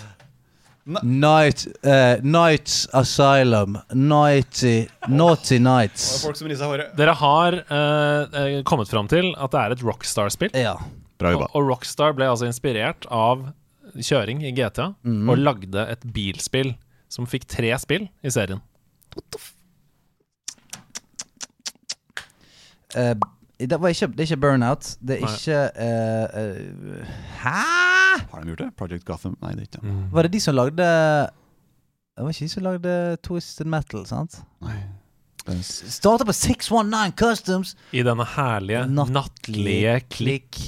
Night 1.05 1.63
eh, 1.85 2.17
Nights 2.25 2.87
Asylum. 2.97 3.77
Nighty 3.93 4.87
Naughty 5.07 5.59
Nights. 5.61 6.07
Folk 6.25 6.39
som 6.39 6.49
riser 6.49 6.67
håret. 6.67 6.91
Dere 6.97 7.13
har 7.19 7.59
eh, 7.61 8.39
eh, 8.41 8.55
kommet 8.67 8.89
fram 8.91 9.07
til 9.11 9.31
at 9.37 9.53
det 9.53 9.61
er 9.61 9.75
et 9.77 9.83
Rockstar-spill. 9.85 10.51
Ja. 10.57 10.75
Bra 11.21 11.31
Og, 11.31 11.37
jobba. 11.37 11.49
og 11.53 11.69
Rockstar 11.69 12.15
ble 12.17 12.27
altså 12.31 12.49
inspirert 12.49 13.05
av 13.13 13.45
kjøring 14.01 14.41
i 14.47 14.53
GTA, 14.55 14.87
og 15.05 15.35
lagde 15.37 15.83
et 15.91 16.03
bilspill 16.15 16.71
som 17.11 17.27
fikk 17.29 17.47
tre 17.51 17.73
spill 17.81 18.07
i 18.23 18.31
serien. 18.33 18.61
Uh, 22.91 23.15
det, 23.59 23.77
var 23.77 23.91
ikke, 23.91 24.09
det 24.11 24.23
er 24.23 24.29
ikke 24.29 24.41
Burnout. 24.45 24.95
Det 24.99 25.19
er 25.19 25.25
Nei. 25.25 25.35
ikke 25.35 25.59
uh, 25.75 26.25
uh, 26.39 27.19
Hæ?! 27.43 27.59
Har 28.31 28.41
de 28.41 28.51
gjort 28.51 28.63
det? 28.65 28.71
Project 28.79 29.05
Gotham? 29.07 29.37
Nei, 29.43 29.53
det 29.55 29.65
er 29.65 29.69
ikke 29.69 29.83
det. 29.83 29.93
Var 30.11 30.27
det 30.27 30.33
de 30.33 30.41
som 30.43 30.57
lagde 30.57 30.87
Det 30.87 32.25
var 32.25 32.33
ikke 32.33 32.47
de 32.47 32.55
som 32.55 32.65
lagde 32.65 32.95
Twisted 33.27 33.71
Metal, 33.71 34.03
sant? 34.09 34.41
Nei. 34.63 34.79
Er 35.49 35.61
Starta 35.65 36.25
på 36.27 36.35
619 36.37 37.15
Customs. 37.17 37.73
I 37.97 38.03
denne 38.05 38.25
herlige, 38.35 38.83
nattlige 38.91 39.95
klikk. 40.13 40.59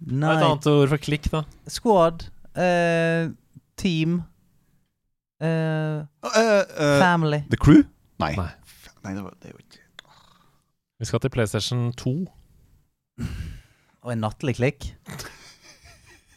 Hva 0.00 0.30
er 0.30 0.38
et 0.38 0.46
annet 0.46 0.68
ord 0.70 0.88
for 0.94 1.02
klikk, 1.02 1.28
da? 1.34 1.42
Squad. 1.68 2.24
Eh, 2.56 3.28
team. 3.76 4.22
Eh, 5.40 5.98
Eh, 6.34 6.62
eh, 6.78 6.98
family. 7.00 7.42
The 7.50 7.56
Crew? 7.56 7.82
Nei. 8.18 8.34
Nei. 8.36 8.48
Nei, 9.04 9.14
det, 9.14 9.22
var, 9.22 9.34
det 9.42 9.52
var 9.54 9.60
ikke 9.62 9.84
Vi 10.98 11.06
skal 11.06 11.20
til 11.22 11.30
PlayStation 11.30 11.92
2. 11.92 12.14
Og 14.02 14.12
en 14.12 14.18
nattlig 14.24 14.56
klikk. 14.58 14.88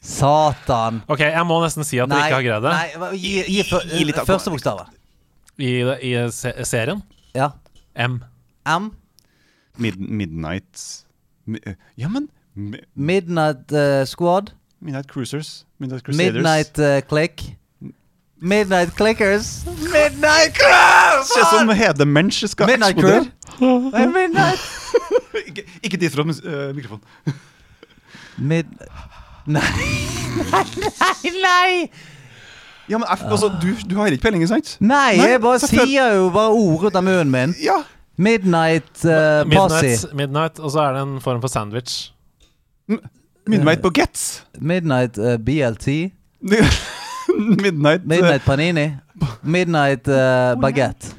Satan. 0.01 1.01
Ok, 1.07 1.19
jeg 1.25 1.45
må 1.45 1.57
nesten 1.63 1.85
si 1.85 1.99
at 2.01 2.09
du 2.09 2.15
ikke 2.17 2.37
har 2.39 2.45
greid 2.45 2.65
det. 2.65 2.73
Nei, 2.73 3.09
gi, 3.17 3.33
gi, 3.45 3.61
gi, 3.61 3.81
Gi 3.91 4.05
litt 4.09 4.21
første 4.25 4.53
bokstavet. 4.53 4.89
I, 5.61 5.71
I 6.01 6.13
se 6.33 6.53
serien. 6.65 7.01
Ja. 7.37 7.51
M. 7.95 8.19
M. 8.65 8.91
Mid 9.81 9.97
Midnight 9.97 10.79
Ja, 11.97 12.07
men 12.11 12.29
mi, 12.53 12.79
Midnight 12.95 13.71
uh, 13.71 14.03
Squad. 14.05 14.53
Midnight 14.81 15.07
Cruisers. 15.11 15.65
Midnight 15.79 16.03
Crusaders. 16.05 16.33
Midnight 16.33 16.79
uh, 16.79 17.01
Click. 17.07 17.43
Midnight 18.41 18.95
Clickers. 18.97 19.61
Midnight 19.65 20.57
Crew! 20.57 21.21
ut 21.21 21.47
som 21.51 21.69
Hede 21.69 22.05
Mensch 22.05 22.47
skal 22.49 22.67
Midnight 22.67 22.97
eksplodere. 22.97 23.25
Crew. 23.25 23.31
Eh, 23.61 24.07
Midnight 24.09 24.59
ikke, 25.47 25.63
ikke 25.83 25.97
dit 25.97 26.11
fra 26.13 26.23
mus- 26.23 26.41
eh, 26.45 26.75
mikrofonen. 26.75 27.03
Mid... 28.49 28.63
Nei. 29.45 29.61
nei, 30.51 31.31
nei! 31.43 31.89
Ja, 32.89 32.97
men 32.97 33.05
F, 33.17 33.21
altså, 33.29 33.51
du, 33.61 33.67
du 33.89 33.95
har 33.99 34.07
ikke 34.07 34.21
peiling, 34.21 34.47
sant? 34.49 34.77
Nei, 34.79 35.17
Nei, 35.17 35.27
jeg 35.29 35.41
bare 35.41 35.59
selvfølgelig. 35.59 35.91
sier 35.91 36.15
jo 36.15 36.29
bare 36.33 36.49
ordet 36.49 36.91
ut 36.91 36.97
av 36.99 37.05
munnen 37.05 37.31
min. 37.33 37.53
Ja. 37.61 37.77
Midnight 38.17 39.05
uh, 39.05 39.43
Posse. 39.51 39.81
Midnight, 39.83 40.15
midnight, 40.15 40.59
og 40.59 40.71
så 40.73 40.87
er 40.87 40.97
det 40.97 41.03
en 41.05 41.21
form 41.21 41.41
for 41.41 41.47
sandwich. 41.53 42.11
Midnight 43.47 43.81
Baguettes. 43.81 44.43
Midnight 44.59 45.17
uh, 45.21 45.37
BLT. 45.37 46.11
Midnight, 47.63 48.01
eh, 48.01 48.07
Midnight 48.07 48.41
Panini. 48.45 49.01
Midnight 49.43 50.07
uh, 50.07 50.55
Baguette. 50.59 51.13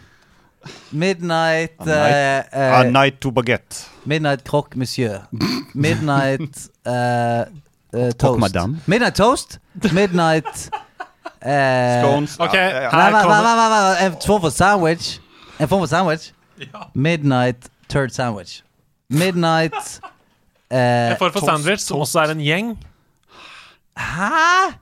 Midnight 0.93 1.73
A 1.81 1.85
night- 1.85 2.47
uh, 2.53 2.59
A 2.61 2.81
uh, 2.87 2.91
night 2.91 3.21
to 3.21 3.31
baguette. 3.33 3.89
Midnight 4.05 4.45
Croque 4.45 4.77
Monsieur. 4.77 5.27
Midnight 5.75 6.69
uh, 6.87 6.91
uh, 7.93 8.13
Toast. 8.19 8.41
madame. 8.41 8.81
Midnight 8.87 9.15
Toast. 9.15 9.59
Midnight 9.93 10.71
uh, 11.43 12.01
Scones. 12.03 12.37
Ok, 12.39 12.53
her 12.53 12.91
kommer 12.91 13.97
En 14.05 14.13
form 14.27 14.41
for 14.41 14.51
sandwich. 14.51 15.21
En 15.59 15.69
form 15.69 15.81
for 15.81 15.87
sandwich. 15.87 16.33
Midnight 16.95 17.57
Turd 17.89 18.11
Sandwich. 18.11 18.63
Midnight 19.09 20.01
uh, 20.71 21.11
en 21.11 21.17
form 21.19 21.33
for 21.33 21.41
sandwich, 21.41 21.81
som 21.81 21.99
også 21.99 22.21
er 22.21 22.31
en 22.31 22.39
gjeng. 22.39 22.79
Hæ? 23.97 24.73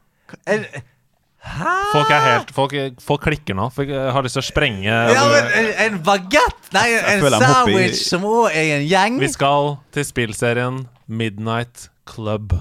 Hæ? 1.41 1.75
Folk 1.95 2.11
er 2.13 2.21
helt 2.21 2.51
Folk, 2.53 2.75
folk 3.01 3.23
klikker 3.25 3.57
nå. 3.57 3.71
Folk 3.73 3.89
har 3.89 4.25
lyst 4.27 4.37
til 4.37 4.43
å 4.43 4.49
sprenge 4.51 4.89
Ja, 4.89 5.23
men 5.33 5.47
en, 5.57 5.71
en 5.87 6.01
bagett? 6.05 6.59
Nei, 6.77 6.89
en 7.15 7.25
sandwich 7.41 8.03
som 8.05 8.27
òg 8.29 8.51
er 8.53 8.75
en 8.77 8.85
gjeng? 8.89 9.17
Vi 9.23 9.31
skal 9.33 9.79
til 9.97 10.05
spillserien 10.05 10.83
Midnight 11.09 11.89
Club. 12.07 12.53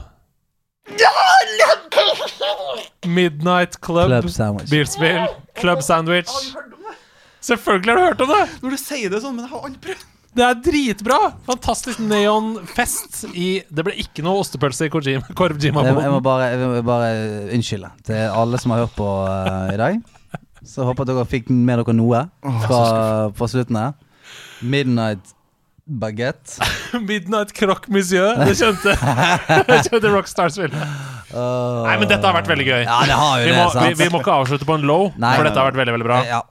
Midnight 3.05 3.79
Club. 3.81 4.07
Club 4.07 4.29
sandwich. 4.29 4.69
Bilspill. 4.69 5.27
Club 5.59 5.81
sandwich. 5.83 6.31
Selvfølgelig 7.41 7.93
har 7.93 7.99
du 7.99 8.05
hørt 8.05 8.21
om 8.21 8.31
det! 8.33 8.45
Når 8.61 8.75
du 8.75 8.79
sier 8.81 9.11
det 9.11 9.21
sånn, 9.23 9.37
men 9.37 9.45
jeg 9.47 9.53
har 9.53 9.67
aldri 9.69 9.79
prøvd. 9.89 10.07
Det 10.39 10.45
er 10.45 10.59
dritbra! 10.63 11.17
Fantastisk 11.49 11.99
neonfest 11.99 13.25
i 13.33 13.59
Det 13.67 13.83
ble 13.83 13.95
ikke 13.99 14.23
noe 14.23 14.39
ostepølse 14.39 14.87
i 14.87 14.91
Kojima, 14.93 15.25
Jeg, 15.35 15.95
jeg, 15.99 16.11
må 16.13 16.21
bare, 16.23 16.45
jeg 16.53 16.61
må 16.61 16.83
bare 16.87 17.09
unnskylde 17.57 17.89
til 18.07 18.21
alle 18.23 18.59
som 18.61 18.71
har 18.71 18.85
hørt 18.85 18.95
på 18.95 19.07
uh, 19.27 19.73
i 19.73 19.79
dag. 19.81 19.99
Så 20.63 20.87
håper 20.87 21.03
jeg 21.03 21.11
dere 21.11 21.27
fikk 21.27 21.51
med 21.51 21.81
dere 21.81 21.97
noe 21.97 22.23
fra, 22.63 22.79
fra 23.35 23.49
slutten 23.51 23.81
her. 23.81 23.91
Midnight 24.63 25.35
Baguette. 25.89 26.55
Midnight 27.09 27.51
Croque 27.57 27.91
Monsieur. 27.91 28.39
Det 28.39 28.55
kjente 28.61 28.95
kjente 29.89 30.13
Rockstars-film. 30.13 30.79
Nei, 31.35 31.99
men 31.99 32.07
dette 32.07 32.23
har 32.23 32.39
vært 32.39 32.47
veldig 32.53 32.67
gøy. 32.69 32.81
Ja, 32.85 32.99
det 33.09 33.19
har 33.19 33.43
jo 33.43 33.43
Vi 33.43 33.51
det, 33.51 33.59
må, 33.59 33.67
vi, 33.67 33.75
sant? 33.75 34.01
vi 34.05 34.11
må 34.13 34.23
ikke 34.23 34.39
avslutte 34.39 34.71
på 34.71 34.79
en 34.79 34.87
low, 34.87 35.09
Nei. 35.19 35.35
for 35.35 35.49
dette 35.49 35.59
har 35.59 35.71
vært 35.73 35.83
veldig 35.83 35.99
veldig 35.99 36.11
bra. 36.13 36.23
Ja. 36.29 36.43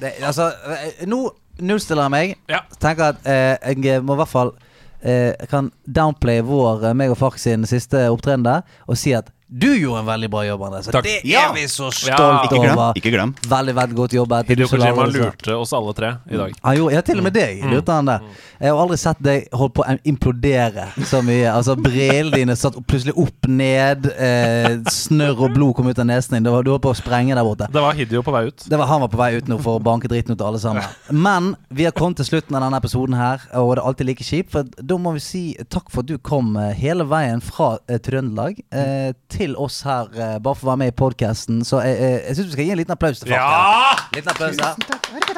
Det, 0.00 0.14
altså, 0.22 0.52
eh, 0.76 1.06
nå 1.10 1.24
nullstiller 1.62 2.10
meg. 2.12 2.36
Ja. 2.50 2.62
Tenker 2.80 3.14
at 3.14 3.28
eh, 3.28 3.74
jeg 3.76 4.02
må 4.04 4.16
i 4.16 4.20
hvert 4.22 4.32
fall 4.32 4.54
eh, 5.02 5.32
kan 5.50 5.70
downplay 5.86 6.42
vår, 6.46 6.90
eh, 6.90 6.96
meg 6.96 7.12
og 7.12 7.20
Fark 7.20 7.40
sin 7.40 7.66
siste 7.68 8.06
opptreden 8.10 8.46
der, 8.46 8.66
og 8.86 8.98
si 9.00 9.14
at 9.16 9.30
du 9.52 9.66
gjorde 9.74 9.98
en 10.00 10.06
veldig 10.06 10.30
bra 10.30 10.44
jobb, 10.46 10.60
André. 10.62 10.82
Så 10.84 10.92
Takk. 10.92 11.04
det 11.04 11.20
Ja. 11.24 11.48
er 11.50 11.54
vi 11.54 11.64
så 11.66 11.90
Ja, 12.06 12.16
Ikke 12.44 12.60
glem. 12.60 12.78
over. 12.78 12.92
Ikke 12.94 13.10
glem. 13.10 13.34
Veldig, 13.48 13.74
veldig 13.74 13.94
godt 13.96 14.10
du 14.10 14.16
Hideo 14.46 14.66
Kojima 14.68 15.06
lurte 15.10 15.56
oss 15.58 15.72
alle 15.72 15.92
tre 15.92 16.16
i 16.30 16.36
dag. 16.36 16.52
Han 16.62 16.76
gjorde, 16.76 16.92
ja, 16.92 17.00
til 17.00 17.18
og 17.18 17.24
med 17.24 17.32
deg 17.34 17.62
Mm. 17.62 17.70
lurte 17.72 17.92
han 17.92 18.04
det. 18.06 18.20
Jeg 18.60 18.70
har 18.72 18.78
aldri 18.86 18.96
sett 18.98 19.22
deg 19.22 19.48
holdt 19.52 19.74
på 19.74 19.82
å 19.84 19.98
implodere 20.04 20.88
så 21.08 21.22
mye. 21.24 21.48
Altså 21.52 21.74
Brillene 21.80 22.30
dine 22.36 22.56
satt 22.56 22.74
plutselig 22.86 23.14
opp 23.16 23.48
ned. 23.48 24.06
Eh, 24.06 24.76
snørr 24.90 25.40
og 25.46 25.54
blod 25.54 25.74
kom 25.76 25.88
ut 25.88 25.98
av 25.98 26.06
nesen 26.06 26.30
din. 26.36 26.42
Det 26.44 26.52
var, 26.52 26.62
du 26.62 26.70
holdt 26.70 26.82
på 26.82 26.92
å 26.92 26.96
sprenge 27.00 27.34
der 27.34 27.42
borte. 27.42 27.66
Det 27.72 27.80
var 27.82 27.92
Hideo 27.94 28.22
på 28.22 28.32
vei 28.32 28.44
ut. 28.46 28.68
Det 28.68 28.78
var 28.78 28.86
Han 28.86 29.00
var 29.00 29.08
på 29.08 29.16
vei 29.16 29.36
ut 29.36 29.46
nå 29.48 29.58
for 29.62 29.78
å 29.78 29.82
banke 29.82 30.08
dritten 30.08 30.32
ut 30.32 30.40
av 30.42 30.48
alle 30.48 30.58
sammen. 30.58 30.84
Men 31.10 31.56
vi 31.72 31.84
har 31.84 31.92
kommet 31.92 32.16
til 32.16 32.26
slutten 32.26 32.54
av 32.56 32.62
denne 32.62 32.76
episoden 32.80 33.16
her, 33.16 33.40
og 33.54 33.74
det 33.76 33.82
er 33.82 33.86
alltid 33.88 34.06
like 34.06 34.22
kjipt. 34.24 34.50
For 34.50 34.62
da 34.62 34.96
må 34.98 35.12
vi 35.14 35.20
si 35.20 35.56
takk 35.70 35.90
for 35.90 36.00
at 36.00 36.06
du 36.06 36.18
kom 36.18 36.56
eh, 36.56 36.74
hele 36.74 37.04
veien 37.08 37.40
fra 37.40 37.78
eh, 37.88 37.98
Trøndelag 37.98 38.60
eh, 38.72 39.12
til 39.28 39.39
oss 39.56 39.78
her, 39.86 40.08
uh, 40.12 40.38
bare 40.38 40.54
for 40.58 40.66
å 40.66 40.70
være 40.72 40.80
med 40.82 40.90
i 40.92 40.94
podkasten. 41.00 41.62
Så 41.64 41.80
jeg, 41.84 41.96
jeg, 42.00 42.18
jeg 42.28 42.36
syns 42.38 42.46
vi 42.50 42.52
skal 42.56 42.64
gi 42.68 42.72
en 42.74 42.80
liten 42.82 42.92
applaus 42.94 43.20
til 43.22 43.32
Fark. 43.32 43.40
Ja! 43.40 44.10
Liten 44.16 44.32
applaus 44.34 44.60
her. 44.60 44.74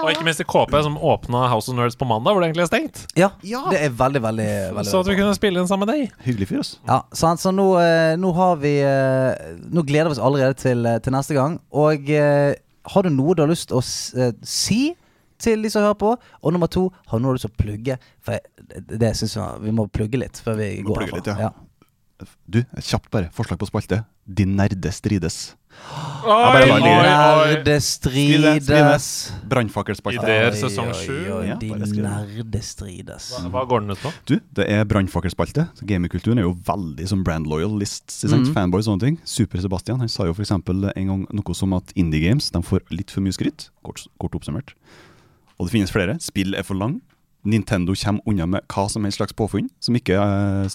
Og 0.03 0.11
ikke 0.11 0.25
minst 0.27 0.41
til 0.43 0.49
KP, 0.51 0.75
som 0.83 0.97
åpna 0.99 1.45
House 1.53 1.71
of 1.71 1.77
Nerds 1.79 1.95
på 2.01 2.09
mandag, 2.11 2.35
hvor 2.35 2.43
det 2.43 2.49
egentlig 2.51 2.65
er 2.67 2.71
stengt. 2.73 3.03
Ja, 3.17 3.29
det 3.71 3.79
er 3.87 3.95
veldig, 4.01 4.23
veldig, 4.25 4.49
veldig 4.79 4.91
Så 4.91 5.01
at 5.05 5.11
vi 5.13 5.17
kunne 5.21 5.37
spille 5.39 5.63
inn 5.63 5.69
sammen 5.71 5.87
med 5.87 5.95
deg. 5.95 6.17
Hyggelig 6.27 6.49
fyr, 6.51 6.61
ass. 6.65 6.73
Ja, 6.89 6.99
sant? 7.17 7.41
Så 7.45 7.53
nå, 7.55 7.69
eh, 7.81 8.17
nå 8.19 8.33
har 8.37 8.57
vi 8.63 8.75
eh, 8.83 9.55
Nå 9.73 9.85
gleder 9.89 10.11
vi 10.11 10.17
oss 10.19 10.23
allerede 10.27 10.59
til, 10.59 10.83
eh, 10.91 10.99
til 11.05 11.15
neste 11.15 11.37
gang. 11.39 11.61
Og 11.71 12.11
eh, 12.11 12.55
har 12.93 13.07
du 13.07 13.13
noe 13.15 13.37
du 13.39 13.45
har 13.45 13.53
lyst 13.53 13.69
til 13.71 13.79
å 13.79 13.85
s- 13.85 14.11
eh, 14.19 14.33
si 14.43 14.81
til 15.43 15.63
de 15.63 15.71
som 15.71 15.83
hører 15.87 15.99
på? 15.99 16.17
Og 16.43 16.53
nummer 16.55 16.67
to, 16.71 16.89
har 17.11 17.19
du 17.19 17.25
noe 17.29 17.39
du 17.39 17.45
til 17.45 17.51
å 17.53 17.59
plugge? 17.63 17.97
For 18.23 18.39
det, 18.73 18.99
det 19.03 19.13
syns 19.19 19.37
jeg 19.39 19.63
vi 19.69 19.73
må 19.79 19.87
plugge 19.91 20.19
litt 20.19 20.43
før 20.43 20.59
vi 20.59 20.69
Vi 20.81 20.85
går 20.91 21.07
herfra. 21.07 21.23
Ja. 21.39 21.49
ja. 21.49 21.53
Du, 22.49 22.63
kjapt 22.81 23.11
bare. 23.11 23.31
Forslag 23.35 23.59
på 23.59 23.67
spalte. 23.71 24.05
De 24.27 24.45
nerde 24.47 24.91
strides. 24.95 25.55
Oi, 26.23 26.31
oi, 26.31 26.71
oi. 26.71 26.81
Nerde 26.85 27.79
strides. 27.83 29.07
Brannfakkelspalte. 29.49 30.23
Ideer 30.23 30.55
sesong 30.57 30.93
sju. 30.95 31.17
De 31.61 31.71
nerde 31.75 32.61
strides. 32.63 33.31
Hva- 33.33 33.51
Hva 33.55 33.65
går 33.69 33.81
den 33.85 33.91
ut 33.97 34.03
på? 34.05 34.13
Du, 34.29 34.37
det 34.55 34.67
er 34.71 34.85
brannfakkelspalte. 34.85 35.69
Gamingkulturen 35.89 36.39
er 36.39 36.47
jo 36.47 36.55
veldig 36.69 37.09
som 37.09 37.25
brand 37.25 37.47
loyal 37.51 37.75
lists. 37.81 38.23
Mm. 38.25 38.31
Fanboys 38.31 38.55
Fanboy 38.55 38.79
og 38.83 38.85
sånne 38.91 39.01
ting. 39.07 39.19
Super 39.25 39.61
Sebastian 39.65 39.99
han 40.05 40.09
sa 40.13 40.27
jo 40.29 40.35
f.eks. 40.37 40.51
en 40.53 40.63
gang 41.13 41.27
noe 41.33 41.55
som 41.59 41.73
at 41.75 41.93
Indie 41.97 42.21
Games 42.29 42.51
de 42.51 42.63
får 42.63 42.85
litt 42.91 43.11
for 43.11 43.21
mye 43.25 43.33
skryt. 43.35 43.71
Kort, 43.83 44.07
kort 44.21 44.35
oppsummert. 44.39 44.75
Og 45.59 45.67
det 45.69 45.73
finnes 45.77 45.91
flere. 45.95 46.19
Spill 46.21 46.55
er 46.55 46.63
for 46.67 46.75
lang. 46.79 47.01
Nintendo 47.45 47.95
kommer 47.99 48.23
unna 48.31 48.47
med 48.47 48.67
hva 48.71 48.85
som 48.91 49.03
helst 49.05 49.19
slags 49.19 49.35
påfunn 49.35 49.67
som 49.83 49.97
ikke 49.99 50.15
uh, 50.15 50.67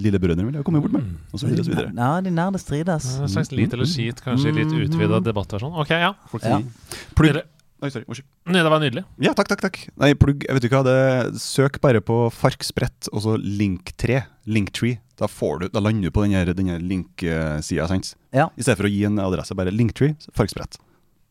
lillebrødrene 0.00 0.46
ville 0.48 0.62
kommet 0.64 0.84
bort 0.84 0.94
med. 0.96 1.10
Og 1.32 1.42
så 1.42 1.48
videre 1.48 1.66
så 1.66 1.74
videre. 1.74 1.90
Ja, 1.96 2.20
de 2.24 2.32
nerde 2.32 2.60
strides. 2.62 3.10
En 3.20 3.28
slags 3.28 3.52
lite 3.52 3.76
eller 3.76 3.88
skit, 3.88 4.22
kanskje 4.24 4.54
litt 4.56 4.72
utvida 4.72 5.20
debattversjon. 5.24 5.74
Ok, 5.84 5.92
ja. 5.92 6.14
Folk 6.32 6.46
Ja. 6.46 6.60
sier 6.62 7.12
Plugg 7.18 7.42
Oi, 7.84 7.90
sorry. 7.92 8.06
Unnskyld. 8.08 8.28
Nei, 8.48 8.60
det 8.64 8.70
var 8.72 8.80
nydelig. 8.80 9.02
Ja, 9.20 9.34
takk, 9.36 9.48
takk, 9.50 9.60
takk. 9.60 9.78
Nei, 10.00 10.14
plugg, 10.16 10.46
jeg 10.46 10.56
vet 10.56 10.64
ikke 10.64 10.78
hva, 10.80 10.86
det, 10.86 11.40
søk 11.42 11.76
bare 11.84 12.00
på 12.00 12.16
Farksbrett, 12.32 13.10
og 13.12 13.20
så 13.26 13.34
Link3, 13.36 14.22
Linktree. 14.48 15.02
Da, 15.20 15.28
får 15.28 15.58
du, 15.60 15.66
da 15.74 15.82
lander 15.84 16.08
du 16.08 16.14
på 16.14 16.24
denne, 16.24 16.54
denne 16.56 16.78
link-sida, 16.80 17.84
sant? 17.90 18.14
Ja. 18.32 18.48
I 18.56 18.64
stedet 18.64 18.78
for 18.80 18.88
å 18.88 18.92
gi 18.94 19.04
en 19.04 19.20
adresse, 19.20 19.52
bare 19.58 19.74
Linktree, 19.74 20.16
Farksbrett. 20.32 20.78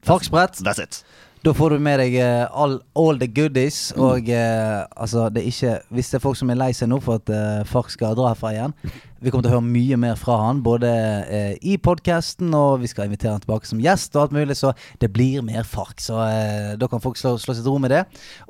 Farksbrett. 0.06 0.62
That's 0.62 0.84
it. 0.84 1.02
Da 1.44 1.52
får 1.52 1.74
du 1.76 1.82
med 1.84 2.00
deg 2.00 2.14
eh, 2.24 2.46
all, 2.56 2.78
all 2.96 3.18
the 3.20 3.28
goodies. 3.28 3.90
Og 4.00 4.30
eh, 4.32 4.84
altså, 4.96 5.26
det 5.30 5.44
er 5.44 5.50
ikke 5.50 5.74
Hvis 5.92 6.12
det 6.14 6.20
er 6.20 6.24
folk 6.24 6.40
som 6.40 6.54
er 6.54 6.60
lei 6.62 6.70
seg 6.76 6.88
nå 6.88 7.02
for 7.04 7.20
at 7.20 7.32
eh, 7.34 7.66
Fark 7.68 7.92
skal 7.92 8.16
dra 8.16 8.32
herfra 8.32 8.54
igjen 8.56 8.76
Vi 9.24 9.32
kommer 9.32 9.46
til 9.46 9.54
å 9.54 9.56
høre 9.56 9.64
mye 9.64 9.96
mer 9.96 10.18
fra 10.20 10.36
han, 10.42 10.58
både 10.66 10.90
eh, 11.32 11.54
i 11.64 11.78
podkasten, 11.80 12.50
og 12.58 12.82
vi 12.82 12.90
skal 12.92 13.08
invitere 13.08 13.32
han 13.32 13.44
tilbake 13.44 13.70
som 13.70 13.80
gjest 13.80 14.18
og 14.18 14.26
alt 14.26 14.34
mulig, 14.36 14.58
så 14.60 14.74
det 15.00 15.08
blir 15.16 15.40
mer 15.48 15.64
Fark. 15.64 16.02
Så 16.04 16.18
eh, 16.26 16.74
da 16.76 16.90
kan 16.92 17.00
folk 17.00 17.16
slå, 17.16 17.38
slå 17.40 17.56
sitt 17.56 17.70
ro 17.70 17.78
med 17.80 17.94
det. 17.94 18.02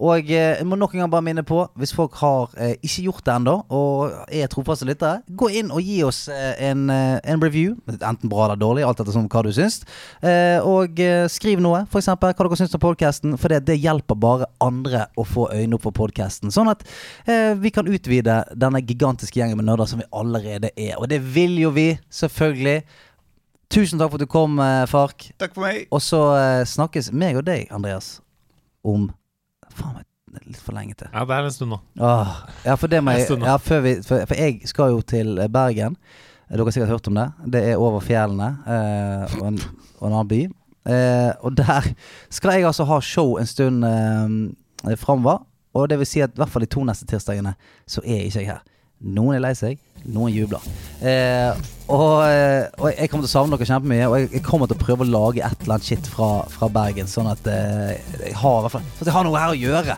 Og 0.01 0.31
eh, 0.33 0.55
jeg 0.57 0.65
må 0.65 0.79
nok 0.81 0.95
en 0.95 1.03
gang 1.03 1.11
bare 1.13 1.25
minne 1.27 1.43
på, 1.45 1.59
hvis 1.77 1.93
folk 1.93 2.17
har 2.23 2.55
eh, 2.57 2.73
ikke 2.81 3.05
gjort 3.05 3.21
det 3.27 3.35
ennå, 3.35 3.53
og 3.69 4.33
er 4.33 4.49
trofaste 4.49 4.87
lyttere, 4.89 5.21
gå 5.29 5.51
inn 5.59 5.69
og 5.69 5.85
gi 5.85 5.99
oss 6.07 6.23
eh, 6.33 6.55
en, 6.71 6.87
eh, 6.89 7.19
en 7.21 7.45
review. 7.45 7.77
Enten 7.93 8.31
bra 8.31 8.47
eller 8.47 8.57
dårlig, 8.63 8.87
alt 8.87 9.05
etter 9.05 9.13
hva 9.21 9.45
du 9.45 9.51
syns. 9.53 9.83
Og 10.73 10.99
skriv 11.29 11.61
noe, 11.61 11.83
f.eks. 11.85 12.09
hva 12.17 12.33
dere 12.33 12.57
syns 12.57 12.73
om 12.73 12.81
podkasten, 12.81 13.37
for 13.37 13.53
det, 13.53 13.61
det 13.69 13.77
hjelper 13.77 14.17
bare 14.17 14.49
andre 14.63 15.05
å 15.19 15.27
få 15.27 15.51
øynene 15.51 15.77
opp 15.77 15.85
for 15.85 15.99
podkasten. 16.01 16.49
Sånn 16.53 16.71
at 16.71 16.81
vi 17.61 17.71
kan 17.73 17.89
utvide 17.89 18.41
denne 18.57 18.81
gigantiske 18.81 19.37
gjengen 19.37 19.59
med 19.59 19.69
nerder 19.69 19.89
som 19.89 20.01
vi 20.01 20.09
allerede 20.15 20.62
er. 20.71 20.95
Og 20.97 21.09
det 21.11 21.19
vil 21.35 21.57
jo 21.61 21.73
vi, 21.75 21.89
selvfølgelig. 22.13 22.83
Tusen 23.73 23.99
takk 23.99 24.11
for 24.13 24.21
at 24.21 24.25
du 24.25 24.29
kom, 24.29 24.59
eh, 24.61 24.85
Fark. 24.89 25.27
Takk 25.41 25.55
for 25.55 25.65
meg. 25.65 25.85
Og 25.91 26.01
så 26.03 26.21
eh, 26.37 26.63
snakkes 26.69 27.11
meg 27.11 27.39
og 27.39 27.45
deg, 27.47 27.67
Andreas, 27.73 28.19
om 28.85 29.09
Faen 29.73 29.95
meg, 29.97 30.05
det 30.33 30.41
er 30.41 30.49
litt 30.53 30.61
for 30.61 30.77
lenge 30.77 30.97
til. 30.97 31.09
Ja, 31.13 31.23
det 31.29 31.37
er 31.37 31.47
en 31.47 31.53
stund 31.53 31.73
nå. 31.73 31.79
Åh, 32.01 32.35
ja, 32.65 32.75
for 32.77 32.91
det 32.91 33.01
må 33.05 33.15
jeg 33.15 33.25
ja, 33.41 33.55
før 33.61 33.81
vi, 33.85 33.95
for, 34.05 34.25
for 34.29 34.37
jeg 34.37 34.69
skal 34.69 34.93
jo 34.93 35.01
til 35.13 35.37
eh, 35.41 35.49
Bergen. 35.49 35.97
Dere 36.49 36.67
har 36.67 36.75
sikkert 36.75 36.93
hørt 36.93 37.07
om 37.09 37.17
det. 37.17 37.29
Det 37.55 37.61
er 37.71 37.81
over 37.81 38.03
fjellene 38.03 38.49
eh, 38.69 39.39
og, 39.39 39.47
en, 39.47 39.57
og 39.97 40.05
en 40.05 40.11
annen 40.11 40.29
by. 40.29 40.41
Eh, 40.93 41.31
og 41.41 41.55
der 41.57 41.87
skal 42.33 42.57
jeg 42.57 42.67
altså 42.67 42.85
ha 42.89 42.99
show 43.01 43.37
en 43.39 43.49
stund 43.49 43.85
eh, 43.87 44.95
framover. 45.01 45.45
Og 45.73 45.89
det 45.89 45.97
vil 45.97 46.09
si 46.09 46.21
at 46.21 46.35
i 46.35 46.41
hvert 46.41 46.51
fall 46.53 46.65
de 46.65 46.69
to 46.69 46.83
neste 46.85 47.07
tirsdagene 47.09 47.55
så 47.89 48.03
er 48.05 48.27
ikke 48.27 48.43
jeg 48.43 48.51
her. 48.51 48.61
Noen 49.03 49.35
er 49.35 49.41
lei 49.43 49.53
seg, 49.57 49.77
noen 50.07 50.31
jubler. 50.31 50.63
Eh, 51.03 51.51
og, 51.91 52.21
eh, 52.23 52.69
og 52.79 52.87
jeg 52.93 53.09
kommer 53.11 53.25
til 53.25 53.29
å 53.29 53.33
savne 53.33 53.57
dere 53.59 53.67
kjempemye. 53.67 54.05
Og 54.07 54.15
jeg, 54.21 54.29
jeg 54.37 54.43
kommer 54.47 54.69
til 54.71 54.77
å 54.77 54.83
prøve 54.83 55.03
å 55.03 55.09
lage 55.11 55.43
et 55.43 55.63
eller 55.65 55.75
annet 55.75 55.87
shit 55.89 56.07
fra, 56.07 56.29
fra 56.53 56.69
Bergen, 56.71 57.09
sånn 57.11 57.27
at 57.31 57.47
eh, 57.51 57.97
jeg 58.29 58.35
har 58.39 58.69
Sånn 58.71 58.79
at 59.03 59.09
jeg 59.09 59.15
har 59.17 59.27
noe 59.27 59.39
her 59.41 59.51
å 59.51 59.59
gjøre. 59.59 59.97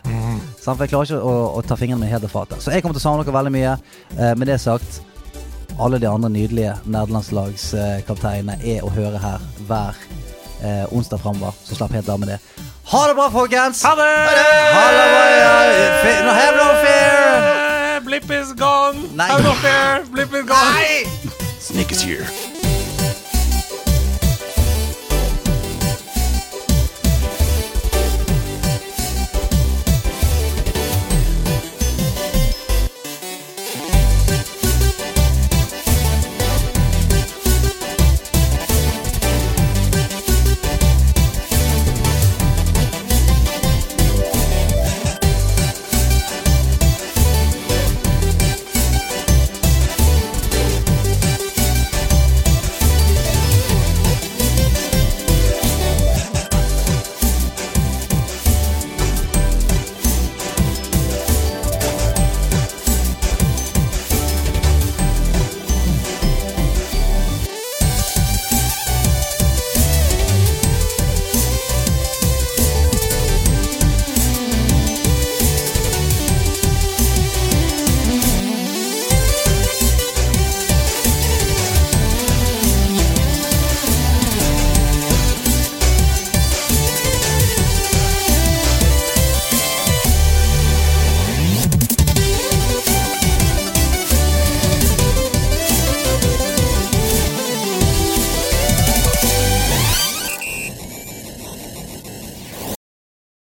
Sant? 0.58 0.74
For 0.74 0.82
jeg 0.86 0.90
klarer 0.94 1.10
ikke 1.12 1.20
å, 1.22 1.34
å 1.58 1.62
ta 1.66 1.78
fingrene 1.78 2.02
mine 2.02 2.10
helt 2.10 2.26
av 2.26 2.34
fatet. 2.34 2.62
Så 2.64 2.74
jeg 2.74 2.82
kommer 2.82 2.98
til 2.98 3.04
å 3.04 3.06
savne 3.06 3.26
dere 3.26 3.36
veldig 3.38 3.54
mye. 3.54 3.76
Eh, 4.18 4.32
med 4.40 4.50
det 4.50 4.58
sagt, 4.62 4.98
alle 5.78 6.00
de 6.02 6.08
andre 6.10 6.30
nydelige 6.32 6.74
nerdelandslagskapteinene 6.90 8.58
er 8.66 8.82
å 8.86 8.90
høre 8.96 9.20
her 9.22 9.44
hver 9.68 10.02
eh, 10.64 10.82
onsdag 10.90 11.22
framover. 11.22 11.54
Så 11.66 11.78
slapp 11.78 11.94
helt 11.94 12.10
av 12.10 12.18
med 12.22 12.34
det. 12.34 12.40
Ha 12.90 13.04
det 13.10 13.14
bra, 13.18 13.30
folkens! 13.34 13.82
Ha 13.86 13.94
det! 13.98 14.10
Ha 14.74 14.84
det 14.94 15.06
bra! 15.14 15.24
ja. 15.36 15.54
Fe- 16.02 16.18
no, 16.26 16.34
Have 16.34 16.58
no 16.58 16.68
fear! 16.82 17.65
Blip 18.00 18.30
is 18.30 18.52
gone! 18.52 19.16
Nei. 19.16 19.28
I'm 19.28 19.42
not 19.42 19.58
here. 19.58 20.06
Blip 20.12 20.32
is 20.32 20.44
gone! 20.44 20.74
Nei! 20.74 21.04
Snake 21.58 21.92
is 21.92 22.02
here. 22.02 22.55